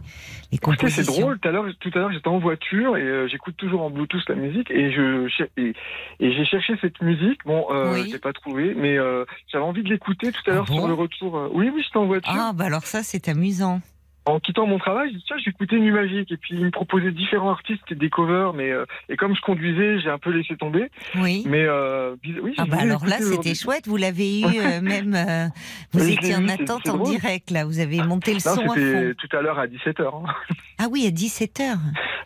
les 0.51 0.57
Écoutez, 0.57 0.89
c'est 0.89 1.01
compositions. 1.03 1.25
drôle. 1.25 1.39
Tout 1.39 1.47
à 1.47 1.51
l'heure, 1.51 1.65
tout 1.79 1.91
à 1.93 1.97
l'heure, 1.99 2.11
j'étais 2.11 2.27
en 2.27 2.39
voiture 2.39 2.97
et 2.97 3.01
euh, 3.01 3.27
j'écoute 3.27 3.55
toujours 3.57 3.81
en 3.83 3.89
Bluetooth 3.89 4.27
la 4.29 4.35
musique 4.35 4.69
et 4.71 4.91
je 4.91 5.27
et, 5.57 5.73
et 6.19 6.33
j'ai 6.33 6.45
cherché 6.45 6.73
cette 6.81 7.01
musique. 7.01 7.41
Bon, 7.45 7.65
euh, 7.71 7.93
Oui. 7.93 8.07
je 8.07 8.13
l'ai 8.13 8.19
pas 8.19 8.33
trouvée, 8.33 8.73
mais 8.75 8.97
euh, 8.97 9.25
j'avais 9.51 9.63
envie 9.63 9.83
de 9.83 9.89
l'écouter 9.89 10.31
tout 10.31 10.41
à 10.47 10.51
Ah 10.51 10.53
l'heure 10.55 10.65
bon? 10.65 10.77
sur 10.77 10.87
le 10.87 10.93
retour. 10.93 11.37
euh, 11.37 11.49
Oui, 11.53 11.69
oui, 11.73 11.81
j'étais 11.83 11.97
en 11.97 12.05
voiture. 12.05 12.33
Ah 12.35 12.51
bah 12.53 12.65
alors 12.65 12.85
ça 12.85 13.03
c'est 13.03 13.27
amusant. 13.27 13.81
En 14.27 14.39
quittant 14.39 14.65
mon 14.65 14.79
travail, 14.79 15.09
je 15.11 15.17
dis 15.17 15.23
tiens, 15.27 15.35
j'ai 15.43 15.51
écouté 15.51 15.79
Nuit 15.79 15.91
Magique 15.91 16.31
et 16.31 16.37
puis 16.37 16.55
il 16.55 16.65
me 16.65 16.71
proposait 16.71 17.11
différents 17.11 17.51
artistes 17.51 17.83
et 17.91 17.95
des 17.95 18.09
covers, 18.09 18.53
mais 18.53 18.71
euh, 18.71 18.83
et 19.07 19.17
comme 19.17 19.35
je 19.35 19.41
conduisais, 19.41 19.99
j'ai 19.99 20.09
un 20.09 20.17
peu 20.17 20.31
laissé 20.31 20.57
tomber. 20.57 20.89
Oui. 21.21 21.43
Mais 21.47 21.63
euh, 21.63 22.15
oui, 22.41 22.55
Ah 22.57 22.63
j'ai 22.65 22.71
bah 22.71 22.77
alors 22.79 23.05
là 23.05 23.19
c'était 23.19 23.53
chouette. 23.53 23.87
Vous 23.87 23.97
l'avez 23.97 24.41
eu 24.41 24.45
euh, 24.45 24.81
même. 24.81 25.13
euh, 25.13 25.47
vous 25.93 26.03
Oui, 26.05 26.13
étiez 26.13 26.35
en 26.35 26.47
attente 26.47 26.89
en 26.89 26.97
direct 27.03 27.51
là. 27.51 27.65
Vous 27.65 27.79
avez 27.79 27.97
monté 28.01 28.31
le 28.31 28.37
Non, 28.37 28.55
son 28.55 28.61
à 28.71 28.73
c'était 28.73 28.93
fond. 28.93 29.13
tout 29.27 29.37
à 29.37 29.41
l'heure 29.41 29.59
à 29.59 29.67
17h. 29.67 30.11
Ah 30.77 30.87
oui 30.91 31.05
à 31.07 31.11
17 31.11 31.59
h 31.61 31.75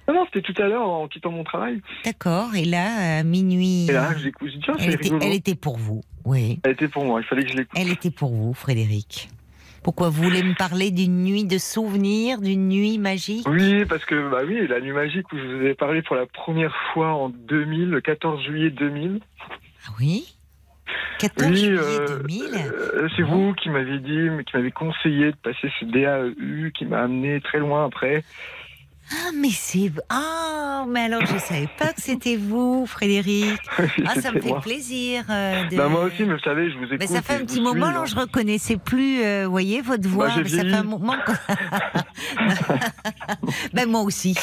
Non, 0.07 0.13
non, 0.15 0.25
c'était 0.33 0.41
tout 0.53 0.59
à 0.59 0.67
l'heure 0.67 0.87
en 0.87 1.07
quittant 1.07 1.29
mon 1.31 1.43
travail. 1.43 1.81
D'accord. 2.03 2.55
Et 2.55 2.65
là 2.65 3.19
à 3.19 3.23
minuit. 3.23 3.85
Et 3.89 3.91
là, 3.91 4.15
j'écoute, 4.17 4.49
tiens, 4.63 4.73
Elle 4.79 4.93
était, 4.95 5.11
elle 5.21 5.33
était 5.33 5.53
pour 5.53 5.77
vous, 5.77 6.01
oui. 6.25 6.59
Elle 6.63 6.71
était 6.71 6.87
pour 6.87 7.05
moi, 7.05 7.21
il 7.21 7.25
fallait 7.27 7.43
que 7.43 7.49
je 7.51 7.57
l'écoute. 7.57 7.77
Elle 7.79 7.91
était 7.91 8.09
pour 8.09 8.31
vous, 8.33 8.53
Frédéric. 8.55 9.29
Pourquoi 9.83 10.09
vous 10.09 10.23
voulez 10.23 10.43
me 10.43 10.55
parler 10.55 10.91
d'une 10.91 11.23
nuit 11.23 11.45
de 11.45 11.57
souvenirs, 11.57 12.41
d'une 12.41 12.67
nuit 12.67 12.97
magique? 12.97 13.47
Oui, 13.47 13.85
parce 13.85 14.03
que, 14.05 14.29
bah 14.29 14.41
oui, 14.45 14.67
la 14.67 14.81
nuit 14.81 14.91
magique 14.91 15.31
où 15.31 15.37
je 15.37 15.43
vous 15.43 15.65
ai 15.65 15.73
parlé 15.73 16.01
pour 16.01 16.15
la 16.15 16.25
première 16.25 16.75
fois 16.93 17.13
en 17.13 17.29
2000, 17.29 17.89
le 17.89 18.01
14 18.01 18.43
juillet 18.43 18.69
2000. 18.69 19.19
Ah 19.87 19.91
oui? 19.99 20.35
14 21.19 21.51
Oui, 21.51 21.57
juillet 21.57 21.79
euh, 21.79 22.19
2000 22.19 22.43
euh, 22.55 23.09
c'est 23.15 23.23
vous 23.23 23.53
qui 23.53 23.69
m'avez 23.69 23.99
dit, 23.99 24.27
qui 24.45 24.57
m'avez 24.57 24.71
conseillé 24.71 25.31
de 25.31 25.37
passer 25.37 25.69
ce 25.79 25.85
DAEU 25.85 26.71
qui 26.71 26.85
m'a 26.85 27.01
amené 27.01 27.41
très 27.41 27.59
loin 27.59 27.85
après. 27.85 28.23
Ah, 29.11 29.31
mais 29.35 29.49
c'est. 29.51 29.91
Ah, 30.09 30.85
mais 30.87 31.01
alors 31.01 31.21
je 31.25 31.37
savais 31.39 31.69
pas 31.77 31.93
que 31.93 32.01
c'était 32.01 32.35
vous, 32.35 32.85
Frédéric. 32.85 33.59
Ah, 34.05 34.19
ça 34.21 34.31
me 34.31 34.39
fait 34.39 34.49
moi. 34.49 34.61
plaisir. 34.61 35.23
euh, 35.29 35.67
de... 35.67 35.75
Bah, 35.77 35.87
moi 35.87 36.03
aussi, 36.05 36.23
mais 36.23 36.33
vous 36.33 36.39
savez, 36.39 36.71
je 36.71 36.77
vous 36.77 36.85
écoute. 36.85 36.97
Mais 36.99 37.07
ça 37.07 37.21
fait 37.21 37.35
un 37.35 37.45
petit 37.45 37.61
moment, 37.61 37.91
là, 37.91 38.05
je 38.05 38.15
reconnaissais 38.15 38.77
plus, 38.77 39.21
euh, 39.23 39.43
vous 39.45 39.51
voyez, 39.51 39.81
votre 39.81 40.07
voix. 40.07 40.27
Bah, 40.29 40.33
mais 40.43 40.49
ça 40.49 40.63
fait 40.63 40.73
un 40.73 40.83
moment 40.83 41.15
ben, 43.73 43.89
moi 43.89 44.01
aussi. 44.01 44.35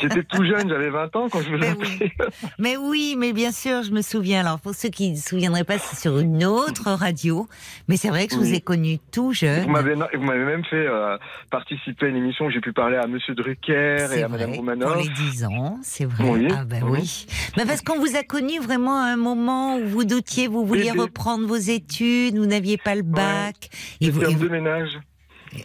J'étais 0.00 0.22
tout 0.24 0.44
jeune, 0.44 0.68
j'avais 0.68 0.90
20 0.90 1.16
ans 1.16 1.28
quand 1.30 1.40
je 1.42 1.48
vous 1.50 1.56
ai 1.56 1.60
Ben 1.60 1.76
oui. 1.78 2.10
Mais 2.58 2.76
oui, 2.76 3.14
mais 3.18 3.32
bien 3.32 3.52
sûr, 3.52 3.82
je 3.82 3.90
me 3.90 4.02
souviens. 4.02 4.40
Alors, 4.40 4.60
pour 4.60 4.74
ceux 4.74 4.88
qui 4.88 5.10
ne 5.10 5.16
se 5.16 5.28
souviendraient 5.30 5.64
pas, 5.64 5.78
c'est 5.78 5.96
sur 5.96 6.18
une 6.18 6.44
autre 6.44 6.90
radio. 6.92 7.48
Mais 7.88 7.96
c'est 7.96 8.08
vrai 8.08 8.26
que 8.26 8.34
je 8.34 8.38
vous 8.38 8.54
ai 8.54 8.60
connu 8.60 8.98
tout 9.12 9.32
jeune. 9.32 9.64
Vous 9.64 9.70
m'avez, 9.70 9.94
vous 9.94 10.22
m'avez 10.22 10.44
même 10.44 10.64
fait 10.64 10.86
euh, 10.86 11.16
participer 11.50 12.06
à 12.06 12.08
une 12.08 12.16
émission 12.16 12.46
où 12.46 12.50
j'ai 12.50 12.60
pu 12.60 12.72
parler 12.72 12.96
à 12.96 13.06
Monsieur 13.06 13.34
Drucker 13.34 14.06
et 14.12 14.16
C'est 14.16 14.22
à 14.22 14.28
Madame 14.28 14.52
pour 14.54 14.94
les 14.96 15.08
10 15.08 15.44
ans, 15.44 15.78
c'est 15.82 16.04
vrai. 16.04 16.28
Oui. 16.30 16.48
Ah 16.56 16.64
ben 16.64 16.82
oui. 16.84 17.26
Mais 17.56 17.64
parce 17.66 17.80
qu'on 17.82 17.98
vous 17.98 18.16
a 18.16 18.22
connu 18.22 18.58
vraiment 18.60 18.98
à 19.00 19.06
un 19.06 19.16
moment 19.16 19.76
où 19.76 19.86
vous 19.86 20.04
doutiez, 20.04 20.46
vous 20.48 20.64
vouliez 20.64 20.90
reprendre 20.90 21.46
vos 21.46 21.56
études, 21.56 22.36
vous 22.36 22.46
n'aviez 22.46 22.76
pas 22.76 22.94
le 22.94 23.02
bac. 23.02 23.70
Et 24.00 24.10
vous, 24.10 24.20
J'étais 24.20 24.32
et 24.32 24.34
homme 24.34 24.40
vous- 24.40 24.48
de 24.48 24.52
ménage. 24.52 24.90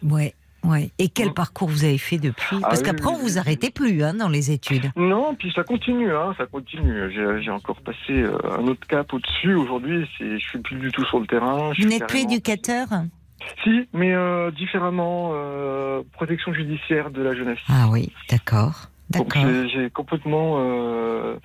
ouais, 0.04 0.34
ouais. 0.64 0.90
Et 1.00 1.10
quel 1.10 1.28
Mhm. 1.30 1.34
parcours 1.34 1.70
vous 1.70 1.84
avez 1.84 1.98
fait 1.98 2.18
depuis 2.18 2.58
Ah 2.64 2.68
Parce 2.70 2.82
qu'après, 2.82 3.10
oui, 3.10 3.16
on 3.16 3.24
vous 3.24 3.38
arrêtait 3.38 3.70
plus 3.72 4.04
hein, 4.04 4.14
dans 4.14 4.30
les 4.30 4.52
études. 4.52 4.92
Non, 4.96 5.36
puis 5.36 5.52
ça 5.56 5.64
continue, 5.64 6.12
hein, 6.14 6.34
ça 6.38 6.46
continue. 6.46 7.12
J'ai, 7.44 7.52
encore 7.52 7.82
passé 7.82 7.98
euh, 8.12 8.38
un 8.58 8.68
autre 8.68 8.86
cap 8.88 9.12
au-dessus. 9.14 9.54
Aujourd'hui, 9.56 10.06
je 10.20 10.38
suis 10.38 10.60
plus 10.60 10.78
du 10.78 10.92
tout 10.92 11.06
sur 11.06 11.20
le 11.20 11.28
terrain. 11.28 11.72
Vous 11.78 11.88
n'êtes 11.88 12.08
plus 12.08 12.22
éducateur? 12.22 12.88
Si, 13.64 13.88
mais 13.94 14.14
euh, 14.14 14.52
différemment, 14.52 15.32
euh, 15.34 16.02
protection 16.14 16.54
judiciaire 16.54 17.10
de 17.12 17.22
la 17.22 17.36
jeunesse. 17.36 17.60
Ah 17.70 17.88
oui, 17.90 18.12
d'accord. 18.30 18.90
D'accord. 19.10 19.42
j'ai, 19.42 19.70
j'ai 19.70 19.90
complètement, 19.92 20.56
euh, 20.58 21.36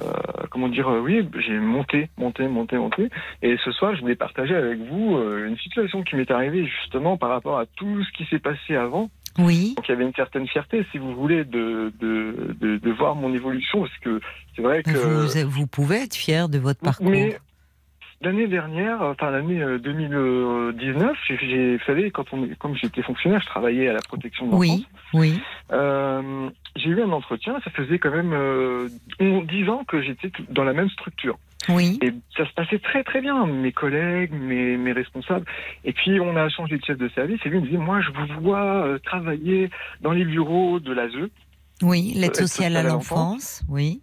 euh, 0.00 0.12
comment 0.50 0.68
dire, 0.68 0.88
euh, 0.88 1.00
oui, 1.00 1.28
j'ai 1.44 1.58
monté, 1.58 2.08
monté, 2.16 2.46
monté, 2.46 2.76
monté. 2.76 3.10
Et 3.42 3.56
ce 3.64 3.72
soir, 3.72 3.96
je 3.96 4.00
voulais 4.00 4.14
partager 4.14 4.54
avec 4.54 4.78
vous 4.78 5.16
euh, 5.16 5.48
une 5.48 5.58
situation 5.58 6.02
qui 6.02 6.14
m'est 6.14 6.30
arrivée 6.30 6.66
justement 6.66 7.16
par 7.16 7.30
rapport 7.30 7.58
à 7.58 7.66
tout 7.66 8.02
ce 8.04 8.12
qui 8.16 8.24
s'est 8.30 8.38
passé 8.38 8.76
avant. 8.76 9.10
Oui. 9.38 9.74
Donc 9.76 9.88
il 9.88 9.90
y 9.90 9.94
avait 9.94 10.04
une 10.04 10.14
certaine 10.14 10.46
fierté, 10.46 10.86
si 10.92 10.98
vous 10.98 11.12
voulez, 11.16 11.44
de, 11.44 11.92
de, 11.98 12.56
de, 12.60 12.76
de 12.76 12.90
voir 12.92 13.16
mon 13.16 13.34
évolution, 13.34 13.80
parce 13.80 13.98
que 13.98 14.20
c'est 14.54 14.62
vrai 14.62 14.84
que... 14.84 14.90
Vous, 14.92 15.50
vous 15.50 15.66
pouvez 15.66 16.04
être 16.04 16.14
fier 16.14 16.48
de 16.48 16.58
votre 16.58 16.78
parcours. 16.80 17.10
Mais 17.10 17.36
l'année 18.24 18.46
dernière, 18.48 19.00
enfin 19.02 19.30
l'année 19.30 19.62
euh, 19.62 19.78
2019, 19.78 21.16
j'ai, 21.28 21.38
j'ai 21.38 21.78
fallu, 21.78 22.10
quand 22.10 22.24
on, 22.32 22.48
comme 22.58 22.74
j'étais 22.76 23.02
fonctionnaire, 23.02 23.40
je 23.40 23.46
travaillais 23.46 23.88
à 23.88 23.92
la 23.92 24.02
protection 24.02 24.46
de 24.46 24.52
l'enfance. 24.52 24.82
Oui, 25.14 25.30
oui. 25.34 25.40
Euh, 25.72 26.48
j'ai 26.76 26.90
eu 26.90 27.02
un 27.02 27.10
entretien, 27.12 27.58
ça 27.64 27.70
faisait 27.70 27.98
quand 27.98 28.10
même 28.10 28.32
euh, 28.32 28.88
on- 29.20 29.42
10 29.42 29.68
ans 29.68 29.84
que 29.86 30.02
j'étais 30.02 30.30
dans 30.50 30.64
la 30.64 30.72
même 30.72 30.88
structure. 30.90 31.38
Oui. 31.70 31.98
Et 32.02 32.12
ça 32.36 32.46
se 32.46 32.52
passait 32.52 32.78
très 32.78 33.04
très 33.04 33.20
bien, 33.22 33.46
mes 33.46 33.72
collègues, 33.72 34.32
mes, 34.32 34.76
mes 34.76 34.92
responsables. 34.92 35.46
Et 35.84 35.92
puis 35.92 36.20
on 36.20 36.36
a 36.36 36.48
changé 36.50 36.76
de 36.76 36.84
chef 36.84 36.98
de 36.98 37.08
service 37.10 37.40
et 37.44 37.48
lui 37.48 37.60
me 37.60 37.66
disait, 37.66 37.78
moi 37.78 38.00
je 38.02 38.10
vous 38.10 38.42
vois 38.42 38.84
euh, 38.86 38.98
travailler 38.98 39.70
dans 40.02 40.12
les 40.12 40.24
bureaux 40.24 40.78
de 40.80 40.92
l'ASE. 40.92 41.30
Oui, 41.82 42.12
l'aide 42.14 42.30
Aide 42.30 42.36
sociale 42.36 42.76
à 42.76 42.82
l'enfance. 42.82 43.62
Oui. 43.68 44.00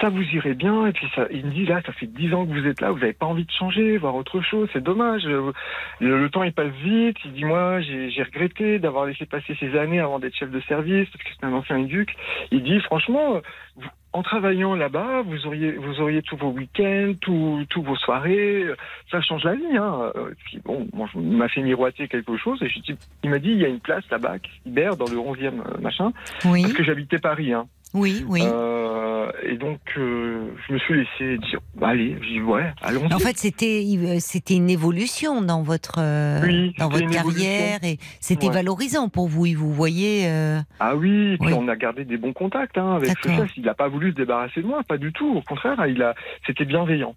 Ça 0.00 0.08
vous 0.08 0.22
irait 0.22 0.54
bien. 0.54 0.86
Et 0.86 0.92
puis 0.92 1.06
ça, 1.14 1.26
il 1.30 1.46
me 1.46 1.50
dit 1.50 1.64
là, 1.66 1.80
ça 1.84 1.92
fait 1.92 2.06
dix 2.06 2.32
ans 2.34 2.46
que 2.46 2.52
vous 2.52 2.66
êtes 2.66 2.80
là, 2.80 2.90
vous 2.90 2.98
n'avez 2.98 3.12
pas 3.12 3.26
envie 3.26 3.44
de 3.44 3.50
changer, 3.50 3.96
voir 3.98 4.14
autre 4.14 4.40
chose. 4.42 4.68
C'est 4.72 4.82
dommage. 4.82 5.24
Le, 5.24 5.52
le 6.00 6.30
temps 6.30 6.42
il 6.42 6.52
passe 6.52 6.72
vite. 6.82 7.16
Il 7.24 7.32
dit 7.32 7.44
moi, 7.44 7.80
j'ai 7.80 8.22
regretté 8.22 8.78
d'avoir 8.78 9.06
laissé 9.06 9.26
passer 9.26 9.56
ces 9.60 9.76
années 9.78 10.00
avant 10.00 10.18
d'être 10.18 10.34
chef 10.36 10.50
de 10.50 10.60
service 10.60 11.08
parce 11.10 11.24
que 11.24 11.30
c'est 11.38 11.46
un 11.46 11.52
ancien 11.52 11.78
éduc. 11.78 12.14
Il 12.50 12.62
dit 12.62 12.80
franchement, 12.80 13.40
vous- 13.76 13.88
en 14.12 14.22
travaillant 14.22 14.74
là-bas, 14.74 15.20
vous 15.26 15.46
auriez 15.46 15.72
vous 15.72 16.00
auriez 16.00 16.22
tous 16.22 16.36
vos 16.38 16.48
week-ends, 16.50 17.12
tous 17.20 17.66
tous 17.68 17.82
vos 17.82 17.96
soirées. 17.96 18.64
Ça 19.10 19.20
change 19.20 19.44
la 19.44 19.54
vie. 19.54 19.76
Hein. 19.76 20.10
Euh, 20.16 20.30
Puis 20.46 20.58
bon, 20.64 20.88
moi, 20.94 21.06
je- 21.12 21.18
il 21.20 21.36
m'a 21.36 21.48
fait 21.48 21.60
miroiter 21.60 22.08
quelque 22.08 22.34
chose 22.38 22.62
et 22.62 22.68
je 22.70 22.78
dis, 22.80 22.96
il 23.24 23.28
m'a 23.30 23.38
dit 23.38 23.50
il 23.50 23.58
y 23.58 23.64
a 23.66 23.68
une 23.68 23.80
place 23.80 24.04
là-bas 24.10 24.38
qui 24.38 24.50
se 24.52 24.64
libère 24.68 24.96
dans 24.96 25.04
le 25.04 25.18
11e 25.18 25.60
euh, 25.60 25.78
machin 25.82 26.12
Oui. 26.46 26.62
parce 26.62 26.72
que 26.72 26.82
j'habitais 26.82 27.18
Paris. 27.18 27.52
Hein. 27.52 27.66
Oui, 27.94 28.24
oui. 28.28 28.42
Euh, 28.44 29.30
et 29.42 29.56
donc, 29.56 29.80
euh, 29.96 30.48
je 30.68 30.72
me 30.74 30.78
suis 30.78 30.94
laissé 30.94 31.38
dire, 31.38 31.60
bah, 31.76 31.88
allez, 31.88 32.18
j'ai 32.20 32.34
dit, 32.34 32.40
ouais, 32.42 32.70
allons-y. 32.82 33.14
En 33.14 33.18
fait, 33.18 33.38
c'était 33.38 33.82
euh, 33.96 34.16
c'était 34.18 34.54
une 34.56 34.68
évolution 34.68 35.40
dans 35.40 35.62
votre 35.62 35.98
Oui, 36.46 36.74
dans 36.78 36.88
votre 36.90 37.08
carrière 37.08 37.78
et 37.84 37.98
c'était 38.20 38.48
Ouais. 38.48 38.52
valorisant 38.54 39.08
pour 39.08 39.28
vous. 39.28 39.46
Et 39.46 39.54
vous 39.54 39.72
voyez. 39.72 40.28
euh, 40.28 40.60
Ah 40.80 40.94
oui, 40.96 41.32
et 41.34 41.38
puis 41.38 41.46
Oui. 41.48 41.52
on 41.54 41.68
a 41.68 41.76
gardé 41.76 42.04
des 42.04 42.18
bons 42.18 42.32
contacts 42.34 42.76
hein, 42.76 42.96
avec 42.96 43.16
ce 43.22 43.28
chef. 43.28 43.50
Il 43.56 43.62
n'a 43.64 43.74
pas 43.74 43.88
voulu 43.88 44.10
se 44.10 44.16
débarrasser 44.16 44.60
de 44.62 44.66
moi, 44.66 44.82
pas 44.82 44.98
du 44.98 45.12
tout. 45.12 45.34
Au 45.36 45.42
contraire, 45.42 45.86
il 45.86 46.02
a, 46.02 46.14
c'était 46.46 46.64
bienveillant. 46.66 47.14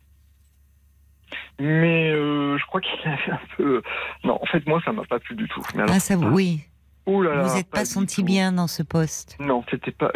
Mais 1.60 2.12
je 2.14 2.66
crois 2.68 2.80
qu'il 2.80 2.92
avait 3.06 3.32
un 3.32 3.40
peu. 3.58 3.82
Non, 4.24 4.40
en 4.42 4.46
fait, 4.46 4.66
moi, 4.66 4.82
ça 4.86 4.94
m'a 4.94 5.04
pas 5.04 5.20
plu 5.20 5.36
du 5.36 5.48
tout. 5.50 5.62
Mais 5.76 5.82
alors, 5.84 5.96
ah, 5.96 6.00
ça, 6.00 6.16
oui. 6.18 6.62
Là 7.08 7.36
là, 7.36 7.44
Vous 7.44 7.56
n'êtes 7.56 7.70
pas 7.70 7.86
senti 7.86 8.24
bien 8.24 8.52
dans 8.52 8.68
ce 8.68 8.84
poste? 8.84 9.36
Non, 9.40 9.64
c'était 9.72 9.92
pas. 9.92 10.12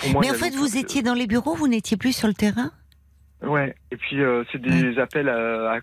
pour 0.00 0.10
moi, 0.12 0.20
Mais 0.22 0.30
en 0.30 0.34
fait, 0.34 0.54
vous 0.54 0.76
étiez 0.76 1.02
dans 1.02 1.14
les 1.14 1.26
bureaux, 1.26 1.54
vous 1.54 1.68
n'étiez 1.68 1.96
plus 1.96 2.12
sur 2.16 2.28
le 2.28 2.34
terrain? 2.34 2.70
Ouais. 3.42 3.74
Et 3.90 3.96
puis 3.96 4.22
euh, 4.22 4.44
c'est 4.52 4.60
des 4.60 4.98
appels 4.98 5.28
à, 5.28 5.72
à- 5.74 5.78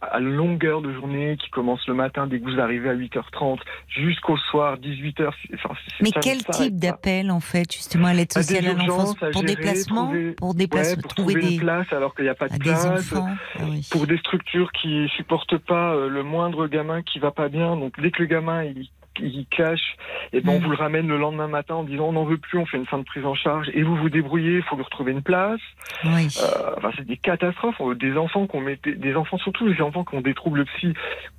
à 0.00 0.20
longueur 0.20 0.82
de 0.82 0.92
journée 0.92 1.36
qui 1.42 1.48
commencent 1.50 1.86
le 1.86 1.94
matin 1.94 2.26
dès 2.26 2.38
que 2.40 2.44
vous 2.50 2.60
arrivez 2.60 2.90
à 2.90 2.94
8h30 2.94 3.58
jusqu'au 3.88 4.36
soir 4.36 4.76
18h. 4.78 5.30
C'est- 5.46 5.54
enfin, 5.54 5.74
Mais 6.00 6.10
quel 6.20 6.44
type 6.44 6.76
d'appel 6.78 7.30
en 7.30 7.40
fait, 7.40 7.72
justement, 7.72 8.08
à 8.08 8.14
l'aide 8.14 8.28
des 8.34 8.42
sociale 8.42 8.66
à 8.66 8.72
l'enfance 8.74 9.14
Pour 9.32 9.42
déplacement 9.44 10.04
trouver- 10.06 10.32
Pour 10.32 10.54
déplacer, 10.54 10.96
Ouais, 10.96 11.02
pour 11.02 11.14
trouver 11.14 11.34
trouver 11.34 11.48
des 11.48 11.54
une 11.54 11.60
place 11.60 11.86
alors 11.92 12.14
qu'il 12.14 12.24
n'y 12.24 12.30
a 12.30 12.34
pas 12.34 12.48
de 12.48 12.58
place. 12.58 12.84
enfants? 12.86 13.28
Ah 13.58 13.62
oui. 13.68 13.86
pour 13.90 14.06
des 14.06 14.18
structures 14.18 14.70
qui 14.72 15.08
supportent 15.16 15.58
pas 15.58 15.94
euh, 15.94 16.08
le 16.08 16.22
moindre 16.22 16.66
gamin 16.66 17.02
qui 17.02 17.18
va 17.18 17.30
pas 17.30 17.48
bien. 17.48 17.76
Donc 17.76 17.98
dès 18.00 18.10
que 18.10 18.22
le 18.22 18.26
gamin 18.28 18.64
il, 18.64 18.88
il 19.20 19.46
cache, 19.46 19.96
et 20.32 20.40
ben 20.40 20.52
on 20.52 20.60
Mm. 20.60 20.62
vous 20.64 20.70
le 20.70 20.76
ramène 20.76 21.08
le 21.08 21.16
lendemain 21.18 21.48
matin 21.48 21.74
en 21.76 21.84
disant 21.84 22.06
on 22.08 22.12
n'en 22.12 22.24
veut 22.24 22.38
plus, 22.38 22.58
on 22.58 22.66
fait 22.66 22.76
une 22.76 22.86
fin 22.86 22.98
de 22.98 23.04
prise 23.04 23.24
en 23.24 23.34
charge 23.34 23.70
et 23.74 23.82
vous 23.82 23.96
vous 23.96 24.08
débrouillez, 24.08 24.56
il 24.56 24.62
faut 24.62 24.76
lui 24.76 24.82
retrouver 24.84 25.12
une 25.12 25.22
place. 25.22 25.60
Oui. 26.04 26.28
Euh, 26.42 26.74
enfin, 26.76 26.90
c'est 26.96 27.06
des 27.06 27.16
catastrophes. 27.16 27.80
Euh, 27.80 27.94
Des 27.94 28.16
enfants 28.16 28.46
qu'on 28.46 28.60
met, 28.60 28.78
des 28.84 29.14
enfants 29.16 29.38
surtout 29.38 29.66
les 29.66 29.80
enfants 29.80 30.04
qui 30.04 30.14
ont 30.16 30.20
des 30.20 30.34
troubles 30.34 30.64
psy 30.66 30.92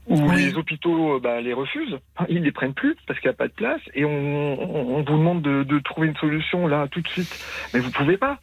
où 0.07 0.15
Oui. 0.29 0.35
les 0.45 0.55
hôpitaux 0.57 1.15
euh, 1.15 1.19
bah, 1.19 1.41
les 1.41 1.53
refusent, 1.53 1.97
ils 2.29 2.41
les 2.43 2.51
prennent 2.51 2.73
plus 2.73 2.95
parce 3.07 3.19
qu'il 3.19 3.29
n'y 3.29 3.33
a 3.33 3.37
pas 3.37 3.47
de 3.47 3.53
place 3.53 3.81
et 3.93 4.05
on, 4.05 4.09
on, 4.09 4.97
on 4.97 5.03
vous 5.03 5.17
demande 5.17 5.41
de, 5.41 5.63
de 5.63 5.79
trouver 5.79 6.07
une 6.07 6.15
solution 6.17 6.67
là 6.67 6.87
tout 6.89 7.01
de 7.01 7.07
suite, 7.07 7.33
mais 7.73 7.79
vous 7.79 7.91
pouvez 7.91 8.17
pas. 8.17 8.39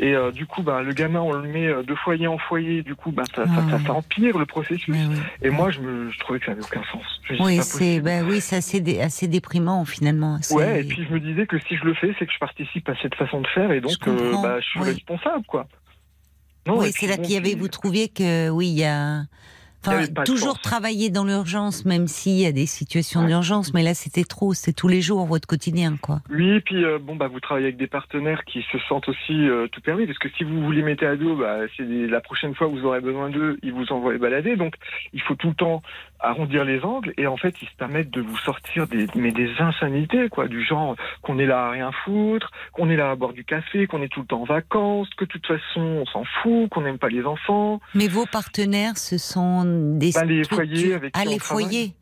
Et 0.00 0.12
euh, 0.14 0.32
du 0.32 0.44
coup, 0.46 0.62
bah, 0.62 0.82
le 0.82 0.92
gamin, 0.92 1.20
on 1.20 1.32
le 1.32 1.48
met 1.48 1.66
euh, 1.68 1.84
de 1.84 1.94
foyer 1.94 2.26
en 2.26 2.36
foyer. 2.36 2.82
Du 2.82 2.96
coup, 2.96 3.12
bah, 3.12 3.22
ça, 3.34 3.44
Ah. 3.46 3.70
ça, 3.70 3.78
ça 3.86 3.92
empire 3.92 4.36
le 4.38 4.44
processus. 4.46 4.88
Oui. 4.88 5.16
Et 5.42 5.50
moi, 5.50 5.70
je, 5.70 5.78
me, 5.80 6.10
je 6.10 6.18
trouvais 6.18 6.40
que 6.40 6.46
ça 6.46 6.50
n'avait 6.52 6.64
aucun 6.64 6.82
sens. 6.90 7.02
Je 7.22 7.34
dis, 7.34 7.40
Oui, 7.40 7.62
c'est 7.62 8.00
bah 8.00 8.22
oui, 8.28 8.38
assez, 8.38 8.80
dé- 8.80 9.00
assez 9.00 9.28
déprimant 9.28 9.84
finalement. 9.84 10.38
Ouais, 10.50 10.80
et 10.80 10.84
puis 10.84 11.04
je 11.08 11.12
me 11.14 11.20
disais 11.20 11.46
que 11.46 11.58
si 11.60 11.76
je 11.76 11.84
le 11.84 11.94
fais, 11.94 12.12
c'est 12.18 12.26
que 12.26 12.32
je 12.32 12.38
participe 12.38 12.88
à 12.88 12.94
cette 13.00 13.14
façon 13.14 13.40
de 13.40 13.46
faire 13.48 13.70
et 13.70 13.80
donc 13.80 13.92
Je 14.04 14.10
euh, 14.10 14.32
bah, 14.42 14.58
je 14.60 14.66
suis 14.66 14.80
oui. 14.80 14.86
responsable, 14.90 15.44
quoi. 15.46 15.68
Non, 16.66 16.78
oui, 16.80 16.90
c'est 16.92 17.06
là 17.06 17.16
bon, 17.16 17.22
qu'il 17.22 17.32
y 17.32 17.36
avait. 17.36 17.54
Vous 17.54 17.68
trouviez 17.68 18.08
que 18.08 18.48
oui, 18.50 18.68
il 18.68 18.78
y 18.78 18.84
a. 18.84 19.20
Enfin, 19.86 20.22
toujours 20.24 20.48
force. 20.56 20.62
travailler 20.62 21.10
dans 21.10 21.24
l'urgence, 21.24 21.84
même 21.84 22.06
s'il 22.06 22.38
y 22.40 22.46
a 22.46 22.52
des 22.52 22.66
situations 22.66 23.24
d'urgence, 23.26 23.72
mais 23.74 23.82
là 23.82 23.94
c'était 23.94 24.24
trop, 24.24 24.54
c'est 24.54 24.72
tous 24.72 24.88
les 24.88 25.00
jours 25.02 25.24
votre 25.26 25.46
quotidien, 25.46 25.96
quoi. 26.00 26.20
Oui, 26.30 26.60
puis 26.60 26.84
euh, 26.84 26.98
bon 26.98 27.16
bah 27.16 27.28
vous 27.28 27.40
travaillez 27.40 27.66
avec 27.66 27.76
des 27.76 27.86
partenaires 27.86 28.44
qui 28.44 28.64
se 28.72 28.78
sentent 28.88 29.08
aussi 29.08 29.32
euh, 29.48 29.66
tout 29.68 29.80
permis 29.80 30.06
parce 30.06 30.18
que 30.18 30.28
si 30.36 30.44
vous 30.44 30.60
vous 30.62 30.70
les 30.72 30.82
mettez 30.82 31.06
à 31.06 31.16
dos, 31.16 31.36
bah 31.36 31.58
c'est 31.76 31.86
des- 31.86 32.06
la 32.06 32.20
prochaine 32.20 32.54
fois 32.54 32.66
vous 32.66 32.84
aurez 32.84 33.00
besoin 33.00 33.30
d'eux, 33.30 33.58
ils 33.62 33.72
vous 33.72 33.92
envoient 33.92 34.16
balader. 34.18 34.56
Donc 34.56 34.74
il 35.12 35.20
faut 35.22 35.34
tout 35.34 35.48
le 35.48 35.54
temps 35.54 35.82
arrondir 36.20 36.64
les 36.64 36.80
angles 36.82 37.12
et 37.18 37.26
en 37.26 37.36
fait 37.36 37.54
ils 37.60 37.68
se 37.68 37.74
permettent 37.76 38.10
de 38.10 38.20
vous 38.22 38.38
sortir 38.38 38.86
des 38.86 39.06
mais 39.14 39.30
des 39.32 39.50
insanités 39.58 40.28
quoi, 40.30 40.48
du 40.48 40.64
genre 40.64 40.96
qu'on 41.22 41.38
est 41.38 41.46
là 41.46 41.66
à 41.66 41.70
rien 41.70 41.90
foutre, 42.04 42.50
qu'on 42.72 42.88
est 42.88 42.96
là 42.96 43.10
à 43.10 43.14
boire 43.16 43.32
du 43.34 43.44
café, 43.44 43.86
qu'on 43.86 44.00
est 44.02 44.08
tout 44.08 44.20
le 44.20 44.26
temps 44.26 44.40
en 44.42 44.44
vacances, 44.44 45.08
que 45.18 45.24
de 45.24 45.30
toute 45.30 45.46
façon 45.46 45.80
on 45.80 46.06
s'en 46.06 46.24
fout, 46.42 46.68
qu'on 46.70 46.80
n'aime 46.82 46.98
pas 46.98 47.08
les 47.08 47.24
enfants. 47.24 47.80
Mais 47.94 48.08
vos 48.08 48.24
partenaires, 48.26 48.96
ce 48.96 49.18
sont 49.18 49.64
des 49.98 50.06
les 50.06 50.12
structures- 50.12 50.56
foyers 50.56 50.94
avec 50.94 51.12
qui 51.12 51.20
ah, 51.20 51.24
les 51.24 51.38
foyers. 51.38 51.92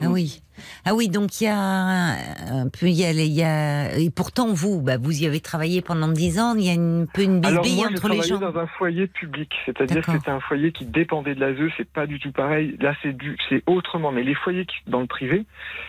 Ah 0.00 0.08
Mm. 0.08 0.12
oui, 0.12 0.42
ah 0.84 0.94
oui, 0.94 1.08
donc 1.08 1.40
il 1.40 1.44
y 1.44 1.46
a 1.48 1.58
un, 1.58 2.68
peu, 2.68 2.86
il 2.86 2.92
y 2.92 3.04
a, 3.04 3.12
les- 3.12 3.26
il 3.26 3.32
y 3.32 3.42
a, 3.42 3.96
et 3.98 4.10
pourtant 4.10 4.52
vous, 4.52 4.80
bah, 4.80 4.96
vous 4.96 5.22
y 5.22 5.26
avez 5.26 5.40
travaillé 5.40 5.82
pendant 5.82 6.06
dix 6.06 6.38
ans, 6.38 6.54
il 6.56 6.64
y 6.66 6.70
a 6.70 6.74
un 6.80 7.04
peu 7.12 7.22
une 7.22 7.44
Alors 7.44 7.62
bisbille 7.64 7.80
moi, 7.80 7.88
entre 7.90 8.08
les 8.10 8.22
gens. 8.22 8.38
dans 8.38 8.56
un 8.56 8.68
foyer 8.68 9.08
public, 9.08 9.50
c'est-à-dire 9.66 10.06
que 10.06 10.12
c'était 10.12 10.30
un 10.30 10.38
foyer 10.38 10.70
qui 10.70 10.84
dépendait 10.84 11.34
de 11.34 11.40
l'ASE, 11.40 11.72
c'est 11.76 11.90
pas 11.90 12.06
du 12.06 12.20
tout 12.20 12.30
pareil. 12.30 12.76
Là, 12.80 12.94
c'est 13.02 13.12
du, 13.12 13.36
c'est 13.48 13.64
autrement. 13.66 14.12
Mais 14.12 14.22
les 14.22 14.36
foyers 14.36 14.66
qui, 14.66 14.76
dans 14.86 15.00
le 15.00 15.08
privé, 15.08 15.44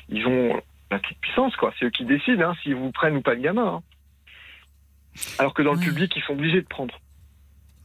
ils 0.09 0.25
ont 0.25 0.59
la 0.89 0.97
toute 0.99 1.17
puissance, 1.19 1.55
quoi. 1.55 1.71
C'est 1.77 1.85
eux 1.85 1.91
qui 1.91 2.03
décident, 2.05 2.49
hein, 2.49 2.55
s'ils 2.63 2.73
vous 2.73 2.91
prennent 2.91 3.15
ou 3.17 3.21
pas 3.21 3.35
le 3.35 3.41
gamin. 3.41 3.75
hein. 3.75 3.83
Alors 5.37 5.53
que 5.53 5.61
dans 5.61 5.73
le 5.73 5.79
public, 5.79 6.11
ils 6.15 6.23
sont 6.23 6.33
obligés 6.33 6.61
de 6.63 6.67
prendre. 6.67 6.99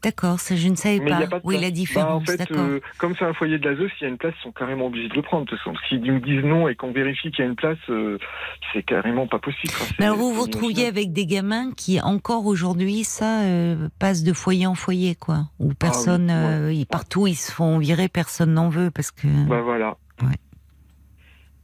D'accord, 0.05 0.39
ça 0.39 0.55
je 0.55 0.69
ne 0.69 0.77
savais 0.77 0.99
Mais 0.99 1.07
il 1.07 1.11
pas. 1.11 1.19
n'y 1.19 1.25
a 1.25 1.27
pas 1.27 1.41
oui, 1.45 1.55
la 1.57 1.63
Bah, 1.63 1.71
différence, 1.71 2.23
en 2.23 2.25
fait, 2.27 2.37
d'accord. 2.37 2.59
euh, 2.59 2.81
comme 2.99 3.15
c'est 3.19 3.25
un 3.25 3.33
foyer 3.33 3.59
de 3.59 3.69
l'ASE, 3.69 3.91
s'il 3.99 4.03
y 4.03 4.05
a 4.05 4.09
une 4.09 4.19
place, 4.19 4.35
ils 4.39 4.43
sont 4.43 4.53
carrément 4.53 4.87
obligés 4.87 5.09
de 5.09 5.15
le 5.15 5.23
prendre. 5.23 5.45
De 5.47 5.51
toute 5.51 5.59
façon, 5.59 5.75
s'ils 5.89 6.03
nous 6.03 6.21
disent 6.21 6.45
non 6.45 6.69
et 6.69 6.75
qu'on 6.77 6.93
vérifie 6.93 7.31
qu'il 7.31 7.41
y 7.41 7.43
a 7.43 7.51
une 7.51 7.57
place, 7.57 7.79
euh, 7.89 8.19
c'est 8.73 8.83
carrément 8.83 9.27
pas 9.27 9.39
possible. 9.39 9.73
Mais 9.99 10.05
alors 10.05 10.19
vous 10.19 10.33
vous 10.33 10.43
retrouviez 10.43 10.87
avec 10.87 11.13
des 11.13 11.27
gamins 11.27 11.73
qui 11.77 12.01
encore 12.01 12.47
aujourd'hui 12.47 13.03
ça 13.05 13.41
euh, 13.43 13.89
passe 13.99 14.23
de 14.23 14.33
foyer 14.33 14.67
en 14.67 14.75
foyer 14.75 15.15
quoi, 15.15 15.49
où 15.59 15.73
personne, 15.75 16.31
Ah 16.31 16.67
oui, 16.67 16.79
ils- 16.81 16.87
partout 16.87 17.27
ils 17.27 17.35
se 17.35 17.51
font 17.51 17.79
virer, 17.79 18.09
personne 18.09 18.53
n'en 18.55 18.69
veut 18.69 18.91
parce 18.91 19.11
que 19.11 19.27
Bah 19.49 19.63
voilà. 19.63 19.97
Ouais. 20.23 20.37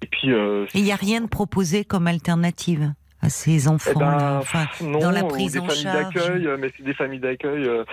Et 0.02 0.06
puis, 0.06 0.30
Et 0.30 0.66
il 0.78 0.82
n'y 0.84 0.92
a 0.92 0.96
rien 0.96 1.20
de 1.20 1.26
proposé 1.26 1.84
comme 1.84 2.06
alternative 2.06 2.92
à 3.22 3.28
ces 3.28 3.64
Eh 3.64 3.68
enfants 3.68 3.98
ben, 3.98 4.10
là. 4.10 4.38
Enfin, 4.40 4.66
non, 4.82 4.98
dans 4.98 5.10
la 5.10 5.24
ou 5.24 5.28
prise 5.28 5.52
des 5.52 5.60
en 5.60 5.68
charge. 5.68 6.12
d'accueil, 6.12 6.47
euh, 6.47 6.56
mais 6.59 6.72
c'est 6.76 6.82
des 6.82 6.94
familles 6.94 7.20
d'accueil 7.20 7.64
euh, 7.68 7.84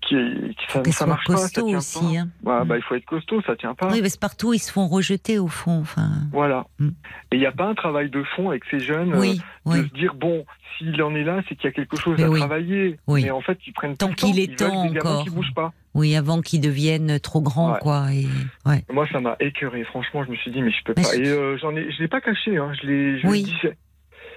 qui, 0.00 0.16
qui 0.56 0.66
ça, 0.72 0.82
ça 0.92 1.06
marche 1.06 1.24
pas, 1.26 1.36
ça 1.36 1.48
tient 1.62 1.76
aussi. 1.78 1.98
pas. 2.00 2.20
Hein. 2.20 2.28
Ouais, 2.60 2.64
bah, 2.66 2.76
il 2.76 2.82
faut 2.82 2.94
être 2.96 3.04
costaud, 3.04 3.40
ça 3.46 3.54
tient 3.56 3.74
pas. 3.74 3.88
Oui, 3.92 4.00
parce 4.00 4.14
que 4.14 4.20
partout 4.20 4.52
ils 4.52 4.58
se 4.58 4.72
font 4.72 4.88
rejeter 4.88 5.38
au 5.38 5.46
fond. 5.48 5.80
Enfin, 5.80 6.10
Voilà. 6.32 6.66
Mm. 6.78 6.88
Et 6.88 7.36
il 7.36 7.38
n'y 7.38 7.46
a 7.46 7.52
pas 7.52 7.66
un 7.66 7.74
travail 7.74 8.10
de 8.10 8.22
fond 8.34 8.50
avec 8.50 8.64
ces 8.70 8.80
jeunes 8.80 9.14
oui, 9.14 9.40
euh, 9.66 9.70
oui. 9.70 9.82
de 9.82 9.88
se 9.88 9.94
dire 9.94 10.14
bon, 10.14 10.44
s'il 10.78 11.00
en 11.02 11.14
est 11.14 11.22
là, 11.24 11.40
c'est 11.48 11.54
qu'il 11.54 11.64
y 11.66 11.68
a 11.68 11.72
quelque 11.72 11.96
chose 11.96 12.16
Mais 12.18 12.24
à 12.24 12.30
oui. 12.30 12.40
travailler. 12.40 12.98
Mais 13.08 13.30
en 13.30 13.40
fait, 13.40 13.58
ils 13.66 13.72
prennent 13.72 13.96
Tant 13.96 14.08
qu'il 14.12 14.38
est 14.40 14.44
ils 14.44 14.56
temps 14.56 14.82
encore. 14.84 15.22
qui 15.22 15.30
bougent 15.30 15.54
pas. 15.54 15.72
Oui, 15.94 16.16
avant 16.16 16.40
qu'ils 16.40 16.60
deviennent 16.62 17.20
trop 17.20 17.42
grands 17.42 17.74
Ouais. 17.74 17.78
quoi. 17.80 18.06
Et 18.12 18.26
ouais. 18.66 18.82
Moi, 18.92 19.06
ça 19.12 19.20
m'a 19.20 19.36
écœuré. 19.40 19.84
Franchement, 19.84 20.24
je 20.24 20.30
me 20.30 20.36
suis 20.36 20.50
dit 20.50 20.62
mais 20.62 20.70
je 20.72 20.82
peux 20.84 20.94
Mais 20.96 21.02
pas. 21.02 21.08
je- 21.14 21.20
Et 21.22 21.28
euh, 21.28 21.56
j'en 21.58 21.76
ai, 21.76 21.88
je 21.92 22.00
l'ai 22.02 22.08
pas 22.08 22.20
caché. 22.22 22.56
Hein. 22.56 22.72
Je 22.82 22.86
l'ai, 22.88 23.20
je 23.20 23.26
le 23.26 23.32
disais. 23.34 23.76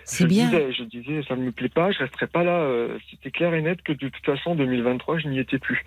C'est 0.07 0.23
je 0.25 0.27
bien. 0.29 0.45
Disais, 0.45 0.71
je 0.73 0.83
disais, 0.83 1.21
ça 1.27 1.35
ne 1.35 1.41
me 1.43 1.51
plaît 1.51 1.67
pas, 1.69 1.91
je 1.91 1.99
resterai 1.99 2.27
pas 2.27 2.43
là. 2.43 2.59
euh, 2.59 2.97
C'était 3.09 3.31
clair 3.31 3.53
et 3.55 3.61
net 3.61 3.81
que 3.81 3.91
de 3.91 4.07
toute 4.07 4.25
façon, 4.25 4.53
2023, 4.55 5.17
je 5.17 5.27
n'y 5.27 5.39
étais 5.39 5.57
plus. 5.57 5.83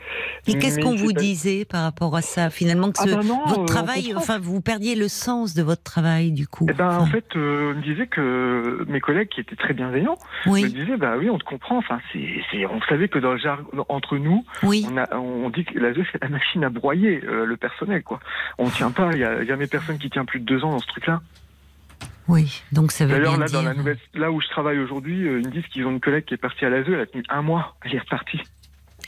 Et 0.48 0.58
qu'est-ce 0.58 0.80
qu'on 0.80 0.96
vous 0.96 1.12
pas- 1.14 1.20
disait 1.20 1.64
par 1.64 1.82
rapport 1.84 2.14
à 2.16 2.20
ça 2.22 2.50
finalement 2.50 2.90
que 2.90 2.98
Ah 3.00 3.04
ce- 3.04 3.14
bah 3.14 3.20
non, 3.24 3.40
votre 3.46 3.60
euh, 3.62 3.64
travail, 3.66 4.12
enfin 4.16 4.38
vous 4.38 4.60
perdiez 4.60 4.96
le 4.96 5.06
sens 5.08 5.54
de 5.54 5.62
votre 5.62 5.82
travail 5.84 6.32
du 6.32 6.46
coup. 6.48 6.66
Eh 6.68 6.72
ben, 6.72 6.88
Enfin, 6.88 6.98
en 6.98 7.06
fait, 7.06 7.24
euh, 7.36 7.72
on 7.74 7.78
me 7.78 7.82
disait 7.82 8.06
que 8.06 8.84
mes 8.88 9.00
collègues 9.00 9.28
qui 9.28 9.40
étaient 9.40 9.56
très 9.56 9.72
bienveillants 9.74 10.18
me 10.46 10.50
oui, 10.52 10.72
disaient, 10.72 10.96
bah 10.96 11.14
oui, 11.18 11.30
on 11.30 11.38
te 11.38 11.44
comprend. 11.44 11.78
Enfin, 11.78 12.00
c'est, 12.12 12.66
on 12.66 12.80
savait 12.88 13.08
que 13.08 13.18
dans 13.18 13.32
le 13.32 13.38
jargon, 13.38 13.84
entre 13.88 14.16
nous, 14.18 14.44
oui. 14.64 14.84
on, 14.90 14.96
a, 14.96 15.16
on 15.16 15.48
dit 15.50 15.64
que 15.64 15.78
la 15.78 15.92
c'est 16.12 16.20
la 16.22 16.28
machine 16.28 16.64
à 16.64 16.70
broyer 16.70 17.22
euh, 17.24 17.44
le 17.44 17.56
personnel, 17.56 18.02
quoi. 18.02 18.20
On 18.58 18.68
tient 18.70 18.90
pas, 18.90 19.10
il 19.12 19.18
y 19.20 19.24
a 19.24 19.44
jamais 19.44 19.66
personne 19.66 19.98
qui 19.98 20.10
tient 20.10 20.24
plus 20.24 20.40
de 20.40 20.44
deux 20.44 20.64
ans 20.64 20.70
dans 20.72 20.78
ce 20.80 20.86
truc-là. 20.88 21.20
Oui, 22.28 22.62
donc 22.72 22.92
ça 22.92 23.06
veut 23.06 23.12
D'ailleurs, 23.12 23.38
là, 23.38 23.46
dans 23.46 23.60
dire. 23.60 23.62
la 23.70 23.74
nouvelle, 23.74 23.98
là 24.14 24.30
où 24.30 24.40
je 24.40 24.48
travaille 24.48 24.78
aujourd'hui, 24.78 25.26
euh, 25.26 25.40
ils 25.40 25.46
me 25.46 25.52
disent 25.52 25.66
qu'ils 25.68 25.86
ont 25.86 25.90
une 25.90 26.00
collègue 26.00 26.24
qui 26.26 26.34
est 26.34 26.38
partie 26.38 26.64
à 26.64 26.70
la 26.70 26.82
ZEU, 26.84 26.94
elle 26.94 27.00
a 27.00 27.06
tenu 27.06 27.22
un 27.30 27.42
mois, 27.42 27.76
elle 27.84 27.94
est 27.94 27.98
repartie. 28.00 28.40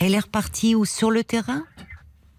Elle 0.00 0.14
est 0.14 0.18
repartie 0.20 0.74
où 0.74 0.84
sur 0.86 1.10
le 1.10 1.22
terrain? 1.22 1.62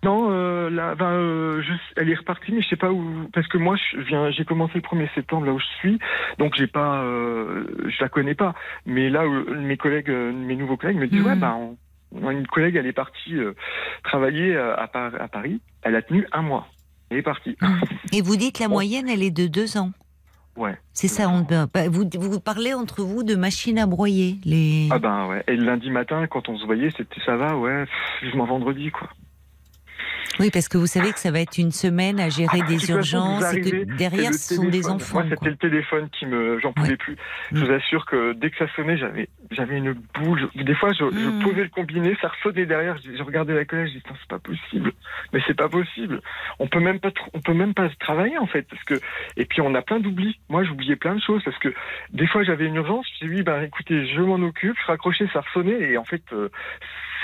Non, 0.04 0.30
euh, 0.32 0.72
là, 0.72 0.96
ben, 0.96 1.12
euh, 1.12 1.62
je, 1.62 1.72
elle 1.96 2.10
est 2.10 2.16
repartie, 2.16 2.52
mais 2.52 2.64
je 2.64 2.70
sais 2.70 2.76
pas 2.76 2.92
où, 2.92 3.30
parce 3.34 3.48
que 3.48 3.60
moi, 3.60 3.76
je 3.94 4.00
viens, 4.00 4.32
j'ai 4.32 4.44
commencé 4.46 4.74
le 4.76 4.82
1er 4.82 5.14
septembre 5.14 5.46
là 5.46 5.54
où 5.54 5.60
je 5.60 5.66
suis, 5.78 6.00
donc 6.40 6.56
j'ai 6.56 6.66
pas, 6.66 7.04
euh, 7.04 7.64
je 7.88 8.02
la 8.02 8.10
connais 8.10 8.34
pas. 8.34 8.56
Mais 8.88 9.12
là, 9.12 9.28
où 9.28 9.54
mes 9.54 9.78
collègues, 9.78 10.10
mes 10.10 10.56
nouveaux 10.56 10.78
collègues 10.78 10.98
me 10.98 11.06
disent, 11.08 11.22
ouais, 11.22 11.36
ben, 11.36 11.76
on 12.14 12.28
a 12.28 12.32
une 12.34 12.48
collègue, 12.48 12.76
elle 12.78 12.88
est 12.88 12.94
partie 12.94 13.36
travailler 14.04 14.58
à, 14.58 14.88
Par- 14.88 15.14
à 15.22 15.28
Paris, 15.28 15.62
elle 15.84 15.96
a 15.96 16.02
tenu 16.02 16.26
un 16.32 16.42
mois, 16.42 16.68
elle 17.12 17.18
est 17.20 17.22
partie. 17.22 17.56
Et 18.12 18.24
vous 18.24 18.36
dites 18.38 18.58
la 18.58 18.68
Bon. 18.68 18.74
moyenne, 18.74 19.08
elle 19.08 19.22
est 19.22 19.30
de 19.30 19.46
deux 19.46 19.78
ans. 19.78 19.92
Ouais. 20.58 20.78
C'est 20.94 21.08
ça, 21.08 21.30
on, 21.30 21.42
bah, 21.42 21.68
vous, 21.90 22.04
vous 22.20 22.40
parlez 22.40 22.74
entre 22.74 23.04
vous 23.04 23.24
de 23.24 23.36
machines 23.36 23.80
à 23.80 23.86
broyer. 23.86 24.38
Les... 24.44 24.90
Ah 24.92 25.00
ben 25.00 25.28
ouais. 25.28 25.44
Et 25.48 25.56
le 25.56 25.64
lundi 25.64 25.90
matin, 25.90 26.28
quand 26.28 26.50
on 26.50 26.58
se 26.58 26.66
voyait, 26.66 26.90
c'était 26.96 27.22
ça 27.26 27.38
va, 27.38 27.58
ouais, 27.58 27.86
vivement 28.22 28.46
vendredi, 28.46 28.92
quoi. 28.92 29.10
Oui, 30.40 30.50
parce 30.52 30.68
que 30.68 30.78
vous 30.78 30.88
savez 30.88 31.12
que 31.12 31.20
ça 31.20 31.30
va 31.32 31.42
être 31.42 31.58
une 31.58 31.72
semaine 31.72 32.20
à 32.20 32.30
gérer 32.30 32.60
Ah, 32.62 32.66
de 32.66 32.68
des 32.70 32.90
urgences 32.90 33.54
et 33.54 33.62
que 33.62 33.84
derrière, 33.98 34.34
ce 34.34 34.56
sont 34.56 34.66
des 34.70 34.88
enfants. 34.90 35.20
Moi, 35.22 35.26
c'était 35.30 35.50
le 35.50 35.58
téléphone 35.58 36.10
qui 36.18 36.26
me, 36.26 36.60
j'en 36.60 36.74
pouvais 36.74 36.92
Ouais. 36.92 36.98
plus. 36.98 37.16
Je 37.52 37.64
vous 37.66 37.72
assure 37.72 38.06
que 38.06 38.34
dès 38.34 38.50
que 38.50 38.58
ça 38.58 38.66
sonnait, 38.76 38.98
j'avais, 38.98 39.28
j'avais 39.52 39.78
une 39.78 39.94
boule. 39.94 40.50
Des 40.56 40.74
fois, 40.76 40.92
je, 40.94 41.04
Mm. 41.04 41.12
je 41.42 41.44
posais 41.44 41.64
le 41.64 41.70
combiné, 41.70 42.18
ça 42.22 42.30
ressonnait 42.30 42.66
derrière. 42.66 42.98
Je, 43.04 43.16
je 43.18 43.24
regardais 43.24 43.54
la 43.54 43.66
collège, 43.66 43.90
je 43.90 43.94
disais, 43.96 44.06
c'est 44.20 44.28
pas 44.30 44.40
possible. 44.40 44.94
Mais 45.34 45.42
c'est 45.46 45.54
pas 45.58 45.70
possible. 45.70 46.22
On 46.60 46.68
peut 46.68 46.80
même 46.80 47.00
pas, 47.00 47.12
on 47.34 47.42
peut 47.42 47.54
même 47.54 47.74
pas 47.74 47.90
travailler 48.00 48.38
en 48.38 48.48
fait, 48.48 48.64
parce 48.70 48.84
que. 48.84 48.96
Et 49.38 49.46
puis 49.46 49.62
on 49.62 49.76
a 49.76 49.82
plein 49.82 50.00
d'oublis. 50.00 50.40
Moi, 50.50 50.64
j'oubliais 50.64 50.96
plein 50.96 51.16
de 51.16 51.22
choses 51.22 51.44
parce 51.44 51.58
que 51.60 51.74
des 52.14 52.28
fois, 52.28 52.44
j'avais 52.44 52.66
une 52.66 52.76
urgence. 52.76 53.06
Je 53.20 53.26
dis 53.28 53.32
oui, 53.36 53.44
ben 53.44 53.62
écoutez, 53.64 54.08
je 54.08 54.22
m'en 54.22 54.36
occupe. 54.46 54.76
Je 54.82 54.88
raccrochais, 54.88 55.28
ça 55.34 55.42
ressonnait 55.42 55.92
et 55.92 55.98
en 55.98 56.06
fait. 56.06 56.24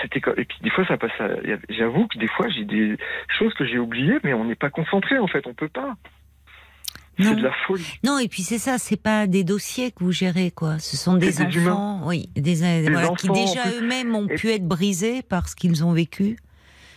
C'était 0.01 0.21
et 0.37 0.45
puis 0.45 0.57
des 0.61 0.69
fois 0.69 0.85
ça 0.87 0.97
passe 0.97 1.11
à- 1.19 1.29
j'avoue 1.69 2.07
que 2.07 2.17
des 2.19 2.27
fois 2.27 2.47
j'ai 2.49 2.65
des 2.65 2.97
choses 3.37 3.53
que 3.55 3.65
j'ai 3.65 3.79
oubliées 3.79 4.19
mais 4.23 4.33
on 4.33 4.45
n'est 4.45 4.55
pas 4.55 4.69
concentré 4.69 5.17
en 5.19 5.27
fait. 5.27 5.45
On 5.47 5.53
peut 5.53 5.69
pas. 5.69 5.95
C'est 7.19 7.33
de 7.35 7.41
la 7.41 7.51
folie. 7.65 7.97
Non, 8.03 8.19
et 8.19 8.27
puis 8.27 8.43
c'est 8.43 8.59
ça, 8.59 8.77
c'est 8.77 9.01
pas 9.01 9.25
des 9.25 9.43
dossiers 9.43 9.89
que 9.89 10.03
vous 10.03 10.11
gérez, 10.11 10.51
quoi. 10.51 10.77
Ce 10.77 10.95
sont 10.95 11.15
des 11.15 11.41
enfants, 11.41 12.01
oui, 12.05 12.29
des, 12.35 12.61
euh, 12.63 12.85
voilà, 12.91 13.07
qui 13.17 13.27
enfants, 13.27 13.43
déjà 13.43 13.63
eux-mêmes 13.75 14.13
ont 14.13 14.27
Et- 14.27 14.35
pu 14.35 14.51
être 14.51 14.67
brisés 14.67 15.23
par 15.23 15.49
ce 15.49 15.55
qu'ils 15.55 15.83
ont 15.83 15.93
vécu. 15.93 16.37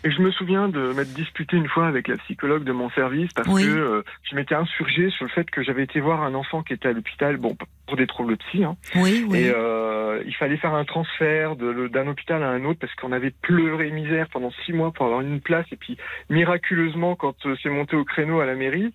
Et 0.04 0.10
je 0.10 0.20
me 0.22 0.30
souviens 0.30 0.68
de 0.68 0.92
m'être 0.94 1.12
disputé 1.12 1.56
une 1.56 1.68
fois 1.68 1.86
avec 1.86 2.08
la 2.08 2.16
psychologue 2.18 2.64
de 2.64 2.72
mon 2.72 2.88
service 2.90 3.30
parce 3.34 3.48
Oui. 3.48 3.64
que 3.64 3.68
euh, 3.68 4.02
je 4.30 4.34
m'étais 4.34 4.54
insurgé 4.54 5.10
sur 5.10 5.24
le 5.24 5.30
fait 5.30 5.50
que 5.50 5.62
j'avais 5.62 5.82
été 5.82 6.00
voir 6.00 6.22
un 6.22 6.34
enfant 6.34 6.62
qui 6.62 6.72
était 6.72 6.88
à 6.88 6.92
l'hôpital, 6.92 7.36
bon, 7.36 7.56
pour 7.86 7.96
des 7.96 8.06
troubles 8.06 8.36
psy, 8.36 8.64
hein, 8.64 8.76
Oui, 8.94 9.26
oui. 9.28 9.38
et 9.38 9.52
euh, 9.54 10.22
il 10.24 10.34
fallait 10.36 10.56
faire 10.56 10.74
un 10.74 10.84
transfert 10.84 11.56
d'un 11.56 12.06
hôpital 12.08 12.42
à 12.42 12.48
un 12.48 12.64
autre 12.64 12.78
parce 12.80 12.94
qu'on 12.94 13.12
avait 13.12 13.32
pleuré 13.42 13.90
misère 13.90 14.28
pendant 14.32 14.50
six 14.64 14.72
mois 14.72 14.92
pour 14.92 15.06
avoir 15.06 15.20
une 15.20 15.40
place 15.40 15.66
et 15.72 15.76
puis 15.76 15.96
miraculeusement 16.30 17.14
quand 17.16 17.34
euh, 17.46 17.56
c'est 17.62 17.68
monté 17.68 17.96
au 17.96 18.04
créneau 18.04 18.40
à 18.40 18.46
la 18.46 18.54
mairie, 18.54 18.92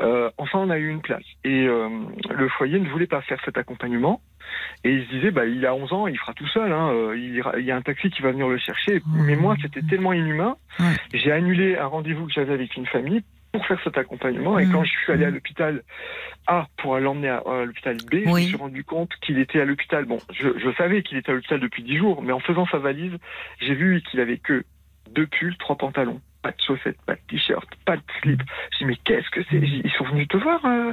euh, 0.00 0.30
enfin 0.38 0.58
on 0.58 0.70
a 0.70 0.78
eu 0.78 0.88
une 0.88 1.00
place. 1.00 1.24
Et 1.44 1.66
euh, 1.66 1.88
le 2.30 2.48
foyer 2.50 2.78
ne 2.78 2.88
voulait 2.88 3.06
pas 3.06 3.22
faire 3.22 3.40
cet 3.44 3.56
accompagnement. 3.58 4.20
Et 4.84 4.92
il 4.94 5.04
se 5.06 5.10
disait, 5.10 5.30
bah, 5.30 5.46
il 5.46 5.64
a 5.66 5.74
11 5.74 5.92
ans, 5.92 6.06
il 6.06 6.18
fera 6.18 6.34
tout 6.34 6.46
seul. 6.48 6.72
Hein, 6.72 6.90
euh, 6.92 7.16
il, 7.16 7.34
ira- 7.36 7.58
il 7.58 7.64
y 7.64 7.70
a 7.70 7.76
un 7.76 7.82
taxi 7.82 8.10
qui 8.10 8.22
va 8.22 8.32
venir 8.32 8.48
le 8.48 8.58
chercher. 8.58 9.00
Mais 9.26 9.36
moi, 9.36 9.54
c'était 9.62 9.82
tellement 9.82 10.12
inhumain. 10.12 10.56
J'ai 11.14 11.30
annulé 11.32 11.76
un 11.76 11.86
rendez-vous 11.86 12.26
que 12.26 12.32
j'avais 12.32 12.52
avec 12.54 12.74
une 12.76 12.86
famille 12.86 13.22
pour 13.52 13.64
faire 13.66 13.78
cet 13.84 13.98
accompagnement. 13.98 14.58
Et 14.58 14.64
quand 14.72 14.82
je 14.84 14.90
suis 14.90 15.12
allé 15.12 15.24
à 15.24 15.30
l'hôpital 15.34 15.82
A 16.46 16.66
pour 16.78 16.98
l'emmener 16.98 17.28
à, 17.28 17.42
à 17.46 17.64
l'hôpital 17.64 17.96
B, 17.98 18.14
je 18.24 18.28
me 18.30 18.40
suis 18.48 18.56
rendu 18.56 18.82
compte 18.82 19.10
qu'il 19.20 19.38
était 19.38 19.60
à 19.60 19.64
l'hôpital. 19.66 20.04
Bon, 20.06 20.18
je, 20.32 20.48
je 20.58 20.70
savais 20.76 21.02
qu'il 21.02 21.18
était 21.18 21.30
à 21.30 21.34
l'hôpital 21.34 21.60
depuis 21.60 21.82
10 21.82 21.98
jours, 21.98 22.22
mais 22.22 22.32
en 22.32 22.40
faisant 22.40 22.66
sa 22.66 22.78
valise, 22.78 23.12
j'ai 23.60 23.74
vu 23.74 24.02
qu'il 24.10 24.20
avait 24.20 24.38
que 24.38 24.64
deux 25.12 25.26
pulls, 25.26 25.56
trois 25.58 25.76
pantalons. 25.76 26.20
Pas 26.42 26.50
de 26.50 26.60
chaussettes, 26.66 27.00
pas 27.06 27.14
de 27.14 27.20
t-shirt, 27.28 27.68
pas 27.86 27.96
de 27.96 28.02
slip. 28.20 28.42
J'ai 28.72 28.78
dit, 28.78 28.84
mais 28.86 28.96
qu'est-ce 29.04 29.30
que 29.30 29.42
c'est? 29.44 29.56
Ils 29.58 29.92
sont 29.96 30.04
venus 30.04 30.26
te 30.28 30.36
voir 30.36 30.64
euh, 30.64 30.92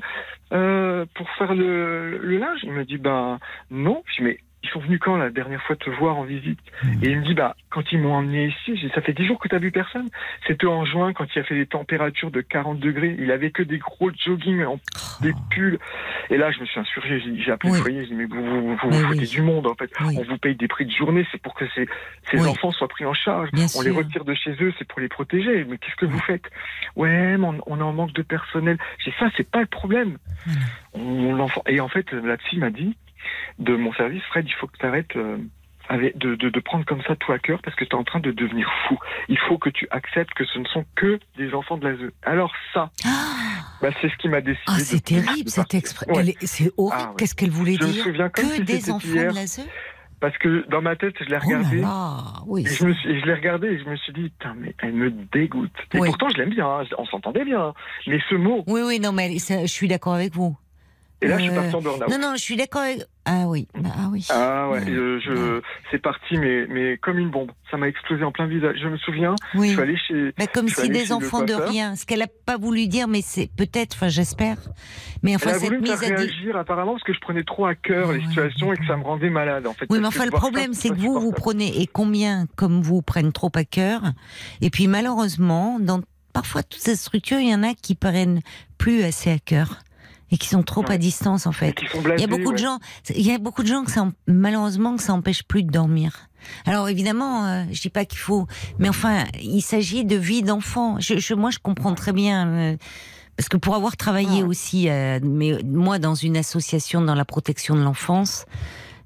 euh, 0.53 1.05
pour 1.15 1.29
faire 1.31 1.55
le, 1.55 2.17
le 2.19 2.37
linge? 2.37 2.59
Il 2.63 2.71
me 2.71 2.85
dit, 2.85 2.97
ben 2.97 3.39
non. 3.71 4.03
Je 4.07 4.15
dis, 4.17 4.23
mais 4.23 4.39
ils 4.63 4.69
sont 4.69 4.79
venus 4.79 4.99
quand 4.99 5.15
la 5.15 5.29
dernière 5.29 5.61
fois 5.63 5.75
te 5.77 5.89
voir 5.89 6.17
en 6.17 6.23
visite 6.23 6.59
Et 7.01 7.11
il 7.11 7.19
me 7.19 7.25
dit, 7.25 7.33
bah, 7.33 7.55
quand 7.69 7.91
ils 7.91 7.99
m'ont 7.99 8.13
emmené 8.13 8.47
ici, 8.47 8.75
j'ai 8.75 8.87
dit, 8.87 8.93
ça 8.93 9.01
fait 9.01 9.13
10 9.13 9.25
jours 9.25 9.39
que 9.39 9.47
tu 9.47 9.55
as 9.55 9.59
vu 9.59 9.71
personne. 9.71 10.07
C'était 10.47 10.67
en 10.67 10.83
juin 10.85 11.13
quand 11.13 11.25
il 11.33 11.39
a 11.39 11.43
fait 11.43 11.55
des 11.55 11.65
températures 11.65 12.29
de 12.29 12.41
40 12.41 12.79
degrés. 12.79 13.15
Il 13.19 13.31
avait 13.31 13.51
que 13.51 13.63
des 13.63 13.77
gros 13.77 14.11
jogging, 14.11 14.63
en, 14.65 14.79
des 15.21 15.31
pulls. 15.49 15.79
Et 16.29 16.37
là, 16.37 16.51
je 16.51 16.59
me 16.59 16.65
suis 16.65 16.79
insurgé. 16.79 17.21
J'ai 17.37 17.51
appelé 17.51 17.71
Oui. 17.71 17.77
le 17.77 17.83
foyer. 17.83 18.01
J'ai 18.03 18.07
dit, 18.09 18.15
mais 18.15 18.25
vous 18.25 18.43
vous, 18.43 18.61
vous, 18.75 18.89
vous 18.89 18.91
foutez 19.07 19.19
oui. 19.21 19.27
du 19.29 19.41
monde, 19.41 19.65
en 19.65 19.75
fait. 19.75 19.91
Oui. 20.01 20.15
On 20.19 20.23
vous 20.23 20.37
paye 20.37 20.55
des 20.55 20.67
prix 20.67 20.85
de 20.85 20.91
journée. 20.91 21.25
C'est 21.31 21.41
pour 21.41 21.53
que 21.53 21.65
ces, 21.75 21.87
ces 22.29 22.45
enfants 22.45 22.71
soient 22.71 22.87
pris 22.89 23.05
en 23.05 23.13
charge. 23.13 23.49
Bien 23.53 23.65
on 23.77 23.81
les 23.81 23.91
retire 23.91 24.25
de 24.25 24.33
chez 24.33 24.51
eux. 24.61 24.73
C'est 24.77 24.87
pour 24.87 24.99
les 24.99 25.07
protéger. 25.07 25.63
Mais 25.69 25.77
qu'est-ce 25.77 25.95
que 25.95 26.05
vous 26.05 26.19
faites? 26.19 26.45
Ouais, 26.97 27.37
mais 27.37 27.45
on, 27.47 27.55
on 27.65 27.79
est 27.79 27.83
en 27.83 27.93
manque 27.93 28.13
de 28.13 28.21
personnel. 28.23 28.77
J'ai 29.05 29.13
ça, 29.19 29.29
c'est 29.37 29.49
pas 29.49 29.61
le 29.61 29.67
problème. 29.67 30.17
On, 30.93 31.33
l'enfant- 31.35 31.63
et 31.67 31.79
en 31.79 31.87
fait, 31.87 32.11
la 32.11 32.37
psy 32.37 32.57
m'a 32.57 32.69
dit, 32.71 32.95
de 33.59 33.75
mon 33.75 33.93
service, 33.93 34.23
Fred, 34.29 34.45
il 34.47 34.53
faut 34.53 34.67
que 34.67 34.77
tu 34.77 34.85
arrêtes 34.85 35.11
avec, 35.89 36.17
de, 36.17 36.35
de, 36.35 36.49
de 36.49 36.59
prendre 36.59 36.85
comme 36.85 37.01
ça 37.03 37.15
tout 37.15 37.31
à 37.31 37.39
cœur 37.39 37.59
parce 37.63 37.75
que 37.75 37.83
tu 37.83 37.91
es 37.91 37.95
en 37.95 38.03
train 38.03 38.19
de 38.19 38.31
devenir 38.31 38.69
fou. 38.87 38.97
Il 39.27 39.37
faut 39.47 39.57
que 39.57 39.69
tu 39.69 39.87
acceptes 39.91 40.33
que 40.35 40.45
ce 40.45 40.59
ne 40.59 40.65
sont 40.65 40.85
que 40.95 41.19
des 41.37 41.53
enfants 41.53 41.77
de 41.77 41.87
l'ASE. 41.87 42.11
Alors 42.23 42.53
ça, 42.73 42.91
bah, 43.81 43.89
c'est 44.01 44.09
ce 44.09 44.15
qui 44.17 44.29
m'a 44.29 44.41
décidé. 44.41 44.61
Ah, 44.67 44.77
c'est 44.79 45.03
terrible 45.03 45.49
cette 45.49 45.73
expression. 45.73 46.13
Ouais. 46.13 46.35
C'est 46.41 46.71
horrible. 46.77 46.95
Ah, 47.01 47.09
ouais. 47.09 47.15
Qu'est-ce 47.17 47.33
qu'elle 47.35 47.49
voulait 47.49 47.75
Je 47.79 47.85
me 47.85 47.91
dire 47.91 48.03
souviens 48.03 48.29
Que 48.29 48.41
si 48.43 48.63
des 48.63 48.91
enfants 48.91 49.07
hier. 49.07 49.31
de 49.31 49.35
l'ASE 49.35 49.67
Parce 50.19 50.37
que 50.37 50.63
dans 50.69 50.81
ma 50.83 50.95
tête, 50.95 51.15
je 51.19 51.25
l'ai 51.25 51.37
Oh 51.43 51.49
là 51.49 51.57
regardé. 51.57 51.77
là, 51.81 52.23
oui. 52.45 52.63
Et 52.67 52.69
je, 52.69 52.85
me 52.85 52.93
suis, 52.93 53.09
et 53.09 53.19
je 53.21 53.25
l'ai 53.25 53.33
regardé 53.33 53.67
et 53.69 53.79
je 53.79 53.85
me 53.89 53.95
suis 53.95 54.13
dit, 54.13 54.29
putain, 54.29 54.53
mais 54.59 54.75
elle 54.83 54.93
me 54.93 55.09
dégoûte. 55.09 55.71
Et 55.95 55.99
Oui. 55.99 56.07
pourtant, 56.09 56.29
je 56.29 56.37
l'aime 56.37 56.49
bien, 56.51 56.67
hein, 56.67 56.83
on 56.99 57.05
s'entendait 57.05 57.45
bien. 57.45 57.61
hein. 57.67 57.73
Mais 58.05 58.19
ce 58.29 58.35
mot, 58.35 58.63
Oui, 58.67 58.81
oui, 58.85 58.99
non, 58.99 59.11
mais 59.11 59.31
je 59.39 59.65
suis 59.65 59.87
d'accord 59.87 60.13
avec 60.13 60.33
vous. 60.35 60.55
Et 61.21 61.27
là, 61.27 61.37
je 61.37 61.43
suis 61.43 61.51
Euh, 61.51 61.55
parti 61.55 61.75
en 61.75 61.81
burn-out. 61.81 62.09
Non, 62.09 62.17
non, 62.19 62.33
je 62.35 62.41
suis 62.41 62.55
d'accord 62.55 62.81
avec. 62.81 63.01
Ah 63.25 63.43
oui, 63.47 63.67
bah, 63.77 63.89
ah 63.95 64.07
oui. 64.11 64.25
Ah 64.29 64.69
ouais, 64.69 64.81
euh, 64.89 65.19
je, 65.19 65.61
c'est 65.91 66.01
parti, 66.01 66.37
mais, 66.37 66.65
mais 66.67 66.97
comme 66.97 67.19
une 67.19 67.29
bombe. 67.29 67.51
Ça 67.69 67.77
m'a 67.77 67.87
explosé 67.87 68.23
en 68.23 68.31
plein 68.31 68.47
visage. 68.47 68.77
Je 68.81 68.87
me 68.87 68.97
souviens, 68.97 69.35
oui. 69.53 69.67
je 69.67 69.73
suis 69.73 69.81
allé 69.81 69.97
chez, 69.97 70.33
Bah, 70.37 70.47
comme 70.47 70.67
si 70.67 70.89
des 70.89 71.11
enfants 71.11 71.43
de 71.43 71.53
rien. 71.53 71.95
Ce 71.95 72.05
qu'elle 72.05 72.21
a 72.23 72.27
pas 72.45 72.57
voulu 72.57 72.87
dire, 72.87 73.07
mais 73.07 73.21
c'est 73.21 73.49
peut-être, 73.55 73.93
enfin 73.95 74.07
j'espère. 74.07 74.57
Mais 75.21 75.35
enfin 75.35 75.49
Elle 75.51 75.55
a 75.57 75.59
cette 75.59 75.67
voulu 75.67 75.77
me 75.81 75.83
mise 75.83 75.91
à 75.91 76.15
réagir 76.15 76.57
apparemment 76.57 76.93
parce 76.93 77.03
que 77.03 77.13
je 77.13 77.19
prenais 77.19 77.43
trop 77.43 77.65
à 77.67 77.75
cœur 77.75 78.07
Ah 78.09 78.13
les 78.13 78.19
ouais, 78.19 78.25
situations 78.27 78.73
et 78.73 78.77
que 78.77 78.85
ça 78.87 78.97
me 78.97 79.03
rendait 79.03 79.29
malade 79.29 79.67
en 79.67 79.73
fait. 79.73 79.85
Oui, 79.89 79.99
mais 79.99 80.07
enfin, 80.07 80.25
le 80.25 80.31
problème, 80.31 80.73
c'est 80.73 80.89
que 80.89 80.95
vous, 80.95 81.19
vous 81.19 81.31
prenez, 81.31 81.81
et 81.81 81.85
combien, 81.87 82.47
comme 82.55 82.81
vous, 82.81 83.01
prennent 83.03 83.33
trop 83.33 83.51
à 83.53 83.63
cœur. 83.65 84.01
Et 84.61 84.69
puis, 84.71 84.87
malheureusement, 84.87 85.77
dans 85.79 86.01
parfois 86.33 86.63
toutes 86.63 86.81
ces 86.81 86.95
structures, 86.95 87.39
il 87.39 87.49
y 87.49 87.53
en 87.53 87.63
a 87.63 87.73
qui 87.75 87.93
prennent 87.93 88.39
plus 88.79 89.03
assez 89.03 89.29
à 89.31 89.37
cœur. 89.39 89.79
Et 90.31 90.37
qui 90.37 90.47
sont 90.47 90.61
trop 90.63 90.81
Ouais. 90.83 90.91
à 90.93 90.97
distance, 90.97 91.47
en 91.47 91.51
fait. 91.51 91.75
Il 92.15 92.19
y 92.21 92.23
a 92.23 92.27
beaucoup 92.27 92.51
de 92.53 92.57
gens, 92.57 92.79
il 93.15 93.25
y 93.25 93.31
a 93.31 93.37
beaucoup 93.39 93.63
de 93.63 93.67
gens 93.67 93.83
que 93.83 93.91
ça, 93.91 94.03
en- 94.03 94.11
malheureusement, 94.27 94.95
que 94.95 95.01
ça 95.03 95.13
empêche 95.13 95.43
plus 95.43 95.63
de 95.63 95.71
dormir. 95.71 96.29
Alors 96.65 96.87
évidemment, 96.87 97.45
euh, 97.45 97.63
je 97.71 97.81
dis 97.81 97.89
pas 97.89 98.05
qu'il 98.05 98.19
faut, 98.19 98.47
mais 98.77 98.87
enfin, 98.89 99.25
il 99.41 99.61
s'agit 99.61 100.05
de 100.05 100.15
vie 100.15 100.41
d'enfant. 100.43 100.99
Je, 100.99 101.17
je- 101.17 101.33
moi, 101.33 101.49
je 101.51 101.59
comprends 101.59 101.95
très 101.95 102.13
bien. 102.13 102.47
euh, 102.47 102.77
parce 103.35 103.47
que 103.49 103.55
pour 103.57 103.73
avoir 103.75 103.95
travaillé 103.95 104.43
Ouais. 104.43 104.49
aussi, 104.49 104.89
euh, 104.89 105.19
mais 105.23 105.57
moi 105.63 105.97
dans 105.97 106.13
une 106.13 106.35
association 106.35 107.01
dans 107.01 107.15
la 107.15 107.23
protection 107.23 107.73
de 107.75 107.81
l'enfance, 107.81 108.45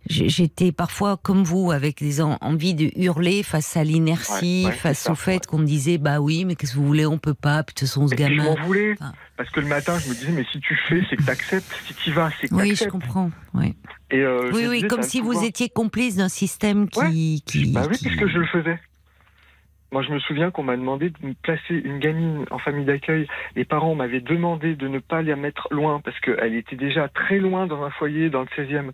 j'étais 0.10 0.72
parfois 0.72 1.18
comme 1.18 1.44
vous 1.44 1.72
avec 1.72 2.00
des 2.00 2.22
en- 2.22 2.38
envies 2.42 2.74
de 2.76 2.92
hurler 2.96 3.44
face 3.44 3.78
à 3.78 3.84
l'inertie, 3.84 4.64
Ouais, 4.66 4.72
ouais, 4.72 4.76
face 4.78 5.00
ça, 5.00 5.12
au 5.12 5.16
fait 5.16 5.46
qu'on 5.46 5.62
disait 5.64 5.98
bah 5.98 6.20
oui, 6.20 6.46
mais 6.46 6.56
qu'est-ce 6.56 6.74
que 6.74 6.78
vous 6.78 6.86
voulez, 6.88 7.06
on 7.06 7.18
peut 7.18 7.34
pas, 7.34 7.64
puis 7.64 7.74
de 7.74 7.80
toute 7.80 7.88
façon 7.88 8.08
ce 8.08 8.14
je 8.14 8.18
gamin. 8.18 8.44
m'en 8.44 8.56
voulais 8.66 8.94
Enfin. 9.00 9.14
parce 9.38 9.50
que 9.50 9.60
le 9.60 9.68
matin 9.68 9.98
je 10.00 10.10
me 10.10 10.14
disais 10.16 10.32
mais 10.32 10.46
si 10.52 10.60
tu 10.60 10.78
fais 10.88 11.02
c'est 11.10 11.16
que 11.16 11.24
t'acceptes, 11.24 11.74
si 11.88 11.94
tu 11.94 12.12
vas 12.12 12.30
c'est 12.42 12.48
que 12.50 12.56
Oui, 12.56 12.76
je 12.76 12.86
comprends. 12.86 13.32
Oui, 13.54 13.76
Et 14.12 14.18
euh, 14.20 14.52
oui, 14.54 14.64
me 14.64 14.70
oui 14.70 14.76
disais, 14.78 14.88
comme 14.88 15.04
si 15.04 15.22
vous 15.22 15.44
étiez 15.44 15.70
complice 15.70 16.18
d'un 16.18 16.30
système 16.30 16.90
qui, 16.90 17.00
Bah 17.74 17.84
oui, 17.90 17.98
qui- 17.98 18.06
puisque 18.08 18.28
je 18.28 18.38
le 18.40 18.46
faisais. 18.48 18.80
Moi, 19.94 20.02
je 20.02 20.12
me 20.12 20.20
souviens 20.20 20.50
qu'on 20.50 20.64
m'a 20.64 20.76
demandé 20.76 21.12
de 21.12 21.16
me 21.26 21.34
placer 21.36 21.76
une 21.76 22.00
gamine 22.00 22.46
en 22.50 22.58
famille 22.58 22.84
d'accueil. 22.84 23.28
Les 23.56 23.64
parents 23.64 23.94
m'avaient 23.94 24.22
demandé 24.22 24.74
de 24.76 24.88
ne 24.88 24.98
pas 24.98 25.22
la 25.22 25.36
mettre 25.36 25.68
loin 25.70 26.02
parce 26.04 26.20
qu'elle 26.20 26.56
était 26.56 26.76
déjà 26.76 27.08
très 27.10 27.38
loin 27.38 27.68
dans 27.68 27.84
un 27.84 27.92
foyer 27.92 28.32
dans 28.32 28.42
le 28.42 28.48
16e 28.58 28.90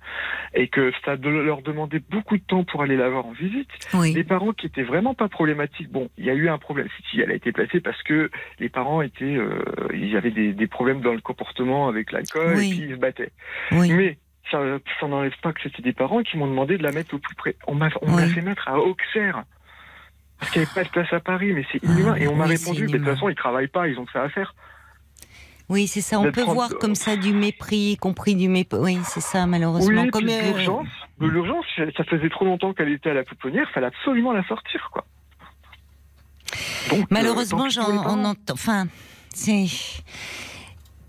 et 0.54 0.68
que 0.68 0.92
ça 1.06 1.16
leur 1.16 1.62
demandait 1.62 2.02
beaucoup 2.12 2.36
de 2.38 2.44
temps 2.44 2.66
pour 2.66 2.82
aller 2.84 2.98
la 2.98 3.10
voir 3.10 3.26
en 3.26 3.32
visite. 3.32 3.70
Oui. 3.94 4.14
Les 4.14 4.26
parents 4.26 4.52
qui 4.52 4.66
étaient 4.66 4.84
vraiment 4.84 5.14
pas 5.14 5.30
problématiques, 5.30 5.90
bon, 5.90 6.10
il 6.18 6.26
y 6.26 6.30
a 6.30 6.34
eu 6.34 6.50
un 6.50 6.58
problème. 6.58 6.90
Si 7.10 7.22
elle 7.22 7.32
a 7.32 7.36
été 7.36 7.54
placée 7.54 7.80
parce 7.80 8.04
que 8.04 8.30
les 8.60 8.68
parents 8.70 9.02
étaient, 9.02 9.24
euh, 9.38 9.64
il 9.94 10.06
y 10.10 10.18
avait 10.18 10.32
des, 10.32 10.52
des 10.52 10.68
problèmes 10.68 11.00
dans 11.00 11.14
le 11.14 11.22
comportement 11.22 11.88
avec 11.88 12.12
l'alcool 12.12 12.56
Oui. 12.58 12.68
et 12.68 12.70
puis 12.76 12.86
ils 12.90 12.96
se 12.96 13.00
battaient. 13.00 13.32
Oui. 13.72 13.90
Mais 13.94 14.18
ça, 14.52 14.60
ça 15.00 15.08
n'enlève 15.08 15.32
pas 15.42 15.54
que 15.54 15.62
c'était 15.64 15.82
des 15.82 15.94
parents 15.94 16.24
qui 16.24 16.38
m'ont 16.38 16.48
demandé 16.48 16.78
de 16.78 16.84
la 16.84 16.92
mettre 16.92 17.14
au 17.16 17.20
plus 17.20 17.36
près. 17.36 17.56
On 17.68 17.76
m'a 17.76 17.88
on 18.02 18.08
Oui. 18.10 18.16
m'a 18.24 18.28
fait 18.28 18.42
mettre 18.42 18.68
à 18.68 18.80
Auxerre. 18.80 19.44
Parce 20.40 20.52
qu'il 20.52 20.62
n'y 20.62 20.68
avait 20.68 20.74
pas 20.74 20.84
de 20.86 20.90
place 20.90 21.14
à 21.14 21.20
Paris, 21.20 21.52
mais 21.54 21.66
c'est 21.72 21.84
inhumain. 21.84 22.14
Ah, 22.16 22.20
et 22.20 22.28
on 22.28 22.36
m'a 22.36 22.46
oui, 22.46 22.56
répondu, 22.56 22.86
mais 22.88 22.94
de 22.94 22.98
toute 22.98 23.06
façon, 23.14 23.30
ils 23.30 23.36
travaillent 23.36 23.68
pas, 23.68 23.88
ils 23.88 23.98
ont 24.00 24.06
que 24.06 24.12
ça 24.14 24.24
à 24.24 24.30
faire. 24.30 24.56
Oui, 25.68 25.86
c'est 25.88 26.02
ça. 26.02 26.20
On 26.20 26.32
peut 26.32 26.44
en- 26.44 26.54
voir 26.54 26.70
comme 26.80 26.96
ça 26.96 27.16
du 27.16 27.34
mépris, 27.34 27.92
y 27.92 27.98
compris 27.98 28.36
du 28.36 28.50
mépris. 28.50 28.80
Oui, 28.80 29.00
c'est 29.04 29.22
ça, 29.22 29.46
malheureusement. 29.46 30.08
comme 30.10 30.28
euh, 30.28 30.82
l'urgence, 31.20 31.66
ça 31.96 32.04
faisait 32.06 32.30
trop 32.30 32.46
longtemps 32.46 32.74
qu'elle 32.74 32.90
était 32.90 33.12
à 33.12 33.14
la 33.14 33.24
pouponnière, 33.24 33.70
fallait 33.72 33.88
absolument 33.88 34.32
la 34.32 34.44
sortir, 34.48 34.90
quoi. 34.92 35.06
Donc, 36.90 37.02
euh, 37.02 37.06
malheureusement, 37.12 37.70
j'en, 37.70 37.84
entend. 37.84 38.54
Enfin, 38.54 38.88
c'est. 39.34 39.66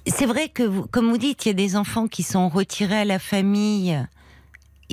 C'est 0.06 0.26
vrai 0.26 0.48
que, 0.48 0.62
vous- 0.62 0.86
comme 0.86 1.08
vous 1.10 1.18
dites, 1.18 1.46
il 1.46 1.48
y 1.48 1.52
a 1.52 1.54
des 1.54 1.76
enfants 1.76 2.08
qui 2.08 2.22
sont 2.22 2.48
retirés 2.48 2.98
à 3.00 3.04
la 3.04 3.18
famille. 3.18 3.96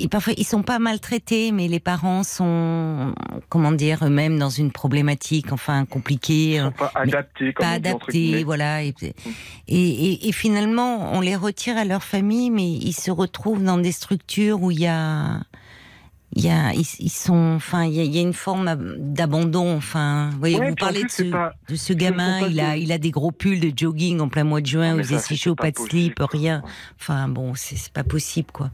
Et 0.00 0.08
parfois, 0.08 0.32
ils 0.36 0.46
sont 0.46 0.62
pas 0.62 0.78
maltraités, 0.78 1.50
mais 1.50 1.66
les 1.68 1.80
parents 1.80 2.22
sont, 2.22 3.14
comment 3.48 3.72
dire, 3.72 4.04
eux-mêmes 4.04 4.38
dans 4.38 4.48
une 4.50 4.70
problématique, 4.70 5.52
enfin, 5.52 5.84
compliquée. 5.86 6.54
Ils 6.54 6.60
sont 6.62 6.70
pas 6.72 6.92
adaptés, 6.94 7.52
comme 7.52 7.66
pas 7.66 7.72
adaptés, 7.72 8.44
voilà. 8.44 8.82
Et, 8.84 8.94
et- 9.66 10.28
et 10.28 10.32
finalement, 10.32 11.12
on 11.12 11.20
les 11.20 11.36
retire 11.36 11.76
à 11.76 11.84
leur 11.84 12.02
famille, 12.04 12.50
mais 12.50 12.68
ils 12.70 12.92
se 12.92 13.10
retrouvent 13.10 13.62
dans 13.64 13.78
des 13.78 13.92
structures 13.92 14.62
où 14.62 14.70
il 14.70 14.80
y 14.80 14.86
a 14.86 15.40
il 16.36 16.44
y 16.44 16.50
a, 16.50 16.72
ils, 16.74 16.84
ils 17.00 17.08
sont, 17.10 17.54
enfin, 17.56 17.84
il 17.84 17.94
y, 17.94 18.00
a, 18.00 18.04
il 18.04 18.14
y 18.14 18.18
a 18.18 18.22
une 18.22 18.32
forme 18.34 18.74
d'abandon. 18.98 19.76
Enfin, 19.76 20.28
vous 20.32 20.38
voyez, 20.38 20.58
Ouais, 20.58 20.68
vous 20.68 20.74
puis 20.74 20.84
en 20.84 20.86
parlez 20.86 21.04
de 21.04 21.10
ce, 21.10 21.22
pas- 21.24 21.54
de 21.68 21.74
ce 21.74 21.86
ce 21.86 21.92
ne 21.94 21.98
gamin. 21.98 22.40
Il 22.48 22.60
a, 22.60 22.74
des- 22.74 22.80
il 22.82 22.92
a 22.92 22.98
des 22.98 23.10
gros 23.10 23.30
pulls 23.32 23.60
de 23.60 23.72
jogging 23.76 24.20
en 24.20 24.28
plein 24.28 24.44
mois 24.44 24.60
de 24.60 24.66
juin. 24.66 24.90
Non, 24.90 24.96
mais 24.98 25.02
Vous 25.04 25.14
êtes 25.14 25.20
ça, 25.20 25.26
si 25.28 25.36
chaud, 25.36 25.54
pas 25.54 25.64
pas 25.64 25.70
de 25.70 25.78
slip, 25.78 26.20
rien. 26.20 26.62
Enfin, 27.00 27.28
bon, 27.28 27.54
c'est 27.54 27.92
pas 27.92 28.04
possible, 28.04 28.50
quoi. 28.52 28.70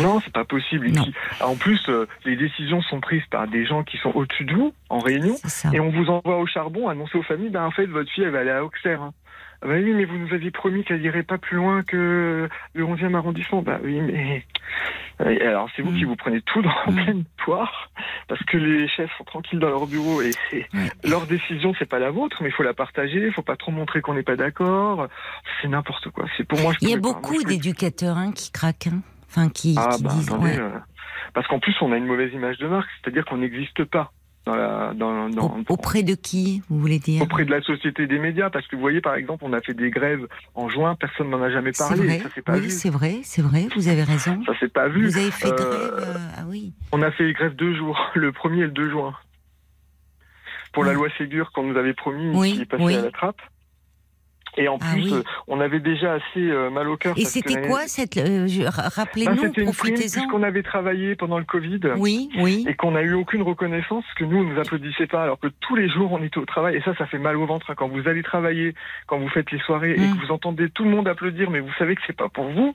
Non, 0.00 0.20
c'est 0.24 0.32
pas 0.32 0.44
possible. 0.44 0.90
Non. 0.90 1.06
en 1.40 1.54
plus, 1.56 1.80
euh, 1.88 2.06
les 2.24 2.36
décisions 2.36 2.82
sont 2.82 3.00
prises 3.00 3.22
par 3.30 3.46
des 3.48 3.64
gens 3.64 3.84
qui 3.84 3.96
sont 3.98 4.10
au-dessus 4.14 4.44
de 4.44 4.54
vous, 4.54 4.72
en 4.88 4.98
réunion, 4.98 5.36
et 5.72 5.80
on 5.80 5.90
vous 5.90 6.06
envoie 6.10 6.38
au 6.38 6.46
charbon, 6.46 6.88
annoncer 6.88 7.18
aux 7.18 7.22
familles, 7.22 7.50
ben 7.50 7.64
en 7.64 7.70
fait, 7.70 7.86
votre 7.86 8.10
fille, 8.10 8.24
elle 8.24 8.30
va 8.30 8.40
aller 8.40 8.50
à 8.50 8.64
Auxerre. 8.64 9.00
Hein. 9.02 9.12
Ah 9.62 9.66
bah 9.66 9.74
oui, 9.74 9.92
mais 9.92 10.04
vous 10.06 10.16
nous 10.16 10.32
aviez 10.32 10.50
promis 10.50 10.84
qu'elle 10.84 11.02
irait 11.04 11.22
pas 11.22 11.36
plus 11.38 11.56
loin 11.56 11.82
que 11.82 12.48
le 12.74 12.84
11e 12.84 13.14
arrondissement. 13.14 13.60
Bah 13.62 13.78
oui, 13.82 14.00
mais... 14.00 14.44
Et 15.22 15.42
alors, 15.42 15.68
c'est 15.76 15.82
vous 15.82 15.90
Mm. 15.90 15.98
qui 15.98 16.04
vous 16.04 16.16
prenez 16.16 16.40
tout 16.40 16.62
dans 16.62 16.72
la 16.86 16.92
Mm. 16.92 17.04
pleine 17.04 17.24
poire, 17.44 17.90
parce 18.26 18.42
que 18.44 18.56
les 18.56 18.88
chefs 18.88 19.10
sont 19.18 19.24
tranquilles 19.24 19.58
dans 19.58 19.68
leur 19.68 19.86
bureau, 19.86 20.22
et 20.22 20.30
leur 21.04 21.26
décision, 21.26 21.74
c'est 21.78 21.84
pas 21.88 21.98
la 21.98 22.10
vôtre, 22.10 22.38
mais 22.40 22.48
il 22.48 22.52
faut 22.52 22.62
la 22.62 22.72
partager, 22.72 23.26
il 23.26 23.32
faut 23.32 23.42
pas 23.42 23.56
trop 23.56 23.70
montrer 23.70 24.00
qu'on 24.00 24.14
n'est 24.14 24.22
pas 24.22 24.36
d'accord. 24.36 25.08
C'est 25.60 25.68
n'importe 25.68 26.08
quoi. 26.08 26.24
C'est 26.38 26.44
pour 26.48 26.58
moi, 26.60 26.72
je 26.72 26.78
Il 26.80 26.88
y 26.90 26.94
a 26.94 26.98
beaucoup 26.98 27.42
d'éducateurs 27.44 28.16
hein, 28.16 28.32
qui 28.32 28.50
craquent, 28.50 28.86
hein. 28.86 29.02
enfin, 29.28 29.50
qui, 29.50 29.74
ah 29.78 29.90
qui 29.94 30.02
bah 30.04 30.10
disent. 30.14 30.28
attendez, 30.32 30.52
ouais. 30.52 30.58
euh, 30.58 30.70
parce 31.34 31.46
qu'en 31.48 31.58
plus 31.60 31.74
on 31.82 31.92
a 31.92 31.98
une 31.98 32.06
mauvaise 32.06 32.32
image 32.32 32.56
de 32.56 32.66
marque, 32.66 32.88
c'est-à-dire 33.02 33.26
qu'on 33.26 33.36
n'existe 33.36 33.84
pas 33.84 34.12
dans 34.50 34.56
la, 34.56 34.92
dans, 34.94 35.28
dans- 35.30 35.58
Au- 35.68 35.72
auprès 35.74 36.02
de 36.02 36.14
qui, 36.14 36.62
vous 36.68 36.78
voulez 36.80 36.98
dire 36.98 37.22
auprès 37.22 37.44
de 37.44 37.50
la 37.50 37.60
société 37.62 38.06
des 38.06 38.18
médias, 38.18 38.50
parce 38.50 38.66
que 38.66 38.74
vous 38.76 38.82
voyez 38.82 39.00
par 39.00 39.14
exemple 39.14 39.44
on 39.46 39.52
a 39.52 39.60
fait 39.60 39.74
des 39.74 39.90
grèves 39.90 40.26
en 40.54 40.68
juin, 40.68 40.94
personne 40.96 41.30
n'en 41.30 41.42
a 41.42 41.50
jamais 41.50 41.72
C'est 41.72 41.84
parlé, 41.86 42.18
vrai. 42.18 42.30
s'est 42.34 42.42
pas 42.42 42.54
Oui, 42.56 42.70
c'est 42.70 42.90
vrai, 42.90 43.20
c'est 43.22 43.42
vrai. 43.42 43.68
Vous 43.76 43.88
avez 43.88 44.02
raison. 44.02 44.42
ça 44.44 44.58
s'est 44.58 44.68
pas 44.68 44.88
vu. 44.88 45.04
Vous 45.06 45.16
avez 45.18 45.30
fait 45.30 45.48
Euh, 45.48 45.54
grève. 45.54 45.94
euh, 45.98 46.14
ah 46.38 46.42
oui. 46.48 46.72
On 46.92 47.02
a 47.02 47.10
fait 47.12 47.32
grève 47.32 47.54
deux 47.54 47.74
jours, 47.74 47.98
le 48.14 48.32
1er 48.32 48.58
et 48.58 48.60
le 48.62 48.68
2 48.70 48.90
juin, 48.90 49.14
pour 50.72 50.84
la 50.84 50.92
loi 50.92 51.08
Ségur 51.18 51.50
qu'on 51.52 51.64
nous 51.64 51.76
avait 51.76 51.94
promis, 51.94 52.30
Oui, 52.36 52.52
qui 52.54 52.60
est 52.62 52.64
passée 52.66 52.94
à 52.96 53.02
la 53.02 53.10
trappe. 53.10 53.40
Et 54.56 54.68
en 54.68 54.78
Ah 54.80 54.92
plus, 54.92 55.04
oui. 55.04 55.12
euh, 55.14 55.22
on 55.48 55.60
avait 55.60 55.78
déjà 55.80 56.14
assez 56.14 56.22
euh, 56.38 56.70
mal 56.70 56.88
au 56.88 56.96
cœur. 56.96 57.14
Et 57.16 57.24
c'était 57.24 57.60
quoi 57.68 57.82
cette 57.86 58.16
euh, 58.16 58.46
Rappelez-nous, 58.68 59.52
prime 59.52 59.64
profitez-en. 59.66 59.96
puisqu'on 60.20 60.42
avait 60.42 60.62
travaillé 60.62 61.14
pendant 61.14 61.38
le 61.38 61.44
Covid. 61.44 61.80
Oui, 61.96 62.30
oui. 62.38 62.64
et 62.68 62.74
qu'on 62.74 62.92
n'a 62.92 63.02
eu 63.02 63.14
aucune 63.14 63.42
reconnaissance, 63.42 64.04
que 64.16 64.24
nous, 64.24 64.38
on 64.38 64.42
nous 64.44 64.60
applaudissait 64.60 65.06
pas, 65.06 65.22
alors 65.22 65.38
que 65.38 65.48
tous 65.60 65.76
les 65.76 65.88
jours, 65.88 66.12
on 66.12 66.22
était 66.22 66.38
au 66.38 66.44
travail, 66.46 66.76
et 66.76 66.80
ça, 66.82 66.94
ça 66.96 67.06
fait 67.06 67.18
mal 67.18 67.36
au 67.36 67.46
ventre. 67.46 67.70
hein. 67.70 67.74
Quand 67.76 67.88
vous 67.88 68.08
allez 68.08 68.22
travailler, 68.22 68.74
quand 69.06 69.18
vous 69.18 69.28
faites 69.28 69.50
les 69.52 69.58
soirées, 69.60 69.92
et 69.94 70.00
Mm. 70.00 70.16
que 70.16 70.26
vous 70.26 70.32
entendez 70.32 70.68
tout 70.70 70.84
le 70.84 70.90
monde 70.90 71.06
applaudir, 71.08 71.50
mais 71.50 71.60
vous 71.60 71.72
savez 71.78 71.94
que 71.94 72.02
c'est 72.06 72.16
pas 72.16 72.28
pour 72.28 72.46
vous, 72.50 72.74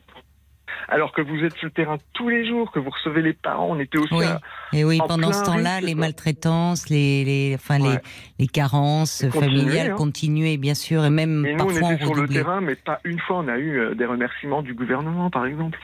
alors 0.88 1.12
que 1.12 1.22
vous 1.22 1.44
êtes 1.44 1.54
sur 1.56 1.66
le 1.66 1.72
terrain 1.72 1.98
tous 2.14 2.30
les 2.30 2.48
jours, 2.48 2.72
que 2.72 2.80
vous 2.80 2.90
recevez 2.90 3.22
les 3.22 3.34
parents, 3.34 3.68
on 3.72 3.80
était 3.80 3.98
aussi 3.98 4.14
Oui. 4.14 4.26
à- 4.26 4.40
Et 4.74 4.84
oui, 4.84 5.00
en 5.02 5.08
pendant 5.08 5.32
ce 5.34 5.44
temps-là, 5.46 5.82
les 5.82 5.96
maltraitances, 5.96 6.90
les, 6.90 7.24
les, 7.26 7.56
enfin, 7.56 7.78
les, 7.78 7.86
Ouais. 7.90 8.02
les 8.40 8.48
carences 8.48 9.24
continuer, 9.32 9.46
familiales 9.46 9.92
hein. 9.92 9.96
continuaient, 9.96 10.58
bien 10.58 10.74
sûr, 10.74 11.06
et 11.06 11.10
même 11.10 11.46
Et 11.46 11.52
nous, 11.54 11.58
parfois 11.66 11.82
on 11.82 11.86
on 11.86 11.92
était 11.96 12.06
sur 12.06 12.16
le 12.16 12.28
terrain, 12.28 12.62
mais 12.62 12.76
pas 12.76 13.00
une 13.04 13.20
fois, 13.20 13.38
on 13.40 13.48
a 13.48 13.58
eu 13.58 13.80
euh, 13.80 13.96
des 13.96 14.06
remerciements 14.06 14.62
du 14.62 14.74
gouvernement, 14.74 15.30
par 15.30 15.46
exemple. 15.46 15.78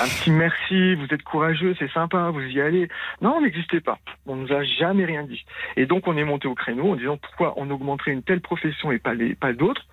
Un 0.00 0.04
petit 0.04 0.30
merci, 0.30 0.94
vous 0.96 1.06
êtes 1.10 1.22
courageux, 1.22 1.74
c'est 1.78 1.90
sympa, 1.92 2.30
vous 2.30 2.40
y 2.40 2.60
allez. 2.60 2.88
Non, 3.20 3.34
on 3.38 3.42
n'existait 3.42 3.80
pas. 3.80 3.98
On 4.26 4.36
nous 4.36 4.52
a 4.52 4.64
jamais 4.64 5.04
rien 5.04 5.22
dit. 5.24 5.44
Et 5.76 5.86
donc, 5.86 6.06
on 6.08 6.16
est 6.16 6.24
monté 6.24 6.48
au 6.48 6.54
créneau 6.54 6.92
en 6.92 6.96
disant 6.96 7.16
pourquoi 7.16 7.54
on 7.56 7.70
augmenterait 7.70 8.12
une 8.12 8.22
telle 8.22 8.40
profession 8.40 8.90
et 8.92 8.98
pas, 8.98 9.14
les, 9.14 9.34
pas 9.34 9.52
d'autres. 9.52 9.86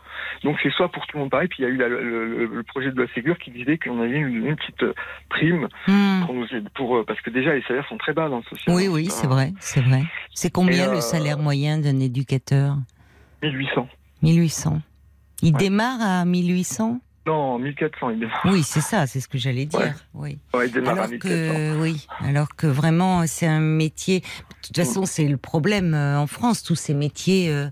Donc, 0.44 0.58
c'est 0.62 0.72
soit 0.72 0.90
pour 0.90 1.06
tout 1.08 1.18
le 1.18 1.22
monde 1.22 1.30
pareil, 1.32 1.48
puis 1.48 1.58
il 1.60 1.64
y 1.64 1.66
a 1.66 1.70
eu 1.70 1.78
la- 1.78 1.88
le, 1.88 2.26
le- 2.26 2.46
le 2.48 2.64
projet 2.64 2.92
de 2.92 2.96
loi 2.96 3.06
Ségur 3.14 3.38
qui 3.38 3.52
disait 3.52 3.78
qu'on 3.78 4.02
avait 4.02 4.18
une, 4.18 4.31
une 4.36 4.56
petite 4.56 4.84
euh, 4.84 4.94
prime 5.30 5.68
Hmm. 5.88 6.26
pour 6.26 6.34
nous 6.36 6.46
aider, 6.48 6.68
pour, 6.76 6.96
euh, 6.98 7.04
parce 7.06 7.20
que 7.22 7.30
déjà, 7.30 7.54
les 7.54 7.62
salaires 7.64 7.88
sont 7.88 7.98
très 7.98 8.14
bas 8.14 8.30
dans 8.30 8.38
le 8.38 8.44
social. 8.44 8.76
Oui, 8.76 8.86
hein, 8.88 8.92
oui, 8.94 9.08
c'est 9.10 9.28
vrai, 9.28 9.54
c'est 9.60 9.82
vrai. 9.82 10.04
C'est 10.34 10.52
combien 10.52 10.88
Et, 10.88 10.92
le 10.92 10.98
euh, 10.98 11.02
salaire 11.02 11.38
moyen 11.40 11.78
d'un 11.78 12.00
éducateur? 12.00 12.76
1800. 13.44 13.88
1800. 14.22 14.82
Il 15.42 15.54
Ouais. 15.54 15.60
démarre 15.60 16.00
à 16.02 16.26
1800 16.26 17.00
Non, 17.28 17.60
1400, 17.60 18.10
il 18.10 18.20
démarre. 18.20 18.42
Oui, 18.46 18.64
c'est 18.64 18.82
ça, 18.82 19.06
c'est 19.06 19.20
ce 19.20 19.28
que 19.28 19.38
j'allais 19.38 19.66
dire. 19.66 19.80
Ouais. 19.80 19.94
Oui. 20.16 20.40
Ouais, 20.56 20.68
il 20.68 20.72
démarre 20.74 20.94
à 20.98 21.04
Alors 21.04 21.10
1400. 21.10 21.54
que 21.54 21.80
oui, 21.82 22.08
alors 22.22 22.48
que 22.56 22.66
vraiment 22.66 23.28
c'est 23.28 23.46
un 23.46 23.60
métier. 23.60 24.22
De 24.22 24.68
toute 24.68 24.76
façon, 24.78 25.06
c'est 25.06 25.28
le 25.28 25.38
problème 25.38 25.94
euh, 25.94 26.18
en 26.20 26.26
France, 26.28 26.64
tous 26.64 26.76
ces 26.76 26.94
métiers 26.96 27.50
euh, 27.52 27.68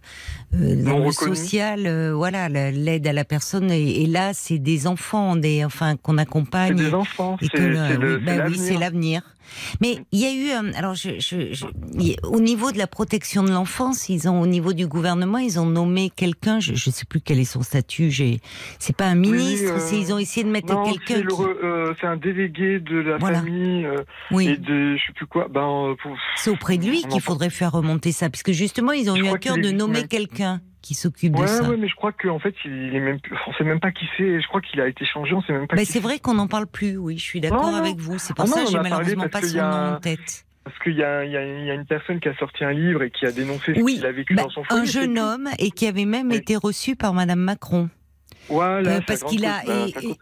euh, 0.54 0.84
dans 0.84 1.00
le 1.00 1.12
social, 1.12 1.88
euh, 1.88 2.14
voilà, 2.14 2.48
la- 2.50 2.70
l'aide 2.72 3.08
à 3.08 3.14
la 3.14 3.26
personne. 3.26 3.72
Et, 3.72 4.04
et 4.04 4.06
là, 4.06 4.32
c'est 4.34 4.60
des 4.60 4.86
enfants, 4.86 5.36
des 5.36 5.66
enfin 5.66 5.96
qu'on 5.98 6.16
C'est 6.16 6.22
accompagne. 6.22 6.76
des 6.76 6.94
enfants, 6.94 7.38
c'est 7.42 7.50
oui, 7.60 8.18
bah 8.24 8.46
oui, 8.48 8.58
c'est 8.58 8.78
l'avenir. 8.78 9.22
Mais 9.82 9.98
il 10.12 10.20
y 10.20 10.26
a 10.26 10.34
eu, 10.34 10.50
euh, 10.68 10.72
alors 10.76 10.94
je, 10.96 11.20
je, 11.20 11.54
je- 11.54 11.66
au 12.28 12.40
niveau 12.40 12.72
de 12.72 12.78
la 12.78 12.88
protection 12.88 13.44
de 13.44 13.52
l'enfance, 13.52 14.10
ils 14.10 14.28
ont 14.30 14.42
au 14.42 14.48
niveau 14.48 14.74
du 14.74 14.88
gouvernement, 14.88 15.38
ils 15.38 15.60
ont 15.60 15.66
nommé 15.66 16.10
quelqu'un, 16.16 16.60
je, 16.60 16.74
je 16.76 16.90
sais 16.90 17.06
plus 17.06 17.22
quel 17.22 17.40
est 17.40 17.44
son 17.46 17.62
statut. 17.62 18.10
J'ai, 18.12 18.40
c'est 18.80 18.96
pas 18.96 19.06
un 19.06 19.16
ministre, 19.16 19.74
euh, 19.74 19.80
c'est 19.80 19.98
ils 20.00 20.14
ont 20.14 20.18
essayé 20.20 20.44
de 20.44 20.50
mettre 20.52 20.68
c'est 20.86 20.92
quelqu'un. 21.06 21.28
qui- 21.28 21.44
euh, 21.64 21.94
c'est 22.00 22.08
un 22.08 22.18
délégué 22.18 22.80
de 22.80 22.98
la 22.98 23.18
Voilà. 23.18 23.40
famille 23.40 23.86
euh, 23.86 24.04
Oui. 24.32 24.48
et 24.48 24.58
de 24.58 24.96
je 24.98 25.02
sais 25.08 25.14
plus 25.14 25.26
quoi. 25.28 25.48
Ben, 25.50 25.62
euh, 25.62 25.96
pour- 26.02 26.16
C'est 26.38 26.50
auprès 26.50 26.78
de 26.78 26.86
lui 26.86 27.04
qu'il 27.04 27.22
faudrait 27.22 27.50
faire 27.50 27.72
remonter 27.72 28.12
ça, 28.12 28.30
puisque 28.30 28.52
justement, 28.52 28.92
ils 28.92 29.10
ont 29.10 29.16
eu 29.16 29.28
à 29.28 29.38
cœur 29.38 29.58
de 29.58 29.72
nommer 29.72 30.08
quelqu'un 30.08 30.62
qui 30.82 30.94
s'occupe 30.94 31.36
Ouais, 31.36 31.42
de 31.44 31.48
ça. 31.48 31.64
ouais, 31.64 31.78
mais 31.78 31.88
je 31.88 31.96
crois 31.96 32.12
qu'en 32.12 32.40
fait, 32.40 32.56
il 32.66 32.96
est 32.96 33.00
même, 33.00 33.20
on 33.48 33.54
sait 33.54 33.64
même 33.64 33.80
pas 33.80 33.92
qui 33.92 34.06
c'est. 34.18 34.42
Je 34.42 34.48
crois 34.48 34.62
qu'il 34.62 34.80
a 34.82 34.88
été 34.88 35.06
changé, 35.06 35.34
on 35.34 35.42
sait 35.42 35.54
même 35.54 35.68
pas. 35.68 35.76
Qui 35.78 35.86
c'est 35.86 36.00
vrai 36.00 36.20
qu'on 36.20 36.34
n'en 36.36 36.48
parle 36.48 36.68
plus, 36.68 36.98
oui, 36.98 37.18
je 37.18 37.24
suis 37.24 37.42
d'accord 37.42 37.76
avec 37.76 37.98
vous. 37.98 38.18
C'est 38.20 38.34
pour 38.36 38.46
Ah 38.46 38.48
ça 38.48 38.64
que 38.64 38.70
j'ai 38.72 38.80
malheureusement 38.80 39.28
pas 39.30 39.42
son 39.42 39.58
nom 39.58 39.96
en 39.96 40.00
tête. 40.00 40.46
Parce 40.64 40.78
qu'il 40.84 40.94
y 40.96 41.04
a, 41.04 41.26
y, 41.26 41.32
y 41.32 41.72
une 41.72 41.86
personne 41.86 42.20
qui 42.20 42.30
a 42.30 42.36
sorti 42.36 42.64
un 42.64 42.72
livre 42.74 43.02
et 43.02 43.10
qui 43.10 43.26
a 43.26 43.32
dénoncé 43.32 43.74
ce 43.74 43.80
Oui, 43.82 43.96
qu'il 43.96 44.06
a 44.06 44.12
vécu 44.12 44.36
bah, 44.36 44.44
dans 44.44 44.50
son 44.50 44.64
foyer. 44.64 44.82
un 44.82 44.86
jeune 44.86 45.18
homme 45.18 45.50
et 45.58 45.72
qui 45.72 45.88
avait 45.88 46.06
même 46.06 46.30
Oui. 46.30 46.36
été 46.36 46.56
reçu 46.56 46.96
par 46.96 47.14
Madame 47.14 47.40
Macron. 47.40 47.90
Voilà, 48.50 48.90
Euh, 48.98 49.00
parce 49.06 49.24
qu'il 49.24 49.46
a- 49.46 49.62
et- 49.68 49.90
et-. 50.04 50.18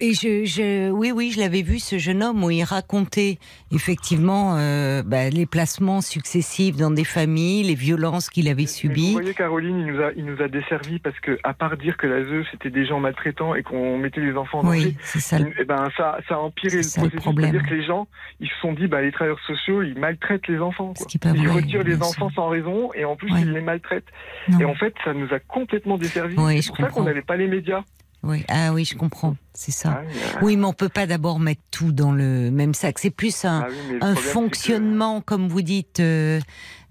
Et 0.00 0.14
je, 0.14 0.44
je, 0.44 0.90
oui, 0.90 1.12
oui, 1.12 1.30
je 1.34 1.40
l'avais 1.40 1.62
vu 1.62 1.78
ce 1.78 1.98
jeune 1.98 2.22
homme 2.22 2.42
où 2.44 2.50
il 2.50 2.62
racontait 2.62 3.38
effectivement 3.72 4.56
euh, 4.56 5.02
bah, 5.04 5.28
les 5.30 5.46
placements 5.46 6.00
successifs 6.00 6.76
dans 6.76 6.90
des 6.90 7.04
familles, 7.04 7.62
les 7.64 7.74
violences 7.74 8.28
qu'il 8.30 8.48
avait 8.48 8.62
Mais 8.62 8.62
Vous 8.64 8.68
subies. 8.72 9.12
voyez, 9.12 9.34
Caroline, 9.34 9.78
il 9.78 9.86
nous 9.86 10.02
a, 10.02 10.10
il 10.16 10.24
nous 10.24 10.40
a 10.42 10.48
desservi 10.48 10.98
parce 10.98 11.18
que, 11.20 11.38
à 11.44 11.54
part 11.54 11.76
dire 11.76 11.96
que 11.96 12.06
la 12.06 12.24
ZEU, 12.24 12.44
c'était 12.50 12.70
des 12.70 12.86
gens 12.86 13.00
maltraitants 13.00 13.54
et 13.54 13.62
qu'on 13.62 13.98
mettait 13.98 14.20
les 14.20 14.32
enfants 14.36 14.60
en 14.60 14.64
danger, 14.64 14.86
Oui, 14.88 14.96
c'est 15.02 15.20
ça. 15.20 15.38
le- 15.38 15.52
Eh 15.60 15.64
ben, 15.64 15.88
ça, 15.96 16.18
ça 16.28 16.34
a 16.34 16.38
empiré 16.38 16.78
le 16.78 16.82
ça 16.82 17.02
le 17.02 17.10
problème. 17.10 17.50
C'est-à-dire 17.52 17.68
que 17.68 17.74
les 17.74 17.84
gens, 17.86 18.08
ils 18.40 18.48
se 18.48 18.54
sont 18.60 18.72
dit, 18.72 18.86
bah, 18.86 19.00
les 19.02 19.12
travailleurs 19.12 19.40
sociaux, 19.46 19.82
ils 19.82 19.98
maltraitent 19.98 20.48
les 20.48 20.58
enfants. 20.58 20.92
Ce 20.96 21.04
Quoi. 21.18 21.32
Ils 21.34 21.46
vrai, 21.46 21.56
retirent 21.60 21.82
les 21.84 22.00
enfants 22.02 22.30
sans 22.34 22.48
raison 22.48 22.90
et 22.94 23.04
en 23.04 23.16
plus, 23.16 23.32
Ouais. 23.32 23.40
ils 23.42 23.52
les 23.52 23.60
maltraitent. 23.60 24.04
Non. 24.48 24.60
Et 24.60 24.64
en 24.64 24.74
fait, 24.74 24.94
ça 25.04 25.12
nous 25.14 25.32
a 25.32 25.38
complètement 25.38 25.98
desservi. 25.98 26.34
Oui, 26.38 26.62
c'est 26.62 26.68
pour 26.68 26.78
ça 26.84 26.90
qu'on 26.90 27.04
n'avait 27.04 27.22
pas 27.22 27.36
les 27.36 27.46
médias. 27.58 27.82
Oui. 28.24 28.44
Ah 28.48 28.72
oui, 28.72 28.84
je 28.84 28.96
comprends. 28.96 29.36
C'est 29.54 29.70
ça. 29.70 29.98
Ah, 29.98 30.02
oui, 30.04 30.12
euh, 30.16 30.38
Oui, 30.42 30.56
mais 30.56 30.64
on 30.66 30.72
peut 30.72 30.88
pas 30.88 31.06
d'abord 31.06 31.38
mettre 31.38 31.60
tout 31.70 31.92
dans 31.92 32.10
le 32.10 32.50
même 32.50 32.74
sac. 32.74 32.98
C'est 32.98 33.10
plus 33.14 33.44
un, 33.44 33.60
ah 33.60 33.68
oui, 33.70 33.98
un 34.00 34.14
que- 34.14 34.20
fonctionnement, 34.20 35.20
comme 35.20 35.46
vous 35.48 35.62
dites, 35.62 36.00
euh, 36.00 36.40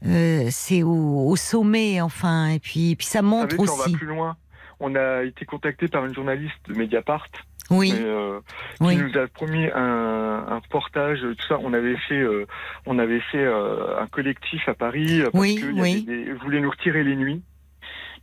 euh, 0.06 0.48
c'est 0.52 0.84
au, 0.84 1.28
au 1.28 1.36
sommet, 1.36 2.00
enfin, 2.02 2.48
et 2.50 2.60
puis, 2.60 2.96
puis 2.96 3.06
ça 3.08 3.22
Vous 3.22 3.28
montre 3.28 3.56
savez, 3.58 3.68
si 3.68 3.70
on 3.70 3.74
aussi. 3.82 3.92
va 3.92 3.98
plus 3.98 4.08
loin, 4.08 4.38
on 4.80 4.96
a 4.96 5.24
été 5.24 5.44
contacté 5.46 5.88
par 5.90 6.06
une 6.06 6.14
journaliste 6.16 6.56
de 6.70 6.76
Mediapart 6.76 7.28
Oui, 7.72 7.92
mais, 7.94 8.06
euh, 8.06 8.40
oui. 8.80 8.96
qui 8.96 9.02
nous 9.04 9.18
a 9.18 9.28
promis 9.28 9.66
un, 9.76 10.46
un 10.48 10.60
reportage, 10.60 11.20
tout 11.20 11.46
ça. 11.50 11.58
On 11.62 11.74
avait 11.74 11.98
fait, 12.08 12.24
on 12.86 13.00
avait 13.00 13.22
fait 13.34 13.46
un 13.46 14.08
collectif 14.08 14.62
à 14.70 14.76
Paris 14.76 15.20
parce 15.24 15.32
Oui, 15.34 15.56
que 15.56 15.72
y 15.74 15.80
avait 15.82 16.02
des- 16.02 16.32
voulait 16.34 16.62
nous 16.62 16.70
retirer 16.70 17.04
les 17.04 17.18
nuits. 17.18 17.42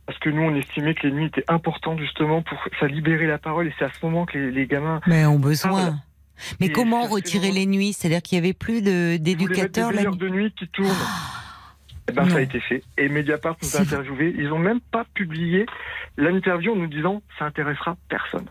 Parce 0.05 0.19
que 0.19 0.29
nous, 0.29 0.41
on 0.43 0.55
estimait 0.55 0.93
que 0.93 1.07
les 1.07 1.13
nuits 1.13 1.25
étaient 1.25 1.43
importantes 1.47 1.99
justement 1.99 2.41
pour 2.43 2.57
ça 2.79 2.87
libérer 2.87 3.25
la 3.25 3.37
parole 3.39 3.67
et 3.67 3.73
c'est 3.79 3.85
à 3.85 3.89
ce 3.91 4.05
moment 4.05 4.25
que 4.25 4.37
les, 4.37 4.51
les 4.51 4.67
gamins 4.67 5.01
Mais 5.07 5.25
ont 5.25 5.35
Ah, 5.35 5.47
besoin. 5.47 5.99
Mais 6.59 6.67
Et 6.67 6.71
comment 6.71 7.05
retirer 7.07 7.51
les 7.51 7.65
nuits? 7.65 7.93
C'est-à-dire 7.93 8.21
qu'il 8.21 8.35
y 8.37 8.39
avait 8.39 8.53
plus 8.53 8.81
d'éducateurs 8.81 9.91
nuit. 9.91 10.17
de 10.17 10.29
nuit 10.29 10.53
qui 10.57 10.67
tournent. 10.67 10.89
Eh 12.07 12.11
ben, 12.11 12.23
Non. 12.23 12.29
ça 12.29 12.35
a 12.37 12.41
été 12.41 12.59
fait. 12.59 12.83
Et 12.99 13.09
Mediapart 13.09 13.55
nous 13.63 13.75
a 13.77 13.81
interviewés. 13.81 14.35
Ils 14.37 14.51
ont 14.51 14.59
même 14.59 14.79
pas 14.79 15.05
publié 15.15 15.65
l'interview 16.17 16.73
en 16.73 16.75
nous 16.75 16.87
disant 16.87 17.21
ça 17.39 17.45
intéressera 17.45 17.97
personne. 18.09 18.45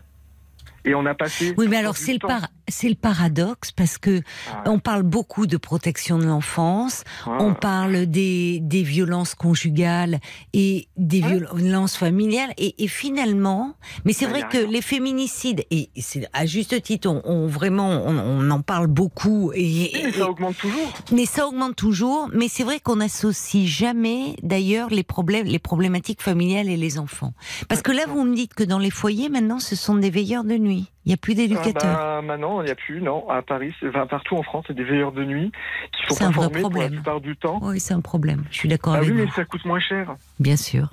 Et 0.83 0.93
on 0.93 1.05
a 1.05 1.13
passé. 1.15 1.53
Oui, 1.57 1.67
mais 1.69 1.77
alors 1.77 1.95
c'est 1.95 2.13
le, 2.13 2.19
par- 2.19 2.47
c'est 2.67 2.89
le 2.89 2.95
paradoxe 2.95 3.71
parce 3.71 3.97
que 3.97 4.21
Ah, 4.51 4.63
on 4.67 4.79
parle 4.79 5.03
beaucoup 5.03 5.45
de 5.47 5.57
protection 5.57 6.17
de 6.17 6.25
l'enfance, 6.25 7.03
ouais. 7.27 7.33
on 7.39 7.53
parle 7.53 8.05
des, 8.05 8.59
des 8.61 8.83
violences 8.83 9.35
conjugales 9.35 10.19
et 10.53 10.87
des 10.97 11.21
Ouais. 11.21 11.39
violences 11.57 11.95
familiales 11.95 12.53
et, 12.57 12.83
et 12.83 12.87
finalement, 12.87 13.75
mais 14.03 14.13
c'est 14.13 14.25
vrai 14.25 14.43
que 14.49 14.57
les 14.57 14.81
féminicides 14.81 15.63
et 15.71 15.89
c'est 15.99 16.27
à 16.33 16.45
juste 16.45 16.81
titre, 16.81 17.09
on, 17.09 17.21
on- 17.25 17.47
vraiment 17.47 17.89
on, 18.05 18.17
on 18.17 18.49
en 18.51 18.61
parle 18.61 18.87
beaucoup 18.87 19.51
et, 19.53 19.61
Oui, 19.63 19.91
mais 20.03 20.09
et- 20.09 20.11
ça 20.13 20.29
augmente 20.29 20.57
toujours. 20.57 20.93
mais 21.11 21.25
ça 21.25 21.47
augmente 21.47 21.75
toujours. 21.75 22.29
Mais 22.33 22.47
c'est 22.49 22.63
vrai 22.63 22.79
qu'on 22.79 22.97
n'associe 22.97 23.65
jamais, 23.65 24.35
d'ailleurs, 24.43 24.89
les 24.89 25.03
problèmes, 25.03 25.45
les 25.47 25.59
problématiques 25.59 26.21
familiales 26.21 26.69
et 26.69 26.77
les 26.77 26.97
enfants. 26.99 27.33
Parce 27.69 27.81
que 27.81 27.91
là, 27.91 28.03
vous 28.07 28.23
me 28.23 28.35
dites 28.35 28.53
que 28.53 28.63
dans 28.63 28.79
les 28.79 28.89
foyers, 28.89 29.29
maintenant, 29.29 29.59
ce 29.59 29.75
sont 29.75 29.95
des 29.95 30.09
veilleurs 30.09 30.43
de 30.43 30.55
nuit. 30.57 30.91
Il 31.05 31.09
n'y 31.09 31.13
a 31.13 31.17
plus 31.17 31.33
Ah 31.33 31.35
d'éducateurs. 31.35 31.95
bah, 31.95 32.21
maintenant, 32.23 32.61
il 32.61 32.65
n'y 32.65 32.71
a 32.71 32.75
plus, 32.75 32.99
non. 33.01 33.29
À 33.29 33.41
Paris, 33.43 33.73
enfin, 33.87 34.07
partout 34.07 34.35
en 34.37 34.43
France, 34.43 34.65
c'est 34.67 34.73
des 34.75 34.83
veilleurs 34.83 35.11
de 35.11 35.23
nuit 35.23 35.51
qui 35.91 36.01
sont 36.15 36.25
pas 36.25 36.31
formés 36.31 36.61
pour 36.61 36.71
la 36.73 36.87
plupart 36.89 37.21
du 37.21 37.35
temps. 37.37 37.59
Oui, 37.61 37.79
c'est 37.79 37.93
un 37.93 38.01
problème. 38.01 38.43
Je 38.49 38.57
suis 38.57 38.69
d'accord 38.69 38.93
Ah 38.93 38.97
avec 38.97 39.09
oui, 39.09 39.15
mais 39.15 39.25
vous. 39.25 39.31
ça 39.33 39.45
coûte 39.45 39.63
moins 39.65 39.79
cher. 39.79 40.15
Bien 40.39 40.55
sûr. 40.57 40.89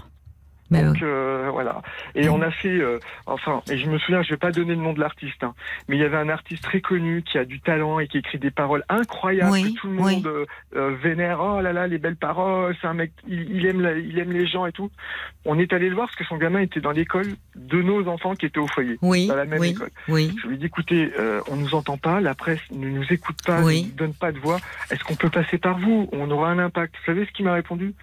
Mais 0.73 0.85
Donc 0.85 0.95
oui. 0.97 1.01
euh, 1.05 1.49
voilà. 1.53 1.83
Et 2.15 2.29
on 2.29 2.41
a 2.43 2.51
fait, 2.51 2.69
euh, 2.81 2.99
enfin, 3.27 3.63
et 3.71 3.79
je 3.79 3.89
me 3.89 3.99
souviens, 3.99 4.23
je 4.23 4.31
vais 4.31 4.37
pas 4.37 4.51
donner 4.53 4.75
le 4.75 4.81
nom 4.83 4.93
de 4.93 5.01
l'artiste, 5.01 5.43
hein, 5.45 5.55
mais 5.89 5.97
il 5.97 6.01
y 6.01 6.05
avait 6.05 6.17
un 6.17 6.29
artiste 6.29 6.63
très 6.63 6.81
connu 6.81 7.23
qui 7.23 7.39
a 7.39 7.45
du 7.45 7.61
talent 7.61 7.99
et 8.01 8.09
qui 8.09 8.19
écrit 8.19 8.39
des 8.39 8.51
paroles 8.51 8.85
incroyables 8.89 9.53
Oui, 9.53 9.75
que 9.75 9.81
tout 9.81 9.87
le 9.89 9.95
monde 9.95 10.27
euh, 10.27 10.47
euh, 10.77 10.95
vénère. 11.03 11.41
Oh 11.41 11.61
là 11.61 11.73
là, 11.73 11.87
les 11.87 11.99
belles 11.99 12.17
paroles, 12.17 12.77
c'est 12.81 12.87
un 12.87 12.95
mec, 12.95 13.13
il, 13.29 13.51
il 13.57 13.67
aime, 13.67 13.81
la- 13.81 13.99
il 13.99 14.19
aime 14.19 14.33
les 14.33 14.47
gens 14.47 14.67
et 14.67 14.73
tout. 14.73 14.91
On 15.45 15.59
est 15.59 15.73
allé 15.73 15.89
le 15.89 15.95
voir 15.95 16.07
parce 16.09 16.17
que 16.17 16.25
son 16.25 16.37
gamin 16.37 16.61
était 16.61 16.81
dans 16.81 16.93
l'école 16.93 17.27
de 17.57 17.83
nos 17.83 18.07
enfants 18.09 18.35
qui 18.35 18.47
étaient 18.47 18.59
au 18.61 18.67
foyer, 18.69 18.99
Oui, 19.03 19.27
dans 19.27 19.37
la 19.37 19.45
même 19.45 19.61
école. 19.71 19.91
oui. 20.09 20.35
Je 20.43 20.49
lui 20.49 20.55
ai 20.55 20.59
dit, 20.59 20.67
écoutez, 20.67 21.13
euh, 21.19 21.41
on 21.51 21.57
nous 21.57 21.75
entend 21.75 21.97
pas, 21.99 22.21
la 22.21 22.35
presse 22.35 22.61
ne 22.71 22.89
nous 22.89 23.05
écoute 23.11 23.39
pas, 23.45 23.61
ne 23.83 23.87
nous 23.89 23.95
donne 23.95 24.15
pas 24.15 24.33
de 24.33 24.39
voix. 24.39 24.59
Est-ce 24.91 25.03
qu'on 25.05 25.17
peut 25.17 25.31
passer 25.31 25.59
par 25.59 25.79
vous? 25.79 26.09
On 26.13 26.31
aura 26.31 26.51
un 26.51 26.59
impact. 26.59 26.95
Vous 26.99 27.05
savez 27.07 27.27
ce 27.27 27.33
qu'il 27.33 27.45
m'a 27.45 27.55
répondu? 27.55 27.95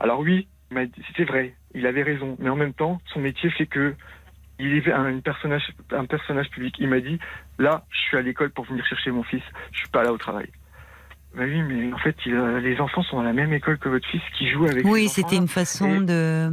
Alors 0.00 0.20
oui, 0.20 0.48
m'a 0.72 0.86
dit- 0.86 1.02
c'était 1.08 1.24
vrai, 1.24 1.54
il 1.74 1.86
avait 1.86 2.02
raison. 2.02 2.36
Mais 2.38 2.48
en 2.50 2.56
même 2.56 2.72
temps, 2.74 3.00
son 3.12 3.20
métier 3.20 3.50
fait 3.50 3.66
que 3.66 3.94
il 4.58 4.76
est 4.76 4.92
un, 4.92 5.18
personnage, 5.20 5.72
un 5.92 6.04
personnage 6.04 6.48
public. 6.50 6.76
Il 6.78 6.88
m'a 6.88 7.00
dit, 7.00 7.18
là, 7.58 7.84
je 7.90 7.98
suis 7.98 8.16
à 8.16 8.22
l'école 8.22 8.50
pour 8.50 8.64
venir 8.64 8.84
chercher 8.86 9.10
mon 9.10 9.22
fils, 9.24 9.42
je 9.72 9.78
suis 9.78 9.88
pas 9.88 10.02
là 10.04 10.12
au 10.12 10.18
travail. 10.18 10.48
Bah 11.34 11.44
oui, 11.46 11.62
mais 11.62 11.92
en 11.92 11.98
fait, 11.98 12.14
il 12.26 12.36
a- 12.36 12.60
les 12.60 12.78
enfants 12.78 13.02
sont 13.02 13.18
à 13.18 13.24
la 13.24 13.32
même 13.32 13.52
école 13.52 13.78
que 13.78 13.88
votre 13.88 14.06
fils 14.08 14.20
qui 14.38 14.50
joue 14.50 14.66
avec. 14.66 14.84
Oui, 14.84 15.08
c'était 15.08 15.36
une 15.36 15.48
façon 15.48 16.00
de. 16.02 16.50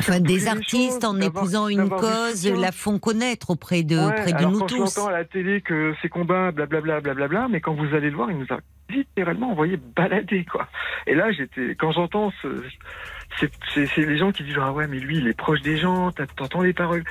Enfin, 0.00 0.20
des 0.20 0.48
artistes, 0.48 1.02
choses, 1.02 1.04
en 1.04 1.20
épousant 1.20 1.68
une 1.68 1.90
cause, 1.90 2.48
la 2.48 2.72
font 2.72 2.98
connaître 2.98 3.50
auprès 3.50 3.82
de, 3.82 3.96
Ouais, 3.96 4.04
auprès 4.06 4.32
de 4.32 4.38
alors 4.38 4.50
nous 4.52 4.58
quand 4.60 4.66
tous. 4.66 4.94
j'entends 4.94 5.08
à 5.08 5.12
la 5.12 5.24
télé 5.26 5.60
que 5.60 5.94
ces 6.00 6.08
combats, 6.08 6.50
blablabla, 6.50 7.00
blablabla, 7.00 7.48
mais 7.50 7.60
quand 7.60 7.74
vous 7.74 7.94
allez 7.94 8.08
le 8.08 8.16
voir, 8.16 8.30
il 8.30 8.38
nous 8.38 8.46
a 8.50 8.58
littéralement 8.88 9.50
envoyé 9.50 9.76
balader, 9.76 10.46
quoi. 10.50 10.66
Et 11.06 11.14
là, 11.14 11.30
j'étais, 11.30 11.74
quand 11.74 11.92
j'entends 11.92 12.32
ce, 12.40 12.48
c'est, 13.38 13.96
les 13.96 14.18
gens 14.18 14.32
qui 14.32 14.42
disent, 14.44 14.56
ah 14.60 14.72
ouais, 14.72 14.86
mais 14.86 14.98
lui, 14.98 15.18
il 15.18 15.28
est 15.28 15.34
proche 15.34 15.60
des 15.62 15.76
gens, 15.76 16.10
t'entends 16.36 16.62
les 16.62 16.72
paroles. 16.72 17.04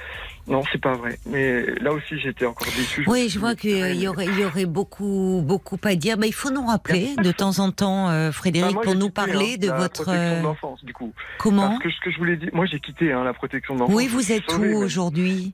Non, 0.48 0.62
c'est 0.72 0.82
pas 0.82 0.94
vrai. 0.94 1.18
Mais 1.26 1.66
là 1.82 1.92
aussi, 1.92 2.20
j'étais 2.20 2.46
encore 2.46 2.68
déçu. 2.68 3.04
Oui, 3.08 3.30
je 3.30 3.40
vois 3.40 3.56
qu'il 3.56 3.76
purée, 3.76 3.96
y 3.96 4.08
aurait, 4.08 4.26
il 4.26 4.40
y 4.40 4.46
aurait 4.46 4.66
beaucoup, 4.66 5.42
beaucoup 5.44 5.78
à 5.84 5.96
dire. 5.96 6.18
Mais 6.18 6.28
il 6.28 6.34
faut 6.34 6.52
nous 6.52 6.66
rappeler 6.66 7.16
de 7.16 7.32
temps 7.32 7.60
en 7.60 7.72
temps, 7.72 8.10
euh, 8.10 8.28
Bah, 8.28 8.32
Frédéric, 8.32 8.74
moi, 8.76 8.84
pour 8.84 8.96
nous 8.96 9.08
quitté, 9.08 9.14
parler 9.14 9.54
hein, 9.56 9.58
de 9.62 9.68
la 9.68 9.78
votre. 9.78 10.04
protection 10.04 10.14
euh, 10.14 10.40
de 10.40 10.44
l'enfance, 10.44 10.86
du 10.86 10.94
coup. 10.94 11.14
Comment 11.40 11.70
Parce 11.70 11.84
que 11.84 11.90
ce 11.90 12.00
que 12.00 12.12
je 12.12 12.18
voulais 12.18 12.38
dire, 12.38 12.50
moi, 12.54 12.66
j'ai 12.68 12.80
quitté 12.80 13.12
hein, 13.12 13.24
la 13.24 13.34
protection 13.34 13.74
de 13.74 13.80
l'enfance. 13.80 13.96
Oui, 13.96 14.08
vous 14.08 14.32
êtes 14.32 14.50
sauvé, 14.50 14.74
où 14.74 14.78
aujourd'hui? 14.78 15.54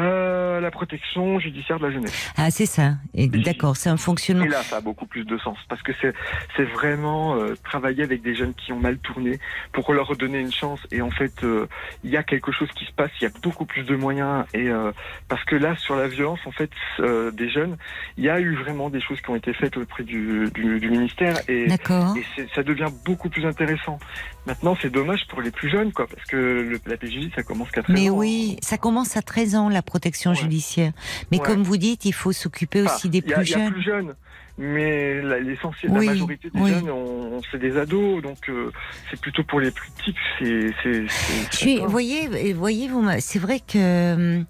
Euh, 0.00 0.60
la 0.60 0.70
protection 0.70 1.38
judiciaire 1.38 1.78
de 1.78 1.86
la 1.86 1.92
jeunesse. 1.92 2.32
Ah, 2.36 2.50
c'est 2.50 2.66
ça. 2.66 2.94
Et. 3.14 3.28
D'accord, 3.28 3.76
c'est 3.76 3.88
un 3.90 3.96
fonctionnement. 3.96 4.44
Et 4.44 4.48
là, 4.48 4.62
ça 4.62 4.76
a 4.76 4.80
beaucoup 4.80 5.06
plus 5.06 5.24
de 5.24 5.38
sens 5.38 5.58
parce 5.68 5.82
que 5.82 5.92
c'est 6.00 6.12
c'est 6.56 6.64
vraiment 6.64 7.36
euh, 7.36 7.54
travailler 7.64 8.02
avec 8.02 8.22
des 8.22 8.34
jeunes 8.34 8.54
qui 8.54 8.72
ont 8.72 8.78
mal 8.78 8.98
tourné 8.98 9.38
pour 9.72 9.92
leur 9.92 10.06
redonner 10.08 10.40
une 10.40 10.52
chance. 10.52 10.80
Et 10.90 11.00
en 11.02 11.10
fait, 11.10 11.32
euh, 11.44 11.66
il 12.04 12.10
y 12.10 12.16
a 12.16 12.22
quelque 12.22 12.52
chose 12.52 12.68
qui 12.76 12.84
se 12.84 12.92
passe. 12.92 13.10
Il 13.20 13.24
y 13.24 13.26
a 13.26 13.30
beaucoup 13.42 13.64
plus 13.64 13.84
de 13.84 13.96
moyens. 13.96 14.44
Et 14.54 14.68
euh, 14.68 14.92
parce 15.28 15.44
que 15.44 15.56
là, 15.56 15.76
sur 15.76 15.96
la 15.96 16.08
violence, 16.08 16.40
en 16.46 16.52
fait, 16.52 16.70
euh, 17.00 17.30
des 17.30 17.48
jeunes, 17.48 17.76
il 18.16 18.24
y 18.24 18.28
a 18.28 18.40
eu 18.40 18.54
vraiment 18.56 18.90
des 18.90 19.00
choses 19.00 19.20
qui 19.20 19.30
ont 19.30 19.36
été 19.36 19.52
faites 19.52 19.76
auprès 19.76 20.02
du, 20.04 20.48
du, 20.54 20.78
du 20.80 20.90
ministère 20.90 21.36
et, 21.48 21.66
D'accord. 21.66 22.14
et 22.16 22.24
c'est- 22.34 22.48
ça 22.54 22.62
devient 22.62 22.90
beaucoup 23.04 23.28
plus 23.28 23.46
intéressant. 23.46 23.98
Maintenant, 24.46 24.76
c'est 24.80 24.90
dommage 24.90 25.26
pour 25.28 25.40
les 25.42 25.50
plus 25.50 25.68
jeunes, 25.68 25.92
quoi, 25.92 26.06
parce 26.06 26.24
que 26.28 26.36
le, 26.36 26.80
la 26.86 26.96
PJJ, 26.96 27.30
ça 27.34 27.42
commence 27.42 27.70
qu'à 27.72 27.82
13 27.82 27.94
Mais 27.96 28.10
ans. 28.10 28.14
oui, 28.16 28.56
ça 28.62 28.78
commence 28.78 29.16
à 29.16 29.22
13 29.22 29.56
ans, 29.56 29.68
la 29.68 29.82
protection 29.82 30.30
Ouais. 30.30 30.36
judiciaire. 30.36 30.92
Mais 31.32 31.38
Ouais. 31.40 31.44
comme 31.46 31.62
vous 31.64 31.76
dites, 31.76 32.04
il 32.04 32.12
faut 32.14 32.32
s'occuper 32.32 32.82
Enfin, 32.82 32.94
aussi 32.94 33.08
des 33.08 33.18
il 33.18 33.28
y 33.28 33.32
a- 33.32 33.36
plus 33.38 33.50
y 33.50 33.54
a 33.54 33.58
jeunes. 33.58 33.72
plus 33.72 33.82
jeunes. 33.82 34.14
Mais 34.58 35.20
la- 35.20 35.38
l'essentiel, 35.40 35.92
Oui, 35.92 36.06
la 36.06 36.12
majorité 36.12 36.48
des 36.48 36.58
oui. 36.60 36.70
jeunes, 36.70 36.88
on, 36.88 37.42
c'est 37.50 37.58
des 37.58 37.76
ados, 37.76 38.22
donc 38.22 38.38
euh, 38.48 38.70
c'est 39.10 39.20
plutôt 39.20 39.42
pour 39.44 39.60
les 39.60 39.70
plus 39.70 39.90
petits 39.98 40.14
c'est. 40.38 41.06
c'est- 41.50 41.78
voyez, 41.86 42.52
voyez, 42.54 42.88
vous, 42.88 43.04
c'est 43.18 43.38
vrai 43.38 43.60
que 43.60 44.42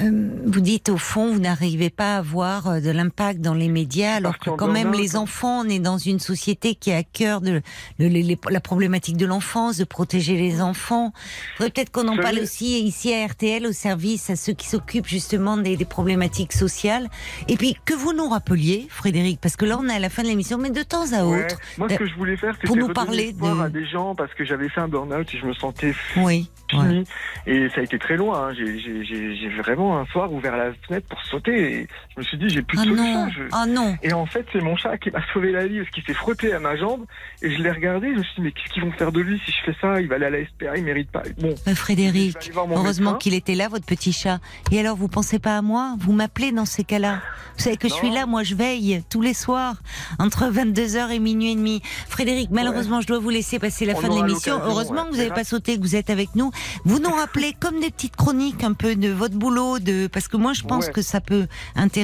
euh, 0.00 0.28
vous 0.46 0.60
dites 0.60 0.88
au 0.88 0.96
fond, 0.96 1.32
vous 1.32 1.38
n'arrivez 1.40 1.90
pas 1.90 2.14
à 2.14 2.18
avoir 2.18 2.66
euh, 2.68 2.80
de 2.80 2.90
l'impact 2.90 3.40
dans 3.40 3.54
les 3.54 3.68
médias, 3.68 4.14
alors 4.14 4.38
que 4.38 4.50
quand 4.50 4.68
même 4.68 4.92
les 4.92 5.16
enfants, 5.16 5.60
on 5.64 5.68
est 5.68 5.78
dans 5.78 5.98
une 5.98 6.18
société 6.18 6.74
qui 6.74 6.90
a 6.92 6.96
à 6.98 7.02
cœur 7.02 7.40
de 7.40 7.60
la 7.98 8.60
problématique 8.60 9.16
de 9.16 9.26
l'enfance, 9.26 9.76
de 9.76 9.84
protéger 9.84 10.36
les 10.36 10.60
enfants. 10.62 11.12
Peut-être 11.58 11.90
qu'on 11.90 12.08
en 12.08 12.16
parle 12.16 12.38
aussi 12.38 12.80
ici 12.80 13.12
à 13.12 13.26
RTL, 13.26 13.66
au 13.66 13.72
service 13.72 14.30
à 14.30 14.36
ceux 14.36 14.52
qui 14.52 14.66
s'occupent 14.68 15.06
justement 15.06 15.56
des, 15.56 15.76
des 15.76 15.84
problématiques 15.84 16.52
sociales. 16.52 17.08
Et 17.48 17.56
puis 17.56 17.76
que 17.84 17.94
vous 17.94 18.12
nous 18.12 18.28
rappeliez, 18.28 18.86
Frédéric, 18.88 19.40
parce 19.40 19.56
que 19.56 19.64
là 19.64 19.78
on 19.80 19.88
est 19.88 19.94
à 19.94 19.98
la 19.98 20.08
fin 20.10 20.22
de 20.22 20.28
l'émission, 20.28 20.58
mais 20.58 20.70
de 20.70 20.82
temps 20.82 21.12
à 21.12 21.24
Ouais. 21.26 21.44
autre. 21.44 21.56
Moi, 21.78 21.88
ce 21.90 21.94
que 21.96 22.06
je 22.06 22.14
voulais 22.14 22.36
faire, 22.36 22.54
c'était 22.54 22.66
pour 22.66 22.76
nous 22.76 22.88
parler 22.88 23.32
de- 23.32 23.60
à 23.62 23.68
des 23.68 23.86
gens 23.86 24.14
parce 24.14 24.32
que 24.34 24.44
j'avais 24.44 24.68
fait 24.68 24.80
un 24.80 24.88
burn-out 24.88 25.28
et 25.32 25.38
je 25.38 25.46
me 25.46 25.52
sentais 25.54 25.94
Oui. 26.16 26.48
ouais. 26.72 26.80
fini. 26.80 27.04
Et 27.46 27.68
ça 27.70 27.80
a 27.80 27.84
été 27.84 27.98
très 27.98 28.16
loin. 28.16 28.48
hein. 28.48 28.54
J'ai- 28.56 28.78
J'ai 28.78 29.48
un 29.90 30.06
soir 30.06 30.32
ouvert 30.32 30.56
la 30.56 30.72
fenêtre 30.86 31.08
pour 31.08 31.20
sauter 31.24 31.86
je 32.14 32.20
me 32.20 32.24
suis 32.24 32.38
dit, 32.38 32.48
j'ai 32.48 32.62
plus 32.62 32.76
de 32.78 32.82
Ah 32.82 32.84
solution. 32.84 33.24
non, 33.24 33.28
Je- 33.30 33.42
ah 33.52 33.66
non. 33.66 33.96
Et 34.02 34.12
en 34.12 34.26
fait, 34.26 34.46
c'est 34.52 34.60
mon 34.60 34.76
chat 34.76 34.96
qui 34.98 35.10
m'a 35.10 35.20
sauvé 35.32 35.52
la 35.52 35.66
vie 35.66 35.78
parce 35.78 35.90
qu'il 35.90 36.02
s'est 36.04 36.14
frotté 36.14 36.52
à 36.52 36.58
ma 36.60 36.76
jambe 36.76 37.04
et 37.42 37.50
je 37.54 37.62
l'ai 37.62 37.70
regardé. 37.70 38.08
Je 38.12 38.18
me 38.18 38.22
suis 38.22 38.34
dit, 38.36 38.40
mais 38.42 38.52
qu'est-ce 38.52 38.72
qu'ils 38.74 38.82
vont 38.84 38.92
faire 38.92 39.12
de 39.12 39.20
lui 39.20 39.40
si 39.44 39.52
je 39.52 39.72
fais 39.72 39.76
ça? 39.80 40.00
Il 40.00 40.08
va 40.08 40.16
aller 40.16 40.26
à 40.26 40.30
la 40.30 40.44
SPA, 40.44 40.76
il 40.76 40.84
mérite 40.84 41.10
pas. 41.10 41.22
Bon, 41.38 41.54
Euh, 41.68 41.74
Frédéric, 41.74 42.36
heureusement 42.56 43.14
qu'il 43.14 43.34
était 43.34 43.54
là, 43.54 43.68
votre 43.68 43.86
petit 43.86 44.12
chat. 44.12 44.40
Et 44.70 44.78
alors, 44.80 44.96
vous 44.96 45.08
pensez 45.08 45.38
pas 45.38 45.56
à 45.58 45.62
moi? 45.62 45.94
Vous 45.98 46.12
m'appelez 46.12 46.52
dans 46.52 46.64
ces 46.66 46.84
cas-là 46.84 47.20
Vous 47.56 47.64
savez 47.64 47.76
que 47.76 47.88
je 47.88 47.94
suis 47.94 48.10
là, 48.10 48.26
moi 48.26 48.42
je 48.42 48.54
veille 48.54 49.02
tous 49.10 49.20
les 49.22 49.34
soirs, 49.34 49.76
entre 50.18 50.44
22h 50.50 51.10
et 51.10 51.18
minuit 51.18 51.52
et 51.52 51.54
demi. 51.54 51.82
Frédéric, 52.08 52.50
malheureusement, 52.50 53.00
je 53.00 53.06
dois 53.06 53.18
vous 53.18 53.30
laisser 53.30 53.58
passer 53.58 53.84
la 53.84 53.94
On 53.94 54.00
fin 54.00 54.08
de 54.08 54.14
l'émission. 54.14 54.58
Heureusement 54.64 55.02
ouais. 55.02 55.08
que 55.08 55.12
vous 55.12 55.16
n'avez 55.18 55.30
pas 55.30 55.44
sauté, 55.44 55.76
que 55.76 55.82
vous 55.82 55.96
êtes 55.96 56.10
avec 56.10 56.34
nous. 56.34 56.50
Vous 56.84 56.98
nous 56.98 57.10
rappelez 57.10 57.54
comme 57.58 57.80
des 57.80 57.90
petites 57.90 58.16
chroniques 58.16 58.64
un 58.64 58.72
peu 58.72 58.96
de 58.96 59.08
votre 59.08 59.34
boulot, 59.36 59.78
de 59.78 60.06
parce 60.06 60.28
que 60.28 60.36
moi 60.36 60.52
je 60.52 60.62
pense 60.62 60.86
Ouais. 60.86 60.92
que 60.92 61.02
ça 61.02 61.20
peut 61.20 61.46
intéresser, 61.76 62.01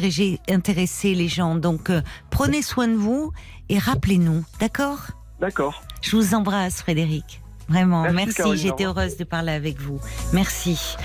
intéresser 0.48 1.14
les 1.14 1.28
gens. 1.28 1.54
Donc, 1.54 1.90
euh, 1.90 2.02
prenez 2.30 2.62
soin 2.62 2.88
de 2.88 2.96
vous 2.96 3.32
et 3.68 3.78
rappelez-nous, 3.78 4.44
d'accord? 4.60 5.00
D'accord. 5.40 5.82
je 6.02 6.16
vous 6.16 6.34
embrasse, 6.34 6.80
Frédéric. 6.82 7.42
Vraiment, 7.68 8.10
Merci, 8.12 8.56
J'étais 8.56 8.84
heureuse 8.86 9.16
de 9.18 9.24
parler 9.24 9.52
avec 9.52 9.78
vous. 9.78 10.00
Merci. 10.32 10.96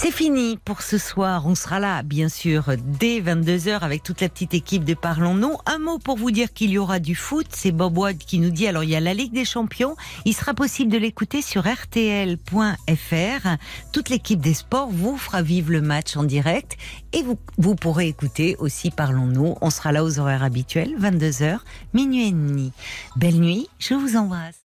C'est 0.00 0.12
fini 0.12 0.58
pour 0.64 0.82
ce 0.82 0.96
soir. 0.96 1.48
On 1.48 1.56
sera 1.56 1.80
là, 1.80 2.04
bien 2.04 2.28
sûr, 2.28 2.66
dès 2.78 3.20
22h 3.20 3.80
avec 3.80 4.04
toute 4.04 4.20
la 4.20 4.28
petite 4.28 4.54
équipe 4.54 4.84
de 4.84 4.94
Parlons-nous. 4.94 5.56
Un 5.66 5.78
mot 5.80 5.98
pour 5.98 6.16
vous 6.16 6.30
dire 6.30 6.52
qu'il 6.52 6.70
y 6.70 6.78
aura 6.78 7.00
du 7.00 7.16
foot. 7.16 7.48
C'est 7.50 7.72
Bob 7.72 7.98
Wade 7.98 8.18
qui 8.18 8.38
nous 8.38 8.50
dit, 8.50 8.68
alors 8.68 8.84
il 8.84 8.90
y 8.90 8.94
a 8.94 9.00
la 9.00 9.12
Ligue 9.12 9.32
des 9.32 9.44
Champions. 9.44 9.96
Il 10.24 10.34
sera 10.34 10.54
possible 10.54 10.92
de 10.92 10.98
l'écouter 10.98 11.42
sur 11.42 11.64
rtl.fr. 11.64 12.38
Toute 13.92 14.08
l'équipe 14.08 14.40
des 14.40 14.54
sports 14.54 14.88
vous 14.88 15.16
fera 15.16 15.42
vivre 15.42 15.72
le 15.72 15.80
match 15.80 16.16
en 16.16 16.22
direct. 16.22 16.76
Et 17.12 17.24
vous, 17.24 17.36
vous 17.56 17.74
pourrez 17.74 18.06
écouter 18.06 18.54
aussi 18.60 18.92
Parlons-nous. 18.92 19.56
On 19.60 19.70
sera 19.70 19.90
là 19.90 20.04
aux 20.04 20.20
horaires 20.20 20.44
habituels, 20.44 20.94
22h, 20.96 21.58
minuit 21.92 22.28
et 22.28 22.30
demi. 22.30 22.70
Belle 23.16 23.40
nuit, 23.40 23.68
je 23.80 23.94
vous 23.94 24.16
embrasse. 24.16 24.67